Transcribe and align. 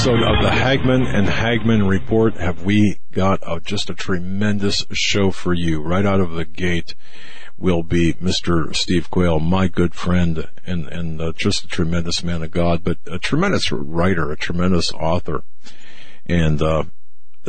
Episode 0.00 0.22
of 0.22 0.42
the 0.42 0.48
Hagmann 0.48 1.02
and 1.02 1.26
Hagmann 1.26 1.86
Report. 1.86 2.34
Have 2.38 2.64
we 2.64 3.00
got 3.12 3.38
a, 3.46 3.60
just 3.60 3.90
a 3.90 3.94
tremendous 3.94 4.86
show 4.92 5.30
for 5.30 5.52
you? 5.52 5.82
Right 5.82 6.06
out 6.06 6.20
of 6.20 6.30
the 6.30 6.46
gate 6.46 6.94
will 7.58 7.82
be 7.82 8.14
Mr. 8.14 8.74
Steve 8.74 9.10
Quayle, 9.10 9.40
my 9.40 9.68
good 9.68 9.94
friend, 9.94 10.48
and 10.64 10.88
and 10.88 11.20
uh, 11.20 11.32
just 11.36 11.64
a 11.64 11.68
tremendous 11.68 12.24
man 12.24 12.42
of 12.42 12.50
God, 12.50 12.82
but 12.82 12.96
a 13.06 13.18
tremendous 13.18 13.70
writer, 13.70 14.32
a 14.32 14.38
tremendous 14.38 14.90
author, 14.92 15.42
and 16.24 16.62
uh, 16.62 16.84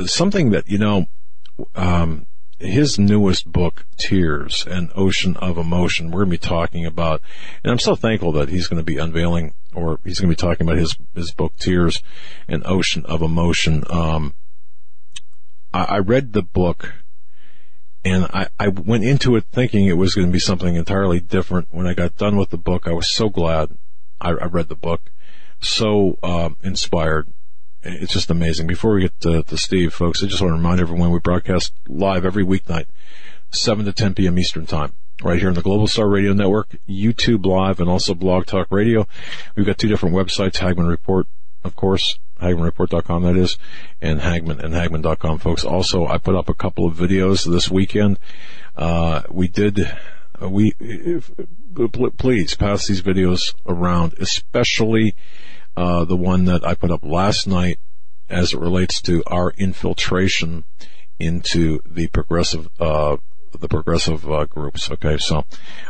something 0.06 0.50
that 0.50 0.68
you 0.68 0.78
know. 0.78 1.08
Um, 1.74 2.26
his 2.62 3.00
newest 3.00 3.52
book, 3.52 3.86
Tears, 3.98 4.66
An 4.68 4.92
Ocean 4.96 5.36
of 5.38 5.58
Emotion, 5.58 6.12
we're 6.12 6.26
going 6.26 6.32
to 6.32 6.40
be 6.40 6.48
talking 6.48 6.86
about, 6.86 7.22
and 7.64 7.72
I'm 7.72 7.80
so 7.80 7.96
thankful 7.96 8.32
that 8.34 8.50
he's 8.50 8.68
going 8.68 8.80
to 8.80 8.86
be 8.86 8.98
unveiling, 8.98 9.54
or 9.74 10.00
he's 10.04 10.20
going 10.20 10.30
to 10.30 10.36
be 10.36 10.48
talking 10.48 10.68
about 10.68 10.78
his, 10.78 10.96
his 11.16 11.32
book, 11.32 11.54
Tears, 11.58 12.02
An 12.48 12.62
Ocean 12.66 13.06
of 13.06 13.22
Emotion. 13.22 13.84
Um, 13.90 14.34
I, 15.74 15.84
I 15.84 15.98
read 16.00 16.34
the 16.34 16.44
book, 16.44 16.94
and 18.06 18.26
I, 18.26 18.48
I 18.60 18.68
went 18.68 19.04
into 19.04 19.36
it 19.36 19.46
thinking 19.52 19.86
it 19.86 19.98
was 19.98 20.14
going 20.14 20.28
to 20.28 20.34
be 20.34 20.40
something 20.40 20.76
entirely 20.76 21.20
different. 21.20 21.68
When 21.72 21.88
I 21.88 21.94
got 21.94 22.18
done 22.18 22.38
with 22.38 22.50
the 22.50 22.58
book, 22.58 22.88
I 22.88 22.94
was 22.94 23.10
so 23.10 23.30
glad 23.30 23.78
I, 24.20 24.30
I 24.30 24.46
read 24.46 24.70
the 24.70 24.76
book, 24.76 25.12
so 25.60 26.18
um, 26.22 26.58
inspired, 26.62 27.28
it's 27.84 28.14
just 28.14 28.30
amazing. 28.30 28.68
Before 28.68 28.94
we 28.94 29.02
get 29.02 29.20
to, 29.22 29.44
to 29.44 29.58
Steve, 29.58 29.94
folks, 29.94 30.24
I 30.24 30.28
just 30.28 30.42
want 30.42 30.52
to 30.52 30.58
remind 30.58 30.80
everyone 30.80 31.12
we 31.12 31.20
broadcast 31.20 31.74
live 31.88 32.26
every 32.26 32.44
weeknight, 32.44 32.86
7 33.52 33.86
to 33.86 33.94
10 33.94 34.14
p.m. 34.14 34.38
Eastern 34.38 34.66
Time, 34.66 34.94
right 35.24 35.40
here 35.40 35.50
on 35.50 35.56
the 35.56 35.62
Global 35.62 35.88
Star 35.88 36.08
Radio 36.08 36.34
Network, 36.34 36.76
YouTube 36.88 37.46
Live, 37.46 37.80
and 37.80 37.90
also 37.90 38.14
Blog 38.14 38.46
Talk 38.46 38.68
Radio. 38.70 39.08
We've 39.56 39.66
got 39.66 39.78
two 39.78 39.88
different 39.88 40.16
websites, 40.16 40.58
Hagmann 40.58 40.88
Report, 40.88 41.28
of 41.64 41.76
course, 41.76 42.20
HagmannReport.com 42.42 43.24
that 43.24 43.38
is, 43.38 43.58
and 44.02 44.20
Hagmann 44.20 44.60
and 44.60 44.74
Hagmann.com, 44.74 45.40
folks. 45.40 45.64
Also, 45.64 46.08
I 46.08 46.18
put 46.18 46.36
up 46.36 46.50
a 46.50 46.54
couple 46.54 46.88
of 46.88 46.98
videos 46.98 47.50
this 47.50 47.70
weekend. 47.70 48.20
Uh, 48.76 49.24
we 49.30 49.48
did, 49.48 49.92
we, 50.42 50.74
if, 50.80 51.30
please 52.18 52.56
pass 52.56 52.88
these 52.88 53.02
videos 53.02 53.54
around, 53.68 54.16
especially 54.20 55.16
uh, 55.76 56.06
the 56.06 56.18
one 56.18 56.46
that 56.46 56.66
I 56.66 56.74
put 56.74 56.92
up 56.92 57.04
last 57.04 57.48
night 57.48 57.80
as 58.30 58.54
it 58.54 58.60
relates 58.60 59.02
to 59.02 59.24
our 59.28 59.52
infiltration 59.58 60.64
into 61.20 61.80
the 61.86 62.08
progressive, 62.08 62.70
uh, 62.80 63.18
the 63.58 63.68
progressive 63.68 64.30
uh, 64.30 64.46
groups. 64.46 64.90
Okay, 64.90 65.18
so 65.18 65.46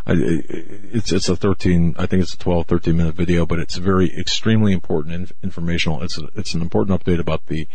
I, 0.06 0.14
it's 0.18 1.12
it's 1.12 1.30
a 1.30 1.36
13, 1.36 1.96
I 1.98 2.06
think 2.06 2.24
it's 2.24 2.34
a 2.34 2.38
12, 2.38 2.68
13 2.68 2.98
minute 2.98 3.16
video, 3.16 3.46
but 3.46 3.60
it's 3.60 3.78
very 3.78 4.12
extremely 4.18 4.74
important 4.74 5.16
and 5.16 5.32
informational. 5.44 6.02
It's 6.04 6.18
a, 6.18 6.28
it's 6.36 6.54
an 6.54 6.62
important 6.62 7.00
update 7.00 7.20
about 7.20 7.46
the 7.46 7.68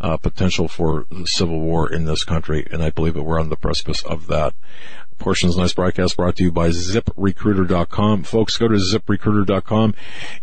uh, 0.00 0.16
potential 0.18 0.68
for 0.68 1.06
civil 1.24 1.60
war 1.60 1.90
in 1.90 2.04
this 2.04 2.24
country, 2.24 2.66
and 2.70 2.82
I 2.82 2.90
believe 2.90 3.14
that 3.14 3.22
we're 3.22 3.40
on 3.40 3.48
the 3.48 3.56
precipice 3.56 4.02
of 4.04 4.26
that. 4.28 4.54
Portions 5.18 5.56
of 5.56 5.62
this 5.62 5.74
broadcast 5.74 6.16
brought 6.16 6.36
to 6.36 6.44
you 6.44 6.52
by 6.52 6.70
ZipRecruiter.com. 6.70 8.22
Folks, 8.22 8.56
go 8.56 8.68
to 8.68 8.76
ZipRecruiter.com 8.76 9.94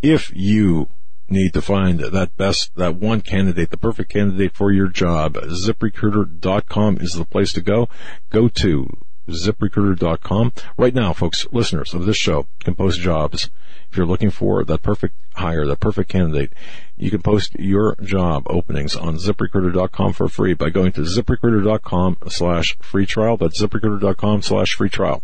if 0.03 0.31
you 0.35 0.89
need 1.29 1.53
to 1.53 1.61
find 1.61 1.99
that 1.99 2.35
best, 2.37 2.71
that 2.75 2.95
one 2.95 3.21
candidate, 3.21 3.69
the 3.69 3.77
perfect 3.77 4.11
candidate 4.11 4.55
for 4.55 4.71
your 4.71 4.87
job. 4.87 5.35
ZipRecruiter.com 5.35 6.97
is 6.99 7.13
the 7.13 7.25
place 7.25 7.51
to 7.53 7.61
go. 7.61 7.89
Go 8.29 8.47
to 8.49 8.87
ZipRecruiter.com. 9.29 10.53
Right 10.77 10.93
now, 10.93 11.13
folks, 11.13 11.45
listeners 11.51 11.93
of 11.93 12.05
this 12.05 12.17
show 12.17 12.47
can 12.59 12.75
post 12.75 12.99
jobs. 12.99 13.49
If 13.89 13.97
you're 13.97 14.05
looking 14.05 14.31
for 14.31 14.63
that 14.65 14.81
perfect 14.81 15.15
hire, 15.35 15.65
that 15.65 15.79
perfect 15.79 16.09
candidate, 16.09 16.53
you 16.97 17.09
can 17.09 17.21
post 17.21 17.55
your 17.55 17.95
job 18.01 18.43
openings 18.47 18.95
on 18.95 19.17
ZipRecruiter.com 19.17 20.13
for 20.13 20.27
free 20.27 20.53
by 20.53 20.69
going 20.69 20.91
to 20.93 21.01
ZipRecruiter.com 21.01 22.17
slash 22.27 22.77
free 22.81 23.05
trial. 23.05 23.37
That's 23.37 23.61
ZipRecruiter.com 23.61 24.41
slash 24.41 24.73
free 24.73 24.89
trial. 24.89 25.23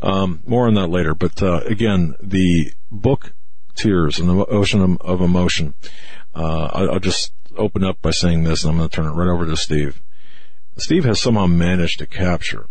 Um, 0.00 0.40
more 0.46 0.66
on 0.66 0.74
that 0.74 0.88
later, 0.88 1.14
but, 1.14 1.42
uh, 1.42 1.60
again, 1.66 2.14
the 2.22 2.72
book 2.90 3.34
tears 3.80 4.16
the 4.16 4.46
ocean 4.46 4.98
of 5.00 5.20
emotion. 5.20 5.74
Uh, 6.34 6.64
I'll 6.72 7.00
just 7.00 7.32
open 7.56 7.84
up 7.84 8.00
by 8.02 8.10
saying 8.10 8.44
this, 8.44 8.62
and 8.62 8.72
I'm 8.72 8.78
going 8.78 8.88
to 8.88 8.94
turn 8.94 9.06
it 9.06 9.14
right 9.14 9.28
over 9.28 9.46
to 9.46 9.56
Steve. 9.56 10.02
Steve 10.76 11.04
has 11.04 11.20
somehow 11.20 11.46
managed 11.46 11.98
to 11.98 12.06
capture 12.06 12.66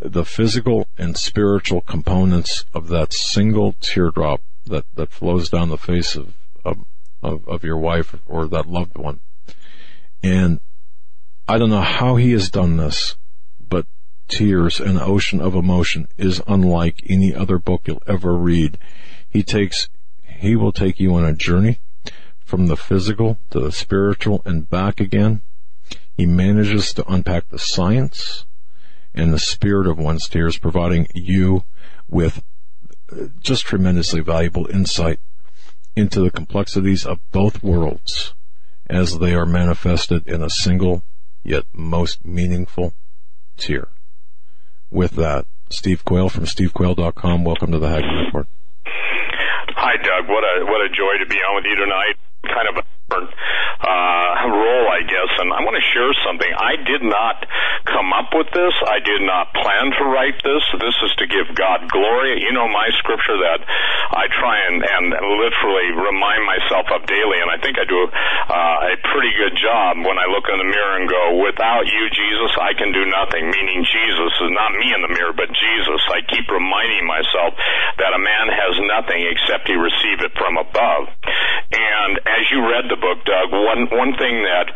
the 0.00 0.24
physical 0.24 0.88
and 0.96 1.16
spiritual 1.16 1.82
components 1.82 2.64
of 2.72 2.88
that 2.88 3.12
single 3.12 3.74
teardrop 3.80 4.40
that, 4.66 4.84
that 4.94 5.10
flows 5.10 5.50
down 5.50 5.68
the 5.68 5.76
face 5.76 6.16
of, 6.16 6.34
of, 6.64 6.78
of, 7.22 7.46
of 7.46 7.64
your 7.64 7.76
wife 7.76 8.14
or 8.26 8.48
that 8.48 8.66
loved 8.66 8.96
one. 8.96 9.20
And 10.22 10.60
I 11.46 11.58
don't 11.58 11.70
know 11.70 11.82
how 11.82 12.16
he 12.16 12.32
has 12.32 12.50
done 12.50 12.76
this, 12.76 13.16
but 13.60 13.86
Tears, 14.28 14.80
an 14.80 14.98
Ocean 14.98 15.40
of 15.40 15.54
Emotion 15.54 16.06
is 16.16 16.40
unlike 16.46 17.02
any 17.08 17.34
other 17.34 17.58
book 17.58 17.82
you'll 17.86 18.02
ever 18.06 18.34
read. 18.34 18.78
He 19.30 19.44
takes, 19.44 19.88
he 20.22 20.56
will 20.56 20.72
take 20.72 20.98
you 20.98 21.14
on 21.14 21.24
a 21.24 21.32
journey 21.32 21.80
from 22.44 22.66
the 22.66 22.76
physical 22.76 23.38
to 23.50 23.60
the 23.60 23.70
spiritual 23.70 24.42
and 24.44 24.68
back 24.68 25.00
again. 25.00 25.42
He 26.16 26.26
manages 26.26 26.92
to 26.94 27.10
unpack 27.10 27.48
the 27.48 27.58
science 27.58 28.44
and 29.14 29.32
the 29.32 29.38
spirit 29.38 29.86
of 29.86 29.98
one's 29.98 30.28
tears, 30.28 30.58
providing 30.58 31.06
you 31.14 31.62
with 32.08 32.42
uh, 33.12 33.26
just 33.40 33.66
tremendously 33.66 34.20
valuable 34.20 34.66
insight 34.66 35.20
into 35.94 36.20
the 36.20 36.30
complexities 36.30 37.06
of 37.06 37.18
both 37.30 37.62
worlds 37.62 38.34
as 38.88 39.18
they 39.18 39.34
are 39.34 39.46
manifested 39.46 40.26
in 40.26 40.42
a 40.42 40.50
single 40.50 41.04
yet 41.44 41.64
most 41.72 42.24
meaningful 42.24 42.94
tear. 43.56 43.88
With 44.90 45.12
that, 45.12 45.46
Steve 45.70 46.04
Quayle 46.04 46.28
from 46.28 46.44
stevequayle.com. 46.44 47.44
Welcome 47.44 47.70
to 47.70 47.78
the 47.78 47.88
Hagmann 47.88 48.26
Report. 48.26 48.46
Hi, 49.76 49.96
Doug. 49.96 50.28
What 50.28 50.44
a 50.44 50.64
what 50.66 50.80
a 50.84 50.88
joy 50.88 51.18
to 51.18 51.26
be 51.26 51.36
on 51.36 51.56
with 51.56 51.64
you 51.64 51.76
tonight. 51.76 52.16
Kind 52.44 52.68
of 52.68 52.76
a 52.78 52.84
uh, 53.12 54.30
role, 54.48 54.86
I 54.92 55.02
guess, 55.02 55.32
and 55.40 55.52
I 55.52 55.60
want 55.64 55.74
to 55.74 55.86
share 55.90 56.12
something. 56.22 56.48
I 56.52 56.76
did 56.84 57.02
not 57.02 57.42
come 57.88 58.12
up 58.12 58.30
with 58.36 58.52
this. 58.52 58.74
I 58.86 59.00
did 59.00 59.24
not 59.24 59.50
plan 59.56 59.90
to 59.98 60.02
write 60.12 60.38
this. 60.44 60.62
This 60.78 60.96
is 61.02 61.12
to 61.18 61.26
give 61.26 61.50
God 61.56 61.88
glory. 61.90 62.44
You 62.44 62.52
know 62.52 62.68
my 62.68 62.92
scripture 63.00 63.40
that 63.40 63.64
I 64.14 64.28
try 64.36 64.56
and, 64.68 64.84
and 64.84 65.04
literally 65.16 65.90
remind 65.96 66.44
myself 66.44 66.86
of 66.92 67.08
daily, 67.08 67.40
and 67.40 67.50
I 67.50 67.58
think 67.58 67.80
I 67.80 67.86
do 67.88 67.98
uh, 68.04 68.92
a 68.92 68.94
pretty 69.10 69.32
good 69.34 69.56
job 69.56 70.04
when 70.04 70.20
I 70.20 70.28
look 70.28 70.46
in 70.46 70.60
the 70.60 70.68
mirror 70.68 70.94
and 71.00 71.08
go, 71.08 71.42
"Without 71.42 71.88
you, 71.88 72.04
Jesus, 72.12 72.52
I 72.60 72.76
can 72.76 72.92
do 72.92 73.08
nothing." 73.08 73.48
Meaning 73.48 73.82
Jesus 73.88 74.32
is 74.44 74.52
not 74.52 74.76
me 74.76 74.92
in 74.92 75.00
the 75.02 75.12
mirror, 75.12 75.32
but 75.32 75.48
Jesus. 75.50 76.00
I 76.12 76.20
keep 76.28 76.46
reminding 76.52 77.08
myself 77.08 77.56
that 77.98 78.12
a 78.12 78.20
man 78.20 78.46
has 78.52 78.74
nothing 78.86 79.24
except 79.24 79.66
he 79.66 79.74
receive 79.74 80.20
it 80.20 80.36
from 80.36 80.60
above. 80.60 81.08
And 81.72 82.18
as 82.28 82.44
you 82.52 82.60
read 82.66 82.90
the 82.90 82.99
book, 83.00 83.26
Doug, 83.26 83.50
one 83.50 83.90
one 83.90 84.12
thing 84.14 84.46
that 84.46 84.70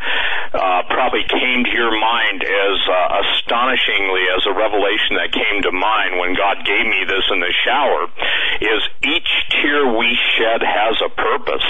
uh, 0.56 0.82
probably 0.90 1.22
came 1.30 1.62
to 1.62 1.72
your 1.76 1.94
mind 1.94 2.42
as 2.42 2.76
uh, 2.90 3.22
astonishingly 3.22 4.26
as 4.34 4.42
a 4.50 4.54
revelation 4.56 5.14
that 5.20 5.30
came 5.30 5.62
to 5.62 5.70
mind 5.70 6.18
when 6.18 6.34
God 6.34 6.66
gave 6.66 6.82
me 6.82 7.06
this 7.06 7.22
in 7.30 7.38
the 7.38 7.54
shower 7.62 8.10
is 8.58 8.82
each 9.06 9.30
tear 9.54 9.94
we 9.94 10.10
shed 10.34 10.64
has 10.66 10.98
a 11.04 11.10
purpose. 11.14 11.68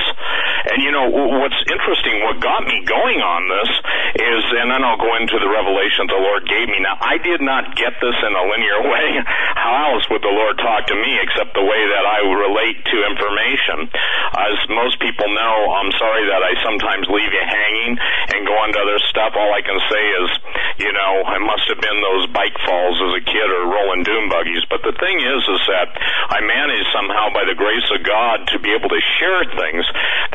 And 0.73 0.81
you 0.81 0.95
know 0.95 1.13
what's 1.13 1.61
interesting, 1.69 2.25
what 2.25 2.41
got 2.41 2.65
me 2.65 2.81
going 2.89 3.21
on 3.21 3.43
this 3.53 3.71
is, 4.25 4.43
and 4.57 4.73
then 4.73 4.81
I'll 4.81 5.01
go 5.01 5.13
into 5.21 5.37
the 5.37 5.51
revelation 5.51 6.09
the 6.09 6.23
Lord 6.23 6.49
gave 6.49 6.73
me. 6.73 6.81
Now 6.81 6.97
I 7.03 7.21
did 7.21 7.45
not 7.45 7.77
get 7.77 7.99
this 8.01 8.17
in 8.25 8.33
a 8.33 8.45
linear 8.49 8.81
way. 8.95 9.09
How 9.59 9.93
else 9.93 10.09
would 10.09 10.25
the 10.25 10.33
Lord 10.33 10.57
talk 10.57 10.89
to 10.89 10.97
me 10.97 11.13
except 11.21 11.53
the 11.53 11.67
way 11.67 11.83
that 11.93 12.05
I 12.09 12.19
relate 12.25 12.79
to 12.89 12.97
information? 13.05 13.93
As 14.39 14.57
most 14.71 14.95
most 14.95 15.01
people 15.01 15.27
know, 15.33 15.57
I'm 15.81 15.91
sorry 15.97 16.29
that 16.29 16.43
I 16.45 16.53
sometimes 16.61 17.09
leave 17.09 17.33
you 17.33 17.45
hanging 17.45 17.97
and 18.37 18.45
go 18.45 18.53
on 18.61 18.77
to 18.77 18.79
other 18.85 19.01
stuff. 19.09 19.33
All 19.33 19.53
I 19.57 19.65
can 19.65 19.81
say 19.89 20.05
is, 20.21 20.29
you 20.85 20.93
know, 20.93 21.13
it 21.25 21.43
must 21.43 21.65
have 21.73 21.81
been 21.81 21.99
those 22.05 22.29
bike 22.37 22.57
falls 22.69 23.01
as 23.01 23.13
a 23.17 23.25
kid 23.25 23.49
or 23.49 23.73
rolling 23.73 24.05
doom 24.05 24.29
buggies. 24.29 24.65
But 24.69 24.85
the 24.85 24.93
thing 25.01 25.17
is, 25.25 25.41
is 25.49 25.63
that 25.73 25.89
I 26.29 26.45
managed 26.45 26.89
somehow 26.93 27.33
by 27.33 27.49
the 27.49 27.57
grace 27.57 27.89
of 27.95 28.05
God 28.05 28.45
to 28.53 28.61
be 28.61 28.77
able 28.77 28.93
to 28.93 29.03
share 29.17 29.49
things 29.57 29.85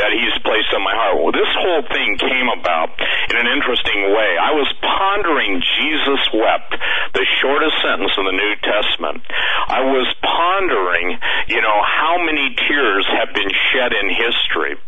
that 0.02 0.10
He's 0.16 0.36
placed 0.42 0.72
in 0.74 0.82
my 0.82 0.96
heart. 0.96 1.22
Well, 1.22 1.36
this 1.36 1.52
whole 1.54 1.86
thing 1.92 2.18
came 2.18 2.50
about 2.50 2.96
in 3.30 3.38
an 3.38 3.50
interesting 3.52 4.10
way. 4.16 4.30
I 4.40 4.56
was 4.56 4.70
pondering 4.82 5.62
Jesus 5.78 6.22
wept, 6.34 6.74
the 7.14 7.26
shortest 7.44 7.76
sentence 7.84 8.14
in 8.18 8.26
the 8.26 8.38
New 8.38 8.54
Testament. 8.64 9.22
I 9.68 9.84
was 9.86 10.08
pondering, 10.24 11.20
you 11.52 11.62
know, 11.62 11.78
how 11.84 12.18
many 12.24 12.56
tears 12.68 13.06
have 13.12 13.36
been 13.36 13.52
shed 13.72 13.92
in 13.92 14.08
history. 14.10 14.80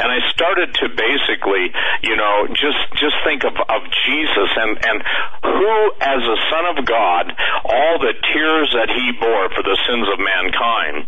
And 0.00 0.08
I 0.08 0.18
started 0.32 0.63
to 0.72 0.88
basically, 0.88 1.68
you 2.02 2.16
know, 2.16 2.48
just 2.48 2.80
just 2.96 3.16
think 3.24 3.44
of, 3.44 3.52
of 3.52 3.82
Jesus 4.08 4.50
and, 4.56 4.72
and 4.80 4.96
who 5.44 5.74
as 6.00 6.22
a 6.24 6.38
son 6.48 6.64
of 6.72 6.84
God, 6.86 7.32
all 7.68 7.98
the 8.00 8.14
tears 8.32 8.72
that 8.72 8.88
he 8.88 9.12
bore 9.20 9.52
for 9.52 9.62
the 9.62 9.76
sins 9.84 10.08
of 10.08 10.16
mankind. 10.16 11.04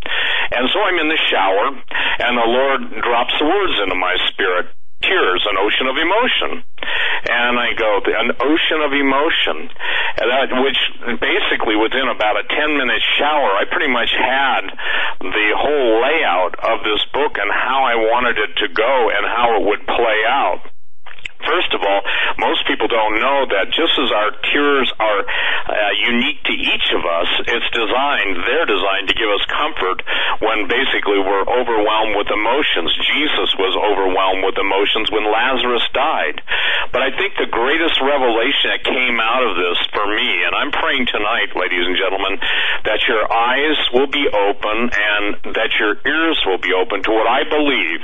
And 0.53 0.69
so 0.69 0.79
I'm 0.85 0.99
in 1.01 1.09
the 1.09 1.23
shower 1.33 1.73
and 1.73 2.33
the 2.37 2.49
Lord 2.49 2.81
drops 3.01 3.35
the 3.41 3.47
words 3.47 3.77
into 3.81 3.97
my 3.97 4.17
spirit 4.29 4.76
tears, 5.03 5.43
an 5.49 5.57
ocean 5.59 5.87
of 5.87 5.97
emotion. 5.97 6.65
And 7.27 7.59
I 7.59 7.75
go, 7.75 8.01
an 8.07 8.31
ocean 8.39 8.81
of 8.81 8.93
emotion. 8.93 9.69
And 10.21 10.27
that, 10.31 10.49
which 10.63 10.81
basically 11.21 11.77
within 11.77 12.09
about 12.09 12.37
a 12.39 12.45
10 12.49 12.77
minute 12.77 13.03
shower, 13.19 13.51
I 13.57 13.65
pretty 13.71 13.91
much 13.91 14.13
had 14.15 14.71
the 15.21 15.49
whole 15.57 16.01
layout 16.03 16.55
of 16.63 16.85
this 16.85 17.03
book 17.13 17.37
and 17.39 17.51
how 17.51 17.85
I 17.85 17.97
wanted 17.97 18.39
it 18.39 18.53
to 18.63 18.69
go 18.73 19.11
and 19.11 19.27
how 19.27 19.61
it 19.61 19.63
would 19.67 19.87
play 19.87 20.21
out. 20.29 20.76
First 21.45 21.73
of 21.77 21.81
all, 21.85 22.01
most 22.39 22.65
people 22.67 22.89
don't 22.89 23.21
know 23.21 23.45
that 23.53 23.73
just 23.75 23.93
as 24.01 24.09
our 24.13 24.33
tears 24.49 24.89
are 24.97 25.21
uh, 25.21 25.93
unique 26.09 26.41
to 26.49 26.55
each 26.55 26.89
of 26.97 27.03
us, 27.05 27.29
it's 27.45 27.71
designed, 27.77 28.41
they're 28.47 28.69
designed 28.69 29.09
to 29.13 29.17
give 29.17 29.29
us 29.29 29.45
comfort 29.53 30.01
when 30.41 30.69
basically 30.71 31.21
we're 31.21 31.45
overwhelmed 31.45 32.17
with 32.17 32.29
emotions. 32.33 32.89
Jesus 33.13 33.51
was 33.61 33.75
overwhelmed 33.77 34.49
with 34.49 34.57
emotions 34.57 35.13
when 35.13 35.29
Lazarus 35.29 35.85
died. 35.93 36.41
But 36.93 37.03
I 37.03 37.11
think 37.17 37.37
the 37.37 37.51
greatest 37.51 38.01
revelation 38.01 38.73
that 38.73 38.83
came 38.87 39.19
out 39.21 39.45
of 39.45 39.59
this 39.59 39.79
for 39.93 40.07
me, 40.07 40.29
and 40.47 40.53
I'm 40.55 40.73
praying 40.73 41.07
tonight, 41.11 41.53
ladies 41.57 41.85
and 41.85 41.97
gentlemen, 41.99 42.39
that 42.85 43.05
your 43.11 43.25
eyes 43.27 43.79
will 43.93 44.09
be 44.11 44.25
open 44.31 44.77
and 44.93 45.55
that 45.57 45.75
your 45.81 45.99
ears 46.07 46.39
will 46.47 46.63
be 46.63 46.73
open 46.73 47.03
to 47.05 47.11
what 47.11 47.27
I 47.27 47.43
believe 47.49 48.01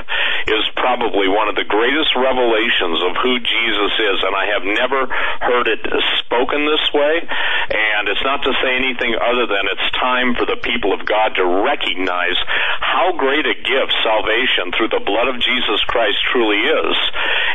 is 0.50 0.64
probably 0.75 1.31
one 1.31 1.46
of 1.46 1.55
the 1.55 1.67
greatest 1.69 2.11
revelations 2.19 2.99
of 3.06 3.21
who 3.22 3.38
Jesus 3.38 3.92
is, 3.98 4.19
and 4.26 4.34
I 4.34 4.46
have 4.52 4.66
never 4.66 5.06
heard 5.40 5.66
it 5.70 5.80
spoken 6.20 6.66
this 6.66 6.86
way. 6.92 7.22
And 7.22 8.10
it's 8.10 8.24
not 8.26 8.42
to 8.42 8.52
say 8.58 8.74
anything 8.74 9.14
other 9.14 9.46
than 9.46 9.64
it's 9.70 9.88
time 9.96 10.34
for 10.34 10.44
the 10.44 10.58
people 10.58 10.92
of 10.92 11.06
God 11.06 11.38
to 11.38 11.46
recognize 11.62 12.36
how 12.82 13.14
great 13.14 13.46
a 13.46 13.54
gift 13.54 13.94
salvation 14.02 14.74
through 14.74 14.90
the 14.90 15.04
blood 15.04 15.30
of 15.30 15.38
Jesus 15.38 15.80
Christ 15.86 16.19
truly 16.34 16.60
is. 16.66 16.96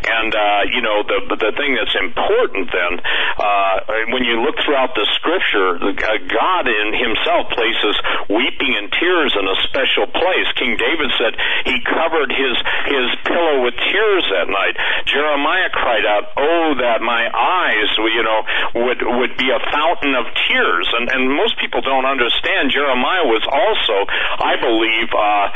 And 0.08 0.32
uh, 0.32 0.62
you 0.72 0.82
know, 0.82 1.04
the 1.04 1.20
the 1.36 1.52
thing 1.58 1.76
that's 1.76 1.96
important 1.98 2.72
then, 2.72 2.94
uh, 3.38 3.76
when 4.14 4.24
you 4.24 4.40
look 4.40 4.56
throughout 4.64 4.96
the 4.96 5.06
Scripture, 5.20 5.76
uh, 5.76 6.18
God 6.32 6.66
in 6.70 6.96
Himself 6.96 7.52
places 7.52 7.96
weeping 8.30 8.78
and 8.78 8.88
tears 8.94 9.34
in 9.34 9.46
a 9.46 9.58
special 9.68 10.08
place. 10.14 10.48
King 10.56 10.78
David 10.78 11.10
said 11.18 11.34
he 11.66 11.76
covered 11.84 12.30
his 12.30 12.56
his 12.88 13.08
pillow 13.26 13.66
with 13.66 13.76
tears 13.76 14.26
that 14.32 14.48
night. 14.48 14.76
Jeremiah 15.10 15.57
Jeremiah 15.58 15.70
cried 15.74 16.06
out, 16.06 16.24
"Oh, 16.38 16.76
that 16.78 17.02
my 17.02 17.26
eyes, 17.34 17.90
you 17.98 18.22
know, 18.22 18.40
would 18.86 19.02
would 19.02 19.38
be 19.38 19.50
a 19.50 19.60
fountain 19.72 20.14
of 20.14 20.26
tears." 20.48 20.88
And 20.94 21.10
and 21.10 21.34
most 21.34 21.58
people 21.58 21.82
don't 21.82 22.06
understand. 22.06 22.70
Jeremiah 22.70 23.26
was 23.26 23.42
also, 23.50 24.06
I 24.38 24.54
believe, 24.62 25.10
uh, 25.10 25.48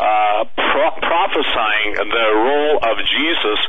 uh, 0.00 0.40
pro- 0.56 0.96
prophesying 1.04 2.08
the 2.08 2.28
role 2.40 2.76
of 2.80 2.96
Jesus, 3.04 3.60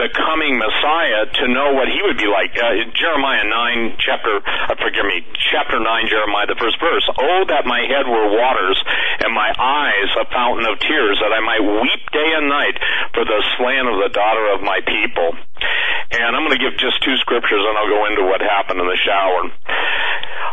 the 0.00 0.08
coming 0.16 0.56
Messiah, 0.56 1.28
to 1.44 1.48
know 1.52 1.72
what 1.74 1.88
he 1.88 2.00
would 2.00 2.16
be 2.16 2.28
like. 2.28 2.56
Uh, 2.56 2.88
Jeremiah 2.96 3.44
nine, 3.44 3.96
chapter, 4.00 4.40
uh, 4.40 4.74
forgive 4.80 5.04
me, 5.04 5.20
chapter 5.52 5.78
nine, 5.78 6.08
Jeremiah, 6.08 6.46
the 6.46 6.56
first 6.56 6.80
verse. 6.80 7.04
Oh, 7.20 7.44
that 7.48 7.66
my 7.66 7.84
head 7.84 8.08
were 8.08 8.32
waters, 8.32 8.80
and 9.20 9.34
my 9.34 9.52
eyes 9.52 10.08
a 10.16 10.24
fountain 10.32 10.64
of 10.64 10.80
tears, 10.80 11.20
that 11.20 11.32
I 11.32 11.40
might 11.40 11.60
weep 11.60 12.02
day 12.10 12.30
and 12.40 12.48
night 12.48 12.80
for 13.12 13.24
the 13.24 13.40
slain 13.58 13.84
of 13.84 14.00
the 14.00 14.08
daughter 14.08 14.48
of 14.56 14.62
my 14.62 14.80
people 14.86 15.25
And 15.32 16.30
I'm 16.36 16.46
going 16.46 16.54
to 16.54 16.62
give 16.62 16.78
just 16.78 17.02
two 17.02 17.16
scriptures 17.18 17.62
and 17.62 17.74
I'll 17.74 17.90
go 17.90 18.06
into 18.06 18.24
what 18.26 18.40
happened 18.40 18.78
in 18.78 18.86
the 18.86 19.00
shower. 19.02 19.50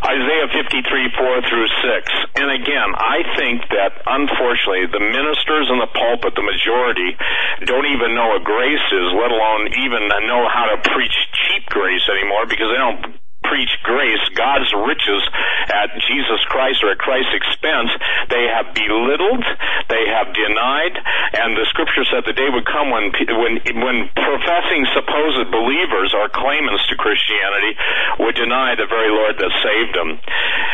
Isaiah 0.03 0.51
53, 0.51 0.83
4 1.15 1.47
through 1.47 1.69
6. 1.69 2.11
And 2.35 2.51
again, 2.51 2.89
I 2.91 3.23
think 3.39 3.63
that 3.71 4.03
unfortunately 4.03 4.91
the 4.91 4.99
ministers 4.99 5.71
in 5.71 5.79
the 5.79 5.87
pulpit, 5.87 6.35
the 6.35 6.43
majority, 6.43 7.15
don't 7.63 7.87
even 7.87 8.11
know 8.11 8.35
what 8.35 8.43
grace 8.43 8.83
is, 8.91 9.07
let 9.15 9.31
alone 9.31 9.71
even 9.79 10.11
know 10.27 10.43
how 10.51 10.75
to 10.75 10.77
preach 10.91 11.15
cheap 11.31 11.71
grace 11.71 12.03
anymore 12.11 12.43
because 12.51 12.67
they 12.67 12.81
don't 12.81 13.22
preach 13.43 13.71
grace, 13.83 14.23
God's 14.35 14.71
riches 14.73 15.23
at 15.69 15.93
Jesus 16.07 16.41
Christ 16.49 16.83
or 16.83 16.91
at 16.91 16.99
Christ's 16.99 17.35
expense, 17.35 17.91
they 18.29 18.47
have 18.49 18.73
belittled, 18.73 19.45
they 19.89 20.05
have 20.09 20.33
denied, 20.33 20.95
and 21.39 21.55
the 21.57 21.67
scripture 21.69 22.05
said 22.07 22.23
the 22.25 22.35
day 22.35 22.49
would 22.49 22.65
come 22.65 22.89
when 22.91 23.11
when 23.39 23.53
when 23.83 23.97
professing 24.13 24.85
supposed 24.93 25.49
believers 25.49 26.13
or 26.13 26.29
claimants 26.29 26.85
to 26.87 26.95
Christianity 26.95 27.73
would 28.19 28.35
deny 28.35 28.75
the 28.75 28.87
very 28.87 29.09
Lord 29.09 29.37
that 29.39 29.51
saved 29.63 29.93
them. 29.97 30.19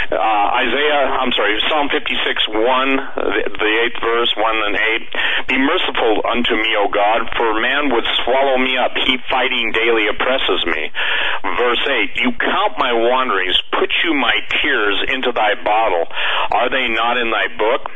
Uh, 0.10 0.48
Isaiah, 0.66 1.06
I'm 1.22 1.32
sorry, 1.32 1.56
Psalm 1.70 1.88
56, 1.94 2.50
1, 2.50 2.60
the, 2.60 3.44
the 3.56 3.74
eighth 3.86 4.00
verse, 4.02 4.32
1 4.36 4.68
and 4.68 4.76
8. 5.48 5.54
Be 5.54 5.58
merciful 5.58 6.26
unto 6.26 6.58
me, 6.58 6.74
O 6.82 6.90
God, 6.90 7.30
for 7.38 7.56
man 7.62 7.94
would 7.94 8.06
swallow 8.26 8.58
me 8.58 8.76
up. 8.76 8.92
He 9.06 9.18
fighting 9.30 9.72
daily 9.72 10.10
oppresses 10.10 10.66
me. 10.66 10.92
Verse 11.56 11.84
8, 11.88 12.20
you 12.20 12.32
come 12.36 12.59
count 12.60 12.78
my 12.78 12.92
wanderings, 12.92 13.56
put 13.72 13.90
you 14.04 14.14
my 14.14 14.36
tears 14.62 15.00
into 15.08 15.32
thy 15.32 15.56
bottle. 15.64 16.08
Are 16.52 16.70
they 16.70 16.92
not 16.92 17.16
in 17.18 17.32
thy 17.32 17.48
book? 17.56 17.88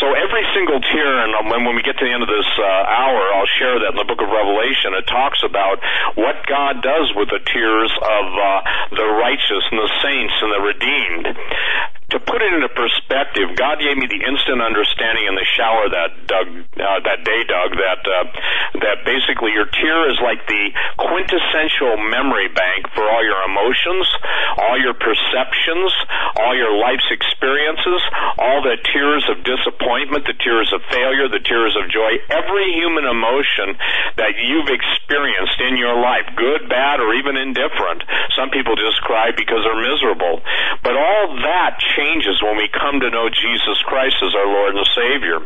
So 0.00 0.12
every 0.12 0.44
single 0.52 0.80
tear, 0.80 1.24
and 1.24 1.48
when, 1.48 1.64
when 1.64 1.76
we 1.76 1.82
get 1.82 1.96
to 1.96 2.04
the 2.04 2.12
end 2.12 2.22
of 2.22 2.28
this 2.28 2.50
uh, 2.58 2.66
hour, 2.92 3.22
I'll 3.32 3.52
share 3.56 3.78
that 3.80 3.94
in 3.94 3.98
the 4.00 4.08
book 4.08 4.20
of 4.20 4.28
Revelation. 4.28 4.92
It 4.98 5.06
talks 5.06 5.40
about 5.46 5.80
what 6.18 6.44
God 6.44 6.82
does 6.82 7.08
with 7.16 7.30
the 7.30 7.40
tears 7.40 7.92
of 7.94 8.26
uh, 8.36 8.60
the 8.90 9.06
righteous 9.16 9.64
and 9.70 9.78
the 9.80 9.92
saints 10.02 10.34
and 10.42 10.50
the 10.52 10.60
redeemed 10.60 11.26
to 12.12 12.20
put 12.20 12.44
it 12.44 12.52
into 12.52 12.68
perspective, 12.68 13.56
God 13.56 13.80
gave 13.80 13.96
me 13.96 14.04
the 14.04 14.20
instant 14.20 14.60
understanding 14.60 15.32
in 15.32 15.34
the 15.34 15.48
shower 15.56 15.88
that 15.88 16.10
Doug, 16.28 16.46
uh, 16.76 17.00
that 17.08 17.24
day, 17.24 17.40
Doug, 17.48 17.72
that 17.72 18.00
uh, 18.04 18.24
that 18.84 19.08
basically 19.08 19.56
your 19.56 19.64
tear 19.72 20.12
is 20.12 20.20
like 20.20 20.44
the 20.44 20.76
quintessential 21.00 21.96
memory 22.12 22.52
bank 22.52 22.84
for 22.92 23.08
all 23.08 23.24
your 23.24 23.40
emotions, 23.48 24.04
all 24.60 24.76
your 24.76 24.92
perceptions, 24.92 25.88
all 26.36 26.52
your 26.52 26.76
life's 26.76 27.08
experiences, 27.08 28.04
all 28.36 28.60
the 28.60 28.76
tears 28.92 29.24
of 29.32 29.40
disappointment, 29.40 30.28
the 30.28 30.36
tears 30.36 30.68
of 30.76 30.84
failure, 30.92 31.32
the 31.32 31.40
tears 31.40 31.72
of 31.80 31.88
joy, 31.88 32.20
every 32.28 32.76
human 32.76 33.08
emotion 33.08 33.72
that 34.20 34.36
you've 34.36 34.68
experienced 34.68 35.56
in 35.64 35.80
your 35.80 35.96
life, 35.96 36.28
good, 36.36 36.68
bad, 36.68 37.00
or 37.00 37.16
even 37.16 37.40
indifferent. 37.40 38.04
Some 38.36 38.52
people 38.52 38.76
just 38.76 39.00
cry 39.00 39.32
because 39.32 39.64
they're 39.64 39.80
miserable, 39.80 40.44
but 40.84 40.92
all 40.92 41.40
that 41.40 41.80
changes 41.80 42.01
when 42.42 42.58
we 42.58 42.66
come 42.74 42.98
to 42.98 43.08
know 43.08 43.30
Jesus 43.30 43.78
Christ 43.86 44.18
as 44.20 44.34
our 44.34 44.50
Lord 44.50 44.74
and 44.74 44.88
Savior. 44.90 45.38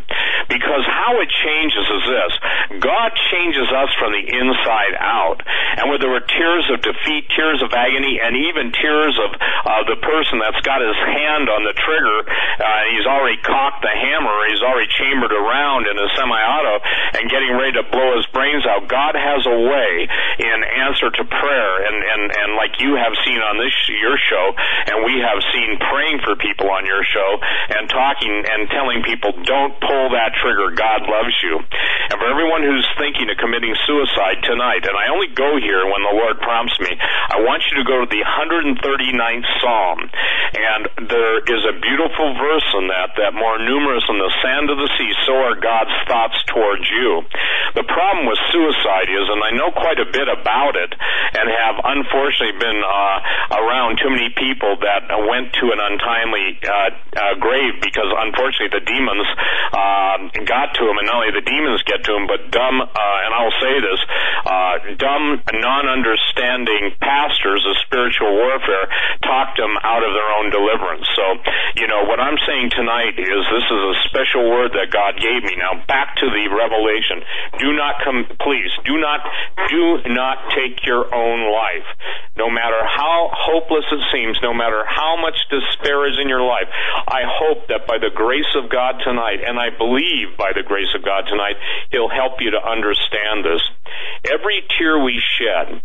Because 0.48 0.84
how 0.88 1.20
it 1.20 1.28
changes 1.28 1.84
is 1.84 2.04
this. 2.08 2.32
God 2.80 3.12
changes 3.30 3.68
us 3.68 3.92
from 4.00 4.16
the 4.16 4.24
inside 4.24 4.96
out. 4.96 5.44
And 5.76 5.92
where 5.92 6.00
there 6.00 6.10
were 6.10 6.24
tears 6.24 6.66
of 6.72 6.80
defeat, 6.80 7.28
tears 7.36 7.60
of 7.60 7.70
agony, 7.76 8.18
and 8.18 8.32
even 8.48 8.72
tears 8.72 9.14
of 9.20 9.30
uh, 9.36 9.84
the 9.84 10.00
person 10.00 10.40
that's 10.40 10.58
got 10.64 10.80
his 10.80 10.96
hand 10.96 11.52
on 11.52 11.68
the 11.68 11.76
trigger, 11.76 12.18
uh, 12.24 12.82
he's 12.96 13.04
already 13.04 13.36
cocked 13.44 13.84
the 13.84 13.92
hammer, 13.92 14.36
he's 14.48 14.64
already 14.64 14.88
chambered 14.96 15.34
around 15.36 15.84
in 15.86 15.94
a 16.00 16.08
semi-auto, 16.16 16.74
and 17.20 17.28
getting 17.28 17.52
ready 17.54 17.76
to 17.76 17.84
blow 17.92 18.16
his 18.16 18.26
brains 18.32 18.64
out. 18.64 18.88
God 18.88 19.14
has 19.14 19.44
a 19.44 19.58
way 19.68 20.08
in 20.40 20.58
answer 20.86 21.12
to 21.12 21.22
prayer, 21.28 21.72
and 21.84 21.96
and 22.00 22.22
and 22.32 22.48
like 22.56 22.80
you 22.80 22.96
have 22.96 23.12
seen 23.26 23.38
on 23.38 23.60
this 23.60 23.74
your 24.00 24.16
show, 24.16 24.46
and 24.88 25.04
we 25.04 25.20
have 25.20 25.42
seen 25.52 25.76
praying 25.78 26.18
for 26.24 26.34
people 26.36 26.45
on 26.62 26.86
your 26.86 27.02
show, 27.02 27.30
and 27.74 27.88
talking 27.90 28.44
and 28.46 28.70
telling 28.70 29.02
people 29.02 29.32
don't 29.42 29.74
pull 29.80 30.14
that 30.14 30.36
trigger. 30.38 30.70
God 30.76 31.08
loves 31.08 31.34
you. 31.42 31.58
And 31.58 32.16
for 32.20 32.28
everyone 32.28 32.62
who's 32.62 32.86
thinking 33.00 33.26
of 33.32 33.36
committing 33.40 33.74
suicide 33.88 34.44
tonight, 34.44 34.86
and 34.86 34.94
I 34.94 35.10
only 35.10 35.32
go 35.32 35.58
here 35.58 35.82
when 35.88 36.02
the 36.06 36.14
Lord 36.14 36.38
prompts 36.38 36.78
me, 36.78 36.92
I 36.92 37.40
want 37.42 37.64
you 37.70 37.80
to 37.80 37.86
go 37.88 38.04
to 38.04 38.08
the 38.08 38.22
139th 38.22 39.48
Psalm, 39.58 39.98
and 40.54 40.82
there 41.08 41.40
is 41.42 41.62
a 41.66 41.74
beautiful 41.80 42.36
verse 42.36 42.68
in 42.76 42.86
that 42.92 43.16
that 43.16 43.32
more 43.32 43.56
numerous 43.58 44.04
than 44.06 44.20
the 44.20 44.32
sand 44.44 44.68
of 44.68 44.76
the 44.76 44.90
sea, 45.00 45.10
so 45.24 45.34
are 45.34 45.56
God's 45.56 45.96
thoughts 46.06 46.38
towards 46.52 46.84
you. 46.90 47.24
The 47.74 47.86
problem 47.88 48.28
with 48.28 48.38
suicide 48.52 49.08
is, 49.08 49.24
and 49.28 49.40
I 49.40 49.52
know 49.56 49.72
quite 49.72 50.00
a 50.00 50.08
bit 50.08 50.28
about 50.28 50.76
it, 50.76 50.92
and 50.92 51.46
have 51.48 51.76
unfortunately 51.80 52.56
been 52.60 52.80
uh, 52.80 53.18
around 53.56 53.98
too 54.00 54.12
many 54.12 54.28
people 54.36 54.76
that 54.84 55.08
went 55.08 55.52
to 55.60 55.72
an 55.72 55.80
untimely 55.80 56.35
uh, 56.62 56.90
uh, 57.16 57.34
grave 57.40 57.80
because 57.80 58.08
unfortunately 58.10 58.72
the 58.72 58.84
demons 58.84 59.26
uh, 59.72 60.16
got 60.44 60.74
to 60.76 60.82
him, 60.88 60.96
and 60.98 61.06
not 61.06 61.22
only 61.22 61.32
the 61.34 61.44
demons 61.44 61.82
get 61.84 62.04
to 62.04 62.12
him, 62.14 62.26
but 62.26 62.50
dumb, 62.50 62.80
uh, 62.80 63.24
and 63.24 63.30
I'll 63.34 63.58
say 63.60 63.74
this, 63.80 64.00
uh, 64.46 64.74
dumb, 64.96 65.42
non-understanding 65.52 66.96
pastors 67.00 67.64
of 67.66 67.74
spiritual 67.86 68.32
warfare 68.32 68.86
talked 69.24 69.58
them 69.58 69.74
out 69.82 70.02
of 70.04 70.12
their 70.14 70.30
own 70.38 70.50
deliverance. 70.50 71.06
So, 71.16 71.24
you 71.76 71.86
know, 71.86 72.04
what 72.06 72.20
I'm 72.20 72.38
saying 72.46 72.70
tonight 72.76 73.18
is 73.18 73.40
this 73.50 73.66
is 73.66 73.82
a 73.90 73.96
special 74.08 74.48
word 74.48 74.72
that 74.76 74.92
God 74.92 75.18
gave 75.18 75.42
me. 75.42 75.56
Now, 75.58 75.82
back 75.88 76.16
to 76.22 76.26
the 76.30 76.44
revelation. 76.52 77.24
Do 77.58 77.72
not 77.72 78.02
come, 78.04 78.26
please, 78.40 78.70
do 78.84 78.98
not, 78.98 79.20
do 79.68 80.02
not 80.12 80.52
take 80.54 80.84
your 80.86 81.08
own 81.12 81.50
life. 81.50 81.88
No 82.36 82.50
matter 82.50 82.80
how 82.84 83.30
hopeless 83.32 83.84
it 83.90 84.02
seems, 84.12 84.38
no 84.42 84.52
matter 84.52 84.84
how 84.86 85.16
much 85.16 85.36
despair 85.50 86.06
is 86.16 86.22
in 86.22 86.28
your 86.28 86.42
life, 86.42 86.68
I 87.06 87.22
hope 87.28 87.68
that 87.68 87.86
by 87.86 87.98
the 87.98 88.10
grace 88.14 88.56
of 88.56 88.70
God 88.70 89.00
tonight, 89.04 89.44
and 89.46 89.58
I 89.58 89.68
believe 89.76 90.36
by 90.38 90.52
the 90.56 90.64
grace 90.64 90.90
of 90.96 91.04
God 91.04 91.28
tonight, 91.28 91.56
He'll 91.92 92.08
help 92.08 92.40
you 92.40 92.50
to 92.52 92.60
understand 92.60 93.44
this. 93.44 93.60
Every 94.24 94.64
tear 94.78 94.98
we 94.98 95.20
shed, 95.20 95.82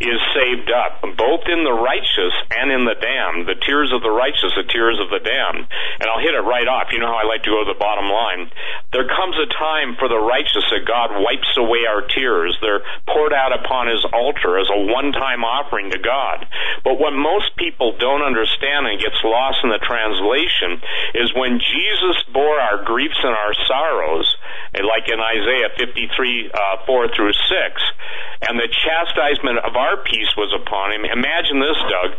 is 0.00 0.18
saved 0.34 0.70
up, 0.70 1.02
both 1.16 1.46
in 1.46 1.62
the 1.62 1.74
righteous 1.74 2.34
and 2.50 2.70
in 2.70 2.84
the 2.84 2.98
damned. 2.98 3.46
The 3.46 3.58
tears 3.62 3.92
of 3.92 4.02
the 4.02 4.10
righteous, 4.10 4.52
the 4.56 4.66
tears 4.66 4.98
of 4.98 5.10
the 5.10 5.22
damned. 5.22 5.66
And 6.00 6.06
I'll 6.10 6.22
hit 6.22 6.34
it 6.34 6.44
right 6.44 6.66
off. 6.66 6.90
You 6.90 6.98
know 6.98 7.10
how 7.10 7.22
I 7.22 7.28
like 7.28 7.42
to 7.46 7.52
go 7.52 7.62
to 7.62 7.70
the 7.70 7.78
bottom 7.78 8.10
line. 8.10 8.50
There 8.92 9.06
comes 9.06 9.36
a 9.38 9.48
time 9.54 9.96
for 9.98 10.08
the 10.08 10.18
righteous 10.18 10.66
that 10.70 10.86
God 10.86 11.14
wipes 11.18 11.50
away 11.56 11.86
our 11.86 12.02
tears. 12.06 12.56
They're 12.60 12.82
poured 13.06 13.32
out 13.32 13.54
upon 13.54 13.90
His 13.90 14.02
altar 14.10 14.58
as 14.58 14.70
a 14.70 14.80
one-time 14.90 15.42
offering 15.44 15.90
to 15.90 15.98
God. 15.98 16.46
But 16.82 16.98
what 16.98 17.14
most 17.14 17.54
people 17.56 17.96
don't 17.98 18.22
understand 18.22 18.86
and 18.86 19.00
gets 19.00 19.18
lost 19.24 19.62
in 19.62 19.70
the 19.70 19.82
translation 19.82 20.82
is 21.14 21.34
when 21.34 21.60
Jesus 21.60 22.18
bore 22.32 22.58
our 22.60 22.84
griefs 22.84 23.18
and 23.22 23.34
our 23.34 23.54
sorrows, 23.66 24.28
like 24.74 25.08
in 25.08 25.20
Isaiah 25.20 25.70
53, 25.78 26.50
uh, 26.52 26.86
4 26.86 27.08
through 27.14 27.32
6, 27.32 27.82
and 28.48 28.58
the 28.58 28.68
chastisement 28.68 29.58
of 29.62 29.76
our 29.84 30.00
peace 30.00 30.32
was 30.36 30.48
upon 30.56 30.96
him. 30.96 31.04
Imagine 31.04 31.60
this, 31.60 31.76
Doug. 31.92 32.10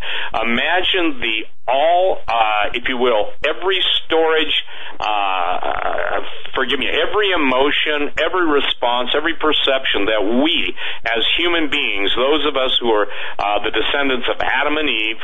Imagine 0.45 1.17
the 1.17 1.49
all, 1.67 2.21
uh, 2.27 2.77
if 2.77 2.85
you 2.87 2.97
will, 2.97 3.33
every 3.41 3.81
storage, 4.05 4.53
uh, 5.01 6.21
forgive 6.53 6.77
me, 6.77 6.85
every 6.85 7.33
emotion, 7.33 8.13
every 8.21 8.45
response, 8.45 9.09
every 9.17 9.33
perception 9.33 10.05
that 10.05 10.21
we, 10.21 10.77
as 11.09 11.25
human 11.37 11.69
beings, 11.73 12.13
those 12.13 12.45
of 12.45 12.53
us 12.53 12.77
who 12.77 12.93
are 12.93 13.09
uh, 13.41 13.57
the 13.65 13.73
descendants 13.73 14.29
of 14.29 14.37
Adam 14.45 14.77
and 14.77 14.89
Eve, 14.89 15.21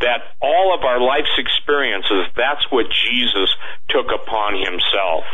that 0.00 0.32
all 0.40 0.72
of 0.72 0.80
our 0.84 1.00
life's 1.00 1.36
experiences, 1.36 2.32
that's 2.36 2.64
what 2.72 2.88
Jesus 2.88 3.52
took 3.92 4.08
upon 4.08 4.56
himself. 4.56 5.28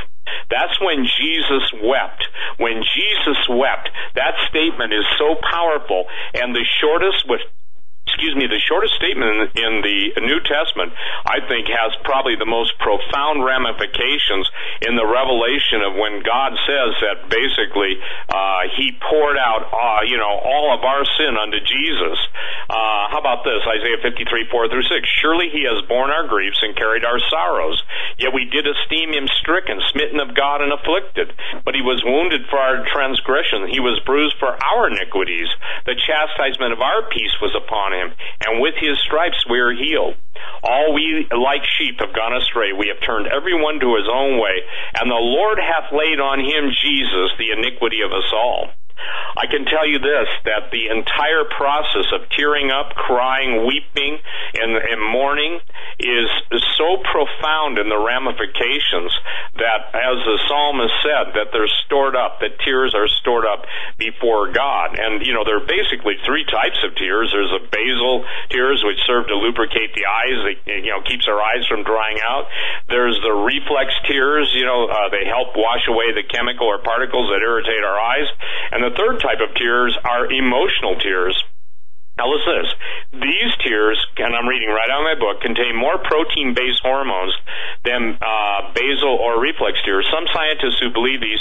That's 0.51 0.81
when 0.81 1.05
Jesus 1.05 1.73
wept. 1.83 2.29
When 2.59 2.83
Jesus 2.83 3.39
wept, 3.49 3.91
that 4.15 4.35
statement 4.49 4.93
is 4.93 5.05
so 5.19 5.37
powerful, 5.51 6.05
and 6.35 6.55
the 6.55 6.65
shortest 6.81 7.29
with 7.29 7.41
excuse 8.09 8.33
me, 8.35 8.49
the 8.49 8.59
shortest 8.65 8.97
statement 8.97 9.53
in 9.53 9.85
the 9.85 10.17
New 10.25 10.41
Testament, 10.41 10.97
I 11.29 11.45
think, 11.45 11.69
has 11.69 11.93
probably 12.09 12.41
the 12.41 12.49
most 12.49 12.73
profound 12.81 13.45
ramifications 13.45 14.49
in 14.81 14.97
the 14.97 15.05
revelation 15.05 15.85
of 15.85 15.93
when 15.93 16.25
God 16.25 16.57
says 16.65 16.97
that 17.05 17.29
basically 17.29 18.01
uh, 18.33 18.73
He 18.81 18.97
poured 18.97 19.37
out, 19.37 19.69
uh, 19.69 20.09
you 20.09 20.17
know, 20.17 20.41
all 20.41 20.73
of 20.73 20.81
our 20.89 21.05
sin 21.21 21.37
unto 21.37 21.61
Jesus. 21.61 22.17
Uh, 22.73 23.13
how 23.13 23.21
about 23.21 23.45
this? 23.45 23.61
Isaiah 23.69 24.01
53, 24.01 24.49
4 24.49 24.73
through 24.73 24.89
6. 24.89 25.05
Surely 25.21 25.53
He 25.53 25.69
has 25.69 25.85
borne 25.85 26.09
our 26.09 26.25
griefs 26.25 26.65
and 26.65 26.73
carried 26.73 27.05
our 27.05 27.21
sorrows. 27.29 27.77
Yet 28.17 28.33
we 28.33 28.49
did 28.49 28.65
esteem 28.65 29.13
Him 29.13 29.29
stricken, 29.37 29.85
smitten 29.93 30.21
of 30.21 30.33
God, 30.33 30.65
and 30.65 30.73
afflicted. 30.73 31.37
But 31.65 31.77
He 31.77 31.85
was 31.85 32.01
wounded 32.01 32.49
for 32.49 32.57
our 32.57 32.89
transgression. 32.89 33.69
He 33.69 33.85
was 33.85 34.01
bruised 34.09 34.41
for 34.41 34.49
our 34.49 34.89
iniquities. 34.89 35.49
The 35.85 35.99
chastisement 35.99 36.73
of 36.73 36.81
our 36.81 37.05
peace 37.13 37.35
was 37.41 37.53
upon 37.53 37.93
Him 37.93 37.98
him, 37.99 38.15
and 38.47 38.63
with 38.63 38.79
his 38.79 38.97
stripes 39.03 39.43
we 39.51 39.59
are 39.59 39.75
healed. 39.75 40.15
All 40.63 40.95
we 40.95 41.27
like 41.35 41.67
sheep 41.67 41.99
have 41.99 42.15
gone 42.15 42.35
astray. 42.39 42.71
We 42.73 42.89
have 42.95 43.03
turned 43.03 43.27
everyone 43.27 43.83
to 43.83 43.99
his 43.99 44.07
own 44.07 44.39
way, 44.39 44.63
and 44.95 45.11
the 45.11 45.19
Lord 45.19 45.59
hath 45.59 45.91
laid 45.91 46.23
on 46.23 46.39
him, 46.39 46.71
Jesus, 46.71 47.35
the 47.39 47.51
iniquity 47.59 48.01
of 48.07 48.15
us 48.15 48.31
all. 48.33 48.71
I 49.37 49.47
can 49.47 49.65
tell 49.65 49.87
you 49.87 49.99
this, 49.99 50.29
that 50.45 50.71
the 50.71 50.89
entire 50.91 51.45
process 51.47 52.11
of 52.13 52.29
tearing 52.31 52.71
up, 52.71 52.95
crying, 52.95 53.67
weeping, 53.67 54.19
and, 54.55 54.77
and 54.77 55.01
mourning 55.01 55.61
is, 55.99 56.29
so 56.79 57.03
profound 57.03 57.79
in 57.79 57.91
the 57.91 57.99
ramifications 57.99 59.11
that, 59.59 59.91
as 59.91 60.17
the 60.23 60.39
psalmist 60.47 60.95
said, 61.03 61.35
that 61.35 61.51
they're 61.51 61.71
stored 61.85 62.15
up, 62.15 62.39
that 62.39 62.55
tears 62.63 62.95
are 62.95 63.11
stored 63.11 63.43
up 63.43 63.67
before 63.99 64.55
God. 64.55 64.95
And, 64.95 65.27
you 65.27 65.35
know, 65.35 65.43
there 65.43 65.59
are 65.59 65.67
basically 65.67 66.15
three 66.23 66.47
types 66.47 66.79
of 66.87 66.95
tears. 66.95 67.35
There's 67.35 67.51
a 67.51 67.67
basal 67.67 68.23
tears, 68.51 68.87
which 68.87 69.03
serve 69.11 69.27
to 69.27 69.35
lubricate 69.35 69.91
the 69.99 70.07
eyes, 70.07 70.39
they, 70.47 70.57
you 70.87 70.95
know, 70.95 71.03
keeps 71.03 71.27
our 71.27 71.43
eyes 71.43 71.67
from 71.67 71.83
drying 71.83 72.23
out. 72.23 72.47
There's 72.87 73.19
the 73.27 73.35
reflex 73.35 73.91
tears, 74.07 74.55
you 74.55 74.65
know, 74.65 74.87
uh, 74.87 75.11
they 75.11 75.27
help 75.27 75.59
wash 75.59 75.83
away 75.91 76.15
the 76.15 76.23
chemical 76.23 76.71
or 76.71 76.79
particles 76.79 77.27
that 77.35 77.43
irritate 77.43 77.83
our 77.83 77.99
eyes. 77.99 78.31
And 78.71 78.87
the 78.89 78.97
third 78.97 79.21
type 79.21 79.45
of 79.45 79.53
tears 79.55 79.93
are 80.01 80.33
emotional 80.33 80.97
tears. 80.97 81.37
Now 82.17 82.27
listen 82.33 82.51
to 82.51 82.59
this. 82.65 82.73
These 83.21 83.53
tears, 83.63 84.01
and 84.19 84.35
I'm 84.35 84.49
reading 84.49 84.73
right 84.73 84.91
out 84.91 85.05
of 85.05 85.07
my 85.07 85.15
book, 85.15 85.39
contain 85.39 85.77
more 85.77 86.03
protein-based 86.03 86.83
hormones 86.83 87.31
than 87.85 88.19
uh, 88.19 88.75
basal 88.75 89.15
or 89.23 89.39
reflex 89.39 89.79
tears. 89.87 90.03
Some 90.11 90.27
scientists 90.35 90.83
who 90.83 90.91
believe 90.91 91.21
these 91.21 91.39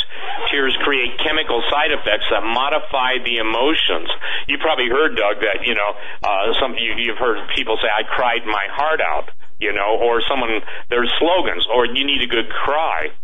tears 0.52 0.78
create 0.86 1.18
chemical 1.24 1.64
side 1.72 1.90
effects 1.90 2.30
that 2.30 2.46
modify 2.46 3.18
the 3.26 3.42
emotions. 3.42 4.12
You 4.46 4.62
probably 4.62 4.92
heard, 4.92 5.18
Doug, 5.18 5.42
that 5.42 5.66
you 5.66 5.74
know 5.74 5.92
uh, 6.22 6.54
some 6.62 6.78
you, 6.78 6.94
you've 7.00 7.18
heard 7.18 7.42
people 7.58 7.80
say, 7.82 7.90
"I 7.90 8.06
cried 8.06 8.46
my 8.46 8.70
heart 8.70 9.02
out," 9.02 9.34
you 9.58 9.74
know, 9.74 9.98
or 9.98 10.22
someone 10.30 10.62
there's 10.94 11.10
slogans, 11.18 11.66
or 11.74 11.90
you 11.90 12.06
need 12.06 12.22
a 12.22 12.30
good 12.30 12.54
cry 12.54 13.18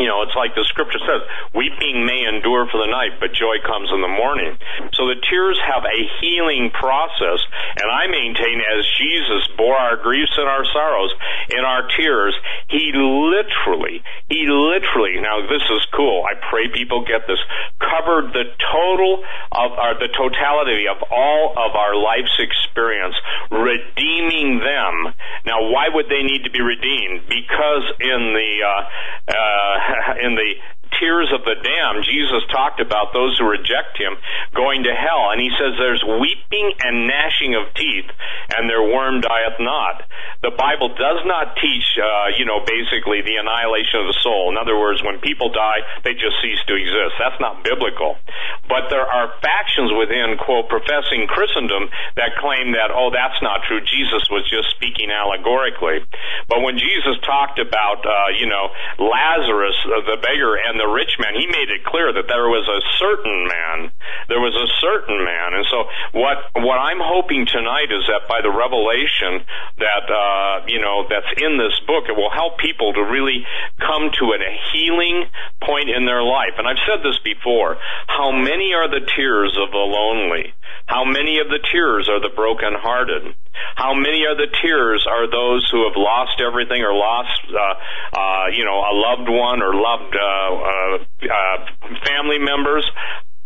you 0.00 0.08
know, 0.08 0.24
it's 0.24 0.34
like 0.34 0.56
the 0.56 0.64
scripture 0.64 0.98
says, 1.04 1.20
weeping 1.52 2.08
may 2.08 2.24
endure 2.24 2.64
for 2.72 2.80
the 2.80 2.88
night, 2.88 3.20
but 3.20 3.36
joy 3.36 3.60
comes 3.60 3.92
in 3.92 4.00
the 4.00 4.08
morning. 4.08 4.56
So 4.96 5.04
the 5.12 5.20
tears 5.28 5.60
have 5.60 5.84
a 5.84 5.98
healing 6.24 6.72
process, 6.72 7.44
and 7.76 7.84
I 7.84 8.08
maintain 8.08 8.64
as 8.64 8.88
Jesus 8.96 9.44
bore 9.60 9.76
our 9.76 10.00
griefs 10.00 10.32
and 10.40 10.48
our 10.48 10.64
sorrows 10.72 11.12
in 11.52 11.60
our 11.60 11.84
tears, 11.92 12.32
he 12.72 12.96
literally, 12.96 14.00
he 14.32 14.48
literally, 14.48 15.20
now 15.20 15.44
this 15.44 15.62
is 15.68 15.84
cool, 15.92 16.24
I 16.24 16.40
pray 16.48 16.72
people 16.72 17.04
get 17.04 17.28
this, 17.28 17.40
covered 17.76 18.32
the 18.32 18.48
total 18.72 19.20
of 19.52 19.70
our, 19.76 20.00
the 20.00 20.08
totality 20.16 20.88
of 20.88 20.96
all 21.12 21.52
of 21.60 21.76
our 21.76 21.92
life's 21.92 22.40
experience, 22.40 23.14
redeeming 23.52 24.64
them. 24.64 25.12
Now 25.44 25.68
why 25.68 25.92
would 25.92 26.08
they 26.08 26.24
need 26.24 26.48
to 26.48 26.50
be 26.50 26.64
redeemed? 26.64 27.28
Because 27.28 27.84
in 28.00 28.32
the, 28.32 28.50
uh, 28.64 28.80
uh, 29.28 29.89
in 30.22 30.34
the 30.34 30.54
tears 31.00 31.32
of 31.32 31.40
the 31.48 31.56
damned, 31.56 32.04
Jesus 32.04 32.44
talked 32.52 32.78
about 32.78 33.16
those 33.16 33.40
who 33.40 33.48
reject 33.48 33.96
him 33.96 34.20
going 34.52 34.84
to 34.84 34.92
hell. 34.92 35.32
And 35.32 35.40
he 35.40 35.48
says 35.56 35.80
there's 35.80 36.04
weeping 36.04 36.76
and 36.84 37.08
gnashing 37.08 37.56
of 37.56 37.72
teeth, 37.72 38.12
and 38.52 38.68
their 38.68 38.84
worm 38.84 39.24
dieth 39.24 39.56
not. 39.58 40.04
The 40.44 40.52
Bible 40.52 40.92
does 40.92 41.24
not 41.24 41.56
teach, 41.56 41.88
uh, 41.96 42.36
you 42.36 42.44
know, 42.44 42.60
basically 42.60 43.24
the 43.24 43.40
annihilation 43.40 44.04
of 44.04 44.12
the 44.12 44.18
soul. 44.20 44.52
In 44.52 44.60
other 44.60 44.76
words, 44.76 45.00
when 45.00 45.24
people 45.24 45.48
die, 45.48 45.80
they 46.04 46.12
just 46.12 46.36
cease 46.44 46.60
to 46.68 46.76
exist. 46.76 47.16
That's 47.16 47.40
not 47.40 47.64
biblical. 47.64 48.20
But 48.68 48.92
there 48.92 49.08
are 49.08 49.32
factions 49.40 49.90
within, 49.96 50.36
quote, 50.36 50.68
professing 50.68 51.24
Christendom 51.26 51.88
that 52.20 52.36
claim 52.36 52.76
that, 52.76 52.92
oh, 52.92 53.08
that's 53.08 53.40
not 53.40 53.64
true. 53.64 53.80
Jesus 53.80 54.28
was 54.28 54.44
just 54.52 54.76
speaking 54.76 55.08
allegorically. 55.08 56.04
But 56.48 56.60
when 56.60 56.76
Jesus 56.76 57.16
talked 57.24 57.56
about, 57.56 58.04
uh, 58.04 58.36
you 58.36 58.46
know, 58.46 58.68
Lazarus, 59.00 59.76
uh, 59.88 60.04
the 60.04 60.20
beggar, 60.20 60.60
and 60.60 60.76
the 60.76 60.89
the 60.89 60.89
rich 60.90 61.16
man, 61.18 61.34
he 61.38 61.46
made 61.46 61.70
it 61.70 61.84
clear 61.86 62.12
that 62.12 62.26
there 62.28 62.48
was 62.50 62.66
a 62.66 62.80
certain 62.98 63.46
man. 63.46 63.90
There 64.28 64.42
was 64.42 64.54
a 64.54 64.68
certain 64.82 65.24
man. 65.24 65.54
And 65.54 65.66
so 65.70 65.88
what, 66.12 66.38
what 66.58 66.78
I'm 66.78 67.00
hoping 67.00 67.46
tonight 67.46 67.90
is 67.90 68.04
that 68.10 68.28
by 68.28 68.42
the 68.42 68.50
revelation 68.50 69.46
that, 69.78 70.06
uh, 70.10 70.66
you 70.66 70.80
know, 70.80 71.06
that's 71.08 71.30
in 71.38 71.58
this 71.58 71.78
book, 71.86 72.10
it 72.10 72.16
will 72.16 72.30
help 72.30 72.58
people 72.58 72.92
to 72.94 73.02
really 73.06 73.46
come 73.78 74.10
to 74.18 74.24
a 74.34 74.50
healing 74.72 75.26
point 75.62 75.90
in 75.90 76.06
their 76.06 76.22
life. 76.22 76.58
And 76.58 76.66
I've 76.66 76.82
said 76.86 77.02
this 77.02 77.18
before. 77.22 77.78
How 78.06 78.30
many 78.32 78.74
are 78.74 78.88
the 78.88 79.06
tears 79.16 79.56
of 79.56 79.70
the 79.70 79.84
lonely? 79.84 80.54
How 80.86 81.04
many 81.04 81.38
of 81.38 81.48
the 81.48 81.62
tears 81.70 82.08
are 82.08 82.20
the 82.20 82.34
brokenhearted? 82.34 83.34
How 83.76 83.94
many 83.94 84.24
of 84.26 84.38
the 84.38 84.48
tears 84.62 85.06
are 85.06 85.30
those 85.30 85.68
who 85.70 85.86
have 85.86 85.96
lost 85.96 86.40
everything 86.40 86.82
or 86.82 86.94
lost, 86.94 87.42
uh, 87.50 87.74
uh, 88.18 88.46
you 88.54 88.64
know, 88.64 88.78
a 88.78 88.94
loved 88.94 89.28
one 89.28 89.62
or 89.62 89.74
loved 89.74 90.14
uh, 90.14 90.50
uh, 90.80 91.04
uh, 91.04 91.58
family 92.06 92.38
members? 92.38 92.88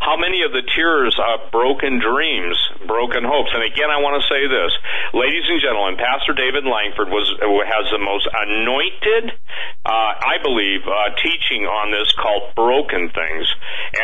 How 0.04 0.20
many 0.20 0.44
of 0.44 0.52
the 0.52 0.60
tears 0.76 1.16
are 1.16 1.48
broken 1.48 1.96
dreams, 1.96 2.60
broken 2.84 3.24
hopes? 3.24 3.48
And 3.56 3.64
again, 3.64 3.88
I 3.88 4.04
want 4.04 4.20
to 4.20 4.28
say 4.28 4.44
this, 4.44 4.68
ladies 5.16 5.48
and 5.48 5.64
gentlemen, 5.64 5.96
Pastor 5.96 6.36
David 6.36 6.68
Langford 6.68 7.08
was 7.08 7.24
has 7.40 7.88
the 7.88 8.02
most 8.02 8.28
anointed, 8.28 9.32
uh, 9.88 10.12
I 10.20 10.36
believe, 10.44 10.84
uh, 10.84 11.16
teaching 11.24 11.64
on 11.64 11.88
this 11.88 12.12
called 12.20 12.52
"Broken 12.52 13.16
Things." 13.16 13.48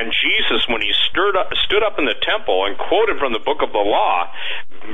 And 0.00 0.08
Jesus, 0.08 0.64
when 0.72 0.80
he 0.80 0.88
stood 1.12 1.36
up, 1.36 1.52
stood 1.68 1.84
up 1.84 2.00
in 2.00 2.08
the 2.08 2.16
temple 2.24 2.64
and 2.64 2.80
quoted 2.80 3.20
from 3.20 3.36
the 3.36 3.44
book 3.44 3.60
of 3.60 3.68
the 3.76 3.84
law, 3.84 4.30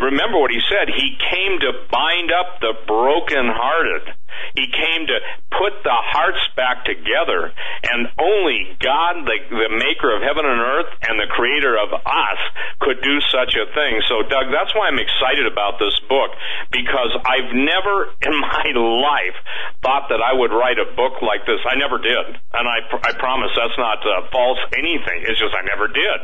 remember 0.03 0.43
what 0.43 0.51
he 0.51 0.59
said? 0.67 0.91
He 0.91 1.15
came 1.23 1.63
to 1.63 1.87
bind 1.87 2.35
up 2.35 2.59
the 2.59 2.75
brokenhearted. 2.83 4.11
He 4.55 4.67
came 4.69 5.07
to 5.07 5.17
put 5.53 5.83
the 5.85 5.95
hearts 5.95 6.43
back 6.57 6.85
together, 6.85 7.53
and 7.85 8.09
only 8.19 8.77
God, 8.81 9.25
the, 9.25 9.39
the 9.49 9.71
maker 9.73 10.13
of 10.13 10.21
heaven 10.23 10.45
and 10.45 10.61
earth, 10.61 10.91
and 11.09 11.21
the 11.21 11.29
creator 11.31 11.77
of 11.77 11.93
us, 11.93 12.41
could 12.81 13.01
do 13.03 13.21
such 13.33 13.57
a 13.57 13.67
thing. 13.73 14.01
So, 14.09 14.23
Doug, 14.27 14.53
that's 14.53 14.73
why 14.77 14.89
I'm 14.89 15.01
excited 15.01 15.49
about 15.49 15.79
this 15.81 15.97
book, 16.09 16.33
because 16.73 17.13
I've 17.25 17.53
never 17.55 18.13
in 18.21 18.35
my 18.41 18.69
life 18.77 19.39
thought 19.83 20.09
that 20.11 20.21
I 20.21 20.35
would 20.35 20.53
write 20.53 20.79
a 20.83 20.89
book 20.97 21.23
like 21.23 21.47
this. 21.47 21.61
I 21.65 21.79
never 21.79 21.99
did, 22.03 22.27
and 22.53 22.65
I, 22.67 22.85
I 22.85 23.13
promise 23.17 23.53
that's 23.55 23.79
not 23.79 24.03
uh, 24.05 24.29
false 24.35 24.61
anything. 24.77 25.25
It's 25.25 25.39
just 25.39 25.55
I 25.55 25.65
never 25.65 25.89
did. 25.89 26.19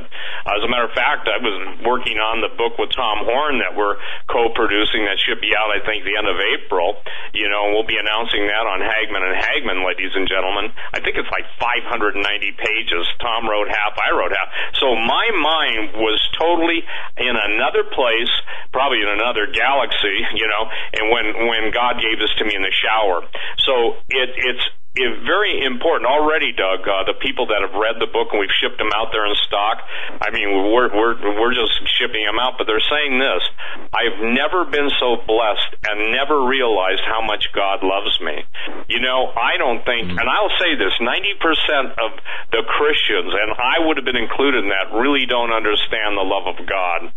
As 0.48 0.60
a 0.64 0.68
matter 0.68 0.88
of 0.88 0.94
fact, 0.96 1.30
I 1.30 1.38
was 1.38 1.56
working 1.86 2.18
on 2.18 2.42
the 2.42 2.50
book 2.58 2.76
with 2.76 2.90
Tom 2.92 3.24
Horn 3.24 3.62
that 3.62 3.76
we're 3.78 3.96
co-producing 4.28 5.06
that 5.06 5.18
should 5.22 5.40
be 5.40 5.54
out, 5.54 5.70
I 5.70 5.80
think, 5.86 6.04
the 6.04 6.18
end 6.18 6.26
of 6.26 6.36
April. 6.36 6.98
You 7.32 7.48
know, 7.48 7.70
we'll 7.70 7.86
be 7.86 7.98
announcing 8.02 8.50
that 8.50 8.66
on 8.66 8.82
Hagmann 8.82 9.22
and 9.22 9.38
Hagmann, 9.38 9.86
ladies 9.86 10.10
and 10.18 10.26
gentlemen. 10.26 10.74
I 10.90 10.98
think 10.98 11.14
it's 11.14 11.30
like 11.30 11.46
590 11.62 12.18
pages. 12.58 13.06
Tom 13.22 13.46
wrote 13.46 13.70
half, 13.70 13.94
I 13.94 14.10
wrote 14.10 14.34
half. 14.34 14.50
So 14.82 14.98
my 14.98 15.26
mind 15.38 15.94
was 16.02 16.18
totally 16.34 16.82
in 17.22 17.34
another 17.38 17.86
place, 17.86 18.30
probably 18.74 19.00
in 19.06 19.08
another 19.08 19.46
galaxy, 19.46 20.18
you 20.34 20.50
know, 20.50 20.62
and 20.98 21.04
when, 21.14 21.26
when 21.46 21.62
God 21.70 22.02
gave 22.02 22.18
this 22.18 22.34
to 22.38 22.44
me 22.44 22.58
in 22.58 22.66
the 22.66 22.74
shower. 22.74 23.22
So 23.62 24.02
it, 24.10 24.34
it's, 24.34 24.66
is 24.92 25.24
very 25.24 25.64
important 25.64 26.04
already, 26.04 26.52
Doug. 26.52 26.84
Uh, 26.84 27.08
the 27.08 27.16
people 27.16 27.48
that 27.48 27.64
have 27.64 27.72
read 27.72 27.96
the 27.96 28.10
book 28.12 28.28
and 28.32 28.40
we've 28.40 28.52
shipped 28.60 28.76
them 28.76 28.92
out 28.92 29.08
there 29.08 29.24
in 29.24 29.32
stock. 29.48 29.80
I 30.20 30.28
mean, 30.28 30.52
we're 30.52 30.92
we're 30.92 31.16
we're 31.40 31.56
just 31.56 31.72
shipping 31.96 32.20
them 32.28 32.36
out, 32.36 32.60
but 32.60 32.68
they're 32.68 32.84
saying 32.84 33.16
this: 33.16 33.40
I've 33.88 34.20
never 34.20 34.68
been 34.68 34.92
so 35.00 35.16
blessed 35.24 35.80
and 35.88 36.12
never 36.12 36.44
realized 36.44 37.00
how 37.08 37.24
much 37.24 37.48
God 37.56 37.80
loves 37.80 38.20
me. 38.20 38.44
You 38.92 39.00
know, 39.00 39.32
I 39.32 39.56
don't 39.56 39.80
think, 39.88 40.12
and 40.12 40.28
I'll 40.28 40.52
say 40.60 40.76
this: 40.76 40.92
ninety 41.00 41.40
percent 41.40 41.96
of 41.96 42.12
the 42.52 42.60
Christians, 42.68 43.32
and 43.32 43.56
I 43.56 43.80
would 43.88 43.96
have 43.96 44.04
been 44.04 44.20
included 44.20 44.60
in 44.60 44.70
that, 44.76 44.92
really 44.92 45.24
don't 45.24 45.56
understand 45.56 46.20
the 46.20 46.26
love 46.28 46.52
of 46.52 46.60
God 46.68 47.08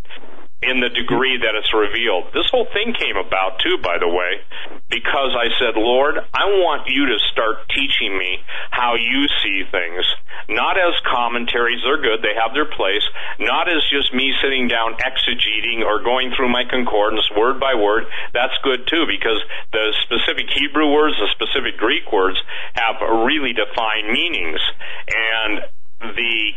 in 0.66 0.82
the 0.82 0.90
degree 0.90 1.38
that 1.38 1.54
it's 1.56 1.74
revealed. 1.74 2.34
This 2.34 2.50
whole 2.50 2.68
thing 2.74 2.94
came 2.94 3.18
about 3.18 3.60
too, 3.60 3.78
by 3.82 3.98
the 3.98 4.10
way, 4.10 4.42
because 4.90 5.34
I 5.38 5.54
said, 5.58 5.78
Lord, 5.78 6.18
I 6.34 6.46
want 6.62 6.90
you 6.90 7.06
to 7.14 7.18
start 7.32 7.70
teaching 7.70 8.18
me 8.18 8.42
how 8.72 8.96
you 8.96 9.28
see 9.42 9.64
things. 9.70 10.06
Not 10.50 10.78
as 10.78 10.94
commentaries, 11.06 11.82
they're 11.86 12.02
good, 12.02 12.22
they 12.22 12.36
have 12.38 12.54
their 12.54 12.70
place. 12.70 13.06
Not 13.40 13.70
as 13.70 13.82
just 13.90 14.14
me 14.14 14.34
sitting 14.42 14.68
down 14.68 14.98
exegeting 15.02 15.86
or 15.86 16.04
going 16.04 16.34
through 16.36 16.50
my 16.50 16.64
concordance 16.66 17.30
word 17.36 17.60
by 17.60 17.74
word. 17.76 18.06
That's 18.34 18.58
good 18.64 18.88
too, 18.88 19.06
because 19.06 19.42
the 19.72 19.94
specific 20.04 20.50
Hebrew 20.50 20.92
words, 20.92 21.16
the 21.18 21.30
specific 21.34 21.78
Greek 21.78 22.12
words 22.12 22.38
have 22.74 23.02
really 23.26 23.54
defined 23.54 24.12
meanings. 24.12 24.62
And 25.08 25.66
the 26.02 26.52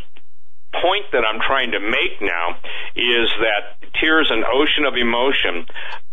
point 0.72 1.08
that 1.12 1.24
I'm 1.24 1.40
trying 1.40 1.72
to 1.72 1.80
make 1.80 2.20
now 2.20 2.60
is 2.92 3.28
that 3.40 3.80
tears 4.00 4.28
an 4.30 4.44
ocean 4.44 4.84
of 4.84 4.94
emotion. 5.00 5.64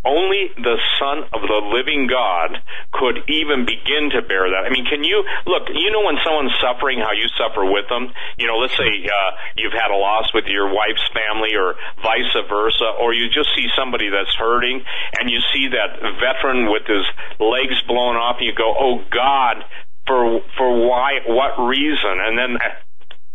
Only 0.05 0.53
the 0.55 0.77
Son 1.01 1.25
of 1.33 1.41
the 1.41 1.61
living 1.73 2.05
God 2.05 2.61
could 2.93 3.25
even 3.27 3.65
begin 3.65 4.13
to 4.13 4.21
bear 4.21 4.47
that. 4.53 4.63
I 4.63 4.69
mean, 4.69 4.85
can 4.85 5.03
you 5.03 5.25
look? 5.49 5.65
You 5.73 5.89
know 5.89 6.05
when 6.05 6.21
someone's 6.21 6.53
suffering, 6.61 7.01
how 7.01 7.11
you 7.17 7.25
suffer 7.33 7.65
with 7.65 7.89
them. 7.89 8.13
You 8.37 8.45
know, 8.45 8.61
let's 8.61 8.77
say 8.77 8.85
uh, 8.85 9.31
you've 9.57 9.73
had 9.73 9.89
a 9.89 9.97
loss 9.97 10.29
with 10.31 10.45
your 10.45 10.69
wife's 10.69 11.03
family, 11.09 11.57
or 11.57 11.73
vice 12.05 12.29
versa, 12.47 12.85
or 13.01 13.17
you 13.17 13.33
just 13.33 13.49
see 13.57 13.65
somebody 13.73 14.13
that's 14.13 14.33
hurting, 14.37 14.85
and 15.19 15.25
you 15.25 15.41
see 15.51 15.73
that 15.73 15.97
veteran 16.21 16.69
with 16.69 16.85
his 16.85 17.05
legs 17.41 17.81
blown 17.89 18.13
off, 18.15 18.37
and 18.37 18.45
you 18.45 18.53
go, 18.53 18.77
"Oh 18.77 19.01
God, 19.09 19.65
for 20.05 20.41
for 20.57 20.69
why 20.85 21.25
what 21.25 21.57
reason 21.65 22.21
and 22.21 22.37
then 22.37 22.57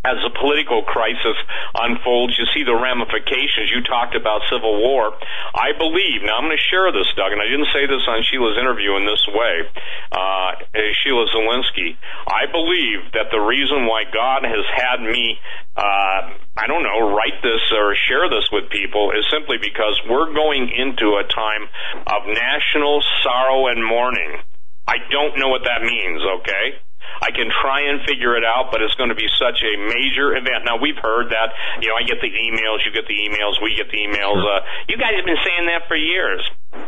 as 0.01 0.17
the 0.25 0.33
political 0.33 0.81
crisis 0.81 1.37
unfolds, 1.77 2.33
you 2.33 2.45
see 2.57 2.65
the 2.65 2.73
ramifications. 2.73 3.69
You 3.69 3.85
talked 3.85 4.17
about 4.17 4.41
civil 4.49 4.81
war. 4.81 5.13
I 5.53 5.77
believe, 5.77 6.25
now 6.25 6.41
I'm 6.41 6.49
going 6.49 6.57
to 6.57 6.69
share 6.73 6.89
this, 6.89 7.05
Doug, 7.13 7.29
and 7.29 7.37
I 7.37 7.45
didn't 7.45 7.69
say 7.69 7.85
this 7.85 8.01
on 8.09 8.25
Sheila's 8.25 8.57
interview 8.57 8.97
in 8.97 9.05
this 9.05 9.21
way, 9.29 9.69
uh, 10.09 10.49
Sheila 10.73 11.29
Zilinsky. 11.29 12.01
I 12.25 12.49
believe 12.49 13.13
that 13.13 13.29
the 13.29 13.45
reason 13.45 13.85
why 13.85 14.09
God 14.09 14.41
has 14.41 14.65
had 14.73 15.05
me, 15.05 15.37
uh, 15.77 16.33
I 16.57 16.65
don't 16.65 16.81
know, 16.81 17.13
write 17.13 17.37
this 17.45 17.61
or 17.69 17.93
share 18.09 18.25
this 18.25 18.49
with 18.49 18.73
people 18.73 19.13
is 19.13 19.29
simply 19.29 19.61
because 19.61 20.01
we're 20.09 20.33
going 20.33 20.65
into 20.73 21.21
a 21.21 21.29
time 21.29 21.69
of 22.09 22.25
national 22.25 23.05
sorrow 23.21 23.69
and 23.69 23.85
mourning. 23.85 24.41
I 24.89 24.97
don't 25.13 25.37
know 25.37 25.49
what 25.53 25.69
that 25.69 25.85
means, 25.85 26.21
okay? 26.41 26.81
I 27.19 27.31
can 27.35 27.51
try 27.51 27.91
and 27.91 27.99
figure 28.07 28.37
it 28.37 28.45
out, 28.45 28.71
but 28.71 28.81
it's 28.81 28.95
going 28.95 29.09
to 29.09 29.19
be 29.19 29.27
such 29.35 29.59
a 29.65 29.73
major 29.75 30.35
event. 30.35 30.63
Now 30.63 30.79
we've 30.79 30.97
heard 30.97 31.35
that, 31.35 31.51
you 31.81 31.89
know, 31.89 31.95
I 31.99 32.03
get 32.07 32.21
the 32.21 32.31
emails, 32.31 32.85
you 32.85 32.91
get 32.95 33.07
the 33.07 33.17
emails, 33.17 33.59
we 33.61 33.75
get 33.75 33.91
the 33.91 33.99
emails. 33.99 34.39
Uh, 34.39 34.61
you 34.87 34.97
guys 34.97 35.17
have 35.17 35.25
been 35.25 35.41
saying 35.43 35.67
that 35.67 35.87
for 35.87 35.95
years. 35.95 36.41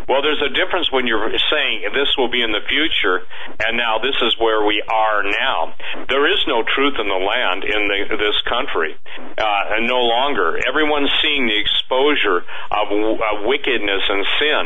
Well, 0.07 0.21
there's 0.21 0.43
a 0.43 0.51
difference 0.51 0.91
when 0.91 1.07
you're 1.07 1.31
saying 1.51 1.87
this 1.95 2.15
will 2.17 2.31
be 2.31 2.43
in 2.43 2.51
the 2.51 2.63
future, 2.67 3.23
and 3.63 3.75
now 3.79 3.99
this 3.99 4.15
is 4.21 4.35
where 4.39 4.63
we 4.63 4.83
are 4.83 5.23
now. 5.23 5.75
There 6.07 6.27
is 6.27 6.43
no 6.47 6.63
truth 6.63 6.99
in 6.99 7.07
the 7.07 7.19
land 7.23 7.63
in 7.63 7.87
the, 7.87 7.99
this 8.19 8.35
country, 8.47 8.95
uh, 9.39 9.75
and 9.75 9.87
no 9.87 10.03
longer. 10.03 10.59
Everyone's 10.67 11.11
seeing 11.23 11.47
the 11.47 11.55
exposure 11.55 12.43
of 12.71 12.85
uh, 12.91 13.47
wickedness 13.47 14.03
and 14.07 14.23
sin, 14.39 14.63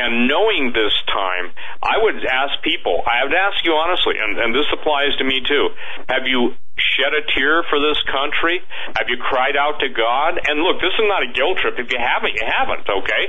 and 0.00 0.28
knowing 0.28 0.72
this 0.72 0.96
time, 1.12 1.52
I 1.84 2.00
would 2.00 2.24
ask 2.24 2.60
people. 2.64 3.04
I 3.04 3.24
would 3.24 3.36
ask 3.36 3.60
you 3.64 3.76
honestly, 3.76 4.16
and, 4.16 4.38
and 4.40 4.54
this 4.54 4.68
applies 4.72 5.16
to 5.20 5.24
me 5.24 5.44
too. 5.44 5.76
Have 6.08 6.24
you 6.24 6.56
shed 6.76 7.12
a 7.12 7.24
tear 7.36 7.64
for 7.68 7.76
this 7.80 8.00
country? 8.08 8.64
Have 8.96 9.08
you 9.12 9.20
cried 9.20 9.56
out 9.56 9.80
to 9.80 9.88
God? 9.92 10.40
And 10.40 10.64
look, 10.64 10.80
this 10.80 10.96
is 10.96 11.04
not 11.04 11.20
a 11.20 11.32
guilt 11.32 11.60
trip. 11.60 11.76
If 11.76 11.92
you 11.92 12.00
haven't, 12.00 12.32
you 12.32 12.44
haven't, 12.48 12.88
okay? 12.88 13.24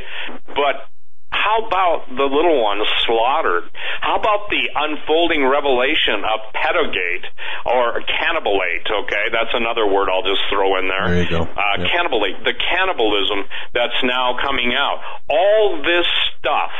But 0.55 0.87
how 1.31 1.65
about 1.65 2.07
the 2.11 2.27
little 2.27 2.61
ones 2.61 2.83
slaughtered? 3.07 3.63
How 4.01 4.19
about 4.19 4.51
the 4.51 4.67
unfolding 4.75 5.47
revelation 5.47 6.23
of 6.27 6.39
pedogate 6.51 7.25
or 7.65 8.03
cannibalate? 8.03 8.83
Okay, 8.87 9.25
that's 9.31 9.51
another 9.55 9.87
word 9.87 10.11
I'll 10.11 10.27
just 10.27 10.43
throw 10.51 10.79
in 10.79 10.91
there. 10.91 11.07
There 11.07 11.23
you 11.23 11.29
go. 11.29 11.41
Uh, 11.43 11.79
yep. 11.79 11.87
Cannibalate, 11.87 12.43
the 12.43 12.53
cannibalism 12.53 13.47
that's 13.73 13.99
now 14.03 14.35
coming 14.43 14.75
out. 14.75 14.99
All 15.29 15.81
this 15.83 16.07
stuff 16.37 16.71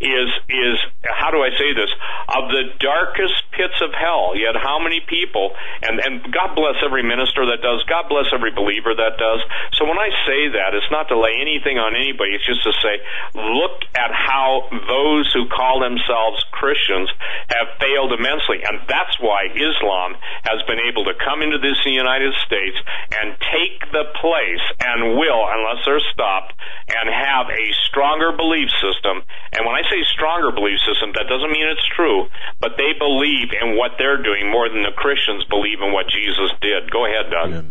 is 0.00 0.28
is 0.48 0.76
how 1.06 1.30
do 1.30 1.40
I 1.40 1.50
say 1.56 1.72
this 1.72 1.90
of 2.28 2.50
the 2.50 2.74
darkest 2.80 3.34
pits 3.52 3.78
of 3.80 3.94
hell. 3.94 4.36
Yet 4.36 4.58
how 4.58 4.78
many 4.82 5.00
people 5.06 5.54
and 5.82 6.00
and 6.00 6.22
God 6.32 6.54
bless 6.54 6.76
every 6.84 7.02
minister 7.02 7.46
that 7.46 7.62
does. 7.62 7.82
God 7.88 8.10
bless 8.10 8.26
every 8.34 8.50
believer 8.50 8.92
that 8.94 9.16
does. 9.16 9.40
So 9.78 9.86
when 9.86 9.98
I 9.98 10.10
say 10.26 10.52
that, 10.58 10.74
it's 10.74 10.90
not 10.90 11.08
to 11.08 11.16
lay 11.18 11.38
anything 11.40 11.78
on 11.78 11.94
anybody. 11.94 12.34
It's 12.34 12.46
just 12.46 12.62
to 12.64 12.74
say, 12.82 13.00
look 13.34 13.86
at 13.94 14.10
how 14.10 14.66
those 14.70 15.30
who 15.32 15.46
call 15.48 15.80
themselves 15.80 16.42
Christians 16.52 17.10
have 17.48 17.78
failed 17.78 18.12
immensely, 18.12 18.64
and 18.64 18.82
that's 18.88 19.16
why 19.20 19.46
Islam 19.52 20.16
has 20.44 20.62
been 20.66 20.80
able 20.80 21.04
to 21.06 21.14
come 21.22 21.42
into 21.42 21.58
this 21.58 21.78
United 21.84 22.34
States 22.46 22.76
and 23.20 23.36
take 23.52 23.78
the 23.92 24.04
place 24.18 24.64
and 24.82 25.14
will, 25.18 25.44
unless 25.46 25.84
they're 25.84 26.02
stopped, 26.12 26.54
and 26.90 27.06
have 27.08 27.46
a 27.48 27.64
stronger 27.86 28.32
belief 28.32 28.68
system. 28.82 29.22
And 29.52 29.62
when 29.66 29.76
I 29.76 29.83
say 29.90 30.02
stronger 30.12 30.50
belief 30.50 30.78
system, 30.86 31.12
that 31.14 31.26
doesn't 31.28 31.50
mean 31.50 31.66
it's 31.68 31.86
true, 31.96 32.26
but 32.60 32.76
they 32.76 32.92
believe 32.98 33.52
in 33.54 33.76
what 33.76 33.92
they're 33.98 34.22
doing 34.22 34.50
more 34.50 34.68
than 34.68 34.82
the 34.82 34.94
Christians 34.96 35.44
believe 35.48 35.80
in 35.80 35.92
what 35.92 36.06
Jesus 36.08 36.50
did. 36.60 36.90
Go 36.90 37.06
ahead, 37.06 37.30
Doug. 37.30 37.50
Yeah. 37.50 37.70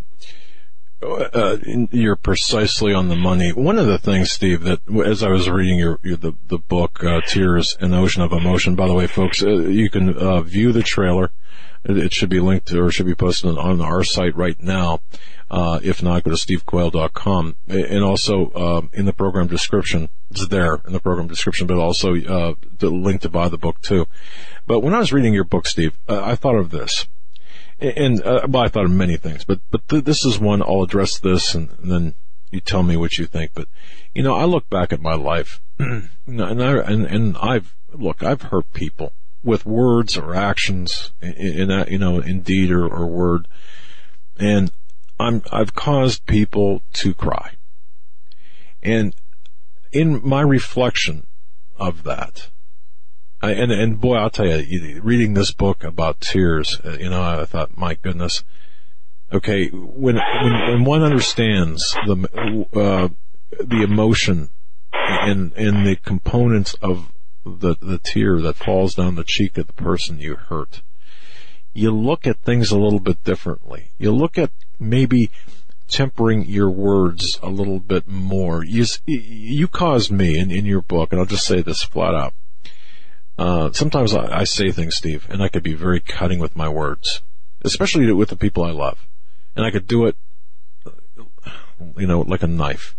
Uh, 1.03 1.57
you're 1.91 2.15
precisely 2.15 2.93
on 2.93 3.09
the 3.09 3.15
money. 3.15 3.51
One 3.51 3.77
of 3.77 3.87
the 3.87 3.97
things, 3.97 4.31
Steve, 4.31 4.63
that 4.63 4.79
as 5.05 5.21
I 5.21 5.29
was 5.29 5.49
reading 5.49 5.77
your, 5.77 5.99
your 6.01 6.15
the 6.15 6.31
the 6.47 6.57
book 6.57 7.03
uh, 7.03 7.19
"Tears: 7.27 7.77
An 7.81 7.93
Ocean 7.93 8.21
of 8.21 8.31
Emotion," 8.31 8.75
by 8.75 8.87
the 8.87 8.93
way, 8.93 9.07
folks, 9.07 9.43
uh, 9.43 9.49
you 9.49 9.89
can 9.89 10.15
uh, 10.15 10.39
view 10.41 10.71
the 10.71 10.81
trailer. 10.81 11.31
It, 11.85 12.13
should 12.13 12.29
be 12.29 12.39
linked 12.39 12.67
to, 12.67 12.81
or 12.81 12.91
should 12.91 13.05
be 13.05 13.15
posted 13.15 13.57
on 13.57 13.81
our 13.81 14.03
site 14.03 14.35
right 14.35 14.61
now. 14.61 14.99
Uh, 15.51 15.79
if 15.83 16.01
not, 16.01 16.23
go 16.23 16.31
to 16.31 16.37
stevequayle.com. 16.37 17.55
And 17.67 18.03
also 18.03 18.53
um, 18.53 18.89
in 18.93 19.05
the 19.05 19.13
program 19.13 19.47
description, 19.47 20.09
it's 20.31 20.47
there 20.47 20.81
in 20.87 20.93
the 20.93 20.99
program 20.99 21.27
description, 21.27 21.67
but 21.67 21.77
also 21.77 22.15
uh, 22.15 22.55
the 22.79 22.89
link 22.89 23.21
to 23.21 23.29
buy 23.29 23.49
the 23.49 23.57
book 23.57 23.81
too. 23.81 24.07
But 24.65 24.79
when 24.79 24.93
I 24.93 24.99
was 24.99 25.11
reading 25.11 25.33
your 25.33 25.43
book, 25.43 25.67
Steve, 25.67 25.97
I 26.07 26.35
thought 26.35 26.55
of 26.55 26.71
this 26.71 27.05
and 27.79 28.21
uh, 28.23 28.47
well, 28.47 28.63
I 28.63 28.67
thought 28.67 28.85
of 28.85 28.91
many 28.91 29.17
things, 29.17 29.43
but 29.43 29.59
but 29.69 29.87
th- 29.89 30.05
this 30.05 30.25
is 30.25 30.39
one. 30.39 30.61
I'll 30.61 30.83
address 30.83 31.19
this, 31.19 31.53
and, 31.53 31.69
and, 31.81 31.91
then 31.91 32.13
you 32.51 32.61
tell 32.61 32.83
me 32.83 32.95
what 32.95 33.17
you 33.17 33.25
think. 33.25 33.51
But 33.53 33.67
you 34.13 34.23
know, 34.23 34.35
I 34.35 34.45
look 34.45 34.69
back 34.69 34.93
at 34.93 35.01
my 35.01 35.15
life, 35.15 35.59
and 35.79 36.09
I 36.27 36.49
and, 36.49 37.05
and 37.05 37.37
I've 37.37 37.75
look, 37.91 38.23
I've 38.23 38.43
hurt 38.43 38.71
people 38.73 39.13
with 39.43 39.65
words 39.65 40.17
or 40.17 40.35
actions, 40.35 41.11
in, 41.21 41.69
in 41.69 41.85
you 41.89 41.97
know, 41.97 42.19
in 42.19 42.41
deed 42.41 42.71
or, 42.71 42.87
or 42.87 43.07
word, 43.07 43.47
and 44.37 44.71
I'm 45.19 45.43
I've 45.51 45.73
caused 45.73 46.25
people 46.25 46.81
to 46.93 47.13
cry, 47.13 47.51
and 48.81 49.15
in 49.91 50.21
my 50.23 50.41
reflection 50.41 51.27
of 51.77 52.03
that, 52.03 52.49
I, 53.41 53.51
and 53.51 53.71
and 53.71 53.99
boy, 53.99 54.15
I'll 54.15 54.29
tell 54.29 54.47
you, 54.47 55.01
reading 55.01 55.33
this 55.33 55.51
book 55.51 55.83
about 55.83 56.21
tears, 56.21 56.79
uh, 56.83 56.97
you 56.99 57.09
know, 57.09 57.21
I 57.21 57.45
thought, 57.45 57.77
my 57.77 57.95
goodness. 57.95 58.43
Okay, 59.31 59.67
when 59.69 60.15
when, 60.15 60.53
when 60.69 60.83
one 60.85 61.03
understands 61.03 61.95
the 62.05 62.67
uh, 62.73 63.09
the 63.59 63.83
emotion 63.83 64.49
and 64.93 65.51
and 65.53 65.85
the 65.85 65.95
components 65.97 66.75
of 66.81 67.12
the 67.45 67.75
the 67.81 67.99
tear 67.99 68.41
that 68.41 68.55
falls 68.55 68.95
down 68.95 69.15
the 69.15 69.23
cheek 69.23 69.57
of 69.57 69.67
the 69.67 69.73
person 69.73 70.19
you 70.19 70.35
hurt, 70.35 70.81
you 71.73 71.91
look 71.91 72.25
at 72.27 72.41
things 72.41 72.71
a 72.71 72.79
little 72.79 72.99
bit 72.99 73.23
differently. 73.23 73.89
You 73.97 74.11
look 74.11 74.37
at 74.37 74.51
maybe 74.79 75.29
tempering 75.87 76.45
your 76.45 76.69
words 76.69 77.39
a 77.43 77.49
little 77.49 77.79
bit 77.79 78.07
more. 78.07 78.63
You 78.63 78.85
you 79.05 79.67
caused 79.67 80.11
me 80.11 80.37
in 80.37 80.51
in 80.51 80.65
your 80.65 80.81
book, 80.81 81.11
and 81.11 81.19
I'll 81.19 81.27
just 81.27 81.45
say 81.45 81.61
this 81.61 81.83
flat 81.83 82.15
out 82.15 82.33
uh, 83.37 83.71
sometimes 83.71 84.13
I, 84.13 84.41
I, 84.41 84.43
say 84.43 84.71
things, 84.71 84.95
Steve, 84.95 85.27
and 85.29 85.41
I 85.41 85.49
could 85.49 85.63
be 85.63 85.73
very 85.73 85.99
cutting 85.99 86.39
with 86.39 86.55
my 86.55 86.69
words, 86.69 87.21
especially 87.63 88.11
with 88.11 88.29
the 88.29 88.35
people 88.35 88.63
I 88.63 88.71
love. 88.71 89.07
And 89.55 89.65
I 89.65 89.71
could 89.71 89.87
do 89.87 90.05
it, 90.05 90.15
you 91.97 92.07
know, 92.07 92.21
like 92.21 92.43
a 92.43 92.47
knife. 92.47 92.95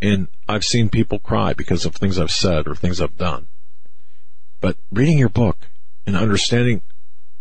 And 0.00 0.28
I've 0.48 0.64
seen 0.64 0.90
people 0.90 1.18
cry 1.18 1.54
because 1.54 1.86
of 1.86 1.94
things 1.94 2.18
I've 2.18 2.30
said 2.30 2.66
or 2.68 2.74
things 2.74 3.00
I've 3.00 3.16
done. 3.16 3.46
But 4.64 4.78
reading 4.90 5.18
your 5.18 5.28
book 5.28 5.58
and 6.06 6.16
understanding 6.16 6.80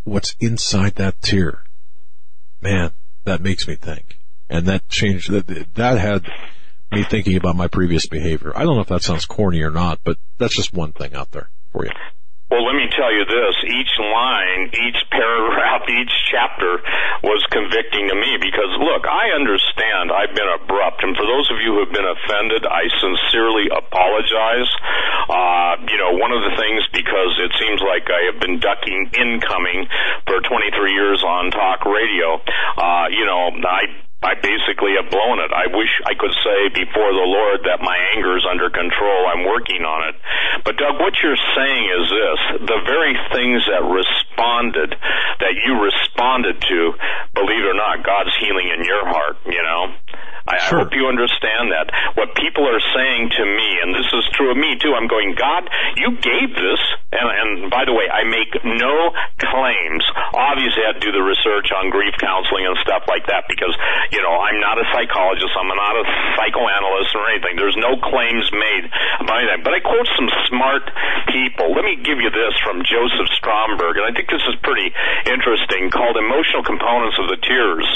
what's 0.04 0.36
inside 0.42 0.96
that 0.96 1.22
tear, 1.22 1.64
man, 2.60 2.92
that 3.24 3.40
makes 3.40 3.66
me 3.66 3.76
think. 3.76 4.20
And 4.50 4.66
that 4.66 4.90
changed, 4.90 5.32
that, 5.32 5.48
that 5.76 5.98
had 6.00 6.26
me 6.92 7.06
thinking 7.06 7.38
about 7.38 7.56
my 7.56 7.70
previous 7.70 8.08
behavior. 8.08 8.52
I 8.54 8.66
don't 8.66 8.76
know 8.76 8.82
if 8.82 8.90
that 8.90 9.04
sounds 9.04 9.26
corny 9.26 9.62
or 9.62 9.72
not, 9.72 10.02
but 10.04 10.18
that's 10.38 10.54
just 10.54 10.74
one 10.74 10.92
thing 10.92 11.14
out 11.14 11.32
there 11.32 11.50
for 11.72 11.86
you. 11.86 11.92
Well, 12.54 12.70
let 12.70 12.78
me 12.78 12.86
tell 12.94 13.10
you 13.10 13.26
this. 13.26 13.56
Each 13.66 13.90
line, 13.98 14.70
each 14.78 15.02
paragraph, 15.10 15.90
each 15.90 16.14
chapter 16.30 16.86
was 17.26 17.42
convicting 17.50 18.14
to 18.14 18.16
me 18.16 18.38
because, 18.38 18.70
look, 18.78 19.10
I 19.10 19.34
understand 19.34 20.14
I've 20.14 20.38
been 20.38 20.54
abrupt. 20.62 21.02
And 21.02 21.18
for 21.18 21.26
those 21.26 21.50
of 21.50 21.58
you 21.66 21.74
who 21.74 21.82
have 21.82 21.90
been 21.90 22.06
offended, 22.06 22.70
I 22.70 22.86
sincerely 23.02 23.74
apologize. 23.74 24.70
Uh, 25.34 25.82
you 25.90 25.98
know, 25.98 26.14
one 26.22 26.30
of 26.30 26.46
the 26.46 26.54
things, 26.54 26.86
because 26.94 27.42
it 27.42 27.58
seems 27.58 27.82
like 27.82 28.06
I 28.14 28.30
have 28.30 28.38
been 28.38 28.62
ducking 28.62 29.10
incoming 29.18 29.90
for 30.30 30.38
23 30.46 30.94
years 30.94 31.26
on 31.26 31.50
talk 31.50 31.82
radio, 31.90 32.38
uh, 32.78 33.10
you 33.10 33.26
know, 33.26 33.50
I 33.66 33.90
I 34.24 34.40
basically 34.40 34.96
have 34.96 35.12
blown 35.12 35.44
it. 35.44 35.52
I 35.52 35.68
wish 35.68 35.92
I 36.08 36.16
could 36.16 36.32
say 36.32 36.60
before 36.72 37.12
the 37.12 37.28
Lord 37.28 37.68
that 37.68 37.84
my 37.84 37.96
anger 38.16 38.40
is 38.40 38.48
under 38.48 38.72
control. 38.72 39.28
I'm 39.28 39.44
working 39.44 39.84
on 39.84 40.08
it. 40.10 40.16
But 40.64 40.80
Doug, 40.80 40.96
what 41.04 41.20
you're 41.20 41.40
saying 41.56 41.84
is 41.92 42.06
this. 42.08 42.40
The 42.72 42.80
very 42.88 43.20
things 43.36 43.68
that 43.68 43.84
responded, 43.84 44.96
that 45.44 45.56
you 45.60 45.76
responded 45.76 46.56
to, 46.64 46.80
believe 47.36 47.68
it 47.68 47.76
or 47.76 47.76
not, 47.76 48.00
God's 48.08 48.32
healing 48.40 48.72
in 48.72 48.88
your 48.88 49.04
heart, 49.04 49.44
you 49.46 49.60
know? 49.60 49.92
I, 50.44 50.60
sure. 50.68 50.80
I 50.80 50.84
hope 50.84 50.92
you 50.92 51.08
understand 51.08 51.72
that. 51.72 51.88
What 52.20 52.36
people 52.36 52.68
are 52.68 52.84
saying 52.92 53.32
to 53.40 53.44
me, 53.48 53.70
and 53.80 53.96
this 53.96 54.10
is 54.12 54.28
true 54.36 54.52
of 54.52 54.58
me 54.60 54.76
too, 54.76 54.92
I'm 54.92 55.08
going, 55.08 55.40
God, 55.40 55.72
you 55.96 56.20
gave 56.20 56.52
this, 56.52 56.82
and, 57.16 57.28
and 57.32 57.50
by 57.72 57.88
the 57.88 57.96
way, 57.96 58.12
I 58.12 58.28
make 58.28 58.52
no 58.68 59.16
claims. 59.40 60.04
Obviously, 60.36 60.84
I 60.84 61.00
do 61.00 61.16
the 61.16 61.24
research 61.24 61.72
on 61.72 61.88
grief 61.96 62.12
counseling 62.20 62.68
and 62.68 62.76
stuff 62.84 63.08
like 63.08 63.24
that 63.32 63.48
because, 63.48 63.72
you 64.12 64.20
know, 64.20 64.36
I'm 64.36 64.60
not 64.60 64.76
a 64.76 64.86
psychologist, 64.92 65.56
I'm 65.56 65.72
not 65.72 65.96
a 65.96 66.06
psychoanalyst 66.36 67.16
or 67.16 67.24
anything. 67.32 67.56
There's 67.56 67.80
no 67.80 67.96
claims 68.04 68.44
made 68.52 68.92
about 69.24 69.40
anything. 69.40 69.64
But 69.64 69.80
I 69.80 69.80
quote 69.80 70.10
some 70.20 70.28
smart 70.52 70.84
people. 71.32 71.72
Let 71.72 71.88
me 71.88 72.04
give 72.04 72.20
you 72.20 72.32
this 72.36 72.56
from 72.68 72.84
Joseph 72.84 73.32
Stromberg, 73.40 73.96
and 73.96 74.06
I 74.06 74.12
think 74.12 74.28
this 74.28 74.44
is 74.44 74.60
pretty 74.60 74.92
interesting, 75.24 75.88
called 75.88 76.20
Emotional 76.20 76.68
Components 76.68 77.16
of 77.16 77.32
the 77.32 77.40
Tears 77.40 77.88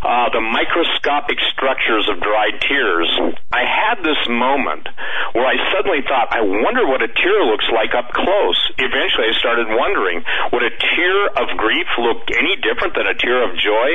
uh, 0.00 0.32
the 0.32 0.40
microscopic 0.40 1.36
structures 1.52 2.08
of 2.08 2.24
dried 2.24 2.56
tears, 2.64 3.08
I 3.52 3.68
had 3.68 4.00
this 4.00 4.18
moment 4.32 4.88
where 5.36 5.44
I 5.44 5.60
suddenly 5.70 6.00
thought, 6.02 6.32
I 6.32 6.40
wonder 6.40 6.88
what 6.88 7.04
a 7.04 7.10
tear 7.12 7.44
looks 7.44 7.68
like 7.68 7.92
up 7.92 8.08
close. 8.16 8.58
Eventually, 8.80 9.28
I 9.28 9.34
started 9.36 9.68
wondering, 9.68 10.24
would 10.52 10.64
a 10.64 10.72
tear 10.72 11.16
of 11.36 11.52
grief 11.60 11.86
look 12.00 12.26
any 12.32 12.56
different 12.64 12.96
than 12.96 13.06
a 13.06 13.14
tear 13.14 13.44
of 13.44 13.52
joy? 13.60 13.90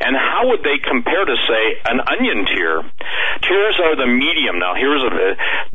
And 0.00 0.16
how 0.16 0.48
would 0.48 0.64
they 0.64 0.80
compare 0.80 1.24
to, 1.24 1.36
say, 1.44 1.64
an 1.84 2.00
onion 2.00 2.48
tear? 2.48 2.82
Tears 3.44 3.76
are 3.76 3.94
the 3.94 4.08
medium. 4.08 4.58
Now, 4.58 4.74
here's 4.74 5.04
a 5.04 5.12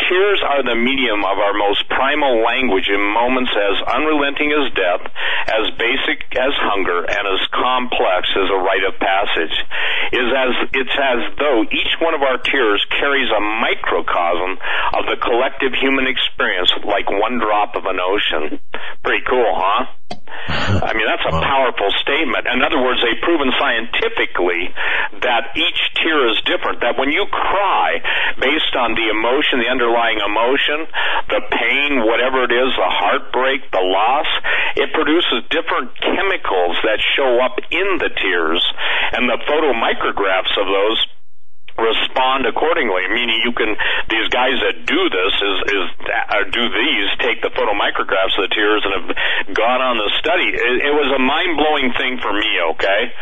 tears 0.09 0.41
are 0.41 0.63
the 0.63 0.75
medium 0.75 1.21
of 1.21 1.37
our 1.37 1.53
most 1.53 1.87
primal 1.89 2.41
language 2.41 2.89
in 2.89 2.99
moments 2.99 3.51
as 3.53 3.75
unrelenting 3.93 4.51
as 4.51 4.73
death, 4.73 5.03
as 5.47 5.69
basic 5.77 6.25
as 6.33 6.53
hunger, 6.65 7.05
and 7.05 7.23
as 7.29 7.41
complex 7.53 8.27
as 8.33 8.49
a 8.49 8.59
rite 8.67 8.83
of 8.83 8.99
passage 8.99 9.55
is 10.11 10.27
as 10.35 10.51
it's 10.75 10.97
as 10.99 11.19
though 11.39 11.63
each 11.71 11.95
one 12.03 12.13
of 12.13 12.21
our 12.21 12.37
tears 12.37 12.83
carries 12.91 13.31
a 13.31 13.39
microcosm 13.39 14.59
of 14.93 15.07
the 15.07 15.15
collective 15.23 15.71
human 15.79 16.05
experience 16.07 16.71
like 16.83 17.09
one 17.09 17.39
drop 17.39 17.75
of 17.75 17.85
an 17.85 17.99
ocean. 18.03 18.59
Pretty 19.03 19.23
cool, 19.23 19.55
huh? 19.55 20.16
I 20.47 20.91
mean, 20.95 21.07
that's 21.07 21.27
a 21.27 21.35
powerful 21.43 21.91
statement. 21.99 22.47
In 22.47 22.63
other 22.63 22.79
words, 22.79 23.03
they've 23.03 23.19
proven 23.19 23.51
scientifically 23.59 24.71
that 25.23 25.55
each 25.55 25.79
tear 25.99 26.27
is 26.31 26.39
different. 26.47 26.79
That 26.83 26.95
when 26.95 27.11
you 27.11 27.27
cry, 27.27 27.99
based 28.39 28.75
on 28.75 28.95
the 28.95 29.11
emotion, 29.11 29.59
the 29.59 29.71
underlying 29.71 30.19
emotion, 30.23 30.87
the 31.27 31.43
pain, 31.51 32.03
whatever 32.03 32.47
it 32.47 32.53
is, 32.55 32.69
the 32.75 32.91
heartbreak, 32.91 33.71
the 33.71 33.83
loss, 33.83 34.29
it 34.75 34.91
produces 34.95 35.43
different 35.51 35.91
chemicals 35.99 36.79
that 36.83 36.99
show 37.15 37.43
up 37.43 37.59
in 37.71 37.99
the 37.99 38.11
tears. 38.15 38.63
And 39.11 39.27
the 39.27 39.39
photomicrographs 39.47 40.55
of 40.59 40.67
those 40.67 40.99
respond 41.77 42.45
accordingly. 42.45 43.07
Meaning, 43.09 43.41
you 43.45 43.53
can 43.53 43.77
these 44.09 44.27
guys 44.29 44.57
that 44.65 44.85
do 44.85 45.01
this 45.09 45.33
is 45.37 45.57
is 45.71 45.85
uh, 46.09 46.43
do 46.51 46.63
these 46.67 47.07
take 47.21 47.41
the 47.41 47.53
photomicrographs 47.53 48.35
of 48.37 48.49
the 48.49 48.53
tears 48.53 48.81
and 48.85 48.93
have 48.97 49.09
gone 49.53 49.81
on 49.81 49.97
the 49.97 50.09
study. 50.19 50.49
It, 50.49 50.75
it 50.89 50.93
was 50.93 51.09
a 51.13 51.21
mind 51.21 51.57
blowing 51.57 51.93
thing 51.97 52.19
for 52.19 52.33
me. 52.33 52.51
Okay. 52.75 53.13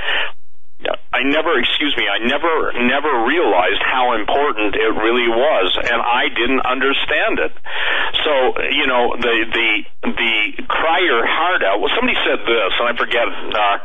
I 0.86 1.24
never, 1.24 1.58
excuse 1.58 1.96
me, 1.98 2.06
I 2.06 2.20
never, 2.20 2.76
never 2.76 3.26
realized 3.26 3.82
how 3.82 4.14
important 4.20 4.76
it 4.76 4.92
really 5.00 5.32
was, 5.32 5.72
and 5.80 6.02
I 6.04 6.28
didn't 6.30 6.62
understand 6.62 7.40
it. 7.40 7.54
So, 8.22 8.34
you 8.70 8.86
know, 8.86 9.16
the 9.16 9.36
the 9.50 9.70
the 10.12 10.64
cry 10.68 11.00
your 11.00 11.26
heart 11.26 11.64
out. 11.64 11.80
Well, 11.80 11.90
somebody 11.96 12.20
said 12.28 12.44
this, 12.44 12.72
and 12.78 12.88
I 12.92 12.94
forget 13.00 13.26
uh, 13.26 13.78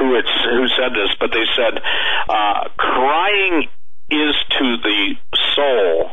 who 0.00 0.16
it's 0.16 0.34
who 0.48 0.64
said 0.74 0.96
this, 0.96 1.12
but 1.20 1.30
they 1.30 1.44
said 1.54 1.78
uh, 2.28 2.72
crying 2.76 3.68
is 4.10 4.34
to 4.58 4.76
the 4.82 5.14
soul 5.54 6.10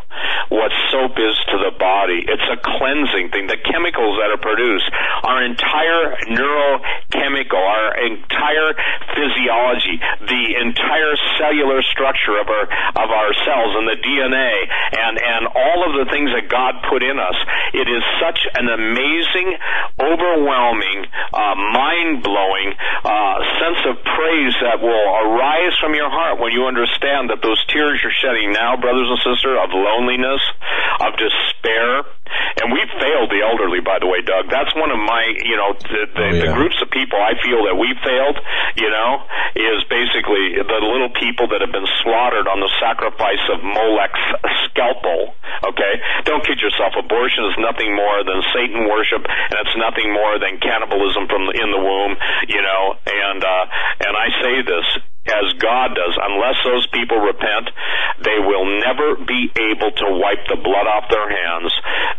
what 0.49 0.71
soap 0.91 1.19
is 1.19 1.35
to 1.51 1.57
the 1.59 1.73
body. 1.77 2.23
It's 2.23 2.47
a 2.47 2.57
cleansing 2.57 3.31
thing. 3.31 3.47
The 3.47 3.59
chemicals 3.59 4.19
that 4.21 4.31
are 4.31 4.41
produced, 4.41 4.87
our 5.23 5.43
entire 5.43 6.15
neurochemical, 6.31 7.59
our 7.59 7.87
entire 7.99 8.71
physiology, 9.13 9.99
the 10.23 10.43
entire 10.63 11.13
cellular 11.37 11.81
structure 11.83 12.39
of 12.39 12.47
our 12.47 12.65
of 12.97 13.09
our 13.11 13.31
cells 13.43 13.71
and 13.77 13.87
the 13.87 13.99
DNA 13.99 14.53
and 14.97 15.15
and 15.19 15.43
all 15.51 15.79
of 15.87 15.91
the 15.99 16.07
things 16.11 16.31
that 16.33 16.47
God 16.47 16.81
put 16.89 17.03
in 17.03 17.19
us. 17.19 17.37
It 17.73 17.87
is 17.87 18.03
such 18.23 18.39
an 18.55 18.67
amazing, 18.71 19.57
overwhelming, 19.99 21.05
uh, 21.33 21.55
mind 21.55 22.23
blowing 22.23 22.73
uh, 23.03 23.37
sense 23.59 23.81
of 23.87 23.95
praise 24.03 24.55
that 24.63 24.79
will 24.81 25.07
arise 25.27 25.75
from 25.79 25.93
your 25.93 26.09
heart 26.09 26.39
when 26.39 26.51
you 26.51 26.65
understand 26.65 27.29
that 27.29 27.41
those 27.43 27.59
tears 27.67 27.99
you're 28.01 28.15
shedding 28.19 28.51
now, 28.51 28.75
brothers 28.77 29.07
and 29.09 29.19
sisters, 29.23 29.57
of 29.59 29.69
loneliness, 29.71 30.06
of 30.15 31.13
despair, 31.19 32.07
and 32.61 32.73
we've 32.73 32.89
failed 32.97 33.29
the 33.29 33.43
elderly, 33.45 33.81
by 33.83 33.99
the 33.99 34.07
way, 34.09 34.23
Doug. 34.25 34.49
That's 34.49 34.73
one 34.73 34.89
of 34.89 34.97
my, 34.97 35.23
you 35.45 35.57
know, 35.57 35.75
the, 35.77 36.01
the, 36.09 36.25
oh, 36.25 36.33
yeah. 36.33 36.41
the 36.47 36.51
groups 36.57 36.79
of 36.81 36.89
people 36.89 37.19
I 37.19 37.37
feel 37.43 37.67
that 37.69 37.77
we 37.77 37.93
failed, 38.01 38.37
you 38.75 38.89
know, 38.89 39.21
is 39.53 39.85
basically 39.91 40.57
the 40.57 40.79
little 40.81 41.13
people 41.13 41.51
that 41.53 41.61
have 41.61 41.71
been 41.71 41.87
slaughtered 42.01 42.49
on 42.49 42.59
the 42.59 42.71
sacrifice 42.81 43.43
of 43.53 43.61
Molech's 43.61 44.25
scalpel. 44.69 45.37
Okay, 45.65 45.93
don't 46.25 46.45
kid 46.45 46.61
yourself. 46.61 46.93
Abortion 46.97 47.45
is 47.49 47.57
nothing 47.57 47.93
more 47.93 48.21
than 48.25 48.41
Satan 48.53 48.89
worship, 48.89 49.25
and 49.25 49.57
it's 49.61 49.77
nothing 49.77 50.13
more 50.13 50.37
than 50.37 50.61
cannibalism 50.61 51.29
from 51.29 51.49
the, 51.49 51.53
in 51.57 51.69
the 51.73 51.81
womb. 51.81 52.13
You 52.49 52.61
know, 52.61 52.97
and 53.05 53.41
uh, 53.41 53.65
and 54.05 54.13
I 54.13 54.27
say 54.41 54.53
this 54.65 54.87
as 55.27 55.53
God 55.59 55.95
does. 55.95 56.15
Unless 56.17 56.57
those 56.63 56.87
people 56.87 57.19
repent, 57.19 57.69
they 58.23 58.39
will 58.39 58.65
never 58.81 59.15
be 59.23 59.51
able 59.71 59.91
to 59.91 60.07
wipe 60.17 60.47
the 60.47 60.57
blood 60.57 60.87
off 60.87 61.11
their 61.11 61.29
hands, 61.29 61.71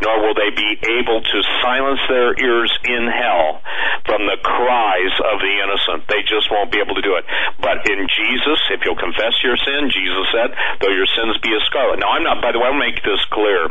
nor 0.02 0.22
will 0.22 0.36
they 0.36 0.50
be 0.54 0.78
able 1.00 1.20
to 1.22 1.38
silence 1.64 2.00
their 2.08 2.36
ears 2.38 2.72
in 2.84 3.08
hell 3.08 3.60
from 4.06 4.24
the 4.24 4.38
cries 4.40 5.14
of 5.32 5.40
the 5.40 5.54
innocent. 5.64 6.08
They 6.08 6.22
just 6.24 6.50
won't 6.50 6.72
be 6.72 6.80
able 6.80 6.94
to 6.94 7.04
do 7.04 7.16
it. 7.16 7.24
But 7.60 7.84
in 7.88 8.06
Jesus, 8.08 8.60
if 8.70 8.84
you'll 8.84 9.00
confess 9.00 9.36
your 9.42 9.56
sin, 9.58 9.90
Jesus 9.90 10.26
said, 10.32 10.54
though 10.80 10.94
your 10.94 11.08
sins 11.08 11.36
be 11.42 11.52
as 11.52 11.64
scarlet. 11.66 12.00
Now 12.00 12.14
I'm 12.14 12.24
not, 12.24 12.40
by 12.40 12.52
the 12.52 12.58
way, 12.58 12.68
I'll 12.70 12.78
make 12.78 13.02
this 13.02 13.20
clear. 13.32 13.68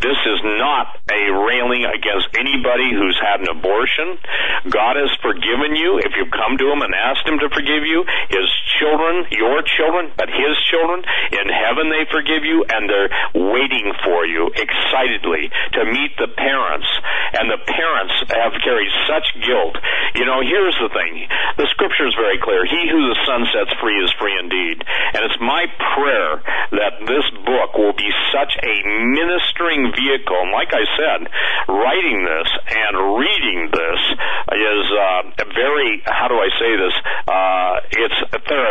This 0.00 0.18
is 0.24 0.40
not 0.44 1.00
a 1.10 1.22
railing 1.32 1.84
against 1.84 2.28
anybody 2.38 2.92
who's 2.92 3.18
had 3.20 3.40
an 3.40 3.48
abortion. 3.50 4.18
God 4.70 4.96
has 4.96 5.10
forgiven 5.20 5.76
you 5.76 5.98
if 6.00 6.12
you've 6.16 6.32
come 6.32 6.56
to 6.56 6.66
Him 6.70 6.80
and 6.80 6.94
ask 6.94 7.24
Him 7.26 7.38
to 7.40 7.48
forgive 7.50 7.84
you. 7.84 8.04
His 8.30 8.48
children, 8.78 9.26
your 9.30 9.62
children, 9.62 10.10
but 10.16 10.28
his 10.28 10.56
children. 10.66 11.04
In 11.30 11.46
heaven 11.46 11.90
they 11.90 12.04
forgive 12.10 12.42
you 12.42 12.64
and 12.66 12.90
they're 12.90 13.12
waiting 13.34 13.92
for 14.02 14.26
you 14.26 14.50
excitedly 14.50 15.50
to 15.78 15.80
meet 15.86 16.12
the 16.18 16.28
parents. 16.34 16.88
And 17.38 17.50
the 17.50 17.62
parents 17.62 18.14
have 18.34 18.54
carried 18.62 18.90
such 19.06 19.26
guilt. 19.42 19.76
You 20.14 20.24
know, 20.26 20.42
here's 20.42 20.76
the 20.78 20.90
thing. 20.90 21.26
The 21.58 21.68
scripture 21.74 22.06
is 22.06 22.14
very 22.14 22.38
clear. 22.42 22.66
He 22.66 22.82
who 22.90 23.00
the 23.10 23.18
Son 23.26 23.46
sets 23.50 23.74
free 23.80 23.98
is 24.02 24.10
free 24.18 24.34
indeed. 24.38 24.82
And 25.14 25.22
it's 25.26 25.38
my 25.40 25.66
prayer 25.94 26.42
that 26.78 27.02
this 27.06 27.26
book 27.46 27.74
will 27.78 27.94
be 27.94 28.10
such 28.34 28.54
a 28.62 28.74
ministering 28.86 29.90
vehicle. 29.94 30.38
And 30.42 30.52
like 30.52 30.74
I 30.74 30.84
said, 30.98 31.20
writing 31.68 32.26
this 32.26 32.50
and 32.70 32.92
reading 33.18 33.60
this 33.70 34.00
is 34.54 34.84
uh, 34.90 35.22
very, 35.54 36.02
how 36.06 36.28
do 36.28 36.38
I 36.38 36.50
say 36.58 36.70
this? 36.78 36.94
Uh, 37.26 37.74
it's 37.90 38.18
therapeutic 38.46 38.63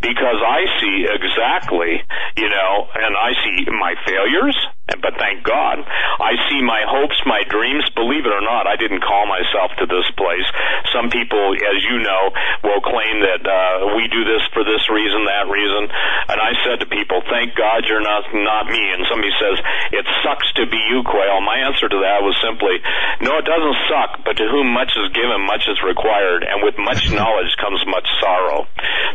because 0.00 0.40
I 0.42 0.66
see 0.80 1.06
exactly, 1.08 2.02
you 2.36 2.48
know, 2.48 2.88
and 2.94 3.16
I 3.16 3.32
see 3.44 3.70
my 3.70 3.94
failures, 4.06 4.56
but 5.00 5.16
thank 5.16 5.46
God, 5.46 5.80
I 6.20 6.36
see 6.50 6.60
my 6.60 6.82
hopes, 6.84 7.16
my 7.24 7.40
dreams. 7.48 7.86
Believe 7.94 8.26
it 8.26 8.34
or 8.34 8.44
not, 8.44 8.66
I 8.66 8.76
didn't 8.76 9.00
call 9.00 9.24
myself 9.24 9.72
to 9.78 9.86
this 9.86 10.08
place. 10.18 10.46
Some 10.92 11.08
people, 11.08 11.54
as 11.56 11.78
you 11.86 12.02
know, 12.02 12.22
will 12.66 12.82
claim 12.84 13.24
that 13.24 13.42
uh, 13.46 13.96
we 13.96 14.10
do 14.12 14.26
this 14.26 14.44
for 14.52 14.64
this 14.66 14.84
reason, 14.90 15.24
that 15.24 15.48
reason, 15.48 15.88
and 16.28 16.38
I 16.38 16.52
said 16.66 16.84
to 16.84 16.86
people, 16.86 17.22
"Thank 17.30 17.54
God 17.54 17.88
you're 17.88 18.04
not 18.04 18.28
not 18.34 18.68
me." 18.68 18.82
And 18.92 19.06
somebody 19.08 19.32
says, 19.40 19.56
"It 19.92 20.06
sucks 20.26 20.48
to 20.60 20.66
be 20.66 20.80
you, 20.90 21.02
Quayle." 21.06 21.40
My 21.40 21.64
answer 21.64 21.88
to 21.88 21.98
that 22.02 22.20
was 22.22 22.36
simply, 22.42 22.82
"No, 23.22 23.38
it 23.38 23.46
doesn't 23.46 23.78
suck, 23.88 24.24
but 24.24 24.36
to 24.36 24.46
whom 24.48 24.72
much 24.72 24.92
is 24.96 25.08
given, 25.14 25.46
much 25.46 25.68
is 25.68 25.80
required, 25.82 26.44
and 26.44 26.62
with 26.62 26.76
much 26.78 27.10
knowledge 27.18 27.54
comes 27.56 27.80
much 27.86 28.08
sorrow." 28.20 28.66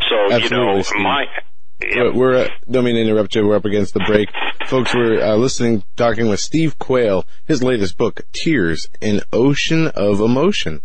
So 0.09 0.15
Absolutely, 0.31 0.47
you 0.47 1.03
know, 1.03 1.03
my 1.03 1.27
Yep. 1.81 2.13
We're, 2.15 2.45
uh, 2.45 2.47
don't 2.69 2.85
mean 2.85 2.95
to 2.95 3.01
interrupt 3.01 3.35
you. 3.35 3.47
We're 3.47 3.55
up 3.55 3.65
against 3.65 3.93
the 3.93 4.03
break. 4.07 4.29
Folks, 4.67 4.93
we're 4.93 5.21
uh, 5.21 5.35
listening, 5.35 5.83
talking 5.95 6.27
with 6.27 6.39
Steve 6.39 6.77
Quayle, 6.79 7.25
his 7.45 7.61
latest 7.63 7.97
book, 7.97 8.21
Tears, 8.33 8.89
an 9.01 9.21
Ocean 9.31 9.87
of 9.89 10.19
Emotion. 10.19 10.81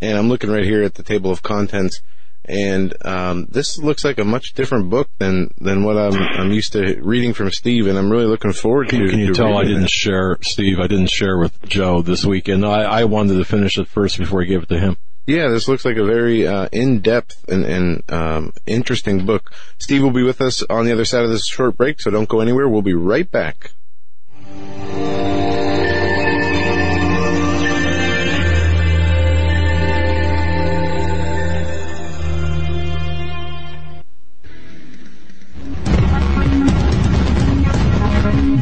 And 0.00 0.16
I'm 0.16 0.28
looking 0.28 0.50
right 0.50 0.64
here 0.64 0.82
at 0.82 0.94
the 0.94 1.02
table 1.02 1.30
of 1.30 1.42
contents, 1.42 2.00
and 2.44 2.94
um, 3.04 3.46
this 3.46 3.78
looks 3.78 4.04
like 4.04 4.18
a 4.18 4.24
much 4.24 4.52
different 4.52 4.90
book 4.90 5.08
than 5.18 5.50
than 5.58 5.84
what 5.84 5.96
I'm 5.96 6.14
I'm 6.14 6.52
used 6.52 6.72
to 6.74 7.00
reading 7.00 7.32
from 7.32 7.50
Steve, 7.50 7.86
and 7.86 7.98
I'm 7.98 8.10
really 8.10 8.26
looking 8.26 8.52
forward 8.52 8.90
to. 8.90 9.08
Can 9.08 9.18
you 9.18 9.28
to 9.28 9.32
tell 9.32 9.56
I 9.56 9.64
didn't 9.64 9.84
it. 9.84 9.90
share, 9.90 10.36
Steve? 10.42 10.78
I 10.78 10.86
didn't 10.86 11.10
share 11.10 11.38
with 11.38 11.60
Joe 11.66 12.02
this 12.02 12.26
weekend. 12.26 12.64
I, 12.64 12.82
I 12.82 13.04
wanted 13.04 13.36
to 13.38 13.44
finish 13.44 13.78
it 13.78 13.88
first 13.88 14.18
before 14.18 14.42
I 14.42 14.44
gave 14.44 14.62
it 14.64 14.68
to 14.68 14.78
him. 14.78 14.98
Yeah, 15.26 15.48
this 15.48 15.66
looks 15.66 15.84
like 15.84 15.96
a 15.96 16.04
very 16.04 16.46
uh, 16.46 16.68
in-depth 16.70 17.48
and, 17.48 17.64
and 17.64 18.12
um, 18.12 18.52
interesting 18.64 19.26
book. 19.26 19.50
Steve 19.78 20.02
will 20.02 20.12
be 20.12 20.22
with 20.22 20.40
us 20.40 20.62
on 20.70 20.84
the 20.84 20.92
other 20.92 21.04
side 21.04 21.24
of 21.24 21.30
this 21.30 21.46
short 21.46 21.76
break, 21.76 22.00
so 22.00 22.12
don't 22.12 22.28
go 22.28 22.38
anywhere. 22.38 22.68
We'll 22.68 22.82
be 22.82 22.94
right 22.94 23.28
back. 23.28 23.72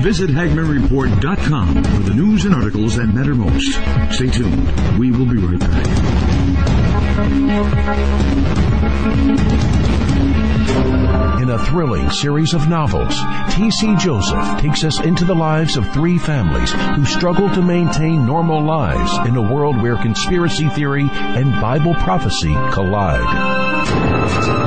Visit 0.02 0.30
HagmannReport.com 0.30 1.82
for 1.82 2.02
the 2.02 2.14
news 2.14 2.44
and 2.44 2.54
articles 2.54 2.96
that 2.96 3.06
matter 3.06 3.34
most. 3.34 3.72
Stay 4.14 4.30
tuned. 4.30 4.98
We 4.98 5.10
will 5.10 5.26
be 5.26 5.38
right 5.38 5.58
back. 5.58 6.23
In 7.16 7.20
a 11.50 11.64
thrilling 11.66 12.10
series 12.10 12.54
of 12.54 12.68
novels, 12.68 13.14
T.C. 13.54 13.94
Joseph 13.96 14.60
takes 14.60 14.82
us 14.82 15.00
into 15.00 15.24
the 15.24 15.34
lives 15.34 15.76
of 15.76 15.88
three 15.92 16.18
families 16.18 16.72
who 16.72 17.04
struggle 17.04 17.48
to 17.54 17.62
maintain 17.62 18.26
normal 18.26 18.64
lives 18.64 19.16
in 19.28 19.36
a 19.36 19.42
world 19.42 19.80
where 19.80 19.96
conspiracy 19.96 20.68
theory 20.70 21.08
and 21.12 21.52
Bible 21.60 21.94
prophecy 21.94 22.52
collide. 22.72 24.63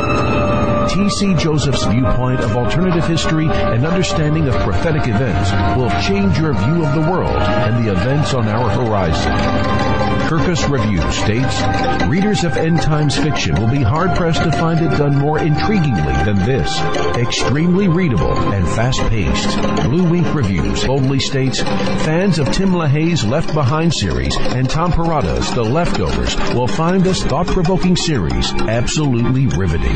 T.C. 0.90 1.34
Joseph's 1.36 1.86
viewpoint 1.86 2.40
of 2.42 2.56
alternative 2.56 3.06
history 3.06 3.48
and 3.48 3.86
understanding 3.86 4.48
of 4.48 4.56
prophetic 4.56 5.08
events 5.08 5.52
will 5.78 5.90
change 6.02 6.38
your 6.40 6.54
view 6.54 6.86
of 6.86 6.94
the 6.96 7.12
world 7.12 7.38
and 7.38 7.86
the 7.86 7.92
events 7.92 8.34
on 8.34 8.48
our 8.48 8.70
horizon. 8.70 9.98
Kirkus 10.28 10.70
Review 10.70 11.00
states, 11.14 12.08
readers 12.10 12.44
of 12.44 12.58
end 12.58 12.82
times 12.82 13.18
fiction 13.18 13.56
will 13.56 13.72
be 13.72 13.82
hard 13.82 14.14
pressed 14.18 14.44
to 14.44 14.52
find 14.52 14.78
it 14.82 14.90
done 14.98 15.18
more 15.18 15.40
intriguingly 15.40 16.26
than 16.26 16.36
this. 16.40 16.70
Extremely 17.16 17.88
readable 17.88 18.38
and 18.52 18.68
fast 18.68 19.00
paced. 19.04 19.48
BlueInk 19.88 20.34
Reviews 20.34 20.84
boldly 20.84 21.22
states, 21.22 21.62
fans 21.62 22.40
of 22.40 22.52
Tim 22.52 22.72
LaHaye's 22.72 23.26
Left 23.26 23.54
Behind 23.54 23.94
series 23.94 24.36
and 24.38 24.70
Tom 24.70 24.92
Perrotta's 24.92 25.50
The 25.54 25.64
Leftovers 25.64 26.36
will 26.54 26.68
find 26.68 27.06
this 27.06 27.24
thought 27.24 27.48
provoking 27.48 27.96
series 27.96 28.52
absolutely 28.54 29.48
riveting. 29.48 29.96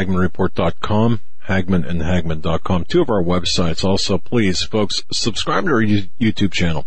HagmannReport.com, 0.00 1.20
HagmannandHagmann.com, 1.46 2.84
two 2.86 3.02
of 3.02 3.10
our 3.10 3.22
websites. 3.22 3.84
Also, 3.84 4.16
please, 4.16 4.62
folks, 4.62 5.02
subscribe 5.12 5.64
to 5.64 5.72
our 5.72 5.82
YouTube 5.82 6.52
channel. 6.52 6.86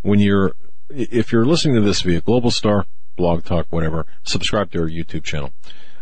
When 0.00 0.18
you're, 0.18 0.52
if 0.88 1.30
you're 1.30 1.44
listening 1.44 1.74
to 1.74 1.82
this 1.82 2.00
via 2.00 2.22
Global 2.22 2.50
Star, 2.50 2.86
Blog 3.16 3.44
Talk, 3.44 3.66
whatever, 3.68 4.06
subscribe 4.22 4.70
to 4.72 4.80
our 4.80 4.88
YouTube 4.88 5.24
channel. 5.24 5.52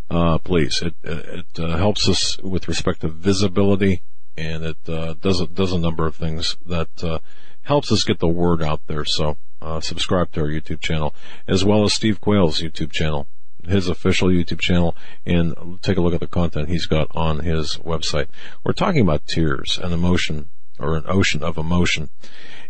Uh, 0.09 0.39
please, 0.39 0.83
it, 0.83 0.95
it 1.03 1.59
uh, 1.59 1.77
helps 1.77 2.09
us 2.09 2.39
with 2.43 2.69
respect 2.69 3.01
to 3.01 3.09
visibility 3.09 4.03
and 4.37 4.63
it 4.63 4.89
uh, 4.89 5.15
does, 5.15 5.41
a, 5.41 5.47
does 5.49 5.73
a 5.73 5.79
number 5.79 6.07
of 6.07 6.15
things 6.15 6.57
that 6.65 7.03
uh, 7.03 7.19
helps 7.63 7.91
us 7.91 8.05
get 8.05 8.21
the 8.21 8.29
word 8.29 8.63
out 8.63 8.83
there. 8.87 9.05
So, 9.05 9.37
uh, 9.61 9.81
subscribe 9.81 10.31
to 10.33 10.43
our 10.43 10.49
YouTube 10.49 10.81
channel 10.81 11.15
as 11.49 11.65
well 11.65 11.83
as 11.85 11.93
Steve 11.93 12.21
Quayle's 12.21 12.61
YouTube 12.61 12.93
channel 12.93 13.27
his 13.67 13.89
official 13.89 14.29
YouTube 14.29 14.61
channel 14.61 14.97
and 15.25 15.55
take 15.83 15.97
a 15.97 16.01
look 16.01 16.15
at 16.15 16.21
the 16.21 16.27
content 16.27 16.69
he's 16.69 16.87
got 16.87 17.09
on 17.15 17.41
his 17.41 17.77
website. 17.79 18.29
We're 18.65 18.73
talking 18.73 19.03
about 19.03 19.27
tears 19.27 19.79
and 19.83 19.93
emotion 19.93 20.49
or 20.79 20.97
an 20.97 21.05
ocean 21.07 21.43
of 21.43 21.59
emotion. 21.59 22.11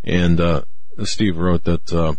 And, 0.03 0.39
uh, 0.39 0.63
Steve 1.03 1.37
wrote 1.37 1.63
that, 1.63 1.91
uh, 1.91 2.13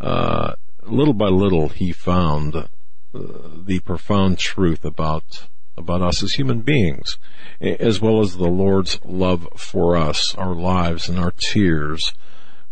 uh, 0.00 0.54
little 0.84 1.14
by 1.14 1.28
little 1.28 1.68
he 1.68 1.92
found 1.92 2.56
uh, 2.56 2.66
the 3.12 3.80
profound 3.80 4.38
truth 4.38 4.84
about 4.84 5.46
about 5.78 6.00
us 6.00 6.22
as 6.22 6.32
human 6.32 6.60
beings, 6.60 7.18
as 7.60 8.00
well 8.00 8.20
as 8.20 8.36
the 8.36 8.48
Lord's 8.48 8.98
love 9.04 9.46
for 9.56 9.94
us, 9.94 10.34
our 10.36 10.54
lives 10.54 11.06
and 11.06 11.18
our 11.18 11.32
tears. 11.36 12.14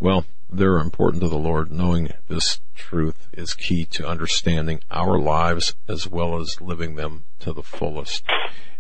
Well, 0.00 0.24
they're 0.56 0.78
important 0.78 1.22
to 1.22 1.28
the 1.28 1.36
Lord. 1.36 1.70
Knowing 1.70 2.12
this 2.28 2.60
truth 2.74 3.28
is 3.32 3.54
key 3.54 3.84
to 3.86 4.06
understanding 4.06 4.80
our 4.90 5.18
lives 5.18 5.74
as 5.88 6.08
well 6.08 6.38
as 6.40 6.60
living 6.60 6.94
them 6.94 7.24
to 7.40 7.52
the 7.52 7.62
fullest. 7.62 8.24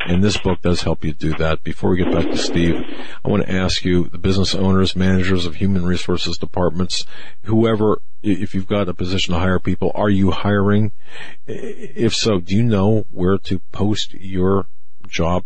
And 0.06 0.22
this 0.22 0.38
book 0.38 0.60
does 0.60 0.82
help 0.82 1.04
you 1.04 1.14
do 1.14 1.34
that. 1.34 1.62
Before 1.62 1.90
we 1.90 1.96
get 1.96 2.12
back 2.12 2.26
to 2.26 2.36
Steve, 2.36 2.74
I 3.24 3.28
want 3.28 3.44
to 3.44 3.52
ask 3.52 3.84
you, 3.84 4.08
the 4.08 4.18
business 4.18 4.54
owners, 4.54 4.94
managers 4.94 5.46
of 5.46 5.56
human 5.56 5.84
resources 5.84 6.36
departments, 6.36 7.06
whoever, 7.42 8.02
if 8.22 8.54
you've 8.54 8.66
got 8.66 8.88
a 8.88 8.94
position 8.94 9.32
to 9.32 9.40
hire 9.40 9.58
people, 9.58 9.90
are 9.94 10.10
you 10.10 10.30
hiring? 10.30 10.92
If 11.46 12.14
so, 12.14 12.38
do 12.38 12.54
you 12.54 12.62
know 12.62 13.06
where 13.10 13.38
to 13.38 13.60
post 13.72 14.12
your 14.14 14.66
job 15.08 15.44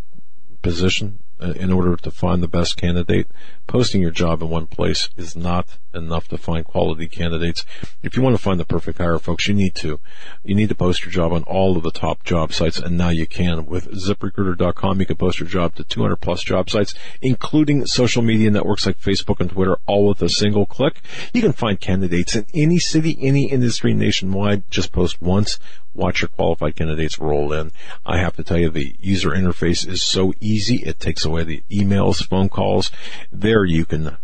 position? 0.62 1.20
Uh, 1.40 1.52
in 1.52 1.72
order 1.72 1.94
to 1.94 2.10
find 2.10 2.42
the 2.42 2.48
best 2.48 2.76
candidate. 2.76 3.28
Posting 3.68 4.02
your 4.02 4.10
job 4.10 4.42
in 4.42 4.50
one 4.50 4.66
place 4.66 5.08
is 5.16 5.36
not 5.36 5.78
enough 5.94 6.26
to 6.26 6.36
find 6.36 6.64
quality 6.64 7.06
candidates. 7.06 7.64
If 8.02 8.16
you 8.16 8.22
want 8.22 8.34
to 8.34 8.42
find 8.42 8.58
the 8.58 8.64
perfect 8.64 8.98
hire, 8.98 9.20
folks, 9.20 9.46
you 9.46 9.54
need 9.54 9.76
to. 9.76 10.00
You 10.42 10.56
need 10.56 10.68
to 10.70 10.74
post 10.74 11.04
your 11.04 11.12
job 11.12 11.32
on 11.32 11.44
all 11.44 11.76
of 11.76 11.84
the 11.84 11.92
top 11.92 12.24
job 12.24 12.52
sites, 12.52 12.80
and 12.80 12.98
now 12.98 13.10
you 13.10 13.24
can. 13.24 13.66
With 13.66 13.86
ziprecruiter.com, 13.92 14.98
you 14.98 15.06
can 15.06 15.16
post 15.16 15.38
your 15.38 15.48
job 15.48 15.76
to 15.76 15.84
200 15.84 16.16
plus 16.16 16.42
job 16.42 16.70
sites, 16.70 16.92
including 17.22 17.86
social 17.86 18.22
media 18.22 18.50
networks 18.50 18.84
like 18.84 18.98
Facebook 18.98 19.38
and 19.38 19.50
Twitter, 19.50 19.78
all 19.86 20.08
with 20.08 20.20
a 20.22 20.28
single 20.28 20.66
click. 20.66 21.00
You 21.32 21.40
can 21.40 21.52
find 21.52 21.78
candidates 21.78 22.34
in 22.34 22.46
any 22.52 22.80
city, 22.80 23.16
any 23.20 23.48
industry 23.48 23.94
nationwide. 23.94 24.68
Just 24.72 24.90
post 24.90 25.22
once 25.22 25.60
watch 25.98 26.22
your 26.22 26.28
qualified 26.28 26.76
candidates 26.76 27.18
roll 27.18 27.52
in. 27.52 27.72
I 28.06 28.18
have 28.18 28.36
to 28.36 28.44
tell 28.44 28.58
you, 28.58 28.70
the 28.70 28.96
user 29.00 29.30
interface 29.30 29.86
is 29.86 30.02
so 30.02 30.32
easy. 30.40 30.76
It 30.76 31.00
takes 31.00 31.24
away 31.24 31.44
the 31.44 31.64
emails, 31.70 32.26
phone 32.26 32.48
calls. 32.48 32.90
There 33.30 33.64
you 33.64 33.84
can 33.84 34.16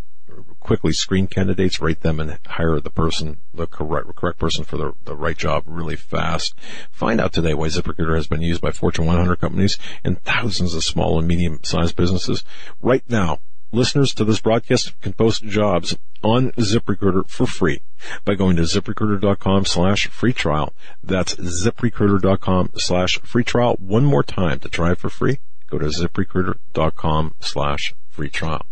quickly 0.61 0.93
screen 0.93 1.27
candidates, 1.27 1.81
rate 1.81 2.01
them, 2.01 2.19
and 2.19 2.39
hire 2.47 2.81
the 2.81 2.91
person, 2.91 3.39
the 3.53 3.67
correct, 3.67 4.17
correct 4.17 4.39
person 4.39 4.65
for 4.65 4.77
the, 4.79 4.95
the 5.05 5.15
right 5.15 5.37
job 5.37 5.65
really 5.67 5.97
fast. 5.97 6.55
Find 6.91 7.21
out 7.21 7.33
today 7.33 7.53
why 7.55 7.69
ZipRecruiter 7.69 8.17
has 8.17 8.27
been 8.27 8.41
used 8.41 8.63
by 8.63 8.71
Fortune 8.71 9.05
100 9.05 9.37
companies 9.37 9.77
and 10.03 10.21
thousands 10.23 10.75
of 10.75 10.83
small 10.83 11.19
and 11.19 11.29
medium 11.29 11.61
sized 11.63 11.97
businesses. 11.97 12.45
Right 12.81 13.05
now, 13.09 13.41
listeners 13.75 14.15
to 14.15 14.25
this 14.25 14.41
broadcast 14.41 14.99
can 15.01 15.13
post 15.13 15.45
jobs 15.45 15.97
on 16.23 16.53
ZipRecruiter 16.53 17.29
for 17.29 17.47
free 17.47 17.81
by 18.25 18.35
going 18.35 18.57
to 18.57 18.63
ziprecruiter.com 18.63 19.67
slash 19.67 20.07
free 20.09 20.33
trial. 20.33 20.73
That's 21.03 21.35
ziprecruiter.com 21.35 22.71
slash 22.77 23.19
free 23.21 23.45
trial. 23.45 23.77
One 23.79 24.05
more 24.05 24.23
time 24.23 24.61
to 24.61 24.69
try 24.69 24.93
it 24.93 24.99
for 24.99 25.11
free. 25.11 25.39
Go 25.69 25.79
to 25.79 25.87
ziprecruiter.com 25.87 27.35
slash 27.41 27.95
free 28.11 28.31
trial. 28.31 28.65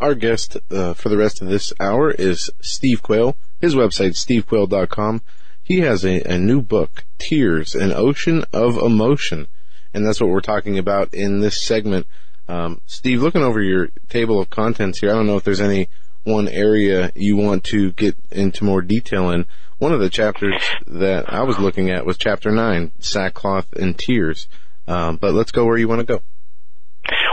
Our 0.00 0.14
guest 0.14 0.56
uh, 0.70 0.94
for 0.94 1.10
the 1.10 1.18
rest 1.18 1.42
of 1.42 1.48
this 1.48 1.72
hour 1.78 2.10
is 2.10 2.50
Steve 2.62 3.02
Quayle. 3.02 3.36
His 3.60 3.74
website, 3.74 4.14
stevequayle.com. 4.16 5.22
He 5.62 5.80
has 5.80 6.04
a, 6.04 6.22
a 6.22 6.38
new 6.38 6.62
book, 6.62 7.04
Tears, 7.18 7.74
an 7.74 7.92
Ocean 7.92 8.44
of 8.52 8.78
Emotion. 8.78 9.46
And 9.92 10.06
that's 10.06 10.20
what 10.20 10.30
we're 10.30 10.40
talking 10.40 10.78
about 10.78 11.12
in 11.12 11.40
this 11.40 11.62
segment. 11.62 12.06
Um, 12.50 12.80
Steve, 12.86 13.22
looking 13.22 13.44
over 13.44 13.62
your 13.62 13.90
table 14.08 14.40
of 14.40 14.50
contents 14.50 14.98
here, 14.98 15.10
I 15.10 15.14
don't 15.14 15.28
know 15.28 15.36
if 15.36 15.44
there's 15.44 15.60
any 15.60 15.88
one 16.24 16.48
area 16.48 17.12
you 17.14 17.36
want 17.36 17.62
to 17.64 17.92
get 17.92 18.16
into 18.32 18.64
more 18.64 18.82
detail 18.82 19.30
in. 19.30 19.46
One 19.78 19.92
of 19.92 20.00
the 20.00 20.10
chapters 20.10 20.60
that 20.88 21.32
I 21.32 21.44
was 21.44 21.60
looking 21.60 21.90
at 21.90 22.04
was 22.04 22.18
chapter 22.18 22.50
nine, 22.50 22.90
sackcloth 22.98 23.72
and 23.74 23.96
tears. 23.96 24.48
Um, 24.88 25.16
but 25.16 25.32
let's 25.32 25.52
go 25.52 25.64
where 25.64 25.78
you 25.78 25.86
want 25.86 26.00
to 26.00 26.04
go. 26.04 26.22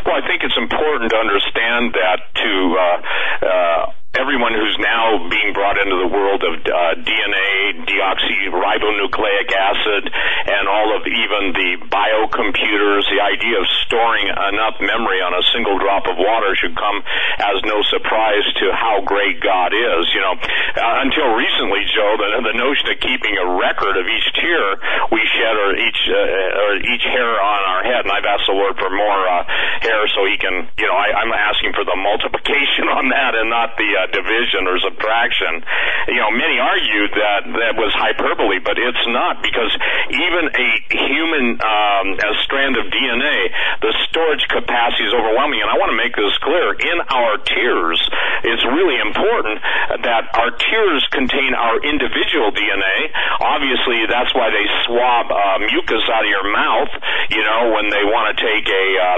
Well, 0.06 0.16
I 0.16 0.28
think 0.28 0.44
it's 0.44 0.56
important 0.56 1.10
to 1.10 1.18
understand 1.18 1.96
that 1.98 2.20
to 2.36 2.76
uh, 2.78 3.46
uh, 3.46 3.92
everyone 4.28 4.52
who's 4.52 4.76
now 4.84 5.24
being 5.32 5.56
brought 5.56 5.80
into 5.80 5.96
the 6.04 6.12
world 6.12 6.44
of 6.44 6.60
uh, 6.60 7.00
DNA, 7.00 7.80
deoxyribonucleic 7.88 9.48
acid, 9.56 10.04
and 10.04 10.68
all 10.68 11.00
of 11.00 11.08
even 11.08 11.56
the 11.56 11.80
biocomputers, 11.88 13.08
the 13.08 13.24
idea 13.24 13.56
of 13.56 13.64
storing 13.88 14.28
enough 14.28 14.84
memory 14.84 15.24
on 15.24 15.32
a 15.32 15.40
single 15.56 15.80
drop 15.80 16.12
of 16.12 16.20
water 16.20 16.52
should 16.60 16.76
come 16.76 17.00
as 17.40 17.64
no 17.64 17.80
surprise 17.88 18.44
to 18.60 18.68
how 18.76 19.00
great 19.08 19.40
God 19.40 19.72
is. 19.72 20.12
You 20.12 20.20
know, 20.20 20.36
uh, 20.36 21.08
until 21.08 21.32
recently, 21.32 21.88
Joe, 21.96 22.20
the, 22.20 22.52
the 22.52 22.58
notion 22.60 22.92
of 22.92 23.00
keeping 23.00 23.32
a 23.40 23.48
record 23.56 23.96
of 23.96 24.12
each 24.12 24.28
tear 24.36 24.76
we 25.08 25.24
shed 25.40 25.56
or 25.56 25.72
each 25.72 26.02
uh, 26.12 26.64
or 26.68 26.70
each 26.84 27.06
hair 27.08 27.32
on 27.32 27.62
our 27.64 27.84
head, 27.88 28.04
and 28.04 28.12
I've 28.12 28.28
asked 28.28 28.52
the 28.52 28.60
Lord 28.60 28.76
for 28.76 28.92
more 28.92 29.24
uh, 29.24 29.48
hair 29.88 30.04
so 30.12 30.28
He 30.28 30.36
can, 30.36 30.68
you 30.76 30.88
know, 30.92 31.00
I, 31.00 31.16
I'm 31.16 31.32
asking 31.32 31.72
for 31.80 31.88
the 31.88 31.96
multiplication 31.96 32.92
on 33.00 33.08
that 33.16 33.32
and 33.40 33.48
not 33.48 33.80
the 33.80 33.88
uh, 33.88 34.17
division 34.18 34.66
or 34.66 34.82
subtraction. 34.82 35.62
You 36.10 36.18
know, 36.18 36.34
many 36.34 36.58
argued 36.58 37.14
that 37.14 37.42
that 37.46 37.74
was 37.78 37.94
hyperbole, 37.94 38.58
but 38.66 38.82
it's 38.82 39.06
not 39.14 39.46
because 39.46 39.70
even 40.10 40.50
a 40.50 40.70
human 40.90 41.46
um, 41.62 42.08
a 42.18 42.34
strand 42.42 42.82
of 42.82 42.90
DNA, 42.90 43.38
the 43.86 43.94
storage 44.10 44.42
capacity 44.50 45.06
is 45.06 45.14
overwhelming. 45.14 45.62
And 45.62 45.70
I 45.70 45.78
want 45.78 45.94
to 45.94 46.00
make 46.00 46.18
this 46.18 46.34
clear: 46.42 46.74
in 46.74 46.98
our 47.14 47.38
tears, 47.46 48.00
it's 48.42 48.66
really 48.66 48.98
important 48.98 49.62
that 50.02 50.34
our 50.34 50.52
tears 50.58 51.06
contain 51.14 51.54
our 51.54 51.78
individual 51.86 52.50
DNA. 52.50 52.98
Obviously, 53.44 54.10
that's 54.10 54.34
why 54.34 54.50
they 54.50 54.66
swab 54.90 55.30
uh, 55.30 55.62
mucus 55.62 56.02
out 56.10 56.26
of 56.26 56.32
your 56.32 56.48
mouth. 56.50 56.92
You 57.30 57.44
know, 57.44 57.76
when 57.78 57.94
they 57.94 58.02
want 58.08 58.34
to 58.34 58.36
take 58.40 58.66
a 58.66 58.88
uh, 58.98 59.18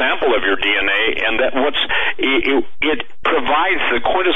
sample 0.00 0.34
of 0.34 0.42
your 0.42 0.58
DNA, 0.58 1.22
and 1.22 1.34
that 1.38 1.52
what's 1.54 1.82
it, 2.18 2.64
it 2.82 2.98
provides 3.22 3.82
the 3.92 4.00
quintessential 4.02 4.31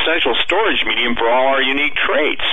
storage 0.46 0.82
medium 0.86 1.14
for 1.14 1.28
all 1.28 1.58
our 1.58 1.62
unique 1.62 1.94
traits. 2.06 2.48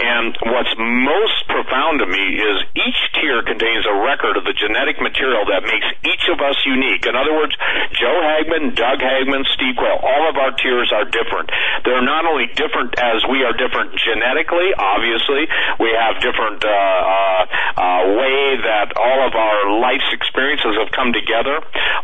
And 0.00 0.36
what's 0.48 0.72
most 0.78 1.44
profound 1.48 2.00
to 2.00 2.06
me 2.06 2.24
is 2.38 2.56
each 2.76 3.00
tear 3.18 3.42
contains 3.42 3.84
a 3.88 3.96
record 4.06 4.36
of 4.36 4.44
the 4.44 4.54
genetic 4.54 5.00
material 5.00 5.44
that 5.50 5.66
makes 5.66 5.88
each 6.06 6.24
of 6.30 6.38
us 6.40 6.56
unique. 6.64 7.04
In 7.08 7.16
other 7.16 7.34
words, 7.34 7.56
Joe 7.96 8.18
Hagmann, 8.22 8.76
Doug 8.76 9.02
Hagmann, 9.02 9.44
Steve 9.56 9.76
Quayle, 9.76 9.98
all 9.98 10.30
of 10.30 10.36
our 10.36 10.52
tears 10.56 10.92
are 10.94 11.04
different. 11.08 11.50
They're 11.84 12.04
not 12.04 12.24
only 12.24 12.48
different 12.54 12.96
as 13.00 13.24
we 13.28 13.42
are 13.42 13.52
different 13.56 13.96
genetically, 13.98 14.72
obviously, 14.78 15.48
we 15.80 15.90
have 15.96 16.22
different 16.22 16.62
uh, 16.64 16.70
uh, 16.70 17.42
uh, 17.76 18.02
way 18.14 18.56
that 18.62 18.94
all 18.96 19.20
of 19.26 19.32
our 19.34 19.80
life's 19.80 20.10
experiences 20.12 20.76
have 20.78 20.92
come 20.92 21.12
together, 21.12 21.60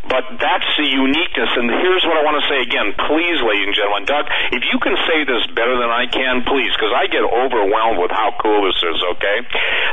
but 0.09 0.25
that's 0.41 0.69
the 0.77 0.89
uniqueness. 0.89 1.53
And 1.55 1.71
here's 1.71 2.05
what 2.05 2.19
I 2.19 2.23
want 2.25 2.41
to 2.43 2.47
say 2.51 2.61
again, 2.65 2.93
please, 3.09 3.39
ladies 3.41 3.73
and 3.73 3.77
gentlemen. 3.77 4.05
Doug, 4.05 4.27
if 4.53 4.63
you 4.69 4.76
can 4.79 4.97
say 5.07 5.25
this 5.25 5.47
better 5.55 5.77
than 5.79 5.91
I 5.91 6.07
can, 6.07 6.43
please, 6.45 6.73
because 6.75 6.93
I 6.95 7.07
get 7.07 7.23
overwhelmed 7.23 7.99
with 8.01 8.11
how 8.11 8.35
cool 8.41 8.67
this 8.67 8.79
is, 8.83 8.99
okay? 9.17 9.39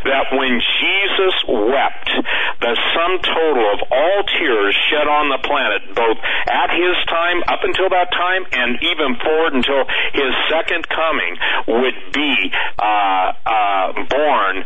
That 0.09 0.33
when 0.33 0.59
Jesus 0.59 1.35
wept, 1.47 2.09
the 2.61 2.73
sum 2.95 3.13
total 3.21 3.65
of 3.73 3.79
all 3.91 4.19
tears 4.37 4.75
shed 4.89 5.07
on 5.07 5.29
the 5.29 5.41
planet, 5.43 5.95
both 5.95 6.17
at 6.49 6.69
his 6.71 6.95
time, 7.07 7.43
up 7.47 7.63
until 7.63 7.89
that 7.89 8.11
time, 8.11 8.45
and 8.51 8.79
even 8.81 9.15
forward 9.19 9.53
until 9.53 9.85
his 10.13 10.31
second 10.49 10.87
coming, 10.89 11.33
would 11.67 11.99
be 12.13 12.33
uh, 12.79 13.33
uh, 13.45 13.87
born 14.09 14.63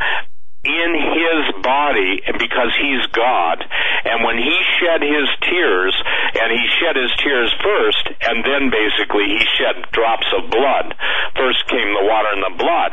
in 0.67 0.91
his 1.15 1.43
body 1.63 2.19
because 2.35 2.75
he's 2.75 3.07
God. 3.15 3.63
And 4.03 4.23
when 4.27 4.37
he 4.37 4.55
shed 4.79 4.99
his 5.01 5.27
tears, 5.47 5.95
and 6.35 6.51
he 6.51 6.63
shed 6.83 6.99
his 6.99 7.11
tears 7.23 7.51
first, 7.63 8.03
and 8.27 8.43
then 8.43 8.69
basically 8.69 9.31
he 9.31 9.41
shed 9.55 9.87
drops 9.95 10.27
of 10.35 10.51
blood. 10.51 10.93
First 11.39 11.63
came 11.71 11.87
the 11.95 12.05
water 12.05 12.29
and 12.35 12.43
the 12.43 12.55
blood. 12.59 12.91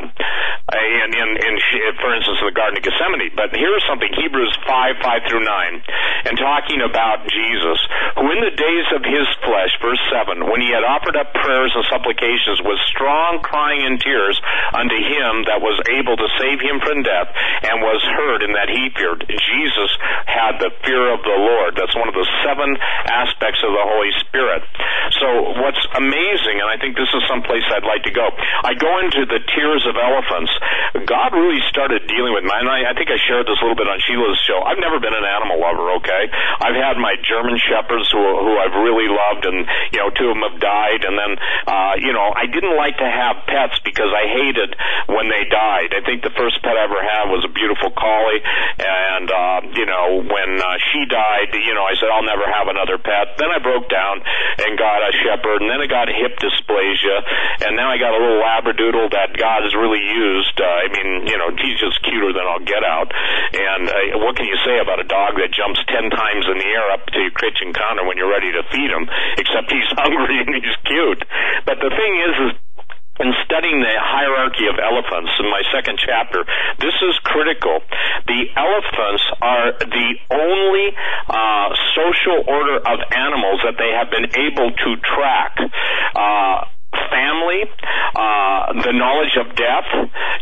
Uh, 0.65 0.81
and 0.81 1.13
in, 1.13 1.29
in, 1.37 1.53
for 2.01 2.09
instance, 2.15 2.41
in 2.41 2.47
the 2.49 2.57
Garden 2.57 2.79
of 2.79 2.83
Gethsemane. 2.83 3.29
But 3.37 3.53
here's 3.53 3.85
something, 3.85 4.09
Hebrews 4.17 4.49
5, 4.65 4.97
5 4.97 5.21
through 5.29 5.45
9, 5.45 5.83
and 6.25 6.35
talking 6.41 6.81
about 6.81 7.21
Jesus, 7.29 7.79
who 8.17 8.25
in 8.33 8.41
the 8.41 8.55
days 8.55 8.87
of 8.97 9.05
his 9.05 9.29
flesh, 9.45 9.69
verse 9.77 10.01
7, 10.09 10.41
when 10.49 10.65
he 10.65 10.73
had 10.73 10.81
offered 10.81 11.13
up 11.21 11.37
prayers 11.37 11.69
and 11.77 11.85
supplications 11.85 12.65
with 12.65 12.81
strong 12.89 13.45
crying 13.45 13.85
and 13.85 14.01
tears 14.01 14.41
unto 14.73 14.97
him 14.97 15.45
that 15.45 15.61
was 15.61 15.77
able 15.93 16.17
to 16.17 16.27
save 16.41 16.57
him 16.57 16.81
from 16.81 17.05
death, 17.05 17.29
and 17.65 17.81
was 17.81 18.01
heard 18.05 18.45
in 18.45 18.53
that 18.53 18.69
he 18.69 18.93
feared. 18.93 19.25
Jesus 19.25 19.91
had 20.29 20.61
the 20.61 20.69
fear 20.85 21.09
of 21.09 21.21
the 21.25 21.37
Lord. 21.37 21.73
That's 21.73 21.95
one 21.97 22.07
of 22.07 22.15
the 22.15 22.27
seven 22.45 22.77
aspects 23.09 23.65
of 23.65 23.73
the 23.73 23.85
Holy 23.85 24.13
Spirit. 24.21 24.61
So 25.21 25.57
what's 25.61 25.81
amazing, 25.97 26.61
and 26.61 26.69
I 26.69 26.77
think 26.77 26.93
this 26.93 27.09
is 27.09 27.23
some 27.25 27.41
place 27.41 27.65
I'd 27.73 27.87
like 27.87 28.05
to 28.05 28.13
go, 28.13 28.29
I 28.63 28.77
go 28.77 29.01
into 29.01 29.25
the 29.25 29.41
tears 29.53 29.83
of 29.89 29.97
elephants. 29.97 30.53
God 31.09 31.33
really 31.33 31.61
started 31.69 32.05
dealing 32.05 32.33
with 32.33 32.45
me, 32.45 32.53
and 32.53 32.69
I, 32.69 32.91
I 32.91 32.93
think 32.93 33.09
I 33.09 33.17
shared 33.17 33.49
this 33.49 33.57
a 33.59 33.63
little 33.65 33.77
bit 33.77 33.89
on 33.89 33.97
Sheila's 34.05 34.37
show. 34.45 34.61
I've 34.61 34.81
never 34.81 35.01
been 35.01 35.15
an 35.15 35.25
animal 35.25 35.57
lover, 35.61 35.97
okay? 36.01 36.29
I've 36.61 36.77
had 36.77 36.97
my 37.01 37.17
German 37.25 37.57
Shepherds 37.57 38.09
who, 38.13 38.21
who 38.21 38.53
I've 38.61 38.75
really 38.77 39.09
loved, 39.09 39.45
and, 39.49 39.65
you 39.93 39.99
know, 39.99 40.09
two 40.13 40.29
of 40.29 40.37
them 40.37 40.45
have 40.45 40.59
died, 40.61 41.01
and 41.05 41.15
then, 41.17 41.31
uh, 41.65 41.93
you 41.97 42.13
know, 42.13 42.33
I 42.35 42.45
didn't 42.45 42.75
like 42.77 42.97
to 43.01 43.09
have 43.09 43.45
pets 43.47 43.79
because 43.81 44.11
I 44.13 44.27
hated 44.29 44.75
when 45.07 45.29
they 45.31 45.47
died. 45.49 45.95
I 45.95 46.01
think 46.03 46.21
the 46.21 46.33
first 46.35 46.61
pet 46.61 46.75
I 46.75 46.83
ever 46.85 47.01
had 47.01 47.31
was 47.31 47.45
a 47.47 47.51
beautiful 47.55 47.89
collie, 47.95 48.43
and 48.43 49.27
uh, 49.31 49.59
you 49.73 49.87
know 49.87 50.21
when 50.21 50.59
uh, 50.59 50.77
she 50.91 51.07
died, 51.07 51.55
you 51.55 51.73
know 51.73 51.87
I 51.87 51.95
said 51.95 52.11
I'll 52.11 52.27
never 52.27 52.43
have 52.43 52.67
another 52.67 52.99
pet. 52.99 53.39
Then 53.39 53.49
I 53.49 53.63
broke 53.63 53.87
down 53.87 54.21
and 54.59 54.77
got 54.77 54.99
a 54.99 55.11
shepherd, 55.23 55.63
and 55.63 55.71
then 55.71 55.79
I 55.79 55.87
got 55.87 56.11
hip 56.11 56.35
dysplasia, 56.37 57.17
and 57.65 57.79
now 57.79 57.89
I 57.89 57.97
got 57.97 58.11
a 58.11 58.19
little 58.19 58.43
labradoodle 58.43 59.15
that 59.15 59.33
God 59.39 59.63
has 59.63 59.73
really 59.73 60.03
used. 60.03 60.59
Uh, 60.59 60.67
I 60.67 60.87
mean, 60.91 61.31
you 61.31 61.37
know, 61.39 61.55
he's 61.55 61.79
just 61.79 62.03
cuter 62.03 62.35
than 62.35 62.43
I'll 62.43 62.67
get 62.67 62.83
out. 62.83 63.15
And 63.55 63.87
uh, 63.87 64.19
what 64.19 64.35
can 64.35 64.45
you 64.45 64.59
say 64.67 64.77
about 64.83 64.99
a 64.99 65.07
dog 65.07 65.39
that 65.39 65.55
jumps 65.55 65.79
ten 65.87 66.11
times 66.11 66.45
in 66.51 66.59
the 66.59 66.69
air 66.69 66.91
up 66.91 67.07
to 67.15 67.19
your 67.23 67.33
kitchen 67.33 67.71
counter 67.71 68.03
when 68.03 68.19
you're 68.19 68.31
ready 68.31 68.51
to 68.51 68.61
feed 68.69 68.91
him? 68.91 69.07
Except 69.39 69.71
he's 69.71 69.89
hungry 69.95 70.43
and 70.43 70.53
he's 70.59 70.75
cute. 70.83 71.23
But 71.63 71.79
the 71.79 71.91
thing 71.95 72.13
is, 72.19 72.33
is 72.51 72.64
in 73.19 73.31
studying 73.45 73.79
the 73.79 73.95
hierarchy 73.95 74.67
of 74.67 74.75
elephants 74.75 75.31
in 75.39 75.47
my 75.47 75.63
second 75.71 75.99
chapter, 75.99 76.43
this 76.79 76.95
is 76.99 77.15
critical. 77.23 77.79
The 78.27 78.41
elephants 78.55 79.23
are 79.41 79.71
the 79.79 80.09
only 80.31 80.87
uh, 81.27 81.69
social 81.95 82.43
order 82.43 82.77
of 82.77 82.99
animals 83.11 83.61
that 83.63 83.79
they 83.79 83.91
have 83.95 84.11
been 84.11 84.27
able 84.35 84.71
to 84.71 84.89
track. 84.99 85.55
Uh, 86.15 86.65
family, 87.15 87.63
uh, 87.63 88.75
the 88.83 88.91
knowledge 88.91 89.39
of 89.39 89.55
death. 89.55 89.87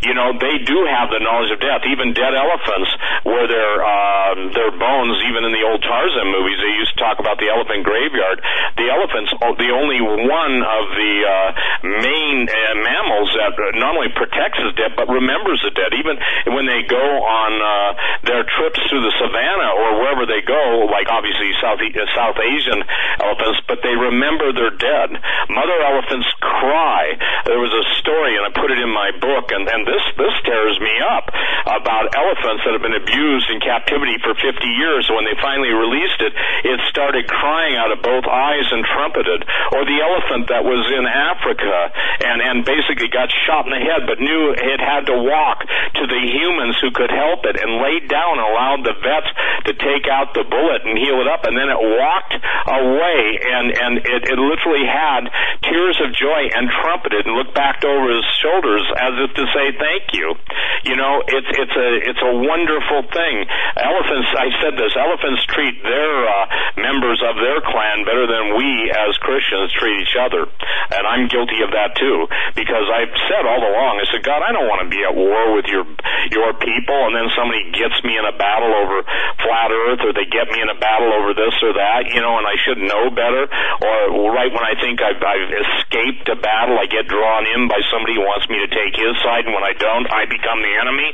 You 0.01 0.17
know, 0.17 0.33
they 0.33 0.65
do 0.65 0.77
have 0.89 1.13
the 1.13 1.21
knowledge 1.21 1.53
of 1.53 1.61
death. 1.61 1.85
Even 1.85 2.17
dead 2.17 2.33
elephants, 2.33 2.89
where 3.23 3.45
their 3.45 3.73
uh, 3.85 4.33
their 4.57 4.71
bones, 4.73 5.21
even 5.29 5.45
in 5.45 5.53
the 5.53 5.63
old 5.63 5.85
Tarzan 5.85 6.27
movies, 6.33 6.57
they 6.57 6.73
used 6.81 6.97
to 6.97 6.99
talk 6.99 7.21
about 7.21 7.37
the 7.37 7.53
elephant 7.53 7.85
graveyard. 7.85 8.41
The 8.75 8.89
elephants, 8.89 9.29
the 9.37 9.71
only 9.71 10.01
one 10.01 10.55
of 10.65 10.85
the 10.97 11.13
uh, 11.23 11.49
main 11.85 12.49
uh, 12.49 12.75
mammals 12.81 13.29
that 13.37 13.53
not 13.77 13.95
only 13.95 14.11
protects 14.17 14.59
the 14.59 14.73
dead 14.75 14.97
but 14.97 15.07
remembers 15.07 15.61
the 15.61 15.71
dead. 15.71 15.93
Even 15.93 16.17
when 16.55 16.65
they 16.65 16.83
go 16.89 17.05
on 17.23 17.51
uh, 17.61 17.91
their 18.25 18.43
trips 18.57 18.81
through 18.89 19.03
the 19.05 19.13
savannah 19.21 19.71
or 19.77 20.01
wherever 20.01 20.25
they 20.25 20.41
go, 20.43 20.89
like 20.89 21.07
obviously 21.11 21.51
South 21.61 21.79
South 22.15 22.39
Asian 22.39 22.79
elephants, 23.19 23.59
but 23.67 23.79
they 23.83 23.95
remember 23.95 24.51
their 24.55 24.73
dead. 24.73 25.09
Mother 25.49 25.77
elephants 25.83 26.27
cry. 26.63 27.19
There 27.43 27.59
was 27.59 27.75
a 27.75 27.85
story, 27.99 28.39
and 28.39 28.47
I 28.47 28.51
put 28.55 28.71
it 28.71 28.79
in 28.79 28.87
my 28.87 29.11
book, 29.19 29.51
and, 29.51 29.67
and 29.67 29.83
this 29.83 30.03
this 30.15 30.35
tears 30.47 30.79
me 30.79 30.95
up 31.03 31.27
about 31.67 32.15
elephants 32.15 32.63
that 32.63 32.71
have 32.71 32.85
been 32.85 32.95
abused 32.95 33.51
in 33.51 33.59
captivity 33.59 34.15
for 34.23 34.31
50 34.31 34.47
years. 34.63 35.11
When 35.11 35.27
they 35.27 35.35
finally 35.43 35.75
released 35.75 36.23
it, 36.23 36.31
it 36.63 36.79
started 36.87 37.27
crying 37.27 37.75
out 37.75 37.91
of 37.91 37.99
both 37.99 38.23
eyes 38.23 38.67
and 38.71 38.87
trumpeted. 38.87 39.43
Or 39.75 39.83
the 39.83 39.99
elephant 39.99 40.47
that 40.47 40.63
was 40.63 40.87
in 40.87 41.03
Africa 41.03 41.91
and 42.23 42.39
and 42.39 42.57
basically 42.63 43.11
got 43.11 43.27
shot 43.43 43.67
in 43.67 43.75
the 43.75 43.83
head, 43.83 44.07
but 44.07 44.23
knew 44.23 44.55
it 44.55 44.79
had 44.79 45.11
to 45.11 45.17
walk 45.19 45.67
to 45.67 46.03
the 46.07 46.21
humans 46.31 46.79
who 46.79 46.95
could 46.95 47.11
help 47.11 47.43
it, 47.43 47.59
and 47.59 47.83
laid 47.83 48.07
down 48.07 48.39
and 48.39 48.47
allowed 48.47 48.81
the 48.87 48.95
vets 49.03 49.31
to 49.67 49.73
take 49.75 50.07
out 50.07 50.31
the 50.31 50.47
bullet 50.47 50.87
and 50.87 50.95
heal 50.95 51.19
it 51.19 51.27
up, 51.27 51.43
and 51.43 51.59
then 51.59 51.67
it 51.67 51.79
walked 51.79 52.35
away, 52.71 53.19
and 53.43 53.67
and 53.75 53.93
it, 53.99 54.21
it 54.31 54.39
literally 54.39 54.87
had 54.87 55.27
tears 55.67 55.99
of 55.99 56.13
joy 56.15 56.42
and 56.51 56.67
trumpeted 56.83 57.25
and 57.25 57.35
looked 57.35 57.55
back 57.55 57.83
over 57.85 58.11
his 58.11 58.25
shoulders 58.41 58.83
as 58.99 59.13
if 59.23 59.29
to 59.37 59.45
say 59.55 59.71
thank 59.77 60.11
you. 60.11 60.35
You 60.83 60.95
know, 60.99 61.23
it's 61.23 61.51
it's 61.55 61.75
a 61.75 61.89
it's 62.09 62.23
a 62.23 62.33
wonderful 62.43 63.07
thing. 63.11 63.35
Elephants, 63.79 64.29
I 64.35 64.47
said 64.59 64.75
this. 64.75 64.91
Elephants 64.99 65.45
treat 65.51 65.79
their 65.83 66.13
uh, 66.27 66.45
members 66.75 67.23
of 67.23 67.39
their 67.39 67.63
clan 67.63 68.03
better 68.03 68.27
than 68.27 68.57
we 68.59 68.91
as 68.91 69.15
Christians 69.23 69.71
treat 69.79 70.03
each 70.03 70.17
other, 70.19 70.43
and 70.91 71.03
I'm 71.07 71.31
guilty 71.31 71.63
of 71.63 71.71
that 71.71 71.95
too. 71.95 72.27
Because 72.55 72.87
I've 72.91 73.15
said 73.31 73.43
all 73.47 73.63
along, 73.63 74.03
I 74.03 74.05
said, 74.11 74.23
God, 74.23 74.43
I 74.43 74.51
don't 74.51 74.67
want 74.67 74.83
to 74.83 74.89
be 74.91 75.01
at 75.03 75.15
war 75.15 75.55
with 75.55 75.67
your 75.71 75.87
your 76.31 76.51
people, 76.59 76.99
and 77.07 77.15
then 77.15 77.31
somebody 77.35 77.71
gets 77.71 77.95
me 78.03 78.17
in 78.19 78.25
a 78.27 78.35
battle 78.35 78.73
over 78.73 79.03
flat 79.39 79.71
Earth, 79.71 80.01
or 80.03 80.11
they 80.13 80.27
get 80.27 80.49
me 80.51 80.59
in 80.61 80.69
a 80.69 80.79
battle 80.79 81.11
over 81.13 81.33
this 81.33 81.55
or 81.63 81.73
that, 81.73 82.11
you 82.11 82.21
know, 82.21 82.37
and 82.37 82.47
I 82.47 82.55
should 82.59 82.79
know 82.79 83.09
better, 83.09 83.47
or 83.47 84.31
right 84.31 84.51
when 84.51 84.63
I 84.63 84.75
think 84.79 85.01
I've, 85.01 85.21
I've 85.21 85.51
escaped 85.51 86.27
to 86.33 86.37
battle. 86.41 86.75
I 86.81 86.89
get 86.89 87.05
drawn 87.05 87.45
in 87.45 87.69
by 87.69 87.79
somebody 87.93 88.17
who 88.17 88.25
wants 88.25 88.49
me 88.49 88.57
to 88.65 88.69
take 88.73 88.97
his 88.97 89.13
side, 89.21 89.45
and 89.45 89.53
when 89.53 89.63
I 89.63 89.77
don't, 89.77 90.09
I 90.09 90.25
become 90.25 90.59
the 90.65 90.73
enemy. 90.81 91.09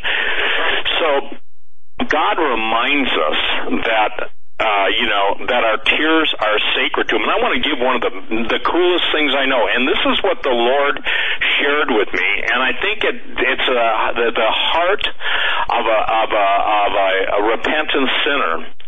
So 1.03 1.09
God 2.07 2.35
reminds 2.39 3.11
us 3.11 3.39
that 3.83 4.31
uh, 4.59 4.91
you 4.91 5.07
know, 5.07 5.47
that 5.47 5.63
our 5.63 5.79
tears 5.87 6.35
are 6.35 6.59
sacred 6.75 7.07
to 7.07 7.15
Him. 7.15 7.23
And 7.23 7.31
I 7.31 7.39
want 7.39 7.55
to 7.55 7.63
give 7.63 7.79
one 7.79 7.95
of 7.95 8.03
the 8.03 8.11
the 8.51 8.59
coolest 8.59 9.07
things 9.15 9.31
I 9.31 9.47
know, 9.47 9.63
and 9.71 9.87
this 9.87 10.03
is 10.03 10.19
what 10.19 10.43
the 10.43 10.51
Lord 10.51 10.99
shared 11.63 11.87
with 11.95 12.11
me, 12.11 12.29
and 12.43 12.59
I 12.59 12.75
think 12.75 13.07
it 13.07 13.17
it's 13.39 13.67
a, 13.71 13.83
the, 14.19 14.27
the 14.35 14.51
heart 14.51 15.03
of 15.07 15.83
a 15.87 15.99
of 16.11 16.29
a 16.35 16.47
of 16.59 16.91
a, 16.91 17.11
a 17.39 17.41
repentant 17.55 18.07
sinner 18.27 18.78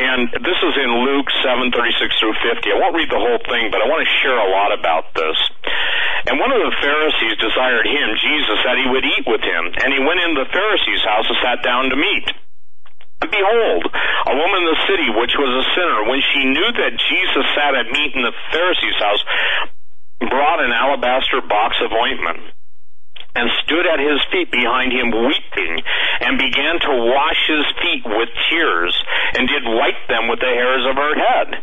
And 0.00 0.30
this 0.30 0.58
is 0.62 0.74
in 0.78 0.90
Luke 1.02 1.26
7:36 1.42 2.14
through 2.18 2.34
50. 2.34 2.70
I 2.70 2.78
won't 2.78 2.94
read 2.94 3.10
the 3.10 3.18
whole 3.18 3.42
thing, 3.50 3.70
but 3.74 3.82
I 3.82 3.86
want 3.90 4.06
to 4.06 4.10
share 4.22 4.38
a 4.38 4.50
lot 4.50 4.70
about 4.70 5.14
this. 5.14 5.38
And 6.30 6.38
one 6.38 6.52
of 6.52 6.62
the 6.62 6.74
Pharisees 6.78 7.36
desired 7.42 7.86
him, 7.86 8.08
Jesus, 8.22 8.58
that 8.62 8.78
he 8.78 8.86
would 8.86 9.04
eat 9.04 9.26
with 9.26 9.42
him. 9.42 9.74
And 9.82 9.90
he 9.90 9.98
went 9.98 10.22
into 10.22 10.46
the 10.46 10.50
Pharisee's 10.52 11.02
house 11.02 11.26
and 11.26 11.38
sat 11.42 11.62
down 11.66 11.90
to 11.90 11.96
meat. 11.96 12.26
And 13.20 13.30
behold, 13.30 13.82
a 14.30 14.34
woman 14.36 14.58
in 14.62 14.68
the 14.70 14.80
city, 14.86 15.08
which 15.10 15.34
was 15.36 15.52
a 15.58 15.64
sinner, 15.74 16.04
when 16.06 16.22
she 16.22 16.44
knew 16.44 16.70
that 16.70 16.92
Jesus 17.10 17.44
sat 17.58 17.74
at 17.74 17.90
meat 17.90 18.14
in 18.14 18.22
the 18.22 18.32
Pharisee's 18.52 19.00
house, 19.02 19.22
brought 20.20 20.60
an 20.62 20.72
alabaster 20.72 21.40
box 21.42 21.76
of 21.82 21.90
ointment 21.92 22.54
and 23.34 23.50
stood 23.64 23.86
at 23.86 24.00
his 24.00 24.20
feet 24.32 24.50
behind 24.50 24.92
him 24.92 25.10
weeping 25.10 25.82
and 26.20 26.38
began 26.38 26.80
to 26.80 26.92
wash 27.14 27.40
his 27.46 27.64
feet 27.82 28.02
with 28.04 28.28
tears 28.50 28.96
and 29.34 29.48
did 29.48 29.62
wipe 29.64 30.02
them 30.08 30.28
with 30.28 30.40
the 30.40 30.46
hairs 30.46 30.84
of 30.88 30.96
her 30.96 31.14
head 31.14 31.62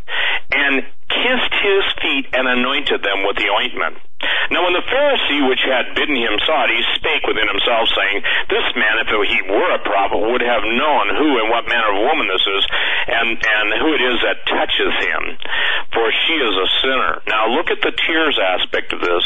and 0.51 0.85
kissed 1.09 1.53
his 1.61 1.83
feet 2.01 2.25
and 2.33 2.47
anointed 2.47 3.03
them 3.03 3.25
with 3.25 3.35
the 3.37 3.49
ointment. 3.49 3.97
Now 4.49 4.63
when 4.63 4.73
the 4.73 4.87
Pharisee 4.87 5.43
which 5.45 5.61
had 5.67 5.93
bidden 5.93 6.15
him 6.15 6.39
saw 6.47 6.65
it, 6.65 6.73
he 6.73 6.81
spake 6.97 7.27
within 7.27 7.45
himself, 7.45 7.85
saying, 7.93 8.23
This 8.49 8.67
man, 8.73 9.03
if 9.03 9.11
he 9.11 9.41
were 9.45 9.71
a 9.75 9.83
prophet, 9.83 10.17
would 10.17 10.41
have 10.41 10.63
known 10.63 11.05
who 11.13 11.37
and 11.37 11.51
what 11.51 11.67
manner 11.69 11.91
of 11.93 12.01
woman 12.01 12.25
this 12.31 12.41
is, 12.41 12.63
and, 13.11 13.37
and 13.37 13.67
who 13.77 13.93
it 13.93 14.01
is 14.01 14.17
that 14.23 14.47
touches 14.47 14.93
him, 15.03 15.21
for 15.93 16.05
she 16.25 16.35
is 16.39 16.55
a 16.55 16.69
sinner. 16.81 17.13
Now 17.27 17.51
look 17.53 17.69
at 17.69 17.83
the 17.83 17.93
tears 17.93 18.39
aspect 18.41 18.95
of 18.95 19.03
this. 19.03 19.25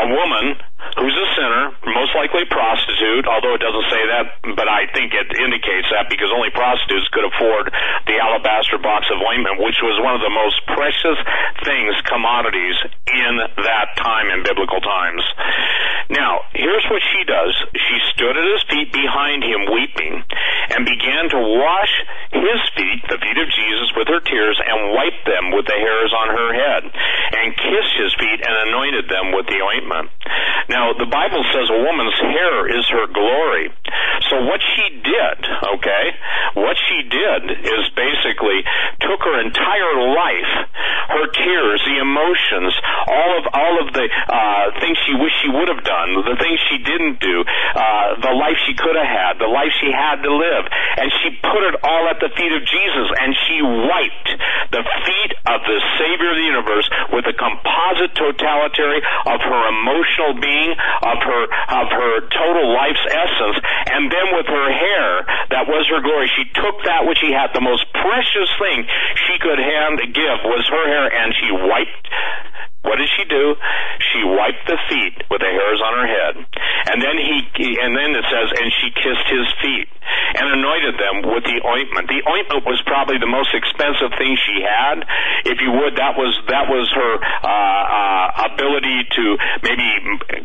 A 0.00 0.06
woman 0.08 0.56
who's 0.96 1.12
a 1.12 1.28
sinner, 1.36 1.76
most 1.92 2.16
likely 2.16 2.48
prostitute, 2.48 3.28
although 3.28 3.54
it 3.54 3.62
doesn't 3.62 3.88
say 3.92 4.02
that, 4.08 4.24
but 4.56 4.66
I 4.66 4.88
think 4.96 5.12
it 5.12 5.28
indicates 5.36 5.92
that 5.92 6.08
because 6.08 6.32
only 6.32 6.50
prostitutes 6.50 7.06
could 7.12 7.28
afford 7.28 7.68
the 8.08 8.16
alabaster 8.16 8.80
box 8.80 9.06
of 9.12 9.20
ointment, 9.20 9.60
which 9.60 9.78
was 9.84 10.00
one 10.00 10.16
of 10.16 10.24
the 10.24 10.32
most 10.32 10.56
precious 10.72 11.18
things, 11.62 11.92
commodities 12.08 12.76
in 13.12 13.32
that 13.60 13.92
time 14.00 14.29
in 14.30 14.42
biblical 14.42 14.80
times. 14.80 15.22
Now, 16.10 16.42
here's 16.54 16.82
what 16.90 17.02
she 17.14 17.22
does. 17.22 17.54
She 17.70 17.98
stood 18.14 18.34
at 18.34 18.46
his 18.50 18.66
feet 18.66 18.90
behind 18.90 19.46
him 19.46 19.70
weeping 19.70 20.22
and 20.74 20.82
began 20.82 21.30
to 21.30 21.38
wash 21.38 21.94
his 22.34 22.60
feet, 22.74 23.00
the 23.06 23.18
feet 23.22 23.38
of 23.38 23.46
Jesus, 23.46 23.94
with 23.94 24.10
her 24.10 24.18
tears 24.18 24.58
and 24.58 24.90
wiped 24.90 25.22
them 25.22 25.54
with 25.54 25.70
the 25.70 25.78
hairs 25.78 26.10
on 26.10 26.28
her 26.34 26.50
head 26.50 26.82
and 26.90 27.54
kissed 27.54 27.96
his 27.98 28.14
feet 28.18 28.42
and 28.42 28.54
anointed 28.70 29.06
them 29.06 29.30
with 29.30 29.46
the 29.46 29.62
ointment. 29.62 30.10
Now, 30.66 30.94
the 30.94 31.06
Bible 31.06 31.42
says 31.54 31.70
a 31.70 31.82
woman's 31.82 32.18
hair 32.18 32.66
is 32.74 32.86
her 32.90 33.06
glory. 33.10 33.70
So 34.30 34.46
what 34.46 34.62
she 34.62 34.86
did, 35.02 35.38
okay, 35.78 36.04
what 36.54 36.76
she 36.90 37.06
did 37.06 37.42
is 37.66 37.84
basically 37.94 38.62
took 39.02 39.22
her 39.22 39.40
entire 39.42 39.96
life, 40.14 40.52
her 41.10 41.26
tears, 41.34 41.82
the 41.86 41.98
emotions, 41.98 42.74
all 43.06 43.30
of 43.38 43.44
all 43.54 43.74
of 43.82 43.92
the 43.94 44.06
uh, 44.28 44.74
things 44.80 44.98
she 45.06 45.14
wished 45.16 45.38
she 45.40 45.50
would 45.50 45.68
have 45.68 45.84
done, 45.84 46.08
the 46.26 46.36
things 46.36 46.58
she 46.68 46.78
didn't 46.82 47.20
do, 47.20 47.44
uh, 47.44 48.20
the 48.20 48.34
life 48.36 48.58
she 48.66 48.74
could 48.74 48.96
have 48.96 49.08
had, 49.08 49.32
the 49.38 49.48
life 49.48 49.72
she 49.80 49.88
had 49.88 50.20
to 50.20 50.30
live, 50.30 50.64
and 51.00 51.08
she 51.22 51.32
put 51.40 51.62
it 51.64 51.76
all 51.82 52.04
at 52.10 52.20
the 52.20 52.28
feet 52.36 52.52
of 52.52 52.62
Jesus, 52.66 53.08
and 53.20 53.30
she 53.46 53.58
wiped 53.62 54.30
the 54.74 54.84
feet 54.84 55.32
of 55.46 55.60
the 55.64 55.78
Savior 55.98 56.30
of 56.30 56.36
the 56.36 56.48
universe 56.48 56.86
with 57.12 57.24
a 57.26 57.34
composite 57.34 58.14
totality 58.14 59.00
of 59.26 59.38
her 59.40 59.62
emotional 59.68 60.34
being, 60.38 60.72
of 61.02 61.18
her 61.22 61.42
of 61.80 61.86
her 61.90 62.12
total 62.30 62.66
life's 62.74 63.04
essence, 63.06 63.58
and 63.90 64.10
then 64.10 64.26
with 64.36 64.46
her 64.46 64.68
hair, 64.70 65.08
that 65.50 65.64
was 65.66 65.86
her 65.90 66.00
glory. 66.00 66.30
She 66.36 66.46
took 66.54 66.76
that 66.84 67.06
which 67.06 67.18
she 67.18 67.32
had, 67.32 67.52
the 67.54 67.64
most 67.64 67.84
precious 67.92 68.50
thing 68.58 68.86
she 69.26 69.38
could 69.38 69.58
hand 69.58 70.00
give 70.12 70.38
was 70.44 70.64
her 70.68 70.84
hair, 70.86 71.06
and 71.10 71.34
she 71.34 71.50
wiped 71.52 72.06
what 72.80 72.96
did 72.96 73.12
she 73.12 73.28
do? 73.28 73.54
She 74.00 74.24
wiped 74.24 74.64
the 74.64 74.78
feet 74.88 75.20
with 75.28 75.44
the 75.44 75.52
hairs 75.52 75.80
on 75.84 75.92
her 76.00 76.08
head. 76.08 76.34
And 76.88 76.96
then 77.04 77.16
he, 77.20 77.36
and 77.76 77.92
then 77.92 78.16
it 78.16 78.24
says, 78.24 78.48
and 78.56 78.72
she 78.80 78.88
kissed 78.96 79.28
his 79.28 79.48
feet 79.60 79.88
and 80.40 80.48
anointed 80.48 80.96
them 80.96 81.28
with 81.28 81.44
the 81.44 81.60
ointment. 81.60 82.08
The 82.08 82.24
ointment 82.24 82.64
was 82.64 82.80
probably 82.88 83.20
the 83.20 83.28
most 83.28 83.52
expensive 83.52 84.16
thing 84.16 84.32
she 84.32 84.64
had. 84.64 85.04
If 85.44 85.60
you 85.60 85.76
would, 85.76 86.00
that 86.00 86.16
was, 86.16 86.32
that 86.48 86.72
was 86.72 86.88
her, 86.96 87.12
uh, 87.20 87.48
uh, 87.52 88.48
ability 88.48 89.04
to 89.12 89.24
maybe 89.60 89.88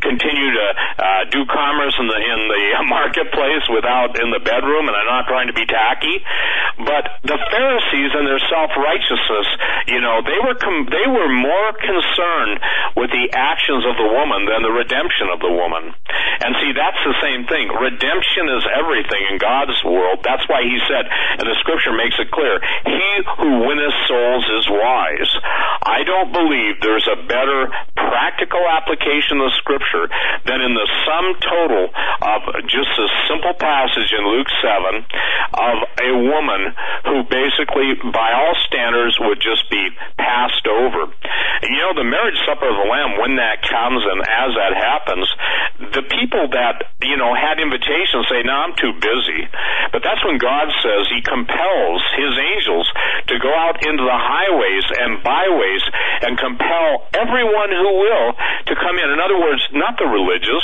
continue 0.03 0.51
to, 0.51 0.67
uh, 0.99 1.23
do 1.31 1.47
commerce 1.47 1.95
in 1.95 2.11
the, 2.11 2.19
in 2.19 2.39
the 2.51 2.63
marketplace 2.91 3.63
without 3.71 4.19
in 4.19 4.27
the 4.35 4.43
bedroom, 4.43 4.91
and 4.91 4.95
I'm 4.95 5.07
not 5.07 5.31
trying 5.31 5.47
to 5.47 5.55
be 5.55 5.65
tacky, 5.65 6.19
but 6.83 7.23
the 7.23 7.39
Pharisees 7.39 8.11
and 8.11 8.27
their 8.27 8.43
self-righteousness, 8.51 9.47
you 9.87 10.03
know, 10.03 10.19
they 10.19 10.39
were, 10.43 10.59
com- 10.59 10.91
they 10.91 11.07
were 11.07 11.31
more 11.31 11.71
concerned 11.79 12.24
concerned 12.25 12.59
with 12.95 13.11
the 13.11 13.29
actions 13.33 13.85
of 13.85 13.95
the 13.97 14.09
woman 14.09 14.45
than 14.49 14.63
the 14.63 14.71
redemption 14.71 15.29
of 15.29 15.39
the 15.39 15.51
woman. 15.51 15.93
And 16.41 16.55
see, 16.61 16.71
that's 16.73 16.99
the 17.05 17.17
same 17.21 17.45
thing. 17.47 17.69
Redemption 17.69 18.49
is 18.55 18.63
everything 18.65 19.23
in 19.31 19.37
God's 19.37 19.77
world. 19.83 20.23
That's 20.23 20.43
why 20.49 20.63
he 20.63 20.77
said, 20.87 21.05
and 21.39 21.45
the 21.45 21.57
scripture 21.61 21.93
makes 21.93 22.17
it 22.19 22.31
clear, 22.31 22.59
he 22.85 23.11
who 23.37 23.67
winneth 23.67 23.95
souls 24.07 24.45
is 24.59 24.65
wise. 24.69 25.31
I 25.85 26.03
don't 26.03 26.31
believe 26.33 26.81
there's 26.81 27.07
a 27.07 27.19
better 27.27 27.69
practical 27.95 28.63
application 28.63 29.39
of 29.43 29.51
scripture 29.59 30.07
than 30.45 30.59
in 30.61 30.73
the 30.73 30.87
sum 31.05 31.25
total 31.43 31.91
of 31.91 32.39
just 32.67 32.91
a 32.95 33.07
simple 33.27 33.53
passage 33.59 34.11
in 34.15 34.23
Luke 34.23 34.49
7 34.63 35.03
of 35.55 35.75
a 35.99 36.11
woman 36.31 36.73
who 37.05 37.23
basically, 37.27 37.95
by 38.11 38.33
all 38.33 38.55
standards, 38.67 39.19
would 39.19 39.39
just 39.39 39.69
be 39.69 39.89
passed 40.17 40.67
over. 40.67 41.11
And 41.61 41.69
you 41.69 41.81
know, 41.81 41.93
the 41.95 42.07
marriage 42.15 42.39
supper 42.47 42.63
of 42.63 42.79
the 42.79 42.87
Lamb, 42.87 43.19
when 43.19 43.35
that 43.35 43.59
comes 43.59 43.99
and 43.99 44.23
as 44.23 44.55
that 44.55 44.71
happens, 44.71 45.27
the 45.91 46.07
people 46.07 46.47
that, 46.55 46.87
you 47.03 47.19
know, 47.19 47.35
had 47.35 47.59
invitations 47.59 48.23
say, 48.31 48.39
no, 48.47 48.55
I'm 48.55 48.75
too 48.79 48.95
busy. 48.95 49.43
But 49.91 49.99
that's 49.99 50.23
when 50.23 50.39
God 50.39 50.71
says 50.79 51.11
He 51.11 51.19
compels 51.19 51.99
His 52.15 52.33
angels 52.39 52.87
to 53.27 53.35
go 53.35 53.51
out 53.51 53.83
into 53.83 54.03
the 54.07 54.15
highways 54.15 54.87
and 54.95 55.19
byways 55.19 55.83
and 56.23 56.39
compel 56.39 57.03
everyone 57.11 57.75
who 57.75 57.91
will 57.99 58.27
to 58.71 58.73
come 58.79 58.95
in. 58.95 59.11
In 59.11 59.19
other 59.19 59.35
words, 59.35 59.59
not 59.75 59.99
the 59.99 60.07
religious, 60.07 60.63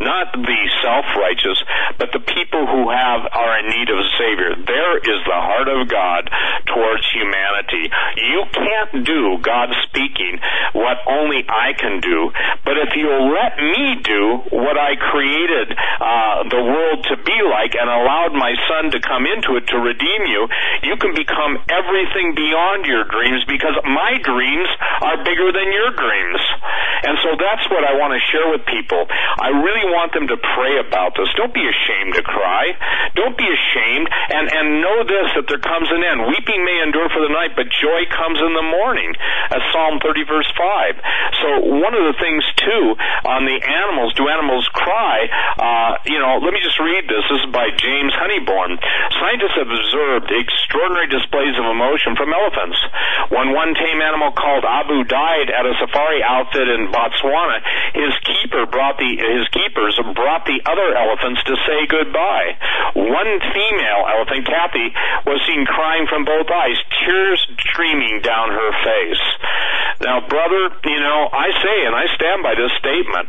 not 0.00 0.32
the 0.32 0.60
self-righteous, 0.80 1.60
but 2.00 2.08
the 2.16 2.24
people 2.24 2.64
who 2.64 2.88
have, 2.88 3.28
are 3.36 3.52
in 3.60 3.68
need 3.68 3.92
of 3.92 4.00
a 4.00 4.08
Savior. 4.16 4.56
There 4.64 4.96
is 4.96 5.20
the 5.28 5.40
heart 5.44 5.68
of 5.68 5.88
God 5.92 6.32
towards 6.64 7.04
humanity. 7.12 7.92
You 8.16 8.40
can't 8.48 9.04
do, 9.04 9.36
God 9.44 9.68
speaking, 9.84 10.40
what 10.86 11.02
only 11.10 11.42
I 11.50 11.74
can 11.74 11.98
do. 11.98 12.30
But 12.62 12.78
if 12.78 12.94
you'll 12.94 13.34
let 13.34 13.58
me 13.58 13.98
do 14.06 14.22
what 14.54 14.78
I 14.78 14.94
created 14.94 15.74
uh, 15.74 16.46
the 16.46 16.62
world 16.62 17.02
to 17.10 17.18
be 17.26 17.38
like 17.42 17.74
and 17.74 17.90
allowed 17.90 18.38
my 18.38 18.54
son 18.70 18.94
to 18.94 19.02
come 19.02 19.26
into 19.26 19.58
it 19.58 19.66
to 19.74 19.82
redeem 19.82 20.30
you, 20.30 20.46
you 20.86 20.94
can 21.02 21.10
become 21.18 21.58
everything 21.66 22.38
beyond 22.38 22.86
your 22.86 23.02
dreams 23.10 23.42
because 23.50 23.74
my 23.82 24.22
dreams 24.22 24.70
are 25.02 25.18
bigger 25.26 25.50
than 25.50 25.74
your 25.74 25.90
dreams. 25.90 26.42
And 27.02 27.18
so 27.26 27.34
that's 27.34 27.66
what 27.66 27.82
I 27.82 27.98
want 27.98 28.14
to 28.14 28.22
share 28.30 28.46
with 28.54 28.62
people. 28.70 29.10
I 29.10 29.50
really 29.58 29.90
want 29.90 30.14
them 30.14 30.30
to 30.30 30.38
pray 30.38 30.78
about 30.78 31.18
this. 31.18 31.26
Don't 31.34 31.52
be 31.52 31.66
ashamed 31.66 32.14
to 32.14 32.22
cry. 32.22 32.78
Don't 33.18 33.34
be 33.34 33.46
ashamed 33.46 34.06
and, 34.06 34.46
and 34.54 34.66
know 34.78 35.02
this 35.02 35.34
that 35.34 35.50
there 35.50 35.60
comes 35.60 35.90
an 35.90 36.06
end. 36.06 36.30
Weeping 36.30 36.62
may 36.62 36.78
endure 36.86 37.10
for 37.10 37.26
the 37.26 37.32
night, 37.34 37.58
but 37.58 37.66
joy 37.74 38.06
comes 38.14 38.38
in 38.38 38.54
the 38.54 38.62
morning. 38.62 39.10
As 39.50 39.62
Psalm 39.74 39.98
30 39.98 40.30
verse 40.30 40.50
5 40.54 40.75
5. 40.76 41.00
So 41.40 41.48
one 41.80 41.94
of 41.96 42.04
the 42.04 42.16
things 42.20 42.44
too 42.60 42.84
on 43.24 43.48
the 43.48 43.56
animals, 43.56 44.12
do 44.14 44.28
animals 44.28 44.68
cry? 44.72 45.28
Uh, 45.56 45.96
you 46.04 46.18
know, 46.20 46.38
let 46.44 46.52
me 46.52 46.60
just 46.60 46.78
read 46.80 47.08
this. 47.08 47.24
This 47.26 47.40
is 47.42 47.50
by 47.50 47.72
James 47.72 48.12
Honeyborne. 48.12 48.76
Scientists 49.16 49.56
have 49.56 49.72
observed 49.72 50.28
extraordinary 50.28 51.08
displays 51.08 51.56
of 51.56 51.64
emotion 51.64 52.14
from 52.14 52.32
elephants. 52.32 52.78
When 53.32 53.56
one 53.56 53.72
tame 53.74 54.04
animal 54.04 54.32
called 54.36 54.68
Abu 54.68 55.04
died 55.08 55.48
at 55.48 55.64
a 55.64 55.74
safari 55.80 56.20
outfit 56.22 56.68
in 56.68 56.92
Botswana, 56.92 57.64
his 57.96 58.12
keeper 58.22 58.68
brought 58.68 59.00
the 59.00 59.16
his 59.16 59.48
keepers 59.48 59.96
brought 60.14 60.44
the 60.44 60.60
other 60.68 60.92
elephants 60.92 61.42
to 61.48 61.56
say 61.64 61.88
goodbye. 61.88 62.56
One 62.94 63.32
female 63.52 64.02
elephant, 64.12 64.44
Kathy, 64.46 64.92
was 65.24 65.40
seen 65.48 65.64
crying 65.64 66.06
from 66.06 66.24
both 66.24 66.46
eyes, 66.52 66.78
tears 67.00 67.40
streaming 67.58 68.20
down 68.22 68.50
her 68.50 68.70
face. 68.84 69.24
Now, 70.00 70.20
brother 70.28 70.65
you 70.84 71.00
know, 71.00 71.28
I 71.32 71.48
say, 71.62 71.76
and 71.86 71.94
I 71.94 72.06
stand 72.14 72.42
by 72.42 72.54
this 72.54 72.72
statement, 72.78 73.28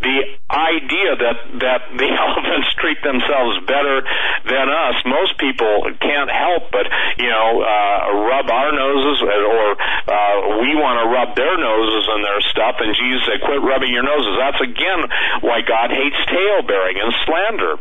the 0.00 0.18
idea 0.50 1.10
that, 1.16 1.38
that 1.62 1.80
the 2.00 2.08
elephants 2.10 2.68
treat 2.78 3.00
themselves 3.02 3.62
better 3.66 4.02
than 4.46 4.66
us, 4.70 4.96
most 5.06 5.38
people 5.38 5.90
can't 6.00 6.30
help 6.30 6.70
but, 6.70 6.86
you 7.18 7.30
know, 7.30 7.62
uh, 7.62 7.98
rub 8.28 8.46
our 8.50 8.72
noses 8.72 9.22
or, 9.22 9.66
uh, 10.06 10.36
we 10.62 10.74
want 10.78 11.02
to 11.02 11.06
rub 11.10 11.34
their 11.36 11.56
noses 11.56 12.04
and 12.10 12.20
their 12.22 12.40
stuff, 12.52 12.76
and 12.78 12.92
Jesus 12.94 13.22
said, 13.26 13.38
quit 13.42 13.62
rubbing 13.62 13.92
your 13.92 14.06
noses. 14.06 14.32
That's 14.38 14.60
again 14.60 15.00
why 15.42 15.62
God 15.62 15.90
hates 15.90 16.18
tale 16.28 16.62
bearing 16.66 16.98
and 17.00 17.12
slander. 17.24 17.74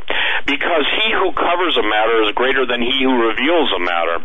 Because 0.45 0.85
he 1.01 1.11
who 1.11 1.33
covers 1.33 1.77
a 1.77 1.85
matter 1.85 2.23
is 2.23 2.31
greater 2.37 2.65
than 2.65 2.81
he 2.81 3.03
who 3.03 3.13
reveals 3.17 3.69
a 3.73 3.81
matter. 3.81 4.17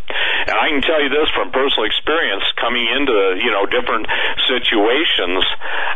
And 0.49 0.57
I 0.57 0.67
can 0.71 0.83
tell 0.85 1.01
you 1.01 1.09
this 1.09 1.29
from 1.33 1.53
personal 1.53 1.89
experience, 1.89 2.45
coming 2.61 2.85
into 2.85 3.41
you 3.41 3.51
know 3.51 3.65
different 3.67 4.07
situations, 4.47 4.70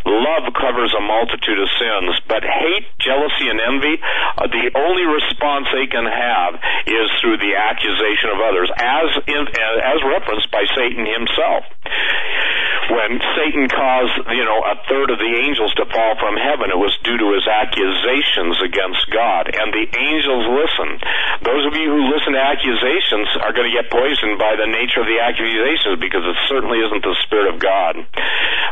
love 0.06 0.52
covers 0.54 0.94
a 0.96 1.00
multitude 1.00 1.58
of 1.58 1.68
sins, 1.78 2.18
but 2.28 2.42
hate, 2.42 2.86
jealousy, 2.98 3.48
and 3.48 3.60
envy, 3.60 3.96
uh, 4.38 4.46
the 4.48 4.70
only 4.76 5.04
response 5.04 5.66
they 5.72 5.86
can 5.86 6.04
have 6.04 6.54
is 6.86 7.08
through 7.20 7.38
the 7.38 7.54
accusation 7.56 8.30
of 8.32 8.38
others, 8.40 8.70
as 8.78 9.08
in, 9.26 9.42
as 9.84 9.98
referenced 10.04 10.50
by 10.50 10.64
Satan 10.74 11.06
himself. 11.06 11.64
When 12.84 13.16
Satan 13.32 13.64
caused 13.72 14.28
you 14.28 14.44
know 14.44 14.60
a 14.60 14.76
third 14.88 15.08
of 15.08 15.16
the 15.16 15.32
angels 15.40 15.72
to 15.80 15.88
fall 15.88 16.14
from 16.20 16.36
heaven, 16.36 16.68
it 16.68 16.76
was 16.76 16.92
due 17.00 17.16
to 17.16 17.28
his 17.32 17.48
accusations 17.48 18.60
against 18.60 19.08
God, 19.08 19.48
and 19.48 19.72
the 19.72 19.88
angels 19.88 20.44
listen. 20.52 21.00
Those 21.40 21.64
of 21.64 21.72
you 21.80 21.88
who 21.88 22.12
listen 22.12 22.36
to 22.36 22.42
accusations 22.44 23.28
are 23.40 23.56
going 23.56 23.72
to 23.72 23.74
get 23.74 23.88
poisoned 23.88 24.36
by 24.36 24.56
the 24.60 24.68
nature 24.68 25.00
of 25.00 25.08
the 25.08 25.16
accusations 25.16 25.96
because 25.96 26.28
it 26.28 26.36
certainly 26.44 26.84
isn't 26.84 27.00
the 27.00 27.16
spirit 27.24 27.52
of 27.52 27.56
God. 27.56 28.04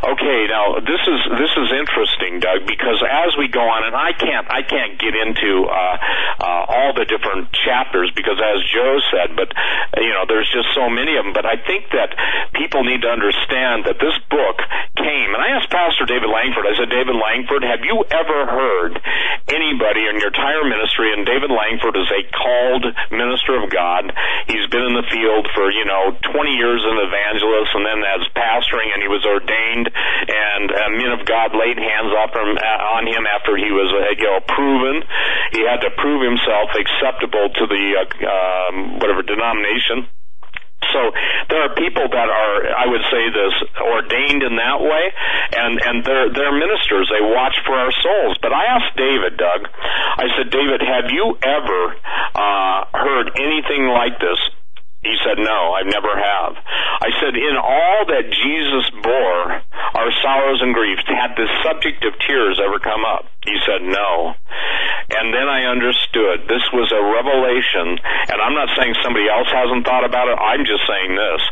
Okay, 0.02 0.40
now 0.50 0.76
this 0.82 1.02
is 1.08 1.20
this 1.38 1.52
is 1.56 1.68
interesting, 1.72 2.40
Doug, 2.42 2.66
because 2.66 3.00
as 3.00 3.32
we 3.38 3.48
go 3.48 3.62
on, 3.62 3.86
and 3.86 3.94
I 3.94 4.12
can't 4.12 4.46
I 4.50 4.60
can't 4.60 4.98
get 4.98 5.14
into 5.14 5.68
uh, 5.70 5.96
uh, 6.42 6.62
all 6.68 6.90
the 6.92 7.06
different 7.06 7.52
chapters 7.54 8.10
because, 8.14 8.36
as 8.42 8.60
Joe 8.66 8.98
said, 9.14 9.36
but 9.38 9.54
you 10.02 10.10
know, 10.10 10.26
there's 10.26 10.50
just 10.50 10.74
so 10.74 10.90
many 10.90 11.16
of 11.16 11.24
them. 11.24 11.32
But 11.32 11.46
I 11.46 11.54
think 11.54 11.94
that 11.94 12.18
people 12.54 12.82
need 12.82 13.01
to 13.02 13.10
understand 13.10 13.84
that 13.86 13.98
this 13.98 14.16
book 14.30 14.58
came, 14.96 15.30
and 15.34 15.42
I 15.42 15.58
asked 15.58 15.70
Pastor 15.70 16.06
David 16.06 16.30
Langford. 16.30 16.64
I 16.66 16.74
said, 16.78 16.90
David 16.90 17.18
Langford, 17.18 17.62
have 17.66 17.82
you 17.82 18.02
ever 18.06 18.38
heard 18.46 18.98
anybody 19.50 20.06
in 20.06 20.18
your 20.22 20.30
entire 20.30 20.64
ministry? 20.64 21.12
And 21.12 21.26
David 21.26 21.50
Langford 21.50 21.98
is 21.98 22.08
a 22.10 22.22
called 22.30 22.84
minister 23.10 23.58
of 23.58 23.70
God. 23.70 24.10
He's 24.46 24.66
been 24.70 24.86
in 24.86 24.94
the 24.94 25.06
field 25.10 25.50
for 25.54 25.70
you 25.70 25.84
know 25.84 26.14
20 26.14 26.54
years 26.54 26.80
as 26.82 26.90
an 26.90 27.02
evangelist, 27.02 27.70
and 27.74 27.84
then 27.84 28.00
as 28.06 28.22
pastoring, 28.34 28.88
and 28.94 29.00
he 29.02 29.10
was 29.10 29.24
ordained, 29.26 29.86
and 29.90 30.66
uh, 30.70 30.90
men 30.94 31.12
of 31.12 31.26
God 31.26 31.54
laid 31.54 31.78
hands 31.78 32.12
off 32.14 32.32
him, 32.32 32.54
uh, 32.54 32.94
on 32.98 33.06
him 33.06 33.26
after 33.26 33.58
he 33.58 33.70
was 33.74 33.90
uh, 33.90 34.14
you 34.14 34.28
know 34.28 34.40
proven. 34.46 35.02
He 35.52 35.66
had 35.66 35.82
to 35.82 35.90
prove 35.98 36.22
himself 36.22 36.72
acceptable 36.78 37.50
to 37.50 37.64
the 37.66 37.84
uh, 37.98 38.06
um, 38.26 38.98
whatever 38.98 39.22
denomination. 39.22 40.08
So 40.90 41.00
are 41.62 41.74
people 41.78 42.06
that 42.10 42.28
are, 42.28 42.56
I 42.74 42.86
would 42.90 43.04
say 43.06 43.24
this, 43.30 43.54
ordained 43.78 44.42
in 44.42 44.58
that 44.58 44.82
way, 44.82 45.04
and 45.54 45.78
and 45.78 45.96
they're 46.04 46.28
they're 46.34 46.56
ministers. 46.56 47.06
They 47.08 47.22
watch 47.22 47.56
for 47.64 47.78
our 47.78 47.92
souls. 48.02 48.36
But 48.42 48.52
I 48.52 48.66
asked 48.74 48.98
David, 48.98 49.38
Doug, 49.38 49.70
I 49.70 50.26
said, 50.36 50.50
David, 50.50 50.82
have 50.82 51.10
you 51.14 51.38
ever 51.38 51.82
uh, 52.34 52.78
heard 52.92 53.32
anything 53.38 53.86
like 53.88 54.18
this? 54.18 54.38
He 55.02 55.14
said, 55.26 55.38
No, 55.38 55.74
I 55.74 55.82
never 55.82 56.14
have. 56.14 56.54
I 57.02 57.10
said, 57.18 57.34
In 57.34 57.56
all 57.58 58.06
that 58.06 58.30
Jesus 58.30 58.86
bore, 59.02 59.62
our 59.98 60.10
sorrows 60.22 60.62
and 60.62 60.74
griefs, 60.74 61.02
had 61.06 61.34
the 61.34 61.48
subject 61.66 62.04
of 62.04 62.14
tears 62.26 62.60
ever 62.62 62.78
come 62.78 63.04
up? 63.04 63.31
He 63.44 63.56
said, 63.66 63.82
No. 63.82 64.34
And 65.12 65.34
then 65.34 65.48
I 65.48 65.68
understood 65.68 66.48
this 66.48 66.64
was 66.72 66.88
a 66.88 67.02
revelation, 67.02 68.00
and 68.00 68.38
I'm 68.40 68.54
not 68.56 68.70
saying 68.78 68.94
somebody 69.04 69.28
else 69.28 69.50
hasn't 69.50 69.84
thought 69.84 70.08
about 70.08 70.28
it, 70.30 70.38
I'm 70.38 70.64
just 70.64 70.86
saying 70.88 71.12
this, 71.12 71.42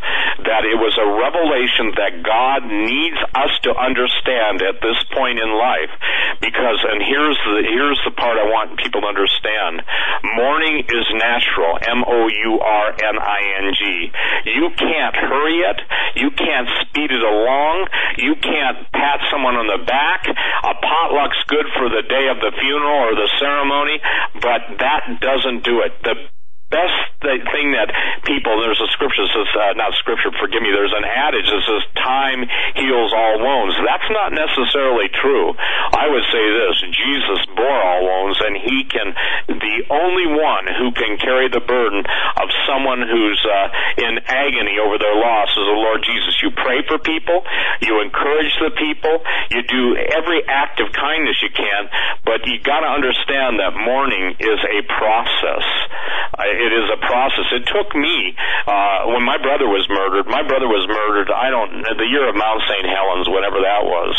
that 0.49 0.64
it 0.64 0.80
was 0.80 0.97
a 0.97 1.05
revelation 1.05 1.93
that 1.99 2.24
God 2.24 2.64
needs 2.66 3.20
us 3.36 3.53
to 3.68 3.76
understand 3.76 4.62
at 4.64 4.80
this 4.80 4.97
point 5.12 5.38
in 5.43 5.51
life. 5.53 5.93
Because, 6.41 6.80
and 6.88 7.05
here's 7.05 7.36
the, 7.45 7.59
here's 7.68 8.01
the 8.07 8.14
part 8.16 8.41
I 8.41 8.49
want 8.49 8.80
people 8.80 9.03
to 9.05 9.09
understand. 9.11 9.82
Mourning 10.36 10.86
is 10.88 11.07
natural. 11.14 11.76
M-O-U-R-N-I-N-G. 11.84 13.82
You 14.57 14.70
can't 14.78 15.16
hurry 15.16 15.59
it. 15.68 15.78
You 16.16 16.30
can't 16.32 16.68
speed 16.86 17.12
it 17.12 17.22
along. 17.22 17.88
You 18.18 18.36
can't 18.41 18.88
pat 18.93 19.20
someone 19.30 19.57
on 19.57 19.68
the 19.68 19.84
back. 19.84 20.26
A 20.28 20.74
potluck's 20.74 21.43
good 21.47 21.66
for 21.76 21.80
the 21.89 22.03
day 22.09 22.28
of 22.28 22.39
the 22.39 22.53
funeral 22.61 23.09
or 23.09 23.14
the 23.14 23.31
ceremony, 23.39 24.01
but 24.35 24.78
that 24.78 25.20
doesn't 25.20 25.64
do 25.64 25.81
it. 25.81 25.93
The 26.03 26.14
best 26.71 27.11
thing 27.21 27.77
that 27.77 27.91
people 28.25 28.57
there's 28.64 28.81
a 28.81 28.89
scripture 28.97 29.27
that 29.27 29.35
says 29.35 29.51
uh, 29.53 29.77
not 29.77 29.93
scripture 30.01 30.33
forgive 30.41 30.62
me 30.64 30.73
there's 30.73 30.95
an 30.95 31.05
adage 31.05 31.45
that 31.51 31.62
says 31.68 31.85
time 32.01 32.47
heals 32.79 33.12
all 33.12 33.37
wounds. 33.43 33.77
That's 33.85 34.09
not 34.09 34.33
necessarily 34.33 35.12
true. 35.12 35.53
I 35.93 36.09
would 36.09 36.25
say 36.33 36.41
this 36.41 36.77
jesus 36.95 37.41
bore 37.53 37.81
all 37.83 38.03
wounds 38.07 38.39
and 38.41 38.55
he 38.57 38.87
can 38.89 39.12
the 39.51 39.77
only 39.91 40.33
one 40.33 40.64
who 40.81 40.95
can 40.97 41.18
carry 41.18 41.51
the 41.51 41.61
burden 41.61 42.07
of 42.41 42.49
someone 42.64 43.03
who's 43.05 43.41
uh, 43.45 43.68
in 44.07 44.23
agony 44.31 44.81
over 44.81 44.97
their 44.97 45.18
loss 45.18 45.51
is 45.53 45.66
the 45.66 45.77
lord 45.77 46.01
jesus. 46.07 46.39
You 46.41 46.55
pray 46.55 46.87
for 46.87 47.03
people 47.03 47.45
you 47.83 48.01
encourage 48.01 48.55
the 48.62 48.73
people 48.79 49.21
you 49.53 49.61
do 49.66 49.99
every 50.16 50.41
act 50.49 50.81
of 50.81 50.89
kindness 50.95 51.37
you 51.43 51.51
can 51.53 51.91
but 52.25 52.47
you 52.47 52.62
got 52.64 52.81
to 52.81 52.91
understand 52.91 53.59
that 53.61 53.77
mourning 53.77 54.39
is 54.41 54.61
a 54.62 54.81
process 54.89 55.66
it 56.61 56.72
is 56.76 56.86
a 56.92 56.98
process. 57.00 57.48
It 57.56 57.64
took 57.72 57.96
me 57.96 58.36
uh, 58.68 59.08
when 59.16 59.24
my 59.24 59.40
brother 59.40 59.66
was 59.66 59.88
murdered. 59.88 60.28
My 60.28 60.44
brother 60.44 60.68
was 60.68 60.84
murdered. 60.84 61.32
I 61.32 61.48
don't 61.48 61.72
the 61.96 62.08
year 62.08 62.28
of 62.28 62.36
Mount 62.36 62.61
St. 62.68 62.84
Helens, 62.84 63.28
whatever 63.28 63.64
that 63.64 63.82
was, 63.88 64.12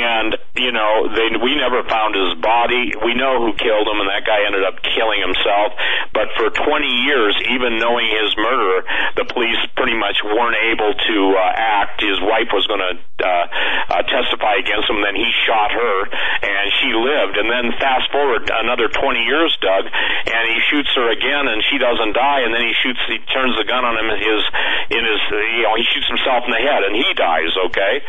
and 0.00 0.36
you 0.56 0.72
know 0.72 1.08
they 1.10 1.28
we 1.40 1.56
never 1.56 1.82
found 1.88 2.14
his 2.14 2.38
body. 2.40 2.92
We 3.02 3.14
know 3.14 3.42
who 3.42 3.56
killed 3.56 3.88
him, 3.88 3.98
and 4.00 4.08
that 4.08 4.24
guy 4.24 4.44
ended 4.46 4.64
up 4.64 4.80
killing 4.82 5.20
himself. 5.20 5.72
But 6.12 6.32
for 6.36 6.48
20 6.48 6.64
years, 7.04 7.36
even 7.52 7.76
knowing 7.76 8.08
his 8.08 8.32
murderer, 8.36 8.84
the 9.16 9.26
police 9.28 9.60
pretty 9.76 9.96
much 9.96 10.20
weren't 10.24 10.56
able 10.72 10.92
to 10.94 11.16
uh, 11.36 11.52
act. 11.56 12.00
His 12.00 12.20
wife 12.20 12.48
was 12.52 12.64
going 12.66 12.80
to 12.80 12.92
uh, 12.96 13.46
uh, 13.92 14.02
testify 14.08 14.60
against 14.60 14.88
him. 14.88 15.04
Then 15.04 15.16
he 15.16 15.28
shot 15.44 15.72
her, 15.72 15.96
and 16.40 16.66
she 16.80 16.90
lived. 16.92 17.36
And 17.36 17.48
then 17.50 17.76
fast 17.76 18.08
forward 18.12 18.48
another 18.48 18.88
20 18.88 19.28
years, 19.28 19.52
Doug, 19.60 19.84
and 19.88 20.44
he 20.48 20.58
shoots 20.72 20.92
her 20.96 21.12
again 21.12 21.44
and 21.44 21.62
she 21.70 21.78
doesn't 21.78 22.14
die, 22.16 22.40
and 22.42 22.54
then 22.54 22.64
he 22.64 22.74
shoots, 22.82 22.98
he 23.06 23.18
turns 23.30 23.54
the 23.56 23.66
gun 23.68 23.84
on 23.84 23.94
him 23.94 24.08
in 24.10 24.18
his, 24.18 24.42
in 24.90 25.02
his, 25.04 25.20
you 25.56 25.62
know, 25.62 25.74
he 25.76 25.84
shoots 25.92 26.08
himself 26.08 26.44
in 26.48 26.52
the 26.52 26.62
head, 26.62 26.82
and 26.84 26.94
he 26.96 27.08
dies. 27.14 27.52
Okay, 27.70 28.02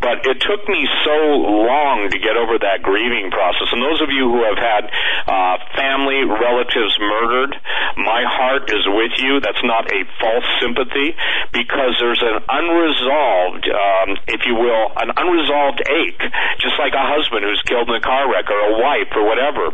but 0.00 0.24
it 0.26 0.40
took 0.40 0.66
me 0.68 0.88
so 1.04 1.29
long 1.34 2.10
to 2.10 2.18
get 2.18 2.36
over 2.36 2.58
that 2.58 2.82
grieving 2.82 3.30
process. 3.30 3.70
And 3.72 3.82
those 3.82 4.00
of 4.02 4.10
you 4.10 4.26
who 4.30 4.42
have 4.42 4.58
had 4.58 4.82
uh, 5.26 5.56
family 5.76 6.26
relatives 6.26 6.96
murdered, 6.98 7.56
my 7.96 8.22
heart 8.26 8.70
is 8.70 8.84
with 8.86 9.14
you. 9.18 9.40
That's 9.40 9.62
not 9.62 9.90
a 9.90 10.00
false 10.18 10.48
sympathy 10.60 11.14
because 11.52 11.98
there's 11.98 12.22
an 12.22 12.42
unresolved, 12.48 13.64
um, 13.68 14.08
if 14.26 14.46
you 14.46 14.54
will, 14.54 14.92
an 14.96 15.10
unresolved 15.14 15.82
ache, 15.86 16.22
just 16.62 16.76
like 16.78 16.94
a 16.94 17.04
husband 17.04 17.44
who's 17.44 17.62
killed 17.66 17.88
in 17.90 17.96
a 17.96 18.04
car 18.04 18.30
wreck 18.30 18.48
or 18.50 18.60
a 18.60 18.74
wife 18.78 19.10
or 19.14 19.26
whatever. 19.26 19.70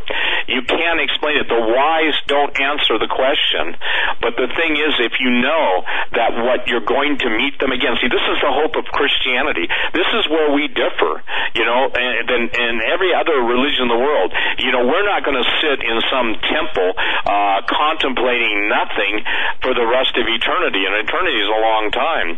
You 0.49 0.63
can't 0.63 1.01
explain 1.01 1.39
it. 1.39 1.49
The 1.49 1.59
whys 1.59 2.15
don't 2.27 2.55
answer 2.59 2.99
the 2.99 3.11
question. 3.11 3.77
But 4.21 4.37
the 4.37 4.49
thing 4.57 4.77
is, 4.77 4.97
if 4.99 5.19
you 5.21 5.31
know 5.31 5.85
that 6.15 6.35
what 6.41 6.67
you're 6.67 6.85
going 6.85 7.19
to 7.21 7.29
meet 7.31 7.59
them 7.59 7.73
again, 7.73 7.99
see, 8.01 8.09
this 8.09 8.25
is 8.25 8.39
the 8.41 8.53
hope 8.53 8.77
of 8.77 8.85
Christianity. 8.91 9.69
This 9.93 10.09
is 10.15 10.29
where 10.29 10.53
we 10.53 10.69
differ, 10.69 11.23
you 11.55 11.65
know, 11.65 11.89
than 11.93 12.43
in 12.51 12.75
every 12.85 13.15
other 13.15 13.41
religion 13.41 13.87
in 13.87 13.91
the 13.93 14.03
world. 14.03 14.33
You 14.59 14.73
know, 14.73 14.85
we're 14.87 15.07
not 15.07 15.23
going 15.23 15.39
to 15.39 15.49
sit 15.63 15.79
in 15.85 15.97
some 16.11 16.37
temple 16.49 16.91
uh, 16.97 17.63
contemplating 17.69 18.69
nothing 18.69 19.23
for 19.63 19.73
the 19.75 19.87
rest 19.87 20.17
of 20.19 20.25
eternity, 20.27 20.83
and 20.85 20.93
eternity 21.07 21.39
is 21.39 21.51
a 21.51 21.61
long 21.61 21.91
time. 21.93 22.29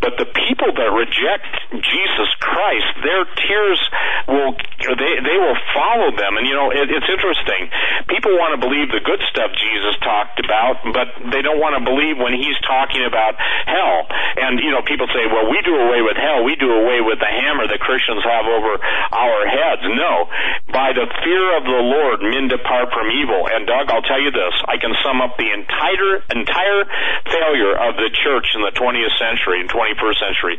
But 0.00 0.18
the 0.18 0.28
people 0.28 0.70
that 0.74 0.90
reject 0.92 1.48
Jesus 1.82 2.30
Christ, 2.40 2.88
their 3.02 3.24
tears 3.40 3.80
will 4.28 4.52
they 4.78 5.14
they 5.22 5.38
will 5.38 5.58
follow 5.74 6.14
them. 6.14 6.36
And 6.38 6.44
you 6.46 6.54
know, 6.54 6.70
it, 6.70 6.90
it's 6.90 7.08
interesting. 7.08 7.70
People 8.08 8.36
want 8.36 8.56
to 8.56 8.60
believe 8.60 8.90
the 8.90 9.04
good 9.04 9.20
stuff 9.30 9.52
Jesus 9.54 9.94
talked 10.00 10.40
about, 10.40 10.80
but 10.92 11.08
they 11.30 11.42
don't 11.44 11.60
want 11.60 11.76
to 11.76 11.82
believe 11.84 12.16
when 12.16 12.34
he's 12.34 12.56
talking 12.64 13.04
about 13.04 13.36
hell. 13.68 14.08
And, 14.40 14.58
you 14.58 14.72
know, 14.72 14.82
people 14.82 15.06
say, 15.12 15.28
well, 15.28 15.46
we 15.50 15.60
do 15.62 15.76
away 15.76 16.00
with 16.00 16.16
hell. 16.16 16.42
We 16.42 16.56
do 16.56 16.72
away 16.72 17.04
with 17.04 17.20
the 17.20 17.28
hammer 17.28 17.68
that 17.68 17.80
Christians 17.84 18.24
have 18.24 18.47
over 18.50 18.74
our 19.14 19.40
heads. 19.46 19.86
No. 19.86 20.26
By 20.74 20.90
the 20.92 21.06
fear 21.22 21.44
of 21.54 21.64
the 21.64 21.82
Lord, 21.86 22.18
men 22.26 22.50
depart 22.50 22.90
from 22.90 23.06
evil. 23.14 23.46
And 23.46 23.70
Doug, 23.70 23.86
I'll 23.94 24.04
tell 24.04 24.18
you 24.18 24.34
this. 24.34 24.54
I 24.66 24.82
can 24.82 24.90
sum 25.06 25.22
up 25.22 25.38
the 25.38 25.54
entire, 25.54 26.26
entire 26.34 26.82
failure 27.30 27.74
of 27.78 27.94
the 27.94 28.10
church 28.10 28.58
in 28.58 28.66
the 28.66 28.74
20th 28.74 29.14
century 29.14 29.62
and 29.62 29.70
21st 29.70 30.18
century. 30.18 30.56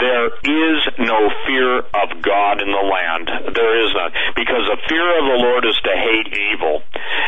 There 0.00 0.28
is 0.48 0.78
no 0.96 1.28
fear 1.44 1.84
of 1.84 2.08
God 2.24 2.64
in 2.64 2.72
the 2.72 2.84
land. 2.88 3.52
There 3.52 3.74
is 3.84 3.92
none. 3.92 4.12
Because 4.32 4.64
the 4.64 4.80
fear 4.88 5.06
of 5.20 5.24
the 5.28 5.38
Lord 5.44 5.68
is 5.68 5.76
to 5.84 5.92
hate 5.92 6.32
evil. 6.32 6.80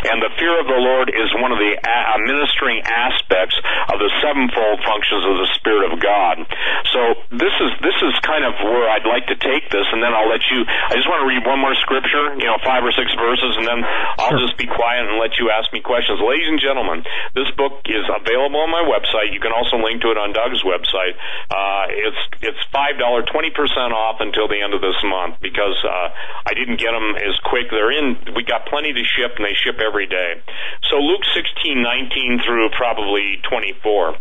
And 0.08 0.24
the 0.24 0.32
fear 0.40 0.56
of 0.56 0.66
the 0.66 0.80
Lord 0.80 1.12
is 1.12 1.28
one 1.36 1.52
of 1.52 1.60
the 1.60 1.66
the 1.66 1.74
uh, 1.82 2.18
ministering 2.22 2.78
aspects 2.86 3.58
of 3.90 3.98
the 3.98 4.10
sevenfold 4.22 4.78
functions 4.86 5.22
of 5.26 5.34
the 5.42 5.50
Spirit 5.58 5.90
of 5.90 5.98
God. 5.98 6.46
So 6.94 7.00
this 7.34 7.54
is 7.58 7.70
this 7.82 7.98
is 8.06 8.14
kind 8.22 8.46
of 8.46 8.54
where 8.62 8.86
I'd 8.86 9.06
like 9.06 9.26
to 9.34 9.38
take 9.38 9.66
this, 9.74 9.86
and 9.96 10.04
then 10.04 10.12
I'll 10.12 10.28
let 10.28 10.44
you. 10.52 10.60
I 10.68 10.92
just 10.92 11.08
want 11.08 11.24
to 11.24 11.28
read 11.32 11.40
one 11.48 11.56
more 11.64 11.72
scripture, 11.80 12.36
you 12.36 12.44
know, 12.44 12.60
five 12.60 12.84
or 12.84 12.92
six 12.92 13.08
verses, 13.16 13.56
and 13.56 13.64
then 13.64 13.80
I'll 14.20 14.36
Sure. 14.36 14.44
just 14.44 14.60
be 14.60 14.68
quiet 14.68 15.08
and 15.08 15.16
let 15.16 15.40
you 15.40 15.48
ask 15.48 15.72
me 15.72 15.80
questions. 15.80 16.20
Ladies 16.20 16.52
and 16.52 16.60
gentlemen, 16.60 17.00
this 17.32 17.48
book 17.56 17.80
is 17.88 18.04
available 18.04 18.60
on 18.60 18.68
my 18.68 18.84
website. 18.84 19.32
You 19.32 19.40
can 19.40 19.56
also 19.56 19.80
link 19.80 20.04
to 20.04 20.12
it 20.12 20.18
on 20.20 20.36
Doug's 20.36 20.60
website. 20.62 21.16
Uh, 21.48 21.84
it's 21.88 22.20
it's 22.44 22.60
five 22.68 23.00
dollar, 23.00 23.24
twenty 23.24 23.48
percent 23.48 23.96
off 23.96 24.20
until 24.20 24.46
the 24.52 24.60
end 24.60 24.76
of 24.76 24.84
this 24.84 25.00
month 25.08 25.40
because 25.40 25.80
uh, 25.80 26.12
I 26.44 26.52
didn't 26.52 26.76
get 26.76 26.92
them 26.92 27.16
as 27.16 27.32
quick. 27.48 27.72
They're 27.72 27.96
in. 27.96 28.20
We 28.36 28.44
got 28.44 28.66
plenty 28.68 28.92
to 28.92 29.02
ship, 29.16 29.40
and 29.40 29.44
they 29.48 29.56
ship 29.56 29.80
every 29.80 30.06
day. 30.06 30.44
So 30.92 31.00
Luke 31.00 31.24
sixteen 31.32 31.80
nineteen 31.80 32.36
through 32.44 32.68
probably 32.76 33.40
twenty 33.48 33.72
four. 33.82 34.18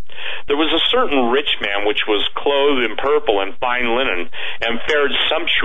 There 0.47 0.55
was 0.55 0.71
a 0.71 0.79
certain 0.87 1.27
rich 1.35 1.51
man 1.59 1.83
which 1.85 2.07
was 2.07 2.23
clothed 2.39 2.87
in 2.87 2.95
purple 2.95 3.41
and 3.41 3.51
fine 3.59 3.91
linen, 3.97 4.29
and 4.63 4.79
fared 4.87 5.11
sumptuously 5.27 5.64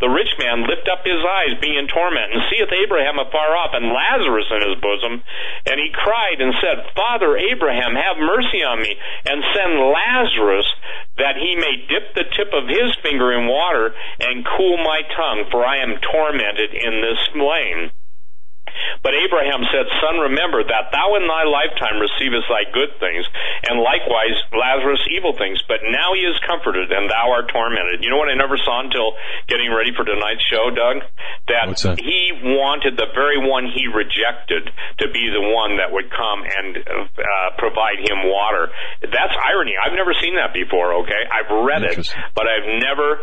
the 0.00 0.12
rich 0.12 0.28
man 0.38 0.68
lift 0.68 0.88
up 0.92 1.00
his 1.04 1.24
eyes, 1.24 1.56
being 1.60 1.80
in 1.80 1.88
torment, 1.88 2.28
and 2.28 2.44
seeth 2.52 2.68
Abraham 2.68 3.16
afar 3.16 3.56
off, 3.56 3.72
and 3.72 3.88
Lazarus 3.88 4.50
in 4.52 4.60
his 4.68 4.76
bosom. 4.80 5.24
And 5.64 5.80
he 5.80 5.88
cried 5.88 6.40
and 6.40 6.52
said, 6.60 6.92
Father 6.92 7.36
Abraham, 7.36 7.96
have 7.96 8.20
mercy 8.20 8.60
on 8.60 8.84
me, 8.84 8.92
and 9.24 9.40
send 9.56 9.80
Lazarus 9.80 10.68
that 11.16 11.40
he 11.40 11.56
may 11.56 11.80
dip 11.88 12.12
the 12.12 12.28
tip 12.36 12.52
of 12.52 12.68
his 12.68 12.92
finger 13.00 13.32
in 13.32 13.48
water 13.48 13.94
and 14.20 14.44
cool 14.44 14.76
my 14.76 15.00
tongue, 15.16 15.48
for 15.50 15.64
I 15.64 15.80
am 15.80 15.96
tormented 16.04 16.76
in 16.76 17.00
this 17.00 17.20
flame. 17.32 17.90
But 19.02 19.14
Abraham 19.14 19.62
said, 19.70 19.86
Son, 20.02 20.18
remember 20.30 20.64
that 20.64 20.90
thou 20.90 21.16
in 21.16 21.24
thy 21.26 21.44
lifetime 21.46 22.00
receivest 22.02 22.48
thy 22.48 22.66
good 22.70 22.96
things, 22.98 23.24
and 23.68 23.80
likewise 23.80 24.36
Lazarus 24.52 25.02
evil 25.12 25.34
things. 25.36 25.62
But 25.66 25.86
now 25.86 26.14
he 26.14 26.26
is 26.26 26.36
comforted, 26.42 26.90
and 26.90 27.10
thou 27.10 27.32
art 27.32 27.48
tormented. 27.52 28.02
You 28.02 28.10
know 28.10 28.18
what 28.18 28.28
I 28.32 28.36
never 28.36 28.56
saw 28.58 28.82
until 28.82 29.14
getting 29.46 29.70
ready 29.72 29.94
for 29.94 30.04
tonight's 30.04 30.44
show, 30.46 30.70
Doug? 30.74 31.06
That, 31.48 31.76
that? 31.86 31.98
he 32.02 32.34
wanted 32.42 32.96
the 32.98 33.08
very 33.14 33.38
one 33.38 33.70
he 33.70 33.86
rejected 33.86 34.70
to 34.98 35.06
be 35.10 35.30
the 35.30 35.42
one 35.42 35.78
that 35.78 35.92
would 35.92 36.10
come 36.10 36.42
and 36.42 36.82
uh, 36.82 37.54
provide 37.58 38.02
him 38.02 38.26
water. 38.26 38.70
That's 39.02 39.36
irony. 39.38 39.74
I've 39.78 39.94
never 39.94 40.14
seen 40.18 40.36
that 40.36 40.52
before, 40.52 41.06
okay? 41.06 41.22
I've 41.30 41.50
read 41.64 41.82
it, 41.84 42.02
but 42.34 42.46
I've 42.46 42.68
never 42.82 43.22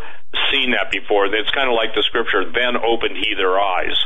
seen 0.50 0.72
that 0.72 0.90
before. 0.90 1.26
It's 1.26 1.50
kind 1.50 1.68
of 1.68 1.74
like 1.74 1.94
the 1.94 2.02
scripture, 2.02 2.44
then 2.44 2.76
opened 2.76 3.16
he 3.16 3.34
their 3.34 3.58
eyes. 3.58 3.96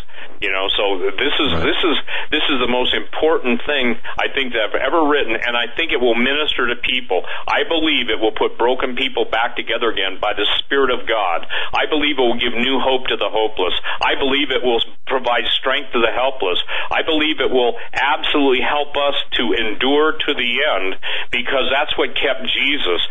You 0.40 0.50
know, 0.54 0.70
so 0.70 0.98
this 1.18 1.34
is 1.34 1.50
Right. 1.50 1.66
this 1.66 1.80
is 1.82 1.96
this 2.30 2.46
is 2.46 2.58
the 2.62 2.70
most 2.70 2.94
important 2.94 3.62
thing 3.66 3.98
I 4.18 4.28
think 4.30 4.52
that 4.54 4.70
I've 4.70 4.78
ever 4.78 5.02
written, 5.06 5.34
and 5.34 5.56
I 5.56 5.66
think 5.74 5.90
it 5.90 6.00
will 6.00 6.14
minister 6.14 6.68
to 6.68 6.76
people. 6.76 7.26
I 7.46 7.64
believe 7.66 8.10
it 8.10 8.20
will 8.20 8.34
put 8.34 8.58
broken 8.58 8.94
people 8.94 9.24
back 9.26 9.56
together 9.56 9.90
again 9.90 10.18
by 10.20 10.34
the 10.34 10.46
Spirit 10.62 10.90
of 10.90 11.06
God. 11.08 11.46
I 11.74 11.86
believe 11.90 12.18
it 12.18 12.22
will 12.22 12.38
give 12.38 12.54
new 12.54 12.78
hope 12.78 13.06
to 13.08 13.16
the 13.16 13.30
hopeless. 13.30 13.74
I 14.02 14.14
believe 14.14 14.50
it 14.50 14.62
will 14.62 14.82
provide 15.06 15.46
strength 15.50 15.90
to 15.92 16.00
the 16.00 16.12
helpless. 16.14 16.62
I 16.90 17.02
believe 17.02 17.40
it 17.40 17.50
will 17.50 17.74
absolutely 17.94 18.62
help 18.62 18.94
us 18.94 19.16
to 19.42 19.54
endure 19.54 20.12
to 20.12 20.30
the 20.34 20.50
end 20.62 20.96
because 21.32 21.66
that's 21.70 21.96
what 21.98 22.14
kept 22.14 22.46
Jesus. 22.46 23.02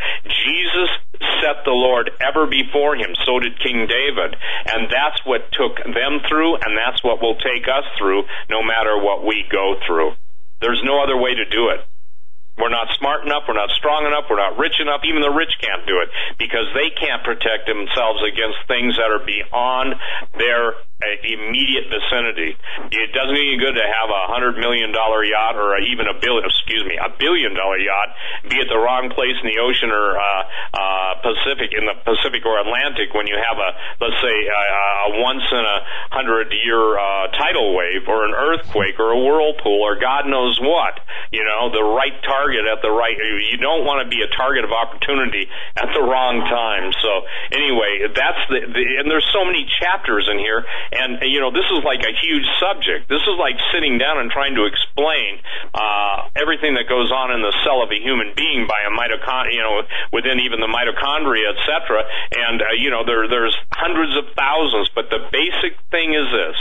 Jesus 0.48 0.90
set 1.42 1.64
the 1.66 1.76
Lord 1.76 2.12
ever 2.22 2.46
before 2.48 2.96
him. 2.96 3.16
So 3.26 3.40
did 3.40 3.60
King 3.60 3.88
David. 3.88 4.36
And 4.66 4.90
that's 4.90 5.24
what 5.26 5.52
took 5.52 5.78
them 5.84 6.22
through, 6.28 6.56
and 6.56 6.78
that's 6.78 7.04
what 7.04 7.22
will 7.22 7.36
take 7.36 7.68
us 7.68 7.86
through 7.98 8.24
no 8.50 8.62
matter 8.64 8.98
what 8.98 9.26
we 9.26 9.46
go 9.50 9.76
through. 9.86 10.14
There's 10.62 10.82
no 10.84 11.02
other 11.04 11.18
way 11.18 11.36
to 11.36 11.46
do 11.46 11.70
it. 11.70 11.86
We're 12.58 12.74
not 12.74 12.90
smart 12.98 13.24
enough, 13.24 13.44
we're 13.48 13.54
not 13.54 13.70
strong 13.70 14.10
enough, 14.10 14.26
we're 14.28 14.42
not 14.42 14.58
rich 14.58 14.82
enough, 14.82 15.06
even 15.06 15.22
the 15.22 15.30
rich 15.30 15.54
can't 15.62 15.86
do 15.86 16.02
it 16.02 16.10
because 16.42 16.66
they 16.74 16.90
can't 16.90 17.22
protect 17.22 17.70
themselves 17.70 18.26
against 18.26 18.58
things 18.66 18.98
that 18.98 19.14
are 19.14 19.22
beyond 19.22 19.94
their 20.42 20.74
uh, 20.98 21.06
immediate 21.22 21.86
vicinity. 21.94 22.58
It 22.90 23.14
doesn't 23.14 23.36
do 23.36 23.42
any 23.42 23.62
good 23.62 23.78
to 23.78 23.86
have 23.86 24.10
a 24.10 24.24
hundred 24.34 24.58
million 24.58 24.90
dollar 24.90 25.22
yacht 25.22 25.54
or 25.54 25.78
even 25.86 26.10
a 26.10 26.18
billion, 26.18 26.42
excuse 26.50 26.82
me, 26.90 26.98
a 26.98 27.14
billion 27.14 27.54
dollar 27.54 27.78
yacht 27.78 28.18
be 28.50 28.58
at 28.58 28.66
the 28.66 28.82
wrong 28.82 29.14
place 29.14 29.38
in 29.38 29.46
the 29.46 29.62
ocean 29.62 29.94
or 29.94 30.18
uh, 30.18 30.42
uh, 30.74 31.12
Pacific, 31.22 31.78
in 31.78 31.86
the 31.86 31.94
Pacific 32.02 32.42
or 32.50 32.58
Atlantic 32.58 33.14
when 33.14 33.30
you 33.30 33.38
have 33.38 33.62
a, 33.62 33.70
let's 34.02 34.18
say, 34.26 34.36
a, 34.50 34.62
a 35.14 35.22
once 35.22 35.46
in 35.54 35.62
a 35.62 35.78
hundred 36.10 36.50
year 36.66 36.82
uh, 36.98 37.30
tidal 37.38 37.78
wave 37.78 38.10
or 38.10 38.26
an 38.26 38.34
earthquake 38.34 38.98
or 38.98 39.14
a 39.14 39.20
whirlpool 39.22 39.86
or 39.86 40.02
God 40.02 40.26
knows 40.26 40.58
what. 40.58 40.98
You 41.30 41.46
know, 41.46 41.70
the 41.70 41.84
right 41.84 42.18
target 42.26 42.66
at 42.66 42.82
the 42.82 42.90
right. 42.90 43.18
You 43.18 43.62
don't 43.62 43.86
want 43.86 44.02
to 44.02 44.10
be 44.10 44.26
a 44.26 44.30
target 44.34 44.64
of 44.64 44.72
opportunity 44.74 45.46
at 45.76 45.94
the 45.94 46.02
wrong 46.02 46.42
time. 46.50 46.90
So 47.04 47.28
anyway, 47.54 48.08
that's 48.16 48.42
the, 48.50 48.60
the 48.66 48.84
and 49.04 49.12
there's 49.12 49.28
so 49.30 49.44
many 49.44 49.68
chapters 49.80 50.28
in 50.32 50.40
here, 50.40 50.64
and 50.92 51.20
you 51.28 51.40
know, 51.40 51.52
this 51.52 51.68
is 51.72 51.84
like 51.84 52.02
a 52.06 52.14
huge 52.24 52.48
subject. 52.60 53.10
This 53.10 53.22
is 53.22 53.36
like 53.40 53.60
sitting 53.74 53.98
down 53.98 54.20
and 54.20 54.32
trying 54.32 54.56
to 54.56 54.66
explain 54.66 55.44
uh, 55.74 56.32
everything 56.36 56.80
that 56.80 56.88
goes 56.88 57.12
on 57.12 57.32
in 57.36 57.42
the 57.42 57.54
cell 57.66 57.84
of 57.84 57.92
a 57.92 58.00
human 58.00 58.32
being 58.36 58.68
by 58.68 58.80
a 58.88 58.92
mitochondria, 58.92 59.54
you 59.54 59.64
know, 59.64 59.84
within 60.14 60.40
even 60.40 60.64
the 60.64 60.72
mitochondria, 60.72 61.52
etc. 61.52 62.08
And 62.32 62.62
uh, 62.62 62.66
you 62.80 62.90
know, 62.90 63.04
there 63.04 63.28
there's 63.28 63.56
hundreds 63.76 64.16
of 64.16 64.32
thousands, 64.38 64.90
but 64.96 65.10
the 65.12 65.28
basic 65.32 65.76
thing 65.92 66.16
is 66.16 66.28
this: 66.32 66.58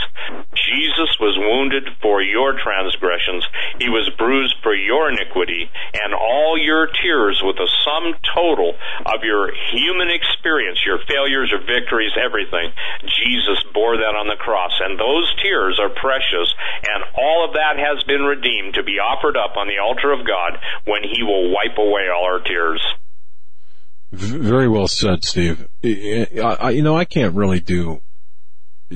Jesus 0.67 1.11
was 1.23 1.39
wounded 1.39 1.87
for 2.03 2.23
your 2.23 2.59
transgressions; 2.59 3.47
he 3.79 3.89
was 3.89 4.11
bruised 4.19 4.57
for 4.63 4.75
your 4.75 5.11
iniquity, 5.11 5.71
and 5.95 6.15
all 6.15 6.59
your 6.59 6.89
tears, 6.89 7.41
with 7.45 7.57
the 7.57 7.71
sum 7.85 8.15
total 8.35 8.75
of 9.07 9.23
your 9.23 9.53
human 9.73 10.11
experience, 10.11 10.83
your 10.85 10.99
failures, 11.07 11.51
your 11.51 11.63
victories, 11.63 12.13
everything, 12.19 12.73
Jesus 13.07 13.63
bore 13.73 13.97
that 13.97 14.16
on 14.17 14.27
the 14.27 14.37
cross, 14.37 14.73
and 14.81 14.99
those 14.99 15.31
tears 15.43 15.79
are 15.81 15.91
precious, 15.91 16.53
and 16.83 17.05
all 17.15 17.47
of 17.47 17.55
that 17.55 17.79
has 17.79 18.03
been 18.05 18.23
redeemed 18.23 18.75
to 18.75 18.83
be 18.83 18.99
offered 18.99 19.37
up 19.37 19.57
on 19.57 19.69
the 19.69 19.79
altar 19.79 20.13
of 20.13 20.27
God 20.27 20.59
when 20.85 21.03
He 21.03 21.23
will 21.23 21.53
wipe 21.53 21.79
away 21.79 22.09
all 22.09 22.25
our 22.25 22.41
tears. 22.41 22.83
Very 24.13 24.69
well 24.69 24.89
said, 24.89 25.25
Steve. 25.25 25.69
I, 25.85 26.71
you 26.71 26.83
know, 26.83 26.97
I 26.97 27.05
can't 27.05 27.35
really 27.35 27.61
do 27.61 28.03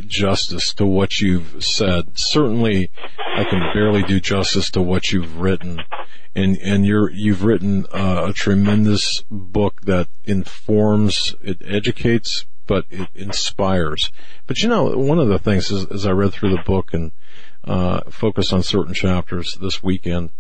justice 0.06 0.72
to 0.74 0.86
what 0.86 1.20
you've 1.20 1.64
said. 1.64 2.16
Certainly, 2.18 2.90
I 3.18 3.44
can 3.44 3.60
barely 3.74 4.02
do 4.02 4.20
justice 4.20 4.70
to 4.72 4.80
what 4.80 5.12
you've 5.12 5.38
written, 5.38 5.82
and 6.34 6.56
and 6.58 6.86
you're 6.86 7.10
you've 7.10 7.44
written 7.44 7.86
uh, 7.92 8.26
a 8.28 8.32
tremendous 8.32 9.24
book 9.30 9.80
that 9.82 10.08
informs, 10.24 11.34
it 11.42 11.60
educates, 11.66 12.46
but 12.70 12.86
it 12.88 13.08
inspires. 13.16 14.12
But 14.46 14.62
you 14.62 14.68
know, 14.68 14.96
one 14.96 15.18
of 15.18 15.26
the 15.26 15.40
things 15.40 15.72
is, 15.72 15.86
as 15.86 16.06
I 16.06 16.12
read 16.12 16.32
through 16.32 16.50
the 16.50 16.62
book 16.62 16.94
and 16.94 17.10
uh, 17.64 18.02
focused 18.10 18.52
on 18.52 18.62
certain 18.62 18.94
chapters 18.94 19.58
this 19.60 19.82
weekend. 19.82 20.30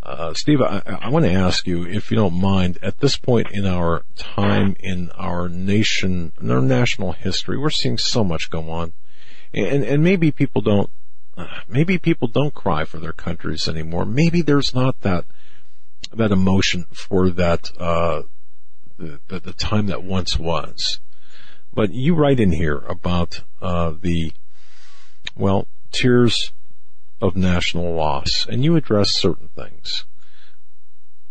Uh, 0.00 0.32
Steve, 0.34 0.62
I, 0.62 0.82
I 0.86 1.08
want 1.08 1.24
to 1.24 1.32
ask 1.32 1.66
you, 1.66 1.84
if 1.84 2.12
you 2.12 2.16
don't 2.16 2.40
mind, 2.40 2.78
at 2.80 3.00
this 3.00 3.16
point 3.16 3.48
in 3.50 3.66
our 3.66 4.04
time 4.14 4.76
in 4.78 5.10
our 5.16 5.48
nation, 5.48 6.30
in 6.40 6.48
our 6.52 6.60
national 6.60 7.10
history, 7.10 7.58
we're 7.58 7.70
seeing 7.70 7.98
so 7.98 8.22
much 8.22 8.50
go 8.50 8.70
on, 8.70 8.92
and 9.52 9.82
and 9.82 10.04
maybe 10.04 10.30
people 10.30 10.62
don't, 10.62 10.90
maybe 11.66 11.98
people 11.98 12.28
don't 12.28 12.54
cry 12.54 12.84
for 12.84 13.00
their 13.00 13.12
countries 13.12 13.66
anymore. 13.66 14.04
Maybe 14.04 14.42
there's 14.42 14.76
not 14.76 15.00
that 15.00 15.24
that 16.12 16.30
emotion 16.30 16.86
for 16.92 17.30
that 17.30 17.72
uh, 17.80 18.22
the 18.96 19.18
the 19.26 19.52
time 19.52 19.86
that 19.86 20.04
once 20.04 20.38
was. 20.38 21.00
But 21.74 21.92
you 21.92 22.14
write 22.14 22.38
in 22.38 22.52
here 22.52 22.78
about 22.88 23.42
uh, 23.60 23.94
the 24.00 24.32
well 25.34 25.66
tears 25.90 26.52
of 27.20 27.36
national 27.36 27.94
loss, 27.94 28.46
and 28.48 28.62
you 28.62 28.76
address 28.76 29.10
certain 29.10 29.48
things. 29.48 30.04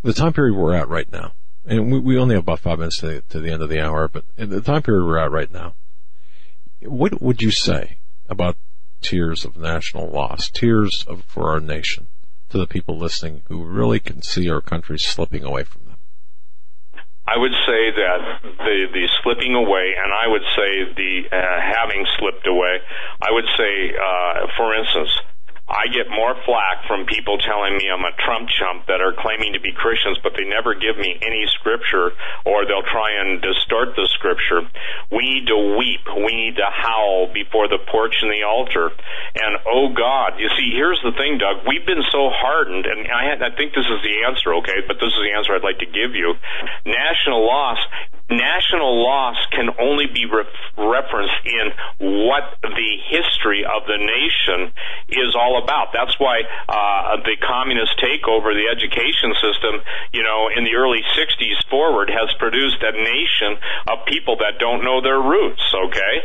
The 0.01 0.13
time 0.13 0.33
period 0.33 0.55
we're 0.55 0.75
at 0.75 0.89
right 0.89 1.09
now, 1.09 1.31
and 1.65 1.91
we, 1.91 1.99
we 1.99 2.17
only 2.17 2.35
have 2.35 2.43
about 2.43 2.59
five 2.59 2.79
minutes 2.79 2.99
to 2.99 3.07
the, 3.07 3.21
to 3.29 3.39
the 3.39 3.51
end 3.51 3.61
of 3.61 3.69
the 3.69 3.79
hour, 3.79 4.09
but 4.09 4.25
in 4.37 4.49
the 4.49 4.59
time 4.59 4.81
period 4.81 5.05
we're 5.05 5.17
at 5.17 5.31
right 5.31 5.51
now, 5.51 5.75
what 6.81 7.21
would 7.21 7.41
you 7.41 7.51
say 7.51 7.97
about 8.27 8.57
tears 8.99 9.45
of 9.45 9.55
national 9.55 10.09
loss, 10.09 10.49
tears 10.49 11.05
of, 11.07 11.23
for 11.23 11.49
our 11.49 11.61
nation, 11.61 12.07
to 12.49 12.57
the 12.57 12.67
people 12.67 12.97
listening 12.97 13.43
who 13.47 13.63
really 13.63 13.99
can 13.99 14.21
see 14.21 14.49
our 14.49 14.61
country 14.61 14.99
slipping 14.99 15.45
away 15.45 15.63
from? 15.63 15.82
I 17.25 17.37
would 17.37 17.53
say 17.65 17.91
that 17.91 18.19
the 18.43 18.87
the 18.91 19.07
slipping 19.23 19.55
away, 19.55 19.95
and 19.95 20.11
I 20.11 20.27
would 20.27 20.43
say 20.55 20.69
the 20.93 21.23
uh, 21.31 21.61
having 21.61 22.05
slipped 22.19 22.45
away. 22.45 22.79
I 23.21 23.31
would 23.31 23.47
say, 23.55 23.95
uh, 23.95 24.47
for 24.57 24.75
instance, 24.75 25.09
I 25.63 25.87
get 25.87 26.11
more 26.11 26.35
flack 26.43 26.83
from 26.91 27.07
people 27.07 27.39
telling 27.39 27.79
me 27.79 27.87
I'm 27.87 28.03
a 28.03 28.11
Trump 28.19 28.51
chump 28.51 28.87
that 28.91 28.99
are 28.99 29.15
claiming 29.15 29.55
to 29.55 29.63
be 29.63 29.71
Christians, 29.71 30.19
but 30.19 30.35
they 30.35 30.43
never 30.43 30.75
give 30.75 30.99
me 30.99 31.15
any 31.23 31.47
scripture, 31.55 32.11
or 32.43 32.67
they'll 32.67 32.83
try 32.83 33.23
and 33.23 33.39
distort 33.39 33.95
the 33.95 34.03
scripture. 34.11 34.67
We 35.07 35.23
need 35.23 35.47
to 35.47 35.79
weep. 35.79 36.03
We 36.11 36.35
need 36.35 36.59
to 36.59 36.67
howl 36.67 37.31
before 37.31 37.71
the 37.71 37.79
porch 37.79 38.19
and 38.21 38.29
the 38.29 38.43
altar. 38.43 38.91
And 39.39 39.63
oh 39.63 39.95
God, 39.95 40.35
you 40.35 40.51
see, 40.51 40.75
here's 40.75 40.99
the 40.99 41.15
thing, 41.15 41.39
Doug. 41.39 41.63
We've 41.63 41.85
been 41.87 42.03
so 42.11 42.27
hardened, 42.27 42.85
and 42.85 43.07
I, 43.07 43.31
had, 43.31 43.39
I 43.39 43.55
think 43.55 43.71
this 43.71 43.87
is 43.87 44.01
the 44.03 44.27
answer, 44.27 44.59
okay? 44.59 44.83
But 44.83 44.99
this 44.99 45.15
is 45.15 45.21
the 45.23 45.31
answer 45.31 45.55
I'd 45.55 45.63
like 45.63 45.79
to 45.79 45.87
give 45.87 46.11
you. 46.11 46.35
National 46.83 47.47
loss 47.47 47.79
national 48.29 49.03
loss 49.03 49.35
can 49.51 49.69
only 49.79 50.07
be 50.07 50.25
re- 50.25 50.47
referenced 50.77 51.43
in 51.45 51.71
what 52.23 52.55
the 52.61 52.91
history 53.09 53.65
of 53.65 53.85
the 53.85 53.97
nation 53.99 54.71
is 55.09 55.35
all 55.35 55.61
about. 55.61 55.91
That's 55.93 56.17
why 56.19 56.41
uh, 56.67 57.17
the 57.23 57.35
communist 57.41 57.99
takeover, 57.99 58.55
the 58.55 58.71
education 58.71 59.33
system, 59.41 59.83
you 60.13 60.23
know, 60.23 60.49
in 60.55 60.63
the 60.63 60.75
early 60.75 61.03
60s 61.15 61.59
forward 61.69 62.09
has 62.09 62.31
produced 62.39 62.81
a 62.81 62.91
nation 62.91 63.59
of 63.91 64.05
people 64.05 64.37
that 64.37 64.59
don't 64.59 64.83
know 64.83 65.01
their 65.01 65.19
roots, 65.19 65.63
okay? 65.73 66.15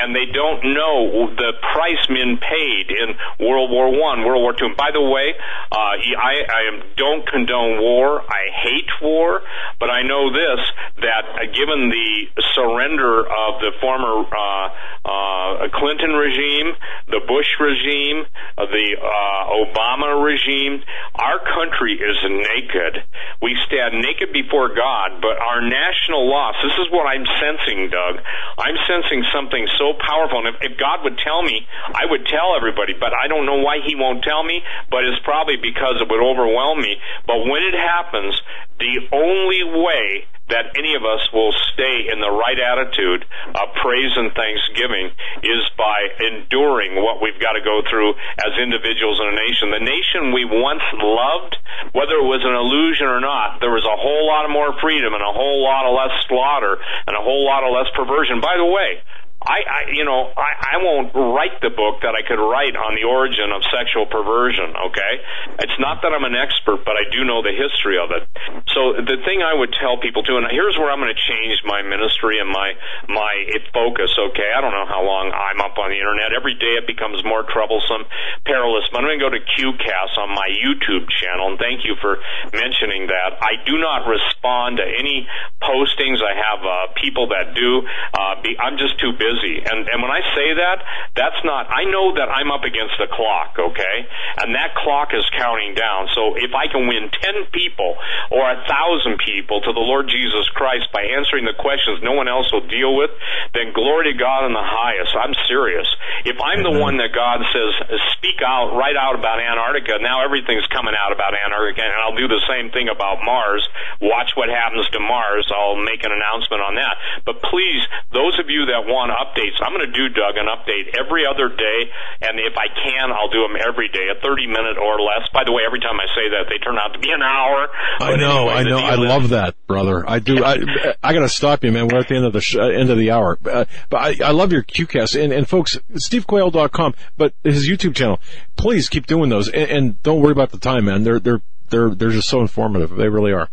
And 0.00 0.16
they 0.16 0.26
don't 0.32 0.64
know 0.72 1.30
the 1.36 1.52
price 1.60 2.06
men 2.08 2.38
paid 2.40 2.90
in 2.90 3.14
World 3.46 3.70
War 3.70 3.92
One, 3.92 4.24
World 4.24 4.42
War 4.42 4.52
Two. 4.54 4.66
And 4.66 4.76
by 4.76 4.90
the 4.92 5.02
way, 5.02 5.34
uh, 5.70 5.76
I, 5.76 6.34
I 6.48 6.62
don't 6.96 7.26
condone 7.26 7.80
war. 7.80 8.22
I 8.22 8.50
hate 8.62 8.90
war, 9.00 9.42
but 9.78 9.90
I 9.90 10.02
know 10.02 10.32
this, 10.32 10.60
that 11.02 11.41
given 11.50 11.90
the 11.90 12.42
surrender 12.54 13.26
of 13.26 13.60
the 13.60 13.72
former 13.80 14.22
uh, 14.22 14.66
uh, 15.02 15.68
Clinton 15.74 16.14
regime, 16.14 16.74
the 17.08 17.20
Bush 17.26 17.48
regime, 17.58 18.26
uh, 18.58 18.66
the 18.66 18.88
uh, 19.00 19.42
Obama 19.66 20.22
regime, 20.22 20.82
our 21.16 21.40
country 21.42 21.98
is 21.98 22.18
naked. 22.22 23.02
We 23.42 23.56
stand 23.66 23.98
naked 23.98 24.32
before 24.32 24.70
God, 24.74 25.18
but 25.20 25.38
our 25.42 25.60
national 25.60 26.30
loss, 26.30 26.54
this 26.62 26.78
is 26.78 26.86
what 26.90 27.06
I'm 27.06 27.26
sensing, 27.40 27.90
Doug. 27.90 28.22
I'm 28.58 28.78
sensing 28.86 29.24
something 29.34 29.66
so 29.78 29.94
powerful. 29.98 30.46
And 30.46 30.54
if, 30.54 30.72
if 30.72 30.78
God 30.78 31.02
would 31.02 31.18
tell 31.18 31.42
me, 31.42 31.66
I 31.94 32.06
would 32.06 32.26
tell 32.26 32.54
everybody, 32.56 32.94
but 32.94 33.12
I 33.12 33.26
don't 33.26 33.46
know 33.46 33.58
why 33.58 33.78
He 33.84 33.94
won't 33.94 34.22
tell 34.22 34.44
me, 34.44 34.62
but 34.90 35.04
it's 35.04 35.22
probably 35.24 35.56
because 35.56 35.98
it 36.00 36.06
would 36.08 36.22
overwhelm 36.22 36.80
me. 36.80 36.96
But 37.26 37.46
when 37.46 37.62
it 37.62 37.74
happens, 37.74 38.38
the 38.78 39.08
only 39.12 39.62
way 39.82 40.26
that 40.52 40.76
any 40.76 40.92
of 40.94 41.02
us 41.02 41.24
will 41.32 41.56
stay 41.72 42.12
in 42.12 42.20
the 42.20 42.28
right 42.28 42.60
attitude 42.60 43.24
of 43.56 43.72
praise 43.80 44.12
and 44.20 44.36
thanksgiving 44.36 45.08
is 45.40 45.64
by 45.80 46.12
enduring 46.20 47.00
what 47.00 47.24
we've 47.24 47.40
got 47.40 47.56
to 47.56 47.64
go 47.64 47.80
through 47.88 48.12
as 48.44 48.52
individuals 48.60 49.16
in 49.16 49.32
a 49.32 49.36
nation. 49.36 49.72
The 49.72 49.80
nation 49.80 50.36
we 50.36 50.44
once 50.44 50.84
loved, 51.00 51.56
whether 51.96 52.20
it 52.20 52.28
was 52.28 52.44
an 52.44 52.52
illusion 52.52 53.08
or 53.08 53.24
not, 53.24 53.64
there 53.64 53.72
was 53.72 53.88
a 53.88 53.96
whole 53.96 54.28
lot 54.28 54.44
of 54.44 54.52
more 54.52 54.76
freedom 54.84 55.16
and 55.16 55.24
a 55.24 55.32
whole 55.32 55.64
lot 55.64 55.88
of 55.88 55.96
less 55.96 56.12
slaughter 56.28 56.76
and 57.08 57.16
a 57.16 57.22
whole 57.24 57.48
lot 57.48 57.64
of 57.64 57.72
less 57.72 57.88
perversion. 57.96 58.44
By 58.44 58.60
the 58.60 58.68
way, 58.68 59.00
I, 59.42 59.58
I 59.66 59.80
you 59.90 60.04
know, 60.06 60.30
I, 60.30 60.78
I 60.78 60.82
won't 60.82 61.10
write 61.14 61.58
the 61.60 61.74
book 61.74 62.06
that 62.06 62.14
I 62.14 62.22
could 62.22 62.38
write 62.38 62.78
on 62.78 62.94
the 62.94 63.02
origin 63.02 63.50
of 63.50 63.66
sexual 63.74 64.06
perversion. 64.06 64.70
Okay, 64.70 65.12
it's 65.58 65.78
not 65.82 66.02
that 66.06 66.14
I'm 66.14 66.22
an 66.22 66.38
expert, 66.38 66.86
but 66.86 66.94
I 66.94 67.10
do 67.10 67.26
know 67.26 67.42
the 67.42 67.50
history 67.50 67.98
of 67.98 68.14
it. 68.14 68.22
So 68.70 68.94
the 69.02 69.18
thing 69.26 69.42
I 69.42 69.54
would 69.54 69.74
tell 69.74 69.98
people 69.98 70.22
to, 70.30 70.38
and 70.38 70.46
here's 70.50 70.78
where 70.78 70.90
I'm 70.94 71.02
going 71.02 71.10
to 71.10 71.18
change 71.18 71.58
my 71.66 71.82
ministry 71.82 72.38
and 72.38 72.46
my 72.46 72.78
my 73.10 73.34
focus. 73.74 74.14
Okay, 74.14 74.50
I 74.54 74.62
don't 74.62 74.74
know 74.74 74.86
how 74.86 75.02
long 75.02 75.34
I'm 75.34 75.58
up 75.58 75.74
on 75.78 75.90
the 75.90 75.98
internet. 75.98 76.30
Every 76.30 76.54
day 76.54 76.78
it 76.78 76.86
becomes 76.86 77.26
more 77.26 77.42
troublesome, 77.42 78.06
perilous. 78.46 78.86
But 78.94 79.02
I'm 79.02 79.10
going 79.10 79.18
to 79.18 79.26
go 79.26 79.32
to 79.34 79.42
QCast 79.58 80.14
on 80.22 80.30
my 80.30 80.46
YouTube 80.54 81.10
channel, 81.18 81.50
and 81.50 81.58
thank 81.58 81.82
you 81.82 81.98
for 81.98 82.22
mentioning 82.54 83.10
that. 83.10 83.42
I 83.42 83.58
do 83.66 83.74
not 83.82 84.06
respond 84.06 84.78
to 84.78 84.86
any 84.86 85.26
postings. 85.58 86.22
I 86.22 86.34
have 86.38 86.60
uh, 86.62 86.74
people 86.94 87.34
that 87.34 87.58
do. 87.58 87.82
Uh, 88.14 88.38
be, 88.42 88.54
I'm 88.54 88.78
just 88.78 89.02
too 89.02 89.12
busy 89.18 89.31
busy. 89.32 89.64
And 89.64 89.88
and 89.88 89.98
when 90.04 90.12
I 90.12 90.20
say 90.36 90.48
that, 90.60 90.84
that's 91.16 91.40
not. 91.44 91.72
I 91.72 91.88
know 91.88 92.14
that 92.20 92.28
I'm 92.28 92.52
up 92.52 92.64
against 92.64 93.00
the 93.00 93.08
clock, 93.08 93.56
okay, 93.56 93.96
and 94.44 94.54
that 94.54 94.76
clock 94.76 95.16
is 95.16 95.24
counting 95.32 95.74
down. 95.74 96.12
So 96.12 96.36
if 96.36 96.52
I 96.52 96.68
can 96.68 96.86
win 96.86 97.08
ten 97.08 97.48
people 97.52 97.96
or 98.30 98.44
a 98.44 98.60
thousand 98.68 99.18
people 99.24 99.60
to 99.64 99.72
the 99.72 99.84
Lord 99.84 100.08
Jesus 100.08 100.48
Christ 100.52 100.92
by 100.92 101.08
answering 101.16 101.44
the 101.48 101.56
questions 101.56 102.04
no 102.04 102.12
one 102.12 102.28
else 102.28 102.52
will 102.52 102.66
deal 102.68 102.94
with, 102.96 103.10
then 103.54 103.72
glory 103.72 104.12
to 104.12 104.16
God 104.18 104.44
in 104.44 104.52
the 104.52 104.64
highest. 104.64 105.16
I'm 105.16 105.34
serious. 105.48 105.88
If 106.24 106.36
I'm 106.40 106.62
the 106.62 106.76
one 106.76 106.98
that 106.98 107.16
God 107.16 107.40
says 107.48 107.72
speak 108.18 108.40
out, 108.44 108.76
write 108.76 108.96
out 108.96 109.16
about 109.16 109.40
Antarctica, 109.40 109.98
now 110.00 110.24
everything's 110.24 110.66
coming 110.68 110.94
out 110.94 111.12
about 111.12 111.34
Antarctica, 111.34 111.82
and 111.82 111.96
I'll 112.02 112.16
do 112.16 112.28
the 112.28 112.42
same 112.48 112.70
thing 112.70 112.88
about 112.88 113.24
Mars. 113.24 113.66
Watch 114.00 114.32
what 114.34 114.48
happens 114.48 114.88
to 114.92 115.00
Mars. 115.00 115.48
I'll 115.50 115.78
make 115.78 116.04
an 116.04 116.12
announcement 116.12 116.62
on 116.62 116.74
that. 116.76 116.96
But 117.24 117.42
please, 117.42 117.82
those 118.12 118.38
of 118.38 118.50
you 118.50 118.66
that 118.72 118.86
want 118.86 119.12
updates. 119.22 119.62
I'm 119.62 119.70
going 119.70 119.86
to 119.86 119.94
do, 119.94 120.10
Doug, 120.10 120.34
an 120.34 120.50
update 120.50 120.98
every 120.98 121.22
other 121.22 121.48
day, 121.48 121.78
and 122.20 122.42
if 122.42 122.58
I 122.58 122.66
can, 122.66 123.14
I'll 123.14 123.30
do 123.30 123.46
them 123.46 123.54
every 123.54 123.88
day, 123.88 124.10
a 124.10 124.18
30 124.18 124.46
minute 124.46 124.76
or 124.76 124.98
less. 124.98 125.30
By 125.32 125.44
the 125.46 125.52
way, 125.52 125.62
every 125.66 125.78
time 125.78 126.02
I 126.02 126.10
say 126.10 126.34
that, 126.34 126.50
they 126.50 126.58
turn 126.58 126.76
out 126.78 126.92
to 126.94 126.98
be 126.98 127.10
an 127.10 127.22
hour. 127.22 127.68
I 128.00 128.16
know, 128.16 128.48
anyway, 128.48 128.54
I 128.54 128.62
know, 128.64 128.78
I 128.78 128.94
love 128.96 129.28
that, 129.30 129.54
brother. 129.66 130.04
I 130.08 130.18
do. 130.18 130.44
I, 130.44 130.58
I 131.02 131.12
got 131.14 131.20
to 131.20 131.28
stop 131.28 131.62
you, 131.64 131.70
man. 131.70 131.88
We're 131.88 132.00
at 132.00 132.08
the 132.08 132.16
end 132.16 132.26
of 132.26 132.32
the 132.32 132.40
sh- 132.40 132.56
uh, 132.56 132.66
end 132.66 132.90
of 132.90 132.98
the 132.98 133.10
hour, 133.12 133.38
uh, 133.46 133.64
but 133.88 133.96
I, 133.96 134.28
I 134.28 134.30
love 134.32 134.52
your 134.52 134.62
QCast 134.62 135.22
and, 135.22 135.32
and 135.32 135.48
folks, 135.48 135.78
SteveQuayle.com, 135.94 136.94
but 137.16 137.34
his 137.44 137.68
YouTube 137.68 137.94
channel. 137.94 138.20
Please 138.56 138.88
keep 138.88 139.06
doing 139.06 139.30
those, 139.30 139.48
and, 139.48 139.70
and 139.70 140.02
don't 140.02 140.20
worry 140.20 140.32
about 140.32 140.50
the 140.50 140.58
time, 140.58 140.86
man. 140.86 141.04
They're 141.04 141.20
they're 141.20 141.42
they're 141.70 141.94
they're 141.94 142.10
just 142.10 142.28
so 142.28 142.40
informative. 142.40 142.90
They 142.90 143.08
really 143.08 143.32
are. 143.32 143.48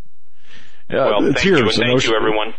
Uh, 0.89 0.95
well, 0.95 1.21
thank 1.21 1.37
tears, 1.37 1.59
you, 1.59 1.65
and 1.65 1.75
thank 1.75 2.03
you, 2.03 2.15
everyone. 2.15 2.53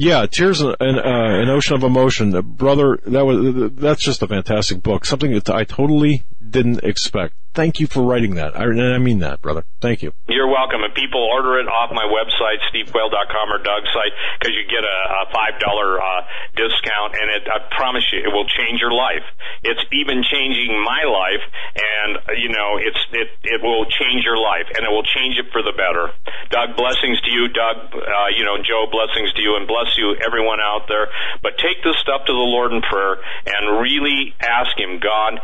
Yeah, 0.00 0.26
Tears 0.26 0.60
an, 0.60 0.76
an, 0.78 0.96
uh, 0.96 1.02
an 1.42 1.48
Ocean 1.48 1.74
of 1.74 1.82
Emotion, 1.82 2.30
brother. 2.40 3.00
That 3.04 3.26
was 3.26 3.72
that's 3.72 4.00
just 4.00 4.22
a 4.22 4.28
fantastic 4.28 4.80
book. 4.80 5.04
Something 5.04 5.32
that 5.32 5.50
I 5.50 5.64
totally 5.64 6.22
didn't 6.48 6.84
expect. 6.84 7.34
Thank 7.54 7.80
you 7.80 7.86
for 7.86 8.02
writing 8.02 8.36
that. 8.36 8.54
I, 8.54 8.70
I 8.70 8.98
mean 8.98 9.20
that, 9.20 9.42
brother. 9.42 9.64
Thank 9.80 10.02
you. 10.02 10.12
You're 10.28 10.46
welcome. 10.46 10.84
And 10.84 10.94
people 10.94 11.18
order 11.18 11.58
it 11.58 11.66
off 11.66 11.90
my 11.90 12.06
website, 12.06 12.62
stevequayle.com 12.70 13.46
or 13.50 13.58
Doug's 13.58 13.90
site, 13.90 14.14
because 14.38 14.54
you 14.54 14.62
get 14.70 14.84
a, 14.86 14.98
a 15.18 15.32
$5 15.34 15.58
uh, 15.58 16.22
discount, 16.54 17.18
and 17.18 17.26
it, 17.34 17.44
I 17.50 17.66
promise 17.74 18.06
you, 18.12 18.22
it 18.22 18.30
will 18.30 18.46
change 18.46 18.78
your 18.78 18.92
life. 18.94 19.26
It's 19.64 19.82
even 19.90 20.22
changing 20.22 20.70
my 20.86 21.02
life, 21.08 21.44
and, 21.74 22.38
you 22.38 22.50
know, 22.54 22.78
it's 22.78 23.02
it, 23.10 23.28
it 23.42 23.60
will 23.62 23.90
change 23.90 24.22
your 24.22 24.38
life, 24.38 24.70
and 24.76 24.86
it 24.86 24.90
will 24.92 25.06
change 25.06 25.34
it 25.40 25.50
for 25.50 25.62
the 25.62 25.74
better. 25.74 26.14
Doug, 26.54 26.78
blessings 26.78 27.18
to 27.26 27.30
you. 27.34 27.48
Doug, 27.50 27.90
uh, 27.90 28.30
you 28.38 28.44
know, 28.46 28.62
Joe, 28.62 28.86
blessings 28.86 29.32
to 29.34 29.42
you, 29.42 29.56
and 29.56 29.66
bless 29.66 29.98
you, 29.98 30.14
everyone 30.22 30.62
out 30.62 30.86
there. 30.86 31.10
But 31.42 31.58
take 31.58 31.82
this 31.82 31.98
stuff 31.98 32.22
to 32.28 32.34
the 32.34 32.48
Lord 32.54 32.70
in 32.70 32.82
prayer 32.86 33.18
and 33.50 33.82
really 33.82 34.34
ask 34.38 34.78
Him, 34.78 35.02
God, 35.02 35.40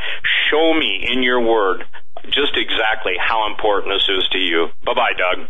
show 0.50 0.74
me 0.74 1.10
in 1.10 1.22
your 1.22 1.42
word 1.42 1.82
just 2.26 2.56
exactly 2.56 3.14
how 3.18 3.50
important 3.50 3.94
this 3.94 4.08
is 4.08 4.28
to 4.32 4.38
you. 4.38 4.68
Bye 4.84 4.94
bye, 4.94 5.12
Doug. 5.16 5.48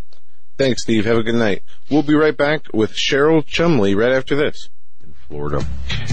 Thanks, 0.57 0.83
Steve. 0.83 1.05
Have 1.05 1.17
a 1.17 1.23
good 1.23 1.35
night. 1.35 1.63
We'll 1.91 2.03
be 2.03 2.15
right 2.15 2.37
back 2.37 2.73
with 2.73 2.93
Cheryl 2.93 3.45
Chumley 3.45 3.95
right 3.95 4.13
after 4.13 4.37
this. 4.37 4.69
Florida, 5.29 5.65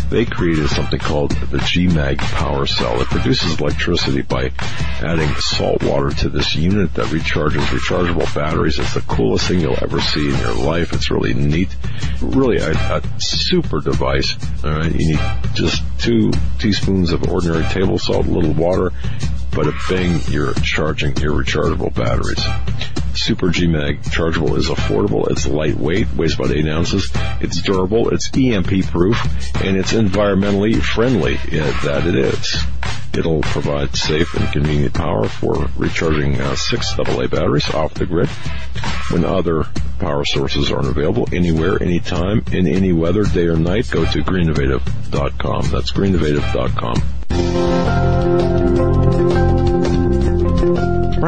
they 0.09 0.26
created 0.26 0.70
something 0.70 0.99
called 0.99 1.32
the 1.32 1.57
GMAG 1.57 2.18
power 2.18 2.66
cell. 2.66 3.01
It 3.01 3.07
produces 3.07 3.59
electricity 3.59 4.22
by 4.22 4.51
adding 5.01 5.30
salt 5.36 5.84
water 5.84 6.12
to 6.12 6.30
this 6.30 6.55
unit 6.55 6.93
that 6.93 7.07
recharges 7.07 7.66
rechargeable 7.66 8.34
batteries. 8.34 8.80
It's 8.80 8.93
the 8.93 9.01
coolest 9.01 9.47
thing 9.47 9.59
you'll 9.59 9.82
ever 9.82 9.99
see 9.99 10.30
in 10.30 10.38
your 10.39 10.55
life. 10.55 10.93
It's 10.93 11.12
really 11.12 11.34
neat. 11.34 11.76
Really 12.22 12.57
a, 12.57 12.72
a 12.72 13.01
super 13.20 13.82
device. 13.82 14.36
All 14.64 14.72
right. 14.72 14.91
You 14.91 15.12
need 15.12 15.20
just 15.53 15.84
two 15.99 16.32
teaspoons 16.59 17.12
of 17.12 17.28
ordinary 17.30 17.66
table 17.66 17.97
salt, 17.97 18.26
a 18.26 18.30
little 18.32 18.53
water, 18.53 18.91
but 19.53 19.68
a 19.68 19.74
bang, 19.89 20.22
you're 20.30 20.53
charging 20.53 21.18
your 21.18 21.34
rechargeable 21.34 21.93
batteries. 21.93 22.43
Super 23.16 23.49
G-Mag 23.49 24.03
chargeable 24.12 24.55
is 24.55 24.70
affordable, 24.70 25.30
it's 25.30 25.47
lightweight, 25.47 26.14
weighs 26.14 26.36
about 26.36 26.51
8 26.51 26.68
ounces, 26.68 27.12
it's 27.39 27.62
durable, 27.62 28.09
it's 28.09 28.30
EMP 28.36 28.86
proof, 28.88 29.18
and 29.62 29.78
it's 29.78 29.93
environmentally 29.93 30.82
friendly 30.82 31.36
that 31.36 32.05
it 32.05 32.16
is. 32.16 32.64
It'll 33.14 33.41
provide 33.41 33.95
safe 33.95 34.34
and 34.36 34.51
convenient 34.53 34.93
power 34.93 35.28
for 35.28 35.70
recharging 35.76 36.39
uh, 36.39 36.55
six 36.55 36.97
AA 36.97 37.28
batteries 37.28 37.70
off 37.74 37.93
the 37.93 38.05
grid 38.05 38.30
when 39.09 39.26
other 39.26 39.66
power 39.99 40.24
sources 40.24 40.72
aren't 40.72 40.88
available 40.88 41.28
anywhere, 41.34 41.84
anytime, 41.84 42.41
in 42.53 42.68
any 42.68 42.93
weather, 42.93 43.26
day 43.26 43.47
or 43.47 43.57
night. 43.57 43.91
Go 43.91 44.05
to 44.05 44.20
greennovative.com. 44.20 45.70
That's 45.70 45.91
greennovative.com. 45.91 48.80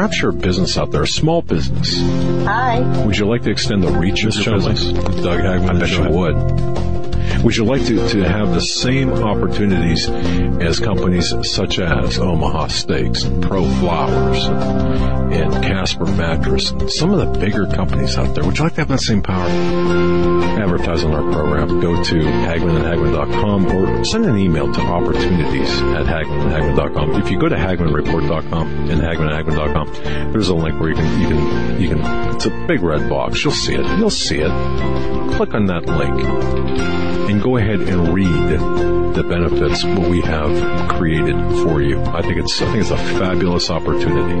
Perhaps 0.04 0.20
you're 0.20 0.32
a 0.32 0.34
business 0.34 0.76
out 0.76 0.90
there, 0.90 1.04
a 1.04 1.06
small 1.06 1.40
business. 1.40 1.98
Hi. 2.44 2.80
Would 3.06 3.16
you 3.16 3.24
like 3.24 3.40
to 3.44 3.50
extend 3.50 3.82
the 3.82 3.90
reach 3.90 4.22
of 4.24 4.34
your 4.34 4.56
business? 4.56 4.92
Doug 4.92 5.40
Hagmann, 5.40 5.76
I 5.76 5.78
bet 5.78 5.88
you 5.92 6.10
would. 6.10 6.73
Would 7.44 7.56
you 7.56 7.64
like 7.64 7.84
to, 7.84 8.08
to 8.08 8.22
have 8.26 8.54
the 8.54 8.60
same 8.62 9.12
opportunities 9.12 10.08
as 10.08 10.80
companies 10.80 11.34
such 11.42 11.78
as 11.78 12.18
Omaha 12.18 12.68
Steaks, 12.68 13.24
Pro 13.42 13.68
Flowers, 13.80 14.46
and 14.46 15.52
Casper 15.62 16.06
Mattress, 16.06 16.72
some 16.88 17.12
of 17.12 17.18
the 17.18 17.38
bigger 17.38 17.66
companies 17.66 18.16
out 18.16 18.34
there? 18.34 18.44
Would 18.44 18.56
you 18.56 18.64
like 18.64 18.72
to 18.76 18.80
have 18.80 18.88
that 18.88 19.00
same 19.00 19.22
power? 19.22 19.46
Advertise 20.58 21.04
on 21.04 21.12
our 21.12 21.32
program. 21.34 21.80
Go 21.80 22.02
to 22.02 22.14
HagmannandHagmann.com 22.14 23.66
or 23.66 24.04
send 24.06 24.24
an 24.24 24.38
email 24.38 24.72
to 24.72 24.80
opportunities 24.80 25.68
at 25.68 26.06
HagmannandHagmann.com. 26.06 27.22
If 27.22 27.30
you 27.30 27.38
go 27.38 27.50
to 27.50 27.56
HagmannReport.com 27.56 28.90
and 28.90 29.02
HagmannandHagmann.com, 29.02 30.32
there's 30.32 30.48
a 30.48 30.54
link 30.54 30.80
where 30.80 30.88
you 30.88 30.96
can, 30.96 31.20
you 31.20 31.28
can, 31.28 31.82
you 31.82 31.88
can, 31.90 32.34
it's 32.34 32.46
a 32.46 32.66
big 32.66 32.80
red 32.80 33.10
box. 33.10 33.44
You'll 33.44 33.52
see 33.52 33.74
it. 33.74 33.84
You'll 33.98 34.08
see 34.08 34.38
it. 34.38 35.36
Click 35.36 35.52
on 35.52 35.66
that 35.66 35.84
link 35.84 37.04
and 37.34 37.42
go 37.42 37.56
ahead 37.56 37.80
and 37.80 38.14
read 38.14 38.58
the 39.16 39.24
benefits 39.24 39.82
what 39.84 40.08
we 40.08 40.20
have 40.20 40.88
created 40.90 41.34
for 41.64 41.82
you. 41.82 42.00
I 42.00 42.22
think 42.22 42.36
it's 42.36 42.62
I 42.62 42.66
think 42.66 42.82
it's 42.82 42.90
a 42.90 42.96
fabulous 42.96 43.70
opportunity. 43.70 44.40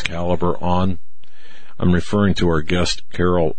caliber 0.00 0.56
on. 0.62 0.98
I'm 1.78 1.92
referring 1.92 2.34
to 2.34 2.48
our 2.48 2.62
guest 2.62 3.02
Carol, 3.10 3.56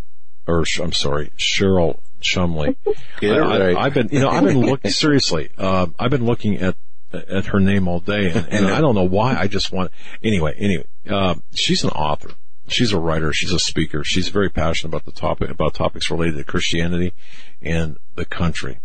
or 0.47 0.63
I'm 0.81 0.93
sorry, 0.93 1.31
Cheryl 1.37 1.99
Chumley. 2.21 2.77
Get 3.19 3.31
right. 3.31 3.75
I, 3.75 3.83
have 3.83 3.93
been, 3.93 4.09
you 4.11 4.19
know, 4.19 4.29
I've 4.29 4.45
been 4.45 4.61
looking 4.61 4.91
seriously. 4.91 5.49
Uh, 5.57 5.87
I've 5.99 6.11
been 6.11 6.25
looking 6.25 6.57
at 6.57 6.75
at 7.13 7.47
her 7.47 7.59
name 7.59 7.87
all 7.87 7.99
day, 7.99 8.31
and, 8.31 8.47
and 8.49 8.67
I 8.67 8.81
don't 8.81 8.95
know 8.95 9.03
why. 9.03 9.35
I 9.35 9.47
just 9.47 9.71
want 9.71 9.91
anyway. 10.23 10.55
Anyway, 10.57 10.85
uh, 11.09 11.35
she's 11.53 11.83
an 11.83 11.91
author. 11.91 12.31
She's 12.67 12.93
a 12.93 12.99
writer. 12.99 13.33
She's 13.33 13.51
a 13.51 13.59
speaker. 13.59 14.03
She's 14.03 14.29
very 14.29 14.49
passionate 14.49 14.89
about 14.89 15.05
the 15.05 15.11
topic 15.11 15.49
about 15.49 15.73
topics 15.73 16.09
related 16.09 16.37
to 16.37 16.43
Christianity 16.43 17.13
and 17.61 17.97
the 18.15 18.25
country. 18.25 18.79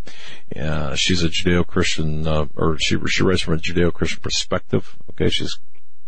Uh, 0.55 0.96
she's 0.96 1.22
a 1.22 1.28
Judeo-Christian, 1.28 2.26
uh, 2.26 2.46
or 2.57 2.76
she 2.78 2.96
she 3.07 3.22
writes 3.22 3.42
from 3.42 3.55
a 3.55 3.59
Judeo-Christian 3.59 4.20
perspective. 4.20 4.96
Okay, 5.11 5.30
she's 5.30 5.59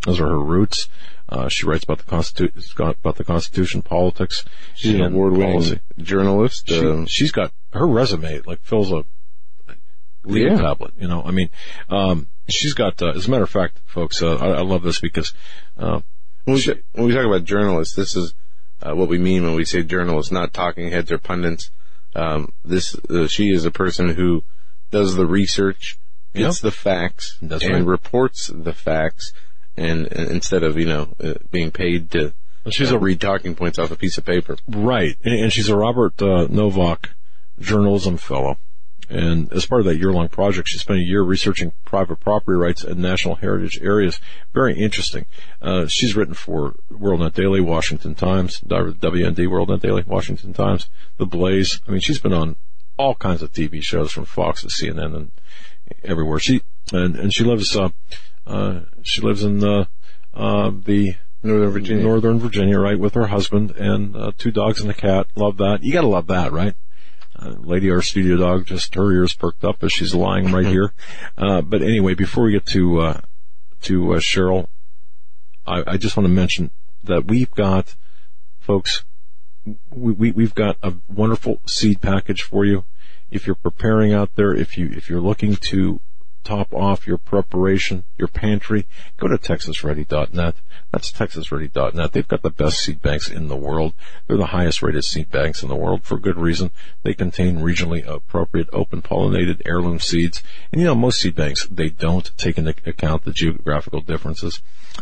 those 0.05 0.21
are 0.21 0.29
her 0.29 0.43
roots. 0.43 0.89
Uh, 1.31 1.49
she 1.49 1.65
writes 1.65 1.85
about 1.85 1.99
the 1.99 2.05
Constitution, 2.05 2.61
about 2.79 3.15
the 3.15 3.25
Constitution, 3.25 3.83
politics. 3.83 4.45
She's 4.75 4.97
an 4.97 5.03
award-winning 5.03 5.79
journalist. 5.99 6.69
She, 6.69 6.85
uh, 6.85 7.05
she's 7.07 7.31
got 7.31 7.53
her 7.73 7.87
resume 7.87 8.41
like 8.47 8.61
fills 8.63 8.91
a 8.91 9.05
legal 10.25 10.57
yeah. 10.57 10.61
tablet. 10.61 10.95
You 10.99 11.07
know, 11.07 11.23
I 11.23 11.31
mean, 11.31 11.51
um, 11.89 12.27
she's 12.49 12.75
got. 12.75 13.01
Uh, 13.01 13.11
as 13.11 13.29
a 13.29 13.31
matter 13.31 13.45
of 13.45 13.51
fact, 13.51 13.81
folks, 13.87 14.23
uh, 14.23 14.37
I, 14.37 14.49
I, 14.49 14.63
love 14.63 14.83
this 14.83 15.01
because 15.01 15.33
uh, 15.79 16.01
when, 16.45 16.55
we, 16.55 16.61
she, 16.61 16.75
when 16.95 17.07
we 17.07 17.15
talk 17.15 17.25
about 17.25 17.45
journalists, 17.45 17.95
this 17.95 18.17
is 18.17 18.35
uh, 18.83 18.97
what 18.97 19.09
we 19.09 19.19
mean 19.19 19.45
when 19.45 19.55
we 19.55 19.65
say 19.65 19.85
journalists, 19.85 20.33
not 20.33 20.53
talking 20.53 20.91
heads 20.91 21.13
or 21.13 21.19
pundits. 21.19 21.71
Um, 22.17 22.53
this 22.65 22.97
she 23.29 23.51
is 23.51 23.65
a 23.65 23.71
person 23.71 24.09
who 24.09 24.43
does 24.91 25.15
the 25.15 25.27
research, 25.27 25.97
gets 26.35 26.59
yep. 26.59 26.73
the 26.73 26.77
facts, 26.77 27.39
That's 27.41 27.63
and 27.63 27.73
right. 27.75 27.87
reports 27.87 28.51
the 28.53 28.73
facts 28.73 29.33
and, 29.81 30.13
and 30.13 30.31
instead 30.31 30.63
of 30.63 30.79
you 30.79 30.87
know 30.87 31.09
uh, 31.23 31.35
being 31.51 31.71
paid 31.71 32.11
to 32.11 32.33
she's 32.71 32.93
uh, 32.93 32.97
a 32.97 32.99
read 32.99 33.21
talking 33.21 33.55
points 33.55 33.79
off 33.79 33.91
a 33.91 33.97
piece 33.97 34.19
of 34.19 34.25
paper. 34.25 34.57
Right, 34.69 35.17
and, 35.25 35.35
and 35.35 35.53
she's 35.53 35.69
a 35.69 35.77
Robert 35.77 36.21
uh, 36.23 36.47
Novak 36.49 37.11
Journalism 37.59 38.17
Fellow. 38.17 38.59
And 39.09 39.53
as 39.53 39.67
part 39.67 39.81
of 39.81 39.87
that 39.87 39.99
year-long 39.99 40.29
project, 40.29 40.69
she 40.69 40.79
spent 40.79 41.01
a 41.01 41.03
year 41.03 41.23
researching 41.23 41.73
private 41.85 42.21
property 42.21 42.57
rights 42.57 42.85
in 42.85 43.01
national 43.01 43.35
heritage 43.35 43.81
areas. 43.83 44.21
Very 44.55 44.79
interesting. 44.79 45.27
Uh, 45.61 45.89
she's 45.89 46.15
written 46.15 46.35
for 46.35 46.77
WorldNet 46.93 47.35
Daily, 47.35 47.61
Washington 47.61 48.15
Times, 48.15 48.61
WND, 48.61 49.35
WorldNet 49.35 49.81
Daily, 49.81 50.05
Washington 50.07 50.53
Times, 50.53 50.89
The 51.17 51.27
Blaze. 51.27 51.81
I 51.89 51.91
mean, 51.91 51.99
she's 51.99 52.21
been 52.21 52.33
on 52.33 52.55
all 52.97 53.17
kinds 53.17 53.43
of 53.43 53.51
TV 53.51 53.83
shows 53.83 54.13
from 54.13 54.27
Fox 54.27 54.61
to 54.61 54.69
CNN 54.69 55.17
and 55.17 55.33
everywhere. 56.05 56.39
She 56.39 56.63
and, 56.93 57.17
and 57.17 57.35
she 57.35 57.43
lives 57.43 57.75
uh, 57.77 57.85
uh, 57.85 57.89
she 59.03 59.21
lives 59.21 59.43
in 59.43 59.59
the, 59.59 59.89
uh, 60.35 60.71
the 60.71 61.17
Northern 61.43 61.71
Virginia. 61.71 62.05
Northern 62.05 62.39
Virginia, 62.39 62.79
right, 62.79 62.99
with 62.99 63.15
her 63.15 63.29
husband 63.29 63.71
and 63.73 64.17
uh, 64.17 64.33
two 64.37 64.51
dogs 64.51 64.81
and 64.81 64.91
a 64.91 64.95
cat. 64.95 65.27
Love 65.37 65.57
that. 65.59 65.83
You 65.83 65.93
gotta 65.93 66.07
love 66.07 66.27
that, 66.27 66.53
right? 66.53 66.75
Uh, 67.35 67.55
lady, 67.61 67.91
our 67.91 68.03
studio 68.03 68.37
dog, 68.37 68.67
just 68.67 68.95
her 68.95 69.11
ears 69.13 69.33
perked 69.33 69.65
up 69.65 69.83
as 69.83 69.93
she's 69.93 70.15
lying 70.15 70.53
right 70.53 70.67
here. 70.75 70.93
Uh, 71.39 71.63
but 71.63 71.83
anyway, 71.83 72.15
before 72.15 72.45
we 72.45 72.53
get 72.53 72.67
to 72.67 73.01
uh, 73.01 73.21
to 73.83 74.15
uh, 74.15 74.19
Cheryl, 74.19 74.67
I, 75.67 75.83
I, 75.87 75.97
just 75.97 76.17
want 76.17 76.27
to 76.27 76.33
mention 76.33 76.71
that 77.05 77.25
we've 77.25 77.51
got, 77.53 77.95
folks, 78.59 79.05
we, 79.91 80.13
we 80.13 80.31
we've 80.33 80.55
got 80.55 80.77
a 80.83 80.93
wonderful 81.09 81.63
seed 81.67 82.03
package 82.03 82.43
for 82.43 82.67
you. 82.67 82.85
If 83.31 83.47
you're 83.47 83.57
preparing 83.57 84.13
out 84.13 84.35
there, 84.35 84.53
if 84.53 84.77
you 84.77 84.91
if 84.93 85.09
you're 85.09 85.23
looking 85.23 85.57
to 85.71 86.01
top 86.45 86.73
off 86.75 87.07
your 87.07 87.19
preparation, 87.19 88.05
your 88.19 88.29
pantry, 88.29 88.87
go 89.17 89.29
to 89.29 89.37
texasready.net. 89.37 90.57
That's 90.93 91.13
texasready.net. 91.13 92.13
They've 92.13 92.27
got 92.27 92.43
the 92.43 92.51
best 92.51 92.81
seed 92.81 93.01
banks 93.01 93.29
in 93.29 93.49
the 93.49 93.57
world. 93.57 93.95
They're 94.27 94.37
the 94.37 94.47
highest 94.47 94.83
rated 94.83 95.05
seed 95.05 95.31
banks 95.31 95.63
in 95.63 95.69
the 95.69 95.77
world 95.77 96.05
for 96.05 96.19
good 96.19 96.37
reason. 96.37 96.71
They 97.03 97.15
contain 97.15 97.61
regionally 97.61 98.07
appropriate 98.07 98.69
open 98.73 99.03
pollinated 99.03 99.63
heirloom 99.65 100.01
seeds. 100.01 100.43
And 100.73 100.81
you 100.81 100.87
know, 100.87 100.95
most 100.95 101.21
seed 101.21 101.35
banks, 101.35 101.67
they 101.67 101.91
don't 101.91 102.31
take 102.37 102.59
into 102.59 102.75
account 102.87 103.25
the 103.25 103.33
geographical 103.33 104.01
differences. 104.01 104.61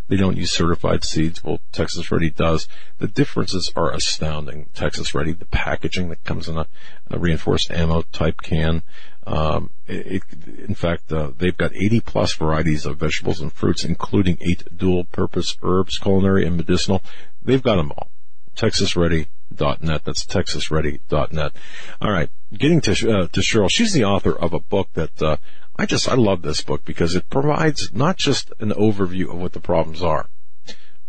They 0.08 0.16
don't 0.16 0.36
use 0.36 0.52
certified 0.52 1.04
seeds. 1.04 1.42
Well, 1.42 1.60
Texas 1.72 2.12
Ready 2.12 2.30
does. 2.30 2.68
The 2.98 3.08
differences 3.08 3.72
are 3.74 3.92
astounding. 3.92 4.68
Texas 4.74 5.14
Ready, 5.14 5.32
the 5.32 5.46
packaging 5.46 6.10
that 6.10 6.24
comes 6.24 6.48
in 6.48 6.58
a, 6.58 6.66
a 7.10 7.18
reinforced 7.18 7.70
ammo 7.70 8.02
type 8.12 8.42
can, 8.42 8.82
um, 9.28 9.70
it, 9.86 10.22
in 10.66 10.74
fact, 10.74 11.12
uh, 11.12 11.32
they've 11.36 11.56
got 11.56 11.76
80 11.76 12.00
plus 12.00 12.32
varieties 12.32 12.86
of 12.86 12.96
vegetables 12.96 13.42
and 13.42 13.52
fruits, 13.52 13.84
including 13.84 14.38
eight 14.40 14.64
dual 14.74 15.04
purpose 15.04 15.54
herbs, 15.62 15.98
culinary 15.98 16.46
and 16.46 16.56
medicinal. 16.56 17.02
They've 17.42 17.62
got 17.62 17.76
them 17.76 17.92
all. 17.92 18.10
Texasready.net. 18.56 20.04
That's 20.04 20.24
texasready.net. 20.24 21.52
All 22.00 22.10
right, 22.10 22.30
getting 22.56 22.80
to 22.80 22.92
uh, 22.92 23.26
to 23.28 23.40
Cheryl. 23.40 23.68
She's 23.70 23.92
the 23.92 24.04
author 24.04 24.32
of 24.32 24.54
a 24.54 24.60
book 24.60 24.88
that 24.94 25.22
uh, 25.22 25.36
I 25.76 25.84
just 25.84 26.08
I 26.08 26.14
love 26.14 26.40
this 26.40 26.62
book 26.62 26.86
because 26.86 27.14
it 27.14 27.28
provides 27.28 27.92
not 27.92 28.16
just 28.16 28.50
an 28.60 28.70
overview 28.70 29.30
of 29.30 29.38
what 29.38 29.52
the 29.52 29.60
problems 29.60 30.02
are, 30.02 30.30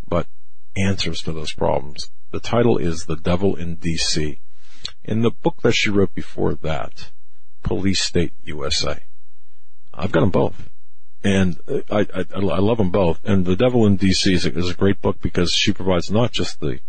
but 0.06 0.28
answers 0.78 1.22
to 1.22 1.32
those 1.32 1.54
problems. 1.54 2.12
The 2.32 2.42
title 2.42 2.78
is 2.78 3.06
The 3.06 3.16
Devil 3.16 3.56
in 3.56 3.76
D.C. 3.76 4.42
In 5.06 5.22
the 5.22 5.32
book 5.32 5.62
that 5.62 5.72
she 5.72 5.90
wrote 5.90 6.14
before 6.14 6.56
that, 6.56 7.12
Police 7.64 8.02
State 8.02 8.34
USA. 8.44 9.00
I've 9.94 10.12
got 10.12 10.22
them 10.22 10.30
both. 10.30 10.70
And 11.24 11.60
I, 11.90 12.08
I, 12.14 12.26
I 12.34 12.60
love 12.60 12.78
them 12.78 12.92
both. 12.92 13.20
And 13.26 13.46
The 13.46 13.56
Devil 13.56 13.86
in 13.86 13.98
D.C. 13.98 14.34
Is 14.34 14.46
a, 14.46 14.58
is 14.58 14.70
a 14.70 14.76
great 14.76 15.02
book 15.02 15.20
because 15.22 15.52
she 15.52 15.74
provides 15.74 16.10
not 16.10 16.32
just 16.32 16.60
the 16.60 16.80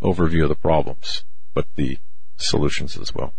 overview 0.00 0.44
of 0.44 0.48
the 0.48 0.54
problems, 0.54 1.24
but 1.54 1.66
the 1.74 1.98
solutions 2.36 2.96
as 2.96 3.12
well. 3.12 3.34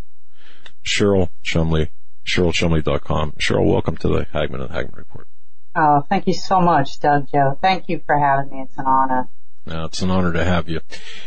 Cheryl 0.83 1.29
Chumley, 1.43 1.91
CherylChumley.com. 2.25 3.33
Cheryl, 3.33 3.65
welcome 3.65 3.95
to 3.97 4.07
the 4.09 4.27
Hagmann 4.33 4.61
and 4.61 4.71
Hagmann 4.71 4.97
Report. 4.97 5.27
Oh, 5.75 6.03
thank 6.09 6.27
you 6.27 6.33
so 6.33 6.59
much, 6.59 6.99
Doug 6.99 7.27
Joe. 7.31 7.57
Thank 7.61 7.85
you 7.87 8.01
for 8.05 8.17
having 8.17 8.51
me. 8.51 8.63
It's 8.63 8.77
an 8.77 8.85
honor. 8.85 9.29
Uh, 9.67 9.85
it's 9.85 10.01
an 10.01 10.11
honor 10.11 10.33
to 10.33 10.43
have 10.43 10.67
you. 10.67 10.81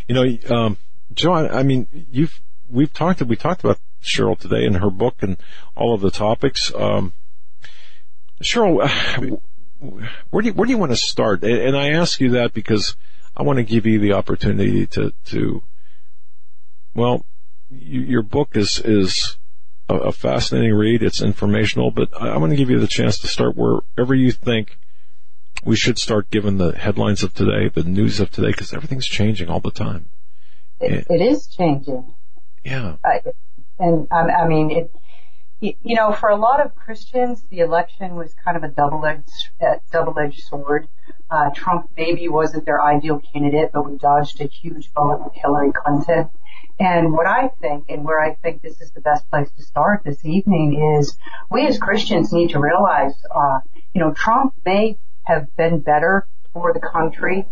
You 0.09 0.14
know, 0.14 0.55
um, 0.55 0.78
Joe, 1.14 1.33
I, 1.33 1.61
I 1.61 1.62
mean, 1.62 1.87
you've, 2.11 2.41
we've 2.72 2.92
talked, 2.92 3.22
we 3.22 3.36
talked 3.36 3.62
about 3.62 3.78
Cheryl 4.02 4.38
today 4.38 4.64
in 4.64 4.74
her 4.74 4.90
book 4.90 5.16
and 5.20 5.36
all 5.76 5.94
of 5.94 6.00
the 6.00 6.10
topics. 6.10 6.72
Um, 6.74 7.12
Cheryl, 8.42 8.88
where 10.30 10.42
do 10.42 10.48
you, 10.48 10.54
where 10.54 10.66
do 10.66 10.72
you 10.72 10.78
want 10.78 10.92
to 10.92 10.96
start? 10.96 11.44
And 11.44 11.76
I 11.76 11.90
ask 11.90 12.20
you 12.20 12.30
that 12.30 12.52
because 12.52 12.96
I 13.36 13.42
want 13.42 13.58
to 13.58 13.64
give 13.64 13.86
you 13.86 13.98
the 13.98 14.14
opportunity 14.14 14.86
to, 14.88 15.12
to, 15.26 15.62
well, 16.94 17.24
you, 17.70 18.00
your 18.00 18.22
book 18.22 18.56
is, 18.56 18.80
is 18.84 19.36
a, 19.88 20.12
fascinating 20.12 20.74
read. 20.74 21.02
It's 21.02 21.22
informational, 21.22 21.90
but 21.90 22.08
I, 22.20 22.30
I 22.30 22.36
want 22.38 22.50
to 22.50 22.56
give 22.56 22.70
you 22.70 22.80
the 22.80 22.86
chance 22.86 23.18
to 23.18 23.28
start 23.28 23.56
wherever 23.56 24.14
you 24.14 24.32
think 24.32 24.78
we 25.64 25.76
should 25.76 25.98
start 25.98 26.30
given 26.30 26.58
the 26.58 26.72
headlines 26.72 27.22
of 27.22 27.34
today, 27.34 27.68
the 27.68 27.84
news 27.84 28.18
of 28.18 28.30
today, 28.30 28.48
because 28.48 28.72
everything's 28.72 29.06
changing 29.06 29.48
all 29.48 29.60
the 29.60 29.70
time. 29.70 30.08
it, 30.80 31.06
it 31.08 31.20
is 31.20 31.46
changing. 31.46 32.14
Yeah. 32.64 32.96
and 33.78 34.06
um, 34.10 34.28
I 34.30 34.46
mean, 34.46 34.70
it, 34.70 34.92
you 35.60 35.94
know, 35.94 36.12
for 36.12 36.28
a 36.28 36.36
lot 36.36 36.64
of 36.64 36.74
Christians, 36.74 37.44
the 37.48 37.60
election 37.60 38.16
was 38.16 38.34
kind 38.44 38.56
of 38.56 38.64
a 38.64 38.68
double-edged, 38.68 39.30
uh, 39.60 39.76
double-edged 39.92 40.40
sword. 40.40 40.88
Uh, 41.30 41.50
Trump 41.54 41.88
maybe 41.96 42.28
wasn't 42.28 42.64
their 42.64 42.82
ideal 42.82 43.20
candidate, 43.32 43.70
but 43.72 43.88
we 43.88 43.96
dodged 43.96 44.40
a 44.40 44.46
huge 44.46 44.92
bullet 44.92 45.22
with 45.22 45.32
Hillary 45.34 45.72
Clinton. 45.72 46.30
And 46.80 47.12
what 47.12 47.26
I 47.26 47.50
think, 47.60 47.84
and 47.88 48.04
where 48.04 48.20
I 48.20 48.34
think 48.34 48.60
this 48.60 48.80
is 48.80 48.90
the 48.90 49.00
best 49.00 49.28
place 49.30 49.48
to 49.56 49.62
start 49.62 50.02
this 50.04 50.24
evening, 50.24 50.98
is 50.98 51.16
we 51.48 51.66
as 51.68 51.78
Christians 51.78 52.32
need 52.32 52.50
to 52.50 52.58
realize, 52.58 53.14
uh, 53.32 53.60
you 53.94 54.00
know, 54.00 54.12
Trump 54.12 54.54
may 54.66 54.98
have 55.22 55.46
been 55.56 55.78
better 55.78 56.26
for 56.52 56.72
the 56.72 56.80
country 56.80 57.46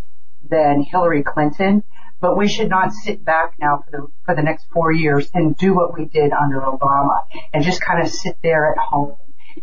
than 0.48 0.82
Hillary 0.82 1.22
Clinton, 1.22 1.84
but 2.20 2.36
we 2.36 2.48
should 2.48 2.68
not 2.68 2.92
sit 2.92 3.24
back 3.24 3.54
now 3.58 3.82
for 3.84 3.90
the 3.90 4.06
for 4.24 4.34
the 4.34 4.42
next 4.42 4.66
four 4.72 4.92
years 4.92 5.30
and 5.34 5.56
do 5.56 5.74
what 5.74 5.98
we 5.98 6.04
did 6.04 6.32
under 6.32 6.60
Obama 6.60 7.18
and 7.52 7.64
just 7.64 7.80
kind 7.80 8.02
of 8.02 8.10
sit 8.10 8.36
there 8.42 8.70
at 8.70 8.78
home 8.78 9.16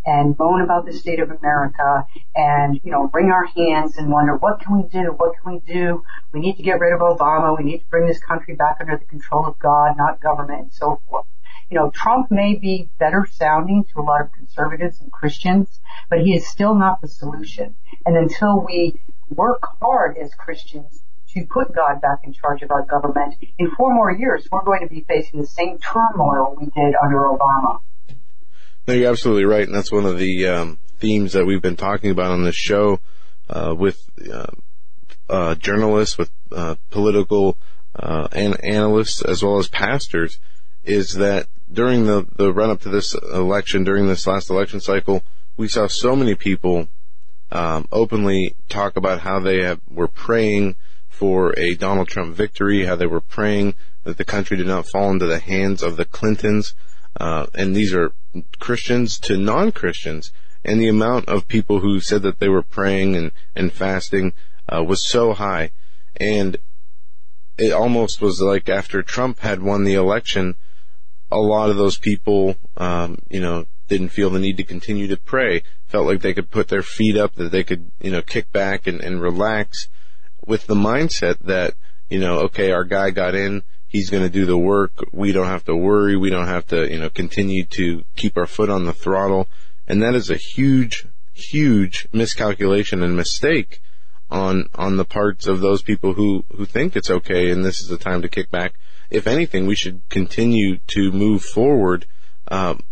and 0.05 0.35
moan 0.37 0.61
about 0.61 0.85
the 0.85 0.93
state 0.93 1.19
of 1.19 1.31
America 1.31 2.05
and, 2.35 2.79
you 2.83 2.91
know, 2.91 3.09
wring 3.13 3.31
our 3.31 3.45
hands 3.45 3.97
and 3.97 4.11
wonder 4.11 4.35
what 4.35 4.59
can 4.59 4.81
we 4.81 4.89
do? 4.89 5.13
What 5.15 5.33
can 5.41 5.53
we 5.53 5.59
do? 5.59 6.03
We 6.33 6.39
need 6.39 6.57
to 6.57 6.63
get 6.63 6.79
rid 6.79 6.93
of 6.93 6.99
Obama. 6.99 7.57
We 7.57 7.63
need 7.63 7.79
to 7.79 7.85
bring 7.89 8.07
this 8.07 8.19
country 8.19 8.55
back 8.55 8.77
under 8.79 8.97
the 8.97 9.05
control 9.05 9.45
of 9.45 9.57
God, 9.59 9.95
not 9.97 10.21
government 10.21 10.61
and 10.61 10.73
so 10.73 11.01
forth. 11.09 11.25
You 11.69 11.77
know, 11.77 11.91
Trump 11.91 12.31
may 12.31 12.55
be 12.55 12.89
better 12.97 13.27
sounding 13.29 13.83
to 13.93 13.99
a 13.99 14.03
lot 14.03 14.21
of 14.21 14.31
conservatives 14.31 15.01
and 15.01 15.11
Christians, 15.11 15.79
but 16.09 16.19
he 16.19 16.33
is 16.33 16.47
still 16.47 16.75
not 16.75 17.01
the 17.01 17.09
solution. 17.09 17.75
And 18.05 18.15
until 18.15 18.65
we 18.65 19.01
work 19.29 19.61
hard 19.81 20.17
as 20.17 20.33
Christians 20.33 21.03
to 21.39 21.47
put 21.47 21.73
God 21.75 22.01
back 22.01 22.19
in 22.23 22.33
charge 22.33 22.61
of 22.61 22.71
our 22.71 22.85
government, 22.85 23.35
in 23.57 23.71
four 23.77 23.93
more 23.93 24.11
years, 24.11 24.47
we're 24.51 24.63
going 24.63 24.81
to 24.81 24.93
be 24.93 25.05
facing 25.07 25.39
the 25.39 25.47
same 25.47 25.77
turmoil 25.79 26.55
we 26.59 26.65
did 26.65 26.95
under 27.01 27.19
Obama. 27.19 27.79
No, 28.87 28.93
you're 28.93 29.09
absolutely 29.09 29.45
right, 29.45 29.67
and 29.67 29.75
that's 29.75 29.91
one 29.91 30.05
of 30.05 30.17
the 30.17 30.47
um, 30.47 30.79
themes 30.99 31.33
that 31.33 31.45
we've 31.45 31.61
been 31.61 31.75
talking 31.75 32.11
about 32.11 32.31
on 32.31 32.43
this 32.43 32.55
show 32.55 32.99
uh, 33.49 33.75
with 33.77 33.99
uh, 34.31 34.47
uh, 35.29 35.55
journalists, 35.55 36.17
with 36.17 36.31
uh, 36.51 36.75
political 36.89 37.57
uh, 37.95 38.27
an- 38.31 38.57
analysts, 38.63 39.21
as 39.21 39.43
well 39.43 39.57
as 39.57 39.67
pastors, 39.67 40.39
is 40.83 41.13
that 41.13 41.47
during 41.71 42.05
the, 42.05 42.25
the 42.35 42.53
run 42.53 42.69
up 42.69 42.81
to 42.81 42.89
this 42.89 43.13
election, 43.13 43.83
during 43.83 44.07
this 44.07 44.25
last 44.25 44.49
election 44.49 44.79
cycle, 44.79 45.21
we 45.57 45.67
saw 45.67 45.87
so 45.87 46.15
many 46.15 46.35
people 46.35 46.87
um, 47.51 47.87
openly 47.91 48.55
talk 48.69 48.95
about 48.95 49.19
how 49.19 49.39
they 49.39 49.63
have, 49.63 49.81
were 49.89 50.07
praying 50.07 50.75
for 51.17 51.57
a 51.57 51.73
Donald 51.73 52.07
Trump 52.07 52.35
victory, 52.35 52.85
how 52.85 52.95
they 52.95 53.07
were 53.07 53.21
praying 53.21 53.73
that 54.03 54.17
the 54.17 54.25
country 54.25 54.55
did 54.55 54.67
not 54.67 54.87
fall 54.87 55.09
into 55.09 55.25
the 55.25 55.39
hands 55.39 55.81
of 55.81 55.97
the 55.97 56.05
Clintons. 56.05 56.75
Uh, 57.19 57.47
and 57.55 57.75
these 57.75 57.91
are 57.91 58.13
Christians 58.59 59.17
to 59.21 59.35
non-Christians. 59.35 60.31
And 60.63 60.79
the 60.79 60.89
amount 60.89 61.27
of 61.27 61.47
people 61.47 61.79
who 61.79 61.99
said 61.99 62.21
that 62.21 62.39
they 62.39 62.49
were 62.49 62.61
praying 62.61 63.15
and, 63.15 63.31
and 63.55 63.73
fasting 63.73 64.33
uh, 64.69 64.83
was 64.83 65.03
so 65.03 65.33
high. 65.33 65.71
And 66.17 66.57
it 67.57 67.73
almost 67.73 68.21
was 68.21 68.39
like 68.39 68.69
after 68.69 69.01
Trump 69.01 69.39
had 69.39 69.63
won 69.63 69.85
the 69.85 69.95
election, 69.95 70.55
a 71.31 71.39
lot 71.39 71.71
of 71.71 71.77
those 71.77 71.97
people, 71.97 72.57
um, 72.77 73.17
you 73.27 73.39
know, 73.39 73.65
didn't 73.87 74.09
feel 74.09 74.29
the 74.29 74.39
need 74.39 74.57
to 74.57 74.63
continue 74.63 75.07
to 75.07 75.17
pray, 75.17 75.63
felt 75.87 76.05
like 76.05 76.21
they 76.21 76.33
could 76.33 76.51
put 76.51 76.67
their 76.67 76.83
feet 76.83 77.17
up, 77.17 77.33
that 77.35 77.51
they 77.51 77.63
could, 77.63 77.89
you 77.99 78.11
know, 78.11 78.21
kick 78.21 78.51
back 78.51 78.85
and, 78.85 79.01
and 79.01 79.19
relax 79.19 79.87
with 80.47 80.65
the 80.65 80.75
mindset 80.75 81.37
that, 81.39 81.75
you 82.09 82.19
know, 82.19 82.39
okay, 82.39 82.71
our 82.71 82.85
guy 82.85 83.11
got 83.11 83.35
in, 83.35 83.63
he's 83.87 84.09
going 84.09 84.23
to 84.23 84.29
do 84.29 84.45
the 84.45 84.57
work. 84.57 84.91
We 85.11 85.31
don't 85.31 85.47
have 85.47 85.65
to 85.65 85.75
worry. 85.75 86.17
We 86.17 86.29
don't 86.29 86.47
have 86.47 86.65
to, 86.67 86.89
you 86.91 86.97
know, 86.97 87.09
continue 87.09 87.65
to 87.65 88.03
keep 88.15 88.37
our 88.37 88.47
foot 88.47 88.69
on 88.69 88.85
the 88.85 88.93
throttle. 88.93 89.47
And 89.87 90.01
that 90.01 90.15
is 90.15 90.29
a 90.29 90.37
huge, 90.37 91.05
huge 91.33 92.07
miscalculation 92.11 93.03
and 93.03 93.15
mistake 93.15 93.81
on, 94.31 94.69
on 94.75 94.97
the 94.97 95.05
parts 95.05 95.47
of 95.47 95.59
those 95.59 95.81
people 95.81 96.13
who, 96.13 96.43
who 96.55 96.65
think 96.65 96.95
it's 96.95 97.11
okay 97.11 97.51
and 97.51 97.63
this 97.63 97.79
is 97.79 97.87
the 97.87 97.97
time 97.97 98.21
to 98.21 98.29
kick 98.29 98.49
back. 98.49 98.73
If 99.09 99.27
anything, 99.27 99.67
we 99.67 99.75
should 99.75 100.01
continue 100.09 100.79
to 100.87 101.11
move 101.11 101.43
forward. 101.43 102.05
Um, 102.49 102.83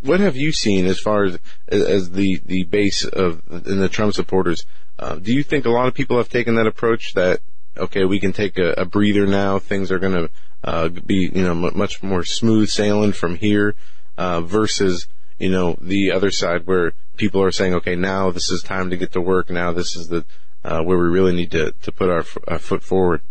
what 0.00 0.20
have 0.20 0.36
you 0.36 0.52
seen 0.52 0.86
as 0.86 0.98
far 0.98 1.24
as 1.24 1.38
as 1.68 2.10
the 2.10 2.40
the 2.44 2.64
base 2.64 3.04
of 3.04 3.40
in 3.48 3.78
the 3.78 3.88
Trump 3.88 4.14
supporters? 4.14 4.66
Uh, 5.02 5.16
do 5.16 5.34
you 5.34 5.42
think 5.42 5.64
a 5.64 5.70
lot 5.70 5.88
of 5.88 5.94
people 5.94 6.16
have 6.16 6.28
taken 6.28 6.54
that 6.54 6.68
approach 6.68 7.14
that 7.14 7.40
okay, 7.76 8.04
we 8.04 8.20
can 8.20 8.32
take 8.32 8.56
a, 8.56 8.72
a 8.74 8.84
breather 8.84 9.26
now, 9.26 9.58
things 9.58 9.90
are 9.90 9.98
going 9.98 10.12
to 10.12 10.30
uh, 10.62 10.88
be 10.88 11.28
you 11.34 11.42
know 11.42 11.66
m- 11.66 11.76
much 11.76 12.04
more 12.04 12.22
smooth 12.22 12.68
sailing 12.68 13.10
from 13.10 13.34
here 13.34 13.74
uh, 14.16 14.40
versus 14.40 15.08
you 15.40 15.50
know 15.50 15.76
the 15.80 16.12
other 16.12 16.30
side 16.30 16.68
where 16.68 16.92
people 17.16 17.42
are 17.42 17.50
saying 17.50 17.74
okay, 17.74 17.96
now 17.96 18.30
this 18.30 18.48
is 18.48 18.62
time 18.62 18.90
to 18.90 18.96
get 18.96 19.10
to 19.10 19.20
work, 19.20 19.50
now 19.50 19.72
this 19.72 19.96
is 19.96 20.06
the 20.06 20.24
uh, 20.62 20.80
where 20.82 20.98
we 20.98 21.06
really 21.06 21.34
need 21.34 21.50
to 21.50 21.72
to 21.82 21.90
put 21.90 22.08
our, 22.08 22.24
our 22.46 22.60
foot 22.60 22.84
forward. 22.84 23.22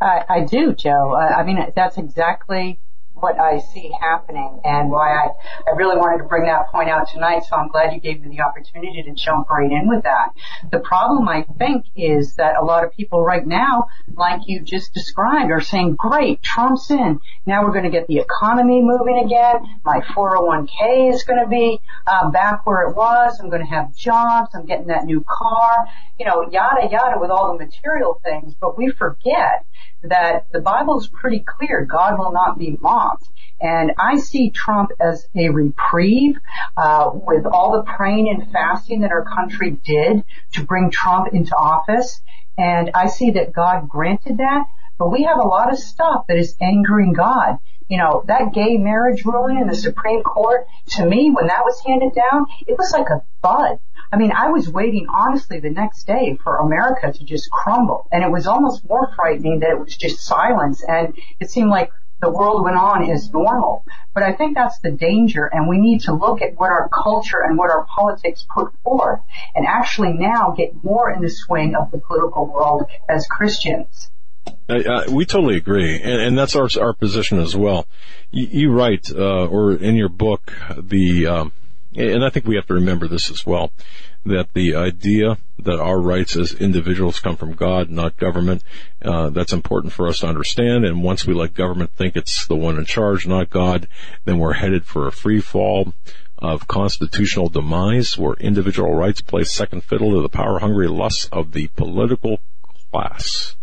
I, 0.00 0.22
I 0.28 0.44
do, 0.44 0.72
Joe. 0.72 1.16
I 1.16 1.42
mean, 1.42 1.58
that's 1.74 1.98
exactly 1.98 2.78
what 3.16 3.40
I 3.40 3.58
see 3.58 3.90
happening 4.00 4.60
and 4.64 4.90
why 4.90 5.10
I, 5.10 5.28
I 5.66 5.74
really 5.74 5.96
wanted 5.96 6.18
to 6.18 6.28
bring 6.28 6.44
that 6.44 6.68
point 6.70 6.90
out 6.90 7.08
tonight. 7.08 7.44
So 7.48 7.56
I'm 7.56 7.68
glad 7.68 7.94
you 7.94 8.00
gave 8.00 8.20
me 8.20 8.36
the 8.36 8.42
opportunity 8.42 9.02
to 9.02 9.14
jump 9.14 9.48
right 9.50 9.70
in 9.70 9.88
with 9.88 10.02
that. 10.02 10.34
The 10.70 10.80
problem 10.80 11.26
I 11.28 11.46
think 11.58 11.86
is 11.96 12.34
that 12.36 12.56
a 12.60 12.64
lot 12.64 12.84
of 12.84 12.92
people 12.92 13.24
right 13.24 13.46
now, 13.46 13.86
like 14.14 14.42
you 14.46 14.60
just 14.60 14.92
described, 14.92 15.50
are 15.50 15.62
saying, 15.62 15.96
great, 15.96 16.42
Trump's 16.42 16.90
in. 16.90 17.20
Now 17.46 17.64
we're 17.64 17.72
going 17.72 17.84
to 17.84 17.90
get 17.90 18.06
the 18.06 18.18
economy 18.18 18.82
moving 18.82 19.22
again. 19.24 19.80
My 19.84 20.00
401k 20.00 21.14
is 21.14 21.24
going 21.24 21.42
to 21.42 21.48
be 21.48 21.80
uh, 22.06 22.30
back 22.30 22.66
where 22.66 22.88
it 22.88 22.94
was. 22.94 23.40
I'm 23.40 23.48
going 23.48 23.62
to 23.62 23.68
have 23.68 23.94
jobs. 23.94 24.50
I'm 24.54 24.66
getting 24.66 24.88
that 24.88 25.04
new 25.04 25.24
car. 25.26 25.86
You 26.18 26.26
know, 26.26 26.48
yada 26.50 26.88
yada 26.90 27.20
with 27.20 27.30
all 27.30 27.56
the 27.56 27.64
material 27.64 28.20
things. 28.24 28.54
But 28.60 28.78
we 28.78 28.90
forget 28.90 29.64
that 30.02 30.46
the 30.52 30.60
Bible 30.60 30.98
is 30.98 31.08
pretty 31.08 31.44
clear. 31.46 31.84
God 31.84 32.18
will 32.18 32.32
not 32.32 32.58
be 32.58 32.76
mocked. 32.80 33.28
And 33.60 33.92
I 33.98 34.18
see 34.18 34.50
Trump 34.50 34.90
as 35.00 35.26
a 35.34 35.48
reprieve 35.48 36.36
uh, 36.76 37.10
with 37.12 37.46
all 37.46 37.72
the 37.72 37.90
praying 37.90 38.28
and 38.28 38.52
fasting 38.52 39.00
that 39.00 39.12
our 39.12 39.24
country 39.24 39.78
did 39.84 40.24
to 40.52 40.64
bring 40.64 40.90
Trump 40.90 41.32
into 41.32 41.56
office. 41.56 42.20
And 42.58 42.90
I 42.94 43.06
see 43.08 43.32
that 43.32 43.52
God 43.52 43.88
granted 43.88 44.38
that. 44.38 44.64
But 44.98 45.10
we 45.10 45.24
have 45.24 45.38
a 45.38 45.46
lot 45.46 45.72
of 45.72 45.78
stuff 45.78 46.24
that 46.28 46.38
is 46.38 46.54
angering 46.60 47.12
God. 47.12 47.58
You 47.88 47.98
know, 47.98 48.24
that 48.26 48.52
gay 48.52 48.78
marriage 48.78 49.24
ruling 49.24 49.58
in 49.58 49.68
the 49.68 49.76
Supreme 49.76 50.22
Court, 50.22 50.66
to 50.96 51.06
me, 51.06 51.30
when 51.30 51.46
that 51.46 51.64
was 51.64 51.80
handed 51.86 52.14
down, 52.14 52.46
it 52.66 52.76
was 52.76 52.90
like 52.92 53.08
a 53.10 53.22
thud. 53.42 53.78
I 54.12 54.16
mean, 54.16 54.32
I 54.32 54.50
was 54.50 54.68
waiting 54.68 55.06
honestly 55.12 55.60
the 55.60 55.70
next 55.70 56.04
day 56.06 56.38
for 56.42 56.56
America 56.56 57.12
to 57.12 57.24
just 57.24 57.50
crumble. 57.50 58.06
And 58.12 58.22
it 58.22 58.30
was 58.30 58.46
almost 58.46 58.88
more 58.88 59.12
frightening 59.14 59.60
that 59.60 59.70
it 59.70 59.80
was 59.80 59.96
just 59.96 60.24
silence. 60.24 60.82
And 60.86 61.14
it 61.40 61.50
seemed 61.50 61.70
like 61.70 61.90
the 62.20 62.30
world 62.30 62.64
went 62.64 62.76
on 62.76 63.10
as 63.10 63.30
normal. 63.30 63.84
But 64.14 64.22
I 64.22 64.32
think 64.32 64.54
that's 64.54 64.78
the 64.78 64.90
danger 64.90 65.48
and 65.52 65.68
we 65.68 65.78
need 65.78 66.02
to 66.02 66.14
look 66.14 66.40
at 66.40 66.54
what 66.56 66.70
our 66.70 66.88
culture 66.88 67.42
and 67.42 67.58
what 67.58 67.70
our 67.70 67.84
politics 67.84 68.46
put 68.48 68.72
forth 68.82 69.20
and 69.54 69.66
actually 69.66 70.14
now 70.14 70.54
get 70.56 70.82
more 70.82 71.12
in 71.12 71.20
the 71.20 71.30
swing 71.30 71.74
of 71.74 71.90
the 71.90 71.98
political 71.98 72.46
world 72.46 72.84
as 73.08 73.26
Christians. 73.26 74.10
Uh, 74.68 74.74
uh, 74.74 75.04
we 75.10 75.24
totally 75.24 75.56
agree, 75.56 76.00
and, 76.00 76.20
and, 76.20 76.38
that's 76.38 76.56
our 76.56 76.68
our 76.80 76.92
position 76.92 77.38
as 77.38 77.56
well. 77.56 77.86
You, 78.30 78.46
you 78.46 78.72
write, 78.72 79.10
uh, 79.10 79.46
or 79.46 79.72
in 79.72 79.96
your 79.96 80.08
book, 80.08 80.52
the, 80.76 81.26
um, 81.26 81.52
and 81.96 82.24
I 82.24 82.30
think 82.30 82.46
we 82.46 82.56
have 82.56 82.66
to 82.66 82.74
remember 82.74 83.08
this 83.08 83.30
as 83.30 83.44
well, 83.46 83.72
that 84.24 84.52
the 84.54 84.74
idea 84.74 85.38
that 85.58 85.80
our 85.80 86.00
rights 86.00 86.36
as 86.36 86.52
individuals 86.52 87.20
come 87.20 87.36
from 87.36 87.54
God, 87.54 87.90
not 87.90 88.16
government, 88.16 88.62
uh, 89.02 89.30
that's 89.30 89.52
important 89.52 89.92
for 89.92 90.06
us 90.06 90.20
to 90.20 90.26
understand. 90.26 90.84
And 90.84 91.02
once 91.02 91.26
we 91.26 91.34
let 91.34 91.54
government 91.54 91.92
think 91.92 92.16
it's 92.16 92.46
the 92.46 92.56
one 92.56 92.76
in 92.76 92.84
charge, 92.84 93.26
not 93.26 93.50
God, 93.50 93.88
then 94.24 94.38
we're 94.38 94.54
headed 94.54 94.84
for 94.84 95.06
a 95.06 95.12
free 95.12 95.40
fall 95.40 95.94
of 96.38 96.68
constitutional 96.68 97.48
demise, 97.48 98.18
where 98.18 98.34
individual 98.34 98.94
rights 98.94 99.22
play 99.22 99.44
second 99.44 99.82
fiddle 99.82 100.12
to 100.12 100.20
the 100.20 100.28
power-hungry 100.28 100.88
lusts 100.88 101.28
of 101.32 101.52
the 101.52 101.68
political 101.68 102.40
class 102.90 103.56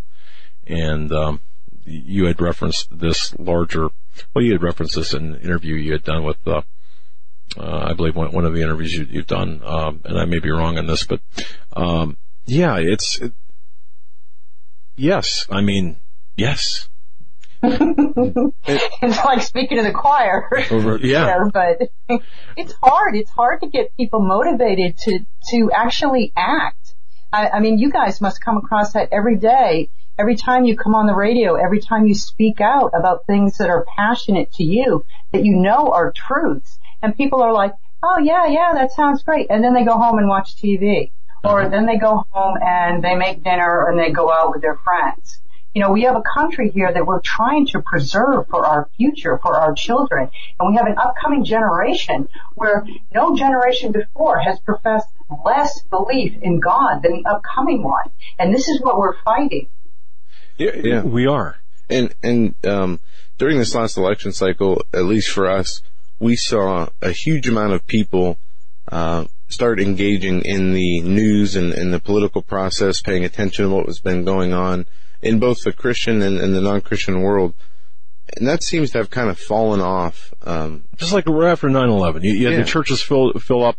and 0.65 1.11
um, 1.11 1.39
you 1.85 2.25
had 2.25 2.41
referenced 2.41 2.97
this 2.97 3.37
larger. 3.37 3.89
Well, 4.33 4.43
you 4.43 4.53
had 4.53 4.63
referenced 4.63 4.95
this 4.95 5.13
in 5.13 5.35
an 5.35 5.41
interview 5.41 5.75
you 5.75 5.93
had 5.93 6.03
done 6.03 6.23
with, 6.23 6.37
uh, 6.47 6.61
uh, 7.57 7.87
I 7.89 7.93
believe, 7.93 8.15
one, 8.15 8.31
one, 8.31 8.45
of 8.45 8.53
the 8.53 8.61
interviews 8.61 8.93
you, 8.93 9.19
have 9.19 9.27
done, 9.27 9.61
um, 9.63 10.01
and 10.05 10.17
I 10.17 10.25
may 10.25 10.39
be 10.39 10.51
wrong 10.51 10.77
on 10.77 10.87
this, 10.87 11.05
but 11.05 11.21
um, 11.75 12.17
yeah, 12.45 12.77
it's 12.79 13.19
it, 13.19 13.33
yes. 14.95 15.45
I 15.49 15.61
mean, 15.61 15.97
yes. 16.35 16.89
it's 17.63 19.23
like 19.23 19.41
speaking 19.41 19.77
to 19.77 19.83
the 19.83 19.93
choir. 19.93 20.49
yeah. 21.01 21.45
but 21.53 21.81
it's 22.57 22.73
hard. 22.81 23.15
It's 23.15 23.31
hard 23.31 23.61
to 23.61 23.67
get 23.67 23.95
people 23.95 24.21
motivated 24.21 24.97
to 25.05 25.19
to 25.51 25.71
actually 25.73 26.33
act. 26.35 26.95
I, 27.31 27.49
I 27.49 27.59
mean, 27.61 27.77
you 27.77 27.91
guys 27.91 28.19
must 28.19 28.41
come 28.41 28.57
across 28.57 28.93
that 28.93 29.09
every 29.11 29.37
day 29.37 29.89
every 30.17 30.35
time 30.35 30.65
you 30.65 30.77
come 30.77 30.95
on 30.95 31.07
the 31.07 31.15
radio, 31.15 31.55
every 31.55 31.79
time 31.79 32.05
you 32.05 32.15
speak 32.15 32.61
out 32.61 32.91
about 32.97 33.25
things 33.25 33.57
that 33.57 33.69
are 33.69 33.85
passionate 33.97 34.51
to 34.53 34.63
you, 34.63 35.05
that 35.31 35.43
you 35.43 35.55
know 35.55 35.91
are 35.91 36.13
truths, 36.15 36.77
and 37.03 37.15
people 37.15 37.43
are 37.43 37.53
like, 37.53 37.73
oh 38.01 38.17
yeah, 38.19 38.47
yeah, 38.47 38.71
that 38.73 38.91
sounds 38.91 39.21
great, 39.21 39.47
and 39.49 39.63
then 39.63 39.75
they 39.75 39.83
go 39.83 39.97
home 39.97 40.17
and 40.17 40.27
watch 40.27 40.55
TV. 40.55 41.11
Or 41.43 41.61
mm-hmm. 41.61 41.71
then 41.71 41.85
they 41.85 41.97
go 41.97 42.25
home 42.31 42.55
and 42.65 43.03
they 43.03 43.15
make 43.15 43.43
dinner 43.43 43.87
and 43.89 43.99
they 43.99 44.11
go 44.11 44.31
out 44.31 44.51
with 44.51 44.61
their 44.61 44.77
friends. 44.77 45.39
You 45.75 45.81
know, 45.81 45.91
we 45.91 46.03
have 46.03 46.15
a 46.15 46.23
country 46.35 46.69
here 46.69 46.93
that 46.93 47.05
we're 47.05 47.19
trying 47.19 47.65
to 47.67 47.81
preserve 47.81 48.47
for 48.47 48.65
our 48.65 48.87
future, 48.95 49.39
for 49.41 49.55
our 49.55 49.73
children. 49.73 50.29
And 50.59 50.69
we 50.69 50.77
have 50.77 50.85
an 50.85 50.95
upcoming 50.97 51.43
generation 51.43 52.29
where 52.53 52.85
no 53.13 53.35
generation 53.35 53.91
before 53.91 54.39
has 54.39 54.59
professed 54.59 55.09
less 55.43 55.81
belief 55.89 56.35
in 56.41 56.59
God 56.59 57.01
than 57.01 57.23
the 57.23 57.29
upcoming 57.29 57.83
one. 57.83 58.11
And 58.37 58.53
this 58.53 58.67
is 58.69 58.79
what 58.81 58.97
we're 58.97 59.17
fighting. 59.23 59.67
Yeah, 60.57 61.01
we 61.01 61.25
are. 61.25 61.57
And 61.89 62.13
and 62.23 62.55
um, 62.63 62.99
during 63.39 63.57
this 63.57 63.73
last 63.75 63.97
election 63.97 64.31
cycle, 64.31 64.85
at 64.93 65.05
least 65.05 65.29
for 65.29 65.47
us, 65.47 65.81
we 66.23 66.35
saw 66.35 66.87
a 67.01 67.11
huge 67.11 67.47
amount 67.47 67.73
of 67.73 67.85
people 67.85 68.37
uh, 68.87 69.25
start 69.49 69.79
engaging 69.79 70.41
in 70.41 70.73
the 70.73 71.01
news 71.01 71.55
and, 71.55 71.73
and, 71.73 71.93
the 71.93 71.99
political 71.99 72.41
process, 72.41 73.01
paying 73.01 73.23
attention 73.23 73.65
to 73.65 73.75
what 73.75 73.85
was 73.85 73.99
been 73.99 74.23
going 74.23 74.53
on 74.53 74.85
in 75.21 75.39
both 75.39 75.63
the 75.63 75.73
Christian 75.73 76.21
and, 76.21 76.39
and 76.39 76.55
the 76.55 76.61
non-Christian 76.61 77.21
world. 77.21 77.53
And 78.35 78.47
that 78.47 78.63
seems 78.63 78.91
to 78.91 78.99
have 78.99 79.09
kind 79.09 79.29
of 79.29 79.37
fallen 79.37 79.81
off. 79.81 80.33
Um, 80.43 80.85
Just 80.95 81.13
like 81.13 81.27
right 81.27 81.51
after 81.51 81.67
9-11. 81.67 82.23
You, 82.23 82.33
you 82.33 82.45
had 82.47 82.53
yeah. 82.53 82.59
the 82.61 82.65
churches 82.65 83.01
fill, 83.01 83.33
fill 83.33 83.63
up 83.63 83.77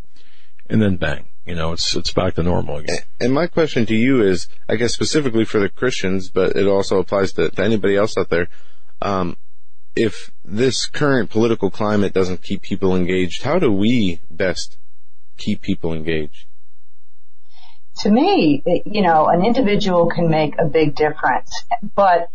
and 0.69 0.81
then 0.81 0.97
bang 0.97 1.27
you 1.47 1.55
know, 1.55 1.73
it's 1.73 1.95
it's 1.95 2.13
back 2.13 2.35
to 2.35 2.43
normal 2.43 2.79
again. 2.79 2.99
And 3.21 3.33
my 3.33 3.47
question 3.47 3.85
to 3.87 3.95
you 3.95 4.23
is, 4.23 4.49
I 4.69 4.77
guess 4.77 4.95
specifically 4.95 5.45
for 5.45 5.59
the 5.59 5.69
Christians, 5.69 6.31
but 6.31 6.57
it 6.57 6.67
also 6.67 6.99
applies 6.99 7.33
to, 7.33 7.51
to 7.51 7.63
anybody 7.63 7.97
else 7.97 8.17
out 8.17 8.31
there. 8.31 8.49
Um, 9.03 9.37
if 9.97 10.31
this 10.45 10.87
current 10.87 11.31
political 11.31 11.71
climate 11.71 12.13
doesn't 12.13 12.43
keep 12.43 12.63
people 12.63 12.97
engaged, 12.97 13.43
how 13.43 13.59
do 13.59 13.71
we 13.71 14.21
best 14.31 14.77
keep 15.37 15.61
people 15.63 15.93
engaged? 15.93 16.47
To 17.99 18.11
me, 18.11 18.63
you 18.87 19.03
know, 19.03 19.27
an 19.29 19.45
individual 19.45 20.09
can 20.09 20.29
make 20.29 20.59
a 20.59 20.65
big 20.65 20.97
difference, 20.97 21.65
but 21.95 22.29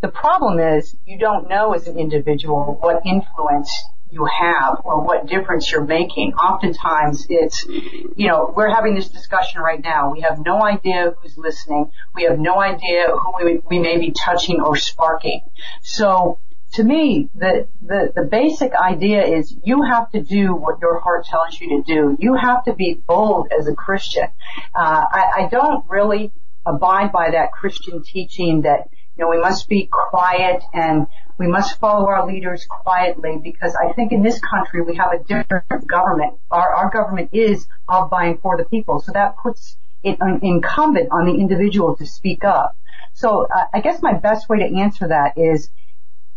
the 0.00 0.08
problem 0.08 0.58
is 0.58 0.96
you 1.06 1.18
don't 1.18 1.48
know 1.48 1.72
as 1.72 1.86
an 1.86 1.98
individual 1.98 2.78
what 2.80 3.02
influence 3.06 3.70
you 4.10 4.26
have 4.40 4.80
or 4.84 5.04
what 5.04 5.26
difference 5.26 5.70
you're 5.70 5.84
making. 5.84 6.32
Oftentimes 6.32 7.26
it's, 7.28 7.64
you 7.66 8.26
know, 8.26 8.52
we're 8.56 8.74
having 8.74 8.94
this 8.94 9.08
discussion 9.08 9.60
right 9.60 9.82
now. 9.82 10.12
We 10.12 10.22
have 10.22 10.38
no 10.44 10.64
idea 10.64 11.12
who's 11.20 11.36
listening. 11.36 11.90
We 12.14 12.24
have 12.24 12.38
no 12.38 12.60
idea 12.60 13.08
who 13.08 13.44
we, 13.44 13.60
we 13.68 13.78
may 13.78 13.98
be 13.98 14.12
touching 14.12 14.60
or 14.60 14.76
sparking. 14.76 15.42
So 15.82 16.38
to 16.78 16.84
me, 16.84 17.28
the, 17.34 17.66
the, 17.82 18.12
the 18.14 18.22
basic 18.22 18.72
idea 18.72 19.24
is 19.24 19.52
you 19.64 19.82
have 19.82 20.08
to 20.12 20.22
do 20.22 20.54
what 20.54 20.80
your 20.80 21.00
heart 21.00 21.26
tells 21.26 21.60
you 21.60 21.68
to 21.70 21.82
do. 21.82 22.16
You 22.20 22.36
have 22.36 22.62
to 22.66 22.72
be 22.72 23.02
bold 23.04 23.48
as 23.58 23.66
a 23.66 23.74
Christian. 23.74 24.28
Uh, 24.72 25.04
I, 25.10 25.30
I 25.38 25.48
don't 25.50 25.84
really 25.88 26.32
abide 26.64 27.10
by 27.10 27.32
that 27.32 27.50
Christian 27.50 28.04
teaching 28.04 28.62
that, 28.62 28.90
you 29.16 29.24
know, 29.24 29.28
we 29.28 29.40
must 29.40 29.68
be 29.68 29.90
quiet 29.90 30.62
and 30.72 31.08
we 31.36 31.48
must 31.48 31.80
follow 31.80 32.06
our 32.06 32.24
leaders 32.28 32.64
quietly 32.70 33.40
because 33.42 33.74
I 33.74 33.92
think 33.94 34.12
in 34.12 34.22
this 34.22 34.40
country 34.40 34.80
we 34.80 34.94
have 34.98 35.10
a 35.12 35.24
different 35.24 35.88
government. 35.88 36.34
Our, 36.48 36.74
our 36.74 36.90
government 36.90 37.30
is 37.32 37.66
of 37.88 38.08
by 38.08 38.26
and 38.26 38.40
for 38.40 38.56
the 38.56 38.66
people. 38.66 39.00
So 39.00 39.10
that 39.14 39.34
puts 39.42 39.76
it 40.04 40.20
incumbent 40.42 41.08
on 41.10 41.26
the 41.26 41.34
individual 41.40 41.96
to 41.96 42.06
speak 42.06 42.44
up. 42.44 42.76
So 43.14 43.48
uh, 43.52 43.64
I 43.74 43.80
guess 43.80 44.00
my 44.00 44.12
best 44.16 44.48
way 44.48 44.58
to 44.58 44.78
answer 44.78 45.08
that 45.08 45.32
is 45.36 45.70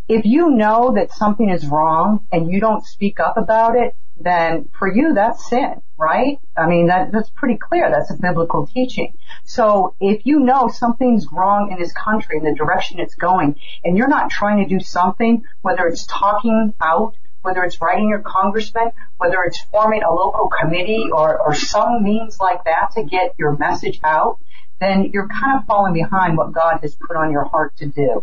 if 0.07 0.25
you 0.25 0.49
know 0.49 0.93
that 0.95 1.11
something 1.11 1.49
is 1.49 1.65
wrong 1.65 2.25
and 2.31 2.51
you 2.51 2.59
don't 2.59 2.85
speak 2.85 3.19
up 3.19 3.37
about 3.37 3.75
it, 3.75 3.95
then 4.19 4.69
for 4.77 4.93
you 4.93 5.13
that's 5.13 5.49
sin, 5.49 5.81
right? 5.97 6.37
I 6.55 6.67
mean 6.67 6.87
that, 6.87 7.11
that's 7.11 7.29
pretty 7.29 7.57
clear. 7.57 7.89
That's 7.89 8.11
a 8.11 8.21
biblical 8.21 8.67
teaching. 8.67 9.13
So 9.45 9.95
if 9.99 10.25
you 10.25 10.39
know 10.39 10.67
something's 10.67 11.27
wrong 11.31 11.71
in 11.71 11.79
this 11.79 11.93
country 11.93 12.37
in 12.37 12.43
the 12.43 12.53
direction 12.53 12.99
it's 12.99 13.15
going 13.15 13.55
and 13.83 13.97
you're 13.97 14.07
not 14.07 14.29
trying 14.29 14.63
to 14.63 14.69
do 14.69 14.79
something, 14.83 15.43
whether 15.61 15.87
it's 15.87 16.05
talking 16.05 16.73
out, 16.81 17.15
whether 17.41 17.63
it's 17.63 17.81
writing 17.81 18.09
your 18.09 18.21
congressman, 18.21 18.91
whether 19.17 19.37
it's 19.45 19.59
forming 19.71 20.03
a 20.03 20.11
local 20.11 20.49
committee 20.61 21.07
or, 21.11 21.39
or 21.39 21.55
some 21.55 22.03
means 22.03 22.39
like 22.39 22.63
that 22.65 22.91
to 22.95 23.03
get 23.03 23.33
your 23.39 23.57
message 23.57 23.99
out, 24.03 24.39
then 24.79 25.09
you're 25.13 25.27
kind 25.27 25.59
of 25.59 25.65
falling 25.65 25.93
behind 25.93 26.37
what 26.37 26.53
God 26.53 26.79
has 26.81 26.95
put 26.95 27.15
on 27.15 27.31
your 27.31 27.45
heart 27.45 27.75
to 27.77 27.87
do. 27.87 28.21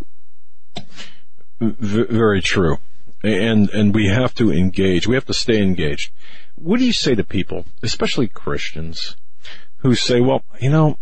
V- 1.60 2.06
very 2.08 2.40
true 2.40 2.78
and 3.22 3.68
and 3.70 3.94
we 3.94 4.08
have 4.08 4.34
to 4.36 4.52
engage. 4.52 5.06
We 5.06 5.14
have 5.14 5.26
to 5.26 5.34
stay 5.34 5.60
engaged. 5.60 6.12
What 6.54 6.78
do 6.78 6.86
you 6.86 6.92
say 6.92 7.14
to 7.14 7.24
people, 7.24 7.66
especially 7.82 8.28
Christians, 8.28 9.16
who 9.78 9.94
say, 9.94 10.20
"Well, 10.20 10.44
you 10.60 10.70
know, 10.70 10.98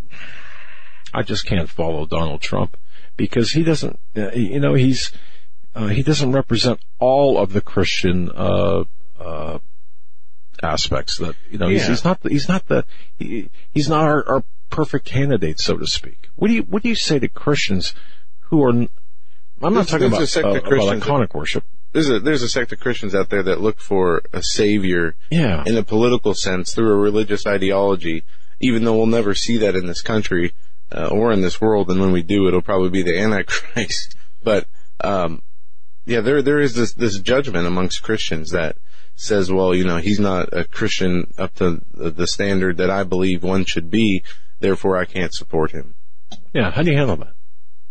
I 1.12 1.23
just 1.23 1.47
can't 1.47 1.69
follow 1.69 2.07
Donald 2.07 2.41
Trump 2.41 2.77
because 3.16 3.53
he 3.53 3.62
doesn't, 3.62 3.99
uh, 4.16 4.33
you 4.33 4.61
know, 4.61 4.74
he's 4.74 5.12
uh, 5.74 5.89
he 5.89 6.03
doesn't 6.03 6.33
represent 6.33 6.81
all 6.99 7.39
of 7.39 7.53
the 7.53 7.61
Christian 7.61 8.31
uh, 8.35 8.85
uh 9.20 9.59
aspects. 10.62 11.19
That 11.19 11.37
you 11.51 11.59
know, 11.59 11.69
yeah. 11.69 11.78
he's, 11.78 11.89
he's, 11.89 12.05
not 12.05 12.20
he's 12.23 12.49
not 12.49 12.66
the 12.66 12.85
he, 13.19 13.51
he's 13.73 13.89
not 13.89 14.05
our, 14.05 14.28
our 14.28 14.45
perfect 14.70 15.05
candidate, 15.05 15.61
so 15.61 15.77
to 15.77 15.87
speak. 15.87 16.31
What 16.37 16.49
do 16.49 16.55
you 16.55 16.62
what 16.62 16.83
do 16.83 16.89
you 16.89 16.95
say 16.95 17.19
to 17.19 17.28
Christians 17.28 17.93
who 18.49 18.62
are 18.65 18.87
I'm 19.62 19.74
not 19.74 19.89
talking 19.89 20.09
about, 20.09 20.37
uh, 20.37 20.41
about 20.41 20.65
iconic 20.65 21.35
worship 21.35 21.65
there's 21.97 22.11
a 22.11 22.20
there's 22.20 22.43
a 22.43 22.49
sect 22.49 22.73
of 22.73 22.81
Christians 22.81 23.15
out 23.15 23.31
there 23.31 23.43
that 23.45 23.62
look 23.62 23.81
for 23.81 24.23
a 24.33 24.43
savior 24.43 25.16
yeah. 25.31 25.62
in 25.65 25.78
a 25.78 25.83
political 25.83 26.35
sense 26.35 26.74
through 26.74 26.93
a 26.93 26.97
religious 26.97 27.47
ideology, 27.47 28.24
even 28.61 28.85
though 28.85 28.97
we'll 28.97 29.07
never 29.07 29.35
see 29.35 29.57
that 29.59 29.74
in 29.74 29.87
this 29.87 30.03
country 30.03 30.53
uh, 30.93 31.07
or 31.07 31.33
in 31.33 31.41
this 31.41 31.59
world. 31.59 31.91
And 31.91 31.99
when 31.99 32.12
we 32.12 32.23
do, 32.23 32.47
it'll 32.49 32.61
probably 32.61 32.91
be 32.91 33.03
the 33.03 33.19
Antichrist. 33.19 34.15
But 34.43 34.66
um, 35.01 35.41
yeah, 36.05 36.20
there 36.20 36.43
there 36.43 36.61
is 36.61 36.74
this 36.74 36.93
this 36.93 37.19
judgment 37.19 37.66
amongst 37.66 38.03
Christians 38.03 38.51
that 38.51 38.77
says, 39.15 39.51
well, 39.51 39.74
you 39.74 39.85
know, 39.85 39.97
he's 39.97 40.20
not 40.20 40.53
a 40.53 40.65
Christian 40.65 41.33
up 41.39 41.55
to 41.55 41.81
the 41.95 42.27
standard 42.27 42.77
that 42.77 42.91
I 42.91 43.05
believe 43.05 43.43
one 43.43 43.65
should 43.65 43.91
be, 43.91 44.23
therefore 44.61 44.99
I 44.99 45.07
can't 45.07 45.33
support 45.33 45.70
him. 45.70 45.95
Yeah, 46.53 46.70
how 46.70 46.83
do 46.83 46.91
you 46.91 46.97
handle 46.99 47.16
that? 47.16 47.36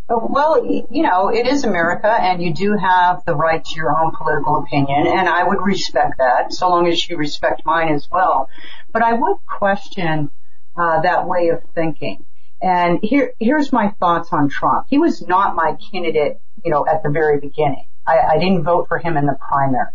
Well, 0.08 0.64
you 0.64 1.02
know, 1.02 1.30
it 1.30 1.48
is 1.48 1.64
America 1.64 2.08
and 2.08 2.42
you 2.42 2.54
do 2.54 2.78
have 2.78 3.24
the 3.26 3.36
right 3.36 3.64
to 3.64 3.76
your 3.76 3.98
own 3.98 4.12
political 4.16 4.58
opinion 4.58 5.08
and 5.08 5.28
I 5.28 5.44
would 5.44 5.62
respect 5.62 6.20
that 6.20 6.54
so 6.54 6.70
long 6.70 6.88
as 6.88 7.10
you 7.10 7.18
respect 7.18 7.64
mine 7.66 7.92
as 7.92 8.08
well. 8.12 8.50
But 8.94 9.02
I 9.02 9.14
would 9.14 9.38
question 9.48 10.30
uh, 10.78 11.02
that 11.02 11.28
way 11.28 11.50
of 11.50 11.64
thinking. 11.74 12.24
And 12.62 13.00
here, 13.02 13.34
here's 13.40 13.74
my 13.74 13.96
thoughts 14.00 14.30
on 14.32 14.50
Trump. 14.50 14.88
He 14.90 15.00
was 15.00 15.26
not 15.26 15.56
my 15.56 15.76
candidate, 15.92 16.40
you 16.64 16.72
know, 16.72 16.86
at 16.88 17.02
the 17.02 17.10
very 17.10 17.40
beginning. 17.40 17.86
I, 18.06 18.20
I 18.36 18.38
didn't 18.38 18.64
vote 18.64 18.88
for 18.88 19.00
him 19.00 19.18
in 19.18 19.26
the 19.26 19.38
primary. 19.40 19.92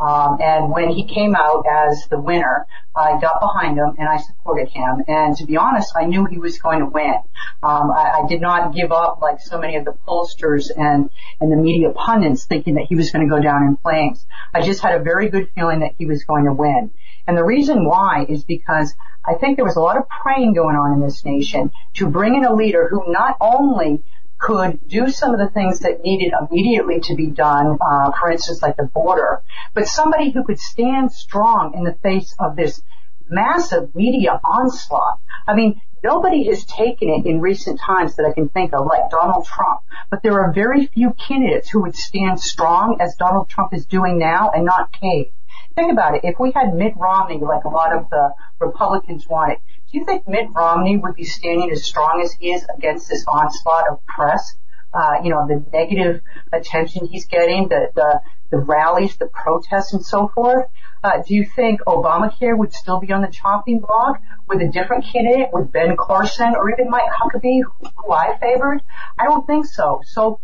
Um, 0.00 0.38
and 0.40 0.70
when 0.70 0.88
he 0.88 1.04
came 1.04 1.36
out 1.36 1.64
as 1.70 2.06
the 2.08 2.18
winner, 2.18 2.66
I 2.96 3.20
got 3.20 3.40
behind 3.40 3.76
him 3.76 3.94
and 3.98 4.08
I 4.08 4.16
supported 4.16 4.68
him. 4.68 5.04
And 5.06 5.36
to 5.36 5.44
be 5.44 5.56
honest, 5.56 5.92
I 5.94 6.06
knew 6.06 6.24
he 6.24 6.38
was 6.38 6.58
going 6.58 6.80
to 6.80 6.86
win. 6.86 7.16
Um, 7.62 7.90
I, 7.90 8.22
I 8.22 8.28
did 8.28 8.40
not 8.40 8.74
give 8.74 8.92
up 8.92 9.20
like 9.20 9.40
so 9.40 9.58
many 9.58 9.76
of 9.76 9.84
the 9.84 9.94
pollsters 10.08 10.70
and 10.74 11.10
and 11.40 11.52
the 11.52 11.56
media 11.56 11.90
pundits 11.90 12.46
thinking 12.46 12.74
that 12.74 12.86
he 12.88 12.96
was 12.96 13.10
going 13.10 13.28
to 13.28 13.30
go 13.30 13.42
down 13.42 13.64
in 13.64 13.76
flames. 13.76 14.26
I 14.54 14.62
just 14.62 14.82
had 14.82 14.98
a 14.98 15.04
very 15.04 15.28
good 15.28 15.50
feeling 15.54 15.80
that 15.80 15.92
he 15.98 16.06
was 16.06 16.24
going 16.24 16.46
to 16.46 16.52
win. 16.52 16.90
And 17.26 17.36
the 17.36 17.44
reason 17.44 17.84
why 17.84 18.26
is 18.28 18.44
because 18.44 18.94
I 19.24 19.34
think 19.34 19.56
there 19.56 19.66
was 19.66 19.76
a 19.76 19.80
lot 19.80 19.98
of 19.98 20.04
praying 20.08 20.54
going 20.54 20.76
on 20.76 20.94
in 20.94 21.00
this 21.00 21.24
nation 21.24 21.70
to 21.94 22.08
bring 22.08 22.34
in 22.34 22.44
a 22.44 22.54
leader 22.54 22.88
who 22.88 23.12
not 23.12 23.36
only 23.40 24.02
could 24.40 24.80
do 24.88 25.08
some 25.08 25.34
of 25.34 25.38
the 25.38 25.50
things 25.52 25.80
that 25.80 26.00
needed 26.02 26.32
immediately 26.40 26.98
to 27.00 27.14
be 27.14 27.26
done, 27.26 27.78
uh, 27.80 28.10
for 28.18 28.30
instance, 28.30 28.62
like 28.62 28.76
the 28.76 28.88
border, 28.94 29.42
but 29.74 29.86
somebody 29.86 30.30
who 30.30 30.42
could 30.44 30.58
stand 30.58 31.12
strong 31.12 31.74
in 31.74 31.84
the 31.84 31.94
face 32.02 32.34
of 32.38 32.56
this 32.56 32.82
massive 33.28 33.94
media 33.94 34.40
onslaught. 34.42 35.20
I 35.46 35.54
mean, 35.54 35.80
nobody 36.02 36.44
has 36.46 36.64
taken 36.64 37.10
it 37.10 37.26
in 37.26 37.40
recent 37.40 37.80
times 37.80 38.16
that 38.16 38.24
I 38.24 38.32
can 38.32 38.48
think 38.48 38.72
of, 38.72 38.86
like 38.86 39.10
Donald 39.10 39.46
Trump. 39.46 39.80
But 40.10 40.22
there 40.22 40.40
are 40.40 40.52
very 40.52 40.86
few 40.86 41.12
candidates 41.12 41.68
who 41.68 41.82
would 41.82 41.94
stand 41.94 42.40
strong 42.40 42.98
as 43.00 43.16
Donald 43.16 43.48
Trump 43.48 43.74
is 43.74 43.86
doing 43.86 44.18
now 44.18 44.50
and 44.54 44.64
not 44.64 44.92
cave. 44.92 45.26
Think 45.74 45.92
about 45.92 46.14
it. 46.14 46.22
If 46.24 46.40
we 46.40 46.52
had 46.52 46.74
Mitt 46.74 46.94
Romney, 46.96 47.38
like 47.38 47.64
a 47.64 47.68
lot 47.68 47.94
of 47.94 48.08
the 48.10 48.32
Republicans 48.58 49.26
wanted, 49.28 49.58
do 49.90 49.98
you 49.98 50.04
think 50.04 50.28
Mitt 50.28 50.48
Romney 50.54 50.96
would 50.98 51.16
be 51.16 51.24
standing 51.24 51.70
as 51.70 51.84
strong 51.84 52.20
as 52.24 52.32
he 52.32 52.52
is 52.52 52.64
against 52.76 53.08
this 53.08 53.24
onslaught 53.26 53.88
of 53.90 54.04
press? 54.06 54.56
Uh, 54.92 55.20
you 55.22 55.30
know, 55.30 55.46
the 55.46 55.64
negative 55.72 56.20
attention 56.52 57.06
he's 57.06 57.26
getting, 57.26 57.68
the, 57.68 57.90
the, 57.94 58.20
the 58.50 58.58
rallies, 58.58 59.16
the 59.16 59.26
protests 59.26 59.92
and 59.92 60.04
so 60.04 60.28
forth. 60.28 60.66
Uh, 61.02 61.22
do 61.26 61.34
you 61.34 61.46
think 61.56 61.80
Obamacare 61.86 62.56
would 62.56 62.72
still 62.72 63.00
be 63.00 63.12
on 63.12 63.22
the 63.22 63.28
chopping 63.28 63.80
block 63.80 64.20
with 64.48 64.60
a 64.60 64.68
different 64.68 65.04
candidate, 65.04 65.48
with 65.52 65.72
Ben 65.72 65.96
Carson 65.96 66.54
or 66.56 66.70
even 66.70 66.90
Mike 66.90 67.10
Huckabee, 67.10 67.62
who 67.96 68.12
I 68.12 68.36
favored? 68.38 68.82
I 69.18 69.24
don't 69.24 69.46
think 69.46 69.66
so. 69.66 70.02
So, 70.04 70.40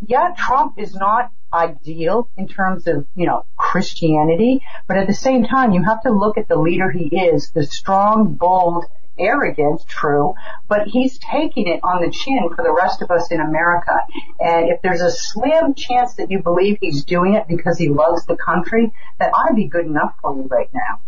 yeah, 0.00 0.34
Trump 0.36 0.74
is 0.78 0.94
not 0.94 1.32
ideal 1.52 2.28
in 2.36 2.48
terms 2.48 2.86
of, 2.86 3.06
you 3.14 3.26
know, 3.26 3.44
Christianity, 3.56 4.60
but 4.86 4.96
at 4.96 5.06
the 5.06 5.14
same 5.14 5.44
time, 5.44 5.72
you 5.72 5.82
have 5.82 6.02
to 6.02 6.10
look 6.10 6.38
at 6.38 6.48
the 6.48 6.56
leader 6.56 6.90
he 6.90 7.04
is, 7.04 7.50
the 7.54 7.64
strong, 7.64 8.34
bold, 8.34 8.84
arrogant, 9.18 9.82
true, 9.88 10.34
but 10.68 10.86
he's 10.86 11.18
taking 11.18 11.68
it 11.68 11.80
on 11.82 12.02
the 12.02 12.10
chin 12.10 12.48
for 12.54 12.62
the 12.62 12.72
rest 12.72 13.02
of 13.02 13.10
us 13.10 13.30
in 13.30 13.40
America. 13.40 13.92
And 14.38 14.70
if 14.70 14.82
there's 14.82 15.00
a 15.00 15.10
slim 15.10 15.74
chance 15.74 16.14
that 16.16 16.30
you 16.30 16.42
believe 16.42 16.78
he's 16.80 17.04
doing 17.04 17.34
it 17.34 17.46
because 17.48 17.78
he 17.78 17.88
loves 17.88 18.26
the 18.26 18.36
country, 18.36 18.92
that 19.18 19.30
ought 19.32 19.48
to 19.48 19.54
be 19.54 19.68
good 19.68 19.86
enough 19.86 20.14
for 20.20 20.34
you 20.34 20.42
right 20.50 20.70
now. 20.72 21.00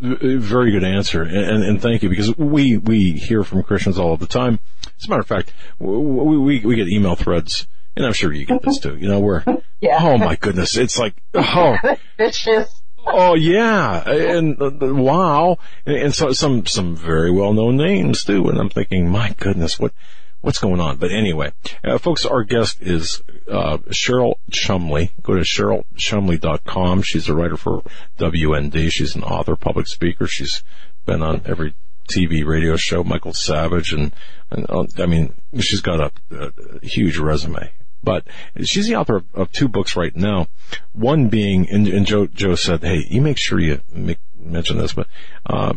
Very 0.00 0.72
good 0.72 0.84
answer, 0.84 1.22
and, 1.22 1.62
and, 1.62 1.80
thank 1.80 2.02
you 2.02 2.08
because 2.08 2.36
we 2.36 2.76
we 2.76 3.12
hear 3.12 3.44
from 3.44 3.62
Christians 3.62 3.96
all 3.96 4.12
of 4.12 4.20
the 4.20 4.26
time. 4.26 4.58
As 4.98 5.06
a 5.06 5.08
matter 5.08 5.20
of 5.20 5.26
fact, 5.26 5.52
we 5.78 6.36
we, 6.36 6.60
we 6.64 6.74
get 6.74 6.88
email 6.88 7.14
threads 7.14 7.66
and 7.96 8.06
I'm 8.06 8.12
sure 8.12 8.32
you 8.32 8.46
get 8.46 8.62
this 8.62 8.78
too. 8.78 8.96
You 8.96 9.08
know, 9.08 9.20
where, 9.20 9.44
yeah. 9.80 9.98
oh 10.00 10.18
my 10.18 10.36
goodness, 10.36 10.76
it's 10.76 10.98
like, 10.98 11.14
oh, 11.34 11.76
vicious. 12.16 12.82
Oh 13.06 13.34
yeah, 13.34 14.08
and 14.08 14.60
uh, 14.60 14.70
wow, 14.80 15.58
and, 15.84 15.96
and 15.96 16.14
so 16.14 16.32
some 16.32 16.64
some 16.64 16.96
very 16.96 17.30
well 17.30 17.52
known 17.52 17.76
names 17.76 18.24
too. 18.24 18.48
And 18.48 18.58
I'm 18.58 18.70
thinking, 18.70 19.10
my 19.10 19.34
goodness, 19.38 19.78
what 19.78 19.92
what's 20.40 20.58
going 20.58 20.80
on? 20.80 20.96
But 20.96 21.10
anyway, 21.10 21.52
uh, 21.82 21.98
folks, 21.98 22.24
our 22.24 22.44
guest 22.44 22.80
is 22.80 23.22
uh, 23.46 23.78
Cheryl 23.88 24.36
Chumley. 24.50 25.10
Go 25.22 25.34
to 25.34 25.40
CherylChumley.com. 25.40 27.02
She's 27.02 27.28
a 27.28 27.34
writer 27.34 27.56
for 27.56 27.82
WND. 28.18 28.90
She's 28.90 29.16
an 29.16 29.22
author, 29.22 29.56
public 29.56 29.86
speaker. 29.86 30.26
She's 30.26 30.62
been 31.06 31.22
on 31.22 31.42
every 31.46 31.74
TV 32.08 32.44
radio 32.44 32.76
show, 32.76 33.02
Michael 33.02 33.32
Savage, 33.32 33.92
and, 33.92 34.12
and 34.50 34.66
uh, 34.68 34.84
I 34.98 35.06
mean, 35.06 35.34
she's 35.58 35.80
got 35.80 36.00
a, 36.00 36.12
a, 36.30 36.86
huge 36.86 37.18
resume. 37.18 37.70
But 38.04 38.26
she's 38.62 38.86
the 38.86 38.96
author 38.96 39.16
of, 39.16 39.24
of 39.34 39.52
two 39.52 39.68
books 39.68 39.96
right 39.96 40.14
now. 40.14 40.46
One 40.92 41.28
being, 41.28 41.68
and, 41.70 41.88
and, 41.88 42.06
Joe 42.06 42.26
Joe 42.26 42.54
said, 42.54 42.82
"Hey, 42.82 43.04
you 43.08 43.20
make 43.20 43.38
sure 43.38 43.58
you 43.58 43.80
make, 43.92 44.18
mention 44.38 44.78
this." 44.78 44.92
But 44.92 45.08
uh, 45.46 45.74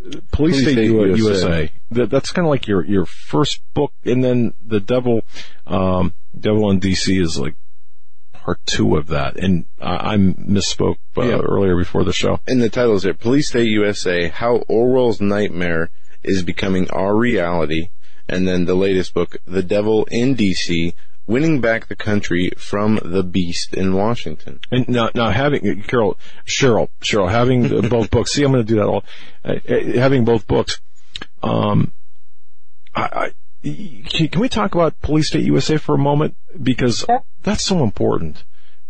Police, 0.00 0.24
Police 0.32 0.62
State, 0.62 0.72
State 0.72 0.90
USA, 0.90 1.16
USA. 1.16 1.72
That, 1.90 2.10
that's 2.10 2.32
kind 2.32 2.46
of 2.46 2.50
like 2.50 2.66
your 2.66 2.84
your 2.84 3.06
first 3.06 3.62
book, 3.74 3.92
and 4.04 4.24
then 4.24 4.54
the 4.64 4.80
Devil 4.80 5.22
um, 5.66 6.14
Devil 6.38 6.70
in 6.70 6.80
DC 6.80 7.20
is 7.20 7.38
like 7.38 7.54
part 8.32 8.58
two 8.66 8.96
of 8.96 9.08
that. 9.08 9.36
And 9.36 9.66
I, 9.80 10.14
I 10.14 10.16
misspoke 10.16 10.96
uh, 11.16 11.22
yeah. 11.22 11.38
earlier 11.38 11.76
before 11.76 12.04
the 12.04 12.12
show. 12.12 12.40
And 12.46 12.62
the 12.62 12.70
title 12.70 12.94
is 12.94 13.02
there: 13.02 13.14
Police 13.14 13.48
State 13.48 13.68
USA: 13.68 14.28
How 14.28 14.56
Orwell's 14.68 15.20
Nightmare 15.20 15.90
is 16.22 16.42
Becoming 16.42 16.90
Our 16.90 17.16
Reality. 17.16 17.88
And 18.28 18.46
then 18.46 18.64
the 18.64 18.76
latest 18.76 19.12
book, 19.12 19.36
The 19.44 19.62
Devil 19.62 20.04
in 20.04 20.36
DC: 20.36 20.94
winning 21.30 21.60
back 21.60 21.86
the 21.86 21.96
country 21.96 22.50
from 22.56 22.98
the 23.02 23.22
beast 23.22 23.72
in 23.72 23.94
Washington. 23.94 24.58
And 24.70 24.88
now, 24.88 25.10
now 25.14 25.30
having 25.30 25.82
Carol, 25.82 26.18
Cheryl, 26.44 26.88
Cheryl, 27.00 27.30
having 27.30 27.88
both 27.88 28.10
books. 28.10 28.32
See, 28.32 28.42
I'm 28.42 28.52
going 28.52 28.66
to 28.66 28.68
do 28.68 28.80
that 28.80 28.86
all. 28.86 29.04
Uh, 29.44 29.54
uh, 29.68 29.98
having 29.98 30.24
both 30.24 30.46
books. 30.46 30.80
Um, 31.42 31.92
I, 32.94 33.02
I, 33.02 33.32
can 33.62 34.40
we 34.40 34.48
talk 34.48 34.74
about 34.74 35.00
Police 35.00 35.28
State 35.28 35.44
USA 35.44 35.76
for 35.76 35.94
a 35.94 35.98
moment 35.98 36.34
because 36.60 37.06
that's 37.42 37.64
so 37.64 37.84
important. 37.84 38.42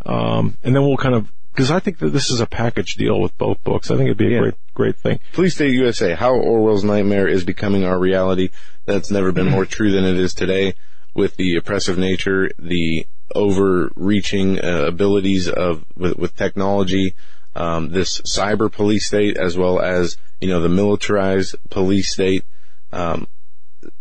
Um, 0.06 0.56
and 0.62 0.74
then 0.74 0.82
we'll 0.82 0.96
kind 0.96 1.14
of 1.14 1.30
because 1.52 1.70
I 1.70 1.80
think 1.80 1.98
that 1.98 2.10
this 2.10 2.30
is 2.30 2.40
a 2.40 2.46
package 2.46 2.94
deal 2.94 3.20
with 3.20 3.36
both 3.36 3.62
books. 3.64 3.90
I 3.90 3.96
think 3.96 4.06
it'd 4.06 4.16
be 4.16 4.28
a 4.28 4.30
yeah. 4.30 4.38
great, 4.38 4.54
great 4.72 4.96
thing. 4.96 5.18
Police 5.32 5.56
State 5.56 5.74
USA: 5.74 6.14
How 6.14 6.34
Orwell's 6.34 6.84
Nightmare 6.84 7.28
is 7.28 7.44
Becoming 7.44 7.84
Our 7.84 7.98
Reality. 7.98 8.50
That's 8.86 9.10
never 9.10 9.32
been 9.32 9.50
more 9.50 9.66
true 9.66 9.90
than 9.90 10.04
it 10.04 10.16
is 10.16 10.32
today 10.32 10.74
with 11.14 11.36
the 11.36 11.56
oppressive 11.56 11.98
nature, 11.98 12.50
the 12.58 13.06
overreaching 13.34 14.58
uh, 14.58 14.84
abilities 14.86 15.48
of 15.48 15.84
with, 15.96 16.16
with 16.16 16.36
technology, 16.36 17.14
um, 17.54 17.90
this 17.90 18.20
cyber 18.22 18.70
police 18.70 19.06
state, 19.06 19.36
as 19.36 19.56
well 19.56 19.80
as 19.80 20.16
you 20.40 20.48
know 20.48 20.60
the 20.60 20.68
militarized 20.68 21.56
police 21.70 22.10
state. 22.12 22.44
Um, 22.92 23.26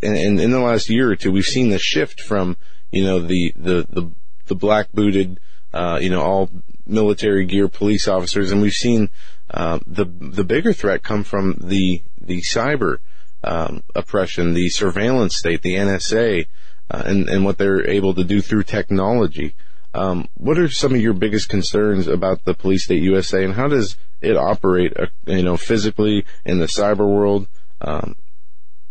and, 0.01 0.15
and, 0.15 0.39
in 0.41 0.51
the 0.51 0.59
last 0.59 0.89
year 0.89 1.11
or 1.11 1.15
two, 1.15 1.31
we've 1.31 1.45
seen 1.45 1.69
the 1.69 1.79
shift 1.79 2.21
from 2.21 2.57
you 2.91 3.03
know 3.03 3.19
the 3.19 3.53
the 3.55 3.87
the, 3.89 4.11
the 4.47 4.55
black 4.55 4.91
booted, 4.91 5.39
uh, 5.73 5.99
you 6.01 6.09
know 6.09 6.21
all 6.21 6.49
military 6.85 7.45
gear 7.45 7.67
police 7.67 8.07
officers, 8.07 8.51
and 8.51 8.61
we've 8.61 8.73
seen 8.73 9.09
uh, 9.51 9.79
the 9.85 10.05
the 10.05 10.43
bigger 10.43 10.73
threat 10.73 11.03
come 11.03 11.23
from 11.23 11.55
the 11.59 12.01
the 12.19 12.41
cyber 12.41 12.97
um, 13.43 13.83
oppression, 13.95 14.53
the 14.53 14.69
surveillance 14.69 15.35
state, 15.35 15.61
the 15.61 15.75
NSA, 15.75 16.45
uh, 16.89 17.03
and, 17.05 17.29
and 17.29 17.45
what 17.45 17.57
they're 17.57 17.87
able 17.87 18.13
to 18.15 18.23
do 18.23 18.41
through 18.41 18.63
technology. 18.63 19.55
Um, 19.93 20.27
what 20.35 20.59
are 20.59 20.69
some 20.69 20.93
of 20.93 21.01
your 21.01 21.13
biggest 21.13 21.49
concerns 21.49 22.07
about 22.07 22.45
the 22.45 22.53
Police 22.53 22.85
State 22.85 23.01
USA, 23.03 23.43
and 23.43 23.53
how 23.53 23.67
does 23.67 23.97
it 24.21 24.37
operate, 24.37 24.93
uh, 24.97 25.07
you 25.25 25.43
know, 25.43 25.57
physically 25.57 26.25
in 26.45 26.59
the 26.59 26.67
cyber 26.67 27.07
world, 27.07 27.47
um, 27.81 28.15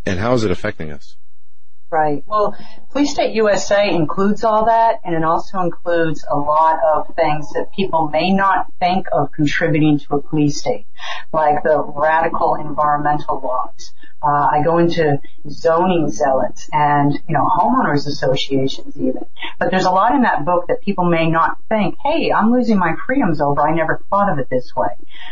and 0.04 0.18
how 0.18 0.34
is 0.34 0.44
it 0.44 0.50
affecting 0.50 0.90
us? 0.90 1.16
Right. 1.90 2.22
Well, 2.26 2.54
Police 2.90 3.12
State 3.12 3.34
USA 3.34 3.88
includes 3.88 4.44
all 4.44 4.66
that, 4.66 5.00
and 5.04 5.14
it 5.14 5.24
also 5.24 5.60
includes 5.60 6.22
a 6.30 6.36
lot 6.36 6.78
of 6.94 7.14
things 7.14 7.50
that 7.52 7.68
people 7.74 8.08
may 8.08 8.30
not 8.30 8.66
think 8.78 9.06
of 9.10 9.32
contributing 9.32 9.98
to 10.00 10.16
a 10.16 10.22
police 10.22 10.60
state, 10.60 10.86
like 11.32 11.62
the 11.62 11.82
radical 11.82 12.56
environmental 12.56 13.40
laws, 13.40 13.94
uh, 14.22 14.48
I 14.50 14.62
go 14.64 14.78
into 14.78 15.20
zoning 15.48 16.10
zealots 16.10 16.68
and, 16.72 17.12
you 17.28 17.34
know, 17.34 17.48
homeowners 17.48 18.06
associations 18.06 18.96
even. 18.96 19.24
But 19.58 19.70
there's 19.70 19.84
a 19.84 19.90
lot 19.90 20.14
in 20.14 20.22
that 20.22 20.44
book 20.44 20.66
that 20.68 20.80
people 20.82 21.04
may 21.04 21.30
not 21.30 21.58
think, 21.68 21.96
hey, 22.02 22.32
I'm 22.32 22.52
losing 22.52 22.78
my 22.78 22.94
freedoms 23.06 23.40
over. 23.40 23.60
I 23.60 23.74
never 23.74 24.02
thought 24.10 24.30
of 24.30 24.38
it 24.38 24.48
this 24.50 24.74
way. 24.76 24.88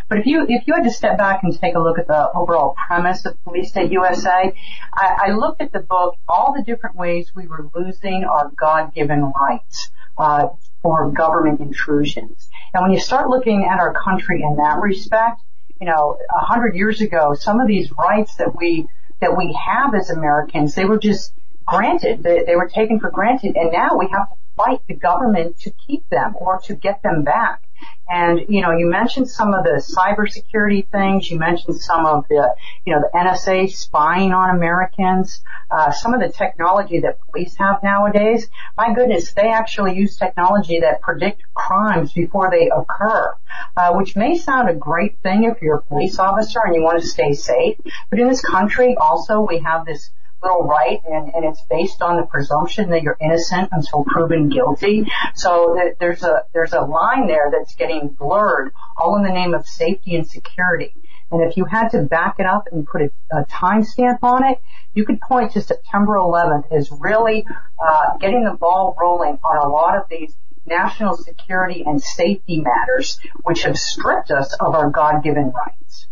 But 0.09 0.19
if 0.19 0.27
you, 0.27 0.47
if 0.49 0.67
you 0.67 0.75
had 0.75 0.85
to 0.85 0.93
step 0.93 1.19
back 1.19 1.43
and 1.43 1.59
take 1.59 1.75
a 1.75 1.81
look 1.81 1.99
at 1.99 2.07
the 2.07 2.31
overall 2.33 2.77
premise 2.87 3.25
of 3.27 3.43
Police 3.43 3.71
State 3.71 3.91
USA, 3.91 4.53
I, 4.95 5.17
I 5.27 5.31
looked 5.33 5.61
at 5.61 5.73
the 5.73 5.81
book, 5.81 6.17
all 6.29 6.55
the 6.57 6.63
different 6.63 6.97
ways 6.97 7.33
we 7.35 7.47
were 7.49 7.69
losing 7.75 8.25
our 8.25 8.53
God-given 8.57 9.33
rights. 9.41 9.91
Uh, 10.17 10.49
for 10.83 11.11
government 11.11 11.61
intrusions. 11.61 12.49
And 12.73 12.81
when 12.81 12.93
you 12.93 13.01
start 13.01 13.29
looking 13.29 13.69
at 13.71 13.81
our 13.81 13.93
country 13.93 14.43
in 14.43 14.57
that 14.57 14.79
respect, 14.81 15.43
you 15.81 15.87
know, 15.87 16.19
a 16.35 16.45
hundred 16.45 16.75
years 16.75 17.01
ago, 17.01 17.35
some 17.35 17.61
of 17.61 17.67
these 17.67 17.91
rights 17.93 18.37
that 18.37 18.57
we, 18.57 18.87
that 19.21 19.37
we 19.37 19.59
have 19.67 19.95
as 19.95 20.11
Americans, 20.11 20.75
they 20.75 20.85
were 20.85 20.99
just 20.99 21.33
granted. 21.67 22.23
They, 22.23 22.45
they 22.45 22.57
were 22.57 22.69
taken 22.69 23.01
for 23.01 23.11
granted, 23.11 23.57
and 23.57 23.73
now 23.73 23.97
we 23.99 24.09
have 24.13 24.29
to 24.29 24.37
fight 24.57 24.81
the 24.89 24.95
government 24.95 25.59
to 25.61 25.73
keep 25.87 26.09
them 26.11 26.35
or 26.37 26.61
to 26.65 26.75
get 26.75 27.03
them 27.03 27.25
back. 27.25 27.61
And, 28.09 28.43
you 28.49 28.63
know, 28.63 28.71
you 28.71 28.87
mentioned 28.87 29.29
some 29.29 29.53
of 29.53 29.65
the 29.65 29.83
cybersecurity 29.83 30.89
things. 30.89 31.29
You 31.29 31.39
mentioned 31.39 31.81
some 31.81 32.07
of 32.07 32.25
the, 32.29 32.55
you 32.85 32.95
know, 32.95 33.01
the 33.01 33.19
NSA 33.19 33.71
spying 33.71 34.33
on 34.33 34.55
Americans, 34.55 35.43
uh, 35.71 35.91
some 35.91 36.15
of 36.15 36.21
the 36.21 36.29
technology 36.29 37.01
that 37.01 37.19
police 37.29 37.57
have 37.57 37.83
nowadays. 37.83 38.49
My 38.77 38.95
goodness, 38.95 39.33
they 39.33 39.49
actually 39.49 39.97
use 39.97 40.17
technology 40.17 40.81
that 40.81 41.01
predict 41.01 41.43
crimes 41.55 42.13
before 42.13 42.49
they 42.51 42.71
occur, 42.71 43.35
uh, 43.77 43.95
which 43.95 44.15
may 44.15 44.37
sound 44.37 44.69
a 44.69 44.75
great 44.75 45.19
thing 45.23 45.45
if 45.45 45.61
you're 45.61 45.79
a 45.79 45.83
police 45.83 46.19
officer 46.21 46.61
and 46.65 46.77
you 46.77 46.83
want 46.83 47.01
to 47.01 47.07
stay 47.07 47.33
safe. 47.33 47.77
But 48.11 48.21
in 48.21 48.29
this 48.29 48.41
country 48.41 48.97
also 48.97 49.41
we 49.41 49.59
have 49.59 49.85
this 49.85 50.11
little 50.43 50.65
right 50.65 51.01
and, 51.05 51.33
and 51.35 51.45
it's 51.45 51.63
based 51.69 52.03
on 52.03 52.17
the 52.17 52.27
presumption 52.27 52.91
that 52.91 53.03
you're 53.03 53.17
innocent 53.21 53.71
until 53.73 54.05
proven 54.05 54.49
guilty. 54.49 55.07
So 55.35 55.79
there's 55.99 56.23
a, 56.23 56.45
there's 56.53 56.73
a 56.73 56.81
line 56.81 57.27
there 57.27 57.51
that's 57.51 57.75
getting 57.75 58.09
blurred 58.09 58.73
all 58.97 59.17
in 59.17 59.23
the 59.23 59.33
name 59.33 59.55
of 59.55 59.67
safety 59.67 60.15
and 60.15 60.27
security. 60.27 60.95
And 61.31 61.43
if 61.43 61.57
you 61.57 61.65
had 61.65 61.89
to 61.89 62.03
back 62.03 62.37
it 62.39 62.47
up 62.47 62.69
and 62.71 62.87
put 62.87 63.03
a, 63.03 63.11
a 63.33 63.45
timestamp 63.47 64.19
on 64.23 64.45
it, 64.45 64.59
you 64.95 65.05
could 65.05 65.21
point 65.21 65.53
to 65.53 65.61
September 65.61 66.15
11th 66.15 66.73
as 66.73 66.91
really 66.93 67.45
uh, 67.79 68.17
getting 68.19 68.45
the 68.45 68.57
ball 68.57 68.97
rolling 69.01 69.39
on 69.43 69.67
a 69.67 69.69
lot 69.69 69.97
of 69.97 70.05
these 70.09 70.33
national 70.65 71.17
security 71.17 71.85
and 71.87 72.03
safety 72.03 72.61
matters, 72.61 73.19
which 73.43 73.63
have 73.63 73.77
stripped 73.77 74.31
us 74.31 74.57
of 74.61 74.75
our 74.75 74.91
God-given 74.91 75.53
rights. 75.53 76.07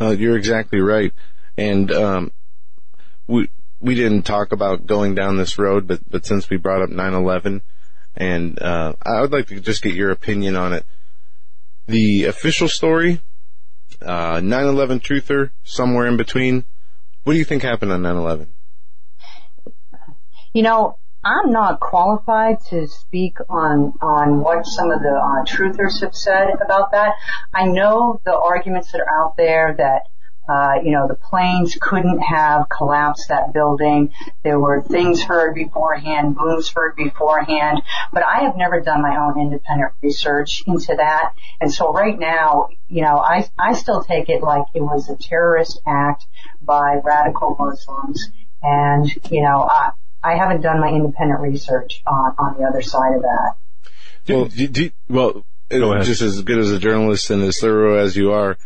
Uh, 0.00 0.10
you're 0.10 0.36
exactly 0.36 0.80
right. 0.80 1.12
And 1.56 1.90
um, 1.92 2.32
we 3.26 3.48
we 3.80 3.94
didn't 3.94 4.22
talk 4.22 4.52
about 4.52 4.86
going 4.86 5.14
down 5.14 5.36
this 5.36 5.58
road, 5.58 5.86
but 5.86 6.00
but 6.08 6.26
since 6.26 6.48
we 6.48 6.56
brought 6.56 6.82
up 6.82 6.90
9/11, 6.90 7.60
and 8.16 8.60
uh, 8.60 8.94
I 9.02 9.20
would 9.20 9.32
like 9.32 9.48
to 9.48 9.60
just 9.60 9.82
get 9.82 9.94
your 9.94 10.10
opinion 10.10 10.56
on 10.56 10.72
it. 10.72 10.86
The 11.86 12.24
official 12.24 12.68
story, 12.68 13.20
uh, 14.00 14.40
9/11 14.40 15.00
truther, 15.00 15.50
somewhere 15.64 16.06
in 16.06 16.16
between. 16.16 16.64
What 17.24 17.34
do 17.34 17.38
you 17.38 17.44
think 17.44 17.62
happened 17.62 17.92
on 17.92 18.02
9/11? 18.02 18.48
You 20.52 20.62
know, 20.62 20.98
I'm 21.24 21.50
not 21.50 21.80
qualified 21.80 22.60
to 22.70 22.86
speak 22.86 23.38
on 23.48 23.94
on 24.00 24.40
what 24.40 24.66
some 24.66 24.90
of 24.90 25.00
the 25.00 25.08
uh, 25.08 25.44
truthers 25.44 26.02
have 26.02 26.14
said 26.14 26.48
about 26.64 26.92
that. 26.92 27.14
I 27.52 27.66
know 27.66 28.20
the 28.24 28.34
arguments 28.34 28.92
that 28.92 29.00
are 29.00 29.24
out 29.24 29.36
there 29.36 29.74
that 29.78 30.02
uh, 30.48 30.74
you 30.84 30.92
know, 30.92 31.08
the 31.08 31.14
planes 31.14 31.76
couldn't 31.80 32.18
have 32.18 32.68
collapsed 32.68 33.28
that 33.28 33.54
building. 33.54 34.12
There 34.42 34.60
were 34.60 34.82
things 34.82 35.22
heard 35.22 35.54
beforehand, 35.54 36.36
booms 36.36 36.68
heard 36.68 36.96
beforehand, 36.96 37.80
but 38.12 38.22
I 38.22 38.44
have 38.44 38.56
never 38.56 38.80
done 38.80 39.00
my 39.00 39.16
own 39.16 39.40
independent 39.40 39.92
research 40.02 40.62
into 40.66 40.94
that. 40.96 41.32
And 41.60 41.72
so 41.72 41.92
right 41.92 42.18
now, 42.18 42.68
you 42.88 43.02
know, 43.02 43.16
I, 43.16 43.48
I 43.58 43.72
still 43.72 44.02
take 44.02 44.28
it 44.28 44.42
like 44.42 44.64
it 44.74 44.82
was 44.82 45.08
a 45.08 45.16
terrorist 45.16 45.80
act 45.86 46.26
by 46.60 47.00
radical 47.02 47.56
Muslims. 47.58 48.28
And, 48.62 49.10
you 49.30 49.42
know, 49.42 49.62
I, 49.62 49.92
I 50.22 50.36
haven't 50.36 50.60
done 50.60 50.80
my 50.80 50.88
independent 50.88 51.40
research 51.40 52.02
on, 52.06 52.34
on 52.38 52.58
the 52.58 52.66
other 52.66 52.82
side 52.82 53.14
of 53.14 53.22
that. 53.22 53.54
Well, 54.28 54.44
do, 54.46 54.68
do, 54.68 54.90
well, 55.08 55.44
just 55.70 56.22
as 56.22 56.40
good 56.42 56.58
as 56.58 56.70
a 56.70 56.78
journalist 56.78 57.30
and 57.30 57.42
as 57.42 57.58
thorough 57.58 57.98
as 57.98 58.16
you 58.16 58.32
are, 58.32 58.56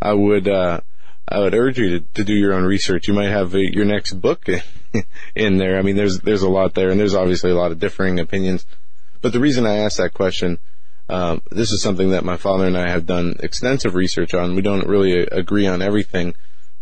I 0.00 0.12
would, 0.12 0.46
uh, 0.48 0.80
I 1.30 1.40
would 1.40 1.54
urge 1.54 1.78
you 1.78 1.98
to, 1.98 2.06
to 2.14 2.24
do 2.24 2.32
your 2.32 2.54
own 2.54 2.64
research. 2.64 3.06
You 3.06 3.14
might 3.14 3.28
have 3.28 3.54
uh, 3.54 3.58
your 3.58 3.84
next 3.84 4.14
book 4.14 4.46
in 5.34 5.58
there. 5.58 5.78
I 5.78 5.82
mean, 5.82 5.96
there's 5.96 6.20
there's 6.20 6.42
a 6.42 6.48
lot 6.48 6.74
there, 6.74 6.90
and 6.90 6.98
there's 6.98 7.14
obviously 7.14 7.50
a 7.50 7.56
lot 7.56 7.72
of 7.72 7.78
differing 7.78 8.18
opinions. 8.18 8.64
But 9.20 9.32
the 9.32 9.40
reason 9.40 9.66
I 9.66 9.78
asked 9.78 9.98
that 9.98 10.14
question, 10.14 10.58
um, 11.08 11.42
this 11.50 11.70
is 11.70 11.82
something 11.82 12.10
that 12.10 12.24
my 12.24 12.36
father 12.36 12.66
and 12.66 12.78
I 12.78 12.88
have 12.88 13.06
done 13.06 13.36
extensive 13.40 13.94
research 13.94 14.32
on. 14.32 14.54
We 14.54 14.62
don't 14.62 14.86
really 14.86 15.22
uh, 15.22 15.26
agree 15.32 15.66
on 15.66 15.82
everything, 15.82 16.34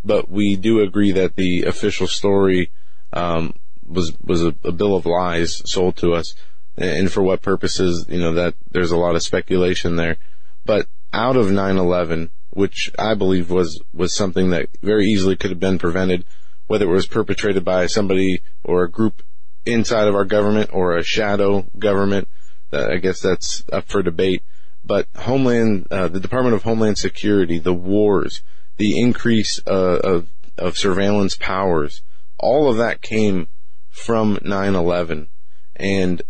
but 0.04 0.30
we 0.30 0.56
do 0.56 0.80
agree 0.80 1.12
that 1.12 1.36
the 1.36 1.64
official 1.64 2.06
story 2.06 2.70
um, 3.12 3.54
was 3.84 4.16
was 4.22 4.44
a, 4.44 4.54
a 4.62 4.72
bill 4.72 4.94
of 4.94 5.06
lies 5.06 5.62
sold 5.68 5.96
to 5.96 6.12
us, 6.12 6.34
and 6.76 7.10
for 7.10 7.22
what 7.22 7.42
purposes? 7.42 8.06
You 8.08 8.20
know 8.20 8.34
that 8.34 8.54
there's 8.70 8.92
a 8.92 8.96
lot 8.96 9.16
of 9.16 9.22
speculation 9.22 9.96
there. 9.96 10.18
But 10.64 10.86
out 11.12 11.36
of 11.36 11.46
9/11 11.46 12.30
which 12.56 12.90
I 12.98 13.12
believe 13.12 13.50
was, 13.50 13.82
was 13.92 14.14
something 14.14 14.48
that 14.48 14.70
very 14.80 15.04
easily 15.04 15.36
could 15.36 15.50
have 15.50 15.60
been 15.60 15.78
prevented, 15.78 16.24
whether 16.66 16.86
it 16.86 16.92
was 16.92 17.06
perpetrated 17.06 17.66
by 17.66 17.86
somebody 17.86 18.40
or 18.64 18.82
a 18.82 18.90
group 18.90 19.22
inside 19.66 20.08
of 20.08 20.14
our 20.14 20.24
government 20.24 20.70
or 20.72 20.96
a 20.96 21.02
shadow 21.02 21.66
government. 21.78 22.28
Uh, 22.72 22.88
I 22.92 22.96
guess 22.96 23.20
that's 23.20 23.62
up 23.70 23.84
for 23.84 24.02
debate. 24.02 24.42
But 24.82 25.06
Homeland, 25.16 25.88
uh, 25.90 26.08
the 26.08 26.18
Department 26.18 26.54
of 26.54 26.62
Homeland 26.62 26.96
Security, 26.96 27.58
the 27.58 27.74
wars, 27.74 28.40
the 28.78 28.98
increase 28.98 29.60
uh, 29.66 29.98
of 30.02 30.28
of 30.56 30.78
surveillance 30.78 31.36
powers, 31.36 32.00
all 32.38 32.70
of 32.70 32.78
that 32.78 33.02
came 33.02 33.48
from 33.90 34.38
9/11, 34.38 35.26
and 35.74 36.22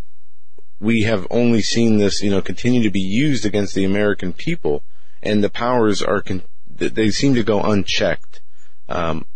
we 0.80 1.02
have 1.02 1.26
only 1.30 1.62
seen 1.62 1.98
this, 1.98 2.20
you 2.20 2.30
know, 2.30 2.42
continue 2.42 2.82
to 2.82 2.90
be 2.90 3.00
used 3.00 3.46
against 3.46 3.76
the 3.76 3.84
American 3.84 4.32
people 4.32 4.82
and 5.26 5.42
the 5.42 5.50
powers 5.50 6.02
are 6.02 6.22
con- 6.22 6.42
they 6.68 7.10
seem 7.10 7.34
to 7.34 7.42
go 7.42 7.60
unchecked. 7.60 8.40
Um, 8.88 9.26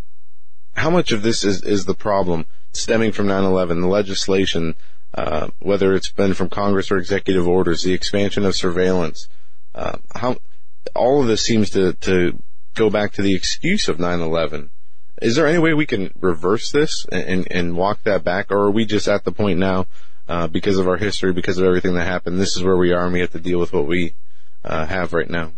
how 0.75 0.91
much 0.91 1.13
of 1.13 1.23
this 1.23 1.45
is 1.45 1.63
is 1.63 1.85
the 1.85 1.95
problem 1.95 2.47
stemming 2.73 3.13
from 3.13 3.27
9/11, 3.27 3.81
the 3.81 3.89
legislation, 3.89 4.77
uh, 5.15 5.49
whether 5.59 5.95
it's 5.95 6.11
been 6.11 6.35
from 6.35 6.49
Congress 6.49 6.91
or 6.91 6.99
executive 6.99 7.47
orders, 7.47 7.83
the 7.83 7.93
expansion 7.93 8.45
of 8.45 8.55
surveillance, 8.55 9.29
uh, 9.75 9.99
how 10.15 10.37
all 10.95 11.21
of 11.21 11.29
this 11.29 11.45
seems 11.45 11.71
to 11.71 11.95
to 11.95 12.39
go 12.75 12.91
back 12.91 13.13
to 13.13 13.23
the 13.23 13.35
excuse 13.35 13.89
of 13.89 13.99
9/11. 13.99 14.71
Is 15.21 15.37
there 15.37 15.47
any 15.47 15.59
way 15.59 15.75
we 15.75 15.87
can 15.87 16.13
reverse 16.21 16.71
this 16.71 17.05
and, 17.13 17.47
and 17.51 17.77
walk 17.77 18.05
that 18.05 18.25
back, 18.25 18.51
or 18.51 18.59
are 18.67 18.71
we 18.71 18.87
just 18.87 19.07
at 19.07 19.25
the 19.25 19.33
point 19.33 19.59
now, 19.59 19.87
uh, 20.29 20.47
because 20.47 20.79
of 20.79 20.89
our 20.89 20.97
history, 20.97 21.33
because 21.33 21.59
of 21.59 21.67
everything 21.67 21.95
that 21.95 22.07
happened, 22.07 22.41
this 22.41 22.57
is 22.57 22.63
where 22.63 22.77
we 22.77 22.93
are, 22.93 23.05
and 23.05 23.13
we 23.13 23.21
have 23.21 23.33
to 23.33 23.41
deal 23.41 23.59
with 23.59 23.73
what 23.73 23.87
we 23.87 24.15
uh, 24.65 24.87
have 24.87 25.13
right 25.13 25.29
now? 25.29 25.53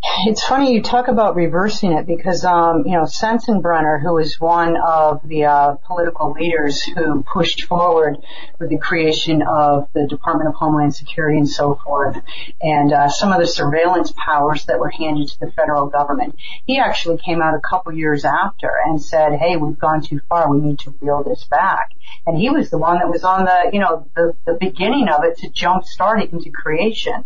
It's 0.00 0.44
funny 0.44 0.74
you 0.74 0.82
talk 0.82 1.08
about 1.08 1.34
reversing 1.34 1.92
it 1.92 2.06
because, 2.06 2.44
um, 2.44 2.84
you 2.86 2.92
know, 2.92 3.02
Sensenbrenner, 3.02 4.00
who 4.00 4.14
was 4.14 4.38
one 4.38 4.76
of 4.76 5.20
the 5.24 5.44
uh, 5.44 5.74
political 5.86 6.32
leaders 6.32 6.82
who 6.82 7.22
pushed 7.22 7.62
forward 7.64 8.16
with 8.60 8.70
the 8.70 8.78
creation 8.78 9.42
of 9.42 9.88
the 9.94 10.06
Department 10.08 10.48
of 10.48 10.54
Homeland 10.54 10.94
Security 10.94 11.38
and 11.38 11.48
so 11.48 11.80
forth, 11.84 12.16
and 12.60 12.92
uh, 12.92 13.08
some 13.08 13.32
of 13.32 13.40
the 13.40 13.46
surveillance 13.46 14.12
powers 14.16 14.66
that 14.66 14.78
were 14.78 14.90
handed 14.90 15.28
to 15.28 15.40
the 15.40 15.52
federal 15.52 15.88
government, 15.88 16.36
he 16.64 16.78
actually 16.78 17.18
came 17.18 17.42
out 17.42 17.54
a 17.54 17.60
couple 17.60 17.92
years 17.92 18.24
after 18.24 18.70
and 18.86 19.02
said, 19.02 19.32
"Hey, 19.32 19.56
we've 19.56 19.78
gone 19.78 20.02
too 20.02 20.20
far. 20.28 20.48
We 20.48 20.60
need 20.60 20.78
to 20.80 20.94
reel 21.00 21.24
this 21.24 21.44
back." 21.50 21.90
And 22.24 22.38
he 22.38 22.50
was 22.50 22.70
the 22.70 22.78
one 22.78 22.98
that 22.98 23.08
was 23.08 23.24
on 23.24 23.44
the, 23.44 23.70
you 23.72 23.80
know, 23.80 24.08
the, 24.14 24.34
the 24.46 24.56
beginning 24.60 25.08
of 25.08 25.24
it 25.24 25.38
to 25.38 25.50
jumpstart 25.50 26.22
it 26.22 26.32
into 26.32 26.50
creation. 26.50 27.24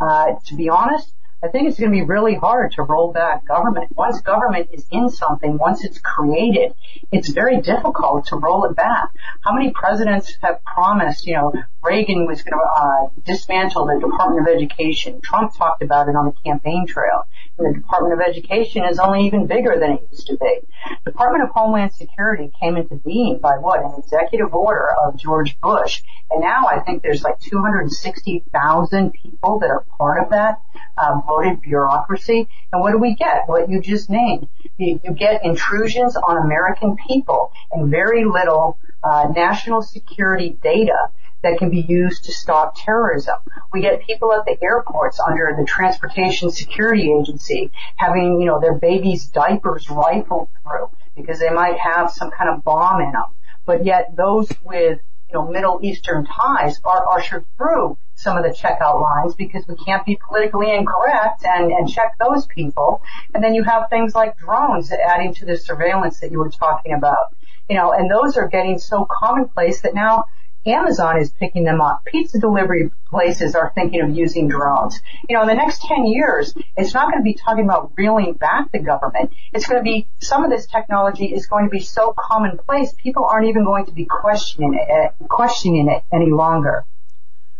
Uh, 0.00 0.34
to 0.46 0.56
be 0.56 0.68
honest 0.68 1.13
I 1.44 1.48
think 1.48 1.68
it's 1.68 1.78
going 1.78 1.92
to 1.92 1.94
be 1.94 2.02
really 2.02 2.36
hard 2.36 2.72
to 2.72 2.82
roll 2.82 3.12
back 3.12 3.46
government. 3.46 3.94
Once 3.94 4.22
government 4.22 4.70
is 4.72 4.86
in 4.90 5.10
something, 5.10 5.58
once 5.58 5.84
it's 5.84 5.98
created, 5.98 6.72
it's 7.12 7.28
very 7.28 7.60
difficult 7.60 8.28
to 8.28 8.36
roll 8.36 8.64
it 8.64 8.74
back. 8.74 9.10
How 9.42 9.52
many 9.52 9.70
presidents 9.70 10.34
have 10.40 10.64
promised, 10.64 11.26
you 11.26 11.34
know, 11.34 11.52
Reagan 11.82 12.26
was 12.26 12.42
going 12.42 12.58
to 12.58 12.80
uh, 12.80 13.08
dismantle 13.26 13.84
the 13.84 14.00
Department 14.00 14.48
of 14.48 14.54
Education. 14.54 15.20
Trump 15.20 15.54
talked 15.54 15.82
about 15.82 16.08
it 16.08 16.16
on 16.16 16.24
the 16.24 16.32
campaign 16.50 16.86
trail. 16.86 17.24
And 17.58 17.74
the 17.74 17.78
Department 17.78 18.14
of 18.14 18.26
Education 18.26 18.84
is 18.86 18.98
only 18.98 19.26
even 19.26 19.46
bigger 19.46 19.76
than 19.78 19.92
it 19.92 20.08
used 20.10 20.26
to 20.28 20.38
be. 20.38 20.60
Department 21.04 21.44
of 21.44 21.50
Homeland 21.50 21.92
Security 21.92 22.50
came 22.58 22.78
into 22.78 22.96
being 22.96 23.38
by 23.38 23.58
what? 23.58 23.84
An 23.84 23.92
executive 23.98 24.54
order 24.54 24.88
of 25.04 25.18
George 25.18 25.60
Bush. 25.60 26.02
And 26.30 26.40
now 26.40 26.68
I 26.68 26.80
think 26.80 27.02
there's 27.02 27.22
like 27.22 27.38
260,000 27.40 29.12
people 29.12 29.58
that 29.58 29.68
are 29.68 29.84
part 29.98 30.24
of 30.24 30.30
that 30.30 30.56
uh, 30.96 31.20
voted 31.26 31.60
bureaucracy. 31.62 32.48
And 32.72 32.80
what 32.80 32.92
do 32.92 32.98
we 32.98 33.14
get? 33.14 33.42
What 33.46 33.68
you 33.68 33.80
just 33.80 34.10
named. 34.10 34.48
You, 34.76 35.00
you 35.02 35.12
get 35.12 35.44
intrusions 35.44 36.16
on 36.16 36.44
American 36.44 36.96
people 37.08 37.52
and 37.72 37.90
very 37.90 38.24
little 38.24 38.78
uh, 39.02 39.28
national 39.34 39.82
security 39.82 40.56
data 40.62 40.96
that 41.42 41.58
can 41.58 41.70
be 41.70 41.84
used 41.86 42.24
to 42.24 42.32
stop 42.32 42.74
terrorism. 42.76 43.34
We 43.72 43.82
get 43.82 44.02
people 44.06 44.32
at 44.32 44.46
the 44.46 44.56
airports 44.62 45.20
under 45.20 45.54
the 45.56 45.64
Transportation 45.64 46.50
Security 46.50 47.12
Agency 47.12 47.70
having, 47.96 48.40
you 48.40 48.46
know, 48.46 48.60
their 48.60 48.78
babies' 48.78 49.26
diapers 49.26 49.88
rifled 49.90 50.48
through 50.62 50.90
because 51.14 51.38
they 51.38 51.50
might 51.50 51.78
have 51.78 52.10
some 52.10 52.30
kind 52.30 52.50
of 52.50 52.64
bomb 52.64 53.00
in 53.02 53.12
them. 53.12 53.24
But 53.66 53.84
yet 53.84 54.16
those 54.16 54.50
with, 54.64 55.00
you 55.28 55.34
know, 55.34 55.46
Middle 55.46 55.80
Eastern 55.82 56.24
ties 56.24 56.80
are 56.84 57.12
ushered 57.12 57.44
through 57.56 57.98
some 58.14 58.36
of 58.36 58.44
the 58.44 58.50
checkout 58.50 59.00
lines 59.00 59.34
because 59.34 59.64
we 59.66 59.76
can't 59.76 60.04
be 60.06 60.18
politically 60.28 60.72
incorrect 60.72 61.44
and, 61.44 61.70
and 61.72 61.88
check 61.88 62.16
those 62.18 62.46
people. 62.46 63.02
And 63.34 63.42
then 63.42 63.54
you 63.54 63.64
have 63.64 63.90
things 63.90 64.14
like 64.14 64.36
drones 64.38 64.92
adding 64.92 65.34
to 65.34 65.44
the 65.44 65.56
surveillance 65.56 66.20
that 66.20 66.30
you 66.30 66.38
were 66.38 66.50
talking 66.50 66.92
about. 66.92 67.34
You 67.68 67.76
know, 67.76 67.92
and 67.92 68.10
those 68.10 68.36
are 68.36 68.48
getting 68.48 68.78
so 68.78 69.06
commonplace 69.10 69.80
that 69.82 69.94
now 69.94 70.24
Amazon 70.66 71.20
is 71.20 71.30
picking 71.30 71.64
them 71.64 71.80
up. 71.80 72.02
Pizza 72.06 72.38
delivery 72.38 72.90
places 73.10 73.54
are 73.54 73.72
thinking 73.74 74.00
of 74.00 74.16
using 74.16 74.48
drones. 74.48 74.98
You 75.28 75.36
know, 75.36 75.42
in 75.42 75.48
the 75.48 75.54
next 75.54 75.82
10 75.82 76.06
years, 76.06 76.54
it's 76.76 76.94
not 76.94 77.10
going 77.10 77.22
to 77.22 77.24
be 77.24 77.34
talking 77.34 77.64
about 77.64 77.92
reeling 77.96 78.34
back 78.34 78.72
the 78.72 78.78
government. 78.78 79.32
It's 79.52 79.66
going 79.66 79.80
to 79.80 79.84
be, 79.84 80.08
some 80.20 80.44
of 80.44 80.50
this 80.50 80.66
technology 80.66 81.26
is 81.26 81.46
going 81.46 81.66
to 81.66 81.70
be 81.70 81.80
so 81.80 82.14
commonplace, 82.18 82.94
people 82.94 83.26
aren't 83.26 83.48
even 83.48 83.64
going 83.64 83.86
to 83.86 83.92
be 83.92 84.06
questioning 84.06 84.74
it, 84.74 84.90
uh, 84.90 85.26
questioning 85.26 85.88
it 85.88 86.02
any 86.14 86.30
longer. 86.30 86.86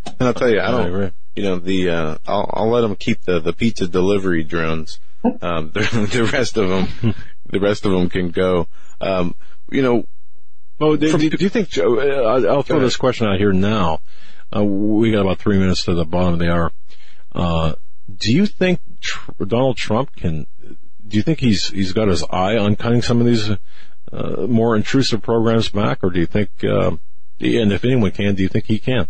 And 0.06 0.28
I'll 0.28 0.34
tell 0.34 0.50
you, 0.50 0.60
I 0.60 0.70
don't, 0.70 1.14
you 1.34 1.42
know, 1.42 1.58
the, 1.58 1.90
uh, 1.90 2.18
I'll, 2.26 2.50
I'll 2.52 2.70
let 2.70 2.82
them 2.82 2.96
keep 2.96 3.22
the, 3.22 3.40
the 3.40 3.52
pizza 3.52 3.86
delivery 3.86 4.44
drones. 4.44 4.98
Um, 5.40 5.70
the, 5.70 5.80
the 6.12 6.24
rest 6.30 6.58
of 6.58 6.68
them, 6.68 7.14
the 7.46 7.58
rest 7.58 7.86
of 7.86 7.92
them 7.92 8.10
can 8.10 8.28
go. 8.28 8.68
Um, 9.00 9.34
you 9.70 9.80
know, 9.80 10.06
well, 10.78 10.96
do, 10.96 11.16
do, 11.16 11.36
you 11.40 11.48
think, 11.48 11.70
Joe, 11.70 11.98
uh, 11.98 12.46
I'll 12.46 12.62
throw 12.62 12.78
this 12.78 12.96
question 12.96 13.26
out 13.26 13.38
here 13.38 13.54
now. 13.54 14.00
Uh, 14.54 14.62
we 14.62 15.12
got 15.12 15.22
about 15.22 15.38
three 15.38 15.58
minutes 15.58 15.84
to 15.84 15.94
the 15.94 16.04
bottom 16.04 16.34
of 16.34 16.40
the 16.40 16.52
hour. 16.52 16.72
Uh, 17.32 17.72
do 18.14 18.34
you 18.34 18.44
think 18.44 18.80
tr- 19.00 19.44
Donald 19.46 19.78
Trump 19.78 20.14
can, 20.14 20.46
do 21.08 21.16
you 21.16 21.22
think 21.22 21.40
he's, 21.40 21.68
he's 21.68 21.92
got 21.92 22.08
his 22.08 22.22
eye 22.28 22.58
on 22.58 22.76
cutting 22.76 23.00
some 23.00 23.20
of 23.20 23.26
these, 23.26 23.50
uh, 24.12 24.46
more 24.46 24.76
intrusive 24.76 25.22
programs 25.22 25.70
back, 25.70 26.04
or 26.04 26.10
do 26.10 26.20
you 26.20 26.26
think, 26.26 26.50
uh, 26.64 26.90
and 27.40 27.72
if 27.72 27.82
anyone 27.84 28.10
can, 28.10 28.34
do 28.34 28.42
you 28.42 28.48
think 28.48 28.66
he 28.66 28.78
can? 28.78 29.08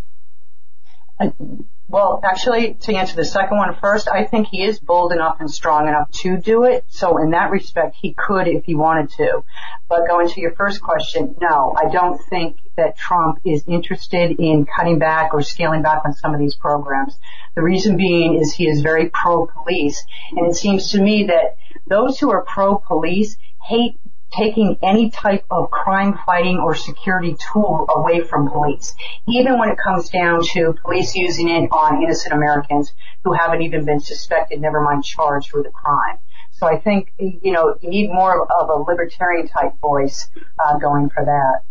Well, 1.87 2.21
actually, 2.25 2.75
to 2.75 2.95
answer 2.95 3.15
the 3.15 3.25
second 3.25 3.59
one 3.59 3.77
first, 3.81 4.09
I 4.09 4.25
think 4.25 4.49
he 4.49 4.65
is 4.65 4.81
bold 4.81 5.13
enough 5.13 5.37
and 5.41 5.51
strong 5.51 5.87
enough 5.87 6.11
to 6.23 6.37
do 6.39 6.65
it. 6.65 6.85
So 6.89 7.19
in 7.19 7.31
that 7.31 7.51
respect, 7.51 7.97
he 8.01 8.15
could 8.15 8.49
if 8.49 8.65
he 8.65 8.75
wanted 8.75 9.11
to. 9.19 9.45
But 9.89 10.09
going 10.09 10.29
to 10.31 10.41
your 10.41 10.55
first 10.55 10.81
question, 10.81 11.37
no, 11.41 11.77
I 11.77 11.91
don't 11.93 12.21
think 12.31 12.59
that 12.77 12.97
Trump 12.97 13.39
is 13.45 13.65
interested 13.69 14.41
in 14.41 14.67
cutting 14.67 14.99
back 14.99 15.35
or 15.35 15.43
scaling 15.43 15.83
back 15.83 16.03
on 16.05 16.15
some 16.15 16.35
of 16.35 16.41
these 16.41 16.57
programs. 16.57 17.17
The 17.55 17.63
reason 17.63 17.97
being 17.97 18.41
is 18.41 18.53
he 18.53 18.67
is 18.67 18.81
very 18.81 19.11
pro-police. 19.11 20.03
And 20.33 20.51
it 20.51 20.55
seems 20.55 20.91
to 20.93 21.01
me 21.01 21.25
that 21.25 21.59
those 21.87 22.19
who 22.19 22.31
are 22.33 22.43
pro-police 22.43 23.37
hate 23.63 24.01
taking 24.37 24.77
any 24.83 25.11
type 25.11 25.45
of 25.51 25.71
crime 25.71 26.19
fighting 26.27 26.59
or 26.59 26.75
security 26.75 27.37
tool 27.53 27.87
away 27.95 28.23
from 28.23 28.51
police, 28.51 28.95
even 29.29 29.59
when 29.59 29.71
it 29.71 29.79
comes 29.83 30.09
down 30.09 30.43
to 30.53 30.75
police 30.83 31.15
using 31.15 31.49
it 31.49 31.69
on 31.71 32.03
innocent 32.03 32.33
Americans 32.33 32.93
who 33.25 33.33
haven't 33.33 33.63
even 33.63 33.85
been 33.85 34.01
suspected, 34.01 34.61
never 34.61 34.81
mind 34.81 35.05
charged 35.05 35.53
with 35.53 35.67
a 35.67 35.71
crime. 35.71 36.19
So 36.53 36.67
I 36.67 36.79
think, 36.79 37.13
you 37.19 37.53
know, 37.53 37.77
you 37.81 37.91
need 37.91 38.09
more 38.09 38.43
of 38.43 38.69
a 38.69 38.91
libertarian 38.91 39.49
type 39.49 39.73
voice 39.81 40.29
uh, 40.65 40.79
going 40.79 41.11
for 41.11 41.25
that. 41.25 41.63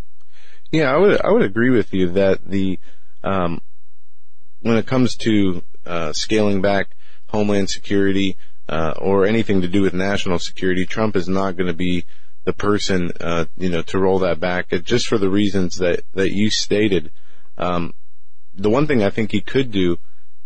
Yeah, 0.71 0.93
I 0.93 0.97
would 0.97 1.21
I 1.21 1.31
would 1.31 1.43
agree 1.43 1.69
with 1.69 1.93
you 1.93 2.11
that 2.13 2.43
the 2.45 2.79
um, 3.23 3.61
when 4.61 4.77
it 4.77 4.87
comes 4.87 5.15
to 5.17 5.63
uh, 5.85 6.13
scaling 6.13 6.61
back 6.61 6.95
homeland 7.27 7.69
security 7.69 8.37
uh, 8.67 8.93
or 8.97 9.25
anything 9.25 9.61
to 9.61 9.67
do 9.67 9.81
with 9.83 9.93
national 9.93 10.39
security, 10.39 10.85
Trump 10.85 11.15
is 11.15 11.27
not 11.27 11.55
going 11.55 11.67
to 11.67 11.75
be 11.75 12.05
the 12.43 12.53
person, 12.53 13.11
uh, 13.21 13.45
you 13.57 13.69
know, 13.69 13.81
to 13.83 13.99
roll 13.99 14.19
that 14.19 14.39
back 14.39 14.69
just 14.83 15.07
for 15.07 15.17
the 15.17 15.29
reasons 15.29 15.77
that, 15.77 16.01
that 16.13 16.31
you 16.31 16.49
stated. 16.49 17.11
Um, 17.57 17.93
the 18.53 18.69
one 18.69 18.87
thing 18.87 19.03
I 19.03 19.09
think 19.09 19.31
he 19.31 19.41
could 19.41 19.71
do 19.71 19.97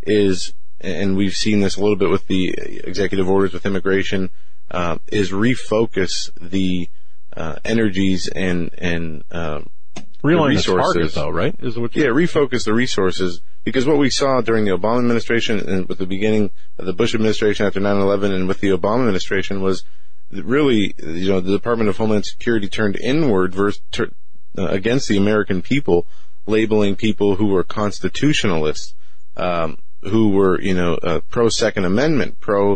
is, 0.03 0.53
and 0.79 1.17
we've 1.17 1.35
seen 1.35 1.59
this 1.59 1.75
a 1.75 1.81
little 1.81 1.95
bit 1.95 2.09
with 2.09 2.27
the 2.27 2.49
executive 2.83 3.27
orders 3.27 3.53
with 3.53 3.65
immigration, 3.65 4.29
uh, 4.69 4.97
is 5.07 5.31
refocus 5.31 6.29
the, 6.39 6.89
uh, 7.35 7.55
energies 7.65 8.27
and, 8.27 8.69
and, 8.77 9.23
uh, 9.31 9.61
Realign 10.23 10.49
resources, 10.49 10.93
target, 10.93 11.13
though, 11.13 11.29
right? 11.29 11.55
Is 11.59 11.77
what 11.77 11.95
yeah, 11.95 12.07
refocus 12.07 12.65
the 12.65 12.73
resources 12.73 13.39
because 13.63 13.85
what 13.85 13.97
we 13.97 14.09
saw 14.09 14.41
during 14.41 14.65
the 14.65 14.71
Obama 14.71 14.99
administration 14.99 15.59
and 15.59 15.87
with 15.87 15.99
the 15.99 16.07
beginning 16.07 16.49
of 16.79 16.85
the 16.85 16.93
Bush 16.93 17.13
administration 17.13 17.67
after 17.67 17.79
9/11 17.79 18.33
and 18.33 18.47
with 18.47 18.59
the 18.59 18.69
Obama 18.69 19.01
administration 19.01 19.61
was 19.61 19.83
really, 20.31 20.93
you 20.97 21.29
know, 21.29 21.39
the 21.39 21.51
Department 21.51 21.89
of 21.89 21.97
Homeland 21.97 22.25
Security 22.25 22.67
turned 22.67 22.97
inward 22.97 23.53
versus, 23.53 23.81
ter, 23.91 24.09
uh, 24.57 24.67
against 24.67 25.07
the 25.07 25.17
American 25.17 25.61
people, 25.61 26.05
labeling 26.45 26.95
people 26.95 27.35
who 27.35 27.47
were 27.47 27.63
constitutionalists, 27.63 28.93
um, 29.35 29.77
who 30.01 30.29
were, 30.29 30.59
you 30.61 30.73
know, 30.73 30.95
uh, 30.95 31.19
pro 31.29 31.49
Second 31.49 31.85
Amendment, 31.85 32.39
pro 32.39 32.73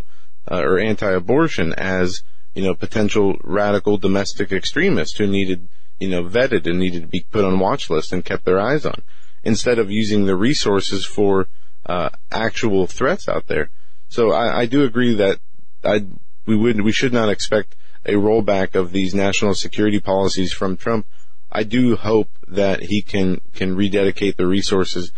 uh, 0.50 0.62
or 0.62 0.80
anti-abortion 0.80 1.74
as, 1.74 2.24
you 2.56 2.64
know, 2.64 2.74
potential 2.74 3.38
radical 3.44 3.98
domestic 3.98 4.52
extremists 4.52 5.18
who 5.18 5.28
needed, 5.28 5.68
you 6.00 6.10
know, 6.10 6.24
vetted 6.24 6.66
and 6.68 6.80
needed 6.80 7.02
to 7.04 7.08
be 7.08 7.26
put 7.32 7.46
on 7.46 7.60
watch 7.60 7.90
lists 7.90 8.12
and 8.12 8.26
kept 8.26 8.46
their 8.46 8.60
eyes 8.60 8.86
on, 8.86 9.02
instead 9.44 9.80
of 9.80 9.92
using 9.92 10.26
the 10.26 10.36
resources 10.36 11.06
for 11.06 11.48
uh, 11.86 12.10
actual 12.32 12.88
threats 12.88 13.28
out 13.30 13.48
there. 13.48 13.70
So 14.10 14.32
I, 14.32 14.62
I 14.62 14.66
do 14.66 14.84
agree 14.84 15.16
that 15.16 15.40
I 15.84 16.06
we 16.52 16.58
would 16.58 16.82
we 16.82 16.92
should 16.92 17.14
not 17.14 17.30
expect 17.30 17.76
a 18.06 18.14
rollback 18.14 18.76
of 18.76 18.92
these 18.92 19.16
national 19.16 19.54
security 19.56 20.00
policies 20.00 20.52
from 20.52 20.76
Trump. 20.76 21.06
I 21.50 21.64
do 21.64 21.96
hope 21.96 22.30
that 22.48 22.84
he 22.84 23.02
can 23.02 23.40
can 23.54 23.76
rededicate 23.76 24.36
the 24.36 24.48
resources 24.48 25.14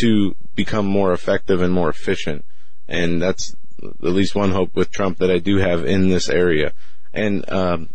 to 0.00 0.34
become 0.56 0.86
more 0.86 1.12
effective 1.12 1.62
and 1.62 1.72
more 1.72 1.88
efficient, 1.88 2.44
and 2.88 3.22
that's 3.22 3.54
at 3.82 4.12
least 4.18 4.34
one 4.34 4.50
hope 4.50 4.74
with 4.74 4.90
Trump 4.90 5.18
that 5.18 5.30
I 5.30 5.38
do 5.38 5.58
have 5.58 5.84
in 5.84 6.08
this 6.08 6.28
area. 6.28 6.72
And 7.12 7.48
um, 7.50 7.90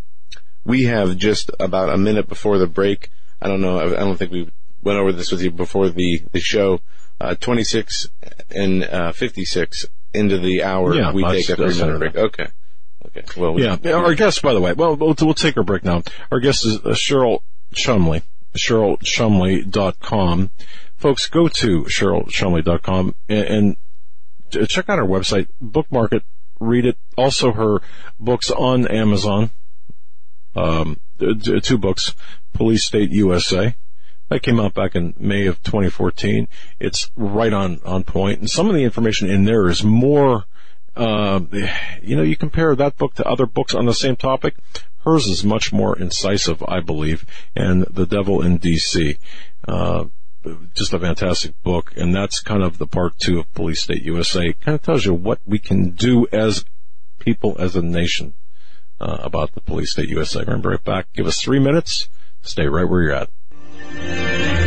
we 0.63 0.83
have 0.83 1.17
just 1.17 1.51
about 1.59 1.89
a 1.89 1.97
minute 1.97 2.29
before 2.29 2.57
the 2.57 2.67
break. 2.67 3.09
I 3.41 3.47
don't 3.47 3.61
know. 3.61 3.79
I 3.79 3.99
don't 3.99 4.17
think 4.17 4.31
we 4.31 4.49
went 4.81 4.99
over 4.99 5.11
this 5.11 5.31
with 5.31 5.41
you 5.41 5.51
before 5.51 5.89
the 5.89 6.21
the 6.31 6.39
show. 6.39 6.79
Uh, 7.19 7.33
26 7.33 8.09
and 8.51 8.83
uh, 8.83 9.11
56 9.11 9.87
into 10.13 10.37
the 10.37 10.61
hour, 10.61 10.93
yeah, 10.93 11.11
we 11.11 11.23
take 11.23 11.49
a 11.49 11.55
three 11.55 11.79
minute 11.79 11.97
break. 11.97 12.15
Okay. 12.15 12.47
Okay. 13.09 13.23
Well, 13.39 13.59
yeah. 13.59 13.77
Our 13.93 14.15
guest, 14.15 14.41
by 14.41 14.53
the 14.53 14.61
way, 14.61 14.73
well, 14.73 14.95
we'll, 14.95 15.15
take 15.15 15.57
our 15.57 15.63
break 15.63 15.83
now. 15.83 16.03
Our 16.31 16.39
guest 16.39 16.65
is 16.65 16.77
uh, 16.77 16.89
Cheryl 16.89 17.41
Chumley, 17.73 18.23
CherylChumley.com. 18.57 20.51
Folks, 20.97 21.27
go 21.27 21.47
to 21.47 21.83
CherylChumley.com 21.83 23.15
and, 23.29 23.77
and 24.51 24.67
check 24.67 24.89
out 24.89 24.99
our 24.99 25.05
website, 25.05 25.47
bookmark 25.61 26.13
it, 26.13 26.23
read 26.59 26.85
it. 26.85 26.97
Also, 27.17 27.51
her 27.51 27.81
books 28.19 28.49
on 28.51 28.87
Amazon. 28.87 29.51
Um, 30.55 30.99
two 31.61 31.77
books, 31.77 32.15
Police 32.53 32.85
State 32.85 33.11
USA. 33.11 33.75
That 34.29 34.41
came 34.41 34.59
out 34.59 34.73
back 34.73 34.95
in 34.95 35.13
May 35.17 35.45
of 35.45 35.61
2014. 35.63 36.47
It's 36.79 37.11
right 37.15 37.53
on, 37.53 37.79
on 37.85 38.03
point. 38.03 38.39
And 38.39 38.49
some 38.49 38.67
of 38.67 38.75
the 38.75 38.83
information 38.83 39.29
in 39.29 39.45
there 39.45 39.69
is 39.69 39.83
more 39.83 40.45
uh, 40.97 41.39
you 42.01 42.15
know, 42.15 42.23
you 42.23 42.35
compare 42.35 42.75
that 42.75 42.97
book 42.97 43.13
to 43.15 43.27
other 43.27 43.45
books 43.45 43.75
on 43.75 43.85
the 43.85 43.93
same 43.93 44.15
topic. 44.15 44.55
Hers 45.05 45.27
is 45.27 45.43
much 45.43 45.71
more 45.71 45.97
incisive, 45.97 46.63
I 46.67 46.79
believe, 46.79 47.25
and 47.55 47.83
The 47.83 48.05
Devil 48.05 48.41
in 48.41 48.57
D.C. 48.57 49.17
Uh, 49.67 50.05
just 50.73 50.93
a 50.93 50.99
fantastic 50.99 51.61
book, 51.63 51.93
and 51.95 52.15
that's 52.15 52.39
kind 52.39 52.63
of 52.63 52.77
the 52.77 52.87
part 52.87 53.17
two 53.17 53.39
of 53.39 53.53
Police 53.53 53.81
State 53.81 54.03
USA. 54.03 54.47
It 54.47 54.61
kind 54.61 54.75
of 54.75 54.81
tells 54.81 55.05
you 55.05 55.13
what 55.13 55.39
we 55.45 55.59
can 55.59 55.91
do 55.91 56.27
as 56.31 56.65
people, 57.19 57.55
as 57.59 57.75
a 57.75 57.81
nation, 57.81 58.33
uh, 58.99 59.17
about 59.21 59.53
the 59.53 59.61
Police 59.61 59.91
State 59.91 60.09
USA. 60.09 60.41
Remember, 60.41 60.73
it 60.73 60.83
back. 60.83 61.07
Give 61.13 61.27
us 61.27 61.41
three 61.41 61.59
minutes. 61.59 62.09
Stay 62.41 62.67
right 62.67 62.87
where 62.87 63.01
you're 63.03 63.13
at. 63.13 64.66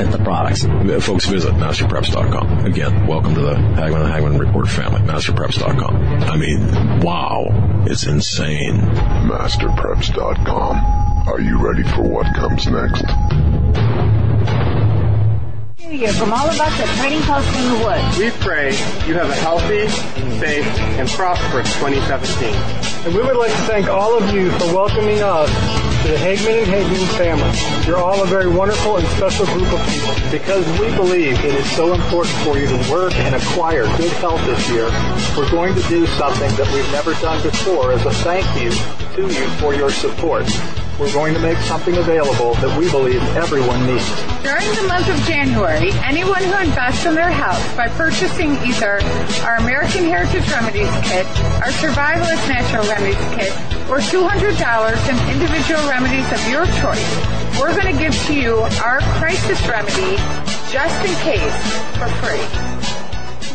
at 0.00 0.12
the 0.12 0.18
products. 0.18 0.64
Folks, 1.04 1.26
visit 1.26 1.52
masterpreps.com. 1.54 2.66
Again, 2.66 3.06
welcome 3.06 3.34
to 3.34 3.40
the 3.40 3.54
Hagmann 3.54 4.02
and 4.02 4.12
Hagmann 4.12 4.38
Report 4.38 4.68
family, 4.68 5.00
masterpreps.com. 5.02 5.96
I 6.24 6.36
mean, 6.36 7.00
wow, 7.00 7.46
it's 7.86 8.06
insane. 8.06 8.76
Masterpreps.com. 8.76 11.28
Are 11.28 11.40
you 11.40 11.58
ready 11.58 11.82
for 11.82 12.02
what 12.02 12.26
comes 12.34 12.66
next? 12.66 13.04
Year 15.90 16.12
from 16.12 16.34
all 16.34 16.44
of 16.44 16.60
us 16.60 16.80
at 16.80 16.98
Trading 17.00 17.22
Post 17.22 17.48
in 17.56 17.64
the 17.72 17.84
Woods. 17.86 18.18
We 18.18 18.30
pray 18.44 18.72
you 19.08 19.14
have 19.14 19.30
a 19.30 19.34
healthy, 19.36 19.88
safe, 20.38 20.66
and 21.00 21.08
prosperous 21.08 21.72
2017. 21.80 22.52
And 23.06 23.14
we 23.14 23.22
would 23.22 23.36
like 23.36 23.50
to 23.50 23.62
thank 23.64 23.88
all 23.88 24.18
of 24.18 24.28
you 24.34 24.50
for 24.58 24.66
welcoming 24.74 25.22
us 25.22 25.48
to 26.02 26.08
the 26.12 26.18
Hagmann 26.18 26.58
and 26.58 26.68
Hagmann 26.68 27.06
family. 27.16 27.86
You're 27.86 28.04
all 28.04 28.22
a 28.22 28.26
very 28.26 28.50
wonderful 28.50 28.98
and 28.98 29.08
special 29.16 29.46
group 29.46 29.72
of 29.72 29.80
people. 29.88 30.14
Because 30.30 30.66
we 30.78 30.94
believe 30.94 31.42
it 31.42 31.54
is 31.54 31.70
so 31.72 31.94
important 31.94 32.36
for 32.44 32.58
you 32.58 32.66
to 32.68 32.90
work 32.92 33.14
and 33.14 33.34
acquire 33.34 33.84
good 33.96 34.12
health 34.20 34.44
this 34.44 34.68
year, 34.68 34.90
we're 35.38 35.50
going 35.50 35.74
to 35.74 35.82
do 35.88 36.04
something 36.20 36.54
that 36.56 36.70
we've 36.74 36.92
never 36.92 37.14
done 37.14 37.42
before 37.42 37.92
as 37.92 38.04
a 38.04 38.12
thank 38.22 38.44
you 38.60 38.70
to 39.16 39.32
you 39.32 39.48
for 39.56 39.74
your 39.74 39.90
support 39.90 40.44
we're 40.98 41.12
going 41.12 41.32
to 41.32 41.38
make 41.40 41.56
something 41.58 41.96
available 41.96 42.54
that 42.58 42.76
we 42.76 42.90
believe 42.90 43.22
everyone 43.38 43.86
needs. 43.86 44.02
During 44.42 44.66
the 44.74 44.82
month 44.90 45.06
of 45.06 45.16
January, 45.30 45.94
anyone 46.02 46.42
who 46.42 46.58
invests 46.58 47.06
in 47.06 47.14
their 47.14 47.30
health 47.30 47.62
by 47.76 47.86
purchasing 47.94 48.58
either 48.66 48.98
our 49.46 49.62
American 49.62 50.04
Heritage 50.04 50.42
Remedies 50.50 50.90
Kit, 51.06 51.26
our 51.62 51.70
Survivalist 51.78 52.42
Natural 52.50 52.82
Remedies 52.90 53.22
Kit, 53.38 53.54
or 53.86 54.02
$200 54.02 54.58
in 54.58 55.16
individual 55.30 55.82
remedies 55.86 56.26
of 56.34 56.42
your 56.50 56.66
choice, 56.82 57.10
we're 57.62 57.74
going 57.78 57.94
to 57.94 57.98
give 57.98 58.14
to 58.26 58.34
you 58.34 58.58
our 58.82 58.98
crisis 59.22 59.62
remedy 59.70 60.18
just 60.74 60.98
in 61.06 61.14
case 61.22 61.58
for 61.94 62.10
free. 62.18 62.42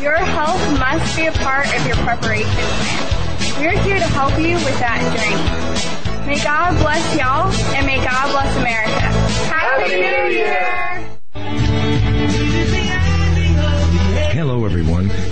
Your 0.02 0.16
health 0.16 0.60
must 0.80 1.16
be 1.16 1.26
a 1.26 1.32
part 1.44 1.68
of 1.76 1.86
your 1.86 1.96
preparation 2.08 2.48
plan. 2.48 3.60
We're 3.60 3.78
here 3.84 3.98
to 3.98 4.10
help 4.16 4.32
you 4.40 4.56
with 4.56 4.78
that 4.80 5.00
journey. 5.12 5.93
May 6.26 6.42
God 6.42 6.78
bless 6.80 7.16
y'all, 7.18 7.52
and 7.76 7.86
may 7.86 8.02
God 8.02 8.32
bless 8.32 8.56
America. 8.56 9.10
Happy, 9.50 9.94
New 9.94 10.34
Year! 10.34 11.13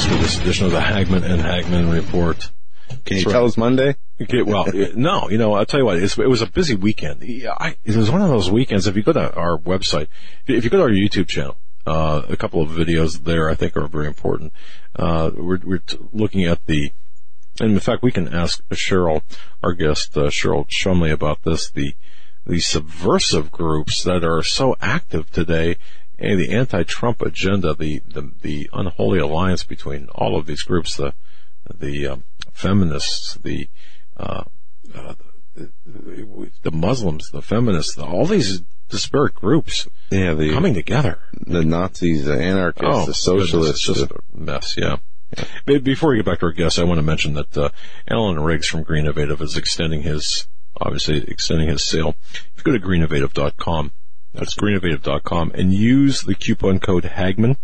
Folks, 0.00 0.12
to 0.14 0.22
this 0.22 0.40
edition 0.40 0.66
of 0.66 0.72
the 0.72 0.80
Hagmann 0.80 1.24
and 1.24 1.42
Hagmann 1.42 1.92
Report. 1.92 2.50
Can 3.04 3.18
you 3.18 3.24
tell 3.24 3.44
us 3.44 3.58
Monday? 3.58 3.96
Okay, 4.20 4.40
well, 4.40 4.66
no, 4.94 5.28
you 5.28 5.36
know, 5.36 5.52
I'll 5.52 5.66
tell 5.66 5.80
you 5.80 5.84
what, 5.84 5.98
it 5.98 6.16
was 6.16 6.40
a 6.40 6.46
busy 6.46 6.74
weekend. 6.74 7.22
I, 7.22 7.76
it 7.84 7.96
was 7.96 8.10
one 8.10 8.22
of 8.22 8.28
those 8.28 8.50
weekends, 8.50 8.86
if 8.86 8.96
you 8.96 9.02
go 9.02 9.12
to 9.12 9.34
our 9.34 9.58
website, 9.58 10.06
if 10.46 10.64
you 10.64 10.70
go 10.70 10.78
to 10.78 10.84
our 10.84 10.90
YouTube 10.90 11.28
channel, 11.28 11.56
uh, 11.86 12.22
a 12.28 12.36
couple 12.36 12.62
of 12.62 12.70
videos 12.70 13.24
there 13.24 13.50
I 13.50 13.54
think 13.54 13.76
are 13.76 13.86
very 13.88 14.06
important. 14.06 14.54
Uh, 14.96 15.32
we're, 15.34 15.60
we're 15.62 15.78
t- 15.78 15.98
looking 16.12 16.44
at 16.44 16.64
the, 16.64 16.92
and 17.60 17.72
in 17.72 17.80
fact, 17.80 18.02
we 18.02 18.12
can 18.12 18.32
ask 18.32 18.66
Cheryl, 18.70 19.22
our 19.62 19.74
guest, 19.74 20.16
uh, 20.16 20.28
Cheryl 20.28 20.66
Chumley 20.66 21.10
about 21.10 21.42
this, 21.42 21.70
the, 21.70 21.94
the 22.46 22.60
subversive 22.60 23.50
groups 23.50 24.02
that 24.04 24.24
are 24.24 24.42
so 24.42 24.76
active 24.80 25.30
today 25.30 25.76
and 26.20 26.38
the 26.38 26.50
anti-Trump 26.50 27.22
agenda, 27.22 27.74
the, 27.74 28.02
the, 28.06 28.30
the 28.42 28.70
unholy 28.72 29.18
alliance 29.18 29.64
between 29.64 30.08
all 30.10 30.36
of 30.36 30.46
these 30.46 30.62
groups, 30.62 30.96
the 30.96 31.14
the 31.78 32.06
um, 32.06 32.24
feminists, 32.52 33.34
the, 33.42 33.68
uh, 34.16 34.44
uh, 34.94 35.14
the 35.54 36.50
the 36.62 36.70
Muslims, 36.72 37.30
the 37.30 37.42
feminists, 37.42 37.94
the, 37.94 38.04
all 38.04 38.26
these 38.26 38.62
disparate 38.88 39.34
groups, 39.34 39.88
yeah, 40.10 40.34
the 40.34 40.52
coming 40.52 40.74
together. 40.74 41.18
The 41.32 41.64
Nazis, 41.64 42.24
the 42.24 42.38
anarchists, 42.38 43.02
oh, 43.02 43.06
the 43.06 43.14
socialists, 43.14 43.88
it's 43.88 43.98
just 43.98 44.10
a 44.10 44.20
mess. 44.34 44.76
Yeah. 44.76 44.96
yeah. 45.36 45.78
Before 45.78 46.10
we 46.10 46.16
get 46.16 46.26
back 46.26 46.40
to 46.40 46.46
our 46.46 46.52
guests, 46.52 46.78
I 46.78 46.84
want 46.84 46.98
to 46.98 47.02
mention 47.02 47.34
that 47.34 47.56
uh, 47.56 47.70
Alan 48.08 48.40
Riggs 48.40 48.66
from 48.66 48.82
Green 48.82 49.04
Innovative 49.04 49.40
is 49.40 49.56
extending 49.56 50.02
his, 50.02 50.48
obviously 50.76 51.22
extending 51.28 51.68
his 51.68 51.84
sale. 51.84 52.16
If 52.32 52.52
you 52.58 52.62
go 52.64 52.72
to 52.72 52.84
greeninnovative.com, 52.84 53.92
that's 54.32 54.54
greeninnovative.com 54.54 55.52
and 55.54 55.72
use 55.72 56.22
the 56.22 56.34
coupon 56.34 56.78
code 56.78 57.04
Hagmann. 57.04 57.56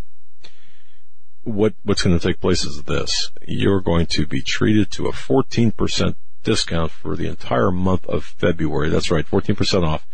What, 1.43 1.75
what's 1.85 2.03
going 2.03 2.19
to 2.19 2.27
take 2.27 2.41
place 2.41 2.65
is 2.65 2.83
this. 2.85 3.31
You're 3.47 3.81
going 3.81 4.07
to 4.07 4.27
be 4.27 4.43
treated 4.43 4.91
to 4.93 5.07
a 5.07 5.13
14% 5.13 6.17
discount 6.43 6.91
for 6.91 7.17
the 7.17 7.29
entire 7.29 7.71
month 7.71 8.05
of 8.07 8.25
February. 8.25 8.91
That's 8.91 9.11
right, 9.11 9.27
14% 9.27 9.87
off. 9.87 10.07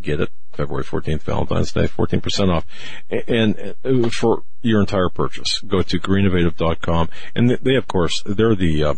Get 0.00 0.20
it? 0.20 0.30
February 0.52 0.84
14th, 0.84 1.22
Valentine's 1.22 1.72
Day, 1.72 1.86
14% 1.86 2.52
off. 2.52 2.64
And 3.10 3.74
for 4.12 4.44
your 4.62 4.80
entire 4.80 5.08
purchase, 5.08 5.60
go 5.60 5.82
to 5.82 5.98
greeninnovative.com. 5.98 7.08
And 7.34 7.50
they, 7.50 7.74
of 7.74 7.88
course, 7.88 8.22
they're 8.24 8.54
the 8.54 8.84
uh, 8.84 8.94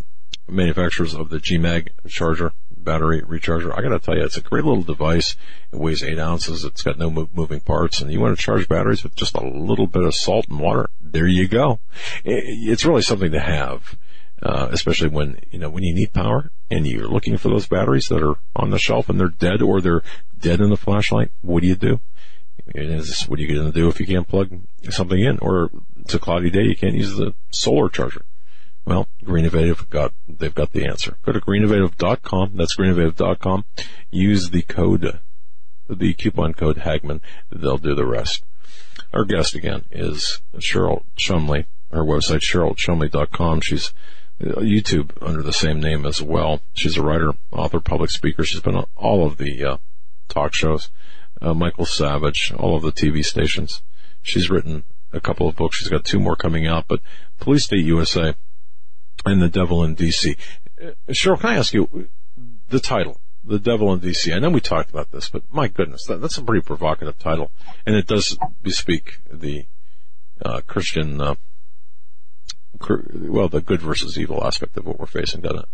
manufacturers 0.47 1.13
of 1.13 1.29
the 1.29 1.37
GMAG 1.37 1.89
charger 2.07 2.53
battery 2.83 3.21
recharger. 3.21 3.77
I 3.77 3.81
got 3.81 3.89
to 3.89 3.99
tell 3.99 4.15
you, 4.15 4.23
it's 4.23 4.37
a 4.37 4.41
great 4.41 4.63
little 4.63 4.83
device. 4.83 5.35
It 5.71 5.79
weighs 5.79 6.03
eight 6.03 6.19
ounces. 6.19 6.63
It's 6.63 6.83
got 6.83 6.97
no 6.97 7.09
moving 7.09 7.59
parts, 7.59 8.01
and 8.01 8.11
you 8.11 8.19
want 8.19 8.37
to 8.37 8.43
charge 8.43 8.67
batteries 8.67 9.03
with 9.03 9.15
just 9.15 9.35
a 9.35 9.45
little 9.45 9.87
bit 9.87 10.03
of 10.03 10.15
salt 10.15 10.47
and 10.49 10.59
water. 10.59 10.89
There 11.01 11.27
you 11.27 11.47
go. 11.47 11.79
It's 12.23 12.85
really 12.85 13.01
something 13.01 13.31
to 13.31 13.39
have, 13.39 13.97
uh, 14.41 14.69
especially 14.71 15.09
when 15.09 15.39
you 15.51 15.59
know 15.59 15.69
when 15.69 15.83
you 15.83 15.93
need 15.93 16.13
power 16.13 16.51
and 16.69 16.85
you're 16.85 17.07
looking 17.07 17.37
for 17.37 17.49
those 17.49 17.67
batteries 17.67 18.07
that 18.07 18.23
are 18.23 18.35
on 18.55 18.69
the 18.69 18.79
shelf 18.79 19.09
and 19.09 19.19
they're 19.19 19.29
dead 19.29 19.61
or 19.61 19.81
they're 19.81 20.03
dead 20.39 20.61
in 20.61 20.69
the 20.69 20.77
flashlight. 20.77 21.31
What 21.41 21.61
do 21.61 21.67
you 21.67 21.75
do? 21.75 21.99
What 22.65 23.39
are 23.39 23.41
you 23.41 23.53
going 23.53 23.71
to 23.71 23.79
do 23.79 23.87
if 23.87 23.99
you 23.99 24.05
can't 24.05 24.27
plug 24.27 24.49
something 24.89 25.19
in, 25.19 25.39
or 25.39 25.69
it's 26.01 26.13
a 26.13 26.19
cloudy 26.19 26.49
day 26.49 26.63
you 26.63 26.75
can't 26.75 26.95
use 26.95 27.15
the 27.15 27.33
solar 27.49 27.89
charger? 27.89 28.25
Well, 28.87 29.09
Green 29.21 29.43
Innovative 29.43 29.89
got, 29.89 30.13
they've 30.29 30.55
got 30.55 30.71
the 30.71 30.85
answer. 30.85 31.17
Go 31.25 31.33
to 31.33 31.41
greeninnovative.com. 31.41 32.51
That's 32.55 32.77
greeninnovative.com. 32.77 33.65
Use 34.11 34.49
the 34.49 34.61
code, 34.61 35.19
the 35.89 36.13
coupon 36.13 36.53
code 36.53 36.77
Hagmann. 36.77 37.19
They'll 37.51 37.79
do 37.79 37.95
the 37.95 38.05
rest. 38.05 38.45
Our 39.11 39.25
guest 39.25 39.55
again 39.55 39.83
is 39.91 40.41
Cheryl 40.55 41.03
Chumley. 41.17 41.65
Her 41.91 42.05
website, 42.05 42.39
CherylChumley.com. 42.49 43.59
She's 43.59 43.93
uh, 44.39 44.61
YouTube 44.61 45.11
under 45.21 45.43
the 45.43 45.51
same 45.51 45.81
name 45.81 46.05
as 46.05 46.21
well. 46.21 46.61
She's 46.73 46.95
a 46.95 47.03
writer, 47.03 47.33
author, 47.51 47.81
public 47.81 48.09
speaker. 48.09 48.45
She's 48.45 48.61
been 48.61 48.75
on 48.77 48.87
all 48.95 49.27
of 49.27 49.35
the 49.35 49.65
uh, 49.65 49.77
talk 50.29 50.53
shows, 50.53 50.91
uh, 51.41 51.53
Michael 51.53 51.85
Savage, 51.85 52.53
all 52.55 52.77
of 52.77 52.83
the 52.83 52.93
TV 52.93 53.21
stations. 53.25 53.81
She's 54.21 54.49
written 54.49 54.85
a 55.11 55.19
couple 55.19 55.49
of 55.49 55.57
books. 55.57 55.75
She's 55.75 55.89
got 55.89 56.05
two 56.05 56.21
more 56.21 56.37
coming 56.37 56.65
out, 56.65 56.85
but 56.87 57.01
Police 57.37 57.65
State 57.65 57.83
USA 57.83 58.33
and 59.31 59.41
the 59.41 59.49
Devil 59.49 59.83
in 59.83 59.95
D.C. 59.95 60.35
Uh, 60.81 60.91
Cheryl, 61.09 61.39
can 61.39 61.49
I 61.51 61.57
ask 61.57 61.73
you 61.73 62.09
the 62.69 62.79
title, 62.79 63.19
The 63.43 63.59
Devil 63.59 63.93
in 63.93 63.99
D.C.? 63.99 64.33
I 64.33 64.39
know 64.39 64.49
we 64.49 64.61
talked 64.61 64.89
about 64.89 65.11
this, 65.11 65.29
but 65.29 65.43
my 65.51 65.67
goodness, 65.67 66.05
that, 66.05 66.21
that's 66.21 66.37
a 66.37 66.43
pretty 66.43 66.63
provocative 66.63 67.17
title, 67.17 67.51
and 67.85 67.95
it 67.95 68.07
does 68.07 68.37
bespeak 68.63 69.19
the 69.31 69.65
uh, 70.43 70.61
Christian, 70.67 71.19
uh, 71.21 71.35
well, 72.89 73.49
the 73.49 73.61
good 73.61 73.81
versus 73.81 74.17
evil 74.17 74.45
aspect 74.45 74.77
of 74.77 74.85
what 74.85 74.99
we're 74.99 75.05
facing, 75.05 75.41
doesn't 75.41 75.59
it? 75.59 75.69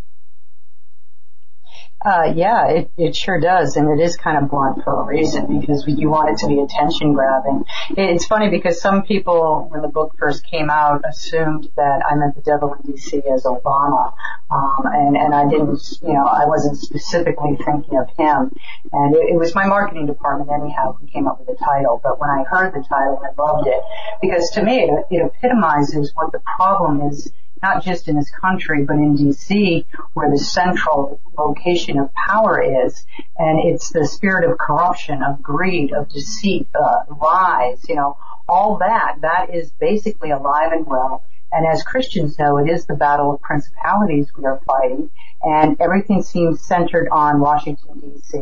Uh, 2.03 2.33
yeah, 2.35 2.67
it, 2.67 2.91
it 2.97 3.15
sure 3.15 3.39
does, 3.39 3.77
and 3.77 3.87
it 3.97 4.03
is 4.03 4.17
kind 4.17 4.37
of 4.37 4.49
blunt 4.49 4.83
for 4.83 5.03
a 5.03 5.05
reason 5.05 5.59
because 5.59 5.85
you 5.87 6.09
want 6.09 6.29
it 6.29 6.37
to 6.37 6.47
be 6.47 6.59
attention 6.59 7.13
grabbing. 7.13 7.63
It's 7.91 8.25
funny 8.25 8.49
because 8.49 8.81
some 8.81 9.03
people, 9.03 9.67
when 9.71 9.81
the 9.81 9.87
book 9.87 10.13
first 10.19 10.45
came 10.45 10.69
out, 10.69 11.03
assumed 11.07 11.69
that 11.77 12.03
I 12.05 12.15
meant 12.15 12.35
the 12.35 12.41
devil 12.41 12.73
in 12.73 12.91
D.C. 12.91 13.21
as 13.33 13.43
Obama, 13.43 14.13
um, 14.51 14.83
and 14.85 15.15
and 15.15 15.33
I 15.33 15.47
didn't, 15.47 15.79
you 16.01 16.11
know, 16.11 16.25
I 16.25 16.45
wasn't 16.45 16.77
specifically 16.77 17.55
thinking 17.63 17.97
of 17.97 18.09
him, 18.17 18.51
and 18.91 19.15
it, 19.15 19.35
it 19.35 19.37
was 19.39 19.55
my 19.55 19.65
marketing 19.65 20.05
department 20.05 20.51
anyhow 20.51 20.97
who 20.99 21.07
came 21.07 21.25
up 21.27 21.39
with 21.39 21.47
the 21.47 21.63
title. 21.63 22.01
But 22.03 22.19
when 22.19 22.29
I 22.29 22.43
heard 22.43 22.73
the 22.73 22.83
title, 22.83 23.21
I 23.23 23.41
loved 23.41 23.67
it 23.67 23.81
because 24.21 24.49
to 24.55 24.63
me 24.63 24.79
it, 24.81 25.05
it 25.09 25.25
epitomizes 25.25 26.11
what 26.15 26.33
the 26.33 26.41
problem 26.57 27.07
is 27.07 27.31
not 27.63 27.83
just 27.83 28.09
in 28.09 28.17
this 28.17 28.29
country, 28.29 28.83
but 28.83 28.97
in 28.97 29.17
DC, 29.17 29.85
where 30.13 30.29
the 30.29 30.37
central 30.37 31.21
location 31.37 31.97
of 31.97 32.13
power 32.13 32.61
is. 32.61 33.05
And 33.37 33.59
it's 33.71 33.89
the 33.91 34.05
spirit 34.05 34.49
of 34.49 34.57
corruption, 34.57 35.23
of 35.23 35.41
greed, 35.41 35.93
of 35.93 36.09
deceit, 36.09 36.67
uh, 36.75 37.15
lies, 37.19 37.83
you 37.87 37.95
know, 37.95 38.17
all 38.49 38.77
that. 38.79 39.21
That 39.21 39.55
is 39.55 39.71
basically 39.79 40.31
alive 40.31 40.73
and 40.73 40.85
well. 40.85 41.23
And 41.53 41.65
as 41.65 41.83
Christians 41.83 42.37
know, 42.37 42.57
it 42.57 42.69
is 42.69 42.85
the 42.85 42.95
battle 42.95 43.33
of 43.33 43.41
principalities 43.41 44.27
we 44.37 44.43
are 44.45 44.59
fighting, 44.65 45.11
and 45.43 45.79
everything 45.79 46.23
seems 46.23 46.65
centered 46.65 47.07
on 47.11 47.39
Washington 47.39 47.99
D.C. 47.99 48.39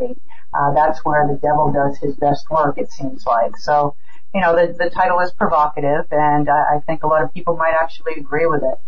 Uh, 0.54 0.74
that's 0.74 1.00
where 1.04 1.28
the 1.28 1.38
devil 1.38 1.74
does 1.74 1.98
his 1.98 2.16
best 2.16 2.50
work, 2.50 2.78
it 2.78 2.90
seems 2.90 3.26
like. 3.26 3.58
So, 3.58 3.96
you 4.34 4.40
know, 4.40 4.56
the, 4.56 4.74
the 4.74 4.90
title 4.90 5.20
is 5.20 5.34
provocative, 5.34 6.06
and 6.10 6.50
I, 6.50 6.78
I 6.78 6.80
think 6.88 7.04
a 7.04 7.08
lot 7.08 7.22
of 7.22 7.34
people 7.34 7.58
might 7.58 7.76
actually 7.80 8.14
agree 8.14 8.46
with 8.46 8.64
it. 8.64 8.80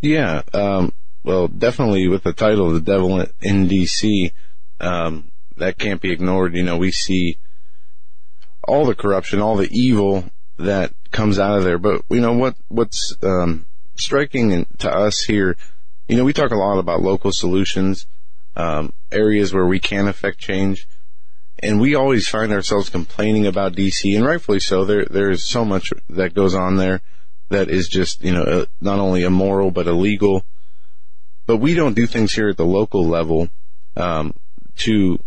Yeah, 0.00 0.42
um, 0.54 0.92
well, 1.24 1.48
definitely 1.48 2.08
with 2.08 2.22
the 2.22 2.32
title 2.32 2.70
"The 2.70 2.80
Devil 2.80 3.26
in 3.40 3.68
D.C." 3.68 4.32
Um, 4.80 5.30
that 5.56 5.78
can't 5.78 6.00
be 6.00 6.10
ignored. 6.10 6.54
You 6.54 6.62
know, 6.62 6.78
we 6.78 6.90
see 6.90 7.38
all 8.66 8.86
the 8.86 8.94
corruption, 8.94 9.40
all 9.40 9.56
the 9.56 9.68
evil 9.70 10.24
that 10.56 10.92
comes 11.10 11.38
out 11.38 11.58
of 11.58 11.64
there. 11.64 11.78
But 11.78 12.02
you 12.08 12.20
know 12.20 12.32
what? 12.32 12.56
What's 12.68 13.14
um, 13.22 13.66
striking 13.94 14.66
to 14.78 14.90
us 14.90 15.22
here? 15.22 15.56
You 16.08 16.16
know, 16.16 16.24
we 16.24 16.32
talk 16.32 16.50
a 16.50 16.56
lot 16.56 16.78
about 16.78 17.02
local 17.02 17.32
solutions, 17.32 18.06
um, 18.56 18.94
areas 19.12 19.52
where 19.52 19.66
we 19.66 19.80
can 19.80 20.08
affect 20.08 20.38
change, 20.38 20.88
and 21.58 21.78
we 21.78 21.94
always 21.94 22.26
find 22.26 22.52
ourselves 22.52 22.88
complaining 22.88 23.46
about 23.46 23.74
DC, 23.74 24.16
and 24.16 24.24
rightfully 24.24 24.60
so. 24.60 24.86
There, 24.86 25.04
there's 25.04 25.44
so 25.44 25.66
much 25.66 25.92
that 26.08 26.32
goes 26.32 26.54
on 26.54 26.76
there 26.76 27.02
that 27.50 27.68
is 27.68 27.88
just, 27.88 28.22
you 28.24 28.32
know, 28.32 28.66
not 28.80 28.98
only 28.98 29.22
immoral 29.22 29.70
but 29.70 29.86
illegal. 29.86 30.44
But 31.46 31.58
we 31.58 31.74
don't 31.74 31.94
do 31.94 32.06
things 32.06 32.32
here 32.32 32.48
at 32.48 32.56
the 32.56 32.64
local 32.64 33.04
level 33.04 33.48
um, 33.96 34.34
to 34.78 35.18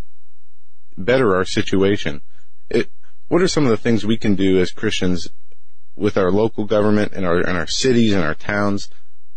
better 0.98 1.36
our 1.36 1.45
situation. 1.45 2.22
It, 2.70 2.90
what 3.28 3.41
are 3.41 3.48
some 3.48 3.66
of 3.66 3.72
the 3.72 3.78
things 3.78 4.06
we 4.06 4.18
can 4.18 4.36
do 4.36 4.60
as 4.60 4.72
Christians 4.72 5.28
with 5.95 6.18
our 6.18 6.32
local 6.32 6.66
government 6.66 7.12
and 7.14 7.26
our 7.26 7.38
and 7.38 7.58
our 7.58 7.68
cities 7.68 8.14
and 8.14 8.24
our 8.24 8.36
towns 8.36 8.90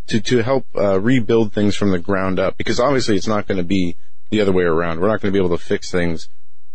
to 0.06 0.20
to 0.20 0.42
help 0.42 0.66
uh, 0.76 1.00
rebuild 1.00 1.52
things 1.52 1.74
from 1.74 1.90
the 1.90 1.98
ground 1.98 2.38
up? 2.38 2.56
Because 2.56 2.78
obviously, 2.78 3.16
it's 3.16 3.26
not 3.26 3.48
going 3.48 3.58
to 3.58 3.64
be 3.64 3.96
the 4.30 4.40
other 4.40 4.52
way 4.52 4.64
around. 4.64 5.00
We're 5.00 5.08
not 5.08 5.20
going 5.20 5.32
to 5.32 5.38
be 5.38 5.44
able 5.44 5.56
to 5.56 5.62
fix 5.62 5.90
things, 5.90 6.28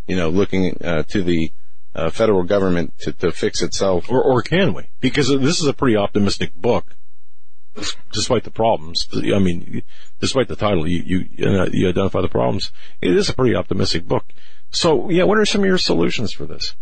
you 0.07 0.15
know, 0.15 0.29
looking 0.29 0.77
uh, 0.83 1.03
to 1.03 1.23
the 1.23 1.51
uh, 1.93 2.09
federal 2.09 2.43
government 2.43 2.93
to, 2.99 3.11
to 3.13 3.31
fix 3.31 3.61
itself. 3.61 4.09
Or, 4.09 4.21
or 4.21 4.41
can 4.41 4.73
we? 4.73 4.89
Because 4.99 5.27
this 5.27 5.59
is 5.59 5.67
a 5.67 5.73
pretty 5.73 5.97
optimistic 5.97 6.53
book, 6.55 6.95
despite 8.11 8.43
the 8.43 8.51
problems. 8.51 9.07
I 9.13 9.39
mean, 9.39 9.83
despite 10.19 10.47
the 10.47 10.55
title, 10.55 10.87
you, 10.87 11.03
you, 11.05 11.25
you 11.71 11.89
identify 11.89 12.21
the 12.21 12.29
problems. 12.29 12.71
It 13.01 13.15
is 13.15 13.29
a 13.29 13.33
pretty 13.33 13.55
optimistic 13.55 14.07
book. 14.07 14.25
So, 14.69 15.09
yeah, 15.09 15.23
what 15.23 15.37
are 15.37 15.45
some 15.45 15.61
of 15.61 15.67
your 15.67 15.77
solutions 15.77 16.31
for 16.31 16.45
this? 16.45 16.75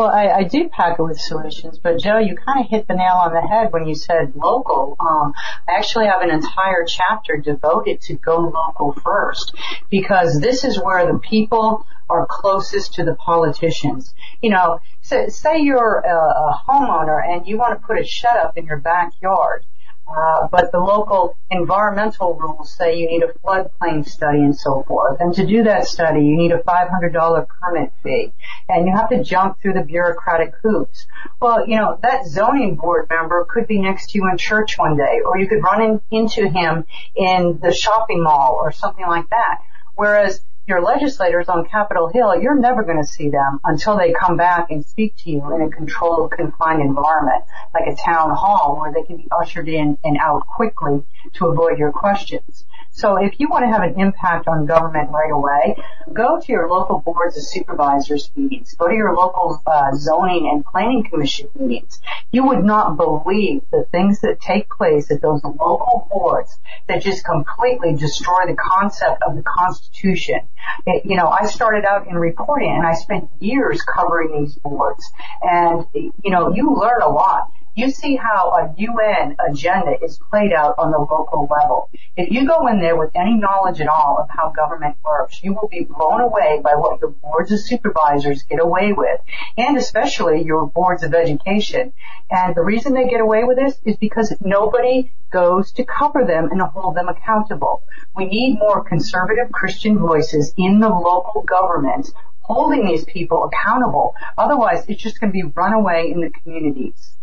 Well, 0.00 0.08
I, 0.08 0.28
I 0.28 0.44
do 0.44 0.70
pack 0.70 0.98
it 0.98 1.02
with 1.02 1.20
solutions, 1.20 1.78
but 1.78 2.00
Joe, 2.00 2.16
you 2.16 2.34
kind 2.34 2.64
of 2.64 2.70
hit 2.70 2.88
the 2.88 2.94
nail 2.94 3.20
on 3.22 3.34
the 3.34 3.46
head 3.46 3.70
when 3.70 3.86
you 3.86 3.94
said 3.94 4.32
local. 4.34 4.96
Um, 4.98 5.34
I 5.68 5.72
actually 5.72 6.06
have 6.06 6.22
an 6.22 6.30
entire 6.30 6.86
chapter 6.86 7.36
devoted 7.36 8.00
to 8.04 8.14
go 8.14 8.38
local 8.38 8.94
first, 9.04 9.54
because 9.90 10.40
this 10.40 10.64
is 10.64 10.80
where 10.82 11.04
the 11.04 11.18
people 11.18 11.84
are 12.08 12.26
closest 12.26 12.94
to 12.94 13.04
the 13.04 13.14
politicians. 13.14 14.14
You 14.40 14.52
know, 14.52 14.80
say, 15.02 15.28
say 15.28 15.60
you're 15.60 15.98
a, 15.98 16.16
a 16.16 16.62
homeowner 16.66 17.22
and 17.22 17.46
you 17.46 17.58
want 17.58 17.78
to 17.78 17.86
put 17.86 18.00
a 18.00 18.04
shed 18.06 18.38
up 18.38 18.56
in 18.56 18.64
your 18.64 18.78
backyard. 18.78 19.66
Uh, 20.10 20.48
but 20.50 20.72
the 20.72 20.78
local 20.78 21.36
environmental 21.50 22.34
rules 22.34 22.74
say 22.74 22.98
you 22.98 23.06
need 23.06 23.22
a 23.22 23.32
floodplain 23.44 24.06
study 24.06 24.38
and 24.38 24.56
so 24.56 24.82
forth. 24.82 25.20
And 25.20 25.32
to 25.34 25.46
do 25.46 25.62
that 25.64 25.86
study, 25.86 26.24
you 26.24 26.36
need 26.36 26.50
a 26.50 26.58
$500 26.58 27.46
permit 27.46 27.92
fee. 28.02 28.32
And 28.68 28.86
you 28.86 28.94
have 28.96 29.08
to 29.10 29.22
jump 29.22 29.60
through 29.60 29.74
the 29.74 29.82
bureaucratic 29.82 30.54
hoops. 30.62 31.06
Well, 31.40 31.68
you 31.68 31.76
know, 31.76 31.98
that 32.02 32.26
zoning 32.26 32.74
board 32.74 33.06
member 33.08 33.46
could 33.48 33.68
be 33.68 33.80
next 33.80 34.10
to 34.10 34.18
you 34.18 34.28
in 34.30 34.36
church 34.36 34.76
one 34.76 34.96
day, 34.96 35.20
or 35.24 35.38
you 35.38 35.48
could 35.48 35.62
run 35.62 35.82
in, 35.82 36.00
into 36.10 36.48
him 36.48 36.84
in 37.14 37.60
the 37.62 37.72
shopping 37.72 38.22
mall 38.22 38.58
or 38.60 38.72
something 38.72 39.06
like 39.06 39.30
that. 39.30 39.58
Whereas 39.94 40.40
your 40.70 40.80
legislators 40.80 41.48
on 41.48 41.66
Capitol 41.66 42.08
Hill, 42.08 42.40
you're 42.40 42.58
never 42.58 42.84
going 42.84 43.02
to 43.02 43.06
see 43.06 43.28
them 43.28 43.60
until 43.64 43.98
they 43.98 44.12
come 44.12 44.36
back 44.36 44.70
and 44.70 44.86
speak 44.86 45.16
to 45.18 45.30
you 45.30 45.54
in 45.54 45.62
a 45.62 45.68
controlled, 45.68 46.30
confined 46.30 46.80
environment, 46.80 47.44
like 47.74 47.88
a 47.88 47.96
town 47.96 48.30
hall 48.30 48.78
where 48.80 48.92
they 48.92 49.02
can 49.02 49.16
be 49.16 49.28
ushered 49.38 49.68
in 49.68 49.98
and 50.04 50.16
out 50.18 50.46
quickly 50.46 51.02
to 51.34 51.46
avoid 51.48 51.76
your 51.76 51.92
questions. 51.92 52.64
So 52.92 53.16
if 53.16 53.38
you 53.38 53.48
want 53.48 53.64
to 53.64 53.68
have 53.68 53.82
an 53.82 54.00
impact 54.00 54.48
on 54.48 54.66
government 54.66 55.10
right 55.10 55.30
away, 55.30 55.76
go 56.12 56.40
to 56.40 56.52
your 56.52 56.68
local 56.68 56.98
boards 56.98 57.36
of 57.36 57.44
supervisors 57.44 58.30
meetings. 58.36 58.74
Go 58.74 58.88
to 58.88 58.94
your 58.94 59.14
local 59.14 59.62
uh, 59.66 59.94
zoning 59.94 60.50
and 60.52 60.64
planning 60.64 61.04
commission 61.08 61.48
meetings. 61.58 62.00
You 62.32 62.46
would 62.48 62.64
not 62.64 62.96
believe 62.96 63.62
the 63.70 63.86
things 63.92 64.20
that 64.20 64.40
take 64.40 64.68
place 64.68 65.10
at 65.10 65.22
those 65.22 65.42
local 65.44 66.08
boards 66.10 66.56
that 66.88 67.02
just 67.02 67.24
completely 67.24 67.94
destroy 67.94 68.46
the 68.46 68.56
concept 68.56 69.22
of 69.26 69.36
the 69.36 69.42
Constitution. 69.42 70.40
It, 70.86 71.06
you 71.06 71.16
know, 71.16 71.28
I 71.28 71.46
started 71.46 71.84
out 71.84 72.08
in 72.08 72.16
reporting 72.16 72.70
and 72.70 72.86
I 72.86 72.94
spent 72.94 73.30
years 73.38 73.82
covering 73.82 74.42
these 74.42 74.56
boards. 74.56 75.08
And, 75.42 75.86
you 75.94 76.30
know, 76.30 76.52
you 76.54 76.74
learn 76.74 77.02
a 77.02 77.08
lot 77.08 77.50
you 77.80 77.90
see 77.90 78.14
how 78.14 78.50
a 78.50 78.74
UN 78.76 79.36
agenda 79.48 79.92
is 80.02 80.20
played 80.30 80.52
out 80.52 80.74
on 80.76 80.90
the 80.90 80.98
local 80.98 81.48
level. 81.50 81.88
If 82.14 82.30
you 82.30 82.46
go 82.46 82.66
in 82.66 82.78
there 82.78 82.96
with 82.96 83.10
any 83.14 83.36
knowledge 83.36 83.80
at 83.80 83.88
all 83.88 84.18
of 84.20 84.28
how 84.28 84.50
government 84.50 84.96
works, 85.02 85.40
you 85.42 85.54
will 85.54 85.68
be 85.68 85.84
blown 85.84 86.20
away 86.20 86.60
by 86.62 86.74
what 86.74 87.00
your 87.00 87.10
boards 87.10 87.52
of 87.52 87.60
supervisors 87.60 88.42
get 88.42 88.60
away 88.60 88.92
with, 88.92 89.20
and 89.56 89.78
especially 89.78 90.42
your 90.42 90.66
boards 90.66 91.02
of 91.02 91.14
education. 91.14 91.94
And 92.30 92.54
the 92.54 92.62
reason 92.62 92.92
they 92.92 93.08
get 93.08 93.22
away 93.22 93.44
with 93.44 93.56
this 93.56 93.78
is 93.84 93.96
because 93.96 94.34
nobody 94.40 95.10
goes 95.32 95.72
to 95.72 95.84
cover 95.84 96.24
them 96.26 96.50
and 96.50 96.60
hold 96.60 96.96
them 96.96 97.08
accountable. 97.08 97.82
We 98.14 98.26
need 98.26 98.58
more 98.58 98.84
conservative 98.84 99.50
Christian 99.52 99.98
voices 99.98 100.52
in 100.58 100.80
the 100.80 100.90
local 100.90 101.42
government 101.42 102.10
holding 102.42 102.84
these 102.84 103.04
people 103.04 103.48
accountable. 103.48 104.14
Otherwise, 104.36 104.84
it's 104.88 105.02
just 105.02 105.20
going 105.20 105.30
to 105.30 105.32
be 105.32 105.44
run 105.54 105.72
away 105.72 106.10
in 106.12 106.20
the 106.20 106.30
communities. 106.30 107.16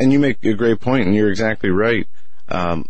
And 0.00 0.12
you 0.12 0.18
make 0.18 0.42
a 0.44 0.54
great 0.54 0.80
point, 0.80 1.06
and 1.06 1.14
you're 1.14 1.28
exactly 1.28 1.68
right. 1.68 2.08
Um, 2.48 2.86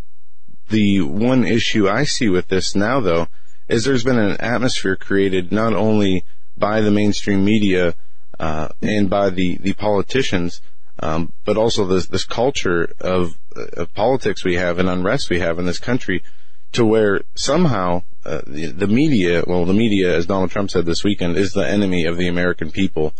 the 0.68 1.00
one 1.00 1.44
issue 1.44 1.88
I 1.88 2.04
see 2.04 2.28
with 2.28 2.46
this 2.46 2.76
now, 2.76 3.00
though, 3.00 3.26
is 3.68 3.84
there's 3.84 4.04
been 4.04 4.18
an 4.18 4.40
atmosphere 4.40 4.94
created 4.94 5.50
not 5.50 5.74
only 5.74 6.24
by 6.56 6.80
the 6.80 6.92
mainstream 6.92 7.44
media 7.44 7.94
uh, 8.38 8.68
and 8.80 9.10
by 9.10 9.30
the 9.30 9.58
the 9.58 9.72
politicians, 9.72 10.62
um, 11.00 11.32
but 11.44 11.56
also 11.56 11.84
this 11.84 12.06
this 12.06 12.24
culture 12.24 12.92
of, 13.00 13.36
of 13.56 13.92
politics 13.92 14.44
we 14.44 14.54
have 14.54 14.78
and 14.78 14.88
unrest 14.88 15.30
we 15.30 15.40
have 15.40 15.58
in 15.58 15.66
this 15.66 15.80
country, 15.80 16.22
to 16.70 16.84
where 16.86 17.22
somehow 17.34 18.04
uh, 18.24 18.40
the, 18.46 18.66
the 18.66 18.86
media, 18.86 19.42
well, 19.48 19.64
the 19.64 19.74
media, 19.74 20.16
as 20.16 20.26
Donald 20.26 20.52
Trump 20.52 20.70
said 20.70 20.86
this 20.86 21.02
weekend, 21.02 21.36
is 21.36 21.54
the 21.54 21.68
enemy 21.68 22.04
of 22.04 22.16
the 22.16 22.28
American 22.28 22.70
people 22.70 23.14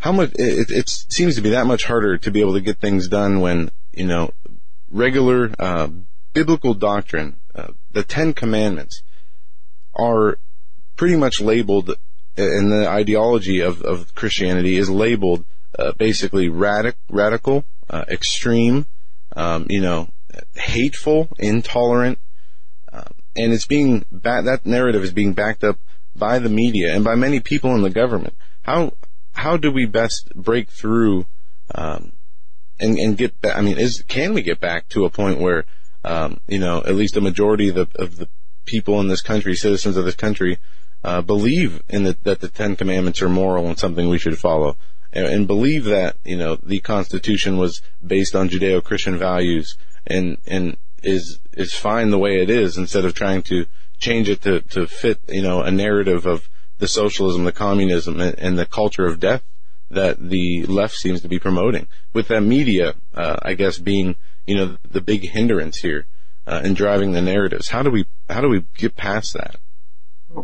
how 0.00 0.12
much 0.12 0.32
it, 0.34 0.70
it, 0.70 0.88
seems 0.88 1.36
to 1.36 1.42
be 1.42 1.50
that 1.50 1.66
much 1.66 1.84
harder 1.84 2.18
to 2.18 2.30
be 2.30 2.40
able 2.40 2.54
to 2.54 2.60
get 2.60 2.78
things 2.78 3.08
done 3.08 3.40
when 3.40 3.70
you 3.92 4.06
know 4.06 4.30
regular 4.90 5.52
uh, 5.58 5.88
biblical 6.32 6.74
doctrine, 6.74 7.40
uh, 7.54 7.68
the 7.92 8.02
Ten 8.02 8.32
Commandments, 8.32 9.02
are 9.94 10.38
pretty 10.96 11.16
much 11.16 11.40
labeled, 11.40 11.94
and 12.36 12.72
the 12.72 12.88
ideology 12.88 13.60
of, 13.60 13.82
of 13.82 14.14
Christianity 14.14 14.76
is 14.76 14.88
labeled 14.88 15.44
uh, 15.78 15.92
basically 15.92 16.48
radic, 16.48 16.94
radical, 17.10 17.64
uh, 17.88 18.04
extreme, 18.08 18.86
um, 19.36 19.66
you 19.68 19.80
know, 19.80 20.08
hateful, 20.54 21.28
intolerant, 21.38 22.18
um, 22.92 23.12
and 23.36 23.52
it's 23.52 23.66
being 23.66 24.04
ba- 24.10 24.42
that 24.44 24.64
narrative 24.64 25.04
is 25.04 25.12
being 25.12 25.32
backed 25.32 25.62
up 25.62 25.78
by 26.16 26.38
the 26.38 26.48
media 26.48 26.94
and 26.94 27.04
by 27.04 27.14
many 27.14 27.38
people 27.38 27.74
in 27.74 27.82
the 27.82 27.90
government. 27.90 28.34
How 28.62 28.92
how 29.32 29.56
do 29.56 29.70
we 29.70 29.86
best 29.86 30.34
break 30.34 30.68
through 30.68 31.26
um, 31.74 32.12
and 32.78 32.98
and 32.98 33.16
get 33.16 33.40
back? 33.40 33.56
I 33.56 33.60
mean, 33.60 33.78
is 33.78 34.02
can 34.08 34.34
we 34.34 34.42
get 34.42 34.60
back 34.60 34.88
to 34.90 35.04
a 35.04 35.10
point 35.10 35.40
where 35.40 35.64
um, 36.04 36.40
you 36.48 36.58
know, 36.58 36.78
at 36.78 36.94
least 36.94 37.16
a 37.16 37.20
majority 37.20 37.68
of 37.68 37.74
the, 37.74 37.88
of 37.96 38.16
the 38.16 38.28
people 38.64 39.00
in 39.00 39.08
this 39.08 39.20
country, 39.20 39.54
citizens 39.54 39.96
of 39.96 40.04
this 40.04 40.14
country, 40.14 40.58
uh, 41.04 41.20
believe 41.22 41.82
in 41.88 42.04
the, 42.04 42.16
that 42.22 42.40
the 42.40 42.48
Ten 42.48 42.76
Commandments 42.76 43.22
are 43.22 43.28
moral 43.28 43.66
and 43.66 43.78
something 43.78 44.08
we 44.08 44.18
should 44.18 44.38
follow, 44.38 44.76
and, 45.12 45.26
and 45.26 45.46
believe 45.46 45.84
that 45.84 46.16
you 46.24 46.36
know 46.36 46.56
the 46.62 46.80
Constitution 46.80 47.56
was 47.56 47.82
based 48.06 48.34
on 48.34 48.48
Judeo-Christian 48.48 49.18
values 49.18 49.76
and 50.06 50.38
and 50.46 50.76
is 51.02 51.38
is 51.52 51.74
fine 51.74 52.10
the 52.10 52.18
way 52.18 52.42
it 52.42 52.50
is 52.50 52.76
instead 52.76 53.04
of 53.04 53.14
trying 53.14 53.42
to 53.42 53.66
change 53.98 54.28
it 54.28 54.42
to 54.42 54.60
to 54.60 54.86
fit 54.86 55.18
you 55.28 55.42
know 55.42 55.62
a 55.62 55.70
narrative 55.70 56.26
of 56.26 56.48
the 56.80 56.88
socialism, 56.88 57.44
the 57.44 57.52
communism, 57.52 58.20
and, 58.20 58.58
the 58.58 58.66
culture 58.66 59.06
of 59.06 59.20
death 59.20 59.42
that 59.90 60.18
the 60.18 60.64
left 60.66 60.94
seems 60.94 61.20
to 61.20 61.28
be 61.28 61.38
promoting. 61.38 61.86
With 62.12 62.28
that 62.28 62.42
media, 62.42 62.94
uh, 63.14 63.36
I 63.42 63.54
guess, 63.54 63.78
being 63.78 64.16
you 64.46 64.56
know 64.56 64.76
the 64.90 65.00
big 65.00 65.28
hindrance 65.28 65.78
here 65.78 66.06
uh, 66.46 66.62
in 66.64 66.74
driving 66.74 67.12
the 67.12 67.22
narratives. 67.22 67.68
How 67.68 67.82
do 67.82 67.90
we 67.90 68.06
how 68.28 68.40
do 68.40 68.48
we 68.48 68.64
get 68.76 68.96
past 68.96 69.34
that? 69.34 69.56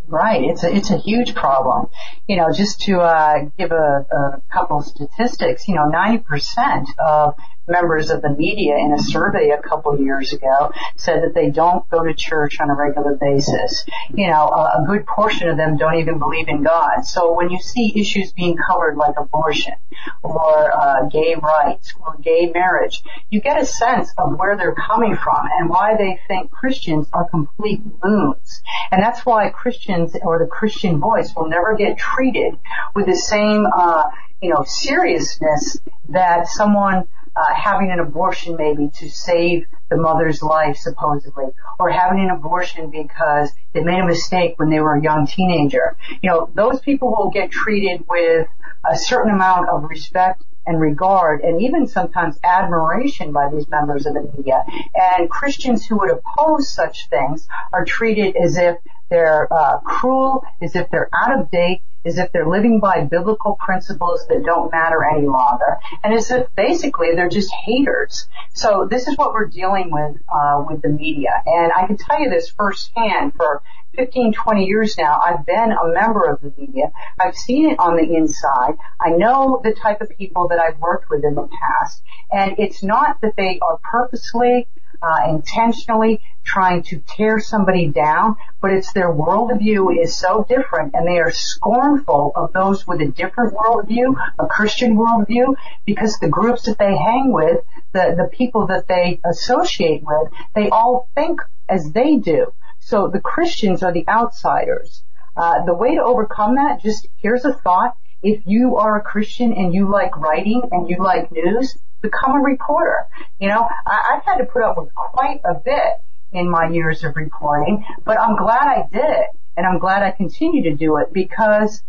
Right. 0.09 0.43
It's 0.43 0.65
a, 0.65 0.75
it's 0.75 0.91
a 0.91 0.99
huge 0.99 1.35
problem. 1.35 1.87
You 2.27 2.37
know, 2.37 2.53
just 2.53 2.81
to, 2.83 2.99
uh, 2.99 3.45
give 3.57 3.71
a, 3.71 4.07
a 4.11 4.43
couple 4.53 4.83
statistics, 4.83 5.69
you 5.69 5.77
know, 5.77 5.89
90% 5.89 6.87
of 6.99 7.35
members 7.69 8.11
of 8.11 8.23
the 8.23 8.31
media 8.31 8.77
in 8.77 8.93
a 8.93 9.03
survey 9.03 9.51
a 9.51 9.61
couple 9.61 9.93
of 9.93 10.01
years 10.01 10.33
ago 10.33 10.73
said 10.97 11.23
that 11.23 11.35
they 11.35 11.51
don't 11.51 11.89
go 11.91 12.05
to 12.05 12.15
church 12.15 12.61
on 12.61 12.71
a 12.71 12.75
regular 12.75 13.17
basis. 13.21 13.85
You 14.15 14.29
know, 14.29 14.49
a, 14.49 14.83
a 14.83 14.85
good 14.87 15.07
portion 15.07 15.49
of 15.49 15.57
them 15.57 15.77
don't 15.77 15.97
even 15.97 16.19
believe 16.19 16.49
in 16.49 16.63
God. 16.63 17.03
So 17.03 17.35
when 17.35 17.51
you 17.51 17.59
see 17.61 17.93
issues 17.97 18.33
being 18.33 18.57
covered 18.57 18.97
like 18.97 19.15
abortion 19.19 19.75
or 20.23 20.73
uh, 20.73 21.09
gay 21.09 21.35
rights 21.41 21.95
or 22.01 22.17
gay 22.23 22.51
marriage, 22.53 23.03
you 23.31 23.41
get 23.41 23.61
a 23.61 23.67
sense 23.67 24.13
of 24.19 24.37
where 24.39 24.57
they're 24.57 24.75
coming 24.75 25.17
from 25.17 25.49
and 25.59 25.69
why 25.69 25.97
they 25.97 26.21
think 26.29 26.51
Christians 26.51 27.09
are 27.13 27.29
complete 27.29 27.81
loons. 28.03 28.63
And 28.91 29.03
that's 29.03 29.25
why 29.25 29.51
Christians 29.51 30.17
or 30.23 30.39
the 30.39 30.47
Christian 30.47 31.01
voice 31.01 31.33
will 31.35 31.49
never 31.49 31.77
get 31.77 31.99
treated 31.99 32.59
with 32.95 33.07
the 33.07 33.17
same, 33.17 33.67
uh, 33.77 34.05
you 34.41 34.51
know, 34.51 34.65
seriousness 34.67 35.79
that 36.09 36.47
someone 36.47 37.09
uh, 37.37 37.55
having 37.55 37.91
an 37.91 38.01
abortion 38.01 38.57
maybe 38.57 38.91
to 38.99 39.11
save 39.11 39.67
the 39.91 39.97
mother's 39.97 40.43
life 40.43 40.77
supposedly, 40.77 41.47
or 41.79 41.91
having 41.91 42.21
an 42.21 42.31
abortion 42.31 42.91
because 42.91 43.51
they 43.73 43.83
made 43.83 44.01
a 44.01 44.07
mistake 44.07 44.55
when 44.57 44.71
they 44.71 44.81
were 44.81 44.95
a 44.95 45.03
young 45.03 45.27
teenager. 45.27 45.97
You 46.23 46.31
know, 46.31 46.51
those 46.55 46.81
people 46.81 47.11
will 47.11 47.31
get 47.31 47.51
treated 47.51 48.05
with 48.09 48.49
a 48.91 48.97
certain 48.97 49.33
amount 49.33 49.69
of 49.69 49.85
respect 49.85 50.43
and 50.67 50.81
regard 50.81 51.43
and 51.43 51.63
even 51.63 51.87
sometimes 51.87 52.39
admiration 52.43 53.33
by 53.33 53.49
these 53.53 53.69
members 53.69 54.07
of 54.07 54.15
the 54.15 54.23
media. 54.37 54.65
And 54.95 55.31
Christians 55.31 55.87
who 55.87 55.99
would 55.99 56.11
oppose 56.11 56.73
such 56.73 57.09
things 57.09 57.47
are 57.73 57.85
treated 57.85 58.37
as 58.37 58.57
if 58.57 58.77
they're 59.09 59.53
uh, 59.53 59.79
cruel, 59.79 60.45
as 60.61 60.75
if 60.75 60.91
they're 60.91 61.09
out 61.15 61.39
of 61.39 61.51
date, 61.51 61.83
as 62.07 62.19
if 62.19 62.33
they're 62.33 62.49
living 62.49 62.81
by 62.81 63.05
biblical 63.05 63.57
principles 63.57 64.25
that 64.29 64.43
don't 64.45 64.71
matter 64.71 65.05
any 65.05 65.27
longer, 65.27 65.79
and 66.03 66.15
as 66.15 66.31
if 66.31 66.47
basically 66.55 67.09
they're 67.15 67.29
just 67.29 67.53
haters. 67.65 68.29
So 68.55 68.87
this 68.91 69.09
is 69.09 69.17
what 69.17 69.33
we're 69.33 69.47
dealing 69.47 69.91
with 69.91 70.17
uh, 70.29 70.65
with 70.69 70.83
the 70.83 70.89
media, 70.89 71.31
and 71.45 71.73
I 71.73 71.87
can 71.87 71.97
tell 71.97 72.21
you 72.21 72.31
this 72.31 72.51
firsthand. 72.51 73.35
For 73.37 73.63
15, 73.97 74.35
20 74.35 74.65
years 74.65 74.97
now, 74.99 75.21
I've 75.25 75.47
been 75.47 75.73
a 75.73 75.93
member 75.93 76.31
of 76.31 76.41
the 76.41 76.53
media. 76.59 76.93
I've 77.19 77.35
seen 77.35 77.71
it 77.71 77.79
on 77.79 77.97
the 77.97 78.15
inside. 78.15 78.75
I 79.01 79.11
know 79.11 79.61
the 79.65 79.73
type 79.73 80.03
of 80.03 80.11
people 80.19 80.49
that 80.49 80.59
I've 80.59 80.79
worked 80.79 81.09
with 81.11 81.25
in 81.25 81.35
the 81.35 81.49
past, 81.49 82.03
and 82.31 82.57
it's 82.59 82.83
not 82.83 83.21
that 83.23 83.35
they 83.37 83.59
are 83.63 83.79
purposely 83.91 84.69
uh, 85.03 85.31
intentionally 85.31 86.21
trying 86.45 86.83
to 86.85 87.03
tear 87.09 87.41
somebody 87.41 87.89
down, 87.89 88.37
but 88.61 88.71
it's 88.71 88.93
their 88.93 89.13
worldview 89.13 90.01
is 90.01 90.17
so 90.17 90.47
different 90.49 90.95
and 90.95 91.07
they 91.07 91.19
are 91.19 91.33
scornful 91.33 92.33
of 92.37 92.53
those 92.53 92.87
with 92.87 93.01
a 93.01 93.09
different 93.09 93.55
worldview, 93.55 94.15
a 94.39 94.47
Christian 94.47 94.97
worldview, 94.97 95.57
because 95.85 96.19
the 96.21 96.29
groups 96.29 96.67
that 96.67 96.79
they 96.79 96.97
hang 96.97 97.33
with, 97.33 97.59
the, 97.93 98.15
the 98.17 98.31
people 98.33 98.69
that 98.69 98.87
they 98.87 99.21
associate 99.25 100.03
with, 100.05 100.33
they 100.55 100.69
all 100.71 101.09
think 101.15 101.41
as 101.69 101.91
they 101.93 102.17
do. 102.17 102.53
So 102.79 103.09
the 103.13 103.21
Christians 103.21 103.83
are 103.83 103.93
the 103.93 104.07
outsiders. 104.09 105.03
Uh, 105.37 105.65
the 105.67 105.75
way 105.75 105.97
to 105.97 106.03
overcome 106.03 106.55
that, 106.55 106.81
just 106.81 107.09
here's 107.17 107.45
a 107.45 107.53
thought. 107.53 107.97
If 108.27 108.43
you 108.45 108.77
are 108.79 108.99
a 108.99 109.03
Christian 109.03 109.53
and 109.53 109.73
you 109.73 109.89
like 109.89 110.17
writing 110.17 110.61
and 110.73 110.91
you 110.91 110.97
like 110.99 111.31
news, 111.31 111.79
become 112.03 112.33
a 112.35 112.41
reporter. 112.41 113.07
You 113.39 113.47
know, 113.47 113.69
I, 113.87 114.15
I've 114.15 114.25
had 114.25 114.39
to 114.39 114.47
put 114.47 114.65
up 114.65 114.77
with 114.77 114.93
quite 114.93 115.41
a 115.45 115.55
bit 115.55 115.93
in 116.33 116.51
my 116.51 116.69
years 116.69 117.05
of 117.05 117.15
reporting, 117.15 117.85
but 118.05 118.19
I'm 118.21 118.35
glad 118.35 118.67
I 118.67 118.83
did 118.91 119.05
it 119.05 119.29
and 119.57 119.65
I'm 119.65 119.79
glad 119.79 120.03
I 120.03 120.11
continue 120.11 120.65
to 120.65 120.75
do 120.75 120.97
it 120.97 121.13
because 121.13 121.85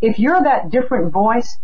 if 0.00 0.20
you're 0.20 0.40
that 0.40 0.70
different 0.70 1.12
voice, 1.12 1.58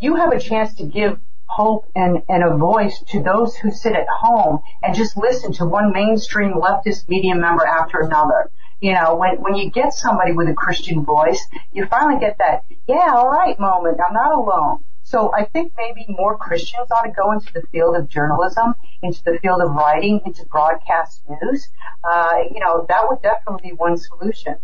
you 0.00 0.16
have 0.16 0.32
a 0.32 0.40
chance 0.40 0.74
to 0.76 0.86
give 0.86 1.18
hope 1.44 1.90
and, 1.94 2.22
and 2.26 2.42
a 2.42 2.56
voice 2.56 3.04
to 3.08 3.22
those 3.22 3.54
who 3.56 3.70
sit 3.70 3.92
at 3.92 4.06
home 4.20 4.60
and 4.82 4.94
just 4.94 5.14
listen 5.18 5.52
to 5.52 5.66
one 5.66 5.92
mainstream 5.92 6.54
leftist 6.54 7.06
media 7.06 7.34
member 7.34 7.66
after 7.66 8.00
another. 8.00 8.50
You 8.80 8.94
know, 8.94 9.16
when, 9.16 9.36
when 9.42 9.54
you 9.54 9.70
get 9.70 9.92
somebody 9.92 10.32
with 10.32 10.48
a 10.48 10.54
Christian 10.54 11.04
voice, 11.04 11.40
you 11.72 11.86
finally 11.86 12.20
get 12.20 12.38
that, 12.38 12.64
yeah, 12.86 13.12
alright 13.14 13.58
moment, 13.58 13.98
I'm 14.06 14.14
not 14.14 14.32
alone. 14.32 14.84
So 15.02 15.32
I 15.34 15.46
think 15.46 15.72
maybe 15.76 16.04
more 16.08 16.36
Christians 16.36 16.90
ought 16.90 17.02
to 17.02 17.10
go 17.10 17.32
into 17.32 17.50
the 17.54 17.62
field 17.72 17.96
of 17.96 18.08
journalism, 18.08 18.74
into 19.02 19.22
the 19.24 19.38
field 19.40 19.62
of 19.62 19.70
writing, 19.70 20.20
into 20.26 20.44
broadcast 20.44 21.22
news. 21.28 21.66
Uh, 22.04 22.34
you 22.52 22.60
know, 22.60 22.84
that 22.88 23.06
would 23.08 23.22
definitely 23.22 23.70
be 23.70 23.74
one 23.74 23.96
solution. 23.96 24.56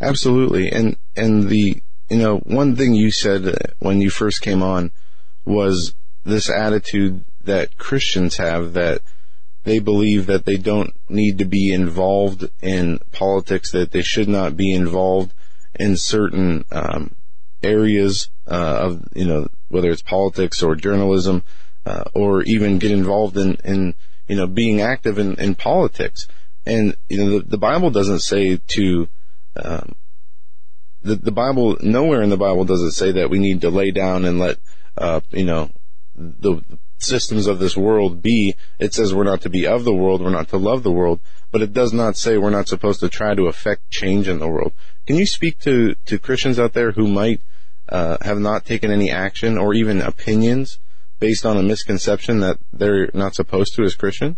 Absolutely. 0.00 0.70
And, 0.70 0.96
and 1.16 1.48
the, 1.48 1.82
you 2.08 2.18
know, 2.18 2.38
one 2.38 2.76
thing 2.76 2.94
you 2.94 3.10
said 3.10 3.54
when 3.80 4.00
you 4.00 4.08
first 4.08 4.40
came 4.40 4.62
on 4.62 4.92
was 5.44 5.94
this 6.24 6.48
attitude 6.48 7.24
that 7.42 7.76
Christians 7.76 8.36
have 8.36 8.74
that 8.74 9.00
they 9.64 9.78
believe 9.78 10.26
that 10.26 10.44
they 10.44 10.56
don't 10.56 10.94
need 11.08 11.38
to 11.38 11.44
be 11.44 11.72
involved 11.72 12.48
in 12.62 12.98
politics, 13.12 13.72
that 13.72 13.90
they 13.90 14.02
should 14.02 14.28
not 14.28 14.56
be 14.56 14.72
involved 14.72 15.34
in 15.78 15.96
certain 15.96 16.64
um, 16.72 17.14
areas 17.62 18.30
uh, 18.46 18.78
of 18.82 19.04
you 19.14 19.26
know 19.26 19.46
whether 19.68 19.90
it's 19.90 20.02
politics 20.02 20.62
or 20.62 20.74
journalism 20.74 21.44
uh, 21.86 22.04
or 22.14 22.42
even 22.42 22.78
get 22.78 22.90
involved 22.90 23.36
in 23.36 23.56
in 23.64 23.94
you 24.28 24.36
know 24.36 24.46
being 24.46 24.80
active 24.80 25.18
in, 25.18 25.34
in 25.36 25.54
politics. 25.54 26.26
And 26.66 26.96
you 27.08 27.18
know 27.18 27.38
the, 27.38 27.44
the 27.46 27.58
Bible 27.58 27.90
doesn't 27.90 28.20
say 28.20 28.60
to 28.68 29.08
um, 29.56 29.94
the 31.02 31.16
the 31.16 31.32
Bible 31.32 31.76
nowhere 31.80 32.22
in 32.22 32.30
the 32.30 32.36
Bible 32.36 32.64
does 32.64 32.82
it 32.82 32.92
say 32.92 33.12
that 33.12 33.30
we 33.30 33.38
need 33.38 33.62
to 33.62 33.70
lay 33.70 33.90
down 33.90 34.24
and 34.24 34.38
let 34.38 34.58
uh, 34.96 35.20
you 35.30 35.44
know 35.44 35.70
the 36.14 36.62
systems 37.02 37.46
of 37.46 37.58
this 37.58 37.76
world 37.76 38.22
be. 38.22 38.54
It 38.78 38.94
says 38.94 39.14
we're 39.14 39.24
not 39.24 39.42
to 39.42 39.50
be 39.50 39.66
of 39.66 39.84
the 39.84 39.94
world, 39.94 40.22
we're 40.22 40.30
not 40.30 40.48
to 40.48 40.56
love 40.56 40.82
the 40.82 40.92
world, 40.92 41.20
but 41.50 41.62
it 41.62 41.72
does 41.72 41.92
not 41.92 42.16
say 42.16 42.38
we're 42.38 42.50
not 42.50 42.68
supposed 42.68 43.00
to 43.00 43.08
try 43.08 43.34
to 43.34 43.46
affect 43.46 43.90
change 43.90 44.28
in 44.28 44.38
the 44.38 44.48
world. 44.48 44.72
Can 45.06 45.16
you 45.16 45.26
speak 45.26 45.58
to 45.60 45.94
to 46.06 46.18
Christians 46.18 46.58
out 46.58 46.72
there 46.72 46.92
who 46.92 47.08
might 47.08 47.40
uh, 47.88 48.18
have 48.22 48.38
not 48.38 48.64
taken 48.64 48.90
any 48.90 49.10
action 49.10 49.58
or 49.58 49.74
even 49.74 50.00
opinions 50.00 50.78
based 51.18 51.44
on 51.44 51.56
a 51.56 51.62
misconception 51.62 52.40
that 52.40 52.58
they're 52.72 53.10
not 53.12 53.34
supposed 53.34 53.74
to 53.74 53.82
as 53.82 53.94
Christians? 53.94 54.36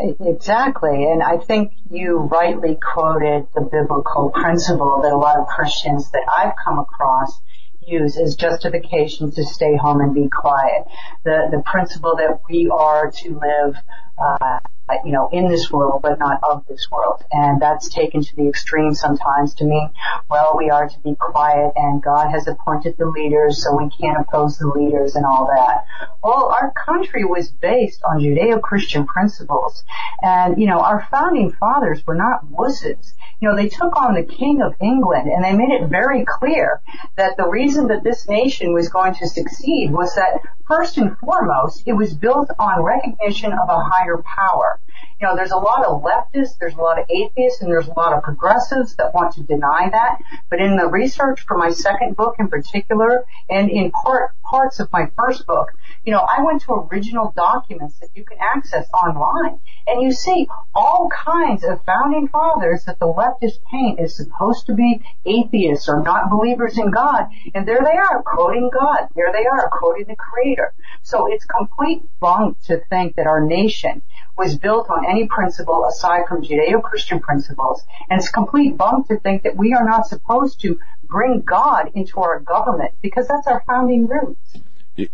Exactly. 0.00 1.04
And 1.04 1.22
I 1.22 1.38
think 1.38 1.72
you 1.88 2.16
rightly 2.18 2.76
quoted 2.76 3.46
the 3.54 3.60
biblical 3.60 4.30
principle 4.34 5.00
that 5.02 5.12
a 5.12 5.16
lot 5.16 5.38
of 5.38 5.46
Christians 5.46 6.10
that 6.10 6.24
I've 6.36 6.54
come 6.64 6.78
across 6.80 7.40
use 7.86 8.18
as 8.18 8.34
justification 8.34 9.30
to 9.32 9.44
stay 9.44 9.76
home 9.76 10.00
and 10.00 10.14
be 10.14 10.28
quiet. 10.28 10.84
The, 11.24 11.48
the 11.50 11.62
principle 11.64 12.16
that 12.16 12.40
we 12.48 12.68
are 12.68 13.10
to 13.10 13.28
live, 13.30 13.76
uh, 14.18 14.60
you 15.04 15.12
know, 15.12 15.28
in 15.32 15.48
this 15.48 15.70
world, 15.70 16.00
but 16.02 16.18
not 16.18 16.40
of 16.48 16.64
this 16.68 16.88
world. 16.90 17.22
And 17.32 17.60
that's 17.60 17.88
taken 17.88 18.22
to 18.22 18.36
the 18.36 18.48
extreme 18.48 18.94
sometimes 18.94 19.54
to 19.56 19.64
mean, 19.64 19.90
well, 20.28 20.56
we 20.58 20.70
are 20.70 20.88
to 20.88 20.98
be 21.00 21.14
quiet 21.18 21.72
and 21.76 22.02
God 22.02 22.30
has 22.30 22.46
appointed 22.46 22.96
the 22.98 23.06
leaders, 23.06 23.62
so 23.62 23.76
we 23.76 23.88
can't 23.90 24.20
oppose 24.20 24.58
the 24.58 24.66
leaders 24.66 25.14
and 25.16 25.24
all 25.24 25.46
that. 25.46 25.86
Well, 26.22 26.48
our 26.48 26.72
country 26.72 27.24
was 27.24 27.50
based 27.50 28.02
on 28.08 28.20
Judeo-Christian 28.20 29.06
principles. 29.06 29.84
And, 30.22 30.60
you 30.60 30.66
know, 30.66 30.80
our 30.80 31.06
founding 31.10 31.52
fathers 31.52 32.02
were 32.06 32.14
not 32.14 32.46
wusses. 32.46 33.14
You 33.40 33.48
know, 33.48 33.56
they 33.56 33.68
took 33.68 33.96
on 33.96 34.14
the 34.14 34.22
King 34.22 34.62
of 34.62 34.74
England 34.80 35.28
and 35.28 35.44
they 35.44 35.52
made 35.52 35.80
it 35.80 35.88
very 35.88 36.24
clear 36.26 36.80
that 37.16 37.36
the 37.36 37.48
reason 37.48 37.88
that 37.88 38.04
this 38.04 38.28
nation 38.28 38.72
was 38.74 38.88
going 38.88 39.14
to 39.14 39.28
succeed 39.28 39.90
was 39.90 40.14
that 40.14 40.40
first 40.66 40.96
and 40.98 41.16
foremost, 41.18 41.82
it 41.86 41.92
was 41.92 42.14
built 42.14 42.50
on 42.58 42.82
recognition 42.82 43.52
of 43.52 43.68
a 43.68 43.84
higher 43.84 44.03
power. 44.22 44.80
You 45.24 45.30
know, 45.30 45.36
there's 45.36 45.52
a 45.52 45.56
lot 45.56 45.86
of 45.86 46.02
leftists, 46.02 46.58
there's 46.60 46.74
a 46.74 46.82
lot 46.82 46.98
of 46.98 47.06
atheists, 47.08 47.62
and 47.62 47.70
there's 47.70 47.88
a 47.88 47.94
lot 47.94 48.12
of 48.12 48.22
progressives 48.22 48.94
that 48.96 49.14
want 49.14 49.32
to 49.36 49.42
deny 49.42 49.88
that. 49.90 50.18
But 50.50 50.60
in 50.60 50.76
the 50.76 50.86
research 50.86 51.46
for 51.48 51.56
my 51.56 51.70
second 51.70 52.14
book 52.14 52.34
in 52.38 52.48
particular, 52.48 53.24
and 53.48 53.70
in 53.70 53.90
part, 53.90 54.32
parts 54.44 54.80
of 54.80 54.92
my 54.92 55.06
first 55.16 55.46
book, 55.46 55.68
you 56.04 56.12
know, 56.12 56.20
I 56.20 56.42
went 56.42 56.60
to 56.62 56.74
original 56.74 57.32
documents 57.34 57.98
that 58.00 58.10
you 58.14 58.22
can 58.22 58.36
access 58.38 58.86
online. 58.92 59.60
And 59.86 60.02
you 60.02 60.12
see 60.12 60.46
all 60.74 61.10
kinds 61.24 61.64
of 61.64 61.82
founding 61.84 62.28
fathers 62.28 62.84
that 62.84 62.98
the 62.98 63.06
leftist 63.06 63.62
paint 63.70 64.00
is 64.00 64.16
supposed 64.16 64.66
to 64.66 64.74
be 64.74 65.00
atheists 65.24 65.88
or 65.88 66.02
not 66.02 66.30
believers 66.30 66.78
in 66.78 66.90
God. 66.90 67.28
And 67.54 67.66
there 67.66 67.80
they 67.82 67.96
are 67.96 68.22
quoting 68.22 68.70
God. 68.72 69.08
There 69.14 69.32
they 69.32 69.46
are 69.46 69.70
quoting 69.70 70.06
the 70.06 70.16
creator. 70.16 70.72
So 71.02 71.32
it's 71.32 71.44
complete 71.44 72.02
bunk 72.20 72.62
to 72.64 72.80
think 72.90 73.16
that 73.16 73.26
our 73.26 73.44
nation 73.44 74.02
was 74.36 74.58
built 74.58 74.90
on 74.90 75.04
any 75.08 75.28
principle 75.28 75.86
aside 75.88 76.22
from 76.28 76.42
Judeo-Christian 76.42 77.20
principles. 77.20 77.84
And 78.10 78.18
it's 78.18 78.30
complete 78.30 78.76
bunk 78.76 79.08
to 79.08 79.18
think 79.18 79.42
that 79.44 79.56
we 79.56 79.74
are 79.74 79.84
not 79.84 80.06
supposed 80.06 80.60
to 80.62 80.78
bring 81.04 81.42
God 81.42 81.90
into 81.94 82.20
our 82.20 82.40
government 82.40 82.92
because 83.02 83.28
that's 83.28 83.46
our 83.46 83.62
founding 83.66 84.06
roots. 84.06 84.56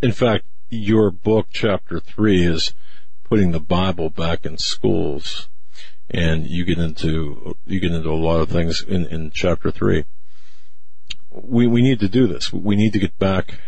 In 0.03 0.13
fact, 0.13 0.45
your 0.71 1.11
book, 1.11 1.49
chapter 1.51 2.01
three, 2.01 2.45
is 2.45 2.75
putting 3.25 3.53
the 3.53 3.61
Bible 3.61 4.11
back 4.11 4.45
in 4.45 4.57
schools, 4.59 5.49
and 6.09 6.47
you 6.47 6.65
get 6.65 6.79
into 6.79 7.57
you 7.67 7.81
get 7.81 7.93
into 7.93 8.11
a 8.11 8.13
lot 8.13 8.41
of 8.41 8.49
things 8.49 8.83
in, 8.83 9.07
in 9.07 9.31
chapter 9.31 9.71
three. 9.71 10.05
We 11.31 11.67
we 11.67 11.83
need 11.83 12.01
to 12.01 12.09
do 12.09 12.27
this. 12.27 12.53
We 12.53 12.77
need 12.77 12.93
to 12.93 12.99
get 12.99 13.19
back 13.19 13.59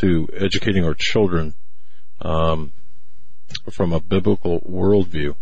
to 0.00 0.28
educating 0.34 0.84
our 0.84 0.94
children 0.94 1.54
um, 2.20 2.72
from 3.70 3.92
a 3.92 4.00
biblical 4.00 4.60
worldview. 4.60 5.34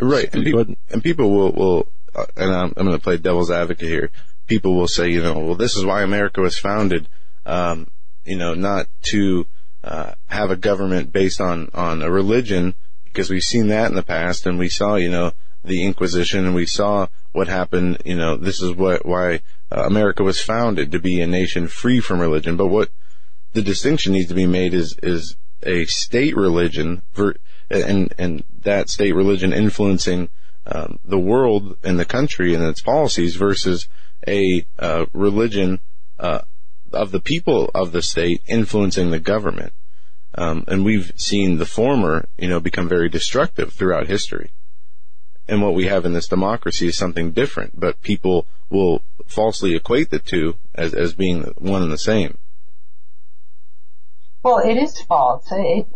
Right, 0.00 0.32
and, 0.32 0.44
pe- 0.44 0.76
and 0.90 1.02
people 1.02 1.30
will 1.30 1.52
will, 1.52 1.92
uh, 2.14 2.26
and 2.36 2.52
I'm, 2.52 2.72
I'm 2.76 2.86
going 2.86 2.96
to 2.96 3.02
play 3.02 3.16
devil's 3.16 3.50
advocate 3.50 3.88
here. 3.88 4.10
People 4.46 4.76
will 4.76 4.88
say, 4.88 5.08
you 5.08 5.22
know, 5.22 5.38
well, 5.40 5.54
this 5.56 5.76
is 5.76 5.84
why 5.84 6.02
America 6.02 6.40
was 6.40 6.58
founded. 6.58 7.08
Um, 7.44 7.88
you 8.24 8.36
know, 8.36 8.54
not 8.54 8.86
to 9.10 9.46
uh, 9.82 10.12
have 10.26 10.50
a 10.50 10.56
government 10.56 11.12
based 11.12 11.40
on 11.40 11.70
on 11.74 12.02
a 12.02 12.10
religion 12.10 12.74
because 13.04 13.30
we've 13.30 13.42
seen 13.42 13.68
that 13.68 13.88
in 13.90 13.96
the 13.96 14.02
past 14.02 14.46
and 14.46 14.58
we 14.58 14.68
saw 14.68 14.94
you 14.94 15.10
know 15.10 15.32
the 15.64 15.84
Inquisition 15.84 16.46
and 16.46 16.54
we 16.54 16.66
saw 16.66 17.06
what 17.32 17.48
happened. 17.48 18.02
You 18.04 18.16
know, 18.16 18.36
this 18.36 18.62
is 18.62 18.72
what 18.72 19.04
why 19.04 19.40
uh, 19.72 19.82
America 19.84 20.22
was 20.22 20.40
founded 20.40 20.92
to 20.92 21.00
be 21.00 21.20
a 21.20 21.26
nation 21.26 21.66
free 21.66 22.00
from 22.00 22.20
religion. 22.20 22.56
But 22.56 22.68
what 22.68 22.90
the 23.52 23.62
distinction 23.62 24.12
needs 24.12 24.28
to 24.28 24.34
be 24.34 24.46
made 24.46 24.74
is 24.74 24.96
is 25.02 25.36
a 25.62 25.84
state 25.86 26.36
religion 26.36 27.02
and 27.70 28.14
and 28.18 28.44
that 28.62 28.88
state 28.88 29.14
religion 29.14 29.52
influencing 29.52 30.28
um, 30.66 30.98
the 31.04 31.18
world 31.18 31.76
and 31.82 31.98
the 31.98 32.04
country 32.04 32.54
and 32.54 32.62
its 32.64 32.80
policies 32.80 33.36
versus 33.36 33.88
a 34.26 34.66
uh, 34.78 35.06
religion 35.12 35.80
uh, 36.18 36.40
of 36.92 37.10
the 37.10 37.20
people 37.20 37.70
of 37.74 37.92
the 37.92 38.02
state 38.02 38.42
influencing 38.46 39.10
the 39.10 39.20
government. 39.20 39.72
Um, 40.34 40.64
and 40.68 40.84
we've 40.84 41.12
seen 41.16 41.56
the 41.56 41.66
former, 41.66 42.28
you 42.36 42.48
know, 42.48 42.60
become 42.60 42.88
very 42.88 43.08
destructive 43.08 43.72
throughout 43.72 44.08
history. 44.08 44.50
And 45.48 45.62
what 45.62 45.74
we 45.74 45.86
have 45.86 46.04
in 46.04 46.12
this 46.12 46.28
democracy 46.28 46.88
is 46.88 46.98
something 46.98 47.32
different, 47.32 47.80
but 47.80 48.02
people 48.02 48.46
will 48.68 49.02
falsely 49.26 49.74
equate 49.74 50.10
the 50.10 50.18
two 50.18 50.56
as, 50.74 50.92
as 50.92 51.14
being 51.14 51.42
one 51.56 51.82
and 51.82 51.90
the 51.90 51.98
same. 51.98 52.36
Well, 54.42 54.58
it 54.58 54.76
is 54.76 55.00
false. 55.02 55.46
It, 55.50 55.86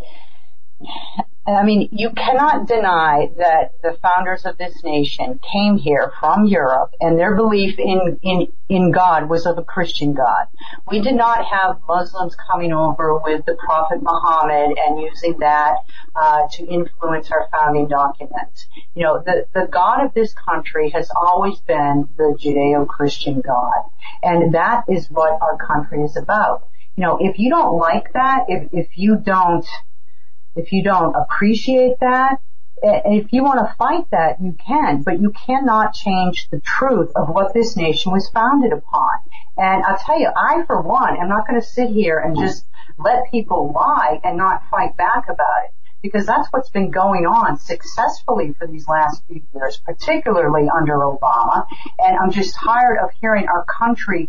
I 1.44 1.64
mean, 1.64 1.88
you 1.90 2.10
cannot 2.10 2.68
deny 2.68 3.28
that 3.38 3.72
the 3.82 3.98
founders 4.00 4.44
of 4.44 4.58
this 4.58 4.84
nation 4.84 5.40
came 5.52 5.76
here 5.76 6.12
from 6.20 6.46
Europe 6.46 6.92
and 7.00 7.18
their 7.18 7.34
belief 7.34 7.80
in, 7.80 8.18
in, 8.22 8.46
in 8.68 8.92
God 8.92 9.28
was 9.28 9.44
of 9.44 9.58
a 9.58 9.64
Christian 9.64 10.14
God. 10.14 10.46
We 10.88 11.00
did 11.00 11.16
not 11.16 11.44
have 11.44 11.80
Muslims 11.88 12.36
coming 12.50 12.72
over 12.72 13.18
with 13.18 13.44
the 13.44 13.56
Prophet 13.56 13.98
Muhammad 14.02 14.78
and 14.78 15.00
using 15.00 15.38
that 15.40 15.78
uh, 16.14 16.42
to 16.52 16.66
influence 16.66 17.32
our 17.32 17.48
founding 17.50 17.88
documents. 17.88 18.66
You 18.94 19.02
know, 19.04 19.22
the, 19.24 19.46
the 19.52 19.66
God 19.66 20.04
of 20.04 20.14
this 20.14 20.32
country 20.34 20.90
has 20.90 21.10
always 21.20 21.58
been 21.60 22.08
the 22.16 22.38
Judeo-Christian 22.40 23.40
God. 23.40 23.82
And 24.22 24.54
that 24.54 24.84
is 24.88 25.08
what 25.10 25.40
our 25.42 25.58
country 25.58 26.02
is 26.02 26.16
about. 26.16 26.68
You 26.96 27.04
know, 27.04 27.18
if 27.20 27.38
you 27.38 27.50
don't 27.50 27.76
like 27.78 28.12
that, 28.12 28.44
if, 28.48 28.68
if 28.72 28.98
you 28.98 29.16
don't 29.16 29.66
if 30.54 30.72
you 30.72 30.82
don't 30.82 31.14
appreciate 31.14 31.98
that, 32.00 32.38
if 32.82 33.32
you 33.32 33.44
want 33.44 33.60
to 33.60 33.74
fight 33.76 34.10
that, 34.10 34.40
you 34.42 34.56
can, 34.66 35.02
but 35.02 35.20
you 35.20 35.32
cannot 35.46 35.94
change 35.94 36.48
the 36.50 36.60
truth 36.60 37.12
of 37.14 37.28
what 37.28 37.54
this 37.54 37.76
nation 37.76 38.12
was 38.12 38.28
founded 38.30 38.72
upon. 38.72 39.10
And 39.56 39.84
I'll 39.84 39.98
tell 39.98 40.18
you, 40.18 40.30
I 40.34 40.64
for 40.66 40.82
one 40.82 41.16
am 41.18 41.28
not 41.28 41.46
going 41.46 41.60
to 41.60 41.66
sit 41.66 41.90
here 41.90 42.18
and 42.18 42.36
just 42.36 42.64
let 42.98 43.30
people 43.30 43.72
lie 43.72 44.20
and 44.24 44.36
not 44.36 44.62
fight 44.70 44.96
back 44.96 45.24
about 45.24 45.64
it. 45.64 45.70
Because 46.02 46.26
that's 46.26 46.48
what's 46.50 46.70
been 46.70 46.90
going 46.90 47.26
on 47.26 47.58
successfully 47.60 48.54
for 48.58 48.66
these 48.66 48.88
last 48.88 49.22
few 49.28 49.40
years, 49.54 49.80
particularly 49.86 50.68
under 50.68 50.94
Obama. 50.94 51.64
And 52.00 52.16
I'm 52.18 52.32
just 52.32 52.56
tired 52.56 52.98
of 52.98 53.10
hearing 53.20 53.46
our 53.46 53.64
country 53.64 54.28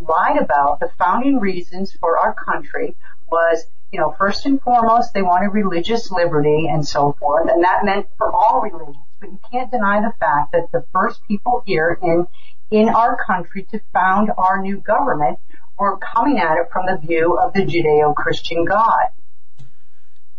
lied 0.00 0.38
about. 0.40 0.80
The 0.80 0.90
founding 0.98 1.38
reasons 1.38 1.92
for 2.00 2.18
our 2.18 2.34
country 2.34 2.96
was 3.30 3.66
you 3.92 4.00
know, 4.00 4.14
first 4.18 4.44
and 4.46 4.60
foremost, 4.60 5.14
they 5.14 5.22
wanted 5.22 5.54
religious 5.54 6.10
liberty 6.10 6.66
and 6.68 6.86
so 6.86 7.16
forth, 7.18 7.48
and 7.50 7.64
that 7.64 7.84
meant 7.84 8.06
for 8.18 8.32
all 8.32 8.60
religions. 8.60 8.96
But 9.20 9.30
you 9.30 9.40
can't 9.50 9.70
deny 9.70 10.00
the 10.00 10.12
fact 10.18 10.52
that 10.52 10.68
the 10.72 10.84
first 10.92 11.20
people 11.26 11.62
here 11.64 11.98
in 12.02 12.26
in 12.70 12.88
our 12.88 13.16
country 13.24 13.66
to 13.70 13.80
found 13.92 14.30
our 14.36 14.60
new 14.60 14.78
government 14.78 15.38
were 15.78 15.98
coming 15.98 16.38
at 16.38 16.58
it 16.58 16.68
from 16.72 16.86
the 16.86 16.98
view 17.06 17.38
of 17.40 17.52
the 17.52 17.60
Judeo-Christian 17.60 18.64
God. 18.64 19.06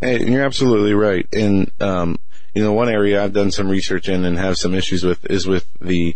And 0.01 0.27
you're 0.27 0.43
absolutely 0.43 0.93
right. 0.93 1.25
And 1.33 1.71
um, 1.79 2.17
you 2.53 2.63
know, 2.63 2.73
one 2.73 2.89
area 2.89 3.23
I've 3.23 3.33
done 3.33 3.51
some 3.51 3.69
research 3.69 4.09
in 4.09 4.25
and 4.25 4.37
have 4.37 4.57
some 4.57 4.75
issues 4.75 5.03
with 5.03 5.25
is 5.31 5.47
with 5.47 5.65
the 5.79 6.15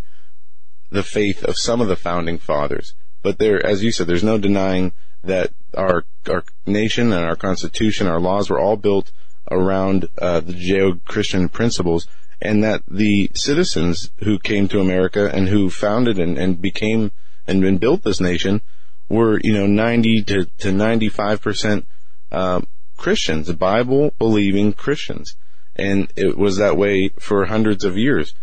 the 0.91 1.03
faith 1.03 1.43
of 1.45 1.57
some 1.57 1.79
of 1.79 1.87
the 1.87 1.95
founding 1.95 2.37
fathers. 2.37 2.93
But 3.21 3.37
there, 3.37 3.63
as 3.65 3.83
you 3.83 3.91
said, 3.91 4.07
there's 4.07 4.23
no 4.23 4.37
denying 4.37 4.93
that 5.23 5.51
our 5.75 6.05
our 6.29 6.43
nation 6.65 7.13
and 7.13 7.23
our 7.23 7.35
constitution, 7.35 8.07
our 8.07 8.19
laws 8.19 8.49
were 8.49 8.59
all 8.59 8.77
built 8.77 9.11
around 9.49 10.07
uh, 10.17 10.39
the 10.39 10.53
Judeo-Christian 10.53 11.49
principles, 11.49 12.07
and 12.41 12.63
that 12.63 12.83
the 12.87 13.29
citizens 13.33 14.11
who 14.23 14.39
came 14.39 14.67
to 14.67 14.79
America 14.79 15.29
and 15.33 15.49
who 15.49 15.69
founded 15.69 16.17
and, 16.19 16.37
and 16.37 16.61
became 16.61 17.11
and, 17.47 17.63
and, 17.63 17.79
built 17.79 18.03
this 18.03 18.21
nation 18.21 18.61
were, 19.09 19.39
you 19.43 19.53
know, 19.53 19.65
90 19.65 20.23
to, 20.23 20.45
to 20.59 20.71
95 20.71 21.41
percent 21.41 21.87
uh, 22.31 22.61
Christians, 22.97 23.51
Bible 23.53 24.13
believing 24.17 24.73
Christians, 24.73 25.35
and 25.75 26.11
it 26.15 26.37
was 26.37 26.57
that 26.57 26.77
way 26.77 27.09
for 27.19 27.45
hundreds 27.45 27.83
of 27.83 27.97
years. 27.97 28.33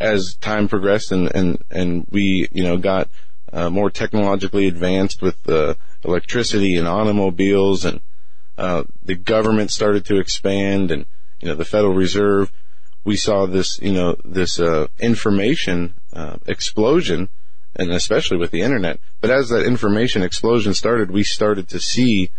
As 0.00 0.34
time 0.40 0.68
progressed 0.68 1.12
and 1.12 1.32
and 1.34 1.62
and 1.70 2.06
we, 2.10 2.48
you 2.52 2.64
know, 2.64 2.76
got 2.76 3.08
uh, 3.52 3.70
more 3.70 3.90
technologically 3.90 4.66
advanced 4.66 5.22
with 5.22 5.48
uh, 5.48 5.74
electricity 6.04 6.76
and 6.76 6.88
automobiles, 6.88 7.84
and 7.84 8.00
uh, 8.56 8.84
the 9.02 9.14
government 9.14 9.70
started 9.70 10.04
to 10.06 10.18
expand, 10.18 10.90
and 10.90 11.06
you 11.40 11.48
know 11.48 11.54
the 11.54 11.64
Federal 11.64 11.94
Reserve. 11.94 12.52
We 13.04 13.16
saw 13.16 13.46
this, 13.46 13.78
you 13.82 13.92
know, 13.92 14.16
this 14.24 14.58
uh, 14.58 14.86
information 14.98 15.94
uh, 16.12 16.38
explosion, 16.46 17.28
and 17.76 17.90
especially 17.90 18.38
with 18.38 18.50
the 18.50 18.62
internet. 18.62 18.98
But 19.20 19.30
as 19.30 19.50
that 19.50 19.66
information 19.66 20.22
explosion 20.22 20.72
started, 20.72 21.10
we 21.10 21.22
started 21.22 21.68
to 21.68 21.80
see 21.80 22.30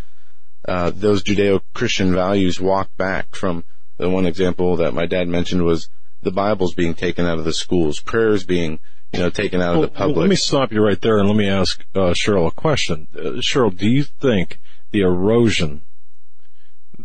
uh, 0.68 0.90
those 0.90 1.24
Judeo-Christian 1.24 2.14
values 2.14 2.60
walk 2.60 2.90
back. 2.98 3.36
From 3.36 3.64
the 3.98 4.10
one 4.10 4.26
example 4.26 4.76
that 4.78 4.94
my 4.94 5.06
dad 5.06 5.28
mentioned 5.28 5.64
was 5.64 5.90
the 6.24 6.32
Bibles 6.32 6.74
being 6.74 6.96
taken 6.96 7.26
out 7.26 7.38
of 7.38 7.46
the 7.46 7.54
schools, 7.54 8.00
prayers 8.00 8.44
being 8.44 8.80
you 9.14 9.20
know, 9.20 9.30
taken 9.30 9.62
out 9.62 9.76
well, 9.76 9.84
of 9.84 9.92
the 9.92 9.98
public. 9.98 10.16
Well, 10.16 10.24
let 10.24 10.30
me 10.30 10.36
stop 10.36 10.72
you 10.72 10.84
right 10.84 11.00
there 11.00 11.18
and 11.20 11.28
let 11.28 11.38
me 11.38 11.48
ask 11.48 11.86
uh, 11.96 12.14
Cheryl 12.14 12.48
a 12.48 12.52
question. 12.52 13.08
Uh, 13.16 13.42
Cheryl, 13.42 13.76
do 13.76 13.88
you 13.88 14.04
think 14.04 14.60
the 14.92 15.02
erosion 15.02 15.82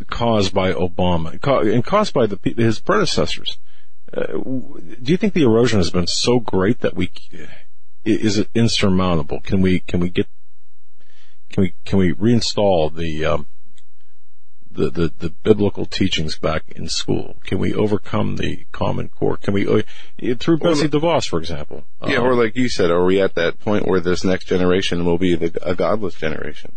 caused 0.07 0.55
by 0.55 0.73
Obama 0.73 1.33
and 1.73 1.85
caused 1.85 2.13
by 2.13 2.27
the, 2.27 2.39
his 2.57 2.81
predecessors, 2.81 3.59
uh, 4.13 4.27
do 4.27 5.13
you 5.13 5.17
think 5.17 5.35
the 5.35 5.43
erosion 5.43 5.79
has 5.79 5.91
been 5.91 6.07
so 6.07 6.41
great 6.41 6.81
that 6.81 6.95
we 6.95 7.13
is 8.05 8.39
it 8.39 8.49
insurmountable? 8.55 9.41
Can 9.41 9.61
we 9.61 9.81
can 9.81 10.01
we 10.01 10.09
get 10.09 10.27
can 11.51 11.63
we 11.63 11.75
can 11.85 11.99
we 11.99 12.13
reinstall 12.15 12.95
the 12.95 13.25
um, 13.25 13.47
the, 14.71 14.91
the, 14.91 15.13
the 15.19 15.31
biblical 15.31 15.85
teachings 15.85 16.39
back 16.39 16.71
in 16.71 16.89
school? 16.89 17.37
Can 17.45 17.59
we 17.59 17.75
overcome 17.75 18.37
the 18.37 18.67
Common 18.73 19.09
Core? 19.09 19.37
Can 19.37 19.55
we, 19.55 19.67
uh, 19.67 19.83
through 20.39 20.59
Betsy 20.59 20.89
DeVos, 20.89 21.29
for 21.29 21.39
example? 21.39 21.85
Yeah, 22.07 22.19
um, 22.19 22.27
or 22.27 22.35
like 22.35 22.57
you 22.57 22.69
said, 22.69 22.91
are 22.91 23.05
we 23.05 23.21
at 23.21 23.35
that 23.35 23.59
point 23.59 23.87
where 23.87 24.01
this 24.01 24.25
next 24.25 24.47
generation 24.47 25.05
will 25.05 25.19
be 25.19 25.35
the, 25.35 25.59
a 25.63 25.75
godless 25.75 26.15
generation? 26.15 26.77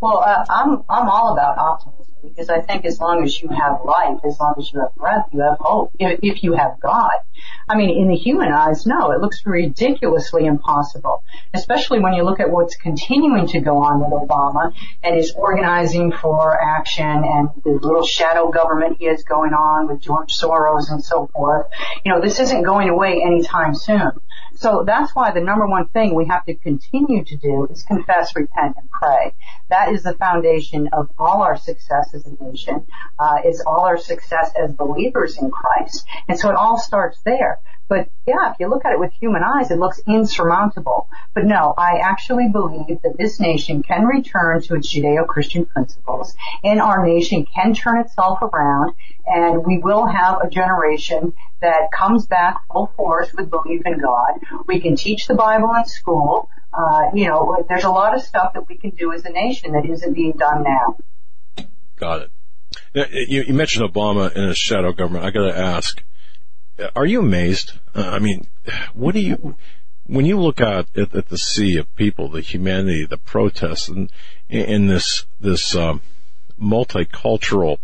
Well, 0.00 0.18
uh, 0.18 0.44
I'm 0.48 0.82
I'm 0.88 1.08
all 1.08 1.34
about 1.34 1.58
optimism 1.58 2.10
because 2.22 2.48
I 2.48 2.60
think 2.60 2.84
as 2.84 3.00
long 3.00 3.22
as 3.24 3.40
you 3.40 3.48
have 3.48 3.80
life, 3.84 4.18
as 4.26 4.38
long 4.40 4.54
as 4.58 4.70
you 4.72 4.80
have 4.80 4.94
breath, 4.94 5.26
you 5.32 5.40
have 5.40 5.58
hope. 5.60 5.92
If, 5.98 6.20
if 6.22 6.42
you 6.42 6.54
have 6.54 6.80
God, 6.80 7.12
I 7.68 7.76
mean, 7.76 7.90
in 7.90 8.08
the 8.08 8.16
human 8.16 8.50
eyes, 8.50 8.86
no, 8.86 9.12
it 9.12 9.20
looks 9.20 9.42
ridiculously 9.44 10.46
impossible. 10.46 11.22
Especially 11.54 12.00
when 12.00 12.14
you 12.14 12.24
look 12.24 12.40
at 12.40 12.50
what's 12.50 12.76
continuing 12.76 13.46
to 13.48 13.60
go 13.60 13.78
on 13.78 14.00
with 14.00 14.10
Obama 14.10 14.72
and 15.02 15.16
his 15.16 15.32
organizing 15.36 16.12
for 16.12 16.58
action 16.60 17.06
and 17.06 17.50
the 17.64 17.78
little 17.82 18.04
shadow 18.04 18.50
government 18.50 18.96
he 18.98 19.06
has 19.06 19.22
going 19.24 19.52
on 19.52 19.88
with 19.88 20.00
George 20.00 20.36
Soros 20.36 20.90
and 20.90 21.04
so 21.04 21.28
forth. 21.32 21.66
You 22.04 22.12
know, 22.12 22.20
this 22.20 22.40
isn't 22.40 22.62
going 22.62 22.88
away 22.88 23.22
anytime 23.24 23.74
soon. 23.74 24.12
So 24.60 24.84
that's 24.86 25.14
why 25.14 25.32
the 25.32 25.40
number 25.40 25.66
one 25.66 25.88
thing 25.88 26.14
we 26.14 26.26
have 26.26 26.44
to 26.44 26.54
continue 26.54 27.24
to 27.24 27.36
do 27.38 27.66
is 27.70 27.82
confess, 27.82 28.36
repent, 28.36 28.76
and 28.76 28.90
pray. 28.90 29.32
That 29.70 29.90
is 29.94 30.02
the 30.02 30.12
foundation 30.12 30.90
of 30.92 31.08
all 31.18 31.40
our 31.40 31.56
success 31.56 32.10
as 32.12 32.26
a 32.26 32.44
nation, 32.44 32.86
uh, 33.18 33.38
is 33.46 33.62
all 33.66 33.86
our 33.86 33.96
success 33.96 34.52
as 34.62 34.74
believers 34.74 35.38
in 35.38 35.50
Christ. 35.50 36.06
And 36.28 36.38
so 36.38 36.50
it 36.50 36.56
all 36.56 36.78
starts 36.78 37.18
there. 37.24 37.58
But 37.90 38.08
yeah, 38.24 38.52
if 38.52 38.60
you 38.60 38.68
look 38.68 38.84
at 38.84 38.92
it 38.92 39.00
with 39.00 39.12
human 39.20 39.42
eyes, 39.42 39.72
it 39.72 39.78
looks 39.80 40.00
insurmountable. 40.06 41.08
But 41.34 41.44
no, 41.44 41.74
I 41.76 41.98
actually 42.04 42.48
believe 42.48 43.02
that 43.02 43.18
this 43.18 43.40
nation 43.40 43.82
can 43.82 44.04
return 44.04 44.62
to 44.62 44.76
its 44.76 44.94
Judeo-Christian 44.94 45.66
principles 45.66 46.36
and 46.62 46.80
our 46.80 47.04
nation 47.04 47.44
can 47.52 47.74
turn 47.74 47.98
itself 47.98 48.42
around 48.42 48.94
and 49.26 49.66
we 49.66 49.78
will 49.78 50.06
have 50.06 50.38
a 50.40 50.48
generation 50.48 51.32
that 51.60 51.90
comes 51.92 52.26
back 52.26 52.62
full 52.72 52.92
force 52.96 53.32
with 53.34 53.50
belief 53.50 53.82
in 53.84 53.98
God. 53.98 54.38
We 54.68 54.78
can 54.78 54.94
teach 54.94 55.26
the 55.26 55.34
Bible 55.34 55.74
in 55.76 55.84
school. 55.86 56.48
Uh, 56.72 57.10
you 57.12 57.26
know, 57.26 57.64
there's 57.68 57.82
a 57.82 57.90
lot 57.90 58.14
of 58.14 58.22
stuff 58.22 58.52
that 58.54 58.68
we 58.68 58.76
can 58.76 58.90
do 58.90 59.12
as 59.12 59.24
a 59.24 59.30
nation 59.30 59.72
that 59.72 59.84
isn't 59.84 60.14
being 60.14 60.34
done 60.38 60.62
now. 60.62 61.66
Got 61.96 62.22
it. 62.22 63.28
You, 63.28 63.42
you 63.48 63.54
mentioned 63.54 63.92
Obama 63.92 64.32
and 64.32 64.46
his 64.46 64.58
shadow 64.58 64.92
government. 64.92 65.24
I 65.24 65.30
got 65.32 65.50
to 65.50 65.58
ask, 65.58 66.04
are 66.96 67.06
you 67.06 67.20
amazed? 67.20 67.72
Uh, 67.94 68.08
I 68.08 68.18
mean, 68.18 68.46
what 68.94 69.14
do 69.14 69.20
you, 69.20 69.56
when 70.06 70.26
you 70.26 70.40
look 70.40 70.60
out 70.60 70.88
at, 70.96 71.14
at, 71.14 71.28
the 71.28 71.38
sea 71.38 71.76
of 71.76 71.94
people, 71.96 72.28
the 72.28 72.40
humanity, 72.40 73.06
the 73.06 73.18
protests, 73.18 73.88
and 73.88 74.10
in 74.48 74.86
this 74.86 75.26
this 75.40 75.74
um, 75.76 76.00
multicultural 76.60 77.78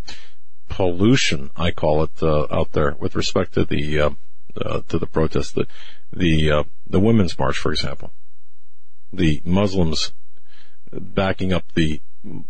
pollution, 0.68 1.50
I 1.56 1.70
call 1.70 2.02
it, 2.02 2.22
uh, 2.22 2.46
out 2.50 2.72
there 2.72 2.96
with 2.98 3.14
respect 3.14 3.54
to 3.54 3.64
the 3.64 4.00
uh, 4.00 4.10
uh 4.60 4.80
to 4.88 4.98
the 4.98 5.06
protests, 5.06 5.52
the 5.52 5.66
the 6.12 6.50
uh, 6.50 6.64
the 6.86 7.00
women's 7.00 7.38
march, 7.38 7.58
for 7.58 7.72
example, 7.72 8.12
the 9.12 9.42
Muslims 9.44 10.12
backing 10.92 11.52
up 11.52 11.64
the 11.74 12.00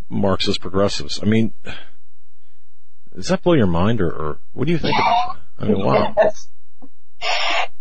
Marxist 0.09 0.61
progressives. 0.61 1.21
I 1.23 1.27
mean, 1.27 1.53
does 3.15 3.29
that 3.29 3.43
blow 3.43 3.55
your 3.55 3.67
mind, 3.67 4.01
or, 4.01 4.11
or 4.11 4.39
what 4.53 4.67
do 4.67 4.73
you 4.73 4.79
think? 4.79 4.97
About 4.97 5.39
I 5.59 5.65
mean, 5.67 5.85
wow. 5.85 6.15
Yes. 6.17 6.49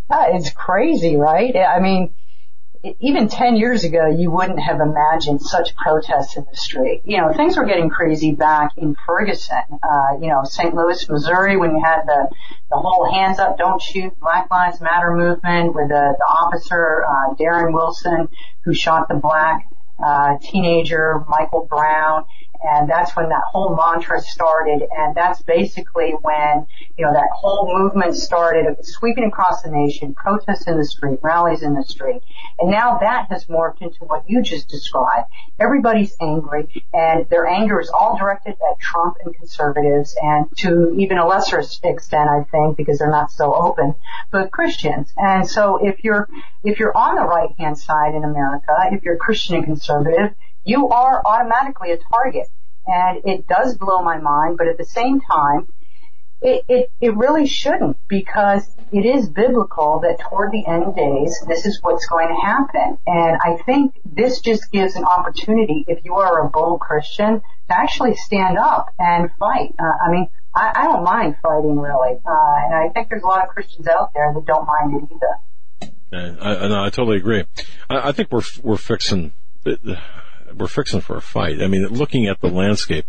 It's 0.09 0.51
crazy, 0.51 1.15
right? 1.17 1.55
I 1.57 1.79
mean, 1.79 2.13
even 2.99 3.27
10 3.27 3.55
years 3.55 3.83
ago, 3.83 4.07
you 4.07 4.29
wouldn't 4.29 4.59
have 4.59 4.79
imagined 4.79 5.41
such 5.41 5.75
protests 5.75 6.37
in 6.37 6.45
the 6.49 6.55
street. 6.55 7.01
You 7.05 7.17
know, 7.17 7.33
things 7.33 7.57
were 7.57 7.65
getting 7.65 7.89
crazy 7.89 8.31
back 8.31 8.71
in 8.77 8.95
Ferguson, 9.07 9.63
uh, 9.81 10.17
you 10.21 10.27
know, 10.27 10.43
St. 10.43 10.73
Louis, 10.73 11.09
Missouri, 11.09 11.57
when 11.57 11.71
you 11.71 11.83
had 11.83 12.03
the, 12.05 12.29
the 12.69 12.77
whole 12.77 13.11
hands 13.11 13.39
up, 13.39 13.57
don't 13.57 13.81
shoot, 13.81 14.17
Black 14.19 14.49
Lives 14.51 14.79
Matter 14.81 15.11
movement 15.11 15.73
with 15.73 15.89
the, 15.89 16.15
the 16.17 16.25
officer, 16.25 17.03
uh, 17.03 17.33
Darren 17.35 17.73
Wilson, 17.73 18.29
who 18.63 18.73
shot 18.73 19.07
the 19.07 19.15
black, 19.15 19.67
uh, 20.03 20.37
teenager, 20.41 21.23
Michael 21.27 21.65
Brown 21.69 22.25
and 22.63 22.89
that's 22.89 23.15
when 23.15 23.29
that 23.29 23.43
whole 23.51 23.75
mantra 23.75 24.19
started. 24.21 24.81
And 24.91 25.15
that's 25.15 25.41
basically 25.41 26.11
when 26.21 26.67
you 26.97 27.05
know 27.05 27.13
that 27.13 27.29
whole 27.35 27.77
movement 27.77 28.15
started 28.15 28.65
sweeping 28.83 29.25
across 29.25 29.61
the 29.61 29.71
nation 29.71 30.13
protests 30.13 30.67
in 30.67 30.77
the 30.77 30.85
street 30.85 31.19
rallies 31.21 31.61
in 31.61 31.73
the 31.73 31.83
street. 31.83 32.21
And 32.59 32.71
now 32.71 32.99
that 32.99 33.27
has 33.29 33.45
morphed 33.45 33.81
into 33.81 34.05
what 34.05 34.29
you 34.29 34.41
just 34.41 34.69
described. 34.69 35.29
Everybody's 35.59 36.15
angry 36.21 36.83
and 36.93 37.27
their 37.29 37.47
anger 37.47 37.79
is 37.79 37.89
all 37.89 38.17
directed 38.17 38.51
at 38.51 38.79
Trump 38.79 39.17
and 39.23 39.35
conservatives 39.35 40.15
and 40.21 40.45
to 40.57 40.95
even 40.97 41.17
a 41.17 41.27
lesser 41.27 41.59
extent 41.59 42.29
I 42.29 42.43
think 42.51 42.77
because 42.77 42.99
they're 42.99 43.09
not 43.09 43.31
so 43.31 43.53
open 43.53 43.95
but 44.31 44.51
Christians. 44.51 45.11
And 45.17 45.47
so 45.47 45.79
if 45.85 46.03
you're 46.03 46.27
if 46.63 46.79
you're 46.79 46.95
on 46.95 47.15
the 47.15 47.23
right 47.23 47.49
hand 47.57 47.77
side 47.77 48.15
in 48.15 48.23
America 48.23 48.73
if 48.91 49.03
you're 49.03 49.17
Christian 49.17 49.55
and 49.55 49.65
conservative 49.65 50.35
you 50.65 50.89
are 50.89 51.21
automatically 51.25 51.91
a 51.91 51.97
target. 51.97 52.47
And 52.87 53.21
it 53.25 53.47
does 53.47 53.77
blow 53.77 54.03
my 54.03 54.19
mind, 54.19 54.57
but 54.57 54.67
at 54.67 54.77
the 54.77 54.85
same 54.85 55.19
time, 55.19 55.67
it, 56.41 56.63
it, 56.67 56.91
it 57.01 57.15
really 57.15 57.47
shouldn't 57.47 57.97
because 58.07 58.69
it 58.91 59.05
is 59.05 59.27
biblical 59.27 60.01
that 60.01 60.19
toward 60.19 60.51
the 60.51 60.63
end 60.67 60.95
days, 60.95 61.35
this 61.47 61.65
is 61.65 61.79
what's 61.81 62.05
going 62.05 62.27
to 62.27 62.35
happen. 62.35 62.99
And 63.07 63.37
I 63.43 63.57
think 63.63 63.95
this 64.05 64.41
just 64.41 64.71
gives 64.71 64.95
an 64.95 65.03
opportunity, 65.03 65.85
if 65.87 66.05
you 66.05 66.15
are 66.15 66.45
a 66.45 66.49
bold 66.49 66.79
Christian, 66.81 67.41
to 67.69 67.75
actually 67.75 68.15
stand 68.15 68.59
up 68.59 68.93
and 68.99 69.31
fight. 69.39 69.73
Uh, 69.79 69.83
I 69.83 70.11
mean, 70.11 70.27
I, 70.53 70.71
I 70.75 70.83
don't 70.83 71.03
mind 71.03 71.37
fighting 71.41 71.79
really. 71.79 72.17
Uh, 72.23 72.55
and 72.65 72.75
I 72.75 72.89
think 72.93 73.09
there's 73.09 73.23
a 73.23 73.27
lot 73.27 73.43
of 73.43 73.49
Christians 73.49 73.87
out 73.87 74.11
there 74.13 74.31
that 74.33 74.45
don't 74.45 74.67
mind 74.67 75.01
it 75.01 75.15
either. 75.15 76.39
I, 76.39 76.53
I, 76.53 76.85
I 76.85 76.89
totally 76.91 77.17
agree. 77.17 77.43
I, 77.89 78.09
I 78.09 78.11
think 78.11 78.31
we're, 78.31 78.43
we're 78.61 78.77
fixing, 78.77 79.33
we're 80.57 80.67
fixing 80.67 81.01
for 81.01 81.17
a 81.17 81.21
fight. 81.21 81.61
I 81.61 81.67
mean, 81.67 81.85
looking 81.87 82.27
at 82.27 82.41
the 82.41 82.49
landscape, 82.49 83.05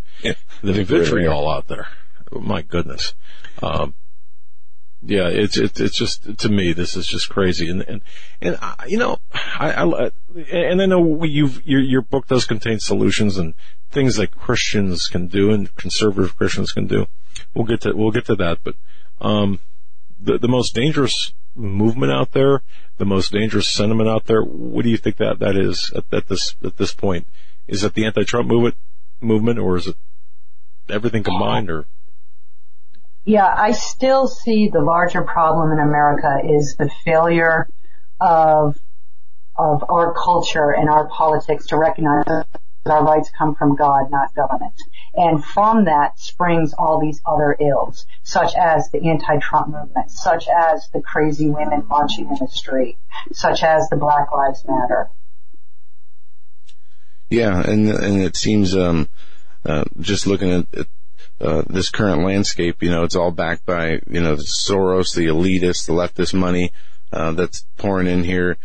the 0.62 0.73
vitriol 0.85 1.48
out 1.48 1.68
there. 1.68 1.89
My 2.32 2.62
goodness. 2.62 3.14
Um, 3.62 3.94
yeah, 5.02 5.28
it's 5.28 5.56
it's 5.56 5.78
it's 5.81 5.97
just 5.97 6.39
to 6.39 6.48
me 6.48 6.73
this 6.73 6.97
is 6.97 7.06
just 7.06 7.28
crazy, 7.28 7.68
and 7.70 7.82
and 7.82 8.02
and 8.40 8.59
I, 8.60 8.86
you 8.89 8.98
know, 8.98 9.18
I, 9.32 9.73
I 9.73 10.10
and 10.51 10.82
I 10.82 10.86
know 10.86 11.23
you've 11.24 11.64
your 11.66 11.81
your 11.81 12.02
book 12.02 12.27
does 12.27 12.44
contain 12.44 12.81
solutions 12.81 13.36
and 13.36 13.55
things 13.90 14.16
that 14.16 14.36
Christians 14.36 15.06
can 15.06 15.28
do 15.28 15.52
and 15.52 15.74
conservative 15.77 16.36
Christians 16.36 16.73
can 16.73 16.86
do. 16.86 17.06
We'll 17.55 17.66
get 17.66 17.82
to 17.82 17.93
we'll 17.93 18.10
get 18.10 18.27
to 18.27 18.36
that, 18.36 18.59
but 18.64 18.74
um, 19.20 19.60
the 20.18 20.39
the 20.39 20.48
most 20.48 20.74
dangerous 20.74 21.32
movement 21.56 22.12
out 22.12 22.32
there, 22.32 22.62
the 22.98 23.04
most 23.04 23.32
dangerous 23.32 23.68
sentiment 23.68 24.08
out 24.08 24.24
there. 24.26 24.42
What 24.42 24.82
do 24.82 24.90
you 24.90 24.96
think 24.96 25.16
that 25.16 25.38
that 25.40 25.56
is 25.56 25.92
at, 25.94 26.04
at 26.12 26.28
this 26.28 26.54
at 26.62 26.76
this 26.76 26.94
point? 26.94 27.26
Is 27.66 27.82
it 27.82 27.94
the 27.94 28.06
anti-Trump 28.06 28.48
movement 28.48 28.76
movement, 29.20 29.58
or 29.58 29.76
is 29.76 29.88
it 29.88 29.96
everything 30.88 31.22
combined, 31.22 31.70
or? 31.70 31.86
Yeah, 33.24 33.46
I 33.46 33.72
still 33.72 34.28
see 34.28 34.68
the 34.72 34.80
larger 34.80 35.22
problem 35.22 35.72
in 35.72 35.80
America 35.80 36.38
is 36.44 36.76
the 36.78 36.90
failure 37.04 37.68
of 38.20 38.76
of 39.58 39.84
our 39.88 40.14
culture 40.14 40.70
and 40.70 40.88
our 40.88 41.08
politics 41.08 41.66
to 41.68 41.76
recognize 41.76 42.24
that 42.26 42.46
our 42.86 43.04
rights 43.04 43.30
come 43.36 43.54
from 43.54 43.74
God, 43.74 44.10
not 44.10 44.34
government. 44.34 44.74
And 45.16 45.43
from 45.43 45.86
that 45.86 46.18
springs 46.18 46.74
all 46.76 47.01
these 47.01 47.22
other 47.26 47.56
ills, 47.59 48.05
such 48.22 48.55
as 48.55 48.90
the 48.90 49.09
anti-Trump 49.09 49.68
movement, 49.68 50.10
such 50.10 50.47
as 50.47 50.90
the 50.93 51.01
crazy 51.01 51.48
women 51.48 51.86
marching 51.88 52.26
in 52.26 52.36
the 52.38 52.48
street, 52.48 52.98
such 53.32 53.62
as 53.62 53.88
the 53.88 53.97
Black 53.97 54.30
Lives 54.30 54.64
Matter. 54.68 55.09
Yeah, 57.30 57.60
and 57.60 57.88
and 57.88 58.22
it 58.22 58.36
seems 58.36 58.76
um, 58.76 59.09
uh, 59.64 59.84
just 59.98 60.26
looking 60.26 60.51
at, 60.52 60.86
uh, 61.40 61.62
this 61.66 61.88
current 61.88 62.22
landscape, 62.22 62.82
you 62.82 62.90
know, 62.90 63.02
it's 63.02 63.16
all 63.16 63.30
backed 63.30 63.64
by 63.64 64.01
you 64.06 64.20
know 64.20 64.36
the 64.36 64.43
Soros, 64.43 65.14
the 65.14 65.26
elitists, 65.26 65.86
the 65.86 65.93
leftist 65.94 66.34
money 66.34 66.72
uh, 67.10 67.32
that's 67.32 67.66
pouring 67.78 68.06
in 68.06 68.22
here, 68.22 68.59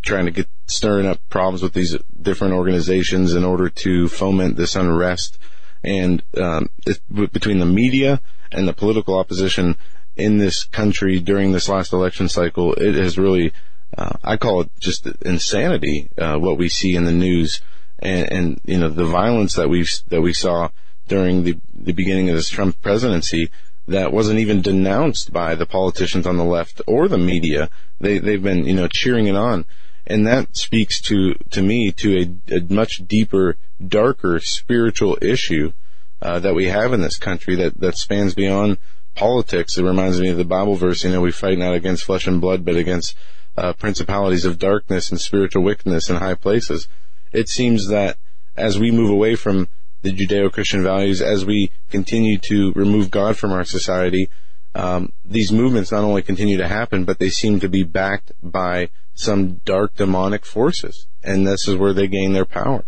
trying 0.00 0.26
to 0.26 0.30
get 0.30 0.48
stirring 0.66 1.06
up 1.06 1.18
problems 1.28 1.60
with 1.60 1.74
these 1.74 1.96
different 2.20 2.54
organizations 2.54 3.34
in 3.34 3.44
order 3.44 3.68
to 3.68 4.08
foment 4.08 4.56
this 4.56 4.76
unrest 4.76 5.38
and 5.84 6.22
um, 6.36 6.68
it, 6.86 7.00
between 7.32 7.58
the 7.58 7.66
media 7.66 8.20
and 8.50 8.68
the 8.68 8.72
political 8.72 9.18
opposition 9.18 9.76
in 10.16 10.38
this 10.38 10.64
country 10.64 11.18
during 11.20 11.52
this 11.52 11.68
last 11.68 11.92
election 11.92 12.28
cycle, 12.28 12.74
it 12.74 12.94
has 12.94 13.18
really, 13.18 13.52
uh, 13.96 14.12
I 14.22 14.36
call 14.36 14.62
it 14.62 14.70
just 14.78 15.06
insanity, 15.22 16.08
uh, 16.18 16.38
what 16.38 16.58
we 16.58 16.68
see 16.68 16.94
in 16.94 17.04
the 17.04 17.12
news 17.12 17.60
and, 17.98 18.32
and, 18.32 18.60
you 18.64 18.78
know, 18.78 18.88
the 18.88 19.04
violence 19.04 19.54
that 19.54 19.68
we 19.68 19.86
that 20.08 20.20
we 20.20 20.32
saw 20.32 20.68
during 21.08 21.44
the, 21.44 21.58
the 21.74 21.92
beginning 21.92 22.28
of 22.28 22.36
this 22.36 22.48
Trump 22.48 22.80
presidency 22.82 23.50
that 23.88 24.12
wasn't 24.12 24.38
even 24.38 24.62
denounced 24.62 25.32
by 25.32 25.54
the 25.54 25.66
politicians 25.66 26.26
on 26.26 26.36
the 26.36 26.44
left 26.44 26.80
or 26.86 27.08
the 27.08 27.18
media. 27.18 27.68
They, 28.00 28.18
they've 28.18 28.42
been, 28.42 28.64
you 28.64 28.74
know, 28.74 28.88
cheering 28.88 29.26
it 29.26 29.36
on. 29.36 29.64
And 30.06 30.26
that 30.26 30.56
speaks 30.56 31.00
to, 31.02 31.34
to 31.50 31.62
me 31.62 31.92
to 31.92 32.40
a, 32.50 32.56
a 32.56 32.60
much 32.68 33.06
deeper, 33.06 33.56
darker 33.86 34.40
spiritual 34.40 35.16
issue, 35.22 35.72
uh, 36.20 36.38
that 36.40 36.54
we 36.54 36.66
have 36.66 36.92
in 36.92 37.00
this 37.00 37.18
country 37.18 37.56
that, 37.56 37.78
that 37.80 37.96
spans 37.96 38.34
beyond 38.34 38.78
politics. 39.14 39.78
It 39.78 39.84
reminds 39.84 40.20
me 40.20 40.28
of 40.30 40.36
the 40.36 40.44
Bible 40.44 40.74
verse, 40.74 41.04
you 41.04 41.10
know, 41.10 41.20
we 41.20 41.32
fight 41.32 41.58
not 41.58 41.74
against 41.74 42.04
flesh 42.04 42.26
and 42.26 42.40
blood, 42.40 42.64
but 42.64 42.76
against, 42.76 43.16
uh, 43.56 43.72
principalities 43.74 44.44
of 44.44 44.58
darkness 44.58 45.10
and 45.10 45.20
spiritual 45.20 45.62
wickedness 45.62 46.08
in 46.08 46.16
high 46.16 46.34
places. 46.34 46.88
It 47.32 47.48
seems 47.48 47.88
that, 47.88 48.16
as 48.56 48.78
we 48.78 48.90
move 48.90 49.10
away 49.10 49.34
from 49.34 49.68
the 50.02 50.12
Judeo-Christian 50.12 50.82
values, 50.82 51.22
as 51.22 51.44
we 51.44 51.70
continue 51.90 52.38
to 52.38 52.72
remove 52.72 53.10
God 53.10 53.36
from 53.36 53.52
our 53.52 53.64
society, 53.64 54.28
um, 54.74 55.12
these 55.24 55.52
movements 55.52 55.92
not 55.92 56.04
only 56.04 56.22
continue 56.22 56.56
to 56.56 56.68
happen, 56.68 57.04
but 57.04 57.18
they 57.18 57.28
seem 57.28 57.60
to 57.60 57.68
be 57.68 57.82
backed 57.82 58.32
by 58.42 58.88
some 59.14 59.60
dark 59.64 59.94
demonic 59.96 60.44
forces, 60.44 61.06
and 61.22 61.46
this 61.46 61.68
is 61.68 61.76
where 61.76 61.92
they 61.92 62.08
gain 62.08 62.32
their 62.32 62.44
power. 62.44 62.84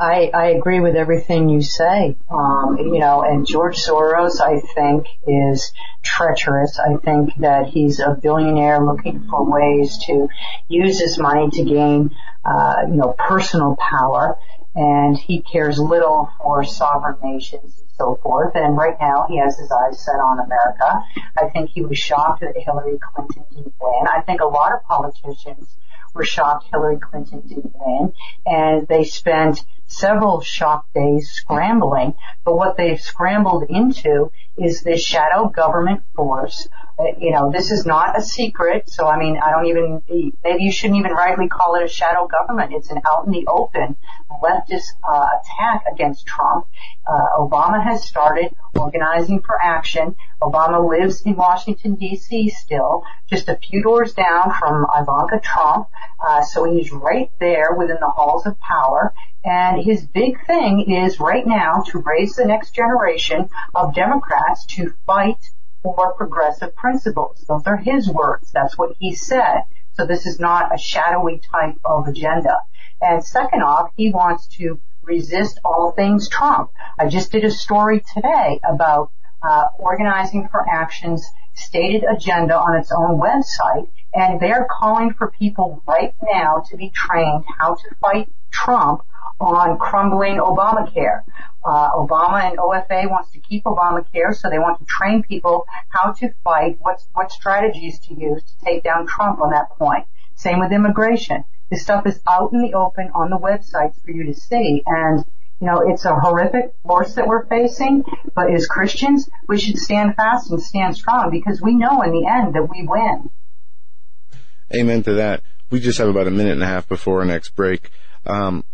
I, 0.00 0.30
I 0.32 0.46
agree 0.50 0.78
with 0.78 0.94
everything 0.94 1.48
you 1.48 1.60
say. 1.60 2.16
Um, 2.30 2.76
you 2.78 3.00
know, 3.00 3.22
and 3.22 3.44
George 3.44 3.76
Soros, 3.78 4.40
I 4.40 4.60
think, 4.60 5.06
is 5.26 5.72
treacherous. 6.02 6.78
I 6.78 6.96
think 6.98 7.30
that 7.38 7.66
he's 7.66 7.98
a 7.98 8.16
billionaire 8.20 8.80
looking 8.84 9.26
for 9.28 9.50
ways 9.50 9.98
to 10.06 10.28
use 10.68 11.00
his 11.00 11.18
money 11.18 11.50
to 11.50 11.64
gain, 11.64 12.14
uh, 12.44 12.82
you 12.88 12.94
know, 12.94 13.12
personal 13.18 13.76
power, 13.76 14.38
and 14.78 15.18
he 15.18 15.42
cares 15.42 15.80
little 15.80 16.30
for 16.38 16.62
sovereign 16.62 17.16
nations 17.20 17.80
and 17.80 17.88
so 17.98 18.16
forth. 18.22 18.52
And 18.54 18.76
right 18.76 18.96
now, 19.00 19.26
he 19.28 19.38
has 19.38 19.58
his 19.58 19.72
eyes 19.72 20.04
set 20.04 20.20
on 20.20 20.38
America. 20.38 21.02
I 21.36 21.50
think 21.50 21.70
he 21.70 21.82
was 21.82 21.98
shocked 21.98 22.42
that 22.42 22.54
Hillary 22.56 22.96
Clinton 23.00 23.44
didn't 23.50 23.74
win. 23.80 24.06
I 24.06 24.22
think 24.22 24.40
a 24.40 24.46
lot 24.46 24.72
of 24.72 24.84
politicians 24.84 25.68
were 26.14 26.24
shocked 26.24 26.66
Hillary 26.70 27.00
Clinton 27.00 27.40
didn't 27.40 27.74
win, 27.74 28.12
and 28.46 28.86
they 28.86 29.02
spent 29.02 29.64
several 29.86 30.42
shock 30.42 30.86
days 30.94 31.28
scrambling. 31.32 32.14
But 32.44 32.56
what 32.56 32.76
they've 32.76 33.00
scrambled 33.00 33.64
into 33.68 34.30
is 34.58 34.82
this 34.82 35.02
shadow 35.02 35.48
government 35.48 36.02
force. 36.14 36.68
Uh, 36.98 37.04
you 37.18 37.30
know, 37.30 37.50
this 37.52 37.70
is 37.70 37.86
not 37.86 38.18
a 38.18 38.22
secret. 38.22 38.88
So 38.88 39.06
I 39.06 39.18
mean, 39.18 39.38
I 39.38 39.50
don't 39.50 39.66
even, 39.66 40.02
maybe 40.42 40.64
you 40.64 40.72
shouldn't 40.72 40.98
even 40.98 41.12
rightly 41.12 41.48
call 41.48 41.76
it 41.76 41.84
a 41.84 41.88
shadow 41.88 42.26
government. 42.26 42.72
It's 42.74 42.90
an 42.90 43.00
out 43.06 43.26
in 43.26 43.32
the 43.32 43.46
open 43.46 43.96
leftist 44.42 44.94
uh, 45.02 45.26
attack 45.40 45.84
against 45.92 46.26
Trump. 46.26 46.66
Uh, 47.06 47.38
Obama 47.38 47.82
has 47.82 48.04
started 48.04 48.52
organizing 48.78 49.40
for 49.40 49.56
action. 49.62 50.14
Obama 50.42 50.88
lives 50.88 51.22
in 51.22 51.34
Washington 51.34 51.94
D.C. 51.96 52.50
still, 52.50 53.02
just 53.28 53.48
a 53.48 53.56
few 53.56 53.82
doors 53.82 54.12
down 54.14 54.52
from 54.58 54.86
Ivanka 54.96 55.40
Trump. 55.42 55.88
Uh, 56.24 56.42
so 56.42 56.64
he's 56.64 56.92
right 56.92 57.30
there 57.40 57.74
within 57.76 57.96
the 58.00 58.10
halls 58.14 58.46
of 58.46 58.58
power. 58.60 59.12
And 59.44 59.82
his 59.82 60.04
big 60.04 60.44
thing 60.46 60.90
is 60.90 61.20
right 61.20 61.46
now 61.46 61.82
to 61.88 62.02
raise 62.04 62.34
the 62.34 62.44
next 62.44 62.74
generation 62.74 63.48
of 63.74 63.94
Democrats 63.94 64.47
to 64.70 64.94
fight 65.06 65.38
for 65.82 66.14
progressive 66.14 66.74
principles. 66.74 67.44
Those 67.48 67.62
are 67.66 67.76
his 67.76 68.08
words. 68.08 68.50
That's 68.52 68.76
what 68.76 68.96
he 68.98 69.14
said. 69.14 69.62
So 69.92 70.06
this 70.06 70.26
is 70.26 70.38
not 70.38 70.74
a 70.74 70.78
shadowy 70.78 71.40
type 71.52 71.76
of 71.84 72.08
agenda. 72.08 72.56
And 73.00 73.24
second 73.24 73.62
off, 73.62 73.90
he 73.96 74.10
wants 74.10 74.48
to 74.58 74.80
resist 75.02 75.58
all 75.64 75.92
things 75.92 76.28
Trump. 76.28 76.70
I 76.98 77.08
just 77.08 77.32
did 77.32 77.44
a 77.44 77.50
story 77.50 78.02
today 78.14 78.60
about 78.68 79.10
uh, 79.42 79.68
organizing 79.78 80.48
for 80.48 80.64
actions 80.68 81.24
stated 81.54 82.04
agenda 82.04 82.56
on 82.56 82.78
its 82.78 82.92
own 82.92 83.20
website 83.20 83.88
and 84.14 84.40
they're 84.40 84.66
calling 84.80 85.12
for 85.12 85.30
people 85.30 85.82
right 85.86 86.14
now 86.22 86.62
to 86.70 86.76
be 86.76 86.90
trained 86.90 87.44
how 87.58 87.74
to 87.74 87.94
fight 88.00 88.28
Trump 88.50 89.02
on 89.40 89.78
crumbling 89.78 90.38
Obamacare. 90.38 91.22
Uh, 91.64 91.90
Obama 91.90 92.42
and 92.48 92.58
OFA 92.58 93.10
wants 93.10 93.30
to 93.32 93.40
keep 93.40 93.64
Obamacare, 93.64 94.34
so 94.34 94.48
they 94.48 94.58
want 94.58 94.78
to 94.78 94.84
train 94.86 95.22
people 95.22 95.66
how 95.88 96.12
to 96.12 96.32
fight, 96.44 96.76
what, 96.80 97.00
what 97.12 97.30
strategies 97.30 97.98
to 98.00 98.14
use 98.14 98.42
to 98.42 98.64
take 98.64 98.82
down 98.82 99.06
Trump 99.06 99.40
on 99.40 99.50
that 99.50 99.70
point. 99.78 100.06
Same 100.34 100.60
with 100.60 100.72
immigration. 100.72 101.44
This 101.70 101.82
stuff 101.82 102.06
is 102.06 102.20
out 102.28 102.52
in 102.52 102.62
the 102.62 102.74
open 102.74 103.10
on 103.14 103.30
the 103.30 103.38
websites 103.38 104.00
for 104.02 104.10
you 104.10 104.24
to 104.24 104.34
see, 104.34 104.82
and 104.86 105.24
you 105.60 105.66
know, 105.66 105.82
it's 105.86 106.04
a 106.04 106.14
horrific 106.14 106.74
force 106.84 107.14
that 107.14 107.26
we're 107.26 107.44
facing, 107.46 108.04
but 108.34 108.52
as 108.52 108.66
Christians, 108.66 109.28
we 109.48 109.58
should 109.58 109.76
stand 109.76 110.14
fast 110.14 110.50
and 110.50 110.62
stand 110.62 110.96
strong 110.96 111.30
because 111.30 111.60
we 111.60 111.74
know 111.74 112.02
in 112.02 112.12
the 112.12 112.26
end 112.26 112.54
that 112.54 112.62
we 112.62 112.86
win. 112.86 113.30
Amen 114.72 115.02
to 115.02 115.14
that. 115.14 115.42
We 115.70 115.80
just 115.80 115.98
have 115.98 116.08
about 116.08 116.28
a 116.28 116.30
minute 116.30 116.52
and 116.52 116.62
a 116.62 116.66
half 116.66 116.88
before 116.88 117.20
our 117.20 117.24
next 117.24 117.50
break. 117.56 117.90
Um, 118.24 118.64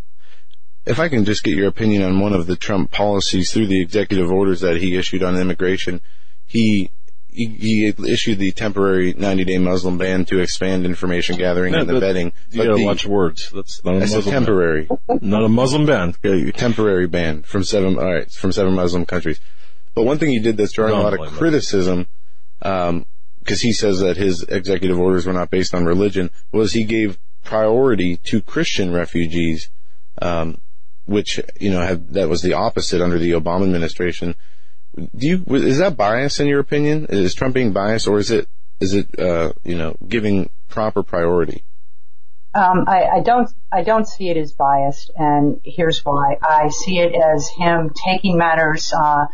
if 0.87 0.99
I 0.99 1.09
can 1.09 1.25
just 1.25 1.43
get 1.45 1.57
your 1.57 1.69
opinion 1.69 2.03
on 2.03 2.21
one 2.21 2.33
of 2.33 2.47
the 2.47 2.57
Trump 2.57 2.91
policies 2.91 3.53
through 3.53 3.69
the 3.69 3.81
executive 3.81 4.31
orders 4.31 4.61
that 4.61 4.77
he 4.77 4.97
issued 4.97 5.23
on 5.23 5.37
immigration, 5.37 6.01
he 6.47 6.91
he, 7.35 7.47
he 7.47 7.95
issued 8.13 8.39
the 8.39 8.53
temporary 8.53 9.13
90-day 9.13 9.59
Muslim 9.59 9.99
ban 9.99 10.25
to 10.27 10.39
expand 10.39 10.87
information 10.87 11.37
gathering 11.37 11.75
Yeah, 11.75 11.81
and 11.81 11.89
the 11.89 11.95
vetting. 11.95 12.33
You 12.51 12.65
gotta 12.65 12.85
watch 12.85 13.07
words. 13.07 13.51
That's 13.51 13.85
not 13.85 13.97
a 13.97 14.01
Muslim 14.01 14.23
temporary, 14.23 14.87
ban. 15.09 15.19
Not 15.21 15.43
a 15.43 15.49
Muslim 15.49 15.85
ban. 15.85 16.15
temporary 16.55 17.09
ban 17.09 17.43
from 17.43 17.65
seven. 17.65 17.99
All 17.99 18.13
right, 18.13 18.31
from 18.31 18.53
seven 18.53 18.75
Muslim 18.75 19.05
countries. 19.05 19.41
But 19.95 20.05
one 20.05 20.19
thing 20.19 20.31
he 20.31 20.39
did 20.39 20.57
that's 20.57 20.73
drawing 20.73 20.95
a 20.95 21.01
lot 21.01 21.19
of 21.19 21.33
criticism, 21.33 22.07
because 22.59 23.61
he 23.61 23.73
says 23.73 23.99
that 24.01 24.17
his 24.17 24.43
executive 24.45 24.99
orders 24.99 25.27
were 25.27 25.33
not 25.33 25.51
based 25.51 25.75
on 25.75 25.85
religion, 25.85 26.31
was 26.53 26.73
he 26.73 26.85
gave 26.85 27.19
priority 27.43 28.17
to 28.25 28.43
Christian 28.43 28.93
refugees, 28.93 29.71
um, 30.23 30.61
which 31.07 31.41
you 31.61 31.71
know 31.71 31.81
have, 31.81 32.13
that 32.15 32.29
was 32.29 32.43
the 32.43 32.55
opposite 32.55 33.01
under 33.01 33.19
the 33.19 33.33
Obama 33.33 33.65
administration. 33.65 34.35
Do 34.97 35.27
you 35.27 35.45
is 35.55 35.79
that 35.79 35.97
bias 35.97 36.41
in 36.41 36.47
your 36.47 36.61
opinion? 36.61 37.07
Is 37.09 37.35
Trump 37.35 37.55
being 37.55 37.73
biased, 37.73 38.09
or 38.09 38.19
is 38.19 38.31
it 38.31 38.49
is 38.81 38.95
it 38.95 39.19
uh, 39.19 39.53
you 39.63 39.77
know 39.77 39.97
giving 40.07 40.51
proper 40.69 41.03
priority? 41.03 41.65
Um, 42.55 42.85
I, 42.87 43.17
I 43.17 43.21
don't, 43.21 43.51
I 43.73 43.83
don't 43.83 44.07
see 44.07 44.29
it 44.29 44.37
as 44.37 44.53
biased, 44.53 45.11
and 45.17 45.61
here's 45.65 46.05
why. 46.05 46.37
I 46.41 46.69
see 46.69 47.01
it 47.01 47.13
as 47.13 47.49
him 47.49 47.91
taking 48.07 48.39
matters 48.39 48.93
uh, 48.93 49.27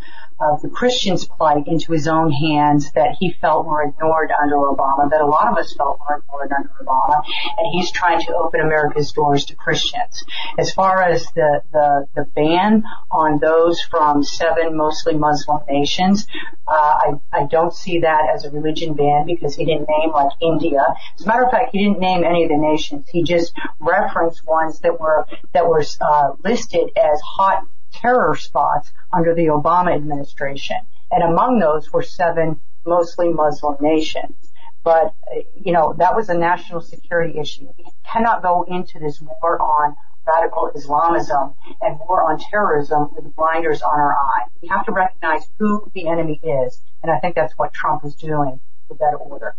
the 0.61 0.69
Christians' 0.69 1.25
plight 1.25 1.67
into 1.67 1.91
his 1.91 2.07
own 2.07 2.31
hands 2.31 2.91
that 2.93 3.15
he 3.19 3.33
felt 3.41 3.65
were 3.65 3.83
ignored 3.83 4.31
under 4.41 4.55
Obama, 4.55 5.09
that 5.09 5.21
a 5.21 5.25
lot 5.25 5.51
of 5.51 5.57
us 5.57 5.73
felt 5.73 5.99
were 5.99 6.17
ignored 6.17 6.51
under 6.51 6.69
Obama, 6.81 7.21
and 7.57 7.73
he's 7.73 7.91
trying 7.91 8.19
to 8.21 8.35
open 8.35 8.59
America's 8.59 9.11
doors 9.11 9.45
to 9.45 9.55
Christians. 9.55 10.23
As 10.57 10.71
far 10.73 11.01
as 11.01 11.25
the 11.35 11.61
the, 11.71 12.07
the 12.15 12.25
ban 12.35 12.83
on 13.11 13.39
those 13.39 13.81
from 13.89 14.23
seven 14.23 14.75
mostly 14.75 15.15
Muslim 15.15 15.61
nations, 15.69 16.25
uh, 16.67 16.71
I 16.71 17.11
I 17.31 17.45
don't 17.45 17.73
see 17.73 17.99
that 17.99 18.29
as 18.33 18.45
a 18.45 18.51
religion 18.51 18.95
ban 18.95 19.25
because 19.25 19.55
he 19.55 19.65
didn't 19.65 19.87
name 19.89 20.11
like 20.11 20.31
India. 20.41 20.83
As 21.19 21.25
a 21.25 21.27
matter 21.27 21.43
of 21.43 21.51
fact, 21.51 21.69
he 21.71 21.83
didn't 21.83 21.99
name 21.99 22.23
any 22.23 22.43
of 22.43 22.49
the 22.49 22.57
nations. 22.57 23.07
He 23.11 23.23
just 23.23 23.53
referenced 23.79 24.45
ones 24.45 24.79
that 24.79 24.99
were 24.99 25.25
that 25.53 25.67
were 25.67 25.83
uh, 26.01 26.31
listed 26.43 26.89
as 26.97 27.19
hot 27.37 27.63
terror 27.93 28.35
spots 28.35 28.91
under 29.11 29.35
the 29.35 29.47
Obama 29.47 29.93
administration. 29.95 30.77
And 31.11 31.23
among 31.23 31.59
those 31.59 31.91
were 31.91 32.03
seven 32.03 32.59
mostly 32.85 33.29
Muslim 33.29 33.77
nations. 33.81 34.35
But, 34.83 35.13
you 35.55 35.73
know, 35.73 35.93
that 35.99 36.15
was 36.15 36.29
a 36.29 36.33
national 36.33 36.81
security 36.81 37.39
issue. 37.39 37.67
We 37.77 37.85
cannot 38.11 38.41
go 38.41 38.63
into 38.63 38.97
this 38.99 39.21
war 39.21 39.61
on 39.61 39.95
radical 40.25 40.71
Islamism 40.75 41.53
and 41.81 41.99
war 41.99 42.31
on 42.31 42.39
terrorism 42.39 43.09
with 43.15 43.35
blinders 43.35 43.81
on 43.81 43.99
our 43.99 44.13
eye. 44.13 44.45
We 44.61 44.69
have 44.69 44.85
to 44.85 44.91
recognize 44.91 45.43
who 45.59 45.91
the 45.93 46.07
enemy 46.07 46.39
is. 46.43 46.79
And 47.03 47.11
I 47.11 47.19
think 47.19 47.35
that's 47.35 47.53
what 47.57 47.73
Trump 47.73 48.05
is 48.05 48.15
doing 48.15 48.59
with 48.89 48.99
that 48.99 49.17
order. 49.19 49.55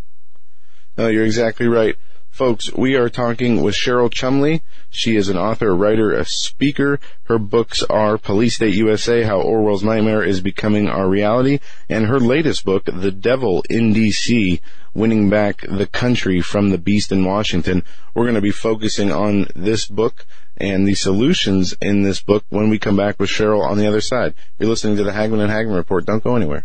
No, 0.96 1.09
you're 1.09 1.24
exactly 1.24 1.68
right. 1.68 1.96
Folks, 2.32 2.72
we 2.72 2.94
are 2.94 3.10
talking 3.10 3.60
with 3.60 3.74
Cheryl 3.74 4.10
Chumley. 4.10 4.62
She 4.88 5.16
is 5.16 5.28
an 5.28 5.36
author, 5.36 5.76
writer, 5.76 6.12
a 6.12 6.24
speaker. 6.24 6.98
Her 7.24 7.38
books 7.38 7.82
are 7.82 8.16
Police 8.16 8.54
State 8.54 8.74
USA, 8.74 9.22
How 9.22 9.42
Orwell's 9.42 9.82
Nightmare 9.82 10.22
is 10.22 10.40
Becoming 10.40 10.88
Our 10.88 11.10
Reality, 11.10 11.59
and 11.90 12.06
her 12.06 12.18
latest 12.18 12.64
book, 12.64 12.86
The 12.86 13.10
Devil 13.10 13.62
in 13.68 13.92
DC, 13.92 14.62
Winning 14.94 15.28
Back 15.28 15.60
the 15.68 15.86
Country 15.86 16.40
from 16.40 16.70
the 16.70 16.78
Beast 16.78 17.12
in 17.12 17.22
Washington. 17.26 17.84
We're 18.14 18.24
going 18.24 18.34
to 18.36 18.40
be 18.40 18.50
focusing 18.50 19.12
on 19.12 19.48
this 19.54 19.86
book 19.86 20.24
and 20.56 20.88
the 20.88 20.94
solutions 20.94 21.74
in 21.82 22.02
this 22.02 22.22
book 22.22 22.46
when 22.48 22.70
we 22.70 22.78
come 22.78 22.96
back 22.96 23.20
with 23.20 23.28
Cheryl 23.28 23.62
on 23.62 23.76
the 23.76 23.86
other 23.86 24.00
side. 24.00 24.32
You're 24.59 24.70
listening 24.70 24.96
to 24.96 25.04
the 25.04 25.12
Hagmann 25.12 25.40
and 25.40 25.52
Hagmann 25.52 25.76
Report. 25.76 26.06
Don't 26.06 26.24
go 26.24 26.36
anywhere. 26.36 26.64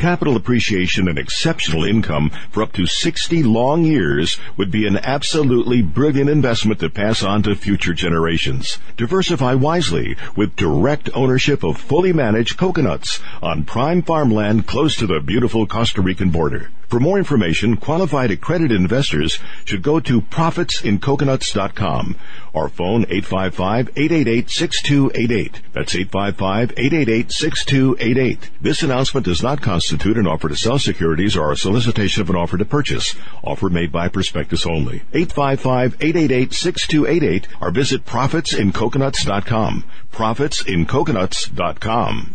Capital 0.00 0.34
appreciation 0.34 1.08
and 1.08 1.18
exceptional 1.18 1.84
income 1.84 2.30
for 2.50 2.62
up 2.62 2.72
to 2.72 2.86
60 2.86 3.42
long 3.42 3.84
years 3.84 4.38
would 4.56 4.70
be 4.70 4.86
an 4.86 4.96
absolutely 4.96 5.82
brilliant 5.82 6.30
investment 6.30 6.80
to 6.80 6.88
pass 6.88 7.22
on 7.22 7.42
to 7.42 7.54
future 7.54 7.92
generations. 7.92 8.78
Diversify 8.96 9.52
wisely 9.52 10.16
with 10.34 10.56
direct 10.56 11.10
ownership 11.12 11.62
of 11.62 11.76
fully 11.76 12.14
managed 12.14 12.56
coconuts 12.56 13.20
on 13.42 13.64
prime 13.64 14.00
farmland 14.00 14.66
close 14.66 14.96
to 14.96 15.06
the 15.06 15.20
beautiful 15.20 15.66
Costa 15.66 16.00
Rican 16.00 16.30
border. 16.30 16.70
For 16.90 16.98
more 16.98 17.18
information, 17.18 17.76
qualified 17.76 18.32
accredited 18.32 18.76
investors 18.76 19.38
should 19.64 19.80
go 19.80 20.00
to 20.00 20.20
profitsincoconuts.com 20.20 22.16
or 22.52 22.68
phone 22.68 23.04
855-888-6288. 23.04 25.54
That's 25.72 25.94
855-888-6288. 25.94 28.38
This 28.60 28.82
announcement 28.82 29.26
does 29.26 29.40
not 29.40 29.62
constitute 29.62 30.18
an 30.18 30.26
offer 30.26 30.48
to 30.48 30.56
sell 30.56 30.80
securities 30.80 31.36
or 31.36 31.52
a 31.52 31.56
solicitation 31.56 32.22
of 32.22 32.30
an 32.30 32.34
offer 32.34 32.58
to 32.58 32.64
purchase. 32.64 33.14
Offer 33.44 33.70
made 33.70 33.92
by 33.92 34.08
prospectus 34.08 34.66
only. 34.66 35.04
855-888-6288 35.12 37.44
or 37.60 37.70
visit 37.70 38.04
profitsincoconuts.com. 38.04 39.84
Profitsincoconuts.com. 40.12 42.34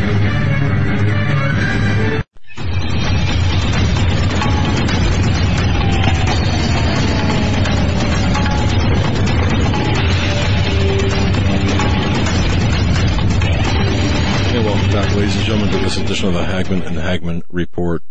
Gentlemen, 15.51 15.75
to 15.75 15.83
this 15.83 15.97
edition 15.97 16.29
of 16.29 16.33
the 16.33 16.45
Hagmann 16.45 16.81
and 16.83 16.95
Hagmann 16.95 17.41
Report. 17.49 18.03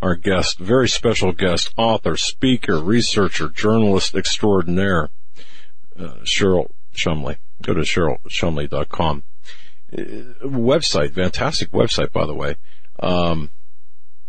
Our 0.00 0.14
guest, 0.14 0.58
very 0.58 0.88
special 0.88 1.32
guest, 1.32 1.70
author, 1.76 2.16
speaker, 2.16 2.78
researcher, 2.78 3.50
journalist 3.50 4.14
extraordinaire, 4.14 5.10
uh, 5.98 6.14
Cheryl 6.24 6.70
Chumley. 6.94 7.36
Go 7.60 7.74
to 7.74 7.82
CherylChumley.com. 7.82 9.22
Uh, 9.92 9.98
website, 10.46 11.12
fantastic 11.12 11.72
website, 11.72 12.10
by 12.10 12.24
the 12.24 12.32
way. 12.32 12.56
Um, 13.00 13.50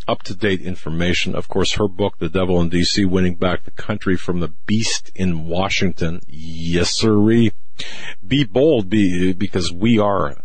up 0.05 0.23
to 0.23 0.35
date 0.35 0.59
information. 0.59 1.35
Of 1.35 1.47
course, 1.47 1.75
her 1.75 1.87
book, 1.87 2.17
The 2.19 2.27
Devil 2.27 2.59
in 2.59 2.69
DC, 2.69 3.09
Winning 3.09 3.35
Back 3.35 3.63
the 3.63 3.71
Country 3.71 4.17
from 4.17 4.41
the 4.41 4.51
Beast 4.65 5.13
in 5.15 5.45
Washington. 5.45 6.19
Yes, 6.27 6.93
sirree. 6.93 7.53
Be 8.27 8.43
bold, 8.43 8.89
be, 8.89 9.31
because 9.31 9.71
we 9.71 9.97
are 9.97 10.42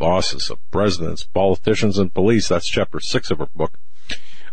bosses 0.00 0.50
of 0.50 0.58
presidents, 0.70 1.24
politicians, 1.24 1.98
and 1.98 2.12
police. 2.12 2.48
That's 2.48 2.68
chapter 2.68 2.98
six 2.98 3.30
of 3.30 3.38
her 3.38 3.48
book. 3.54 3.78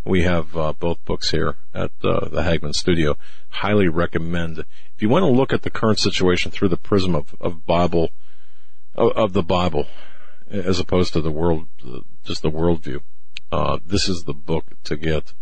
We 0.04 0.24
have 0.24 0.56
uh, 0.56 0.74
both 0.74 1.04
books 1.06 1.32
here 1.32 1.56
at 1.74 1.92
uh, 2.04 2.28
the 2.28 2.44
Hagmann 2.44 2.74
Studio. 2.74 3.18
Highly 3.50 3.88
recommend. 3.88 4.60
If 4.60 5.02
you 5.02 5.10
want 5.10 5.24
to 5.24 5.32
look 5.32 5.54
at 5.54 5.64
the 5.64 5.70
current 5.70 6.00
situation 6.00 6.52
through 6.52 6.68
the 6.68 6.78
prism 6.78 7.16
of, 7.16 7.34
of 7.40 7.66
Bible, 7.66 8.12
of, 8.94 9.34
the 9.34 9.42
Bible, 9.42 9.88
as 10.52 10.80
opposed 10.80 11.14
to 11.14 11.22
the 11.22 11.32
world, 11.32 11.68
just 12.26 12.42
the 12.42 12.52
worldview, 12.52 13.02
uh, 13.52 13.80
this 13.86 14.10
is 14.10 14.24
the 14.24 14.34
book 14.34 14.66
to 14.84 14.98
get. 14.98 15.34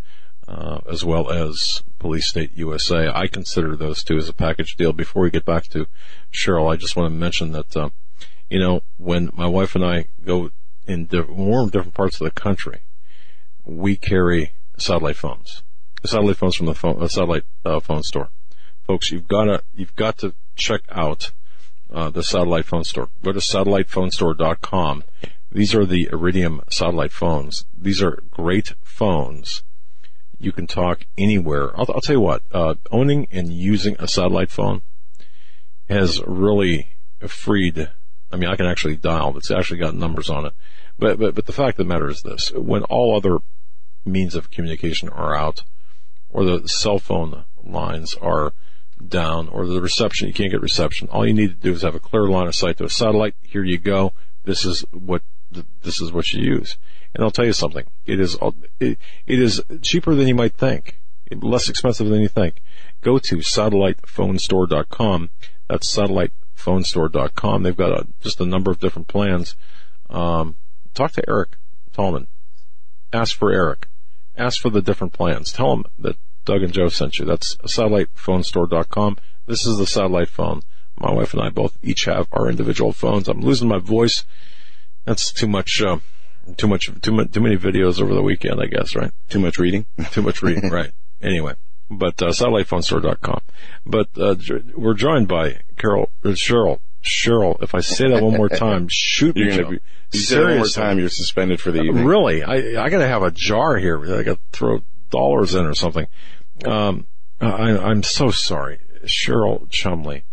Uh, 0.47 0.79
as 0.87 1.03
well 1.03 1.31
as 1.31 1.81
Police 1.97 2.27
State 2.27 2.51
USA. 2.53 3.09
I 3.11 3.25
consider 3.25 3.75
those 3.75 4.03
two 4.03 4.17
as 4.17 4.29
a 4.29 4.33
package 4.33 4.75
deal. 4.75 4.93
Before 4.93 5.23
we 5.23 5.31
get 5.31 5.43
back 5.43 5.63
to 5.69 5.87
Cheryl, 6.31 6.71
I 6.71 6.75
just 6.75 6.95
want 6.95 7.11
to 7.11 7.17
mention 7.17 7.51
that 7.53 7.75
uh, 7.75 7.89
you 8.49 8.59
know, 8.59 8.81
when 8.97 9.29
my 9.33 9.47
wife 9.47 9.75
and 9.75 9.83
I 9.83 10.05
go 10.23 10.51
in 10.87 11.09
more 11.29 11.65
different 11.69 11.93
parts 11.93 12.19
of 12.21 12.25
the 12.25 12.31
country, 12.31 12.81
we 13.63 13.95
carry 13.95 14.53
satellite 14.77 15.15
phones, 15.15 15.63
satellite 16.05 16.37
phones 16.37 16.55
from 16.55 16.67
the 16.67 16.75
phone, 16.75 17.01
uh, 17.01 17.07
satellite 17.07 17.43
uh, 17.63 17.79
phone 17.79 18.03
store. 18.03 18.29
Folks, 18.85 19.11
you've 19.11 19.27
got 19.27 19.45
to, 19.45 19.63
you've 19.73 19.95
got 19.95 20.17
to 20.19 20.33
check 20.55 20.81
out 20.89 21.31
uh, 21.91 22.09
the 22.09 22.23
satellite 22.23 22.65
phone 22.65 22.83
store. 22.83 23.09
Go 23.23 23.31
to 23.31 23.39
satellitephonestore.com. 23.39 25.03
These 25.51 25.73
are 25.73 25.85
the 25.85 26.09
Iridium 26.11 26.61
satellite 26.69 27.11
phones. 27.11 27.65
These 27.75 28.03
are 28.03 28.21
great 28.29 28.73
phones. 28.83 29.63
You 30.37 30.51
can 30.51 30.67
talk 30.67 31.05
anywhere. 31.17 31.71
I'll, 31.79 31.85
I'll 31.89 32.01
tell 32.01 32.15
you 32.15 32.21
what, 32.21 32.43
uh, 32.51 32.75
owning 32.91 33.27
and 33.31 33.53
using 33.53 33.95
a 33.97 34.07
satellite 34.07 34.51
phone 34.51 34.81
has 35.89 36.21
really 36.25 36.89
freed 37.27 37.89
I 38.35 38.37
mean, 38.37 38.49
I 38.49 38.57
can 38.57 38.65
actually 38.65 38.97
dial. 38.97 39.37
It's 39.37 39.49
actually 39.49 39.79
got 39.79 39.95
numbers 39.95 40.29
on 40.29 40.45
it. 40.45 40.51
But, 40.99 41.17
but, 41.17 41.35
but 41.35 41.45
the 41.45 41.53
fact 41.53 41.79
of 41.79 41.87
the 41.87 41.93
matter 41.93 42.09
is 42.09 42.21
this. 42.21 42.51
When 42.53 42.83
all 42.83 43.15
other 43.15 43.37
means 44.03 44.35
of 44.35 44.51
communication 44.51 45.07
are 45.07 45.33
out, 45.33 45.63
or 46.29 46.43
the 46.43 46.67
cell 46.67 46.99
phone 46.99 47.45
lines 47.63 48.13
are 48.15 48.51
down, 49.07 49.47
or 49.47 49.65
the 49.65 49.79
reception, 49.79 50.27
you 50.27 50.33
can't 50.33 50.51
get 50.51 50.59
reception, 50.59 51.07
all 51.07 51.25
you 51.25 51.33
need 51.33 51.47
to 51.47 51.55
do 51.55 51.71
is 51.71 51.83
have 51.83 51.95
a 51.95 51.99
clear 52.01 52.27
line 52.27 52.47
of 52.47 52.55
sight 52.55 52.75
to 52.79 52.83
a 52.83 52.89
satellite. 52.89 53.35
Here 53.41 53.63
you 53.63 53.77
go. 53.77 54.11
This 54.43 54.65
is 54.65 54.83
what, 54.91 55.21
this 55.49 56.01
is 56.01 56.11
what 56.11 56.33
you 56.33 56.43
use. 56.43 56.77
And 57.13 57.23
I'll 57.23 57.31
tell 57.31 57.45
you 57.45 57.53
something. 57.53 57.85
It 58.05 58.19
is, 58.19 58.37
it, 58.81 58.97
it 59.25 59.39
is 59.39 59.61
cheaper 59.81 60.13
than 60.13 60.27
you 60.27 60.35
might 60.35 60.57
think. 60.57 60.99
Less 61.31 61.69
expensive 61.69 62.09
than 62.09 62.19
you 62.19 62.27
think. 62.27 62.61
Go 62.99 63.17
to 63.17 63.37
satellitephonestore.com. 63.37 65.29
That's 65.69 65.89
satellite 65.89 66.33
phonestore.com. 66.57 67.63
They've 67.63 67.75
got 67.75 67.99
a, 67.99 68.07
just 68.21 68.41
a 68.41 68.45
number 68.45 68.71
of 68.71 68.79
different 68.79 69.07
plans. 69.07 69.55
Um, 70.09 70.55
talk 70.93 71.11
to 71.13 71.23
Eric 71.27 71.57
Tallman. 71.93 72.27
Ask 73.13 73.37
for 73.37 73.51
Eric. 73.51 73.87
Ask 74.37 74.61
for 74.61 74.69
the 74.69 74.81
different 74.81 75.13
plans. 75.13 75.51
Tell 75.51 75.75
them 75.75 75.85
that 75.99 76.17
Doug 76.43 76.63
and 76.63 76.73
Joe 76.73 76.89
sent 76.89 77.19
you. 77.19 77.25
That's 77.25 77.55
satellitephonestore.com. 77.57 79.17
This 79.47 79.65
is 79.65 79.77
the 79.77 79.87
satellite 79.87 80.29
phone. 80.29 80.61
My 80.99 81.11
wife 81.11 81.33
and 81.33 81.41
I 81.41 81.49
both 81.49 81.77
each 81.81 82.05
have 82.05 82.27
our 82.31 82.49
individual 82.49 82.93
phones. 82.93 83.27
I'm 83.27 83.41
losing 83.41 83.67
my 83.67 83.79
voice. 83.79 84.23
That's 85.05 85.31
too 85.31 85.47
much. 85.47 85.81
Uh, 85.81 85.99
too 86.57 86.67
much. 86.67 86.89
Too 87.01 87.11
much. 87.11 87.31
Too 87.31 87.41
many 87.41 87.57
videos 87.57 88.01
over 88.01 88.13
the 88.13 88.21
weekend. 88.21 88.61
I 88.61 88.67
guess. 88.67 88.95
Right. 88.95 89.11
Too 89.29 89.39
much 89.39 89.57
reading. 89.57 89.85
too 90.11 90.21
much 90.21 90.41
reading. 90.41 90.69
right. 90.71 90.91
Anyway, 91.21 91.53
but 91.89 92.21
uh, 92.21 92.27
satellitephonestore.com. 92.27 93.41
But 93.85 94.09
uh, 94.17 94.35
we're 94.75 94.93
joined 94.93 95.27
by 95.27 95.61
Carol 95.77 96.11
uh, 96.23 96.29
Cheryl. 96.29 96.79
Cheryl, 97.03 97.61
if 97.61 97.75
I 97.75 97.81
say 97.81 98.09
that 98.09 98.23
one 98.23 98.35
more 98.35 98.49
time, 98.65 98.87
shoot 98.89 99.37
You're 99.37 99.49
me. 99.49 99.57
gonna 99.57 99.69
be, 99.69 99.79
you 100.11 100.19
say 100.19 100.41
one 100.41 100.57
more 100.57 100.67
time, 100.67 100.97
you're 100.97 101.09
suspended 101.09 101.61
for 101.61 101.71
the 101.71 101.81
evening. 101.83 102.05
Really, 102.05 102.43
I 102.43 102.83
I 102.83 102.89
gotta 102.89 103.07
have 103.07 103.21
a 103.21 103.31
jar 103.31 103.77
here. 103.77 104.01
I 104.03 104.23
gotta 104.23 104.39
throw 104.51 104.81
dollars 105.11 105.53
in 105.53 105.65
or 105.65 105.75
something. 105.75 106.07
Um, 106.65 107.05
I, 107.39 107.77
I'm 107.77 108.01
so 108.01 108.31
sorry, 108.31 108.79
Cheryl 109.05 109.69
Chumley. 109.69 110.23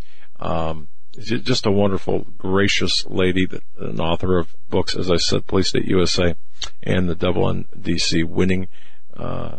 Um, 0.41 0.89
just 1.19 1.67
a 1.67 1.71
wonderful, 1.71 2.27
gracious 2.39 3.05
lady, 3.07 3.47
that 3.47 3.63
an 3.79 4.01
author 4.01 4.39
of 4.39 4.55
books, 4.71 4.97
as 4.97 5.11
I 5.11 5.17
said, 5.17 5.47
Police 5.47 5.69
State 5.69 5.85
USA, 5.85 6.35
and 6.83 7.09
The 7.09 7.15
Devil 7.15 7.49
in 7.51 7.67
D.C. 7.79 8.23
winning, 8.23 8.69
uh, 9.17 9.59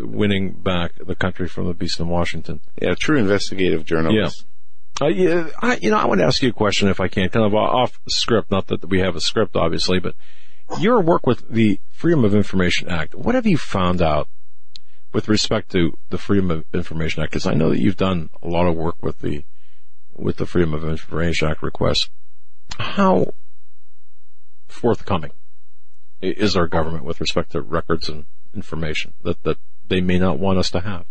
winning 0.00 0.52
back 0.52 0.92
the 1.04 1.14
country 1.14 1.48
from 1.48 1.66
the 1.66 1.74
beast 1.74 2.00
in 2.00 2.08
Washington. 2.08 2.60
Yeah, 2.80 2.94
true 2.94 3.18
investigative 3.18 3.84
journalist. 3.84 4.44
Uh, 5.00 5.06
yeah, 5.06 5.48
I, 5.60 5.76
you 5.76 5.90
know, 5.90 5.96
I 5.96 6.06
want 6.06 6.20
to 6.20 6.26
ask 6.26 6.42
you 6.42 6.50
a 6.50 6.52
question 6.52 6.88
if 6.88 7.00
I 7.00 7.08
can, 7.08 7.28
kind 7.30 7.46
of 7.46 7.54
off 7.54 7.98
script. 8.06 8.50
Not 8.50 8.66
that 8.66 8.84
we 8.86 9.00
have 9.00 9.16
a 9.16 9.20
script, 9.20 9.56
obviously, 9.56 9.98
but 9.98 10.14
your 10.78 11.00
work 11.00 11.26
with 11.26 11.48
the 11.48 11.80
Freedom 11.90 12.24
of 12.24 12.34
Information 12.34 12.88
Act. 12.88 13.14
What 13.14 13.34
have 13.34 13.46
you 13.46 13.56
found 13.56 14.02
out 14.02 14.28
with 15.12 15.28
respect 15.28 15.70
to 15.72 15.96
the 16.10 16.18
Freedom 16.18 16.50
of 16.50 16.64
Information 16.74 17.22
Act? 17.22 17.32
Because 17.32 17.46
I 17.46 17.54
know 17.54 17.70
that 17.70 17.80
you've 17.80 17.96
done 17.96 18.28
a 18.42 18.48
lot 18.48 18.66
of 18.66 18.76
work 18.76 18.96
with 19.00 19.20
the 19.20 19.44
with 20.14 20.36
the 20.36 20.46
Freedom 20.46 20.74
of 20.74 20.84
Information 20.84 21.48
Act 21.48 21.62
requests. 21.62 22.10
How 22.78 23.32
forthcoming 24.68 25.32
is 26.20 26.56
our 26.56 26.66
government 26.66 27.04
with 27.04 27.20
respect 27.20 27.52
to 27.52 27.60
records 27.60 28.08
and 28.08 28.26
information 28.54 29.14
that 29.22 29.42
that 29.44 29.56
they 29.90 30.00
may 30.00 30.18
not 30.18 30.38
want 30.38 30.58
us 30.58 30.70
to 30.70 30.80
have? 30.80 31.04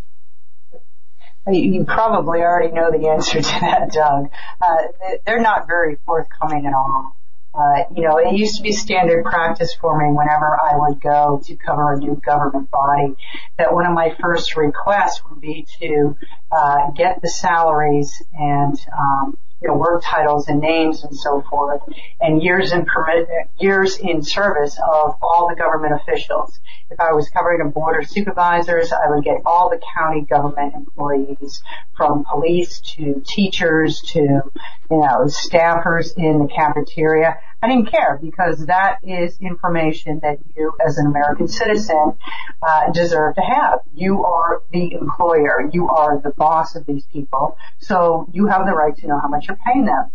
You 1.47 1.83
probably 1.85 2.39
already 2.39 2.73
know 2.73 2.91
the 2.91 3.09
answer 3.09 3.41
to 3.41 3.59
that, 3.61 3.91
Doug. 3.91 4.29
Uh, 4.61 5.17
they're 5.25 5.41
not 5.41 5.67
very 5.67 5.97
forthcoming 6.05 6.65
at 6.65 6.73
all. 6.73 7.15
Uh, 7.53 7.83
you 7.95 8.03
know, 8.03 8.17
it 8.17 8.37
used 8.37 8.57
to 8.57 8.61
be 8.61 8.71
standard 8.71 9.25
practice 9.25 9.73
for 9.81 9.97
me 9.97 10.13
whenever 10.15 10.45
I 10.45 10.77
would 10.77 11.01
go 11.01 11.41
to 11.43 11.55
cover 11.55 11.93
a 11.93 11.97
new 11.97 12.21
government 12.23 12.69
body 12.69 13.15
that 13.57 13.73
one 13.73 13.87
of 13.87 13.93
my 13.93 14.15
first 14.21 14.55
requests 14.55 15.21
would 15.27 15.41
be 15.41 15.65
to 15.79 16.15
uh, 16.51 16.91
get 16.91 17.21
the 17.21 17.27
salaries 17.29 18.21
and 18.33 18.79
um, 18.97 19.37
you 19.61 19.67
know 19.67 19.75
work 19.75 20.01
titles 20.03 20.47
and 20.47 20.59
names 20.59 21.03
and 21.03 21.15
so 21.15 21.43
forth 21.49 21.81
and 22.21 22.41
years 22.41 22.71
in 22.71 22.85
permit 22.85 23.27
years 23.59 23.97
in 23.97 24.21
service 24.21 24.77
of 24.77 25.15
all 25.21 25.47
the 25.49 25.55
government 25.55 25.93
officials. 25.93 26.59
If 26.89 26.99
I 26.99 27.13
was 27.13 27.29
covering 27.29 27.61
a 27.61 27.69
board 27.69 28.01
of 28.01 28.09
supervisors, 28.09 28.91
I 28.91 29.09
would 29.09 29.23
get 29.23 29.41
all 29.45 29.69
the 29.69 29.79
county 29.97 30.21
government 30.21 30.73
employees 30.73 31.61
from 31.95 32.25
police 32.25 32.81
to 32.95 33.21
teachers 33.25 34.01
to, 34.13 34.19
you 34.19 34.41
know, 34.89 35.27
staffers 35.27 36.17
in 36.17 36.39
the 36.39 36.47
cafeteria. 36.47 37.37
I 37.61 37.67
didn't 37.67 37.91
care 37.91 38.17
because 38.21 38.65
that 38.67 38.99
is 39.03 39.37
information 39.41 40.19
that 40.23 40.37
you 40.55 40.73
as 40.85 40.97
an 40.97 41.07
American 41.07 41.47
citizen 41.47 42.13
uh, 42.61 42.91
deserve 42.91 43.35
to 43.35 43.41
have. 43.41 43.79
You 43.93 44.23
are 44.23 44.61
the 44.71 44.93
employer. 44.93 45.69
You 45.71 45.89
are 45.89 46.19
the 46.21 46.31
boss 46.31 46.75
of 46.75 46.85
these 46.85 47.05
people. 47.05 47.57
So 47.79 48.29
you 48.31 48.47
have 48.47 48.65
the 48.65 48.73
right 48.73 48.95
to 48.97 49.07
know 49.07 49.19
how 49.19 49.27
much 49.27 49.47
you're 49.47 49.59
paying 49.65 49.85
them. 49.85 50.11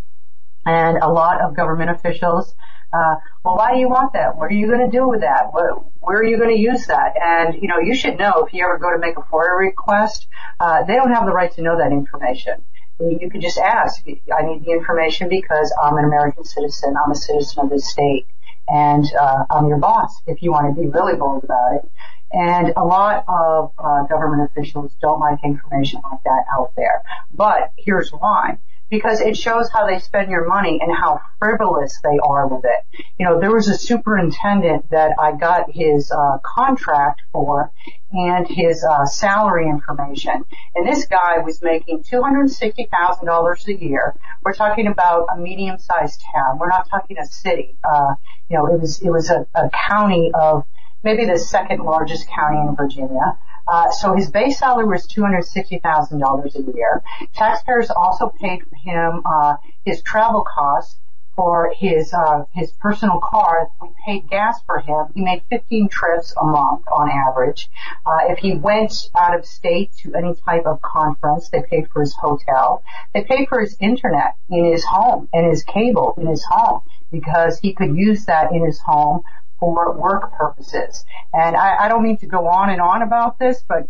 And 0.65 0.97
a 0.97 1.09
lot 1.09 1.41
of 1.41 1.55
government 1.55 1.91
officials 1.91 2.55
uh, 2.95 3.15
well, 3.43 3.57
why 3.57 3.73
do 3.73 3.79
you 3.79 3.89
want 3.89 4.13
that? 4.13 4.37
What 4.37 4.45
are 4.51 4.53
you 4.53 4.67
going 4.67 4.89
to 4.89 4.97
do 4.97 5.07
with 5.07 5.21
that? 5.21 5.49
What, 5.51 5.85
where 5.99 6.19
are 6.19 6.23
you 6.23 6.37
going 6.37 6.55
to 6.55 6.59
use 6.59 6.85
that? 6.87 7.13
And 7.21 7.61
you 7.61 7.67
know, 7.67 7.79
you 7.79 7.93
should 7.93 8.17
know 8.17 8.45
if 8.45 8.53
you 8.53 8.63
ever 8.63 8.77
go 8.77 8.91
to 8.91 8.99
make 8.99 9.17
a 9.17 9.21
FOIA 9.21 9.59
request, 9.59 10.27
uh, 10.59 10.83
they 10.83 10.93
don't 10.93 11.11
have 11.11 11.25
the 11.25 11.33
right 11.33 11.51
to 11.53 11.61
know 11.61 11.77
that 11.77 11.91
information. 11.91 12.63
You 12.99 13.29
could 13.29 13.41
just 13.41 13.57
ask. 13.57 14.03
I 14.07 14.45
need 14.45 14.63
the 14.65 14.71
information 14.71 15.27
because 15.29 15.73
I'm 15.83 15.97
an 15.97 16.05
American 16.05 16.45
citizen. 16.45 16.95
I'm 17.03 17.11
a 17.11 17.15
citizen 17.15 17.63
of 17.63 17.69
this 17.69 17.91
state, 17.91 18.25
and 18.69 19.05
uh, 19.19 19.45
I'm 19.51 19.67
your 19.67 19.77
boss. 19.77 20.21
If 20.27 20.41
you 20.41 20.51
want 20.51 20.73
to 20.73 20.81
be 20.81 20.87
really 20.87 21.15
bold 21.15 21.43
about 21.43 21.75
it. 21.75 21.91
And 22.31 22.73
a 22.75 22.83
lot 22.83 23.23
of 23.27 23.71
uh, 23.77 24.03
government 24.03 24.49
officials 24.51 24.95
don't 25.01 25.19
like 25.19 25.39
information 25.43 26.01
like 26.09 26.19
that 26.23 26.45
out 26.57 26.73
there. 26.75 27.03
But 27.33 27.71
here's 27.77 28.09
why 28.11 28.57
because 28.95 29.19
it 29.19 29.35
shows 29.35 29.69
how 29.73 29.85
they 29.85 29.99
spend 29.99 30.29
your 30.29 30.47
money 30.47 30.79
and 30.81 30.95
how 30.95 31.19
frivolous 31.39 31.99
they 32.01 32.17
are 32.23 32.47
with 32.47 32.63
it. 32.63 33.05
You 33.19 33.25
know, 33.25 33.39
there 33.39 33.53
was 33.53 33.67
a 33.67 33.77
superintendent 33.77 34.89
that 34.91 35.11
I 35.19 35.33
got 35.33 35.71
his 35.71 36.11
uh, 36.11 36.37
contract 36.43 37.21
for 37.33 37.71
and 38.11 38.47
his 38.47 38.83
uh, 38.83 39.05
salary 39.05 39.67
information, 39.67 40.45
and 40.75 40.87
this 40.87 41.05
guy 41.05 41.39
was 41.39 41.61
making 41.61 42.03
two 42.03 42.21
hundred 42.21 42.49
sixty 42.49 42.87
thousand 42.89 43.25
dollars 43.25 43.65
a 43.67 43.73
year. 43.73 44.15
We're 44.43 44.53
talking 44.53 44.87
about 44.87 45.27
a 45.35 45.37
medium-sized 45.37 46.21
town. 46.33 46.57
We're 46.57 46.69
not 46.69 46.89
talking 46.89 47.17
a 47.17 47.25
city. 47.25 47.77
Uh, 47.83 48.15
you 48.49 48.57
know, 48.57 48.67
it 48.67 48.79
was 48.79 49.01
it 49.01 49.09
was 49.09 49.29
a, 49.29 49.45
a 49.53 49.69
county 49.89 50.31
of 50.33 50.63
maybe 51.03 51.25
the 51.25 51.37
second 51.37 51.79
largest 51.83 52.27
county 52.29 52.59
in 52.67 52.75
Virginia. 52.75 53.37
Uh, 53.67 53.89
so 53.91 54.15
his 54.15 54.29
base 54.29 54.59
salary 54.59 54.85
was 54.85 55.07
two 55.07 55.21
hundred 55.21 55.43
sixty 55.43 55.79
thousand 55.79 56.19
dollars 56.19 56.55
a 56.55 56.61
year. 56.61 57.03
Taxpayers 57.33 57.89
also 57.89 58.29
paid 58.29 58.61
for 58.63 58.75
him 58.75 59.21
uh, 59.25 59.55
his 59.85 60.01
travel 60.03 60.43
costs 60.43 60.97
for 61.35 61.73
his 61.75 62.13
uh, 62.13 62.45
his 62.53 62.71
personal 62.73 63.19
car. 63.19 63.67
We 63.81 63.89
paid 64.05 64.29
gas 64.29 64.61
for 64.65 64.79
him. 64.79 65.07
He 65.13 65.23
made 65.23 65.43
fifteen 65.49 65.89
trips 65.89 66.33
a 66.39 66.45
month 66.45 66.83
on 66.87 67.09
average. 67.09 67.69
Uh, 68.05 68.31
if 68.31 68.39
he 68.39 68.55
went 68.55 68.93
out 69.17 69.37
of 69.37 69.45
state 69.45 69.91
to 70.03 70.15
any 70.15 70.33
type 70.45 70.65
of 70.65 70.81
conference, 70.81 71.49
they 71.49 71.61
paid 71.69 71.89
for 71.91 72.01
his 72.01 72.15
hotel. 72.15 72.83
They 73.13 73.23
paid 73.23 73.49
for 73.49 73.59
his 73.59 73.75
internet 73.79 74.35
in 74.49 74.71
his 74.71 74.85
home 74.85 75.27
and 75.33 75.45
his 75.49 75.63
cable 75.63 76.13
in 76.17 76.27
his 76.27 76.45
home 76.49 76.81
because 77.11 77.59
he 77.59 77.73
could 77.73 77.95
use 77.95 78.25
that 78.25 78.51
in 78.51 78.65
his 78.65 78.79
home 78.79 79.21
for 79.59 79.93
work 79.97 80.33
purposes. 80.37 81.05
And 81.33 81.55
I, 81.55 81.85
I 81.85 81.87
don't 81.87 82.03
mean 82.03 82.17
to 82.17 82.27
go 82.27 82.47
on 82.47 82.69
and 82.69 82.81
on 82.81 83.01
about 83.01 83.39
this, 83.39 83.63
but 83.67 83.87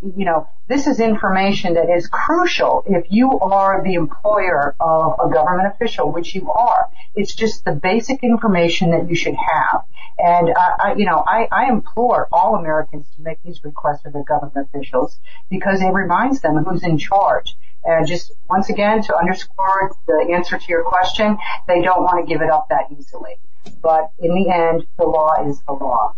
you 0.00 0.24
know, 0.24 0.48
this 0.68 0.86
is 0.86 1.00
information 1.00 1.74
that 1.74 1.90
is 1.90 2.06
crucial 2.06 2.84
if 2.86 3.06
you 3.10 3.38
are 3.40 3.82
the 3.82 3.94
employer 3.94 4.76
of 4.78 5.14
a 5.24 5.32
government 5.32 5.72
official, 5.74 6.12
which 6.12 6.34
you 6.34 6.50
are. 6.52 6.88
It's 7.14 7.34
just 7.34 7.64
the 7.64 7.72
basic 7.72 8.22
information 8.22 8.92
that 8.92 9.08
you 9.08 9.16
should 9.16 9.34
have. 9.34 9.84
And 10.16 10.54
I, 10.56 10.70
I 10.78 10.94
you 10.94 11.06
know, 11.06 11.24
I, 11.26 11.48
I 11.50 11.68
implore 11.68 12.28
all 12.30 12.54
Americans 12.54 13.06
to 13.16 13.22
make 13.22 13.42
these 13.42 13.64
requests 13.64 14.06
of 14.06 14.12
their 14.12 14.22
government 14.22 14.68
officials 14.72 15.18
because 15.50 15.80
it 15.82 15.92
reminds 15.92 16.40
them 16.40 16.56
who's 16.64 16.84
in 16.84 16.98
charge. 16.98 17.56
And 17.84 18.06
just 18.06 18.32
once 18.48 18.70
again, 18.70 19.02
to 19.02 19.16
underscore 19.16 19.94
the 20.06 20.32
answer 20.34 20.56
to 20.56 20.64
your 20.68 20.84
question, 20.84 21.36
they 21.66 21.82
don't 21.82 22.02
want 22.02 22.26
to 22.26 22.32
give 22.32 22.42
it 22.42 22.48
up 22.48 22.68
that 22.70 22.86
easily. 22.96 23.38
But 23.82 24.10
in 24.18 24.34
the 24.34 24.50
end, 24.50 24.86
the 24.98 25.04
law 25.04 25.48
is 25.48 25.60
the 25.66 25.72
law. 25.72 26.14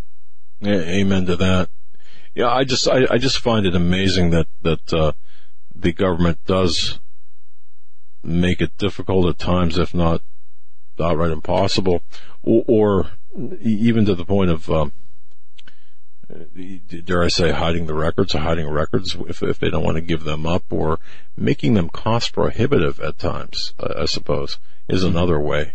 Yeah, 0.61 0.81
amen 0.81 1.27
to 1.27 1.37
that. 1.37 1.69
Yeah, 2.35 2.51
I 2.51 2.65
just 2.65 2.89
I, 2.89 3.07
I 3.11 3.19
just 3.19 3.39
find 3.39 3.67
it 3.67 3.75
amazing 3.75 4.31
that 4.31 4.47
that 4.63 4.93
uh, 4.93 5.13
the 5.75 5.93
government 5.93 6.39
does 6.47 6.99
make 8.23 8.61
it 8.61 8.77
difficult 8.77 9.27
at 9.29 9.39
times, 9.39 9.79
if 9.79 9.95
not 9.95 10.23
outright 11.01 11.31
impossible, 11.31 12.03
or, 12.43 12.65
or 12.67 13.11
even 13.61 14.05
to 14.07 14.15
the 14.15 14.25
point 14.25 14.51
of 14.51 14.71
um, 14.71 14.93
dare 17.05 17.23
I 17.23 17.29
say 17.29 17.53
hiding 17.53 17.87
the 17.87 17.95
records, 17.95 18.35
or 18.35 18.41
hiding 18.41 18.69
records 18.69 19.17
if 19.29 19.43
if 19.43 19.59
they 19.59 19.71
don't 19.71 19.85
want 19.85 19.97
to 19.97 20.03
give 20.03 20.25
them 20.25 20.47
up, 20.47 20.65
or 20.71 20.99
making 21.37 21.75
them 21.75 21.89
cost 21.89 22.33
prohibitive 22.33 23.01
at 23.01 23.19
times. 23.19 23.75
I, 23.79 24.03
I 24.03 24.05
suppose 24.07 24.59
is 24.89 25.05
another 25.05 25.41
way 25.41 25.75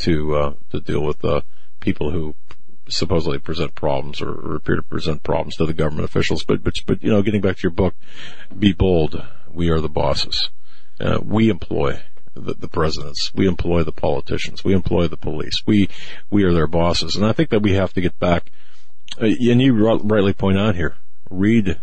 to 0.00 0.36
uh, 0.36 0.52
to 0.70 0.80
deal 0.80 1.02
with 1.02 1.24
uh, 1.24 1.40
people 1.80 2.10
who 2.10 2.34
supposedly 2.88 3.38
present 3.38 3.74
problems 3.74 4.20
or, 4.20 4.30
or 4.30 4.56
appear 4.56 4.76
to 4.76 4.82
present 4.82 5.22
problems 5.22 5.56
to 5.56 5.66
the 5.66 5.72
government 5.72 6.04
officials. 6.04 6.44
But, 6.44 6.64
but, 6.64 6.74
but, 6.86 7.02
you 7.02 7.10
know, 7.10 7.22
getting 7.22 7.40
back 7.40 7.56
to 7.56 7.62
your 7.62 7.70
book, 7.70 7.94
be 8.58 8.72
bold. 8.72 9.22
We 9.48 9.70
are 9.70 9.80
the 9.80 9.88
bosses. 9.88 10.50
Uh, 10.98 11.18
we 11.22 11.48
employ 11.48 12.02
the, 12.34 12.54
the 12.54 12.68
presidents. 12.68 13.32
We 13.34 13.46
employ 13.46 13.84
the 13.84 13.92
politicians. 13.92 14.64
We 14.64 14.74
employ 14.74 15.08
the 15.08 15.16
police. 15.16 15.62
We, 15.66 15.88
we 16.30 16.44
are 16.44 16.52
their 16.52 16.66
bosses. 16.66 17.16
And 17.16 17.24
I 17.24 17.32
think 17.32 17.50
that 17.50 17.62
we 17.62 17.74
have 17.74 17.92
to 17.94 18.00
get 18.00 18.18
back, 18.18 18.50
uh, 19.20 19.26
and 19.26 19.62
you 19.62 19.74
rightly 19.74 20.32
point 20.32 20.58
out 20.58 20.74
here, 20.74 20.96
read 21.30 21.80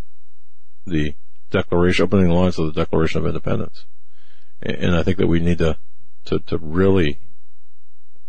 the 0.85 1.15
declaration, 1.51 2.03
opening 2.03 2.29
lines 2.29 2.59
of 2.59 2.67
the 2.67 2.79
Declaration 2.81 3.19
of 3.19 3.27
Independence. 3.27 3.85
And 4.61 4.95
I 4.95 5.03
think 5.03 5.17
that 5.17 5.27
we 5.27 5.39
need 5.39 5.59
to, 5.59 5.77
to, 6.25 6.39
to 6.39 6.57
really, 6.57 7.19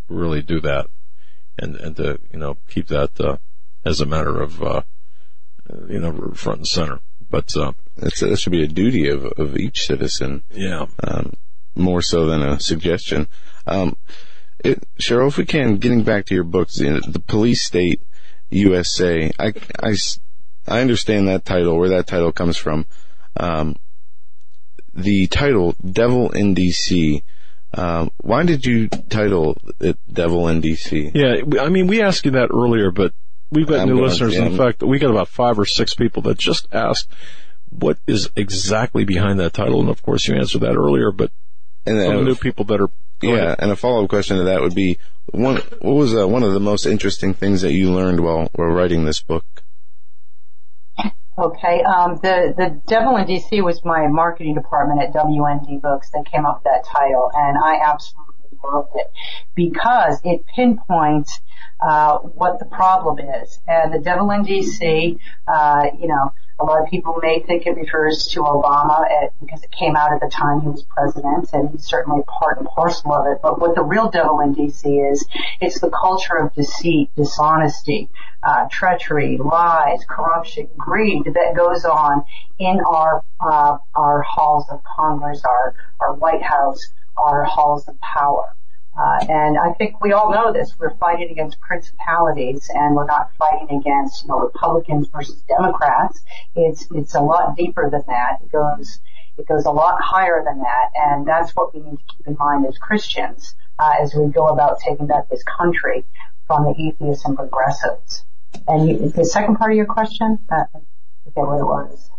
really 0.09 0.43
do 0.43 0.61
that 0.61 0.87
and 1.59 1.77
and 1.77 1.97
to 1.97 2.19
you 2.33 2.39
know 2.39 2.57
keep 2.69 2.89
that 2.89 3.21
uh, 3.21 3.37
as 3.85 4.01
a 4.01 4.07
matter 4.07 4.41
of 4.41 4.63
uh, 4.63 4.83
you 5.89 5.99
know 5.99 6.33
front 6.35 6.59
and 6.59 6.69
center. 6.69 7.01
But 7.31 7.55
uh, 7.57 7.73
that 7.97 8.39
should 8.39 8.53
be 8.53 8.65
a 8.65 8.69
duty 8.69 9.09
of, 9.09 9.27
of 9.27 9.59
each 9.59 9.87
citizen. 9.87 10.45
Yeah. 10.51 10.87
Um, 11.03 11.35
more 11.75 12.01
so 12.01 12.25
than 12.27 12.43
a 12.43 12.59
suggestion. 12.59 13.29
Um, 13.67 13.97
It, 14.65 14.83
Cheryl, 14.99 15.29
if 15.29 15.37
we 15.37 15.45
can, 15.45 15.77
getting 15.77 16.05
back 16.05 16.25
to 16.27 16.35
your 16.35 16.45
books, 16.45 16.81
know, 16.81 17.01
the 17.07 17.21
police 17.21 17.63
state 17.63 18.01
USA. 18.51 19.31
I, 19.39 19.53
I, 19.83 19.95
I 20.67 20.81
understand 20.81 21.29
that 21.29 21.45
title, 21.45 21.79
where 21.79 21.91
that 21.91 22.07
title 22.07 22.33
comes 22.33 22.57
from. 22.57 22.87
Um, 23.37 23.77
the 24.95 25.27
title 25.27 25.77
Devil 25.85 26.31
in 26.31 26.55
DC. 26.55 27.23
Um, 27.75 28.11
why 28.19 28.45
did 28.45 28.65
you 28.65 28.89
title 28.89 29.57
it 29.81 29.99
Devil 30.13 30.49
in 30.49 30.63
DC? 30.63 31.13
Yeah, 31.15 31.61
I 31.63 31.69
mean, 31.69 31.87
we 31.87 32.01
asked 32.03 32.25
you 32.25 32.33
that 32.33 32.51
earlier, 32.53 32.91
but 32.91 33.13
we've 33.51 33.67
got 33.67 33.81
I'm 33.81 33.89
new 33.89 34.03
listeners. 34.03 34.37
In 34.37 34.57
fact, 34.57 34.83
we 34.83 34.99
got 34.99 35.11
about 35.11 35.29
five 35.29 35.59
or 35.59 35.67
six 35.67 35.95
people 35.95 36.23
that 36.23 36.39
just 36.39 36.67
asked 36.73 37.09
what 37.71 37.99
is 38.07 38.31
exactly 38.37 39.05
behind 39.05 39.39
that 39.41 39.53
title, 39.53 39.81
and 39.81 39.91
of 39.91 40.03
course, 40.03 40.27
you 40.27 40.35
answered 40.37 40.63
that 40.63 40.77
earlier. 40.77 41.13
But 41.13 41.31
And 41.87 42.01
some 42.01 42.15
then- 42.17 42.25
new 42.25 42.35
people 42.37 42.65
that 42.67 42.81
are 42.81 42.89
Yeah, 43.21 43.35
ahead. 43.35 43.57
and 43.59 43.71
a 43.71 43.77
follow 43.77 44.03
up 44.05 44.09
question 44.09 44.39
to 44.39 44.45
that 44.45 44.63
would 44.63 44.75
be 44.75 44.97
one. 45.33 45.57
What 45.81 45.95
was 45.95 46.15
uh, 46.17 46.27
one 46.27 46.43
of 46.43 46.55
the 46.55 46.61
most 46.61 46.87
interesting 46.87 47.35
things 47.35 47.61
that 47.63 47.73
you 47.73 47.93
learned 47.93 48.21
while 48.21 48.49
while 48.55 48.69
writing 48.69 49.05
this 49.05 49.21
book? 49.21 49.45
Okay, 51.39 51.83
um, 51.85 52.17
the 52.17 52.53
the 52.57 52.83
Devil 52.89 53.17
in 53.17 53.25
DC 53.25 53.63
was 53.63 53.85
my 53.85 54.09
marketing 54.09 54.55
department 54.55 55.01
at 55.01 55.13
WND 55.15 55.81
Books 55.81 56.11
that 56.11 56.25
came 56.27 56.45
up 56.45 56.57
with 56.57 56.65
that 56.65 56.85
title, 56.85 57.31
and 57.33 57.57
I 57.57 57.79
absolutely 57.81 58.59
loved 58.65 58.91
it 58.97 59.07
because 59.55 60.21
it 60.25 60.45
pinpoints 60.53 61.41
uh, 61.81 62.19
what 62.19 62.59
the 62.59 62.65
problem 62.65 63.21
is. 63.21 63.57
And 63.69 63.95
the 63.95 64.01
Devil 64.01 64.33
in 64.33 64.43
DC, 64.43 65.19
uh, 65.47 65.85
you 65.97 66.09
know, 66.09 66.33
a 66.61 66.65
lot 66.65 66.83
of 66.83 66.89
people 66.89 67.19
may 67.23 67.41
think 67.41 67.67
it 67.67 67.77
refers 67.77 68.27
to 68.33 68.41
Obama 68.41 69.03
uh, 69.03 69.29
because 69.41 69.63
it 69.63 69.71
came 69.71 69.95
out 69.95 70.13
at 70.13 70.21
the 70.21 70.29
time 70.29 70.61
he 70.61 70.69
was 70.69 70.85
president, 70.85 71.49
and 71.53 71.71
he's 71.71 71.87
certainly 71.87 72.23
part 72.27 72.59
and 72.59 72.67
parcel 72.67 73.15
of 73.15 73.27
it. 73.27 73.39
But 73.43 73.61
what 73.61 73.75
the 73.75 73.83
real 73.83 74.11
Devil 74.11 74.41
in 74.41 74.55
DC 74.55 75.13
is, 75.13 75.25
it's 75.61 75.81
the 75.81 75.91
culture 75.91 76.37
of 76.37 76.55
deceit, 76.55 77.11
dishonesty, 77.17 78.11
uh, 78.43 78.67
treachery, 78.71 79.39
lies, 79.39 80.05
corruption, 80.09 80.69
greed 80.77 81.25
that 81.27 81.55
goes 81.57 81.85
on 81.85 82.25
in 82.59 82.81
our 82.91 83.23
uh, 83.41 83.79
our 83.95 84.23
halls 84.23 84.67
of 84.71 84.81
Congress, 84.97 85.43
our 85.45 85.75
our 86.01 86.15
White 86.15 86.43
House, 86.43 86.89
our 87.17 87.45
halls 87.45 87.87
of 87.87 87.97
power. 88.01 88.57
Uh, 88.99 89.19
and 89.29 89.57
I 89.57 89.73
think 89.75 90.01
we 90.01 90.13
all 90.13 90.33
know 90.33 90.53
this. 90.53 90.75
We're 90.77 90.97
fighting 90.97 91.31
against 91.31 91.61
principalities, 91.61 92.69
and 92.75 92.97
we're 92.97 93.07
not 93.07 93.31
fighting 93.39 93.79
against 93.79 94.23
you 94.23 94.29
know 94.29 94.41
Republicans 94.41 95.07
versus 95.09 95.41
Democrats. 95.43 96.21
It's 96.57 96.87
it's 96.91 97.15
a 97.15 97.21
lot 97.21 97.57
deeper 97.57 97.89
than 97.91 98.03
that. 98.09 98.41
It 98.43 98.51
goes 98.51 98.99
it 99.37 99.47
goes 99.47 99.67
a 99.67 99.71
lot 99.71 100.01
higher 100.03 100.43
than 100.45 100.59
that, 100.59 100.91
and 100.97 101.27
that's 101.27 101.53
what 101.53 101.73
we 101.75 101.81
need 101.81 101.99
to 101.99 102.17
keep 102.17 102.27
in 102.27 102.37
mind 102.41 102.67
as 102.67 102.77
Christians 102.77 103.55
uh, 103.79 103.93
as 104.03 104.15
we 104.15 104.27
go 104.33 104.49
about 104.49 104.81
taking 104.81 105.07
back 105.07 105.29
this 105.29 105.45
country 105.45 106.05
from 106.49 106.65
the 106.65 106.75
atheists 106.77 107.25
and 107.25 107.37
progressives. 107.37 108.25
And 108.67 108.89
you, 108.89 109.09
the 109.11 109.25
second 109.25 109.57
part 109.57 109.71
of 109.71 109.77
your 109.77 109.87
question, 109.87 110.39
uh, 110.51 110.65
I 110.75 110.81
forget 111.25 111.47
what 111.47 111.61
it 111.61 111.65
was. 111.65 112.11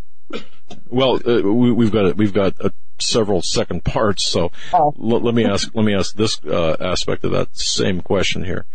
Well, 0.89 1.19
uh, 1.25 1.41
we, 1.41 1.71
we've 1.71 1.91
got 1.91 2.15
we've 2.17 2.33
got 2.33 2.53
uh, 2.59 2.69
several 2.99 3.41
second 3.41 3.83
parts, 3.83 4.25
so 4.25 4.51
Oh. 4.73 4.93
l- 4.99 5.21
let 5.21 5.33
me 5.33 5.45
ask 5.45 5.69
let 5.73 5.85
me 5.85 5.93
ask 5.93 6.15
this 6.15 6.39
uh, 6.45 6.75
aspect 6.79 7.23
of 7.23 7.31
that 7.31 7.55
same 7.57 8.01
question 8.01 8.43
here. 8.45 8.65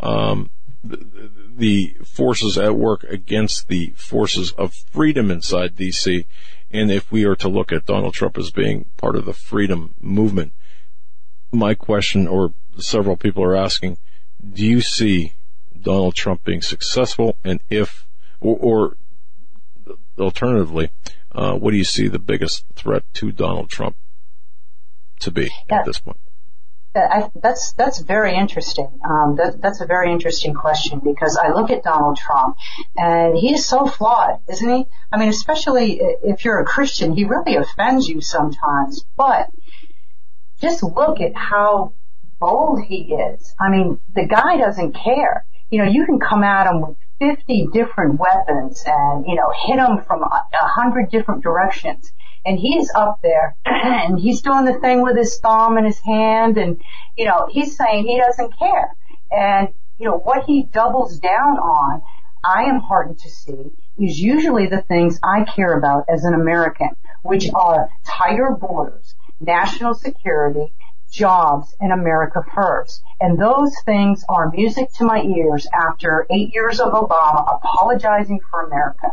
Um, 0.00 0.50
the, 0.84 1.30
the 1.56 1.96
forces 2.04 2.56
at 2.58 2.76
work 2.76 3.04
against 3.04 3.68
the 3.68 3.92
forces 3.96 4.52
of 4.52 4.74
freedom 4.74 5.30
inside 5.30 5.74
DC, 5.76 6.24
and 6.70 6.90
if 6.90 7.10
we 7.10 7.24
are 7.24 7.36
to 7.36 7.48
look 7.48 7.72
at 7.72 7.86
Donald 7.86 8.14
Trump 8.14 8.38
as 8.38 8.50
being 8.50 8.86
part 8.96 9.16
of 9.16 9.24
the 9.24 9.32
freedom 9.34 9.94
movement, 10.00 10.52
my 11.52 11.74
question, 11.74 12.26
or 12.28 12.52
several 12.78 13.16
people 13.16 13.42
are 13.42 13.56
asking, 13.56 13.98
do 14.52 14.64
you 14.64 14.80
see 14.80 15.32
Donald 15.80 16.14
Trump 16.14 16.44
being 16.44 16.62
successful, 16.62 17.36
and 17.42 17.60
if, 17.70 18.06
or, 18.40 18.56
or 18.60 18.96
alternatively, 20.20 20.90
uh, 21.32 21.54
what 21.54 21.70
do 21.72 21.76
you 21.76 21.84
see 21.84 22.08
the 22.08 22.18
biggest 22.18 22.64
threat 22.74 23.02
to 23.14 23.32
Donald 23.32 23.68
Trump 23.70 23.96
to 25.20 25.30
be 25.30 25.50
Yeah. 25.68 25.80
at 25.80 25.84
this 25.86 25.98
point? 25.98 26.18
I, 26.94 27.30
that's 27.34 27.74
that's 27.74 28.00
very 28.00 28.34
interesting. 28.34 28.88
Um, 29.08 29.36
that, 29.36 29.60
that's 29.60 29.80
a 29.80 29.86
very 29.86 30.10
interesting 30.10 30.52
question 30.54 31.00
because 31.04 31.36
I 31.36 31.52
look 31.52 31.70
at 31.70 31.84
Donald 31.84 32.16
Trump 32.16 32.56
and 32.96 33.36
he 33.36 33.52
is 33.54 33.66
so 33.66 33.86
flawed, 33.86 34.40
isn't 34.48 34.68
he? 34.68 34.86
I 35.12 35.18
mean, 35.18 35.28
especially 35.28 36.00
if 36.24 36.44
you're 36.44 36.58
a 36.58 36.64
Christian, 36.64 37.14
he 37.14 37.24
really 37.24 37.54
offends 37.56 38.08
you 38.08 38.20
sometimes. 38.20 39.04
But 39.16 39.48
just 40.60 40.82
look 40.82 41.20
at 41.20 41.36
how 41.36 41.92
bold 42.40 42.82
he 42.82 43.14
is. 43.14 43.54
I 43.60 43.70
mean, 43.70 44.00
the 44.14 44.26
guy 44.26 44.56
doesn't 44.56 44.92
care. 44.94 45.44
You 45.70 45.84
know, 45.84 45.90
you 45.90 46.04
can 46.04 46.18
come 46.18 46.42
at 46.42 46.66
him 46.66 46.80
with 46.80 46.96
50 47.18 47.68
different 47.72 48.18
weapons 48.18 48.82
and, 48.86 49.24
you 49.26 49.34
know, 49.34 49.52
hit 49.66 49.78
him 49.78 50.04
from 50.06 50.22
a 50.22 50.46
hundred 50.52 51.10
different 51.10 51.42
directions. 51.42 52.12
And 52.44 52.58
he's 52.58 52.90
up 52.94 53.18
there 53.22 53.56
and 53.64 54.18
he's 54.18 54.42
doing 54.42 54.64
the 54.64 54.78
thing 54.80 55.02
with 55.02 55.16
his 55.16 55.38
thumb 55.40 55.76
and 55.76 55.86
his 55.86 55.98
hand 55.98 56.56
and, 56.56 56.80
you 57.16 57.26
know, 57.26 57.48
he's 57.50 57.76
saying 57.76 58.06
he 58.06 58.18
doesn't 58.18 58.58
care. 58.58 58.94
And, 59.30 59.68
you 59.98 60.06
know, 60.06 60.16
what 60.16 60.44
he 60.44 60.64
doubles 60.64 61.18
down 61.18 61.58
on, 61.58 62.02
I 62.44 62.64
am 62.64 62.80
heartened 62.80 63.18
to 63.20 63.30
see, 63.30 63.72
is 63.98 64.18
usually 64.18 64.68
the 64.68 64.82
things 64.82 65.18
I 65.22 65.44
care 65.44 65.76
about 65.76 66.04
as 66.08 66.24
an 66.24 66.34
American, 66.34 66.90
which 67.22 67.50
are 67.52 67.90
tighter 68.06 68.56
borders, 68.58 69.14
national 69.40 69.94
security, 69.94 70.72
jobs, 71.10 71.74
in 71.80 71.90
America 71.90 72.42
first. 72.54 73.02
And 73.20 73.38
those 73.38 73.74
things 73.84 74.24
are 74.28 74.50
music 74.50 74.92
to 74.94 75.04
my 75.04 75.22
ears 75.22 75.66
after 75.72 76.26
eight 76.30 76.54
years 76.54 76.80
of 76.80 76.92
Obama 76.92 77.56
apologizing 77.56 78.40
for 78.50 78.66
America, 78.66 79.08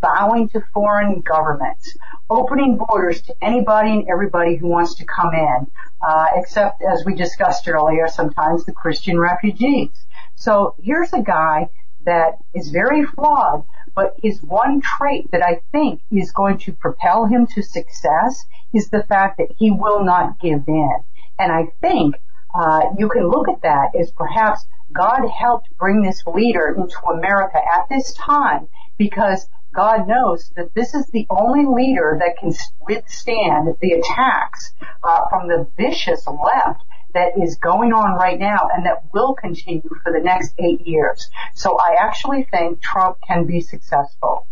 bowing 0.00 0.48
to 0.50 0.62
foreign 0.72 1.20
governments, 1.20 1.96
opening 2.30 2.76
borders 2.76 3.22
to 3.22 3.34
anybody 3.42 3.90
and 3.90 4.08
everybody 4.08 4.56
who 4.56 4.68
wants 4.68 4.94
to 4.96 5.04
come 5.04 5.34
in, 5.34 5.66
uh, 6.06 6.26
except 6.36 6.82
as 6.82 7.04
we 7.04 7.14
discussed 7.14 7.68
earlier, 7.68 8.08
sometimes 8.08 8.64
the 8.64 8.72
Christian 8.72 9.18
refugees. 9.18 9.90
So 10.36 10.74
here's 10.82 11.12
a 11.12 11.22
guy 11.22 11.68
that 12.04 12.38
is 12.54 12.70
very 12.70 13.04
flawed, 13.04 13.64
but 13.94 14.14
his 14.22 14.40
one 14.42 14.80
trait 14.80 15.30
that 15.32 15.42
I 15.42 15.60
think 15.72 16.00
is 16.12 16.30
going 16.30 16.58
to 16.58 16.72
propel 16.72 17.26
him 17.26 17.46
to 17.48 17.62
success 17.62 18.44
is 18.72 18.88
the 18.88 19.02
fact 19.02 19.38
that 19.38 19.48
he 19.58 19.70
will 19.70 20.04
not 20.04 20.38
give 20.38 20.68
in. 20.68 20.96
And 21.38 21.52
I 21.52 21.66
think 21.80 22.16
uh, 22.54 22.80
you 22.98 23.08
can 23.08 23.28
look 23.28 23.48
at 23.48 23.62
that 23.62 23.90
as 23.98 24.10
perhaps 24.12 24.66
God 24.92 25.20
helped 25.28 25.68
bring 25.78 26.02
this 26.02 26.22
leader 26.26 26.74
into 26.76 26.98
America 27.12 27.58
at 27.58 27.88
this 27.88 28.14
time 28.14 28.68
because 28.96 29.46
God 29.74 30.08
knows 30.08 30.50
that 30.56 30.74
this 30.74 30.94
is 30.94 31.06
the 31.12 31.26
only 31.30 31.66
leader 31.66 32.18
that 32.20 32.38
can 32.40 32.52
withstand 32.80 33.76
the 33.80 33.92
attacks 33.92 34.72
uh, 35.02 35.20
from 35.28 35.48
the 35.48 35.68
vicious 35.76 36.26
left 36.26 36.82
that 37.14 37.32
is 37.42 37.56
going 37.56 37.92
on 37.92 38.18
right 38.18 38.38
now 38.38 38.68
and 38.74 38.86
that 38.86 39.04
will 39.12 39.34
continue 39.34 39.88
for 40.02 40.12
the 40.12 40.20
next 40.22 40.54
eight 40.58 40.86
years. 40.86 41.30
So 41.54 41.76
I 41.78 41.96
actually 42.00 42.46
think 42.50 42.82
Trump 42.82 43.18
can 43.26 43.46
be 43.46 43.60
successful. 43.60 44.46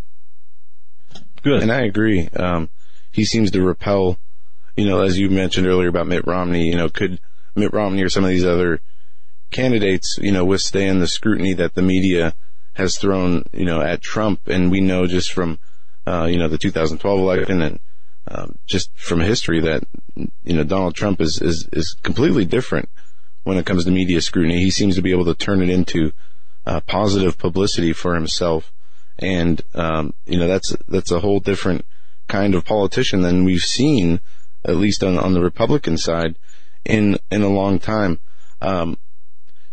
Good. 1.43 1.61
And 1.61 1.71
I 1.71 1.81
agree. 1.81 2.27
Um, 2.29 2.69
he 3.11 3.25
seems 3.25 3.51
to 3.51 3.61
repel, 3.61 4.17
you 4.77 4.85
know, 4.85 5.01
as 5.01 5.17
you 5.17 5.29
mentioned 5.29 5.67
earlier 5.67 5.89
about 5.89 6.07
Mitt 6.07 6.25
Romney, 6.27 6.67
you 6.67 6.75
know, 6.75 6.87
could 6.87 7.19
Mitt 7.55 7.73
Romney 7.73 8.03
or 8.03 8.09
some 8.09 8.23
of 8.23 8.29
these 8.29 8.45
other 8.45 8.79
candidates, 9.49 10.17
you 10.21 10.31
know, 10.31 10.45
withstand 10.45 11.01
the 11.01 11.07
scrutiny 11.07 11.53
that 11.53 11.73
the 11.73 11.81
media 11.81 12.35
has 12.73 12.97
thrown, 12.97 13.43
you 13.51 13.65
know, 13.65 13.81
at 13.81 14.01
Trump? 14.01 14.47
And 14.47 14.69
we 14.69 14.79
know 14.79 15.07
just 15.07 15.33
from, 15.33 15.57
uh, 16.05 16.25
you 16.25 16.37
know, 16.37 16.47
the 16.47 16.59
2012 16.59 17.19
election 17.19 17.61
and, 17.61 17.79
um, 18.29 18.55
just 18.67 18.95
from 18.95 19.19
history 19.19 19.61
that, 19.61 19.83
you 20.15 20.53
know, 20.53 20.63
Donald 20.63 20.93
Trump 20.95 21.21
is, 21.21 21.41
is, 21.41 21.67
is 21.73 21.95
completely 22.03 22.45
different 22.45 22.87
when 23.43 23.57
it 23.57 23.65
comes 23.65 23.85
to 23.85 23.91
media 23.91 24.21
scrutiny. 24.21 24.59
He 24.59 24.69
seems 24.69 24.95
to 24.95 25.01
be 25.01 25.11
able 25.11 25.25
to 25.25 25.33
turn 25.33 25.63
it 25.63 25.69
into, 25.69 26.11
uh, 26.67 26.81
positive 26.81 27.37
publicity 27.37 27.93
for 27.93 28.13
himself. 28.13 28.71
And, 29.17 29.59
um, 29.73 30.13
you 30.27 30.37
know, 30.37 30.47
that's, 30.47 30.75
that's 30.87 31.11
a 31.11 31.21
whole 31.21 31.39
different 31.39 31.83
kind 32.27 32.53
of 32.53 32.65
politician 32.65 33.21
than 33.21 33.43
we've 33.43 33.61
seen, 33.61 34.19
at 34.67 34.75
least 34.75 35.03
on, 35.03 35.17
on 35.17 35.33
the 35.33 35.41
Republican 35.41 35.97
side 35.97 36.37
in, 36.85 37.17
in 37.31 37.41
a 37.41 37.49
long 37.49 37.79
time. 37.79 38.19
Um, 38.61 38.97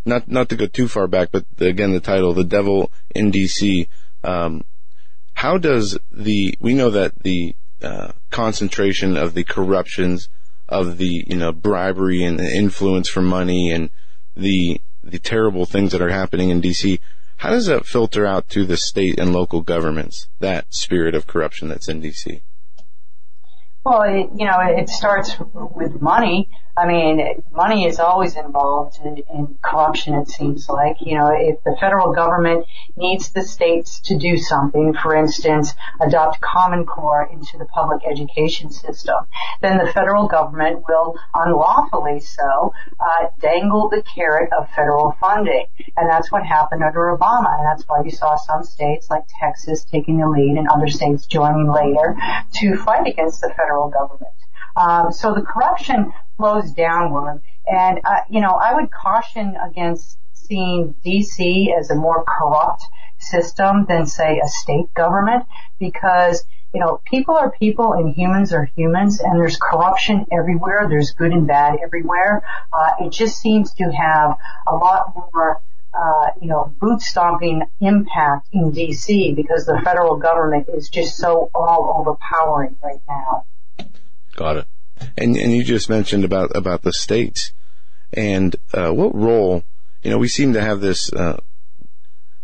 not, 0.05 0.29
not 0.29 0.49
to 0.51 0.57
go 0.57 0.67
too 0.67 0.89
far 0.89 1.07
back, 1.07 1.31
but 1.33 1.45
the, 1.57 1.67
again, 1.67 1.93
the 1.93 2.01
title, 2.01 2.35
The 2.35 2.45
Devil 2.45 2.91
in 3.15 3.33
DC, 3.33 3.89
um, 4.23 4.65
how 5.33 5.59
does 5.59 5.99
the, 6.13 6.57
we 6.61 6.75
know 6.75 6.91
that 6.91 7.23
the, 7.23 7.57
uh, 7.83 8.13
concentration 8.31 9.17
of 9.17 9.35
the 9.35 9.45
corruptions 9.45 10.29
of 10.69 10.99
the, 10.99 11.25
you 11.27 11.37
know, 11.37 11.53
bribery 11.53 12.25
and 12.25 12.41
influence 12.41 13.09
for 13.09 13.21
money 13.21 13.71
and 13.71 13.91
the, 14.37 14.81
the 15.03 15.19
terrible 15.19 15.67
things 15.67 15.93
that 15.93 16.01
are 16.01 16.11
happening 16.11 16.51
in 16.51 16.63
DC, 16.63 16.99
how 17.37 17.51
does 17.51 17.67
that 17.67 17.87
filter 17.87 18.25
out 18.25 18.49
to 18.49 18.65
the 18.65 18.77
state 18.77 19.19
and 19.19 19.33
local 19.33 19.61
governments, 19.61 20.29
that 20.41 20.73
spirit 20.73 21.15
of 21.15 21.27
corruption 21.27 21.69
that's 21.69 21.89
in 21.89 22.01
DC? 22.01 22.41
Well, 23.85 24.03
it, 24.03 24.31
you 24.35 24.47
know, 24.47 24.61
it 24.61 24.89
starts 24.89 25.37
with 25.53 26.01
money. 26.01 26.49
I 26.77 26.87
mean, 26.87 27.45
money 27.53 27.87
is 27.87 28.01
always 28.01 28.37
involved 28.37 28.99
in, 29.05 29.19
in, 29.33 29.59
corruption, 29.63 30.15
it 30.15 30.29
seems 30.29 30.69
like. 30.69 30.97
You 31.01 31.19
know, 31.19 31.31
if 31.33 31.63
the 31.63 31.77
federal 31.79 32.13
government 32.13 32.67
needs 32.97 33.31
the 33.31 33.43
states 33.43 34.01
to 34.07 34.19
do 34.19 34.37
something, 34.37 34.93
for 35.01 35.15
instance, 35.15 35.73
adopt 36.01 36.41
Common 36.41 36.85
Core 36.85 37.29
into 37.31 37.59
the 37.59 37.65
public 37.67 38.03
education 38.05 38.73
system, 38.73 39.15
then 39.63 39.79
the 39.79 39.93
federal 39.93 40.27
government 40.27 40.85
will 40.89 41.17
unlawfully 41.33 42.19
so 42.19 42.73
uh, 42.99 43.27
dangle 43.41 43.89
the 43.89 44.03
carrot 44.03 44.51
of 44.53 44.69
federal 44.71 45.13
funding. 45.21 45.67
And 45.97 46.11
that's 46.11 46.33
what 46.33 46.45
happened 46.45 46.83
under 46.83 47.17
Obama. 47.17 47.57
And 47.57 47.67
that's 47.67 47.85
why 47.87 48.03
you 48.05 48.11
saw 48.11 48.35
some 48.37 48.65
states 48.65 49.09
like 49.11 49.23
Texas 49.39 49.85
taking 49.85 50.19
the 50.19 50.29
lead 50.29 50.57
and 50.59 50.69
other 50.69 50.89
states 50.89 51.27
joining 51.27 51.71
later 51.71 52.17
to 52.55 52.77
fight 52.79 53.07
against 53.07 53.41
the 53.41 53.53
federal 53.57 53.91
government. 53.91 54.35
Um, 54.77 55.13
so 55.13 55.35
the 55.35 55.43
corruption 55.43 56.13
flows 56.37 56.73
downward. 56.73 57.43
And, 57.67 58.01
uh, 58.05 58.21
you 58.29 58.41
know, 58.41 58.51
I 58.51 58.75
would 58.75 58.91
caution 58.91 59.57
against 59.57 60.19
seeing 60.33 60.95
DC 61.05 61.69
as 61.79 61.91
a 61.91 61.95
more 61.95 62.25
corrupt 62.25 62.83
system 63.19 63.87
than 63.89 64.07
say 64.07 64.41
a 64.45 64.49
state 64.49 64.93
government 64.95 65.45
because 65.79 66.45
you 66.75 66.81
know, 66.81 67.01
people 67.07 67.37
are 67.37 67.53
people 67.53 67.93
and 67.93 68.15
humans 68.15 68.53
are 68.53 68.69
humans 68.77 69.21
and 69.21 69.39
there's 69.39 69.57
corruption 69.57 70.27
everywhere. 70.33 70.87
There's 70.89 71.13
good 71.13 71.31
and 71.31 71.47
bad 71.47 71.79
everywhere. 71.81 72.43
Uh, 72.73 73.07
it 73.07 73.13
just 73.13 73.41
seems 73.41 73.73
to 73.75 73.85
have 73.85 74.37
a 74.67 74.75
lot 74.75 75.15
more, 75.15 75.63
uh, 75.95 76.31
you 76.43 76.49
know, 76.49 76.75
boot 76.81 77.01
stomping 77.01 77.63
impact 77.81 78.49
in 78.53 78.73
DC 78.73 79.37
because 79.37 79.67
the 79.67 79.81
federal 79.85 80.17
government 80.17 80.67
is 80.75 80.89
just 80.89 81.17
so 81.17 81.49
all 81.55 81.95
overpowering 82.01 82.77
right 82.83 83.01
now. 83.09 83.45
Got 84.37 84.57
it. 84.59 84.67
And 85.17 85.37
and 85.37 85.53
you 85.53 85.65
just 85.65 85.91
mentioned 85.91 86.25
about 86.25 86.57
about 86.57 86.83
the 86.83 86.93
states 86.93 87.53
and 88.13 88.55
uh, 88.73 88.91
what 88.91 89.15
role 89.15 89.65
you 90.03 90.11
know 90.11 90.19
we 90.19 90.29
seem 90.29 90.53
to 90.53 90.61
have 90.61 90.81
this 90.81 91.13
uh, 91.13 91.41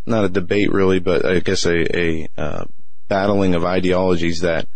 not 0.06 0.24
a 0.24 0.28
debate 0.28 0.72
really, 0.72 0.98
but 0.98 1.24
I 1.24 1.40
guess 1.40 1.64
a 1.66 1.98
a 1.98 2.28
uh, 2.36 2.64
battling 3.08 3.54
of 3.54 3.64
ideologies 3.64 4.40
that 4.40 4.66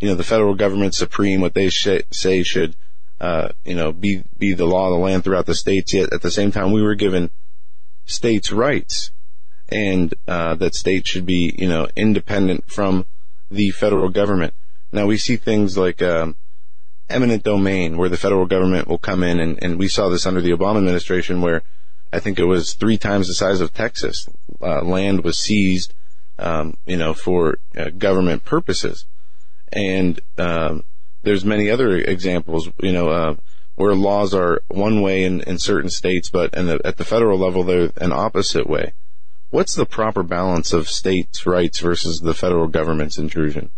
you 0.00 0.08
know 0.08 0.14
the 0.14 0.24
federal 0.24 0.54
government 0.54 0.94
supreme 0.94 1.40
what 1.40 1.54
they 1.54 1.68
sh- 1.70 2.02
say 2.10 2.42
should 2.42 2.74
uh, 3.20 3.50
you 3.64 3.74
know 3.74 3.92
be 3.92 4.22
be 4.38 4.54
the 4.54 4.66
law 4.66 4.86
of 4.86 4.92
the 4.92 4.98
land 4.98 5.24
throughout 5.24 5.46
the 5.46 5.54
states. 5.54 5.94
Yet 5.94 6.12
at 6.12 6.22
the 6.22 6.30
same 6.30 6.50
time, 6.50 6.72
we 6.72 6.82
were 6.82 6.94
given 6.94 7.30
states' 8.06 8.50
rights 8.50 9.12
and 9.68 10.14
uh, 10.26 10.54
that 10.56 10.74
states 10.74 11.10
should 11.10 11.26
be 11.26 11.54
you 11.56 11.68
know 11.68 11.88
independent 11.96 12.70
from 12.70 13.06
the 13.50 13.70
federal 13.70 14.08
government. 14.08 14.54
Now 14.92 15.06
we 15.06 15.16
see 15.16 15.36
things 15.36 15.76
like 15.76 16.02
um, 16.02 16.36
eminent 17.10 17.42
domain, 17.42 17.96
where 17.96 18.08
the 18.08 18.16
federal 18.16 18.46
government 18.46 18.88
will 18.88 18.98
come 18.98 19.22
in, 19.22 19.40
and, 19.40 19.62
and 19.62 19.78
we 19.78 19.88
saw 19.88 20.08
this 20.08 20.26
under 20.26 20.40
the 20.40 20.52
Obama 20.52 20.78
administration, 20.78 21.40
where 21.40 21.62
I 22.12 22.18
think 22.20 22.38
it 22.38 22.44
was 22.44 22.74
three 22.74 22.98
times 22.98 23.28
the 23.28 23.34
size 23.34 23.60
of 23.60 23.72
Texas. 23.72 24.28
Uh, 24.60 24.82
land 24.82 25.24
was 25.24 25.38
seized, 25.38 25.94
um, 26.38 26.76
you 26.86 26.96
know, 26.96 27.14
for 27.14 27.58
uh, 27.76 27.90
government 27.90 28.44
purposes, 28.44 29.06
and 29.72 30.20
um, 30.38 30.84
there's 31.22 31.44
many 31.44 31.70
other 31.70 31.96
examples, 31.96 32.68
you 32.80 32.92
know, 32.92 33.08
uh, 33.08 33.34
where 33.76 33.94
laws 33.94 34.34
are 34.34 34.62
one 34.68 35.00
way 35.00 35.24
in, 35.24 35.40
in 35.42 35.58
certain 35.58 35.90
states, 35.90 36.28
but 36.28 36.52
the, 36.52 36.80
at 36.84 36.96
the 36.96 37.04
federal 37.04 37.38
level 37.38 37.62
they're 37.62 37.90
an 37.96 38.12
opposite 38.12 38.68
way. 38.68 38.92
What's 39.50 39.74
the 39.74 39.86
proper 39.86 40.22
balance 40.22 40.72
of 40.72 40.88
states' 40.88 41.46
rights 41.46 41.80
versus 41.80 42.20
the 42.20 42.34
federal 42.34 42.68
government's 42.68 43.18
intrusion? 43.18 43.70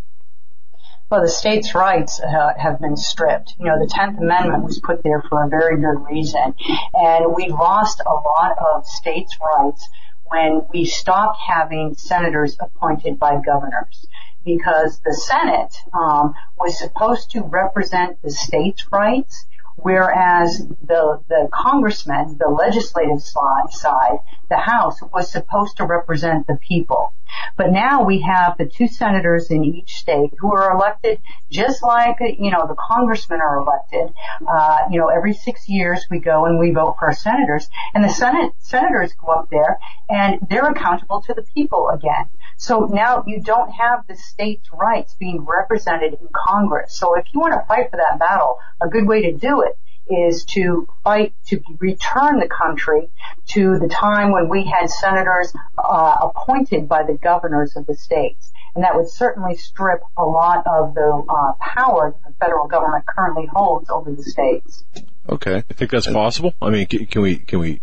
Well, 1.12 1.20
the 1.20 1.28
states' 1.28 1.74
rights 1.74 2.18
uh, 2.20 2.54
have 2.56 2.80
been 2.80 2.96
stripped. 2.96 3.54
You 3.58 3.66
know, 3.66 3.78
the 3.78 3.86
Tenth 3.86 4.18
Amendment 4.18 4.64
was 4.64 4.80
put 4.80 5.02
there 5.02 5.22
for 5.28 5.44
a 5.44 5.48
very 5.50 5.76
good 5.76 6.06
reason, 6.10 6.54
and 6.94 7.34
we 7.36 7.48
lost 7.48 8.00
a 8.00 8.14
lot 8.14 8.56
of 8.58 8.86
states' 8.86 9.36
rights 9.58 9.86
when 10.28 10.62
we 10.72 10.86
stopped 10.86 11.38
having 11.46 11.96
senators 11.96 12.56
appointed 12.58 13.18
by 13.18 13.38
governors 13.44 14.06
because 14.42 15.00
the 15.04 15.12
Senate 15.12 15.74
um, 15.92 16.34
was 16.58 16.78
supposed 16.78 17.30
to 17.32 17.42
represent 17.42 18.16
the 18.22 18.30
states' 18.30 18.90
rights 18.90 19.44
whereas 19.76 20.58
the 20.82 21.22
the 21.28 21.48
congressman, 21.52 22.36
the 22.38 22.48
legislative 22.48 23.22
side, 23.22 24.18
the 24.48 24.56
House 24.56 25.00
was 25.12 25.30
supposed 25.30 25.76
to 25.78 25.84
represent 25.84 26.46
the 26.46 26.56
people. 26.56 27.12
But 27.56 27.72
now 27.72 28.04
we 28.04 28.20
have 28.22 28.58
the 28.58 28.66
two 28.66 28.88
senators 28.88 29.50
in 29.50 29.64
each 29.64 29.94
state 29.94 30.32
who 30.38 30.54
are 30.54 30.72
elected 30.72 31.18
just 31.50 31.82
like 31.82 32.16
you 32.20 32.50
know 32.50 32.66
the 32.66 32.76
congressmen 32.78 33.40
are 33.40 33.58
elected. 33.58 34.14
Uh, 34.46 34.78
you 34.90 34.98
know, 34.98 35.08
every 35.08 35.34
six 35.34 35.68
years 35.68 36.04
we 36.10 36.18
go 36.18 36.44
and 36.44 36.58
we 36.58 36.72
vote 36.72 36.96
for 36.98 37.06
our 37.06 37.14
senators, 37.14 37.68
and 37.94 38.04
the 38.04 38.08
Senate 38.08 38.52
senators 38.58 39.12
go 39.14 39.32
up 39.32 39.48
there 39.50 39.78
and 40.08 40.40
they're 40.48 40.68
accountable 40.68 41.22
to 41.22 41.34
the 41.34 41.42
people 41.54 41.88
again. 41.88 42.26
So 42.62 42.88
now 42.88 43.24
you 43.26 43.40
don't 43.40 43.72
have 43.72 44.06
the 44.06 44.14
states' 44.14 44.68
rights 44.72 45.16
being 45.18 45.44
represented 45.44 46.12
in 46.12 46.28
Congress. 46.32 46.96
So 46.96 47.18
if 47.18 47.24
you 47.34 47.40
want 47.40 47.54
to 47.54 47.66
fight 47.66 47.90
for 47.90 47.96
that 47.96 48.20
battle, 48.20 48.56
a 48.80 48.88
good 48.88 49.08
way 49.08 49.22
to 49.22 49.32
do 49.36 49.62
it 49.62 49.76
is 50.08 50.44
to 50.44 50.86
fight 51.02 51.34
to 51.48 51.60
return 51.80 52.38
the 52.38 52.46
country 52.46 53.10
to 53.48 53.80
the 53.80 53.88
time 53.88 54.30
when 54.30 54.48
we 54.48 54.64
had 54.64 54.88
senators 54.88 55.52
uh, 55.76 56.14
appointed 56.22 56.88
by 56.88 57.02
the 57.02 57.14
governors 57.14 57.74
of 57.74 57.84
the 57.86 57.96
states. 57.96 58.52
And 58.76 58.84
that 58.84 58.94
would 58.94 59.10
certainly 59.10 59.56
strip 59.56 60.02
a 60.16 60.24
lot 60.24 60.64
of 60.64 60.94
the 60.94 61.24
uh, 61.28 61.54
power 61.58 62.14
that 62.14 62.30
the 62.30 62.34
federal 62.38 62.68
government 62.68 63.04
currently 63.06 63.46
holds 63.52 63.90
over 63.90 64.12
the 64.12 64.22
states. 64.22 64.84
Okay, 65.28 65.64
I 65.68 65.74
think 65.74 65.90
that's 65.90 66.06
possible. 66.06 66.54
I 66.62 66.70
mean, 66.70 66.86
can 66.86 67.22
we 67.22 67.38
can 67.38 67.58
we 67.58 67.80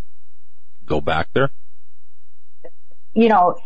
go 0.86 1.02
back 1.02 1.28
there? 1.34 1.52
You 3.14 3.28
know, 3.28 3.58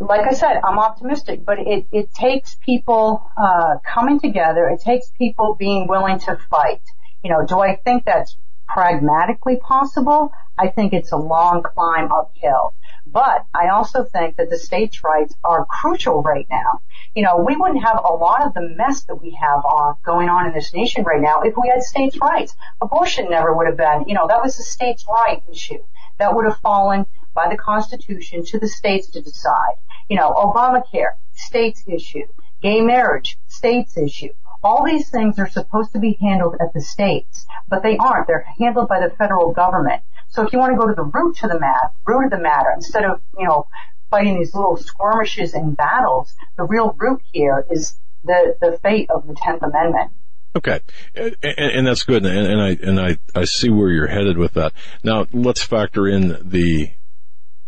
like 0.00 0.26
I 0.26 0.34
said, 0.34 0.60
I'm 0.64 0.78
optimistic, 0.78 1.44
but 1.44 1.58
it, 1.58 1.86
it 1.92 2.12
takes 2.14 2.56
people 2.56 3.30
uh, 3.36 3.76
coming 3.84 4.20
together. 4.20 4.68
It 4.68 4.80
takes 4.80 5.10
people 5.18 5.56
being 5.58 5.86
willing 5.88 6.18
to 6.20 6.38
fight. 6.50 6.82
You 7.22 7.30
know, 7.30 7.46
do 7.46 7.58
I 7.58 7.76
think 7.76 8.04
that's 8.04 8.36
pragmatically 8.68 9.56
possible? 9.56 10.32
I 10.58 10.68
think 10.68 10.92
it's 10.92 11.12
a 11.12 11.16
long 11.16 11.62
climb 11.62 12.10
uphill. 12.12 12.74
But 13.06 13.46
I 13.54 13.68
also 13.68 14.04
think 14.04 14.36
that 14.36 14.50
the 14.50 14.58
states' 14.58 15.04
rights 15.04 15.34
are 15.44 15.64
crucial 15.66 16.22
right 16.22 16.46
now. 16.50 16.80
You 17.14 17.22
know, 17.22 17.44
we 17.46 17.56
wouldn't 17.56 17.84
have 17.84 18.00
a 18.04 18.12
lot 18.12 18.46
of 18.46 18.54
the 18.54 18.62
mess 18.62 19.04
that 19.04 19.16
we 19.16 19.36
have 19.40 19.64
on 19.64 19.96
going 20.04 20.28
on 20.28 20.46
in 20.46 20.54
this 20.54 20.72
nation 20.72 21.04
right 21.04 21.20
now 21.20 21.42
if 21.42 21.54
we 21.60 21.68
had 21.68 21.82
states' 21.82 22.18
rights. 22.20 22.54
Abortion 22.80 23.30
never 23.30 23.52
would 23.54 23.66
have 23.66 23.76
been, 23.76 24.08
you 24.08 24.14
know, 24.14 24.26
that 24.28 24.42
was 24.42 24.58
a 24.58 24.62
states' 24.62 25.04
right 25.08 25.42
issue. 25.50 25.82
That 26.18 26.34
would 26.34 26.44
have 26.44 26.58
fallen 26.58 27.06
by 27.34 27.48
the 27.50 27.56
Constitution 27.56 28.44
to 28.46 28.58
the 28.58 28.68
states 28.68 29.10
to 29.10 29.20
decide. 29.20 29.76
You 30.08 30.16
know, 30.16 30.32
Obamacare, 30.32 31.14
states 31.34 31.82
issue. 31.86 32.26
Gay 32.62 32.80
marriage, 32.80 33.36
states 33.46 33.96
issue. 33.96 34.30
All 34.62 34.84
these 34.84 35.10
things 35.10 35.38
are 35.38 35.48
supposed 35.48 35.92
to 35.92 35.98
be 35.98 36.16
handled 36.20 36.56
at 36.60 36.72
the 36.72 36.80
states, 36.80 37.46
but 37.68 37.82
they 37.82 37.98
aren't. 37.98 38.26
They're 38.26 38.46
handled 38.58 38.88
by 38.88 39.00
the 39.00 39.14
federal 39.14 39.52
government. 39.52 40.02
So 40.28 40.42
if 40.46 40.52
you 40.52 40.58
want 40.58 40.72
to 40.72 40.78
go 40.78 40.88
to 40.88 40.94
the 40.94 41.02
root 41.02 41.36
to 41.38 41.48
the 41.48 41.60
matter, 41.60 41.90
root 42.06 42.24
of 42.24 42.30
the 42.30 42.38
matter, 42.38 42.70
instead 42.74 43.04
of, 43.04 43.20
you 43.38 43.46
know, 43.46 43.66
fighting 44.10 44.38
these 44.38 44.54
little 44.54 44.76
skirmishes 44.76 45.54
and 45.54 45.76
battles, 45.76 46.34
the 46.56 46.64
real 46.64 46.94
root 46.98 47.20
here 47.32 47.66
is 47.70 47.94
the, 48.24 48.56
the 48.60 48.78
fate 48.82 49.10
of 49.10 49.26
the 49.26 49.34
10th 49.34 49.62
Amendment. 49.62 50.12
Okay, 50.56 50.80
and, 51.16 51.36
and, 51.42 51.86
that's 51.86 52.04
good, 52.04 52.24
and, 52.24 52.62
I 52.62 52.68
and 52.80 53.00
I 53.00 53.18
I 53.34 53.44
see 53.44 53.70
where 53.70 53.90
you're 53.90 54.06
headed 54.06 54.38
with 54.38 54.52
that. 54.52 54.72
Now 55.02 55.26
let's 55.32 55.64
factor 55.64 56.06
in 56.06 56.28
the 56.48 56.92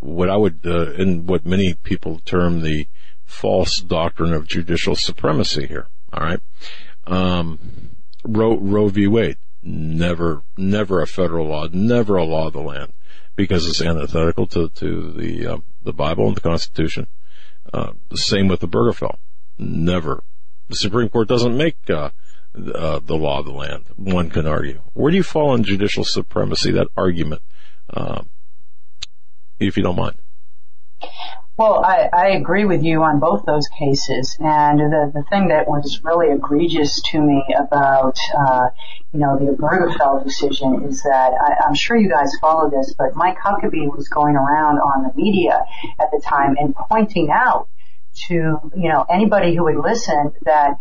what 0.07 0.29
I 0.29 0.37
would, 0.37 0.61
uh, 0.65 0.91
in 0.93 1.25
what 1.25 1.45
many 1.45 1.73
people 1.73 2.21
term 2.23 2.61
the 2.61 2.87
false 3.25 3.81
doctrine 3.81 4.33
of 4.33 4.47
judicial 4.47 4.95
supremacy 4.95 5.67
here. 5.67 5.87
All 6.13 6.23
right. 6.23 6.39
Um, 7.05 7.89
Roe, 8.23 8.57
Roe 8.57 8.87
v. 8.87 9.07
Wade, 9.07 9.37
never, 9.61 10.43
never 10.57 11.01
a 11.01 11.07
federal 11.07 11.47
law, 11.47 11.67
never 11.71 12.15
a 12.15 12.23
law 12.23 12.47
of 12.47 12.53
the 12.53 12.61
land 12.61 12.93
because 13.35 13.67
it's 13.67 13.81
antithetical 13.81 14.47
to, 14.47 14.69
to 14.69 15.11
the, 15.11 15.45
uh, 15.45 15.57
the 15.83 15.93
Bible 15.93 16.27
and 16.27 16.37
the 16.37 16.41
Constitution. 16.41 17.07
Uh, 17.73 17.91
the 18.09 18.17
same 18.17 18.47
with 18.47 18.61
the 18.61 18.67
Obergefell. 18.67 19.17
Never. 19.57 20.23
The 20.69 20.75
Supreme 20.77 21.09
Court 21.09 21.27
doesn't 21.27 21.55
make, 21.55 21.77
uh, 21.89 22.11
uh, 22.55 22.99
the 23.03 23.17
law 23.17 23.39
of 23.39 23.45
the 23.45 23.51
land. 23.51 23.85
One 23.97 24.29
can 24.29 24.47
argue. 24.47 24.81
Where 24.93 25.11
do 25.11 25.17
you 25.17 25.23
fall 25.23 25.49
on 25.49 25.63
judicial 25.63 26.05
supremacy? 26.05 26.71
That 26.71 26.87
argument. 26.95 27.41
Um, 27.89 28.29
if 29.59 29.77
you 29.77 29.83
don't 29.83 29.95
mind. 29.95 30.15
Well, 31.57 31.83
I, 31.83 32.07
I 32.13 32.27
agree 32.29 32.65
with 32.65 32.83
you 32.83 33.01
on 33.01 33.19
both 33.19 33.43
those 33.45 33.67
cases, 33.67 34.37
and 34.39 34.79
the 34.79 35.11
the 35.11 35.23
thing 35.23 35.47
that 35.47 35.67
was 35.67 36.01
really 36.03 36.31
egregious 36.31 37.01
to 37.11 37.19
me 37.19 37.43
about 37.57 38.15
uh, 38.37 38.69
you 39.11 39.19
know 39.19 39.39
the 39.39 39.53
Obergefell 39.53 40.23
decision 40.23 40.83
is 40.83 41.01
that 41.01 41.31
I, 41.33 41.65
I'm 41.65 41.73
sure 41.73 41.97
you 41.97 42.09
guys 42.09 42.31
follow 42.39 42.69
this, 42.69 42.93
but 42.95 43.15
Mike 43.15 43.39
Huckabee 43.43 43.87
was 43.87 44.07
going 44.07 44.35
around 44.35 44.77
on 44.77 45.01
the 45.01 45.11
media 45.19 45.65
at 45.99 46.11
the 46.11 46.21
time 46.23 46.57
and 46.59 46.75
pointing 46.75 47.31
out 47.31 47.69
to 48.27 48.33
you 48.35 48.89
know 48.89 49.07
anybody 49.09 49.55
who 49.55 49.63
would 49.63 49.77
listen 49.77 50.33
that 50.43 50.77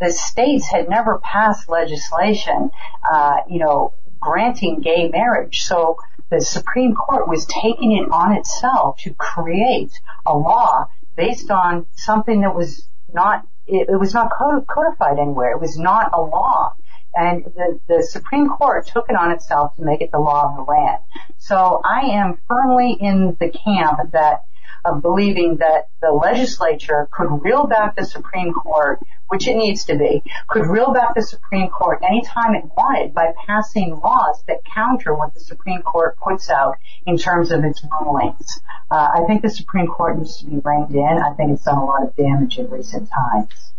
the 0.00 0.10
states 0.10 0.68
had 0.68 0.88
never 0.88 1.18
passed 1.18 1.68
legislation, 1.68 2.70
uh, 3.10 3.36
you 3.48 3.60
know, 3.60 3.94
granting 4.20 4.80
gay 4.80 5.08
marriage. 5.08 5.62
So 5.62 5.98
the 6.30 6.40
Supreme 6.40 6.94
Court 6.94 7.28
was 7.28 7.46
taking 7.46 7.92
it 7.92 8.10
on 8.10 8.32
itself 8.32 8.98
to 9.00 9.14
create 9.14 9.92
a 10.26 10.36
law 10.36 10.88
based 11.16 11.50
on 11.50 11.86
something 11.94 12.40
that 12.40 12.54
was 12.54 12.88
not, 13.12 13.46
it, 13.66 13.88
it 13.88 13.98
was 13.98 14.12
not 14.12 14.30
codified 14.30 15.18
anywhere. 15.18 15.52
It 15.52 15.60
was 15.60 15.78
not 15.78 16.10
a 16.12 16.20
law. 16.20 16.74
And 17.14 17.44
the, 17.44 17.80
the 17.88 18.02
Supreme 18.02 18.48
Court 18.48 18.86
took 18.86 19.08
it 19.08 19.16
on 19.16 19.30
itself 19.30 19.74
to 19.76 19.82
make 19.82 20.02
it 20.02 20.10
the 20.12 20.18
law 20.18 20.50
of 20.50 20.56
the 20.56 20.70
land. 20.70 20.98
So 21.38 21.80
I 21.82 22.00
am 22.12 22.38
firmly 22.46 22.92
in 23.00 23.36
the 23.40 23.48
camp 23.48 24.12
that 24.12 24.44
of 24.84 25.02
believing 25.02 25.56
that 25.56 25.88
the 26.00 26.10
legislature 26.10 27.08
could 27.10 27.42
reel 27.42 27.66
back 27.66 27.96
the 27.96 28.04
Supreme 28.04 28.52
Court, 28.52 29.00
which 29.28 29.48
it 29.48 29.56
needs 29.56 29.84
to 29.86 29.96
be, 29.96 30.22
could 30.48 30.66
reel 30.66 30.92
back 30.92 31.14
the 31.14 31.22
Supreme 31.22 31.68
Court 31.68 32.02
anytime 32.08 32.54
it 32.54 32.64
wanted 32.76 33.14
by 33.14 33.32
passing 33.46 33.98
laws 34.02 34.42
that 34.46 34.58
counter 34.74 35.14
what 35.14 35.34
the 35.34 35.40
Supreme 35.40 35.82
Court 35.82 36.16
puts 36.18 36.50
out 36.50 36.76
in 37.06 37.18
terms 37.18 37.50
of 37.50 37.64
its 37.64 37.84
rulings. 38.00 38.60
Uh, 38.90 39.08
I 39.14 39.24
think 39.26 39.42
the 39.42 39.50
Supreme 39.50 39.88
Court 39.88 40.18
needs 40.18 40.38
to 40.38 40.46
be 40.46 40.60
reined 40.62 40.94
in. 40.94 41.02
I 41.02 41.34
think 41.34 41.52
it's 41.52 41.64
done 41.64 41.78
a 41.78 41.84
lot 41.84 42.04
of 42.04 42.14
damage 42.16 42.58
in 42.58 42.70
recent 42.70 43.10
times. 43.10 43.72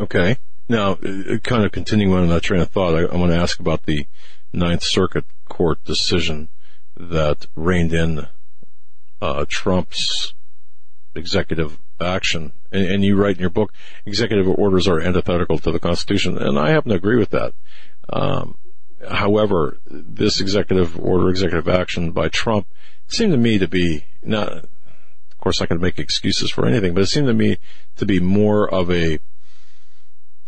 Okay. 0.00 0.36
Now, 0.68 0.92
uh, 0.92 1.38
kind 1.42 1.64
of 1.64 1.72
continuing 1.72 2.12
on 2.14 2.28
that 2.28 2.42
train 2.42 2.60
of 2.60 2.70
thought, 2.70 2.94
I, 2.94 3.02
I 3.02 3.16
want 3.16 3.32
to 3.32 3.38
ask 3.38 3.58
about 3.60 3.84
the 3.84 4.06
Ninth 4.52 4.82
Circuit 4.82 5.24
Court 5.48 5.82
decision 5.84 6.48
that 6.96 7.46
reined 7.54 7.92
in 7.92 8.26
uh, 9.20 9.44
Trump's 9.48 10.34
executive 11.14 11.78
action. 12.00 12.52
And, 12.72 12.86
and, 12.86 13.04
you 13.04 13.16
write 13.16 13.36
in 13.36 13.40
your 13.40 13.50
book, 13.50 13.72
executive 14.06 14.48
orders 14.48 14.88
are 14.88 15.00
antithetical 15.00 15.58
to 15.58 15.72
the 15.72 15.80
Constitution, 15.80 16.38
and 16.38 16.58
I 16.58 16.70
happen 16.70 16.90
to 16.90 16.96
agree 16.96 17.18
with 17.18 17.30
that. 17.30 17.52
Um, 18.08 18.56
however, 19.08 19.78
this 19.86 20.40
executive 20.40 20.98
order, 20.98 21.28
executive 21.28 21.68
action 21.68 22.12
by 22.12 22.28
Trump 22.28 22.66
seemed 23.06 23.32
to 23.32 23.38
me 23.38 23.58
to 23.58 23.68
be 23.68 24.04
not, 24.22 24.52
of 24.52 25.38
course, 25.38 25.60
I 25.60 25.66
can 25.66 25.80
make 25.80 25.98
excuses 25.98 26.50
for 26.50 26.66
anything, 26.66 26.94
but 26.94 27.02
it 27.02 27.08
seemed 27.08 27.26
to 27.26 27.34
me 27.34 27.58
to 27.96 28.06
be 28.06 28.20
more 28.20 28.68
of 28.68 28.90
a 28.90 29.18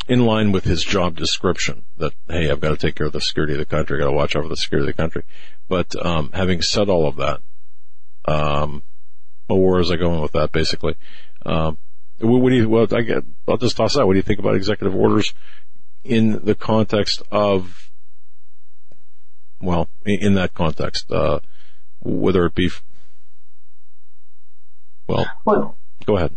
in 0.08 0.26
line 0.26 0.50
with 0.50 0.64
his 0.64 0.82
job 0.82 1.16
description 1.16 1.84
that 1.96 2.12
hey, 2.28 2.50
I've 2.50 2.60
got 2.60 2.70
to 2.70 2.76
take 2.76 2.96
care 2.96 3.06
of 3.06 3.12
the 3.12 3.20
security 3.20 3.54
of 3.54 3.58
the 3.60 3.64
country, 3.64 3.98
I've 3.98 4.04
got 4.04 4.10
to 4.10 4.16
watch 4.16 4.36
over 4.36 4.48
the 4.48 4.56
security 4.56 4.90
of 4.90 4.96
the 4.96 5.02
country. 5.02 5.24
But 5.68 5.94
um, 6.04 6.30
having 6.32 6.60
said 6.60 6.88
all 6.88 7.06
of 7.06 7.16
that, 7.16 7.40
um, 8.24 8.82
well, 9.48 9.58
where 9.58 9.80
is 9.80 9.90
I 9.90 9.96
going 9.96 10.20
with 10.20 10.32
that? 10.32 10.52
Basically, 10.52 10.96
um, 11.44 11.78
what, 12.20 12.40
what 12.40 12.50
do 12.50 12.56
you? 12.56 12.68
Well, 12.68 12.86
I 12.92 13.02
get. 13.02 13.24
I'll 13.48 13.56
just 13.56 13.76
toss 13.76 13.96
out. 13.96 14.06
What 14.06 14.14
do 14.14 14.18
you 14.18 14.22
think 14.22 14.38
about 14.38 14.54
executive 14.54 14.94
orders 14.94 15.34
in 16.04 16.44
the 16.44 16.54
context 16.54 17.22
of? 17.30 17.90
Well, 19.60 19.88
in 20.04 20.34
that 20.34 20.54
context, 20.54 21.10
uh, 21.12 21.40
whether 22.00 22.46
it 22.46 22.54
be. 22.54 22.70
Well, 25.06 25.26
well, 25.44 25.76
go 26.06 26.16
ahead 26.16 26.32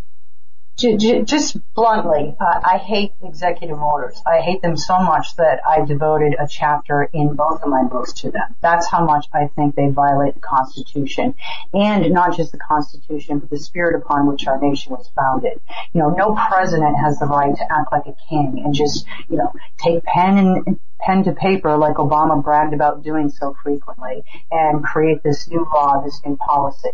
just 0.77 1.57
bluntly, 1.73 2.35
uh, 2.39 2.59
I 2.63 2.77
hate 2.77 3.13
executive 3.23 3.81
orders. 3.81 4.21
I 4.25 4.41
hate 4.41 4.61
them 4.61 4.75
so 4.75 4.99
much 4.99 5.35
that 5.37 5.61
I 5.67 5.85
devoted 5.85 6.35
a 6.37 6.47
chapter 6.47 7.09
in 7.13 7.35
both 7.35 7.61
of 7.61 7.69
my 7.69 7.83
books 7.83 8.13
to 8.21 8.31
them. 8.31 8.55
That's 8.61 8.89
how 8.89 9.05
much 9.05 9.27
I 9.33 9.47
think 9.55 9.75
they 9.75 9.87
violate 9.87 10.35
the 10.35 10.41
Constitution. 10.41 11.35
And 11.73 12.11
not 12.11 12.35
just 12.35 12.51
the 12.51 12.57
Constitution, 12.57 13.39
but 13.39 13.49
the 13.49 13.59
spirit 13.59 13.95
upon 13.95 14.27
which 14.27 14.47
our 14.47 14.59
nation 14.59 14.91
was 14.91 15.09
founded. 15.15 15.61
You 15.93 16.01
know, 16.01 16.09
no 16.09 16.35
president 16.49 16.97
has 16.97 17.19
the 17.19 17.25
right 17.25 17.55
to 17.55 17.63
act 17.71 17.91
like 17.91 18.05
a 18.07 18.15
king 18.29 18.61
and 18.65 18.73
just, 18.73 19.05
you 19.29 19.37
know, 19.37 19.53
take 19.77 20.03
pen 20.03 20.37
and 20.37 20.79
pen 20.99 21.23
to 21.23 21.31
paper 21.33 21.77
like 21.77 21.95
Obama 21.95 22.43
bragged 22.43 22.73
about 22.73 23.03
doing 23.03 23.29
so 23.29 23.55
frequently 23.63 24.23
and 24.51 24.83
create 24.83 25.23
this 25.23 25.47
new 25.47 25.65
law, 25.73 26.01
this 26.03 26.19
new 26.25 26.35
policy. 26.35 26.89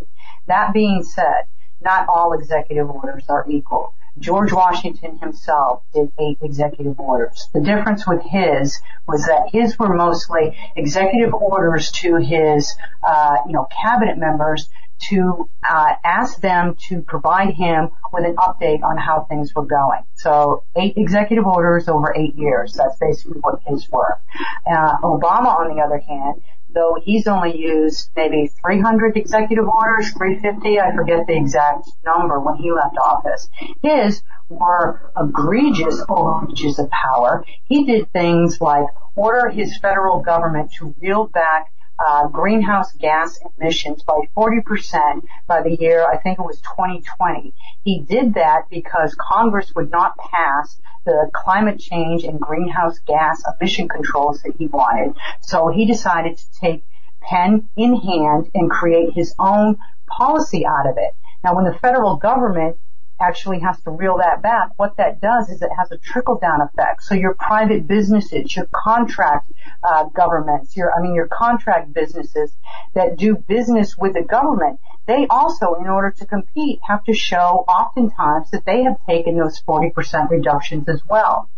That 0.47 0.73
being 0.73 1.03
said, 1.03 1.45
not 1.81 2.07
all 2.07 2.33
executive 2.33 2.89
orders 2.89 3.23
are 3.29 3.45
equal. 3.49 3.93
George 4.19 4.51
Washington 4.51 5.17
himself 5.19 5.83
did 5.93 6.11
eight 6.19 6.37
executive 6.41 6.99
orders. 6.99 7.47
The 7.53 7.61
difference 7.61 8.05
with 8.05 8.21
his 8.23 8.77
was 9.07 9.25
that 9.25 9.49
his 9.51 9.79
were 9.79 9.95
mostly 9.95 10.57
executive 10.75 11.33
orders 11.33 11.91
to 12.01 12.17
his, 12.17 12.75
uh, 13.07 13.37
you 13.47 13.53
know, 13.53 13.67
cabinet 13.81 14.17
members 14.17 14.67
to 15.09 15.49
uh, 15.67 15.93
ask 16.03 16.39
them 16.41 16.75
to 16.87 17.01
provide 17.01 17.53
him 17.53 17.89
with 18.13 18.25
an 18.25 18.35
update 18.35 18.83
on 18.83 18.97
how 18.97 19.25
things 19.29 19.53
were 19.55 19.65
going. 19.65 20.01
So 20.13 20.63
eight 20.75 20.93
executive 20.97 21.45
orders 21.45 21.87
over 21.87 22.13
eight 22.15 22.35
years. 22.35 22.73
That's 22.73 22.97
basically 22.99 23.39
what 23.39 23.61
his 23.65 23.89
were. 23.89 24.19
Uh, 24.67 24.97
Obama, 25.03 25.59
on 25.59 25.75
the 25.75 25.81
other 25.81 25.99
hand, 25.99 26.41
though 26.73 26.97
he's 27.03 27.27
only 27.27 27.57
used 27.57 28.09
maybe 28.15 28.49
300 28.63 29.17
executive 29.17 29.67
orders, 29.67 30.11
350, 30.11 30.79
I 30.79 30.95
forget 30.95 31.27
the 31.27 31.35
exact 31.35 31.89
number 32.05 32.39
when 32.39 32.55
he 32.55 32.71
left 32.71 32.97
office. 32.97 33.49
His 33.81 34.21
were 34.49 35.11
egregious 35.17 36.03
overreaches 36.09 36.79
of 36.79 36.89
power. 36.89 37.45
He 37.65 37.85
did 37.85 38.11
things 38.11 38.59
like 38.59 38.85
order 39.15 39.49
his 39.49 39.77
federal 39.77 40.21
government 40.21 40.71
to 40.79 40.95
reel 41.01 41.27
back 41.27 41.67
uh, 42.07 42.27
greenhouse 42.27 42.91
gas 42.93 43.39
emissions 43.57 44.03
by 44.03 44.19
40% 44.35 45.21
by 45.47 45.61
the 45.61 45.77
year, 45.79 46.05
I 46.05 46.17
think 46.17 46.39
it 46.39 46.43
was 46.43 46.59
2020. 46.61 47.53
He 47.83 47.99
did 47.99 48.35
that 48.35 48.69
because 48.69 49.15
Congress 49.19 49.71
would 49.75 49.91
not 49.91 50.17
pass 50.17 50.79
the 51.05 51.29
climate 51.33 51.79
change 51.79 52.23
and 52.23 52.39
greenhouse 52.39 52.99
gas 53.07 53.43
emission 53.59 53.87
controls 53.87 54.41
that 54.43 54.53
he 54.57 54.67
wanted. 54.67 55.15
So 55.41 55.69
he 55.69 55.85
decided 55.85 56.37
to 56.37 56.45
take 56.59 56.83
pen 57.21 57.69
in 57.75 57.95
hand 57.95 58.49
and 58.53 58.69
create 58.69 59.13
his 59.13 59.33
own 59.39 59.77
policy 60.07 60.65
out 60.65 60.87
of 60.87 60.97
it. 60.97 61.15
Now 61.43 61.55
when 61.55 61.65
the 61.65 61.77
federal 61.79 62.17
government 62.17 62.77
actually 63.21 63.59
has 63.59 63.79
to 63.81 63.91
reel 63.91 64.17
that 64.17 64.41
back, 64.41 64.69
what 64.77 64.97
that 64.97 65.21
does 65.21 65.49
is 65.49 65.61
it 65.61 65.69
has 65.77 65.91
a 65.91 65.97
trickle 65.97 66.39
down 66.39 66.61
effect. 66.61 67.03
So 67.03 67.15
your 67.15 67.35
private 67.35 67.87
businesses, 67.87 68.55
your 68.55 68.67
contract 68.73 69.51
uh, 69.83 70.05
governments, 70.05 70.75
your 70.75 70.93
I 70.93 71.01
mean 71.01 71.13
your 71.13 71.27
contract 71.27 71.93
businesses 71.93 72.51
that 72.95 73.17
do 73.17 73.35
business 73.35 73.95
with 73.97 74.13
the 74.13 74.23
government, 74.23 74.79
they 75.07 75.27
also, 75.29 75.75
in 75.75 75.87
order 75.87 76.11
to 76.19 76.25
compete, 76.25 76.79
have 76.87 77.03
to 77.05 77.13
show 77.13 77.65
oftentimes 77.67 78.51
that 78.51 78.65
they 78.65 78.83
have 78.83 78.97
taken 79.07 79.37
those 79.37 79.61
40% 79.67 80.29
reductions 80.29 80.87
as 80.87 81.01
well. 81.09 81.49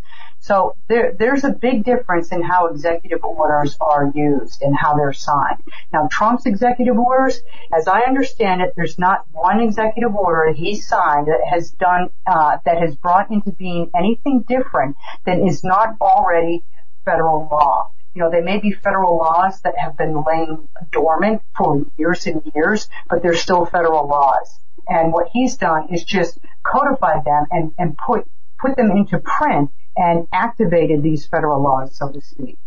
So 0.43 0.75
there, 0.89 1.13
there's 1.17 1.45
a 1.45 1.51
big 1.51 1.85
difference 1.85 2.33
in 2.33 2.41
how 2.41 2.67
executive 2.67 3.23
orders 3.23 3.77
are 3.79 4.11
used 4.13 4.61
and 4.61 4.75
how 4.77 4.97
they're 4.97 5.13
signed. 5.13 5.63
Now 5.93 6.09
Trump's 6.11 6.45
executive 6.45 6.97
orders, 6.97 7.39
as 7.73 7.87
I 7.87 8.01
understand 8.01 8.61
it, 8.61 8.73
there's 8.75 8.99
not 8.99 9.23
one 9.31 9.61
executive 9.61 10.13
order 10.13 10.51
he 10.51 10.75
signed 10.75 11.27
that 11.27 11.47
has 11.49 11.71
done, 11.71 12.09
uh, 12.27 12.57
that 12.65 12.77
has 12.77 12.93
brought 12.93 13.31
into 13.31 13.51
being 13.51 13.89
anything 13.95 14.43
different 14.45 14.97
than 15.25 15.47
is 15.47 15.63
not 15.63 15.95
already 16.01 16.65
federal 17.05 17.47
law. 17.49 17.91
You 18.13 18.23
know, 18.23 18.29
they 18.29 18.41
may 18.41 18.59
be 18.59 18.71
federal 18.71 19.15
laws 19.15 19.61
that 19.61 19.75
have 19.77 19.95
been 19.95 20.25
laying 20.27 20.67
dormant 20.91 21.41
for 21.57 21.85
years 21.97 22.27
and 22.27 22.41
years, 22.53 22.89
but 23.09 23.23
they're 23.23 23.33
still 23.35 23.65
federal 23.65 24.09
laws. 24.09 24.59
And 24.89 25.13
what 25.13 25.29
he's 25.31 25.55
done 25.55 25.87
is 25.93 26.03
just 26.03 26.37
codified 26.63 27.23
them 27.23 27.45
and, 27.49 27.71
and 27.77 27.97
put, 27.97 28.27
put 28.63 28.77
them 28.77 28.91
into 28.91 29.19
print 29.19 29.69
and 29.95 30.27
activated 30.31 31.03
these 31.03 31.25
federal 31.27 31.61
laws, 31.61 31.95
so 31.97 32.09
to 32.09 32.21
speak. 32.21 32.57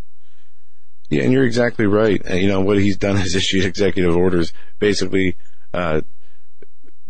Yeah, 1.08 1.22
and 1.22 1.32
you're 1.32 1.44
exactly 1.44 1.86
right. 1.86 2.20
You 2.30 2.48
know, 2.48 2.60
what 2.60 2.78
he's 2.78 2.96
done 2.96 3.16
is 3.16 3.34
issued 3.36 3.64
executive 3.64 4.16
orders 4.16 4.52
basically 4.78 5.36
uh, 5.72 6.02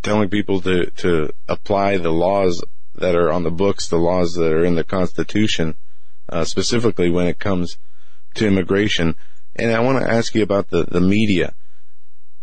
telling 0.03 0.29
people 0.29 0.61
to, 0.63 0.91
to 0.91 1.31
apply 1.49 1.99
the 1.99 2.13
laws 2.13 2.63
that 2.95 3.15
are 3.15 3.33
on 3.33 3.43
the 3.43 3.51
books, 3.51 3.89
the 3.89 3.97
laws 3.97 4.35
that 4.35 4.53
are 4.53 4.65
in 4.65 4.75
the 4.75 4.85
Constitution, 4.85 5.77
uh, 6.29 6.45
specifically 6.45 7.11
when 7.11 7.27
it 7.27 7.39
comes 7.39 7.79
to 8.35 8.47
immigration. 8.47 9.15
And 9.55 9.73
I 9.73 9.81
want 9.81 10.03
to 10.03 10.11
ask 10.11 10.35
you 10.35 10.43
about 10.43 10.71
the, 10.71 10.85
the 10.85 11.01
media. 11.01 11.55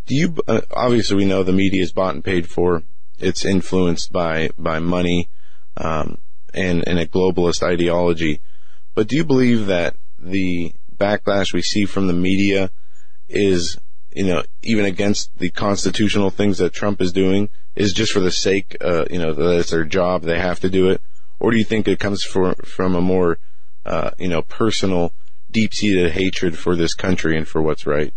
Do 0.06 0.16
you, 0.16 0.36
uh, 0.48 0.62
obviously 0.72 1.18
we 1.18 1.26
know 1.26 1.44
the 1.44 1.54
media 1.54 1.82
is 1.82 1.92
bought 1.92 2.16
and 2.16 2.24
paid 2.24 2.50
for. 2.50 2.84
It's 3.20 3.46
influenced 3.46 4.12
by, 4.12 4.50
by 4.58 4.80
money. 4.80 5.30
Um, 5.78 6.18
and, 6.54 6.88
and 6.88 7.00
a 7.00 7.06
globalist 7.06 7.64
ideology. 7.64 8.42
But 8.96 9.08
do 9.08 9.16
you 9.16 9.24
believe 9.24 9.68
that 9.68 9.96
the 10.20 10.74
backlash 10.96 11.54
we 11.54 11.62
see 11.62 11.86
from 11.86 12.08
the 12.08 12.14
media 12.14 12.72
is, 13.28 13.78
you 14.12 14.26
know, 14.26 14.44
even 14.62 14.86
against 14.86 15.38
the 15.38 15.50
constitutional 15.50 16.30
things 16.30 16.60
that 16.60 16.74
Trump 16.74 17.02
is 17.02 17.12
doing, 17.12 17.50
is 17.76 17.94
just 17.94 18.12
for 18.12 18.20
the 18.20 18.32
sake, 18.32 18.78
uh, 18.82 19.06
you 19.10 19.18
know, 19.18 19.34
that 19.34 19.60
it's 19.60 19.72
their 19.72 19.84
job, 19.84 20.22
they 20.22 20.40
have 20.40 20.60
to 20.60 20.70
do 20.70 20.90
it? 20.90 21.02
Or 21.40 21.52
do 21.52 21.58
you 21.58 21.64
think 21.64 21.88
it 21.88 22.00
comes 22.00 22.24
for, 22.24 22.54
from 22.56 22.96
a 22.96 23.02
more, 23.02 23.40
uh, 23.86 24.12
you 24.20 24.30
know, 24.30 24.44
personal, 24.44 25.14
deep-seated 25.52 26.12
hatred 26.12 26.58
for 26.58 26.76
this 26.76 26.94
country 26.94 27.38
and 27.38 27.48
for 27.48 27.62
what's 27.62 27.86
right? 27.86 28.14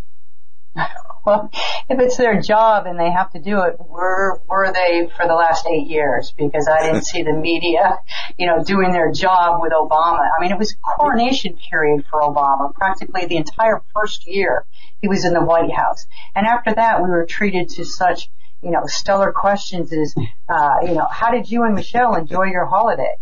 well, 1.27 1.51
if 1.89 1.99
it's 1.99 2.17
their 2.17 2.41
job 2.41 2.87
and 2.87 2.99
they 2.99 3.11
have 3.11 3.33
to 3.33 3.41
do 3.41 3.63
it, 3.63 3.77
where 3.79 4.39
were 4.49 4.73
they 4.73 5.09
for 5.17 5.27
the 5.27 5.35
last 5.35 5.67
eight 5.67 5.89
years? 5.89 6.33
Because 6.39 6.69
I 6.69 6.87
didn't 6.87 7.05
see 7.05 7.23
the 7.23 7.33
media, 7.33 7.99
you 8.39 8.47
know, 8.47 8.63
doing 8.63 8.93
their 8.93 9.11
job 9.13 9.61
with 9.61 9.73
Obama. 9.73 10.21
I 10.21 10.41
mean, 10.41 10.53
it 10.53 10.59
was 10.59 10.77
coronation 10.99 11.59
period 11.71 12.05
for 12.09 12.21
Obama, 12.21 12.73
practically 12.75 13.27
the 13.27 13.37
entire 13.37 13.83
first 13.95 14.27
year 14.27 14.65
he 15.03 15.09
was 15.09 15.25
in 15.25 15.33
the 15.33 15.43
White 15.43 15.73
House. 15.73 16.07
And 16.35 16.47
after 16.47 16.75
that, 16.75 17.03
we 17.03 17.09
were 17.09 17.27
treated 17.27 17.69
to 17.71 17.85
such, 17.85 18.31
you 18.63 18.71
know, 18.71 18.83
stellar 18.87 19.33
questions 19.33 19.93
as, 19.93 20.15
uh, 20.49 20.77
you 20.83 20.95
know, 20.95 21.07
how 21.11 21.31
did 21.33 21.51
you 21.51 21.65
and 21.65 21.75
Michelle 21.75 22.15
enjoy 22.15 22.45
your 22.45 22.67
holiday? 22.67 23.17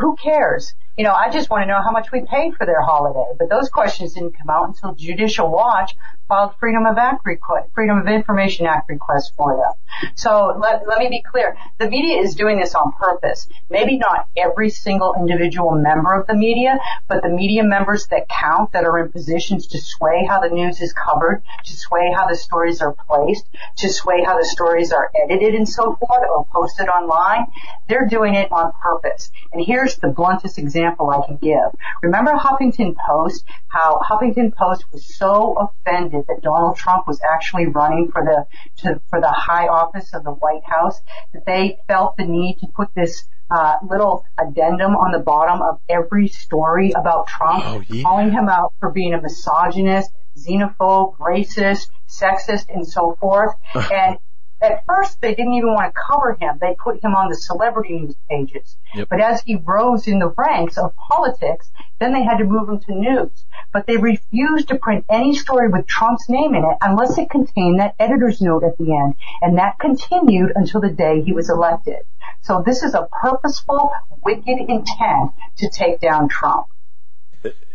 Who 0.00 0.16
cares? 0.16 0.74
You 0.98 1.04
know, 1.04 1.12
I 1.12 1.30
just 1.30 1.48
want 1.48 1.62
to 1.62 1.66
know 1.66 1.80
how 1.82 1.90
much 1.90 2.12
we 2.12 2.20
paid 2.20 2.54
for 2.54 2.66
their 2.66 2.82
holiday. 2.82 3.32
But 3.38 3.48
those 3.48 3.70
questions 3.70 4.12
didn't 4.12 4.36
come 4.36 4.50
out 4.50 4.68
until 4.68 4.94
Judicial 4.94 5.50
Watch 5.50 5.94
filed 6.28 6.52
Freedom 6.60 6.84
of 6.84 6.98
Act 6.98 7.24
request, 7.24 7.70
Freedom 7.74 7.96
of 7.98 8.06
Information 8.06 8.66
Act 8.66 8.90
request 8.90 9.32
for 9.34 9.56
them. 9.56 10.12
So 10.14 10.54
let, 10.60 10.86
let 10.86 10.98
me 10.98 11.08
be 11.08 11.22
clear. 11.22 11.56
The 11.78 11.88
media 11.88 12.20
is 12.20 12.34
doing 12.34 12.58
this 12.58 12.74
on 12.74 12.92
purpose. 12.92 13.48
Maybe 13.70 13.96
not 13.96 14.26
every 14.36 14.68
single 14.68 15.14
individual 15.18 15.70
member 15.72 16.12
of 16.12 16.26
the 16.26 16.34
media, 16.34 16.78
but 17.08 17.22
the 17.22 17.30
media 17.30 17.64
members 17.64 18.06
that 18.08 18.28
count 18.28 18.72
that 18.72 18.84
are 18.84 18.98
in 18.98 19.10
positions 19.10 19.68
to 19.68 19.78
sway 19.80 20.26
how 20.28 20.40
the 20.40 20.50
news 20.50 20.80
is 20.82 20.92
covered, 20.92 21.42
to 21.64 21.72
sway 21.74 22.12
how 22.14 22.28
the 22.28 22.36
stories 22.36 22.82
are 22.82 22.94
placed, 23.08 23.46
to 23.78 23.88
sway 23.88 24.22
how 24.24 24.38
the 24.38 24.44
stories 24.44 24.92
are 24.92 25.10
edited 25.24 25.54
and 25.54 25.68
so 25.68 25.96
forth 25.96 26.24
or 26.34 26.46
posted 26.52 26.88
online. 26.88 27.46
They're 27.88 28.08
doing 28.08 28.34
it 28.34 28.52
on 28.52 28.72
purpose. 28.82 29.30
And 29.52 29.64
here's 29.64 29.96
the 29.96 30.08
bluntest 30.08 30.58
example 30.58 30.81
I 30.84 31.26
can 31.26 31.36
give. 31.36 31.78
Remember 32.02 32.32
Huffington 32.32 32.94
Post, 33.06 33.44
how 33.68 34.00
Huffington 34.00 34.54
Post 34.54 34.84
was 34.92 35.16
so 35.16 35.56
offended 35.86 36.24
that 36.28 36.42
Donald 36.42 36.76
Trump 36.76 37.06
was 37.06 37.20
actually 37.32 37.66
running 37.66 38.10
for 38.10 38.22
the 38.24 38.46
to, 38.82 39.00
for 39.10 39.20
the 39.20 39.30
high 39.30 39.68
office 39.68 40.12
of 40.14 40.24
the 40.24 40.30
White 40.30 40.64
House, 40.64 41.00
that 41.32 41.44
they 41.46 41.78
felt 41.86 42.16
the 42.16 42.24
need 42.24 42.58
to 42.60 42.66
put 42.74 42.88
this 42.94 43.24
uh, 43.50 43.76
little 43.88 44.24
addendum 44.38 44.92
on 44.92 45.12
the 45.12 45.18
bottom 45.18 45.60
of 45.60 45.78
every 45.88 46.28
story 46.28 46.92
about 46.92 47.26
Trump, 47.26 47.62
oh, 47.66 47.82
yeah. 47.88 48.02
calling 48.02 48.30
him 48.30 48.48
out 48.48 48.72
for 48.80 48.90
being 48.90 49.12
a 49.12 49.20
misogynist, 49.20 50.10
xenophobe, 50.38 51.16
racist, 51.18 51.88
sexist, 52.08 52.64
and 52.74 52.86
so 52.86 53.16
forth. 53.20 53.54
and 53.74 54.18
at 54.62 54.84
first, 54.86 55.20
they 55.20 55.34
didn't 55.34 55.54
even 55.54 55.74
want 55.74 55.92
to 55.92 56.00
cover 56.08 56.36
him. 56.40 56.58
They 56.60 56.76
put 56.78 57.02
him 57.02 57.14
on 57.14 57.28
the 57.28 57.36
celebrity 57.36 58.00
news 58.00 58.14
pages. 58.30 58.76
Yep. 58.94 59.08
But 59.08 59.20
as 59.20 59.42
he 59.42 59.56
rose 59.56 60.06
in 60.06 60.20
the 60.20 60.32
ranks 60.36 60.78
of 60.78 60.94
politics, 60.96 61.68
then 61.98 62.12
they 62.12 62.22
had 62.22 62.38
to 62.38 62.44
move 62.44 62.68
him 62.68 62.80
to 62.80 62.94
news. 62.94 63.44
But 63.72 63.86
they 63.86 63.96
refused 63.96 64.68
to 64.68 64.78
print 64.78 65.04
any 65.10 65.34
story 65.34 65.68
with 65.68 65.86
Trump's 65.86 66.28
name 66.28 66.54
in 66.54 66.62
it 66.62 66.78
unless 66.80 67.18
it 67.18 67.28
contained 67.28 67.80
that 67.80 67.96
editor's 67.98 68.40
note 68.40 68.62
at 68.62 68.78
the 68.78 68.92
end. 68.92 69.14
And 69.40 69.58
that 69.58 69.78
continued 69.80 70.52
until 70.54 70.80
the 70.80 70.90
day 70.90 71.22
he 71.22 71.32
was 71.32 71.50
elected. 71.50 71.98
So 72.42 72.62
this 72.64 72.82
is 72.82 72.94
a 72.94 73.08
purposeful, 73.20 73.90
wicked 74.24 74.58
intent 74.58 75.32
to 75.58 75.70
take 75.70 76.00
down 76.00 76.28
Trump. 76.28 76.66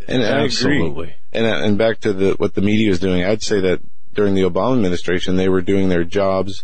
And 0.07 0.23
Absolutely. 0.23 1.13
And, 1.33 1.45
uh, 1.45 1.65
and 1.65 1.77
back 1.77 1.99
to 2.01 2.13
the, 2.13 2.33
what 2.37 2.53
the 2.53 2.61
media 2.61 2.91
is 2.91 2.99
doing, 2.99 3.25
I'd 3.25 3.43
say 3.43 3.59
that 3.61 3.81
during 4.13 4.35
the 4.35 4.43
Obama 4.43 4.75
administration, 4.75 5.35
they 5.35 5.49
were 5.49 5.61
doing 5.61 5.89
their 5.89 6.05
jobs 6.05 6.63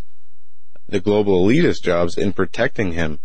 the 0.94 1.00
global 1.00 1.44
elitist 1.44 1.82
jobs 1.82 2.16
in 2.16 2.32
protecting 2.32 2.92
him. 2.92 3.18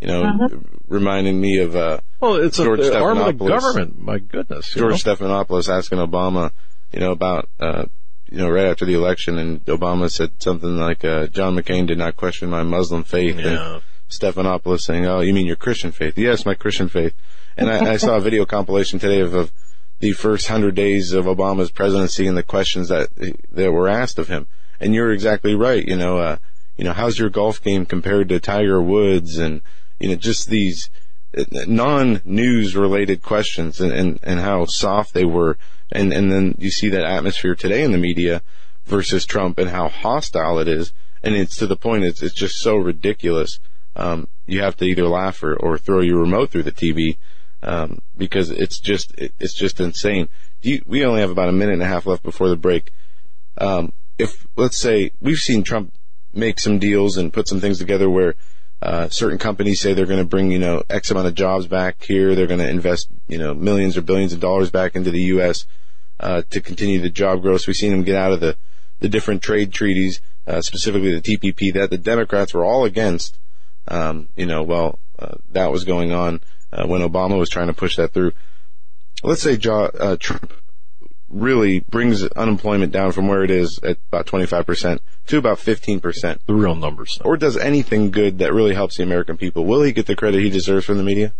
You 0.00 0.08
know, 0.08 0.22
uh-huh. 0.24 0.48
reminding 0.88 1.40
me 1.40 1.58
of 1.58 1.74
uh, 1.74 2.00
well, 2.20 2.36
it's 2.36 2.58
George 2.58 2.80
a, 2.80 2.98
arm 2.98 3.18
of 3.18 3.38
the 3.38 3.48
government. 3.48 3.98
My 3.98 4.18
goodness, 4.18 4.72
George 4.74 5.04
know? 5.04 5.14
Stephanopoulos 5.14 5.68
asking 5.68 5.98
Obama, 5.98 6.52
you 6.92 7.00
know, 7.00 7.12
about 7.12 7.48
uh, 7.58 7.86
you 8.30 8.38
know, 8.38 8.48
right 8.50 8.66
after 8.66 8.84
the 8.84 8.94
election, 8.94 9.38
and 9.38 9.64
Obama 9.64 10.10
said 10.10 10.32
something 10.38 10.76
like, 10.76 11.04
uh, 11.04 11.26
"John 11.28 11.56
McCain 11.56 11.86
did 11.86 11.98
not 11.98 12.16
question 12.16 12.50
my 12.50 12.62
Muslim 12.62 13.04
faith." 13.04 13.38
Yeah. 13.38 13.46
And 13.46 13.82
Stephanopoulos 14.10 14.80
saying, 14.80 15.06
"Oh, 15.06 15.20
you 15.20 15.32
mean 15.32 15.46
your 15.46 15.56
Christian 15.56 15.92
faith?" 15.92 16.18
Yes, 16.18 16.44
my 16.44 16.54
Christian 16.54 16.88
faith. 16.88 17.14
And 17.56 17.70
I, 17.70 17.92
I 17.92 17.96
saw 17.96 18.16
a 18.16 18.20
video 18.20 18.44
compilation 18.44 18.98
today 18.98 19.20
of, 19.20 19.32
of 19.32 19.50
the 20.00 20.12
first 20.12 20.48
hundred 20.48 20.74
days 20.74 21.14
of 21.14 21.24
Obama's 21.24 21.70
presidency 21.70 22.26
and 22.26 22.36
the 22.36 22.42
questions 22.42 22.90
that 22.90 23.08
that 23.50 23.72
were 23.72 23.88
asked 23.88 24.18
of 24.18 24.28
him. 24.28 24.46
And 24.78 24.94
you're 24.94 25.12
exactly 25.12 25.54
right. 25.54 25.82
You 25.82 25.96
know, 25.96 26.18
uh, 26.18 26.36
you 26.76 26.84
know, 26.84 26.92
how's 26.92 27.18
your 27.18 27.30
golf 27.30 27.62
game 27.62 27.86
compared 27.86 28.28
to 28.28 28.40
Tiger 28.40 28.82
Woods 28.82 29.38
and, 29.38 29.62
you 29.98 30.08
know, 30.08 30.16
just 30.16 30.48
these 30.48 30.90
uh, 31.36 31.44
non-news 31.66 32.76
related 32.76 33.22
questions 33.22 33.80
and, 33.80 33.92
and, 33.92 34.20
and 34.22 34.40
how 34.40 34.66
soft 34.66 35.14
they 35.14 35.24
were. 35.24 35.56
And, 35.90 36.12
and 36.12 36.30
then 36.30 36.54
you 36.58 36.70
see 36.70 36.88
that 36.90 37.04
atmosphere 37.04 37.54
today 37.54 37.82
in 37.82 37.92
the 37.92 37.98
media 37.98 38.42
versus 38.84 39.24
Trump 39.24 39.58
and 39.58 39.70
how 39.70 39.88
hostile 39.88 40.58
it 40.58 40.68
is. 40.68 40.92
And 41.22 41.34
it's 41.34 41.56
to 41.56 41.66
the 41.66 41.76
point, 41.76 42.04
it's, 42.04 42.22
it's 42.22 42.34
just 42.34 42.58
so 42.58 42.76
ridiculous. 42.76 43.58
Um, 43.96 44.28
you 44.46 44.60
have 44.60 44.76
to 44.76 44.84
either 44.84 45.08
laugh 45.08 45.42
or, 45.42 45.56
or 45.56 45.78
throw 45.78 46.00
your 46.00 46.20
remote 46.20 46.50
through 46.50 46.64
the 46.64 46.72
TV, 46.72 47.16
um, 47.62 48.00
because 48.16 48.50
it's 48.50 48.78
just, 48.78 49.14
it's 49.16 49.54
just 49.54 49.80
insane. 49.80 50.28
You, 50.60 50.82
we 50.86 51.04
only 51.04 51.20
have 51.20 51.30
about 51.30 51.48
a 51.48 51.52
minute 51.52 51.72
and 51.72 51.82
a 51.82 51.86
half 51.86 52.06
left 52.06 52.22
before 52.22 52.48
the 52.48 52.56
break. 52.56 52.92
Um, 53.58 53.92
if, 54.18 54.46
let's 54.56 54.76
say, 54.76 55.12
we've 55.20 55.38
seen 55.38 55.62
Trump 55.62 55.92
make 56.36 56.60
some 56.60 56.78
deals 56.78 57.16
and 57.16 57.32
put 57.32 57.48
some 57.48 57.60
things 57.60 57.78
together 57.78 58.08
where 58.08 58.34
uh, 58.82 59.08
certain 59.08 59.38
companies 59.38 59.80
say 59.80 59.94
they're 59.94 60.06
going 60.06 60.22
to 60.22 60.24
bring 60.24 60.50
you 60.50 60.58
know 60.58 60.82
X 60.90 61.10
amount 61.10 61.26
of 61.26 61.34
jobs 61.34 61.66
back 61.66 62.02
here. 62.02 62.34
They're 62.34 62.46
going 62.46 62.60
to 62.60 62.68
invest 62.68 63.08
you 63.26 63.38
know 63.38 63.54
millions 63.54 63.96
or 63.96 64.02
billions 64.02 64.32
of 64.32 64.40
dollars 64.40 64.70
back 64.70 64.94
into 64.94 65.10
the 65.10 65.22
U.S. 65.22 65.66
Uh, 66.20 66.42
to 66.50 66.60
continue 66.60 67.00
the 67.00 67.10
job 67.10 67.42
growth. 67.42 67.66
We've 67.66 67.76
seen 67.76 67.92
them 67.92 68.04
get 68.04 68.16
out 68.16 68.32
of 68.32 68.40
the 68.40 68.56
the 69.00 69.08
different 69.08 69.42
trade 69.42 69.72
treaties, 69.72 70.20
uh, 70.46 70.60
specifically 70.60 71.18
the 71.18 71.20
TPP 71.20 71.72
that 71.74 71.90
the 71.90 71.98
Democrats 71.98 72.54
were 72.54 72.64
all 72.64 72.84
against. 72.84 73.38
Um, 73.88 74.28
you 74.36 74.46
know, 74.46 74.62
well, 74.62 74.98
uh, 75.18 75.36
that 75.52 75.70
was 75.70 75.84
going 75.84 76.12
on 76.12 76.40
uh, 76.72 76.86
when 76.86 77.02
Obama 77.02 77.38
was 77.38 77.48
trying 77.48 77.68
to 77.68 77.72
push 77.72 77.96
that 77.96 78.12
through. 78.12 78.32
Let's 79.22 79.42
say 79.42 79.56
jo- 79.56 79.90
uh, 79.98 80.16
Trump 80.18 80.52
really 81.36 81.80
brings 81.80 82.26
unemployment 82.28 82.92
down 82.92 83.12
from 83.12 83.28
where 83.28 83.44
it 83.44 83.50
is 83.50 83.78
at 83.82 83.98
about 84.08 84.26
25% 84.26 84.98
to 85.26 85.38
about 85.38 85.58
15%. 85.58 86.38
The 86.46 86.54
real 86.54 86.74
numbers. 86.74 87.18
Or 87.24 87.36
does 87.36 87.56
anything 87.56 88.10
good 88.10 88.38
that 88.38 88.52
really 88.52 88.74
helps 88.74 88.96
the 88.96 89.02
American 89.02 89.36
people. 89.36 89.64
Will 89.64 89.82
he 89.82 89.92
get 89.92 90.06
the 90.06 90.16
credit 90.16 90.40
he 90.40 90.50
deserves 90.50 90.86
from 90.86 90.98
the 90.98 91.04
media? 91.04 91.32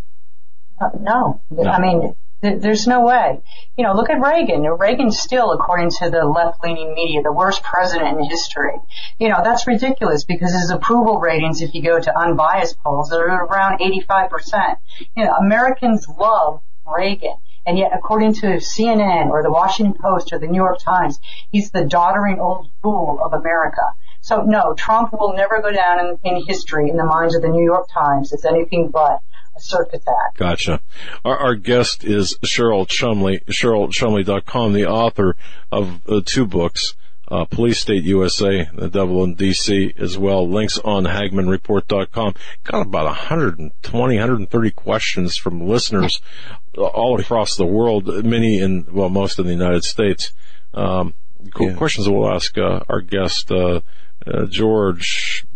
Uh, 0.80 0.90
no. 1.00 1.40
no. 1.50 1.70
I 1.70 1.80
mean, 1.80 2.14
th- 2.42 2.60
there's 2.60 2.86
no 2.86 3.00
way. 3.00 3.40
You 3.76 3.84
know, 3.84 3.94
look 3.94 4.10
at 4.10 4.20
Reagan. 4.20 4.62
Reagan's 4.62 5.18
still, 5.18 5.52
according 5.52 5.90
to 5.98 6.10
the 6.10 6.24
left-leaning 6.24 6.94
media, 6.94 7.22
the 7.22 7.32
worst 7.32 7.62
president 7.62 8.18
in 8.18 8.24
history. 8.24 8.74
You 9.18 9.30
know, 9.30 9.40
that's 9.42 9.66
ridiculous 9.66 10.24
because 10.24 10.52
his 10.52 10.70
approval 10.70 11.18
ratings, 11.18 11.62
if 11.62 11.74
you 11.74 11.82
go 11.82 11.98
to 11.98 12.18
unbiased 12.18 12.76
polls, 12.84 13.12
are 13.12 13.26
around 13.26 13.80
85%. 13.80 14.76
You 15.16 15.24
know, 15.24 15.32
Americans 15.32 16.06
love 16.08 16.60
Reagan. 16.86 17.36
And 17.66 17.76
yet, 17.76 17.90
according 17.92 18.34
to 18.34 18.46
CNN 18.58 19.28
or 19.30 19.42
the 19.42 19.50
Washington 19.50 19.94
Post 20.00 20.32
or 20.32 20.38
the 20.38 20.46
New 20.46 20.62
York 20.62 20.78
Times, 20.78 21.18
he's 21.50 21.70
the 21.70 21.84
doddering 21.84 22.38
old 22.38 22.70
fool 22.80 23.18
of 23.22 23.32
America. 23.32 23.82
So 24.20 24.42
no, 24.42 24.74
Trump 24.74 25.12
will 25.12 25.34
never 25.34 25.60
go 25.60 25.72
down 25.72 26.00
in, 26.00 26.18
in 26.24 26.46
history 26.46 26.90
in 26.90 26.96
the 26.96 27.04
minds 27.04 27.34
of 27.34 27.42
the 27.42 27.48
New 27.48 27.64
York 27.64 27.88
Times 27.92 28.32
as 28.32 28.44
anything 28.44 28.90
but 28.92 29.20
a 29.56 29.60
circus 29.60 30.02
act. 30.06 30.36
Gotcha. 30.36 30.80
Our, 31.24 31.36
our 31.36 31.54
guest 31.54 32.04
is 32.04 32.38
Cheryl 32.44 32.86
Chumley, 32.86 33.40
CherylChumley.com, 33.48 34.72
the 34.72 34.86
author 34.86 35.36
of 35.72 36.00
uh, 36.08 36.20
two 36.24 36.46
books, 36.46 36.94
uh, 37.28 37.44
Police 37.44 37.80
State 37.80 38.04
USA, 38.04 38.68
the 38.72 38.88
Devil 38.88 39.24
in 39.24 39.36
DC 39.36 39.98
as 39.98 40.16
well. 40.16 40.48
Links 40.48 40.78
on 40.78 41.04
HagmannReport.com. 41.04 42.34
Got 42.64 42.86
about 42.86 43.06
120, 43.06 44.14
130 44.14 44.70
questions 44.72 45.36
from 45.36 45.66
listeners 45.66 46.20
all 46.78 47.20
across 47.20 47.56
the 47.56 47.66
world, 47.66 48.06
many 48.24 48.60
in, 48.60 48.86
well, 48.90 49.08
most 49.08 49.38
in 49.38 49.46
the 49.46 49.52
United 49.52 49.84
States. 49.84 50.32
Um, 50.74 51.14
cool 51.54 51.70
yeah. 51.70 51.76
questions 51.76 52.08
we'll 52.08 52.30
ask 52.30 52.56
uh, 52.58 52.80
our 52.88 53.00
guest, 53.00 53.50
uh, 53.50 53.80
uh, 54.26 54.46
George, 54.46 55.46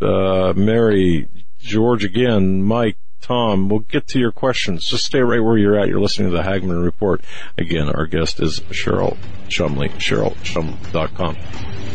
uh, 0.00 0.52
Mary, 0.56 1.28
George 1.58 2.04
again, 2.04 2.62
Mike, 2.62 2.98
Tom, 3.24 3.70
we'll 3.70 3.78
get 3.78 4.06
to 4.08 4.18
your 4.18 4.32
questions. 4.32 4.86
Just 4.86 5.06
stay 5.06 5.20
right 5.20 5.42
where 5.42 5.56
you're 5.56 5.80
at. 5.80 5.88
You're 5.88 5.98
listening 5.98 6.30
to 6.30 6.36
the 6.36 6.42
Hagmann 6.42 6.84
Report. 6.84 7.22
Again, 7.56 7.88
our 7.88 8.04
guest 8.04 8.38
is 8.38 8.60
Cheryl 8.60 9.16
Chumley, 9.48 9.88
CherylChum.com. 9.88 11.38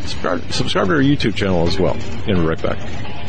Subscribe, 0.01 0.51
subscribe 0.51 0.87
to 0.87 0.93
our 0.93 1.01
YouTube 1.01 1.35
channel 1.35 1.67
as 1.67 1.77
well. 1.79 1.95
And 2.27 2.39
we're 2.39 2.49
right 2.49 2.61
back. 2.63 3.28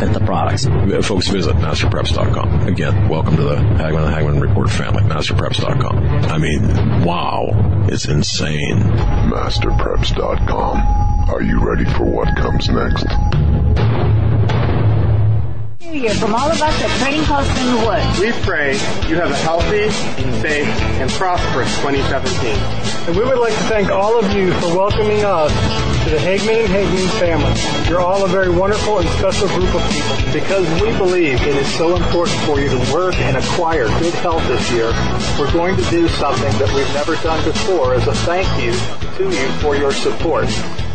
at 0.01 0.13
the 0.13 0.19
products. 0.21 0.65
Folks, 1.07 1.27
visit 1.27 1.55
masterpreps.com. 1.57 2.67
Again, 2.67 3.09
welcome 3.09 3.35
to 3.35 3.43
the 3.43 3.55
Hagmann 3.55 4.05
and 4.05 4.13
Hagmann 4.13 4.41
Report 4.41 4.69
family. 4.69 5.03
Masterpreps.com. 5.03 5.97
I 6.25 6.37
mean, 6.37 7.05
wow, 7.05 7.85
it's 7.87 8.07
insane. 8.07 8.79
Masterpreps.com. 9.29 11.29
Are 11.29 11.41
you 11.41 11.63
ready 11.63 11.85
for 11.85 12.05
what 12.05 12.35
comes 12.35 12.69
next? 12.69 13.05
New 15.81 15.93
Year 15.93 16.13
from 16.13 16.35
all 16.35 16.51
of 16.51 16.61
us 16.61 16.81
at 16.83 16.99
Trading 17.01 17.23
Post 17.25 17.49
in 17.57 17.65
the 17.65 17.85
Woods. 17.87 18.19
We 18.19 18.31
pray 18.45 18.73
you 19.09 19.15
have 19.15 19.31
a 19.31 19.35
healthy, 19.37 19.89
safe, 20.39 20.67
and 21.01 21.09
prosperous 21.09 21.75
2017. 21.77 22.53
And 23.07 23.17
we 23.17 23.23
would 23.23 23.39
like 23.39 23.53
to 23.53 23.63
thank 23.65 23.89
all 23.89 24.19
of 24.19 24.31
you 24.31 24.53
for 24.61 24.77
welcoming 24.77 25.25
us 25.25 25.51
to 26.03 26.11
the 26.11 26.19
Hagmann 26.19 26.65
and 26.65 26.69
Hagmann 26.69 27.07
family. 27.17 27.89
You're 27.89 27.99
all 27.99 28.23
a 28.23 28.27
very 28.27 28.51
wonderful 28.51 28.99
and 28.99 29.09
special 29.17 29.47
group 29.47 29.73
of 29.73 29.81
people. 29.89 30.31
Because 30.31 30.69
we 30.83 30.95
believe 30.97 31.41
it 31.41 31.55
is 31.55 31.73
so 31.73 31.95
important 31.95 32.37
for 32.41 32.59
you 32.59 32.69
to 32.69 32.93
work 32.93 33.15
and 33.15 33.37
acquire 33.37 33.87
good 33.97 34.13
health 34.21 34.47
this 34.47 34.71
year, 34.71 34.93
we're 35.39 35.51
going 35.51 35.75
to 35.75 35.89
do 35.89 36.07
something 36.09 36.53
that 36.59 36.71
we've 36.75 36.93
never 36.93 37.15
done 37.23 37.43
before 37.43 37.95
as 37.95 38.05
a 38.05 38.13
thank 38.29 38.45
you 38.61 38.71
to 39.17 39.35
you 39.35 39.49
for 39.61 39.75
your 39.75 39.91
support 39.91 40.45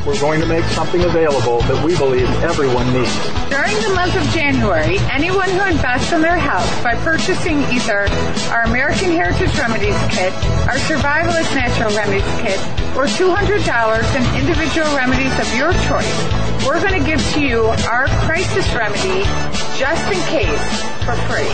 we're 0.07 0.21
going 0.21 0.41
to 0.41 0.47
make 0.47 0.65
something 0.71 1.03
available 1.03 1.59
that 1.67 1.85
we 1.85 1.99
believe 1.99 2.31
everyone 2.47 2.87
needs. 2.95 3.11
During 3.51 3.75
the 3.83 3.91
month 3.91 4.15
of 4.15 4.23
January, 4.31 5.03
anyone 5.11 5.51
who 5.51 5.67
invests 5.67 6.13
in 6.13 6.23
their 6.23 6.39
health 6.39 6.71
by 6.87 6.95
purchasing 7.03 7.59
either 7.75 8.07
our 8.55 8.63
American 8.71 9.11
Heritage 9.11 9.51
Remedies 9.59 9.99
Kit, 10.15 10.31
our 10.71 10.79
Survivalist 10.87 11.51
Natural 11.59 11.91
Remedies 11.99 12.23
Kit, 12.39 12.63
or 12.95 13.11
$200 13.11 13.59
in 14.15 14.23
individual 14.39 14.87
remedies 14.95 15.35
of 15.43 15.51
your 15.59 15.75
choice, 15.91 16.17
we're 16.63 16.79
going 16.79 16.95
to 16.95 17.05
give 17.05 17.19
to 17.35 17.43
you 17.43 17.67
our 17.91 18.07
crisis 18.31 18.67
remedy 18.79 19.27
just 19.75 20.07
in 20.07 20.23
case 20.31 20.67
for 21.03 21.19
free. 21.27 21.51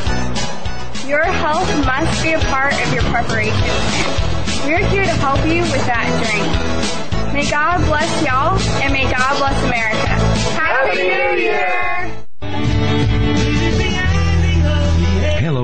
Your 1.08 1.24
health 1.24 1.68
must 1.88 2.22
be 2.22 2.36
a 2.36 2.38
part 2.52 2.76
of 2.76 2.92
your 2.92 3.02
preparation 3.08 3.56
plan. 3.56 4.68
We're 4.68 4.86
here 4.92 5.04
to 5.04 5.16
help 5.24 5.40
you 5.48 5.62
with 5.72 5.84
that 5.88 6.06
journey. 6.20 7.01
May 7.32 7.50
God 7.50 7.78
bless 7.86 8.22
y'all, 8.26 8.58
and 8.82 8.92
may 8.92 9.04
God 9.04 9.38
bless 9.38 9.64
America. 9.64 10.06
Happy, 10.54 10.98
Happy 10.98 11.36
New 11.36 11.42
Year! 11.42 12.21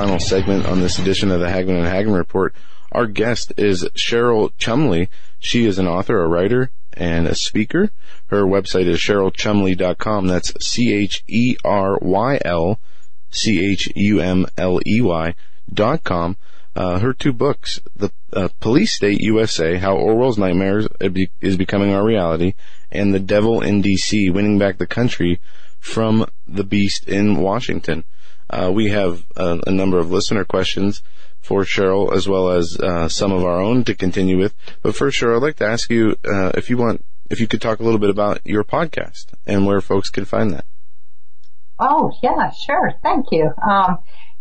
Final 0.00 0.18
segment 0.18 0.64
on 0.64 0.80
this 0.80 0.98
edition 0.98 1.30
of 1.30 1.40
the 1.40 1.50
Hagmann 1.50 1.76
and 1.76 1.86
Hagmann 1.86 2.16
Report. 2.16 2.54
Our 2.90 3.04
guest 3.04 3.52
is 3.58 3.86
Cheryl 3.94 4.50
Chumley. 4.56 5.10
She 5.38 5.66
is 5.66 5.78
an 5.78 5.86
author, 5.86 6.22
a 6.22 6.26
writer, 6.26 6.70
and 6.94 7.26
a 7.26 7.34
speaker. 7.34 7.90
Her 8.28 8.44
website 8.44 8.86
is 8.86 8.98
cherylchumley.com. 8.98 10.26
That's 10.26 10.54
C-H-E-R-Y-L 10.66 11.20
C-H-U-M-L-E-Y 13.30 13.74
dot 15.70 16.02
com. 16.02 16.38
Uh, 16.74 16.98
her 17.00 17.12
two 17.12 17.34
books, 17.34 17.80
The 17.94 18.10
uh, 18.32 18.48
Police 18.58 18.94
State 18.94 19.20
USA, 19.20 19.76
How 19.76 19.98
Orwell's 19.98 20.38
Nightmares 20.38 20.88
is 21.42 21.58
Becoming 21.58 21.92
Our 21.92 22.06
Reality, 22.06 22.54
and 22.90 23.12
The 23.12 23.20
Devil 23.20 23.60
in 23.60 23.82
D.C., 23.82 24.30
Winning 24.30 24.58
Back 24.58 24.78
the 24.78 24.86
Country 24.86 25.42
from 25.78 26.24
the 26.48 26.64
Beast 26.64 27.06
in 27.06 27.36
Washington. 27.36 28.04
Uh, 28.50 28.70
we 28.72 28.88
have 28.88 29.24
a, 29.36 29.60
a, 29.66 29.70
number 29.70 29.98
of 29.98 30.10
listener 30.10 30.44
questions 30.44 31.02
for 31.40 31.62
Cheryl 31.62 32.12
as 32.12 32.28
well 32.28 32.50
as 32.50 32.76
uh, 32.80 33.08
some 33.08 33.32
of 33.32 33.44
our 33.44 33.60
own 33.60 33.84
to 33.84 33.94
continue 33.94 34.36
with. 34.36 34.54
But 34.82 34.96
first, 34.96 35.20
Cheryl, 35.20 35.36
I'd 35.36 35.42
like 35.42 35.56
to 35.56 35.66
ask 35.66 35.88
you 35.88 36.16
uh, 36.24 36.50
if 36.54 36.68
you 36.68 36.76
want, 36.76 37.04
if 37.30 37.40
you 37.40 37.46
could 37.46 37.62
talk 37.62 37.78
a 37.78 37.84
little 37.84 38.00
bit 38.00 38.10
about 38.10 38.40
your 38.44 38.64
podcast 38.64 39.26
and 39.46 39.66
where 39.66 39.80
folks 39.80 40.10
can 40.10 40.24
find 40.24 40.50
that. 40.50 40.64
Oh 41.78 42.12
yeah, 42.22 42.50
sure. 42.50 42.92
Thank 43.02 43.26
you. 43.30 43.52
Um, 43.62 43.98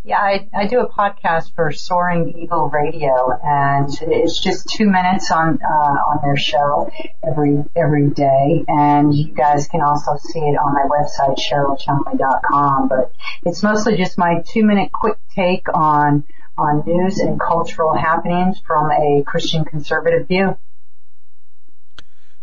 yeah, 0.09 0.17
I, 0.17 0.49
I 0.55 0.65
do 0.65 0.79
a 0.79 0.89
podcast 0.89 1.53
for 1.53 1.71
Soaring 1.71 2.33
Eagle 2.35 2.67
Radio, 2.67 3.29
and 3.43 3.87
it's 4.01 4.41
just 4.41 4.67
two 4.67 4.87
minutes 4.89 5.29
on 5.31 5.59
uh, 5.61 5.93
on 6.09 6.19
their 6.23 6.35
show 6.35 6.89
every 7.23 7.63
every 7.75 8.09
day, 8.09 8.65
and 8.67 9.13
you 9.13 9.27
guys 9.27 9.67
can 9.67 9.81
also 9.81 10.17
see 10.17 10.39
it 10.39 10.57
on 10.57 10.73
my 10.73 10.85
website 10.89 11.37
cherylchumley.com. 11.37 12.87
But 12.87 13.13
it's 13.45 13.61
mostly 13.61 13.97
just 13.97 14.17
my 14.17 14.43
two 14.51 14.63
minute 14.63 14.91
quick 14.91 15.19
take 15.35 15.67
on 15.71 16.23
on 16.57 16.83
news 16.87 17.19
and 17.19 17.39
cultural 17.39 17.95
happenings 17.95 18.59
from 18.65 18.89
a 18.89 19.23
Christian 19.23 19.63
conservative 19.63 20.27
view. 20.27 20.57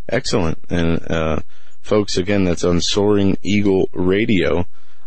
Excellent, 0.09 0.61
and 0.71 1.11
uh, 1.11 1.41
folks, 1.81 2.17
again, 2.17 2.45
that's 2.45 2.63
on 2.63 2.81
Soaring 2.81 3.37
Eagle 3.43 3.89
Radio. 3.93 4.67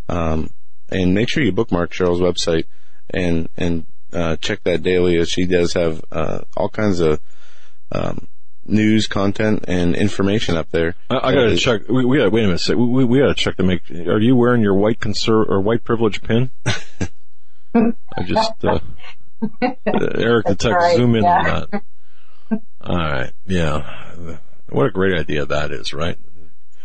Um, 0.09 0.49
and 0.91 1.13
make 1.13 1.29
sure 1.29 1.43
you 1.43 1.51
bookmark 1.51 1.91
Cheryl's 1.91 2.21
website 2.21 2.65
and 3.09 3.49
and 3.57 3.85
uh, 4.13 4.35
check 4.37 4.63
that 4.63 4.83
daily 4.83 5.17
as 5.17 5.29
she 5.29 5.45
does 5.45 5.73
have 5.73 6.03
uh, 6.11 6.41
all 6.57 6.69
kinds 6.69 6.99
of 6.99 7.19
um, 7.91 8.27
news 8.65 9.07
content 9.07 9.65
and 9.67 9.95
information 9.95 10.57
up 10.57 10.69
there. 10.71 10.95
I, 11.09 11.17
I 11.17 11.33
got 11.33 11.43
to 11.45 11.57
check. 11.57 11.87
We, 11.87 12.05
we 12.05 12.17
gotta, 12.17 12.29
wait 12.29 12.43
a 12.43 12.47
minute. 12.47 12.67
We, 12.69 13.05
we 13.05 13.19
got 13.19 13.27
to 13.27 13.35
check 13.35 13.57
to 13.57 13.63
make. 13.63 13.89
Are 13.91 14.19
you 14.19 14.35
wearing 14.35 14.61
your 14.61 14.75
white 14.75 14.99
conser 14.99 15.47
or 15.47 15.61
white 15.61 15.83
privilege 15.83 16.21
pin? 16.21 16.51
I 16.65 18.23
just 18.23 18.65
uh, 18.65 18.79
Eric 19.85 20.47
the 20.47 20.55
tech 20.57 20.73
right, 20.73 20.95
zoom 20.95 21.15
in 21.15 21.23
yeah. 21.23 21.37
on 21.37 21.67
that. 21.71 21.83
All 22.81 22.95
right, 22.95 23.31
yeah. 23.45 24.37
What 24.69 24.87
a 24.87 24.91
great 24.91 25.17
idea 25.19 25.45
that 25.45 25.71
is, 25.71 25.93
right? 25.93 26.17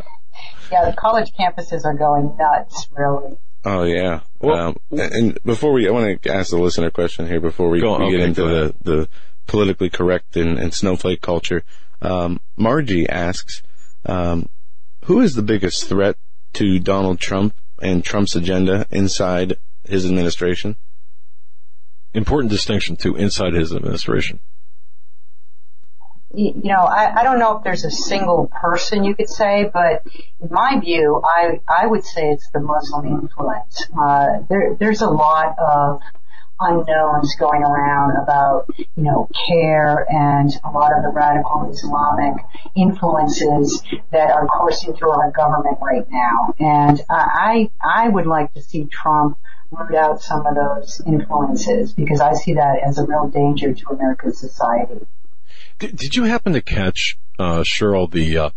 Yeah, 0.69 0.83
the 0.89 0.97
college 0.97 1.31
campuses 1.39 1.85
are 1.85 1.93
going 1.93 2.35
nuts, 2.37 2.89
really. 2.91 3.37
Oh 3.69 3.83
yeah. 3.83 4.21
Well, 4.39 4.67
um, 4.69 4.77
and 4.91 5.37
before 5.43 5.73
we, 5.73 5.89
I 5.89 5.91
want 5.91 6.23
to 6.23 6.33
ask 6.33 6.51
the 6.51 6.57
listener 6.57 6.89
question 6.89 7.27
here 7.27 7.41
before 7.41 7.69
we, 7.69 7.81
on, 7.81 8.05
we 8.05 8.11
get 8.11 8.21
okay, 8.21 8.29
into 8.29 8.43
the, 8.43 8.75
the 8.81 9.09
politically 9.45 9.89
correct 9.89 10.37
and, 10.37 10.57
and 10.57 10.73
snowflake 10.73 11.21
culture. 11.21 11.63
Um, 12.01 12.39
Margie 12.55 13.09
asks, 13.09 13.61
um, 14.05 14.47
Who 15.05 15.19
is 15.19 15.35
the 15.35 15.41
biggest 15.41 15.89
threat 15.89 16.15
to 16.53 16.79
Donald 16.79 17.19
Trump 17.19 17.55
and 17.81 18.05
Trump's 18.05 18.37
agenda 18.37 18.85
inside 18.89 19.57
his 19.83 20.05
administration? 20.05 20.77
Important 22.13 22.51
distinction 22.51 22.95
too, 22.95 23.17
inside 23.17 23.53
his 23.53 23.73
administration. 23.73 24.39
You 26.37 26.69
know, 26.69 26.83
I, 26.83 27.21
I 27.21 27.23
don't 27.23 27.39
know 27.39 27.57
if 27.57 27.63
there's 27.63 27.83
a 27.83 27.89
single 27.89 28.47
person 28.61 29.03
you 29.03 29.15
could 29.15 29.29
say, 29.29 29.69
but 29.73 30.03
in 30.39 30.49
my 30.51 30.79
view, 30.79 31.19
I 31.25 31.59
I 31.67 31.87
would 31.87 32.03
say 32.03 32.29
it's 32.29 32.47
the 32.53 32.59
Muslim 32.59 33.07
influence. 33.07 33.87
Uh, 33.99 34.43
there 34.47 34.75
there's 34.79 35.01
a 35.01 35.09
lot 35.09 35.57
of 35.57 35.99
unknowns 36.59 37.35
going 37.39 37.63
around 37.63 38.17
about, 38.21 38.69
you 38.77 39.03
know, 39.03 39.29
CAIR 39.47 40.05
and 40.09 40.51
a 40.63 40.71
lot 40.71 40.91
of 40.95 41.03
the 41.03 41.09
radical 41.09 41.69
Islamic 41.71 42.43
influences 42.75 43.83
that 44.11 44.31
are 44.31 44.47
coursing 44.47 44.95
through 44.95 45.11
our 45.11 45.31
government 45.31 45.77
right 45.81 46.05
now. 46.09 46.53
And 46.59 47.01
I, 47.09 47.69
I 47.81 48.09
would 48.09 48.25
like 48.25 48.53
to 48.53 48.61
see 48.61 48.85
Trump 48.85 49.37
root 49.71 49.95
out 49.95 50.21
some 50.21 50.45
of 50.45 50.55
those 50.55 51.01
influences 51.05 51.93
because 51.93 52.21
I 52.21 52.33
see 52.33 52.53
that 52.53 52.79
as 52.85 52.97
a 52.97 53.05
real 53.05 53.27
danger 53.27 53.73
to 53.73 53.89
American 53.89 54.33
society. 54.33 55.05
Did, 55.79 55.95
did 55.95 56.15
you 56.15 56.23
happen 56.23 56.53
to 56.53 56.61
catch, 56.61 57.17
uh, 57.39 57.59
Cheryl, 57.59 58.09
the, 58.09 58.37
uh, 58.37 58.49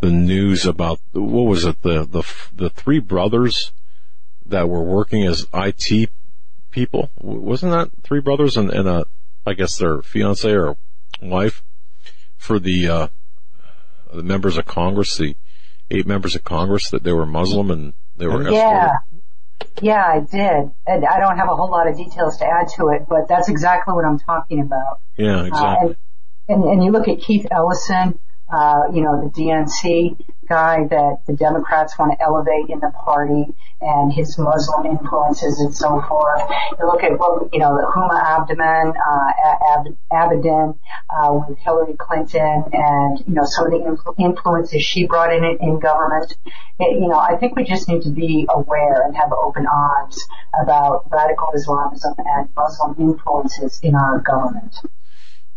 the 0.00 0.10
news 0.10 0.66
about, 0.66 1.00
what 1.12 1.42
was 1.42 1.64
it, 1.64 1.82
the, 1.82 2.04
the, 2.04 2.22
the 2.54 2.70
three 2.70 2.98
brothers 2.98 3.72
that 4.44 4.68
were 4.68 4.82
working 4.82 5.24
as 5.24 5.46
IT 5.52 6.10
people. 6.70 7.10
Wasn't 7.20 7.72
that 7.72 7.90
three 8.02 8.20
brothers 8.20 8.56
and, 8.56 8.70
and 8.70 8.88
a, 8.88 9.06
I 9.46 9.54
guess 9.54 9.76
their 9.78 10.02
fiance 10.02 10.50
or 10.50 10.76
wife 11.22 11.62
for 12.36 12.58
the, 12.58 12.88
uh, 12.88 13.08
the 14.12 14.22
members 14.22 14.56
of 14.56 14.66
Congress, 14.66 15.16
the 15.16 15.36
eight 15.90 16.06
members 16.06 16.36
of 16.36 16.44
Congress 16.44 16.90
that 16.90 17.02
they 17.02 17.12
were 17.12 17.26
Muslim 17.26 17.70
and 17.70 17.94
they 18.16 18.26
were 18.26 18.48
Yeah. 18.50 18.98
Yeah, 19.80 20.04
I 20.04 20.20
did. 20.20 20.70
And 20.86 21.06
I 21.06 21.18
don't 21.18 21.38
have 21.38 21.48
a 21.48 21.56
whole 21.56 21.70
lot 21.70 21.88
of 21.88 21.96
details 21.96 22.36
to 22.38 22.44
add 22.44 22.68
to 22.76 22.88
it, 22.88 23.06
but 23.08 23.26
that's 23.26 23.48
exactly 23.48 23.94
what 23.94 24.04
I'm 24.04 24.18
talking 24.18 24.60
about. 24.60 25.00
Yeah, 25.16 25.46
exactly. 25.46 25.64
Uh, 25.64 25.86
and, 25.88 25.96
and, 26.48 26.64
and 26.64 26.84
you 26.84 26.90
look 26.90 27.08
at 27.08 27.20
Keith 27.20 27.46
Ellison, 27.50 28.18
uh, 28.52 28.82
you 28.92 29.02
know, 29.02 29.20
the 29.22 29.30
DNC 29.30 30.16
guy 30.48 30.86
that 30.86 31.18
the 31.26 31.34
Democrats 31.34 31.98
want 31.98 32.12
to 32.12 32.24
elevate 32.24 32.70
in 32.70 32.78
the 32.78 32.92
party 33.04 33.52
and 33.80 34.12
his 34.12 34.38
Muslim 34.38 34.86
influences 34.86 35.58
and 35.58 35.74
so 35.74 36.00
forth. 36.08 36.40
You 36.78 36.86
look 36.86 37.02
at 37.02 37.18
what, 37.18 37.52
you 37.52 37.58
know, 37.58 37.74
the 37.76 37.82
Huma 37.82 38.22
Abedin, 38.22 38.94
uh, 38.94 39.32
Ab- 39.74 39.96
Abedin, 40.12 40.78
uh, 41.10 41.32
with 41.32 41.58
Hillary 41.58 41.94
Clinton 41.98 42.64
and, 42.72 43.18
you 43.26 43.34
know, 43.34 43.44
some 43.44 43.66
of 43.66 43.72
the 43.72 43.78
influ- 43.78 44.14
influences 44.18 44.82
she 44.84 45.06
brought 45.06 45.34
in 45.34 45.44
in 45.60 45.80
government. 45.80 46.36
It, 46.78 47.00
you 47.00 47.08
know, 47.08 47.18
I 47.18 47.36
think 47.36 47.56
we 47.56 47.64
just 47.64 47.88
need 47.88 48.02
to 48.02 48.10
be 48.10 48.46
aware 48.48 49.02
and 49.02 49.16
have 49.16 49.32
open 49.32 49.66
eyes 49.66 50.18
about 50.62 51.10
radical 51.10 51.48
Islamism 51.54 52.14
and 52.18 52.48
Muslim 52.56 52.94
influences 53.00 53.80
in 53.82 53.96
our 53.96 54.20
government. 54.20 54.76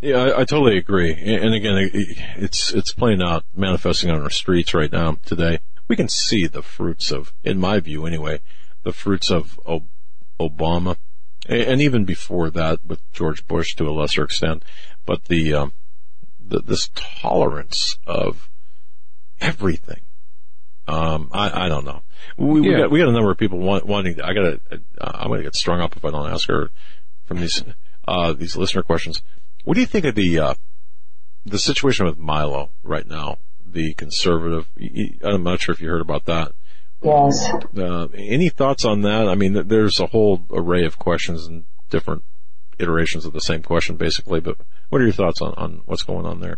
Yeah, 0.01 0.17
I, 0.17 0.41
I 0.41 0.45
totally 0.45 0.77
agree. 0.77 1.11
And, 1.13 1.53
again, 1.53 1.89
it's 2.37 2.73
it's 2.73 2.93
playing 2.93 3.21
out, 3.21 3.43
manifesting 3.55 4.09
on 4.09 4.21
our 4.21 4.29
streets 4.29 4.73
right 4.73 4.91
now 4.91 5.17
today. 5.25 5.59
We 5.87 5.95
can 5.95 6.07
see 6.07 6.47
the 6.47 6.61
fruits 6.61 7.11
of, 7.11 7.33
in 7.43 7.59
my 7.59 7.79
view 7.79 8.05
anyway, 8.05 8.41
the 8.83 8.93
fruits 8.93 9.29
of 9.29 9.59
Obama, 10.39 10.95
and, 11.47 11.81
even 11.81 12.05
before 12.05 12.49
that 12.51 12.79
with 12.85 13.01
George 13.11 13.45
Bush 13.47 13.75
to 13.75 13.89
a 13.89 13.91
lesser 13.91 14.23
extent. 14.23 14.63
But 15.05 15.25
the, 15.25 15.53
um, 15.53 15.73
the 16.39 16.61
this 16.61 16.89
tolerance 16.95 17.97
of 18.07 18.49
everything. 19.41 20.01
Um, 20.87 21.29
I, 21.31 21.65
I 21.65 21.69
don't 21.69 21.85
know. 21.85 22.01
We, 22.37 22.61
we 22.61 22.71
got 22.71 22.89
we 22.89 22.99
got 22.99 23.09
a 23.09 23.13
number 23.13 23.31
of 23.31 23.37
people 23.37 23.59
want, 23.59 23.85
wanting. 23.85 24.21
I 24.21 24.33
got. 24.33 24.59
I'm 24.99 25.27
going 25.27 25.39
to 25.39 25.43
get 25.43 25.55
strung 25.55 25.81
up 25.81 25.95
if 25.95 26.05
I 26.05 26.09
don't 26.09 26.31
ask 26.31 26.47
her 26.47 26.69
from 27.25 27.41
these 27.41 27.63
uh, 28.07 28.33
these 28.33 28.55
listener 28.55 28.81
questions. 28.81 29.21
What 29.63 29.75
do 29.75 29.81
you 29.81 29.87
think 29.87 30.05
of 30.05 30.15
the 30.15 30.39
uh, 30.39 30.53
the 31.45 31.59
situation 31.59 32.05
with 32.05 32.17
Milo 32.17 32.71
right 32.83 33.07
now? 33.07 33.37
The 33.65 33.93
conservative. 33.93 34.67
I'm 35.23 35.43
not 35.43 35.61
sure 35.61 35.73
if 35.73 35.81
you 35.81 35.89
heard 35.89 36.01
about 36.01 36.25
that. 36.25 36.53
Yes. 37.01 37.49
Uh, 37.77 38.07
any 38.13 38.49
thoughts 38.49 38.83
on 38.83 39.01
that? 39.01 39.29
I 39.29 39.35
mean, 39.35 39.67
there's 39.67 39.99
a 39.99 40.07
whole 40.07 40.43
array 40.51 40.85
of 40.85 40.97
questions 40.97 41.45
and 41.45 41.65
different 41.89 42.23
iterations 42.77 43.25
of 43.25 43.33
the 43.33 43.41
same 43.41 43.61
question, 43.61 43.95
basically. 43.95 44.39
But 44.39 44.57
what 44.89 45.01
are 45.01 45.05
your 45.05 45.13
thoughts 45.13 45.41
on, 45.41 45.53
on 45.55 45.81
what's 45.85 46.03
going 46.03 46.25
on 46.25 46.39
there? 46.39 46.57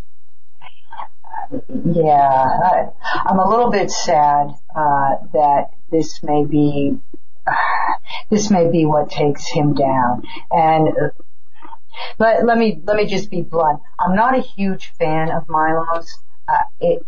Yeah, 1.51 2.11
I, 2.11 2.87
I'm 3.25 3.39
a 3.39 3.49
little 3.49 3.69
bit 3.69 3.91
sad 3.91 4.51
uh, 4.73 5.09
that 5.33 5.71
this 5.91 6.23
may 6.23 6.45
be 6.45 6.97
this 8.29 8.49
may 8.49 8.71
be 8.71 8.85
what 8.85 9.11
takes 9.11 9.47
him 9.49 9.73
down. 9.73 10.23
And 10.49 10.87
uh, 10.89 11.09
let 12.19 12.45
let 12.45 12.57
me 12.57 12.81
let 12.83 12.97
me 12.97 13.05
just 13.05 13.29
be 13.29 13.41
blunt. 13.41 13.81
I'm 13.99 14.15
not 14.15 14.37
a 14.37 14.41
huge 14.41 14.91
fan 14.99 15.31
of 15.31 15.47
Milo's. 15.47 16.19
Uh, 16.47 16.57
it, 16.79 17.03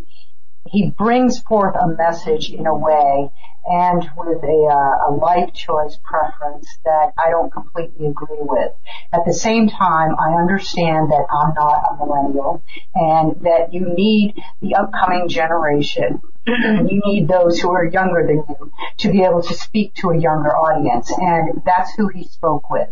he 0.69 0.89
brings 0.89 1.41
forth 1.41 1.75
a 1.75 1.87
message 1.87 2.49
in 2.49 2.65
a 2.65 2.75
way 2.75 3.29
and 3.65 4.09
with 4.17 4.43
a, 4.43 4.67
uh, 4.69 5.09
a 5.09 5.15
life 5.15 5.53
choice 5.53 5.97
preference 6.03 6.67
that 6.83 7.11
I 7.17 7.29
don't 7.29 7.51
completely 7.51 8.07
agree 8.07 8.39
with. 8.39 8.71
At 9.13 9.21
the 9.25 9.33
same 9.33 9.69
time, 9.69 10.15
I 10.19 10.39
understand 10.39 11.11
that 11.11 11.25
I'm 11.31 11.53
not 11.53 11.83
a 11.91 12.05
millennial 12.05 12.63
and 12.93 13.35
that 13.43 13.73
you 13.73 13.93
need 13.93 14.35
the 14.61 14.75
upcoming 14.75 15.29
generation. 15.29 16.21
you 16.47 17.01
need 17.05 17.27
those 17.27 17.59
who 17.59 17.71
are 17.71 17.85
younger 17.85 18.25
than 18.27 18.43
you 18.49 18.71
to 18.99 19.11
be 19.11 19.23
able 19.23 19.41
to 19.41 19.53
speak 19.53 19.93
to 19.95 20.09
a 20.09 20.17
younger 20.17 20.49
audience 20.49 21.11
and 21.15 21.61
that's 21.65 21.93
who 21.95 22.09
he 22.09 22.25
spoke 22.25 22.69
with. 22.69 22.89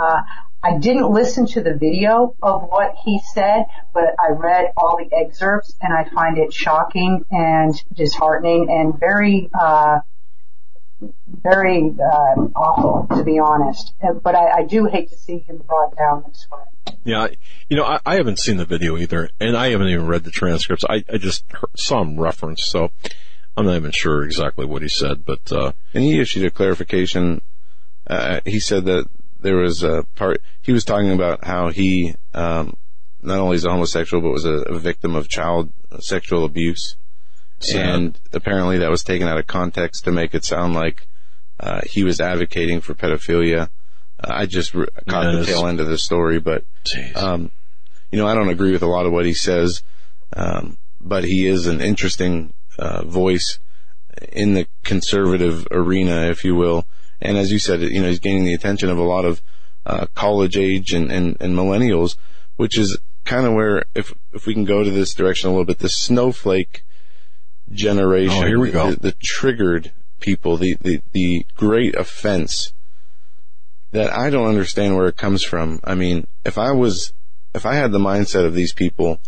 Uh, 0.00 0.20
I 0.66 0.78
didn't 0.78 1.12
listen 1.12 1.46
to 1.46 1.62
the 1.62 1.74
video 1.74 2.34
of 2.42 2.62
what 2.62 2.96
he 3.04 3.20
said, 3.34 3.66
but 3.94 4.16
I 4.18 4.32
read 4.32 4.72
all 4.76 4.98
the 4.98 5.16
excerpts 5.16 5.76
and 5.80 5.92
I 5.92 6.08
find 6.12 6.38
it 6.38 6.52
shocking 6.52 7.24
and 7.30 7.72
disheartening 7.94 8.66
and 8.68 8.98
very, 8.98 9.48
uh, 9.58 10.00
very 11.28 11.94
uh, 12.00 12.40
awful, 12.56 13.06
to 13.16 13.22
be 13.22 13.38
honest. 13.38 13.92
But 14.00 14.34
I, 14.34 14.58
I 14.58 14.62
do 14.64 14.86
hate 14.86 15.10
to 15.10 15.16
see 15.16 15.38
him 15.38 15.58
brought 15.58 15.96
down 15.96 16.24
this 16.26 16.46
way. 16.50 16.96
Yeah, 17.04 17.28
you 17.68 17.76
know, 17.76 17.84
I, 17.84 18.00
I 18.04 18.16
haven't 18.16 18.40
seen 18.40 18.56
the 18.56 18.64
video 18.64 18.96
either, 18.96 19.30
and 19.38 19.56
I 19.56 19.70
haven't 19.70 19.88
even 19.88 20.08
read 20.08 20.24
the 20.24 20.32
transcripts. 20.32 20.84
I, 20.88 21.04
I 21.12 21.18
just 21.18 21.44
heard, 21.52 21.70
saw 21.76 22.00
him 22.00 22.18
reference, 22.18 22.64
so 22.64 22.90
I'm 23.56 23.66
not 23.66 23.76
even 23.76 23.92
sure 23.92 24.24
exactly 24.24 24.66
what 24.66 24.82
he 24.82 24.88
said, 24.88 25.24
but 25.24 25.52
uh, 25.52 25.72
And 25.94 26.02
he 26.02 26.18
issued 26.18 26.44
a 26.44 26.50
clarification. 26.50 27.40
Uh, 28.08 28.40
he 28.44 28.58
said 28.58 28.86
that 28.86 29.06
there 29.40 29.56
was 29.56 29.82
a 29.82 30.04
part, 30.14 30.40
he 30.62 30.72
was 30.72 30.84
talking 30.84 31.12
about 31.12 31.44
how 31.44 31.70
he, 31.70 32.14
um, 32.34 32.76
not 33.22 33.38
only 33.38 33.56
is 33.56 33.64
a 33.64 33.70
homosexual, 33.70 34.22
but 34.22 34.30
was 34.30 34.44
a, 34.44 34.62
a 34.62 34.78
victim 34.78 35.14
of 35.14 35.28
child 35.28 35.72
sexual 36.00 36.44
abuse. 36.44 36.96
Sad. 37.60 37.94
And 37.94 38.20
apparently 38.32 38.78
that 38.78 38.90
was 38.90 39.02
taken 39.02 39.28
out 39.28 39.38
of 39.38 39.46
context 39.46 40.04
to 40.04 40.12
make 40.12 40.34
it 40.34 40.44
sound 40.44 40.74
like, 40.74 41.06
uh, 41.58 41.80
he 41.86 42.04
was 42.04 42.20
advocating 42.20 42.80
for 42.80 42.94
pedophilia. 42.94 43.70
Uh, 44.22 44.32
I 44.32 44.46
just 44.46 44.74
re- 44.74 44.86
caught 45.08 45.24
Yeah, 45.24 45.40
the 45.40 45.46
tail 45.46 45.66
end 45.66 45.80
of 45.80 45.88
the 45.88 45.98
story, 45.98 46.38
but, 46.38 46.64
um, 47.14 47.50
you 48.10 48.18
know, 48.18 48.26
I 48.26 48.34
don't 48.34 48.50
agree 48.50 48.72
with 48.72 48.82
a 48.82 48.86
lot 48.86 49.06
of 49.06 49.12
what 49.12 49.24
he 49.24 49.34
says. 49.34 49.82
Um, 50.34 50.76
but 51.00 51.24
he 51.24 51.46
is 51.46 51.66
an 51.66 51.80
interesting, 51.80 52.52
uh, 52.78 53.04
voice 53.04 53.58
in 54.32 54.54
the 54.54 54.66
conservative 54.82 55.66
arena, 55.70 56.26
if 56.26 56.44
you 56.44 56.54
will. 56.54 56.86
And 57.20 57.36
as 57.36 57.50
you 57.50 57.58
said, 57.58 57.80
you 57.80 58.00
know, 58.02 58.08
he's 58.08 58.20
gaining 58.20 58.44
the 58.44 58.54
attention 58.54 58.88
of 58.90 58.98
a 58.98 59.02
lot 59.02 59.24
of 59.24 59.40
uh, 59.86 60.06
college 60.14 60.56
age 60.56 60.92
and, 60.92 61.10
and, 61.10 61.36
and 61.40 61.54
millennials, 61.56 62.16
which 62.56 62.76
is 62.76 62.98
kind 63.24 63.46
of 63.46 63.54
where, 63.54 63.84
if 63.94 64.12
if 64.32 64.46
we 64.46 64.54
can 64.54 64.64
go 64.64 64.82
to 64.84 64.90
this 64.90 65.14
direction 65.14 65.48
a 65.48 65.52
little 65.52 65.64
bit, 65.64 65.78
the 65.78 65.88
snowflake 65.88 66.84
generation, 67.72 68.44
Oh, 68.44 68.46
here 68.46 68.58
we 68.60 68.70
go. 68.70 68.90
the, 68.92 69.00
the 69.00 69.12
triggered 69.22 69.92
people, 70.20 70.56
the, 70.56 70.76
the 70.80 71.00
the 71.12 71.46
great 71.56 71.94
offense 71.94 72.72
that 73.92 74.12
I 74.12 74.30
don't 74.30 74.48
understand 74.48 74.96
where 74.96 75.06
it 75.06 75.16
comes 75.16 75.42
from. 75.42 75.80
I 75.84 75.94
mean, 75.94 76.26
if 76.44 76.58
I 76.58 76.72
was, 76.72 77.12
if 77.54 77.64
I 77.64 77.74
had 77.74 77.92
the 77.92 77.98
mindset 77.98 78.44
of 78.44 78.54
these 78.54 78.72
people, 78.72 79.20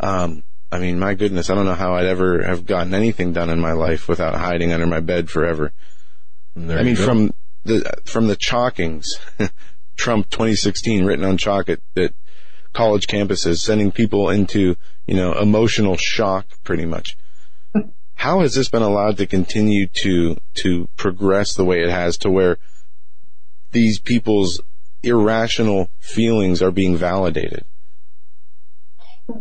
um, 0.00 0.42
I 0.70 0.78
mean, 0.78 0.98
my 0.98 1.14
goodness, 1.14 1.48
I 1.50 1.54
don't 1.54 1.66
know 1.66 1.74
how 1.74 1.94
I'd 1.94 2.06
ever 2.06 2.42
have 2.42 2.66
gotten 2.66 2.94
anything 2.94 3.32
done 3.32 3.50
in 3.50 3.60
my 3.60 3.72
life 3.72 4.08
without 4.08 4.34
hiding 4.34 4.72
under 4.72 4.86
my 4.86 5.00
bed 5.00 5.30
forever. 5.30 5.72
I 6.56 6.82
mean, 6.82 6.94
go. 6.94 7.04
from 7.04 7.34
the 7.64 7.92
from 8.04 8.28
the 8.28 8.36
chalkings, 8.36 9.06
Trump 9.96 10.30
2016 10.30 11.04
written 11.04 11.24
on 11.24 11.36
chalk 11.36 11.68
at, 11.68 11.80
at 11.96 12.14
college 12.72 13.06
campuses, 13.06 13.58
sending 13.58 13.90
people 13.90 14.30
into 14.30 14.76
you 15.06 15.14
know 15.14 15.32
emotional 15.34 15.96
shock, 15.96 16.46
pretty 16.62 16.84
much. 16.84 17.16
How 18.16 18.40
has 18.40 18.54
this 18.54 18.68
been 18.68 18.82
allowed 18.82 19.16
to 19.18 19.26
continue 19.26 19.88
to 20.02 20.36
to 20.54 20.88
progress 20.96 21.54
the 21.54 21.64
way 21.64 21.82
it 21.82 21.90
has, 21.90 22.16
to 22.18 22.30
where 22.30 22.58
these 23.72 23.98
people's 23.98 24.60
irrational 25.02 25.90
feelings 25.98 26.62
are 26.62 26.70
being 26.70 26.96
validated? 26.96 27.64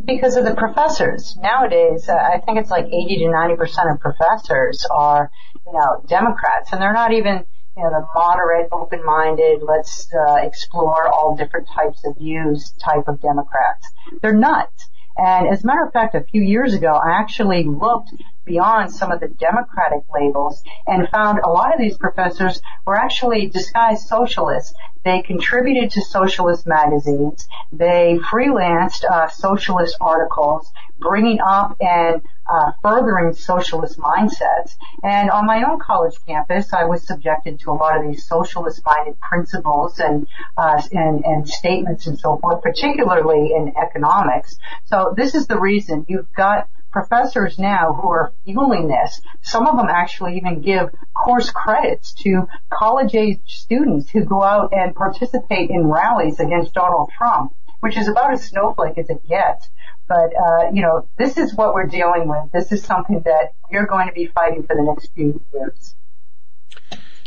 Because 0.06 0.36
of 0.36 0.46
the 0.46 0.56
professors. 0.56 1.36
Nowadays, 1.42 2.08
uh, 2.08 2.14
I 2.14 2.40
think 2.46 2.60
it's 2.60 2.70
like 2.70 2.86
80 2.86 2.94
to 3.20 3.26
90% 3.26 3.94
of 3.94 4.00
professors 4.00 4.86
are, 4.94 5.30
you 5.66 5.74
know, 5.74 6.04
Democrats 6.08 6.72
and 6.72 6.82
they're 6.82 6.94
not 6.94 7.12
even, 7.12 7.44
you 7.76 7.84
know, 7.84 7.90
the 7.90 8.06
moderate, 8.16 8.70
open-minded, 8.72 9.62
let's 9.62 10.08
uh, 10.14 10.36
explore 10.36 11.08
all 11.08 11.36
different 11.36 11.68
types 11.76 12.02
of 12.06 12.18
views 12.18 12.74
type 12.84 13.08
of 13.08 13.20
Democrats. 13.22 13.92
They're 14.22 14.34
nuts. 14.34 14.90
And 15.18 15.48
as 15.48 15.64
a 15.64 15.68
matter 15.68 15.84
of 15.86 15.94
fact, 15.94 16.16
a 16.16 16.22
few 16.22 16.42
years 16.42 16.74
ago, 16.74 16.92
I 16.94 17.20
actually 17.20 17.64
looked 17.64 18.12
beyond 18.46 18.92
some 18.92 19.12
of 19.12 19.20
the 19.20 19.28
Democratic 19.28 20.04
labels 20.14 20.64
and 20.88 21.08
found 21.10 21.40
a 21.40 21.50
lot 21.50 21.74
of 21.74 21.80
these 21.80 21.98
professors 21.98 22.62
were 22.86 22.98
actually 22.98 23.48
disguised 23.48 24.08
socialists. 24.08 24.74
They 25.06 25.22
contributed 25.22 25.92
to 25.92 26.02
socialist 26.02 26.66
magazines. 26.66 27.48
They 27.72 28.20
freelanced 28.32 29.04
uh, 29.04 29.30
socialist 29.30 29.98
articles, 30.02 30.72
bringing 31.00 31.40
up 31.46 31.78
and 31.80 32.22
uh, 32.52 32.72
furthering 32.82 33.34
socialist 33.34 33.98
mindsets. 33.98 34.76
And 35.04 35.30
on 35.30 35.46
my 35.46 35.64
own 35.64 35.80
college 35.80 36.16
campus, 36.26 36.74
I 36.74 36.86
was 36.86 37.06
subjected 37.06 37.60
to 37.62 37.72
a 37.72 37.74
lot 37.74 37.98
of 37.98 38.10
these 38.10 38.26
socialist-minded 38.28 39.20
principles 39.20 40.00
and, 40.00 40.28
uh, 40.58 40.82
and 40.92 41.24
and 41.26 41.48
statements 41.48 42.08
and 42.08 42.20
so 42.20 42.38
forth, 42.38 42.62
particularly 42.62 43.52
in 43.56 43.74
economics. 43.82 44.58
So 44.86 45.14
this 45.16 45.36
is 45.36 45.48
the 45.48 45.60
reason 45.60 46.06
you've 46.08 46.32
got 46.34 46.70
professors 46.92 47.58
now 47.58 47.92
who 47.94 48.08
are 48.08 48.32
fueling 48.46 48.88
this. 48.88 49.20
Some 49.42 49.66
of 49.66 49.76
them 49.78 49.88
actually 49.90 50.38
even 50.38 50.62
give 50.62 50.90
course 51.14 51.50
credits 51.50 52.14
to 52.24 52.48
college 52.72 53.16
age 53.16 53.42
students 53.48 54.10
who 54.12 54.24
go 54.24 54.44
out 54.44 54.72
and 54.74 54.96
participate 54.96 55.72
in 55.72 55.88
rallies 55.88 56.40
against 56.40 56.74
Donald 56.74 57.10
Trump, 57.18 57.54
which 57.80 57.98
is 57.98 58.08
about 58.08 58.32
as 58.34 58.44
snowflake 58.46 58.98
as 58.98 59.10
it 59.10 59.28
gets. 59.28 59.68
But, 60.08 60.34
uh, 60.36 60.72
you 60.74 60.82
know, 60.82 61.08
this 61.18 61.38
is 61.38 61.56
what 61.56 61.74
we're 61.74 61.88
dealing 61.88 62.28
with. 62.28 62.52
This 62.52 62.72
is 62.72 62.84
something 62.84 63.22
that 63.26 63.54
we're 63.72 63.88
going 63.88 64.08
to 64.08 64.14
be 64.14 64.28
fighting 64.28 64.64
for 64.64 64.76
the 64.76 64.84
next 64.84 65.12
few 65.14 65.42
years. 65.54 65.96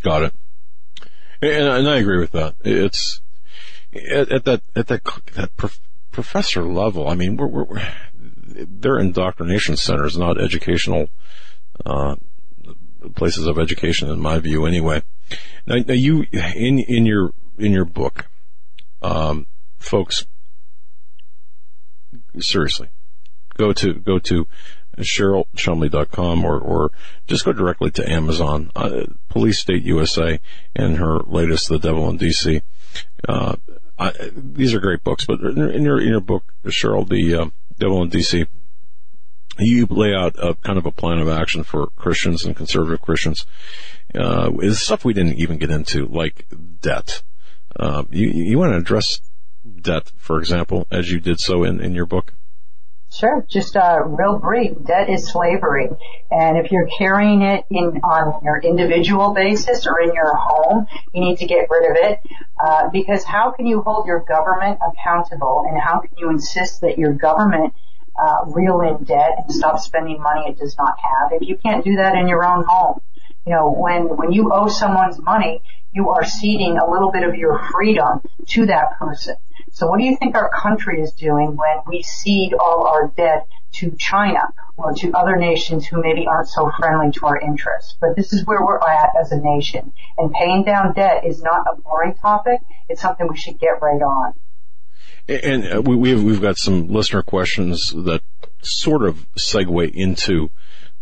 Got 0.02 0.24
it. 0.24 0.34
And, 1.40 1.68
and 1.68 1.88
I 1.88 1.98
agree 1.98 2.18
with 2.18 2.32
that. 2.32 2.54
It's 2.60 3.20
at, 3.92 4.32
at 4.32 4.44
that 4.44 4.62
at 4.74 4.86
that 4.88 5.02
that 5.34 5.56
prof- 5.56 5.80
professor 6.10 6.64
level. 6.64 7.08
I 7.08 7.14
mean, 7.14 7.36
we're, 7.36 7.46
we're, 7.46 7.92
they're 8.44 8.98
indoctrination 8.98 9.76
centers, 9.76 10.16
not 10.16 10.40
educational 10.40 11.08
uh, 11.84 12.16
places 13.14 13.46
of 13.46 13.58
education, 13.58 14.10
in 14.10 14.20
my 14.20 14.38
view, 14.38 14.66
anyway. 14.66 15.02
Now, 15.66 15.76
now 15.86 15.94
you 15.94 16.24
in 16.32 16.78
in 16.78 17.06
your 17.06 17.32
in 17.58 17.72
your 17.72 17.84
book, 17.84 18.26
um, 19.02 19.46
folks, 19.78 20.26
seriously, 22.40 22.88
go 23.56 23.72
to 23.72 23.94
go 23.94 24.18
to 24.18 24.46
CherylChumley.com 24.98 26.44
or, 26.44 26.58
or 26.58 26.90
just 27.26 27.44
go 27.44 27.52
directly 27.52 27.90
to 27.92 28.10
Amazon, 28.10 28.70
uh, 28.74 29.04
Police 29.28 29.60
State 29.60 29.82
USA 29.84 30.40
and 30.74 30.96
her 30.98 31.18
latest, 31.20 31.68
The 31.68 31.78
Devil 31.78 32.08
in 32.10 32.18
DC. 32.18 32.62
Uh, 33.28 33.56
I, 33.98 34.12
these 34.34 34.74
are 34.74 34.80
great 34.80 35.04
books, 35.04 35.26
but 35.26 35.40
in 35.40 35.82
your, 35.82 36.00
in 36.00 36.08
your 36.08 36.20
book, 36.20 36.44
Cheryl, 36.66 37.08
the, 37.08 37.34
uh, 37.34 37.46
Devil 37.78 38.02
in 38.02 38.10
DC, 38.10 38.46
you 39.58 39.86
lay 39.88 40.14
out 40.14 40.34
a 40.38 40.54
kind 40.54 40.78
of 40.78 40.86
a 40.86 40.92
plan 40.92 41.18
of 41.18 41.28
action 41.28 41.64
for 41.64 41.88
Christians 41.96 42.44
and 42.44 42.54
conservative 42.54 43.00
Christians. 43.00 43.46
Uh, 44.14 44.50
is 44.60 44.80
stuff 44.80 45.04
we 45.04 45.14
didn't 45.14 45.38
even 45.38 45.58
get 45.58 45.70
into, 45.70 46.06
like 46.06 46.46
debt. 46.80 47.22
Uh, 47.74 48.04
you, 48.10 48.28
you 48.28 48.58
want 48.58 48.72
to 48.72 48.78
address 48.78 49.20
debt, 49.80 50.12
for 50.16 50.38
example, 50.38 50.86
as 50.90 51.10
you 51.10 51.20
did 51.20 51.40
so 51.40 51.64
in, 51.64 51.80
in 51.80 51.94
your 51.94 52.06
book? 52.06 52.32
Sure, 53.12 53.46
just 53.48 53.76
uh, 53.76 54.00
real 54.04 54.38
brief. 54.38 54.72
Debt 54.84 55.08
is 55.08 55.30
slavery, 55.30 55.88
and 56.30 56.58
if 56.58 56.72
you're 56.72 56.88
carrying 56.98 57.42
it 57.42 57.64
in 57.70 58.00
on 58.02 58.44
your 58.44 58.58
individual 58.58 59.32
basis 59.32 59.86
or 59.86 60.00
in 60.00 60.12
your 60.12 60.34
home, 60.36 60.86
you 61.14 61.20
need 61.20 61.38
to 61.38 61.46
get 61.46 61.68
rid 61.70 61.90
of 61.90 61.96
it. 61.96 62.18
Uh, 62.62 62.90
because 62.90 63.22
how 63.22 63.52
can 63.52 63.66
you 63.66 63.80
hold 63.80 64.06
your 64.06 64.20
government 64.20 64.80
accountable, 64.86 65.64
and 65.68 65.80
how 65.80 66.00
can 66.00 66.10
you 66.18 66.30
insist 66.30 66.80
that 66.80 66.98
your 66.98 67.12
government 67.12 67.72
uh, 68.20 68.44
reel 68.46 68.80
in 68.80 69.04
debt 69.04 69.32
and 69.38 69.52
stop 69.52 69.78
spending 69.78 70.20
money 70.20 70.48
it 70.48 70.58
does 70.58 70.76
not 70.76 70.96
have 70.98 71.40
if 71.40 71.48
you 71.48 71.56
can't 71.56 71.84
do 71.84 71.96
that 71.96 72.16
in 72.16 72.26
your 72.26 72.44
own 72.44 72.64
home? 72.66 73.00
You 73.46 73.52
know, 73.52 73.70
when 73.70 74.16
when 74.16 74.32
you 74.32 74.50
owe 74.52 74.66
someone's 74.66 75.20
money, 75.20 75.62
you 75.96 76.10
are 76.10 76.24
ceding 76.24 76.76
a 76.76 76.90
little 76.90 77.10
bit 77.10 77.22
of 77.22 77.34
your 77.36 77.58
freedom 77.72 78.20
to 78.46 78.66
that 78.66 78.98
person. 78.98 79.34
So 79.72 79.86
what 79.86 79.98
do 79.98 80.04
you 80.04 80.16
think 80.16 80.34
our 80.34 80.50
country 80.50 81.00
is 81.00 81.12
doing 81.12 81.56
when 81.56 81.78
we 81.86 82.02
cede 82.02 82.52
all 82.52 82.86
our 82.86 83.08
debt 83.16 83.46
to 83.76 83.96
China 83.98 84.40
or 84.76 84.92
to 84.92 85.12
other 85.12 85.36
nations 85.36 85.86
who 85.86 86.02
maybe 86.02 86.26
aren't 86.26 86.48
so 86.48 86.70
friendly 86.78 87.12
to 87.12 87.26
our 87.26 87.40
interests? 87.40 87.96
But 87.98 88.14
this 88.14 88.34
is 88.34 88.44
where 88.44 88.62
we're 88.62 88.78
at 88.78 89.08
as 89.18 89.32
a 89.32 89.40
nation. 89.40 89.94
And 90.18 90.32
paying 90.32 90.64
down 90.64 90.92
debt 90.92 91.24
is 91.26 91.42
not 91.42 91.64
a 91.72 91.80
boring 91.80 92.14
topic. 92.20 92.60
It's 92.90 93.00
something 93.00 93.26
we 93.26 93.38
should 93.38 93.58
get 93.58 93.80
right 93.80 94.02
on. 94.02 94.34
And 95.28 95.72
uh, 95.72 95.80
we, 95.82 96.10
have 96.10 96.22
we've 96.22 96.42
got 96.42 96.58
some 96.58 96.88
listener 96.88 97.22
questions 97.22 97.90
that 98.04 98.20
sort 98.62 99.02
of 99.02 99.26
segue 99.38 99.90
into, 99.92 100.50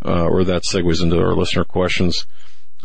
uh, 0.05 0.25
or 0.25 0.45
that 0.45 0.63
segues 0.63 1.03
into 1.03 1.19
our 1.21 1.35
listener 1.35 1.65
questions 1.65 2.27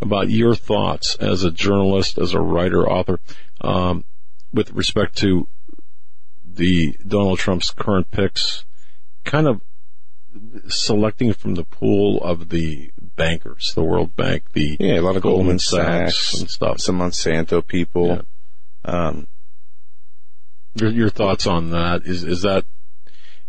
about 0.02 0.30
your 0.30 0.56
thoughts 0.56 1.16
as 1.16 1.44
a 1.44 1.52
journalist, 1.52 2.18
as 2.18 2.34
a 2.34 2.40
writer, 2.40 2.88
author, 2.88 3.20
um, 3.62 4.06
with 4.54 4.72
respect 4.72 5.18
to 5.18 5.48
the 6.46 6.98
Donald 7.08 7.40
Trump's 7.40 7.72
current 7.72 8.10
picks, 8.12 8.66
kind 9.24 9.48
of 9.48 9.62
selecting 10.68 11.34
from 11.34 11.56
the 11.56 11.64
pool 11.64 12.22
of 12.24 12.50
the 12.50 12.92
bankers, 13.16 13.74
the 13.76 13.84
World 13.84 14.16
Bank, 14.16 14.52
the 14.54 14.78
yeah, 14.80 15.00
a 15.00 15.02
lot 15.02 15.16
of 15.16 15.22
Goldman, 15.22 15.58
Goldman 15.58 15.60
Sachs, 15.60 16.18
Sachs, 16.18 16.40
and 16.40 16.50
stuff, 16.50 16.80
some 16.80 17.00
Monsanto 17.00 17.66
people. 17.66 18.08
Yeah. 18.08 18.22
Um, 18.86 19.28
your, 20.76 20.92
your 20.92 21.10
thoughts 21.10 21.48
on 21.48 21.72
that? 21.72 22.06
Is 22.06 22.24
is 22.24 22.42
that 22.44 22.66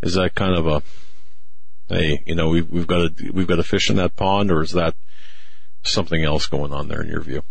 is 0.03 0.15
that 0.15 0.35
kind 0.35 0.55
of 0.55 0.67
a 0.67 0.83
hey, 1.89 2.23
you 2.27 2.35
know, 2.35 2.49
we've 2.49 2.69
we've 2.69 2.87
got 2.87 3.17
to 3.17 3.31
we've 3.31 3.47
got 3.47 3.57
to 3.57 3.63
fish 3.63 3.91
in 3.91 3.97
that 3.97 4.17
pond, 4.17 4.51
or 4.51 4.63
is 4.63 4.73
that 4.73 4.95
something 5.83 6.25
else 6.25 6.47
going 6.47 6.73
on 6.73 6.89
there 6.89 7.03
in 7.03 7.09
your 7.09 7.21
view? 7.21 7.43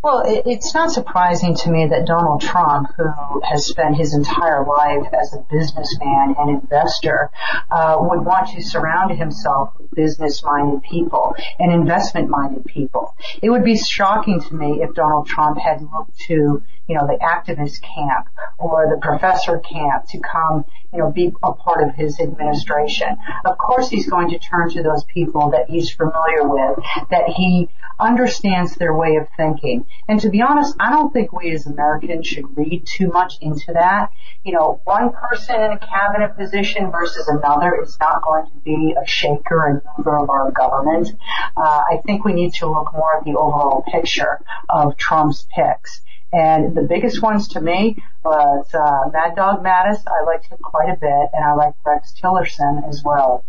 Well, 0.00 0.22
it's 0.24 0.74
not 0.74 0.92
surprising 0.92 1.56
to 1.56 1.70
me 1.70 1.88
that 1.88 2.06
Donald 2.06 2.40
Trump, 2.40 2.88
who 2.96 3.42
has 3.42 3.66
spent 3.66 3.96
his 3.96 4.14
entire 4.14 4.64
life 4.64 5.12
as 5.12 5.34
a 5.34 5.44
businessman 5.50 6.36
and 6.38 6.62
investor, 6.62 7.30
uh, 7.68 7.96
would 7.98 8.24
want 8.24 8.48
to 8.50 8.62
surround 8.62 9.18
himself 9.18 9.72
with 9.76 9.90
business-minded 9.90 10.84
people 10.84 11.34
and 11.58 11.72
investment-minded 11.72 12.64
people. 12.66 13.16
It 13.42 13.50
would 13.50 13.64
be 13.64 13.76
shocking 13.76 14.40
to 14.40 14.54
me 14.54 14.82
if 14.82 14.94
Donald 14.94 15.26
Trump 15.26 15.58
had 15.58 15.82
looked 15.82 16.16
to 16.28 16.62
you 16.88 16.96
know, 16.96 17.06
the 17.06 17.18
activist 17.22 17.82
camp 17.82 18.28
or 18.58 18.88
the 18.88 18.98
professor 19.00 19.58
camp 19.58 20.06
to 20.08 20.18
come, 20.18 20.64
you 20.92 20.98
know, 20.98 21.12
be 21.12 21.30
a 21.42 21.52
part 21.52 21.86
of 21.86 21.94
his 21.94 22.18
administration. 22.18 23.08
Of 23.44 23.58
course 23.58 23.90
he's 23.90 24.08
going 24.08 24.30
to 24.30 24.38
turn 24.38 24.70
to 24.70 24.82
those 24.82 25.04
people 25.04 25.50
that 25.50 25.68
he's 25.68 25.90
familiar 25.90 26.48
with, 26.48 26.78
that 27.10 27.28
he 27.28 27.68
understands 28.00 28.74
their 28.76 28.96
way 28.96 29.16
of 29.16 29.26
thinking. 29.36 29.84
And 30.08 30.20
to 30.20 30.30
be 30.30 30.40
honest, 30.42 30.74
I 30.80 30.90
don't 30.90 31.12
think 31.12 31.32
we 31.32 31.50
as 31.50 31.66
Americans 31.66 32.26
should 32.26 32.56
read 32.56 32.86
too 32.86 33.08
much 33.08 33.34
into 33.40 33.72
that. 33.74 34.10
You 34.44 34.52
know, 34.52 34.80
one 34.84 35.12
person 35.12 35.56
in 35.56 35.72
a 35.72 35.78
cabinet 35.78 36.36
position 36.36 36.90
versus 36.90 37.28
another 37.28 37.82
is 37.82 37.96
not 38.00 38.22
going 38.22 38.46
to 38.46 38.58
be 38.64 38.94
a 39.00 39.06
shaker 39.06 39.66
and 39.66 39.82
mover 39.96 40.18
of 40.18 40.30
our 40.30 40.50
government. 40.50 41.10
Uh, 41.56 41.82
I 41.90 42.00
think 42.06 42.24
we 42.24 42.32
need 42.32 42.54
to 42.54 42.66
look 42.66 42.92
more 42.92 43.18
at 43.18 43.24
the 43.24 43.36
overall 43.36 43.84
picture 43.90 44.40
of 44.68 44.96
Trump's 44.96 45.46
picks. 45.54 46.00
And 46.32 46.76
the 46.76 46.82
biggest 46.82 47.22
ones 47.22 47.48
to 47.48 47.60
me 47.60 47.96
was 48.22 48.66
uh, 48.74 49.10
Mad 49.10 49.34
Dog 49.34 49.64
Mattis. 49.64 50.02
I 50.06 50.24
liked 50.24 50.46
him 50.50 50.58
quite 50.58 50.90
a 50.90 50.96
bit, 50.96 51.30
and 51.32 51.44
I 51.44 51.54
like 51.54 51.74
Rex 51.86 52.12
Tillerson 52.22 52.86
as 52.88 53.02
well. 53.02 53.44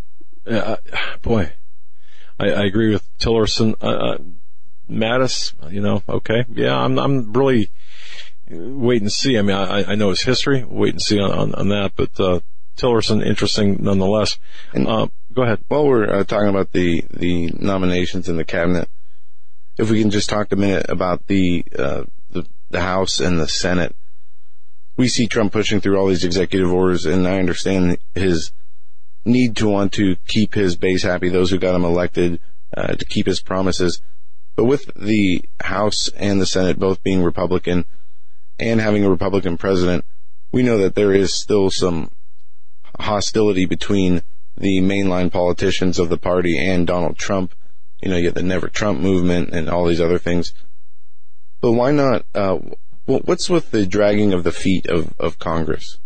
Yeah, 0.45 0.77
boy, 1.21 1.51
I, 2.39 2.51
I 2.51 2.65
agree 2.65 2.91
with 2.91 3.05
Tillerson. 3.19 3.75
Uh, 3.81 3.87
uh, 3.87 4.17
Mattis, 4.89 5.53
you 5.71 5.81
know, 5.81 6.03
okay, 6.07 6.45
yeah, 6.49 6.75
I'm 6.75 6.97
I'm 6.97 7.33
really 7.33 7.69
wait 8.49 9.01
and 9.01 9.11
see. 9.11 9.37
I 9.37 9.41
mean, 9.41 9.55
I, 9.55 9.91
I 9.91 9.95
know 9.95 10.09
his 10.09 10.23
history. 10.23 10.63
Wait 10.63 10.93
and 10.93 11.01
see 11.01 11.19
on, 11.19 11.31
on, 11.31 11.55
on 11.55 11.69
that, 11.69 11.91
but 11.95 12.19
uh, 12.19 12.39
Tillerson, 12.77 13.25
interesting 13.25 13.77
nonetheless. 13.81 14.37
And, 14.73 14.87
uh, 14.87 15.07
go 15.33 15.43
ahead. 15.43 15.63
While 15.67 15.87
we're 15.87 16.09
uh, 16.09 16.23
talking 16.23 16.49
about 16.49 16.71
the 16.71 17.05
the 17.11 17.51
nominations 17.53 18.27
in 18.29 18.37
the 18.37 18.45
cabinet, 18.45 18.89
if 19.77 19.89
we 19.89 20.01
can 20.01 20.09
just 20.09 20.29
talk 20.29 20.51
a 20.51 20.55
minute 20.55 20.87
about 20.89 21.27
the 21.27 21.63
uh, 21.77 22.03
the 22.69 22.81
House 22.81 23.19
and 23.19 23.39
the 23.39 23.47
Senate. 23.47 23.95
We 24.95 25.07
see 25.07 25.27
Trump 25.27 25.53
pushing 25.53 25.79
through 25.79 25.97
all 25.97 26.07
these 26.07 26.25
executive 26.25 26.71
orders, 26.71 27.05
and 27.05 27.27
I 27.27 27.39
understand 27.39 27.97
his 28.15 28.51
need 29.25 29.55
to 29.57 29.67
want 29.67 29.93
to 29.93 30.15
keep 30.27 30.53
his 30.53 30.75
base 30.75 31.03
happy, 31.03 31.29
those 31.29 31.51
who 31.51 31.57
got 31.57 31.75
him 31.75 31.85
elected, 31.85 32.39
uh, 32.75 32.93
to 32.93 33.05
keep 33.05 33.25
his 33.25 33.41
promises. 33.41 34.01
But 34.59 34.65
with 34.65 34.91
the 34.93 35.41
House 35.61 36.09
and 36.17 36.41
the 36.41 36.45
Senate 36.45 36.77
both 36.77 37.01
being 37.01 37.23
Republican 37.23 37.85
and 38.59 38.81
having 38.81 39.05
a 39.05 39.09
Republican 39.09 39.57
president, 39.57 40.03
we 40.51 40.63
know 40.63 40.77
that 40.79 40.95
there 40.95 41.13
is 41.13 41.33
still 41.33 41.69
some 41.69 42.11
hostility 42.99 43.65
between 43.65 44.21
the 44.57 44.81
mainline 44.81 45.31
politicians 45.31 45.97
of 45.97 46.09
the 46.09 46.17
party 46.17 46.57
and 46.57 46.85
Donald 46.85 47.17
Trump. 47.17 47.55
You 48.03 48.09
know, 48.09 48.17
you 48.17 48.31
the 48.31 48.43
Never 48.43 48.67
Trump 48.67 48.99
movement 48.99 49.51
and 49.53 49.69
all 49.69 49.85
these 49.85 50.01
other 50.01 50.19
things. 50.19 50.51
But 51.61 51.71
why 51.71 51.91
not? 51.91 52.25
Uh, 52.35 52.57
what's 53.05 53.49
with 53.49 53.71
the 53.71 53.85
dragging 53.85 54.33
of 54.33 54.43
the 54.43 54.51
feet 54.51 54.87
of, 54.87 55.13
of 55.17 55.39
Congress? 55.39 55.99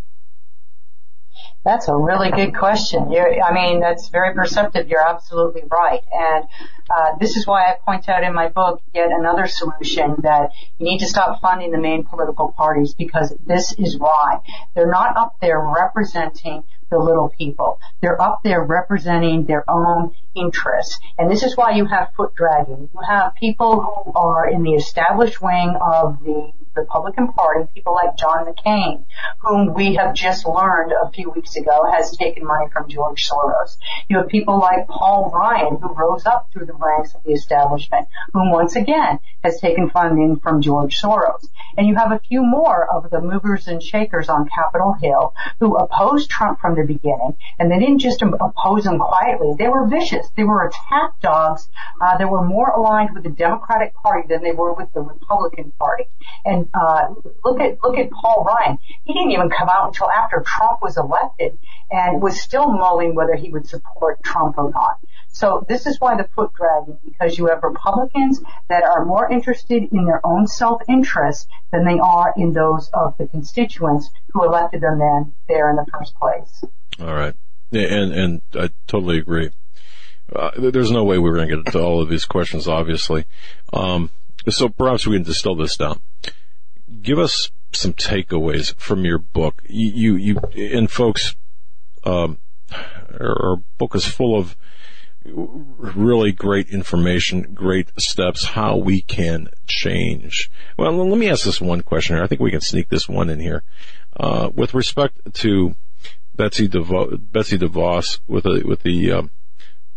That's 1.64 1.88
a 1.88 1.96
really 1.96 2.30
good 2.30 2.54
question. 2.56 3.10
You're, 3.10 3.42
I 3.42 3.54
mean, 3.54 3.80
that's 3.80 4.10
very 4.10 4.34
perceptive. 4.34 4.90
You're 4.90 5.08
absolutely 5.08 5.64
right. 5.72 6.02
And 6.12 6.46
uh, 6.90 7.16
this 7.20 7.38
is 7.38 7.48
why 7.48 7.64
I 7.64 7.76
point 7.86 8.10
out 8.10 8.24
in 8.24 8.34
my 8.34 8.50
book 8.50 8.82
yet 8.94 9.12
another 9.12 9.48
solution 9.48 10.16
that 10.24 10.52
you 10.78 10.86
need 10.86 11.00
to 11.00 11.08
stop 11.08 11.40
funding 11.40 11.72
the 11.72 11.78
main 11.78 12.04
political 12.04 12.52
parties 12.52 12.94
because 12.94 13.34
this 13.46 13.74
is 13.78 13.98
why. 13.98 14.40
They're 14.76 14.92
not 14.92 15.16
up 15.16 15.38
there 15.40 15.60
representing 15.60 16.64
the 16.90 17.00
little 17.00 17.30
people. 17.30 17.80
They're 18.02 18.22
up 18.22 18.42
there 18.44 18.64
representing 18.64 19.46
their 19.46 19.64
own 19.70 20.12
interests. 20.36 21.00
And 21.18 21.32
this 21.32 21.44
is 21.44 21.56
why 21.56 21.72
you 21.72 21.86
have 21.86 22.10
foot 22.16 22.36
dragging. 22.36 22.90
You 22.94 23.00
have 23.08 23.36
people 23.36 23.82
who 23.82 24.12
are 24.14 24.50
in 24.50 24.64
the 24.64 24.74
established 24.74 25.42
wing 25.42 25.78
of 25.82 26.20
the 26.24 26.52
Republican 26.76 27.28
Party, 27.34 27.70
people 27.74 27.94
like 27.94 28.18
John 28.18 28.46
McCain, 28.46 29.06
whom 29.42 29.74
we 29.74 29.96
have 29.96 30.14
just 30.14 30.46
learned 30.46 30.92
a 30.92 31.12
few 31.12 31.30
weeks 31.32 31.56
ago 31.56 31.86
has 31.92 32.16
taken 32.18 32.46
money 32.46 32.66
from 32.72 32.90
George 32.90 33.28
Soros. 33.28 33.78
You 34.10 34.18
have 34.18 34.28
people 34.28 34.60
like 34.60 34.88
Paul 34.88 35.32
Ryan, 35.34 35.78
who 35.82 35.94
rose 35.94 36.26
up 36.26 36.50
through 36.52 36.66
the 36.66 36.74
ranks 36.74 37.14
of 37.16 37.24
the 37.24 37.34
establishment, 37.34 38.08
whom 38.34 38.52
once 38.52 38.76
again 38.76 39.20
has 39.44 39.60
taken 39.60 39.90
funding 39.90 40.40
from 40.40 40.62
George 40.62 41.00
Soros. 41.00 41.48
And 41.78 41.88
you 41.88 41.96
have 41.96 42.12
a 42.12 42.20
few 42.20 42.44
more 42.44 42.88
of 42.94 43.10
the 43.10 43.22
movers 43.22 43.68
and 43.68 43.82
shakers 43.82 44.30
on 44.30 44.50
Capitol 44.54 44.94
Hill 45.02 45.34
who 45.60 45.76
opposed 45.76 46.30
Trump 46.30 46.60
from 46.60 46.76
the 46.76 46.86
beginning, 46.86 47.36
and 47.60 47.72
they 47.72 47.80
didn't 47.80 48.00
just 48.00 48.22
oppose 48.22 48.86
him 48.86 49.00
quietly. 49.00 49.54
They 49.58 49.68
were 49.68 49.88
vicious. 49.88 50.28
They 50.36 50.44
were 50.44 50.68
attack 50.68 51.20
dogs 51.22 51.70
uh, 52.02 52.18
that 52.18 52.30
were 52.30 52.44
more 52.44 52.70
aligned 52.70 53.14
with 53.14 53.24
the 53.24 53.30
Democratic 53.30 53.94
Party 53.96 54.28
than 54.28 54.44
they 54.44 54.52
were 54.52 54.74
with 54.74 54.92
the 54.94 55.02
Republican 55.02 55.72
Party. 55.78 56.06
And 56.46 56.63
uh, 56.74 57.14
look 57.44 57.60
at 57.60 57.78
look 57.84 57.98
at 57.98 58.12
Paul 58.12 58.46
Ryan. 58.46 58.78
He 59.04 59.14
didn't 59.14 59.32
even 59.32 59.50
come 59.50 59.70
out 59.70 59.88
until 59.88 60.10
after 60.10 60.44
Trump 60.46 60.80
was 60.82 60.98
elected, 60.98 61.58
and 61.90 62.22
was 62.22 62.42
still 62.42 62.72
mulling 62.72 63.16
whether 63.16 63.36
he 63.36 63.50
would 63.50 63.68
support 63.68 64.24
Trump 64.24 64.58
or 64.58 64.72
not. 64.72 65.00
So 65.34 65.66
this 65.68 65.88
is 65.88 66.00
why 66.00 66.16
the 66.16 66.28
foot 66.36 66.52
dragging, 66.54 67.00
because 67.04 67.38
you 67.38 67.48
have 67.48 67.64
Republicans 67.64 68.40
that 68.70 68.84
are 68.84 69.04
more 69.04 69.32
interested 69.32 69.92
in 69.92 70.06
their 70.06 70.22
own 70.24 70.46
self-interest 70.46 71.48
than 71.72 71.86
they 71.86 72.00
are 72.00 72.34
in 72.38 72.54
those 72.54 72.90
of 72.94 73.18
the 73.18 73.28
constituents 73.28 74.12
who 74.32 74.44
elected 74.44 74.82
them 74.82 75.00
then 75.00 75.34
there 75.48 75.72
in 75.72 75.76
the 75.76 75.88
first 75.92 76.14
place. 76.16 76.64
All 77.00 77.14
right, 77.14 77.36
and 77.72 78.14
and 78.14 78.42
I 78.54 78.70
totally 78.88 79.18
agree. 79.18 79.50
Uh, 80.34 80.52
there's 80.58 80.92
no 80.92 81.04
way 81.04 81.18
we 81.18 81.30
are 81.30 81.36
going 81.36 81.50
to 81.50 81.56
get 81.58 81.72
to 81.74 81.80
all 81.82 82.02
of 82.02 82.10
these 82.10 82.26
questions, 82.26 82.68
obviously. 82.68 83.26
Um, 83.72 84.10
so 84.50 84.70
perhaps 84.70 85.06
we 85.06 85.16
can 85.16 85.24
distill 85.24 85.56
this 85.56 85.78
down 85.78 86.00
give 87.02 87.20
us 87.20 87.52
some 87.72 87.94
takeaways 87.94 88.76
from 88.76 89.06
your 89.06 89.18
book. 89.18 89.62
You, 89.68 90.16
you, 90.16 90.38
you 90.52 90.78
and 90.78 90.90
folks, 90.90 91.36
um, 92.04 92.38
our 93.20 93.58
book 93.78 93.96
is 93.96 94.06
full 94.06 94.38
of 94.38 94.56
really 95.26 96.32
great 96.32 96.70
information, 96.70 97.54
great 97.54 97.90
steps, 97.98 98.44
how 98.46 98.76
we 98.76 99.02
can 99.02 99.48
change. 99.68 100.52
Well, 100.78 100.92
let 100.92 101.18
me 101.18 101.30
ask 101.30 101.46
this 101.46 101.62
one 101.62 101.82
question 101.82 102.16
here. 102.16 102.24
I 102.24 102.28
think 102.28 102.42
we 102.42 102.52
can 102.52 102.62
sneak 102.62 102.90
this 102.90 103.08
one 103.08 103.30
in 103.30 103.40
here. 103.40 103.64
Uh, 104.18 104.50
with 104.54 104.74
respect 104.74 105.34
to 105.36 105.76
Betsy 106.36 106.68
DeVos, 106.68 107.32
Betsy 107.32 107.58
DeVos 107.58 108.20
with 108.28 108.44
the, 108.44 108.64
with 108.66 108.84
the, 108.84 109.12
uh, 109.12 109.24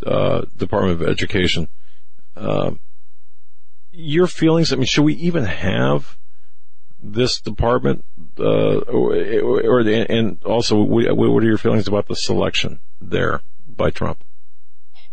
uh, 0.07 0.45
Department 0.57 1.03
of 1.03 1.09
Education, 1.09 1.69
uh, 2.37 2.73
your 3.91 4.27
feelings, 4.27 4.73
I 4.73 4.77
mean, 4.77 4.87
should 4.87 5.05
we 5.05 5.15
even 5.15 5.45
have 5.45 6.19
this 7.13 7.41
department, 7.41 8.05
uh, 8.39 8.79
or, 8.79 9.15
or, 9.15 9.81
and 9.81 10.43
also 10.45 10.77
what 10.83 11.43
are 11.43 11.47
your 11.47 11.59
feelings 11.59 11.89
about 11.89 12.09
the 12.09 12.17
selection 12.17 12.81
there 13.01 13.41
by 13.67 13.91
Trump? 13.91 14.23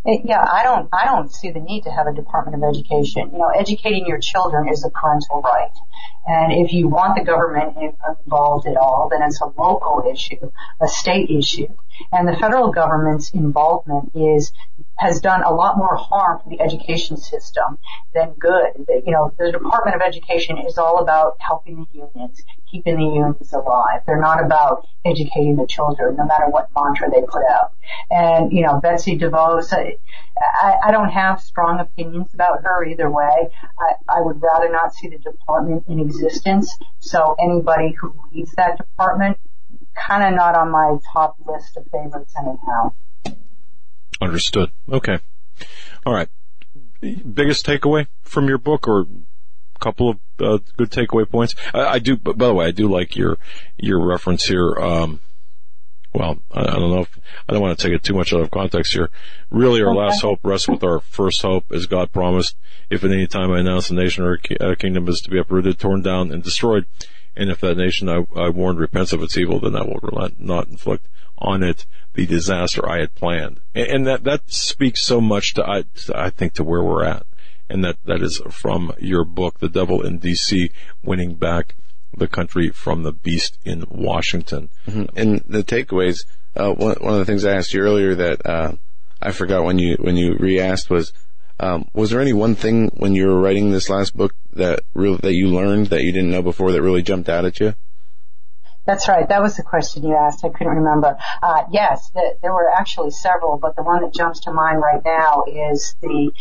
Yeah, 0.06 0.44
I 0.44 0.64
don't, 0.64 0.90
I 0.92 1.06
don't 1.06 1.34
see 1.34 1.52
the 1.52 1.62
need 1.62 1.84
to 1.84 1.90
have 1.90 2.08
a 2.08 2.14
Department 2.14 2.62
of 2.62 2.70
Education. 2.70 3.32
You 3.32 3.38
know, 3.38 3.48
educating 3.48 4.06
your 4.06 4.20
children 4.20 4.68
is 4.68 4.84
a 4.84 4.90
parental 4.90 5.42
right. 5.42 5.72
And 6.26 6.66
if 6.66 6.74
you 6.74 6.90
want 6.90 7.18
the 7.18 7.24
government 7.24 7.78
involved 7.78 8.68
at 8.68 8.76
all, 8.76 9.08
then 9.10 9.22
it's 9.24 9.40
a 9.40 9.46
local 9.46 10.04
issue, 10.12 10.52
a 10.82 10.88
state 10.88 11.30
issue. 11.30 11.68
And 12.12 12.28
the 12.28 12.36
federal 12.36 12.72
government's 12.72 13.32
involvement 13.32 14.12
is 14.16 14.52
has 14.98 15.22
done 15.22 15.44
a 15.44 15.52
lot 15.52 15.78
more 15.78 15.96
harm 15.96 16.40
to 16.44 16.50
the 16.50 16.62
education 16.62 17.18
system 17.18 17.78
than 18.14 18.34
good. 18.34 18.86
You 18.88 19.12
know, 19.12 19.34
the 19.38 19.52
Department 19.52 19.96
of 19.96 20.02
Education 20.02 20.58
is 20.60 20.78
all 20.78 21.00
about 21.00 21.36
helping 21.40 21.78
the 21.78 22.00
unions, 22.00 22.44
keeping 22.70 22.98
the 22.98 23.04
unions 23.04 23.52
alive. 23.54 24.02
They're 24.06 24.22
not 24.22 24.44
about 24.44 24.88
educating 25.04 25.56
the 25.56 25.68
children, 25.68 26.16
no 26.16 26.26
matter 26.26 26.46
what 26.50 26.70
mantra 26.76 27.10
they 27.10 27.22
put 27.22 27.44
out. 27.50 27.74
And, 28.10 28.52
you 28.52 28.62
know, 28.66 28.80
Betsy 28.80 29.18
DeVos, 29.18 29.74
I, 29.74 30.76
I 30.86 30.92
don't 30.92 31.10
have 31.10 31.42
strong 31.42 31.80
opinions 31.80 32.34
about 32.34 32.64
her 32.64 32.86
either 32.86 33.10
way. 33.10 33.50
I, 33.80 34.18
I 34.18 34.22
would 34.22 34.42
rather 34.42 34.72
not 34.72 34.94
see 34.94 35.10
the 35.10 35.18
department 35.18 35.86
in 35.88 36.00
existence. 36.00 36.72
So 37.00 37.36
anybody 37.40 37.94
who 38.00 38.16
leads 38.32 38.54
that 38.54 38.78
department, 38.78 39.38
kind 39.96 40.24
of 40.24 40.34
not 40.38 40.56
on 40.56 40.72
my 40.72 40.98
top 41.12 41.38
list 41.46 41.78
of 41.78 41.86
favorites 41.92 42.34
anyhow. 42.38 42.94
Understood. 44.22 44.72
Okay. 44.92 45.20
All 46.06 46.14
right. 46.14 46.30
Biggest 47.02 47.66
takeaway 47.66 48.08
from 48.22 48.48
your 48.48 48.58
book 48.58 48.88
or 48.88 49.02
a 49.02 49.80
couple 49.80 50.10
of 50.10 50.20
uh, 50.40 50.60
good 50.78 50.90
takeaway 50.90 51.30
points? 51.30 51.56
I, 51.74 51.82
I, 51.82 52.00
do, 52.00 52.16
by 52.16 52.48
the 52.48 52.54
way, 52.54 52.68
I 52.68 52.72
do 52.72 52.90
like 52.90 53.16
your, 53.16 53.38
your 53.78 54.04
reference 54.06 54.46
here. 54.46 54.74
Um, 54.76 55.20
well, 56.14 56.38
I, 56.52 56.62
I, 56.62 56.80
don't 56.80 56.92
know 56.92 57.02
if, 57.02 57.20
I 57.50 57.54
don't 57.54 57.62
want 57.62 57.78
to 57.78 57.84
take 57.84 57.94
it 57.94 58.04
too 58.04 58.14
much 58.14 58.34
out 58.34 58.42
of 58.42 58.52
context 58.52 58.94
here. 58.94 59.10
Really, 59.50 59.82
our 59.82 59.90
okay. 59.90 60.00
last 60.00 60.22
hope 60.22 60.40
rests 60.44 60.70
with 60.70 60.84
our 60.84 61.00
first 61.00 61.42
hope, 61.42 61.66
as 61.72 61.88
God 61.88 62.12
promised. 62.12 62.56
If 62.90 63.04
at 63.04 63.12
any 63.12 63.28
time 63.28 63.52
I 63.52 63.60
announce 63.60 63.90
a 63.90 63.96
nation 63.96 64.24
or 64.24 64.40
a 64.60 64.76
kingdom 64.76 65.08
is 65.08 65.22
to 65.22 65.30
be 65.30 65.40
uprooted, 65.40 65.80
torn 65.80 66.02
down, 66.02 66.32
and 66.32 66.44
destroyed, 66.44 66.86
and 67.36 67.50
if 67.50 67.62
that 67.62 67.78
nation 67.78 68.10
I, 68.10 68.26
I 68.36 68.50
warned 68.50 68.80
repents 68.80 69.14
of 69.14 69.24
its 69.24 69.38
evil, 69.38 69.60
then 69.60 69.76
I 69.76 69.84
will 69.84 70.00
relent, 70.02 70.40
not 70.40 70.68
inflict 70.68 71.08
on 71.38 71.64
it 71.64 71.86
the 72.14 72.26
disaster 72.26 72.88
I 72.88 73.00
had 73.00 73.16
planned. 73.16 73.60
And 73.74 74.06
that, 74.08 74.24
that 74.24 74.52
speaks 74.52 75.02
so 75.02 75.20
much 75.20 75.56
to, 75.56 75.66
I, 75.66 75.84
I 76.14 76.30
think, 76.30 76.54
to 76.54 76.64
where 76.64 76.84
we're 76.84 77.04
at. 77.04 77.26
And 77.70 77.84
that, 77.84 77.98
that 78.06 78.22
is 78.22 78.42
from 78.52 78.94
your 79.00 79.24
book, 79.24 79.60
The 79.60 79.70
Devil 79.70 80.06
in 80.06 80.20
DC, 80.20 80.72
winning 81.04 81.36
back 81.36 81.76
the 82.16 82.28
country 82.28 82.70
from 82.70 83.02
the 83.02 83.14
beast 83.14 83.58
in 83.66 83.86
Washington. 83.90 84.70
Mm-hmm. 84.88 85.18
And 85.18 85.44
the 85.48 85.64
takeaways, 85.64 86.26
uh, 86.56 86.72
one, 86.72 86.98
one 87.00 87.14
of 87.14 87.20
the 87.20 87.26
things 87.26 87.46
I 87.46 87.56
asked 87.56 87.74
you 87.74 87.82
earlier 87.82 88.14
that, 88.14 88.46
uh, 88.46 88.74
I 89.22 89.32
forgot 89.32 89.64
when 89.64 89.80
you, 89.80 89.96
when 90.00 90.18
you 90.18 90.36
re-asked 90.38 90.90
was, 90.90 91.14
um, 91.60 91.88
was 91.94 92.10
there 92.10 92.22
any 92.22 92.34
one 92.34 92.56
thing 92.56 92.90
when 92.96 93.14
you 93.14 93.28
were 93.28 93.40
writing 93.40 93.72
this 93.72 93.90
last 93.90 94.16
book 94.16 94.34
that 94.54 94.82
really, 94.94 95.18
that 95.18 95.34
you 95.34 95.48
learned 95.48 95.88
that 95.88 96.02
you 96.02 96.12
didn't 96.12 96.32
know 96.32 96.42
before 96.42 96.72
that 96.72 96.82
really 96.82 97.02
jumped 97.02 97.30
out 97.30 97.46
at 97.46 97.60
you? 97.60 97.74
That's 98.86 99.08
right. 99.08 99.28
That 99.28 99.42
was 99.42 99.56
the 99.56 99.64
question 99.64 100.04
you 100.04 100.16
asked. 100.16 100.44
I 100.44 100.50
couldn't 100.50 100.74
remember. 100.74 101.18
Uh, 101.42 101.64
yes, 101.72 102.10
the, 102.14 102.36
there 102.42 102.54
were 102.54 102.70
actually 102.70 103.12
several, 103.12 103.58
but 103.58 103.76
the 103.76 103.84
one 103.84 104.02
that 104.02 104.14
jumps 104.14 104.42
to 104.42 104.52
mind 104.52 104.82
right 104.82 105.02
now 105.04 105.44
is 105.48 105.96
the 106.02 106.32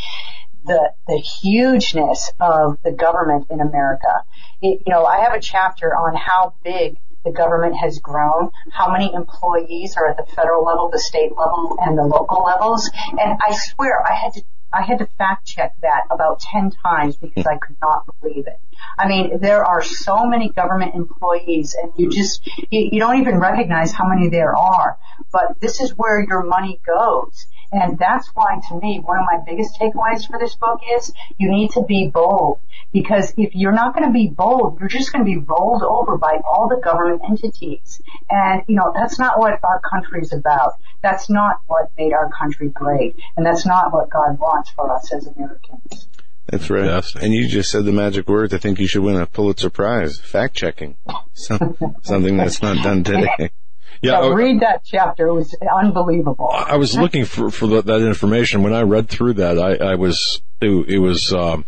the 0.65 0.93
the 1.09 1.19
hugeness 1.19 2.33
of 2.41 2.79
the 2.85 2.93
government 2.93 3.47
in 3.51 3.61
America. 3.61 4.25
It, 4.61 4.83
you 4.87 4.93
know, 4.93 5.05
I 5.05 5.21
have 5.21 5.35
a 5.35 5.41
chapter 5.41 5.95
on 5.95 6.17
how 6.17 6.55
big 6.65 6.99
the 7.25 7.31
government 7.31 7.77
has 7.77 8.01
grown, 8.01 8.51
how 8.73 8.91
many 8.91 9.13
employees 9.15 9.97
are 9.97 10.09
at 10.09 10.17
the 10.17 10.27
federal 10.35 10.65
level, 10.65 10.91
the 10.91 10.99
state 10.99 11.31
level, 11.37 11.77
and 11.81 11.97
the 11.97 12.03
local 12.03 12.45
levels. 12.45 12.91
And 13.11 13.39
I 13.41 13.55
swear 13.55 14.03
I 14.05 14.15
had 14.15 14.33
to 14.35 14.43
I 14.73 14.83
had 14.83 14.99
to 14.99 15.09
fact 15.19 15.47
check 15.47 15.75
that 15.83 16.03
about 16.11 16.41
10 16.41 16.73
times 16.83 17.17
because 17.17 17.47
I 17.47 17.59
could 17.59 17.77
not 17.83 18.05
believe 18.21 18.47
it. 18.47 18.61
I 18.99 19.09
mean, 19.09 19.41
there 19.41 19.65
are 19.65 19.83
so 19.83 20.27
many 20.27 20.49
government 20.49 20.95
employees 20.95 21.77
and 21.81 21.93
you 21.97 22.11
just, 22.11 22.47
you, 22.71 22.91
you 22.93 23.01
don't 23.01 23.21
even 23.21 23.39
recognize 23.39 23.93
how 23.93 24.09
many 24.09 24.29
there 24.29 24.57
are. 24.57 24.99
But 25.33 25.61
this 25.61 25.81
is 25.81 25.97
where 25.97 26.21
your 26.21 26.43
money 26.43 26.81
goes. 26.87 27.47
And 27.73 27.99
that's 27.99 28.29
why 28.35 28.61
to 28.69 28.81
me, 28.81 29.01
one 29.03 29.19
of 29.19 29.25
my 29.25 29.43
biggest 29.45 29.81
takeaways 29.81 30.27
for 30.27 30.39
this 30.39 30.55
book 30.57 30.81
is 30.99 31.13
you 31.39 31.51
need 31.51 31.71
to 31.71 31.83
be 31.83 32.11
bold. 32.13 32.61
Because 32.93 33.33
if 33.39 33.55
you're 33.55 33.73
not 33.73 33.95
going 33.95 34.07
to 34.07 34.13
be 34.13 34.29
bold, 34.29 34.79
you're 34.79 34.91
just 34.91 35.11
going 35.11 35.25
to 35.25 35.31
be 35.31 35.39
rolled 35.39 35.83
over 35.83 36.19
by 36.19 36.39
all 36.45 36.69
the 36.69 36.81
government 36.83 37.23
entities. 37.27 38.03
And, 38.29 38.63
you 38.69 38.77
know, 38.77 38.93
that's 38.95 39.19
not 39.19 39.39
what 39.39 39.59
our 39.65 39.81
country 39.81 40.21
is 40.21 40.35
about. 40.35 40.73
That's 41.03 41.31
not 41.31 41.61
what 41.67 41.91
made 41.97 42.13
our 42.13 42.31
country 42.31 42.69
great. 42.69 43.17
And 43.39 43.47
that's 43.47 43.65
not 43.65 43.91
what 43.93 44.11
God 44.11 44.39
wants 44.39 44.71
for 44.71 44.93
us 44.95 45.11
as 45.13 45.27
Americans. 45.27 46.09
That's 46.47 46.69
right. 46.69 46.85
Yes. 46.85 47.15
And 47.15 47.33
you 47.33 47.49
just 47.49 47.71
said 47.71 47.87
the 47.87 47.93
magic 47.93 48.29
words. 48.29 48.53
I 48.53 48.59
think 48.59 48.79
you 48.79 48.87
should 48.87 49.03
win 49.03 49.17
a 49.17 49.27
Pulitzer 49.27 49.71
Prize. 49.71 50.19
Fact 50.19 50.55
checking. 50.55 50.97
something 51.33 52.37
that's 52.37 52.61
not 52.61 52.83
done 52.85 53.05
today. 53.05 53.51
Yeah, 54.03 54.21
so 54.21 54.33
I- 54.33 54.35
read 54.35 54.61
that 54.61 54.85
chapter. 54.85 55.29
It 55.29 55.35
was 55.35 55.57
unbelievable. 55.81 56.49
I 56.53 56.77
was 56.77 56.97
looking 56.99 57.25
for 57.25 57.51
for 57.51 57.67
the, 57.67 57.83
that 57.83 58.03
information 58.03 58.63
when 58.63 58.75
I 58.75 58.83
read 58.83 59.09
through 59.09 59.35
that. 59.35 59.59
I, 59.59 59.93
I 59.93 59.95
was 59.95 60.43
it, 60.61 60.71
it 60.89 60.99
was 60.99 61.33
um, 61.33 61.65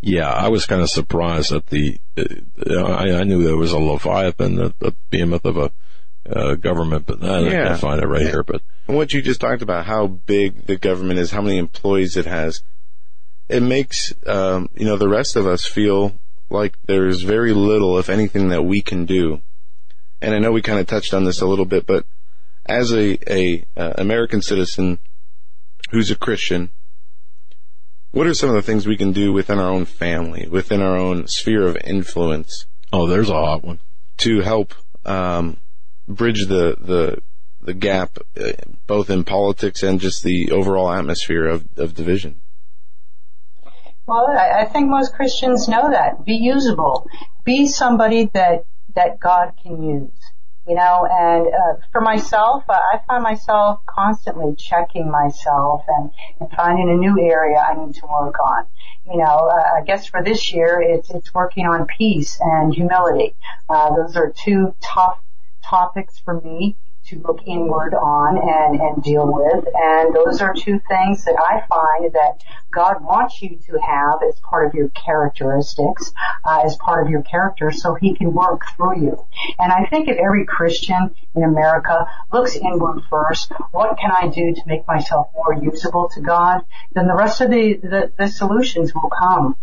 yeah, 0.00 0.28
I 0.30 0.48
was 0.48 0.66
kind 0.66 0.82
of 0.82 0.90
surprised 0.90 1.52
at 1.52 1.66
the. 1.66 1.98
Uh, 2.16 2.82
I, 2.84 3.20
I 3.20 3.24
knew 3.24 3.42
there 3.44 3.56
was 3.56 3.72
a 3.72 3.78
leviathan, 3.78 4.56
the, 4.56 4.74
the 4.78 4.94
behemoth 5.10 5.44
of 5.44 5.56
a 5.56 5.70
uh, 6.28 6.54
government, 6.56 7.06
but 7.06 7.22
I 7.22 7.40
Yeah. 7.40 7.68
can't 7.68 7.80
find 7.80 8.02
it 8.02 8.06
right 8.06 8.22
here. 8.22 8.42
But 8.42 8.60
And 8.86 8.96
what 8.96 9.12
you 9.12 9.22
just 9.22 9.40
talked 9.40 9.62
about, 9.62 9.86
how 9.86 10.06
big 10.06 10.66
the 10.66 10.76
government 10.76 11.18
is, 11.20 11.30
how 11.30 11.40
many 11.40 11.58
employees 11.58 12.16
it 12.16 12.26
has, 12.26 12.62
it 13.48 13.62
makes 13.62 14.12
um, 14.26 14.68
you 14.74 14.84
know 14.86 14.96
the 14.96 15.08
rest 15.08 15.36
of 15.36 15.46
us 15.46 15.64
feel 15.66 16.14
like 16.50 16.76
there's 16.86 17.22
very 17.22 17.52
little, 17.52 17.98
if 17.98 18.08
anything, 18.08 18.48
that 18.48 18.62
we 18.62 18.82
can 18.82 19.04
do. 19.04 19.40
And 20.20 20.34
I 20.34 20.38
know 20.38 20.52
we 20.52 20.62
kind 20.62 20.80
of 20.80 20.86
touched 20.86 21.14
on 21.14 21.24
this 21.24 21.40
a 21.40 21.46
little 21.46 21.64
bit, 21.64 21.86
but 21.86 22.04
as 22.66 22.92
a 22.92 23.18
a 23.32 23.64
uh, 23.76 23.94
American 23.96 24.42
citizen 24.42 24.98
who's 25.90 26.10
a 26.10 26.16
Christian, 26.16 26.70
what 28.10 28.26
are 28.26 28.34
some 28.34 28.48
of 28.48 28.54
the 28.54 28.62
things 28.62 28.86
we 28.86 28.96
can 28.96 29.12
do 29.12 29.32
within 29.32 29.58
our 29.58 29.70
own 29.70 29.84
family, 29.84 30.48
within 30.48 30.82
our 30.82 30.96
own 30.96 31.26
sphere 31.28 31.66
of 31.66 31.76
influence? 31.84 32.66
Oh, 32.92 33.06
there's 33.06 33.30
a 33.30 33.34
hot 33.34 33.64
one 33.64 33.80
to 34.18 34.40
help 34.40 34.74
um, 35.04 35.58
bridge 36.06 36.46
the 36.46 36.76
the 36.80 37.22
the 37.60 37.74
gap, 37.74 38.18
uh, 38.40 38.52
both 38.86 39.10
in 39.10 39.24
politics 39.24 39.82
and 39.82 40.00
just 40.00 40.22
the 40.22 40.50
overall 40.52 40.90
atmosphere 40.90 41.46
of, 41.46 41.66
of 41.76 41.94
division. 41.94 42.40
Well, 44.06 44.26
I, 44.28 44.62
I 44.62 44.64
think 44.64 44.88
most 44.88 45.12
Christians 45.12 45.68
know 45.68 45.90
that. 45.90 46.24
Be 46.24 46.34
usable. 46.34 47.06
Be 47.44 47.66
somebody 47.66 48.30
that 48.32 48.64
that 48.94 49.20
God 49.20 49.52
can 49.62 49.82
use. 49.82 50.20
You 50.66 50.74
know, 50.74 51.08
and 51.10 51.46
uh, 51.46 51.80
for 51.92 52.02
myself, 52.02 52.62
uh, 52.68 52.74
I 52.74 53.00
find 53.06 53.22
myself 53.22 53.80
constantly 53.86 54.54
checking 54.54 55.10
myself 55.10 55.82
and, 55.88 56.10
and 56.40 56.50
finding 56.50 56.90
a 56.90 56.94
new 56.94 57.18
area 57.18 57.56
I 57.56 57.72
need 57.72 57.94
to 57.94 58.06
work 58.06 58.34
on. 58.38 58.66
You 59.06 59.16
know, 59.16 59.50
uh, 59.50 59.80
I 59.80 59.84
guess 59.86 60.06
for 60.06 60.22
this 60.22 60.52
year, 60.52 60.82
it's 60.82 61.08
it's 61.08 61.32
working 61.32 61.64
on 61.64 61.86
peace 61.86 62.38
and 62.38 62.74
humility. 62.74 63.34
Uh, 63.66 63.94
those 63.96 64.14
are 64.16 64.30
two 64.30 64.74
tough 64.82 65.18
topics 65.64 66.18
for 66.18 66.38
me 66.38 66.76
to 67.08 67.18
look 67.20 67.40
inward 67.46 67.94
on 67.94 68.38
and, 68.38 68.80
and 68.80 69.02
deal 69.02 69.26
with. 69.26 69.64
And 69.74 70.14
those 70.14 70.40
are 70.40 70.54
two 70.54 70.80
things 70.88 71.24
that 71.24 71.36
I 71.38 71.66
find 71.66 72.12
that 72.12 72.42
God 72.70 73.02
wants 73.02 73.40
you 73.42 73.58
to 73.66 73.78
have 73.80 74.20
as 74.28 74.38
part 74.40 74.66
of 74.66 74.74
your 74.74 74.88
characteristics, 74.90 76.12
uh, 76.44 76.62
as 76.64 76.76
part 76.76 77.04
of 77.04 77.10
your 77.10 77.22
character 77.22 77.70
so 77.72 77.94
he 77.94 78.14
can 78.14 78.32
work 78.32 78.62
through 78.76 79.02
you. 79.02 79.26
And 79.58 79.72
I 79.72 79.86
think 79.90 80.08
if 80.08 80.16
every 80.16 80.44
Christian 80.44 81.14
in 81.34 81.42
America 81.42 82.06
looks 82.32 82.56
inward 82.56 83.02
first, 83.10 83.52
what 83.70 83.98
can 83.98 84.10
I 84.10 84.28
do 84.28 84.54
to 84.54 84.62
make 84.66 84.86
myself 84.86 85.28
more 85.34 85.54
usable 85.62 86.10
to 86.14 86.20
God? 86.20 86.60
Then 86.92 87.06
the 87.06 87.16
rest 87.16 87.40
of 87.40 87.50
the, 87.50 87.74
the, 87.82 88.12
the 88.18 88.28
solutions 88.28 88.94
will 88.94 89.10
come. 89.10 89.56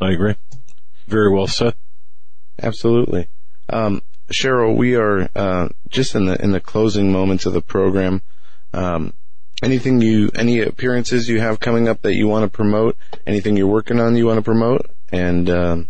I 0.00 0.12
agree. 0.12 0.36
Very 1.06 1.32
well 1.32 1.46
said. 1.46 1.74
Absolutely. 2.62 3.28
Um, 3.68 4.02
Cheryl, 4.32 4.76
we 4.76 4.96
are 4.96 5.28
uh, 5.34 5.68
just 5.88 6.14
in 6.14 6.26
the 6.26 6.42
in 6.42 6.52
the 6.52 6.60
closing 6.60 7.12
moments 7.12 7.46
of 7.46 7.52
the 7.52 7.60
program. 7.60 8.22
Um, 8.72 9.14
anything 9.62 10.00
you 10.00 10.30
any 10.34 10.60
appearances 10.60 11.28
you 11.28 11.40
have 11.40 11.60
coming 11.60 11.88
up 11.88 12.02
that 12.02 12.14
you 12.14 12.26
want 12.26 12.44
to 12.44 12.54
promote? 12.54 12.96
Anything 13.26 13.56
you're 13.56 13.66
working 13.66 14.00
on 14.00 14.16
you 14.16 14.26
want 14.26 14.38
to 14.38 14.42
promote? 14.42 14.90
And 15.12 15.48
um, 15.48 15.88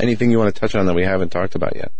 anything 0.00 0.30
you 0.30 0.38
want 0.38 0.54
to 0.54 0.60
touch 0.60 0.74
on 0.74 0.86
that 0.86 0.94
we 0.94 1.04
haven't 1.04 1.30
talked 1.30 1.54
about 1.54 1.76
yet? 1.76 1.92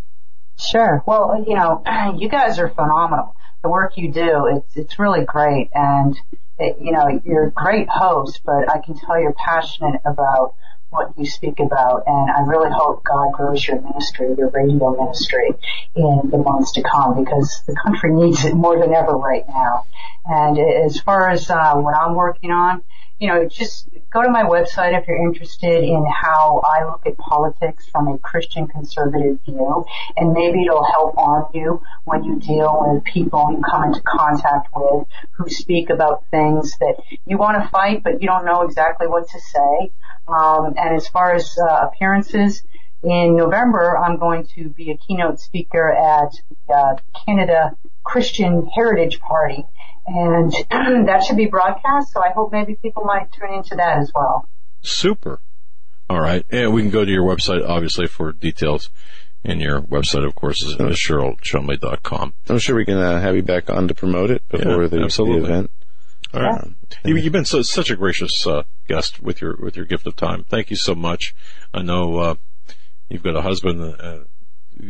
Sure. 0.59 1.01
Well, 1.05 1.45
you 1.47 1.55
know, 1.55 1.83
you 2.17 2.29
guys 2.29 2.59
are 2.59 2.69
phenomenal. 2.69 3.35
The 3.63 3.69
work 3.69 3.97
you 3.97 4.11
do, 4.11 4.47
it's 4.55 4.75
it's 4.75 4.99
really 4.99 5.25
great, 5.25 5.69
and 5.73 6.17
it, 6.57 6.77
you 6.81 6.91
know, 6.91 7.21
you're 7.25 7.47
a 7.47 7.51
great 7.51 7.87
host. 7.89 8.41
But 8.45 8.69
I 8.69 8.79
can 8.79 8.97
tell 8.97 9.19
you're 9.19 9.33
passionate 9.33 10.01
about 10.05 10.55
what 10.89 11.13
you 11.17 11.25
speak 11.25 11.59
about, 11.59 12.03
and 12.07 12.31
I 12.31 12.41
really 12.47 12.71
hope 12.71 13.03
God 13.03 13.33
grows 13.33 13.65
your 13.67 13.79
ministry, 13.81 14.33
your 14.37 14.49
radio 14.49 14.91
ministry, 14.91 15.49
in 15.95 16.29
the 16.31 16.37
months 16.37 16.73
to 16.73 16.83
come, 16.83 17.23
because 17.23 17.61
the 17.67 17.75
country 17.75 18.11
needs 18.13 18.43
it 18.45 18.55
more 18.55 18.79
than 18.79 18.93
ever 18.93 19.13
right 19.13 19.47
now. 19.47 19.85
And 20.25 20.57
as 20.59 20.99
far 20.99 21.29
as 21.29 21.49
uh, 21.49 21.75
what 21.75 21.95
I'm 21.95 22.15
working 22.15 22.51
on, 22.51 22.81
you 23.19 23.27
know, 23.27 23.47
just 23.47 23.89
go 24.11 24.23
to 24.23 24.29
my 24.29 24.43
website 24.43 24.99
if 24.99 25.07
you're 25.07 25.21
interested 25.21 25.83
in 25.83 26.05
how 26.05 26.61
I 26.65 26.85
look 26.85 27.05
at 27.05 27.17
politics 27.17 27.85
from 27.91 28.07
a 28.07 28.17
Christian 28.17 28.67
conservative 28.67 29.39
view, 29.45 29.85
and 30.15 30.31
maybe 30.33 30.63
it'll 30.63 30.85
help 30.85 31.17
arm 31.17 31.47
you 31.53 31.81
when 32.05 32.23
you 32.23 32.39
deal 32.39 32.85
with 32.87 33.03
people 33.03 33.51
you 33.51 33.61
come 33.69 33.83
into 33.83 34.01
contact 34.01 34.69
with 34.75 35.05
who 35.37 35.49
speak 35.49 35.89
about 35.89 36.25
things 36.31 36.71
that 36.79 36.95
you 37.25 37.37
want 37.37 37.61
to 37.61 37.69
fight, 37.69 38.03
but 38.03 38.21
you 38.21 38.27
don't 38.27 38.45
know 38.45 38.61
exactly 38.61 39.07
what 39.07 39.27
to 39.29 39.39
say. 39.39 39.91
Um, 40.27 40.75
and 40.77 40.95
as 40.95 41.07
far 41.07 41.33
as 41.33 41.57
uh, 41.57 41.87
appearances, 41.87 42.63
in 43.01 43.37
November, 43.37 43.97
I'm 43.97 44.17
going 44.17 44.45
to 44.55 44.69
be 44.69 44.91
a 44.91 44.97
keynote 44.97 45.39
speaker 45.39 45.89
at 45.89 46.31
the 46.67 46.73
uh, 46.73 46.95
Canada 47.25 47.77
Christian 48.03 48.67
Heritage 48.75 49.19
Party, 49.21 49.63
and 50.09 50.51
that 51.07 51.23
should 51.23 51.37
be 51.37 51.45
broadcast. 51.45 52.11
So 52.13 52.21
I 52.21 52.31
hope 52.31 52.51
maybe 52.51 52.75
people 52.75 53.03
might 53.03 53.31
tune 53.31 53.53
into 53.53 53.75
that 53.75 53.99
as 53.99 54.11
well. 54.13 54.47
Super. 54.81 55.39
All 56.09 56.19
right. 56.19 56.45
And 56.49 56.73
we 56.73 56.81
can 56.81 56.91
go 56.91 57.05
to 57.05 57.11
your 57.11 57.23
website, 57.23 57.67
obviously, 57.67 58.07
for 58.07 58.31
details. 58.31 58.89
And 59.43 59.61
your 59.61 59.81
website, 59.81 60.25
of 60.25 60.35
course, 60.35 60.61
is 60.63 60.75
CherylChumley.com. 60.75 62.33
I'm 62.49 62.59
sure 62.59 62.75
we 62.75 62.85
can 62.85 62.97
uh, 62.97 63.21
have 63.21 63.35
you 63.35 63.43
back 63.43 63.69
on 63.69 63.87
to 63.87 63.95
promote 63.95 64.31
it 64.31 64.47
before 64.49 64.81
Yeah, 64.83 64.87
the, 64.89 64.97
the 64.97 65.03
absolutely. 65.05 65.49
event. 65.49 65.71
All 66.33 66.41
right. 66.41 66.67
You, 67.05 67.15
you've 67.15 67.31
been 67.33 67.45
so, 67.45 67.61
such 67.61 67.89
a 67.89 67.95
gracious 67.95 68.45
uh, 68.45 68.63
guest 68.87 69.21
with 69.21 69.41
your 69.41 69.55
with 69.55 69.75
your 69.75 69.85
gift 69.85 70.05
of 70.07 70.15
time. 70.15 70.43
Thank 70.43 70.69
you 70.69 70.75
so 70.75 70.93
much. 70.93 71.33
I 71.73 71.81
know 71.81 72.17
uh, 72.17 72.35
you've 73.07 73.23
got 73.23 73.35
a 73.35 73.41
husband, 73.41 73.81
uh, 73.99 74.19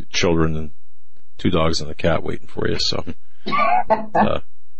children, 0.09 0.57
and 0.57 0.72
two 1.38 1.49
dogs 1.49 1.80
and 1.80 1.89
a 1.89 1.95
cat 1.95 2.23
waiting 2.23 2.48
for 2.48 2.67
you. 2.67 2.80
So, 2.80 3.06
uh, 3.89 4.39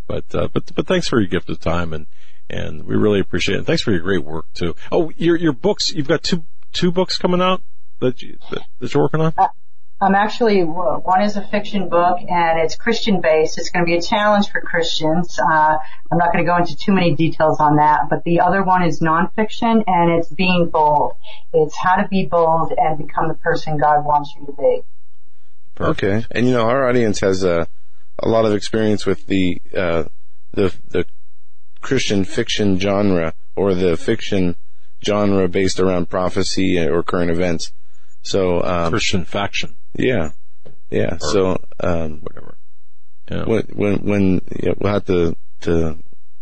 but 0.10 0.26
uh, 0.34 0.50
but 0.52 0.76
but 0.76 0.88
thanks 0.88 1.08
for 1.08 1.20
your 1.20 1.30
gift 1.30 1.50
of 1.50 1.60
time, 1.60 1.94
and 1.94 2.08
and 2.50 2.84
we 2.86 2.96
really 2.96 3.20
appreciate 3.20 3.56
it. 3.56 3.58
And 3.60 3.68
thanks 3.68 3.84
for 3.84 3.92
your 3.92 4.02
great 4.02 4.26
work 4.26 4.52
too. 4.54 4.76
Oh, 4.92 5.12
your 5.16 5.38
your 5.38 5.54
books. 5.54 5.92
You've 5.92 6.08
got 6.08 6.24
two 6.24 6.44
two 6.74 6.92
books 6.92 7.18
coming 7.18 7.42
out 7.42 7.62
that 8.02 8.22
you 8.22 8.38
that, 8.50 8.64
that 8.80 8.94
you're 8.94 9.04
working 9.04 9.22
on. 9.22 9.34
I'm 10.02 10.16
actually, 10.16 10.64
one 10.64 11.22
is 11.24 11.36
a 11.36 11.46
fiction 11.46 11.90
book 11.90 12.20
and 12.22 12.58
it's 12.58 12.78
Christian 12.78 13.20
based. 13.20 13.58
It's 13.58 13.70
going 13.70 13.86
to 13.86 13.86
be 13.86 13.98
a 13.98 14.02
challenge 14.02 14.50
for 14.50 14.62
Christians. 14.62 15.38
Uh, 15.38 15.78
I'm 16.10 16.18
not 16.18 16.32
going 16.32 16.46
to 16.46 16.50
go 16.50 16.56
into 16.56 16.78
too 16.78 16.94
many 16.94 17.16
details 17.16 17.60
on 17.60 17.76
that, 17.76 18.04
but 18.10 18.24
the 18.24 18.40
other 18.40 18.64
one 18.64 18.84
is 18.84 19.02
nonfiction 19.02 19.84
and 19.88 20.18
it's 20.18 20.30
being 20.30 20.70
bold. 20.72 21.16
It's 21.52 21.76
how 21.76 21.96
to 21.96 22.08
be 22.08 22.26
bold 22.26 22.72
and 22.78 22.98
become 22.98 23.28
the 23.28 23.34
person 23.34 23.78
God 23.78 24.06
wants 24.06 24.34
you 24.40 24.46
to 24.46 24.54
be. 24.54 24.82
Okay. 25.82 26.26
And 26.32 26.48
you 26.48 26.54
know, 26.54 26.70
our 26.70 26.88
audience 26.88 27.20
has 27.20 27.44
a 27.44 27.68
a 28.22 28.30
lot 28.30 28.46
of 28.46 28.54
experience 28.54 29.06
with 29.06 29.26
the 29.28 29.62
uh, 29.76 30.04
the 30.52 30.74
the 30.90 31.06
Christian 31.82 32.26
fiction 32.26 32.80
genre 32.80 33.34
or 33.56 33.74
the 33.74 33.98
fiction 33.98 34.56
genre 35.04 35.48
based 35.48 35.80
around 35.80 36.10
prophecy 36.10 36.80
or 36.80 37.04
current 37.04 37.32
events. 37.32 37.72
So 38.22 38.62
um, 38.64 38.92
Christian 38.92 39.26
faction. 39.26 39.76
Yeah, 39.98 40.32
yeah. 40.90 41.16
Or 41.16 41.20
so 41.20 41.64
um, 41.80 42.22
whatever. 42.22 42.56
Yeah. 43.30 43.46
When 43.46 43.64
when 43.74 43.96
when 44.00 44.42
yeah, 44.62 44.74
we'll 44.78 44.94
have 44.94 45.06
to 45.06 45.36
to 45.62 45.98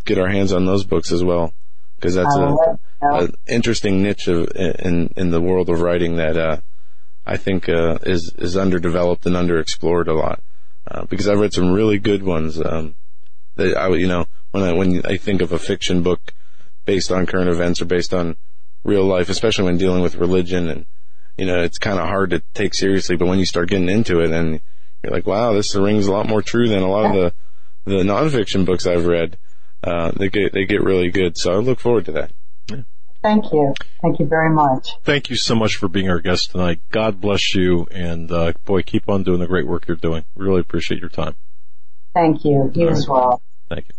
get 0.06 0.18
our 0.18 0.30
hands 0.30 0.54
on 0.54 0.66
those 0.66 0.86
books 0.86 1.12
as 1.12 1.24
well 1.24 1.54
because 1.98 2.16
that's 2.16 2.36
I 2.36 2.42
a, 2.42 2.46
will 2.46 2.56
let 2.56 2.80
you 3.02 3.08
know. 3.10 3.34
a 3.50 3.54
interesting 3.54 4.02
niche 4.02 4.28
of, 4.28 4.50
in 4.56 5.14
in 5.18 5.32
the 5.32 5.42
world 5.42 5.70
of 5.70 5.82
writing 5.82 6.16
that 6.18 6.38
uh, 6.38 6.58
I 7.26 7.38
think 7.38 7.68
uh, 7.70 7.98
is 8.04 8.34
is 8.38 8.56
underdeveloped 8.56 9.26
and 9.26 9.36
underexplored 9.36 10.08
a 10.08 10.14
lot. 10.14 10.42
Uh, 10.90 11.06
because 11.06 11.28
I've 11.28 11.40
read 11.40 11.54
some 11.54 11.74
really 11.74 12.00
good 12.00 12.24
ones. 12.24 12.60
Um, 12.64 12.96
that 13.56 13.76
I 13.78 13.90
you 13.90 14.08
know 14.08 14.28
when 14.52 14.64
I 14.64 14.72
when 14.74 15.06
I 15.06 15.18
think 15.18 15.42
of 15.42 15.52
a 15.52 15.60
fiction 15.60 16.02
book 16.02 16.34
based 16.86 17.12
on 17.12 17.26
current 17.26 17.50
events 17.50 17.82
or 17.82 17.86
based 17.86 18.14
on 18.14 18.38
real 18.84 19.04
life, 19.04 19.30
especially 19.30 19.66
when 19.66 19.78
dealing 19.78 20.02
with 20.02 20.16
religion 20.16 20.70
and 20.70 20.86
you 21.38 21.46
know 21.46 21.62
it's 21.62 21.78
kind 21.78 22.00
of 22.00 22.08
hard 22.08 22.30
to 22.30 22.42
take 22.54 22.74
seriously. 22.74 23.18
But 23.18 23.28
when 23.28 23.40
you 23.40 23.46
start 23.46 23.70
getting 23.70 23.90
into 23.90 24.22
it 24.22 24.32
and 24.32 24.62
you're 25.04 25.12
like, 25.12 25.28
wow, 25.28 25.54
this 25.54 25.76
rings 25.76 26.08
a 26.08 26.12
lot 26.12 26.28
more 26.28 26.42
true 26.42 26.70
than 26.70 26.84
a 26.84 26.90
lot 26.90 27.06
of 27.06 27.14
the 27.14 27.34
the 27.86 28.04
nonfiction 28.04 28.66
books 28.66 28.88
I've 28.88 29.06
read. 29.06 29.38
Uh, 29.84 30.12
they 30.16 30.30
get 30.30 30.54
they 30.54 30.66
get 30.66 30.84
really 30.84 31.10
good. 31.10 31.38
So 31.38 31.52
I 31.52 31.56
look 31.58 31.80
forward 31.80 32.06
to 32.06 32.12
that. 32.14 32.32
Thank 33.28 33.52
you. 33.52 33.74
Thank 34.02 34.20
you 34.20 34.26
very 34.26 34.50
much. 34.50 34.88
Thank 35.04 35.30
you 35.30 35.36
so 35.36 35.54
much 35.54 35.76
for 35.76 35.90
being 35.90 36.10
our 36.10 36.22
guest 36.22 36.52
tonight. 36.52 36.80
God 36.92 37.20
bless 37.20 37.54
you, 37.54 37.86
and 37.92 38.32
uh, 38.32 38.54
boy, 38.64 38.84
keep 38.84 39.10
on 39.10 39.24
doing 39.24 39.40
the 39.42 39.48
great 39.48 39.68
work 39.68 39.86
you're 39.86 39.98
doing. 39.98 40.24
Really 40.36 40.62
appreciate 40.62 41.02
your 41.02 41.10
time. 41.10 41.36
Thank 42.14 42.46
you. 42.46 42.72
You 42.74 42.88
as 42.88 43.06
well. 43.10 43.42
Thank 43.68 43.88
you. 43.90 43.94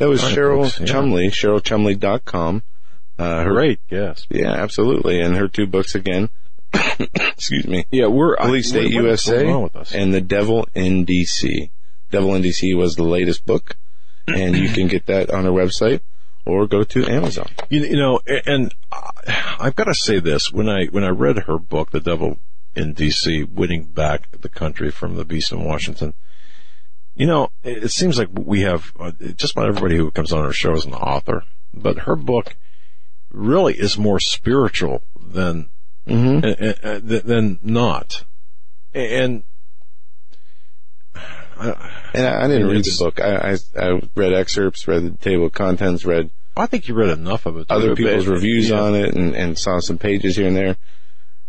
That 0.00 0.08
was 0.10 0.22
All 0.22 0.28
right, 0.28 0.36
Cheryl 0.38 0.62
folks, 0.64 0.80
yeah. 0.80 0.86
Chumley, 0.86 1.28
CherylChumley.com. 1.30 2.62
Uh, 3.18 3.42
her, 3.44 3.52
Great, 3.54 3.80
yes. 3.88 4.26
Yeah, 4.28 4.50
absolutely. 4.52 5.20
And 5.22 5.34
her 5.36 5.48
two 5.48 5.66
books 5.66 5.94
again, 5.94 6.28
excuse 6.74 7.66
me. 7.66 7.86
Yeah, 7.90 8.08
we're 8.08 8.36
Police 8.36 8.66
I- 8.66 8.80
State 8.80 8.94
what- 8.94 9.04
what's 9.04 9.26
USA 9.26 9.42
going 9.44 9.54
on 9.56 9.62
with 9.62 9.76
us? 9.76 9.94
and 9.94 10.12
The 10.12 10.20
Devil 10.20 10.68
in 10.74 11.06
DC. 11.06 11.70
Devil 12.10 12.34
in 12.34 12.42
DC 12.42 12.76
was 12.76 12.96
the 12.96 13.02
latest 13.04 13.46
book, 13.46 13.76
and 14.28 14.54
you 14.54 14.68
can 14.68 14.88
get 14.88 15.06
that 15.06 15.30
on 15.30 15.46
our 15.46 15.52
website 15.52 16.00
or 16.46 16.66
go 16.66 16.84
to 16.84 17.06
Amazon. 17.06 17.48
You, 17.68 17.84
you 17.84 17.96
know, 17.96 18.20
and 18.46 18.72
I've 19.58 19.74
got 19.74 19.84
to 19.84 19.94
say 19.94 20.20
this: 20.20 20.52
when 20.52 20.68
I 20.68 20.86
when 20.86 21.04
I 21.04 21.08
read 21.08 21.40
her 21.40 21.58
book, 21.58 21.90
"The 21.90 22.00
Devil 22.00 22.38
in 22.74 22.92
D.C.," 22.92 23.42
winning 23.44 23.84
back 23.84 24.30
the 24.30 24.48
country 24.48 24.90
from 24.90 25.16
the 25.16 25.24
beast 25.24 25.52
in 25.52 25.64
Washington, 25.64 26.14
you 27.14 27.26
know, 27.26 27.50
it, 27.62 27.84
it 27.84 27.90
seems 27.90 28.18
like 28.18 28.28
we 28.32 28.62
have 28.62 28.92
uh, 28.98 29.12
just 29.34 29.52
about 29.52 29.68
everybody 29.68 29.96
who 29.96 30.10
comes 30.10 30.32
on 30.32 30.44
our 30.44 30.52
show 30.52 30.72
is 30.72 30.86
an 30.86 30.94
author, 30.94 31.42
but 31.74 31.98
her 32.00 32.16
book 32.16 32.56
really 33.30 33.74
is 33.74 33.98
more 33.98 34.20
spiritual 34.20 35.02
than 35.20 35.68
Mm-hmm. 36.06 36.86
uh, 36.86 36.88
uh, 36.88 37.00
than 37.02 37.58
not, 37.62 38.24
and. 38.94 39.42
And 41.58 42.26
I, 42.26 42.44
I 42.44 42.48
didn't 42.48 42.68
read 42.68 42.84
the 42.84 42.96
book. 42.98 43.20
I, 43.20 43.52
I 43.52 43.56
I 43.80 44.00
read 44.14 44.32
excerpts, 44.32 44.86
read 44.86 45.04
the 45.04 45.18
table 45.18 45.46
of 45.46 45.52
contents, 45.52 46.04
read 46.04 46.30
I 46.56 46.66
think 46.66 46.88
you 46.88 46.94
read 46.94 47.10
enough 47.10 47.44
of 47.46 47.58
it. 47.58 47.66
other 47.68 47.94
people's 47.94 48.26
reviews 48.26 48.70
Yeah. 48.70 48.80
on 48.80 48.94
it, 48.94 49.14
and, 49.14 49.34
and 49.34 49.58
saw 49.58 49.78
some 49.80 49.98
pages 49.98 50.36
here 50.36 50.46
and 50.46 50.56
there. 50.56 50.76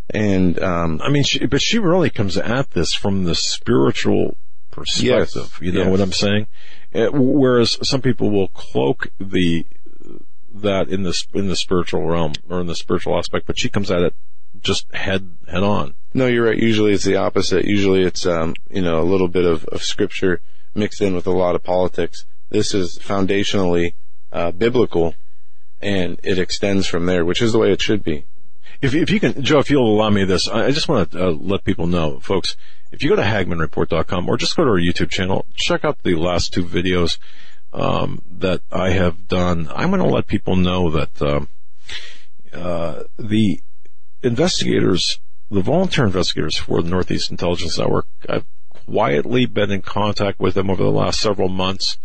And 0.09 0.61
um, 0.61 1.01
I 1.03 1.09
mean, 1.09 1.23
she, 1.23 1.45
but 1.45 1.61
she 1.61 1.79
really 1.79 2.09
comes 2.09 2.37
at 2.37 2.71
this 2.71 2.93
from 2.93 3.23
the 3.25 3.35
spiritual 3.35 4.37
perspective. 4.71 5.31
Yes, 5.35 5.61
you 5.61 5.71
know 5.71 5.81
yes. 5.83 5.89
what 5.91 6.01
I'm 6.01 6.11
saying? 6.13 6.47
Uh, 6.93 7.07
whereas 7.11 7.77
some 7.87 8.01
people 8.01 8.29
will 8.29 8.47
cloak 8.49 9.07
the 9.19 9.65
that 10.53 10.87
in 10.89 11.03
the 11.03 11.25
in 11.33 11.47
the 11.47 11.55
spiritual 11.55 12.05
realm 12.05 12.33
or 12.49 12.59
in 12.61 12.67
the 12.67 12.75
spiritual 12.75 13.17
aspect, 13.17 13.45
but 13.47 13.59
she 13.59 13.69
comes 13.69 13.91
at 13.91 14.01
it 14.01 14.13
just 14.61 14.91
head 14.93 15.37
head 15.47 15.63
on. 15.63 15.93
No, 16.13 16.27
you're 16.27 16.45
right. 16.45 16.57
Usually 16.57 16.93
it's 16.93 17.03
the 17.03 17.17
opposite. 17.17 17.65
Usually 17.65 18.03
it's, 18.03 18.25
um, 18.25 18.55
you 18.69 18.81
know, 18.81 18.99
a 18.99 19.03
little 19.03 19.27
bit 19.27 19.45
of, 19.45 19.65
of 19.65 19.83
scripture 19.83 20.41
mixed 20.73 21.01
in 21.01 21.13
with 21.13 21.27
a 21.27 21.31
lot 21.31 21.55
of 21.55 21.63
politics. 21.63 22.25
This 22.49 22.73
is 22.73 22.97
foundationally, 22.97 23.93
uh, 24.31 24.51
biblical 24.51 25.15
and 25.81 26.19
it 26.23 26.39
extends 26.39 26.87
from 26.87 27.05
there, 27.05 27.25
which 27.25 27.41
is 27.41 27.51
the 27.51 27.59
way 27.59 27.71
it 27.71 27.81
should 27.81 28.03
be. 28.03 28.25
If, 28.81 28.93
if 28.93 29.09
you 29.09 29.19
can, 29.19 29.41
Joe, 29.43 29.59
if 29.59 29.69
you'll 29.69 29.91
allow 29.91 30.09
me 30.09 30.23
this, 30.23 30.47
I 30.47 30.65
I 30.65 30.71
just 30.71 30.87
want 30.87 31.11
to 31.11 31.27
uh, 31.27 31.31
let 31.31 31.63
people 31.63 31.87
know, 31.87 32.19
folks, 32.19 32.55
if 32.91 33.03
you 33.03 33.09
go 33.09 33.15
to 33.15 33.21
hagmannreport.com 33.21 34.29
or 34.29 34.37
just 34.37 34.55
go 34.55 34.63
to 34.63 34.69
our 34.69 34.79
YouTube 34.79 35.09
channel, 35.09 35.45
check 35.55 35.83
out 35.83 36.03
the 36.03 36.15
last 36.15 36.53
two 36.53 36.63
videos 36.63 37.17
um, 37.73 38.21
that 38.29 38.61
I 38.71 38.91
have 38.91 39.27
done. 39.27 39.67
I'm 39.73 39.89
going 39.89 40.01
to 40.01 40.13
let 40.13 40.27
people 40.27 40.55
know 40.55 40.91
that 40.91 41.21
um, 41.21 41.49
uh, 42.53 43.03
the 43.17 43.61
investigators, 44.21 45.19
the 45.49 45.61
volunteer 45.61 46.05
investigators 46.05 46.57
for 46.57 46.81
the 46.81 46.89
Northeast 46.89 47.31
Intelligence 47.31 47.77
Network, 47.77 48.05
I've 48.27 48.45
quietly 48.69 49.45
been 49.45 49.71
in 49.71 49.81
contact 49.81 50.39
with 50.39 50.53
them 50.55 50.69
over 50.69 50.83
the 50.83 50.91
last 50.91 51.19
several 51.19 51.49
months. 51.49 51.97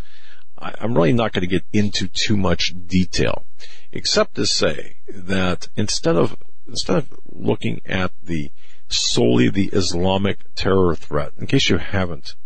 I'm 0.59 0.95
really 0.95 1.13
not 1.13 1.33
going 1.33 1.43
to 1.43 1.49
get 1.49 1.65
into 1.73 2.07
too 2.09 2.37
much 2.37 2.73
detail, 2.87 3.45
except 3.91 4.37
to 4.37 4.47
say 4.47 4.97
that 5.09 5.69
instead 5.77 6.17
of 6.17 6.37
instead 6.69 6.99
of 6.99 7.09
looking 7.29 7.81
at 7.85 8.13
the 8.23 8.51
solely 8.89 9.49
the 9.49 9.71
Islamic 9.73 10.39
terror 10.55 10.95
threat, 10.95 11.33
in 11.39 11.47
case 11.49 11.69
you 11.69 11.79
haven't 11.79 12.37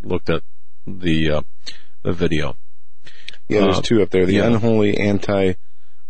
looked 0.00 0.30
at 0.30 0.42
the 0.86 1.30
uh, 1.30 1.42
the 2.02 2.12
video, 2.12 2.56
Yeah, 3.48 3.62
there's 3.62 3.78
Uh, 3.78 3.82
two 3.82 4.02
up 4.02 4.10
there. 4.10 4.26
The 4.26 4.34
yeah. 4.34 4.46
unholy 4.46 4.96
anti, 4.96 5.54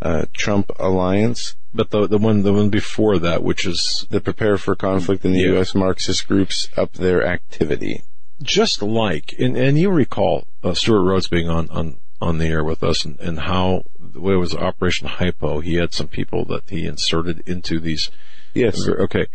uh, 0.07 0.25
Trump 0.33 0.67
alliance, 0.78 1.57
but 1.78 1.91
the 1.91 2.07
the 2.07 2.18
one 2.18 2.43
the 2.43 2.52
one 2.52 2.70
before 2.70 3.18
that, 3.18 3.43
which 3.43 3.67
is 3.67 4.07
the 4.10 4.20
prepare 4.20 4.57
for 4.65 4.75
conflict 4.76 5.25
in 5.25 5.33
the 5.33 5.41
Yeah. 5.41 5.55
U.S. 5.55 5.75
Marxist 5.75 6.26
groups 6.28 6.68
up 6.76 6.93
their 6.94 7.20
activity. 7.36 8.02
just 8.43 8.83
like, 8.83 9.35
and, 9.39 9.57
and 9.57 9.78
you 9.78 9.91
recall 9.91 10.35
uh, 10.62 10.75
Stewart 10.75 11.07
Rhodes 11.10 11.28
being 11.28 11.49
on, 11.49 11.68
on, 11.70 11.97
on 12.20 12.36
the 12.39 12.47
air 12.55 12.62
with 12.65 12.83
us 12.83 13.05
and, 13.07 13.18
and 13.20 13.39
how 13.41 13.83
the 13.99 14.20
way 14.20 14.35
it 14.35 14.43
was 14.47 14.55
Operation 14.55 15.09
Hypo, 15.09 15.60
he 15.60 15.75
had 15.76 15.94
some 15.94 16.09
people 16.09 16.44
that 16.52 16.68
he 16.68 16.85
inserted 16.86 17.43
into 17.47 17.81
these. 17.81 18.10
Yes. 18.55 18.76
Okay. 19.07 19.26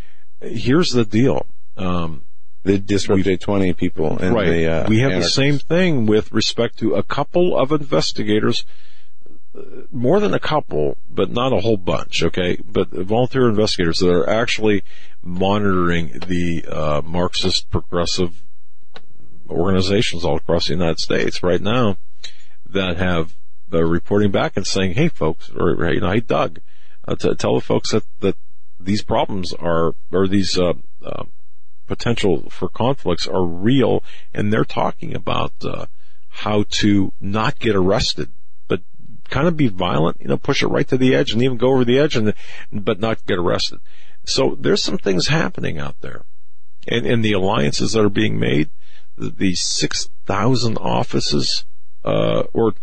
Here's 0.42 0.92
the 0.92 1.06
deal. 1.06 1.48
Um, 1.78 2.26
The 2.64 2.78
disrupted 2.78 3.42
20 3.42 3.74
people 3.74 4.20
and 4.20 4.36
right. 4.36 4.50
the, 4.50 4.68
uh, 4.68 4.88
we 4.88 5.00
have 5.00 5.14
the 5.14 5.30
same 5.42 5.58
thing 5.58 6.06
with 6.06 6.32
respect 6.32 6.78
to 6.80 6.94
a 6.94 7.02
couple 7.18 7.58
of 7.58 7.72
investigators, 7.72 8.66
more 9.92 10.20
than 10.20 10.34
a 10.34 10.40
couple, 10.40 10.98
but 11.10 11.30
not 11.30 11.54
a 11.54 11.60
whole 11.60 11.78
bunch. 11.78 12.24
Okay, 12.24 12.58
but 12.66 12.90
volunteer 12.90 13.50
investigators 13.50 14.00
that 14.00 14.10
are 14.10 14.30
actually 14.30 14.84
monitoring 15.22 16.20
the 16.28 16.66
uh, 16.68 17.02
Marxist 17.04 17.70
progressive 17.70 18.44
organizations 19.50 20.24
all 20.24 20.38
across 20.38 20.68
the 20.68 20.74
United 20.74 21.00
States 21.00 21.44
right 21.44 21.62
now 21.62 21.98
that 22.70 22.98
have 22.98 23.36
uh, 23.74 23.84
reporting 23.84 24.32
back 24.32 24.56
and 24.56 24.66
saying, 24.66 24.94
"Hey, 24.94 25.10
folks," 25.10 25.50
or 25.50 25.92
you 25.94 26.00
know, 26.00 26.12
"Hey, 26.12 26.22
Doug," 26.22 26.60
uh, 27.08 27.16
to 27.16 27.36
tell 27.36 27.56
the 27.56 27.62
folks 27.62 27.92
that 27.92 28.04
that 28.20 28.38
these 28.80 29.04
problems 29.04 29.54
are 29.54 29.94
or 30.12 30.28
these 30.28 30.58
uh, 30.58 30.74
uh, 31.04 31.24
potential 31.88 32.50
for 32.50 32.70
conflicts 32.70 33.28
are 33.28 33.46
real, 33.46 34.04
and 34.34 34.52
they're 34.52 34.64
talking 34.64 35.14
about 35.14 35.54
uh, 35.64 35.86
how 36.30 36.64
to 36.70 37.12
not 37.20 37.60
get 37.60 37.76
arrested, 37.76 38.30
kind 39.32 39.48
of 39.48 39.58
be 39.58 39.68
violent, 39.70 40.18
you 40.22 40.28
know, 40.28 40.38
push 40.38 40.62
it 40.62 40.68
right 40.68 40.88
to 40.90 40.98
the 40.98 41.16
edge, 41.16 41.32
and 41.34 41.42
even 41.42 41.58
go 41.58 41.70
over 41.74 41.84
the 41.84 41.98
edge, 41.98 42.16
and 42.16 42.34
but 42.72 43.00
not 43.00 43.26
get 43.26 43.40
arrested. 43.40 43.80
So 44.26 44.56
there's 44.60 44.84
some 44.84 45.00
things 45.00 45.28
happening 45.28 45.80
out 45.80 45.96
there, 46.02 46.22
and 46.88 47.08
and 47.08 47.26
the 47.26 47.34
alliances 47.34 47.94
that 47.94 48.06
are 48.06 48.10
being 48.10 48.40
made, 48.40 48.70
the, 49.18 49.30
the 49.32 49.56
six 49.56 50.10
thousand 50.28 50.78
offices 50.78 51.66
uh, 52.06 52.44
or 52.54 52.74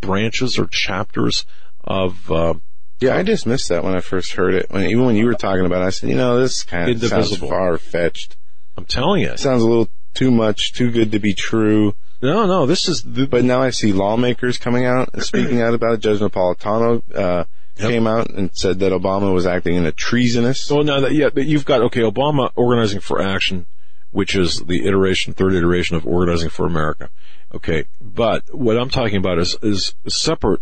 branches 0.00 0.58
or 0.58 0.68
chapters 0.70 1.44
of. 1.82 2.30
Uh, 2.30 2.54
Yeah, 3.00 3.16
I 3.16 3.22
dismissed 3.22 3.68
that 3.70 3.82
when 3.82 3.96
I 3.96 4.00
first 4.00 4.32
heard 4.34 4.54
it. 4.54 4.70
When 4.70 4.84
even 4.84 5.04
when 5.06 5.16
you 5.16 5.26
were 5.26 5.34
talking 5.34 5.66
about 5.66 5.82
it, 5.82 5.86
I 5.86 5.90
said, 5.90 6.10
you 6.10 6.16
know, 6.16 6.38
this 6.38 6.62
kind 6.62 6.88
of 6.90 7.00
sounds 7.08 7.36
far 7.36 7.78
fetched. 7.78 8.36
I'm 8.76 8.84
telling 8.84 9.22
you, 9.22 9.36
Sounds 9.36 9.62
a 9.62 9.66
little 9.66 9.88
too 10.14 10.30
much, 10.30 10.72
too 10.72 10.90
good 10.90 11.12
to 11.12 11.18
be 11.18 11.34
true. 11.34 11.94
No, 12.22 12.46
no, 12.46 12.66
this 12.66 12.88
is 12.88 13.02
the, 13.02 13.26
But 13.26 13.44
now 13.44 13.62
I 13.62 13.70
see 13.70 13.92
lawmakers 13.92 14.58
coming 14.58 14.86
out 14.86 15.10
and 15.12 15.22
speaking 15.22 15.60
out 15.60 15.74
about 15.74 15.94
it. 15.94 16.00
Judge 16.00 16.20
Napolitano 16.20 17.02
uh, 17.14 17.44
came 17.76 18.06
out 18.06 18.30
and 18.30 18.50
said 18.54 18.78
that 18.80 18.92
Obama 18.92 19.32
was 19.32 19.46
acting 19.46 19.74
in 19.74 19.86
a 19.86 19.92
treasonous. 19.92 20.70
Well, 20.70 20.84
now 20.84 21.00
that 21.00 21.12
yeah, 21.12 21.28
but 21.32 21.46
you've 21.46 21.64
got 21.64 21.82
okay, 21.82 22.00
Obama 22.00 22.50
organizing 22.54 23.00
for 23.00 23.20
action, 23.20 23.66
which 24.10 24.34
is 24.34 24.60
the 24.60 24.86
iteration, 24.86 25.34
third 25.34 25.54
iteration 25.54 25.96
of 25.96 26.06
organizing 26.06 26.48
for 26.48 26.66
America. 26.66 27.10
Okay, 27.54 27.84
but 28.00 28.54
what 28.54 28.76
I'm 28.78 28.90
talking 28.90 29.18
about 29.18 29.38
is 29.38 29.56
is 29.62 29.94
separate, 30.08 30.60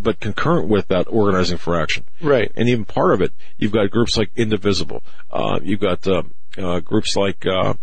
but 0.00 0.18
concurrent 0.20 0.68
with 0.68 0.88
that 0.88 1.06
organizing 1.08 1.58
for 1.58 1.80
action. 1.80 2.04
Right. 2.20 2.50
And 2.56 2.68
even 2.68 2.84
part 2.84 3.12
of 3.12 3.22
it, 3.22 3.32
you've 3.58 3.72
got 3.72 3.90
groups 3.90 4.16
like 4.16 4.30
Indivisible. 4.34 5.02
Uh, 5.30 5.60
you've 5.62 5.80
got 5.80 6.06
uh, 6.06 6.22
uh, 6.58 6.80
groups 6.80 7.16
like 7.16 7.46
uh, 7.46 7.74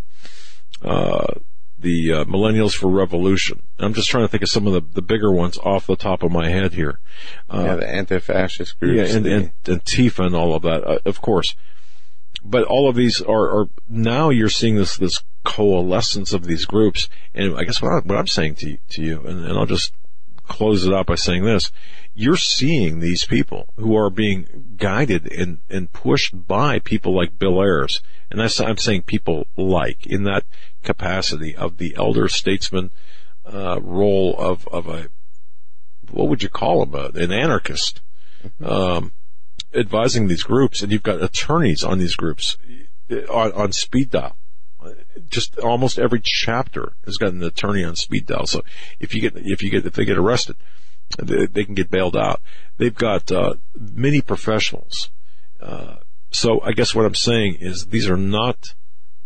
uh, 0.81 1.35
the 1.83 2.11
uh, 2.13 2.23
Millennials 2.25 2.73
for 2.73 2.89
Revolution. 2.89 3.61
I'm 3.77 3.93
just 3.93 4.09
trying 4.09 4.23
to 4.23 4.27
think 4.27 4.41
of 4.43 4.49
some 4.49 4.65
of 4.65 4.73
the, 4.73 4.81
the 4.81 5.01
bigger 5.01 5.31
ones 5.31 5.57
off 5.59 5.85
the 5.85 5.95
top 5.95 6.23
of 6.23 6.31
my 6.31 6.49
head 6.49 6.73
here. 6.73 6.99
Uh, 7.49 7.63
yeah, 7.65 7.75
the 7.75 7.87
anti-fascist 7.87 8.79
groups. 8.79 9.09
yeah, 9.11 9.15
and, 9.17 9.25
the- 9.25 9.33
and, 9.35 9.51
and 9.67 9.83
Tifa 9.85 10.25
and 10.25 10.35
all 10.35 10.55
of 10.55 10.63
that, 10.63 10.83
uh, 10.83 10.99
of 11.05 11.21
course. 11.21 11.55
But 12.43 12.63
all 12.63 12.89
of 12.89 12.95
these 12.95 13.21
are, 13.21 13.59
are 13.61 13.65
now 13.87 14.29
you're 14.29 14.49
seeing 14.49 14.75
this 14.75 14.97
this 14.97 15.23
coalescence 15.45 16.33
of 16.33 16.45
these 16.45 16.65
groups, 16.65 17.07
and 17.33 17.55
I 17.57 17.63
guess 17.63 17.81
what, 17.81 17.91
I, 17.91 17.99
what 17.99 18.17
I'm 18.17 18.27
saying 18.27 18.55
to 18.55 18.69
you, 18.71 18.77
to 18.89 19.01
you, 19.01 19.21
and, 19.25 19.45
and 19.45 19.57
I'll 19.57 19.65
just 19.65 19.93
close 20.47 20.85
it 20.85 20.93
out 20.93 21.05
by 21.05 21.15
saying 21.15 21.45
this: 21.45 21.71
you're 22.15 22.37
seeing 22.37 22.99
these 22.99 23.25
people 23.25 23.67
who 23.77 23.95
are 23.95 24.09
being 24.09 24.75
guided 24.77 25.31
and 25.31 25.59
and 25.69 25.91
pushed 25.91 26.47
by 26.47 26.79
people 26.79 27.15
like 27.15 27.39
Bill 27.39 27.61
Ayers, 27.61 28.01
and 28.29 28.39
that's, 28.39 28.59
I'm 28.59 28.77
saying 28.77 29.03
people 29.03 29.47
like 29.57 30.05
in 30.05 30.23
that 30.23 30.43
capacity 30.83 31.55
of 31.55 31.77
the 31.77 31.95
elder 31.97 32.27
statesman 32.27 32.91
uh, 33.45 33.79
role 33.81 34.35
of 34.37 34.67
of 34.67 34.87
a 34.87 35.07
what 36.11 36.29
would 36.29 36.43
you 36.43 36.49
call 36.49 36.83
him? 36.83 36.93
Uh, 36.93 37.09
an 37.15 37.31
anarchist, 37.31 38.01
um, 38.63 39.13
advising 39.73 40.27
these 40.27 40.43
groups, 40.43 40.81
and 40.81 40.91
you've 40.91 41.03
got 41.03 41.21
attorneys 41.21 41.83
on 41.83 41.97
these 41.97 42.15
groups 42.15 42.57
uh, 43.11 43.15
on, 43.31 43.51
on 43.53 43.71
speed 43.71 44.11
dial. 44.11 44.37
Just 45.29 45.57
almost 45.59 45.97
every 45.97 46.21
chapter 46.21 46.93
has 47.05 47.17
got 47.17 47.31
an 47.31 47.41
attorney 47.41 47.83
on 47.85 47.95
speed 47.95 48.25
dial. 48.25 48.45
So 48.45 48.63
if 48.99 49.15
you 49.15 49.21
get 49.21 49.33
if 49.37 49.63
you 49.63 49.71
get 49.71 49.85
if 49.85 49.93
they 49.93 50.05
get 50.05 50.17
arrested, 50.17 50.57
they, 51.17 51.63
can 51.65 51.73
get 51.73 51.89
bailed 51.89 52.15
out. 52.15 52.41
They've 52.77 52.93
got 52.93 53.31
uh, 53.31 53.55
many 53.75 54.21
professionals. 54.21 55.09
Uh, 55.59 55.97
so 56.31 56.61
I 56.61 56.71
guess 56.71 56.95
what 56.95 57.05
I'm 57.05 57.15
saying 57.15 57.57
is 57.59 57.87
these 57.87 58.09
are 58.09 58.17
not 58.17 58.73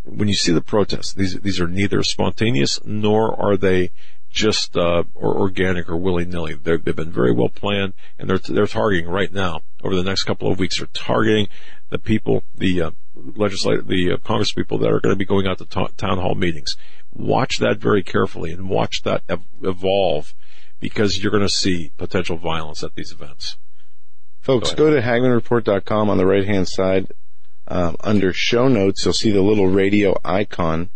when 0.04 0.28
you 0.28 0.36
see 0.36 0.52
the 0.52 0.62
protests, 0.62 1.14
these 1.14 1.40
these 1.42 1.60
are 1.60 1.68
neither 1.68 2.02
spontaneous 2.04 2.80
nor 2.86 3.38
are 3.40 3.58
they 3.58 3.92
just 4.30 4.78
uh, 4.78 5.04
or 5.16 5.38
organic 5.38 5.90
or 5.90 5.98
willy 5.98 6.26
nilly. 6.26 6.54
They've 6.54 6.84
been 6.84 7.12
very 7.12 7.34
well 7.34 7.50
planned, 7.50 7.94
and 8.18 8.30
they're 8.30 8.38
they're 8.38 8.68
targeting 8.68 9.10
right 9.10 9.32
now 9.32 9.62
over 9.84 9.96
the 9.96 10.04
next 10.04 10.24
couple 10.24 10.52
of 10.52 10.60
weeks. 10.60 10.78
They're 10.78 10.88
targeting 10.94 11.48
the 11.90 12.00
people, 12.00 12.44
the 12.56 12.82
uh, 12.82 12.92
legislative, 13.16 13.88
the 13.88 14.14
uh, 14.14 14.18
Congress 14.18 14.52
people 14.52 14.78
that 14.80 14.92
are 14.92 15.00
going 15.00 15.14
to 15.14 15.20
be 15.20 15.26
going 15.26 15.48
out 15.48 15.58
to 15.60 15.66
ta- 15.66 15.90
town 15.98 16.20
hall 16.20 16.36
meetings. 16.36 16.76
Watch 17.14 17.58
that 17.60 17.78
very 17.78 18.04
carefully 18.04 18.52
and 18.52 18.70
watch 18.70 19.04
that 19.04 19.24
ev- 19.30 19.46
evolve 19.64 20.34
because 20.80 21.22
you're 21.22 21.32
going 21.32 21.44
to 21.44 21.50
see 21.50 21.92
potential 21.98 22.38
violence 22.38 22.84
at 22.84 22.96
these 22.96 23.12
events. 23.12 23.58
Folks, 24.40 24.74
go, 24.74 24.90
to 24.90 25.02
hagmannreport.com 25.02 26.10
on 26.10 26.18
the 26.18 26.26
right 26.26 26.46
hand 26.46 26.68
side. 26.68 27.12
Um, 27.68 27.98
under 28.00 28.32
show 28.32 28.68
notes, 28.70 29.04
you'll 29.04 29.14
see 29.14 29.32
the 29.32 29.42
little 29.42 29.68
radio 29.68 30.16
icon. 30.24 30.90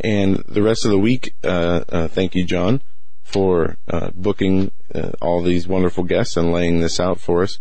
And 0.00 0.36
the 0.48 0.62
rest 0.62 0.84
of 0.84 0.90
the 0.90 0.98
week, 0.98 1.34
uh, 1.44 1.84
uh, 1.88 2.08
thank 2.08 2.34
you, 2.34 2.44
John, 2.44 2.80
for 3.22 3.76
uh, 3.88 4.10
booking 4.14 4.70
uh, 4.94 5.10
all 5.20 5.42
these 5.42 5.68
wonderful 5.68 6.04
guests 6.04 6.36
and 6.36 6.52
laying 6.52 6.80
this 6.80 6.98
out 6.98 7.20
for 7.20 7.42
us. 7.42 7.58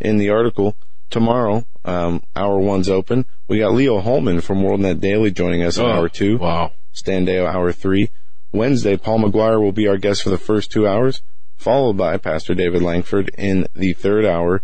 In 0.00 0.16
the 0.16 0.30
article, 0.30 0.76
tomorrow, 1.10 1.64
um, 1.84 2.22
hour 2.34 2.58
one's 2.58 2.88
open. 2.88 3.26
We 3.48 3.58
got 3.60 3.72
Leo 3.72 4.00
Hohmann 4.00 4.40
from 4.40 4.62
WorldNet 4.62 5.00
Daily 5.00 5.30
joining 5.30 5.62
us 5.62 5.78
in 5.78 5.84
Oh, 5.84 5.90
hour 5.90 6.08
two. 6.08 6.38
Wow. 6.38 6.72
Stan 6.92 7.24
Deyo 7.26 7.46
hour 7.46 7.72
three. 7.72 8.10
Wednesday, 8.52 8.96
Paul 8.96 9.20
McGuire 9.20 9.60
will 9.62 9.72
be 9.72 9.86
our 9.88 9.96
guest 9.98 10.22
for 10.22 10.30
the 10.30 10.38
first 10.38 10.70
two 10.70 10.86
hours, 10.86 11.22
followed 11.56 11.96
by 11.96 12.16
Pastor 12.16 12.54
David 12.54 12.82
Langford 12.82 13.30
in 13.38 13.66
the 13.74 13.92
third 13.92 14.24
hour. 14.24 14.62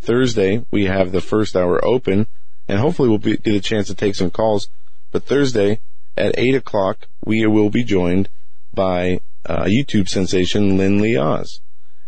Thursday, 0.00 0.64
we 0.70 0.84
have 0.84 1.12
the 1.12 1.20
first 1.20 1.56
hour 1.56 1.82
open, 1.84 2.26
and 2.68 2.78
hopefully 2.78 3.08
we'll 3.08 3.18
be, 3.18 3.36
get 3.36 3.54
a 3.54 3.60
chance 3.60 3.86
to 3.88 3.94
take 3.94 4.14
some 4.14 4.30
calls. 4.30 4.68
But 5.10 5.24
Thursday 5.24 5.80
at 6.16 6.38
eight 6.38 6.54
o'clock, 6.54 7.08
we 7.24 7.46
will 7.46 7.70
be 7.70 7.84
joined 7.84 8.28
by 8.72 9.20
uh, 9.46 9.64
YouTube 9.64 10.08
sensation 10.08 10.76
Lynn 10.76 11.00
Lee 11.00 11.16
Oz, 11.16 11.60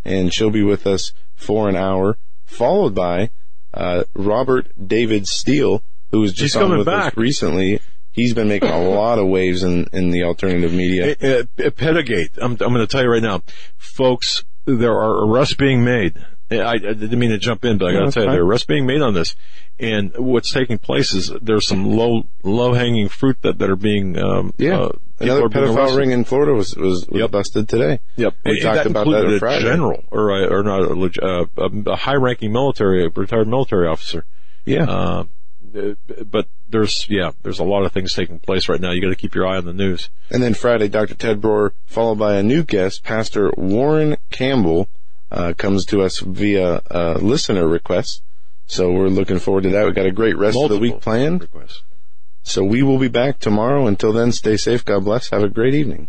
and 0.04 0.32
she'll 0.32 0.50
be 0.50 0.62
with 0.62 0.86
us 0.86 1.12
for 1.34 1.68
an 1.68 1.76
hour, 1.76 2.18
followed 2.44 2.94
by 2.94 3.30
uh, 3.74 4.04
Robert 4.14 4.68
David 4.86 5.26
Steele, 5.26 5.82
who 6.10 6.20
was 6.20 6.32
just 6.32 6.54
He's 6.54 6.56
on 6.56 6.62
coming 6.62 6.78
with 6.78 6.86
back. 6.86 7.12
us 7.12 7.16
recently. 7.16 7.80
He's 8.16 8.34
been 8.34 8.48
making 8.48 8.70
a 8.70 8.82
lot 8.88 9.18
of 9.20 9.28
waves 9.28 9.62
in, 9.62 9.86
in 9.92 10.10
the 10.10 10.24
alternative 10.24 10.72
media. 10.72 11.14
Uh, 11.22 11.44
uh, 11.64 11.70
Pedigate. 11.70 12.30
I'm, 12.38 12.52
I'm 12.52 12.56
going 12.56 12.78
to 12.78 12.86
tell 12.88 13.02
you 13.02 13.10
right 13.10 13.22
now, 13.22 13.42
folks. 13.76 14.42
There 14.64 14.92
are 14.98 15.24
arrests 15.28 15.54
being 15.54 15.84
made. 15.84 16.16
I, 16.50 16.56
I 16.74 16.78
didn't 16.78 17.18
mean 17.18 17.30
to 17.30 17.38
jump 17.38 17.64
in, 17.64 17.78
but 17.78 17.86
I 17.86 17.92
got 17.92 17.98
to 17.98 18.04
that's 18.06 18.14
tell 18.14 18.22
you, 18.24 18.28
fine. 18.30 18.34
there 18.36 18.42
are 18.42 18.46
arrests 18.46 18.66
being 18.66 18.86
made 18.86 19.00
on 19.02 19.14
this. 19.14 19.36
And 19.78 20.12
what's 20.16 20.52
taking 20.52 20.78
place 20.78 21.12
is 21.12 21.30
there's 21.42 21.66
some 21.68 21.84
low 21.84 22.22
low 22.42 22.72
hanging 22.72 23.08
fruit 23.08 23.36
that 23.42 23.58
that 23.58 23.68
are 23.70 23.76
being 23.76 24.18
um, 24.18 24.52
Yeah. 24.56 24.78
uh, 24.80 24.88
Another 25.18 25.48
pedophile 25.48 25.96
ring 25.96 26.10
in 26.10 26.24
Florida 26.24 26.52
was 26.52 26.74
was, 26.76 27.06
was 27.08 27.30
busted 27.30 27.68
today. 27.68 28.00
Yep, 28.16 28.34
We 28.44 28.60
talked 28.60 28.76
that 28.76 28.86
about 28.86 29.06
that 29.06 29.26
on 29.26 29.34
a 29.34 29.38
Friday. 29.38 29.64
general 29.64 30.04
or 30.10 30.30
a, 30.30 30.46
or 30.52 30.62
not 30.62 30.82
a, 30.82 31.24
uh, 31.24 31.46
a, 31.58 31.90
a 31.92 31.96
high 31.96 32.14
ranking 32.16 32.52
military, 32.52 33.04
a 33.04 33.08
retired 33.10 33.48
military 33.48 33.86
officer. 33.88 34.24
Yeah. 34.64 34.84
Uh, 34.90 35.24
but 36.30 36.48
there's 36.68 37.06
yeah, 37.08 37.32
there's 37.42 37.58
a 37.58 37.64
lot 37.64 37.84
of 37.84 37.92
things 37.92 38.12
taking 38.12 38.38
place 38.38 38.68
right 38.68 38.80
now. 38.80 38.92
You 38.92 39.00
got 39.00 39.08
to 39.08 39.16
keep 39.16 39.34
your 39.34 39.46
eye 39.46 39.56
on 39.56 39.64
the 39.64 39.72
news. 39.72 40.10
And 40.30 40.42
then 40.42 40.54
Friday, 40.54 40.88
Dr. 40.88 41.14
Ted 41.14 41.40
Broer, 41.40 41.72
followed 41.86 42.18
by 42.18 42.36
a 42.36 42.42
new 42.42 42.62
guest, 42.62 43.04
Pastor 43.04 43.52
Warren 43.56 44.16
Campbell, 44.30 44.88
uh, 45.30 45.52
comes 45.56 45.84
to 45.86 46.02
us 46.02 46.18
via 46.18 46.82
uh, 46.90 47.18
listener 47.20 47.66
request. 47.66 48.22
So 48.66 48.90
we're 48.90 49.08
looking 49.08 49.38
forward 49.38 49.62
to 49.62 49.70
that. 49.70 49.84
We've 49.84 49.94
got 49.94 50.06
a 50.06 50.12
great 50.12 50.36
rest 50.36 50.58
of 50.60 50.70
the 50.70 50.78
week 50.78 51.00
planned. 51.00 51.42
Requests. 51.42 51.82
So 52.42 52.62
we 52.64 52.82
will 52.82 52.98
be 52.98 53.08
back 53.08 53.38
tomorrow. 53.38 53.86
Until 53.86 54.12
then, 54.12 54.32
stay 54.32 54.56
safe. 54.56 54.84
God 54.84 55.04
bless. 55.04 55.30
Have 55.30 55.42
a 55.42 55.48
great 55.48 55.74
evening. 55.74 56.08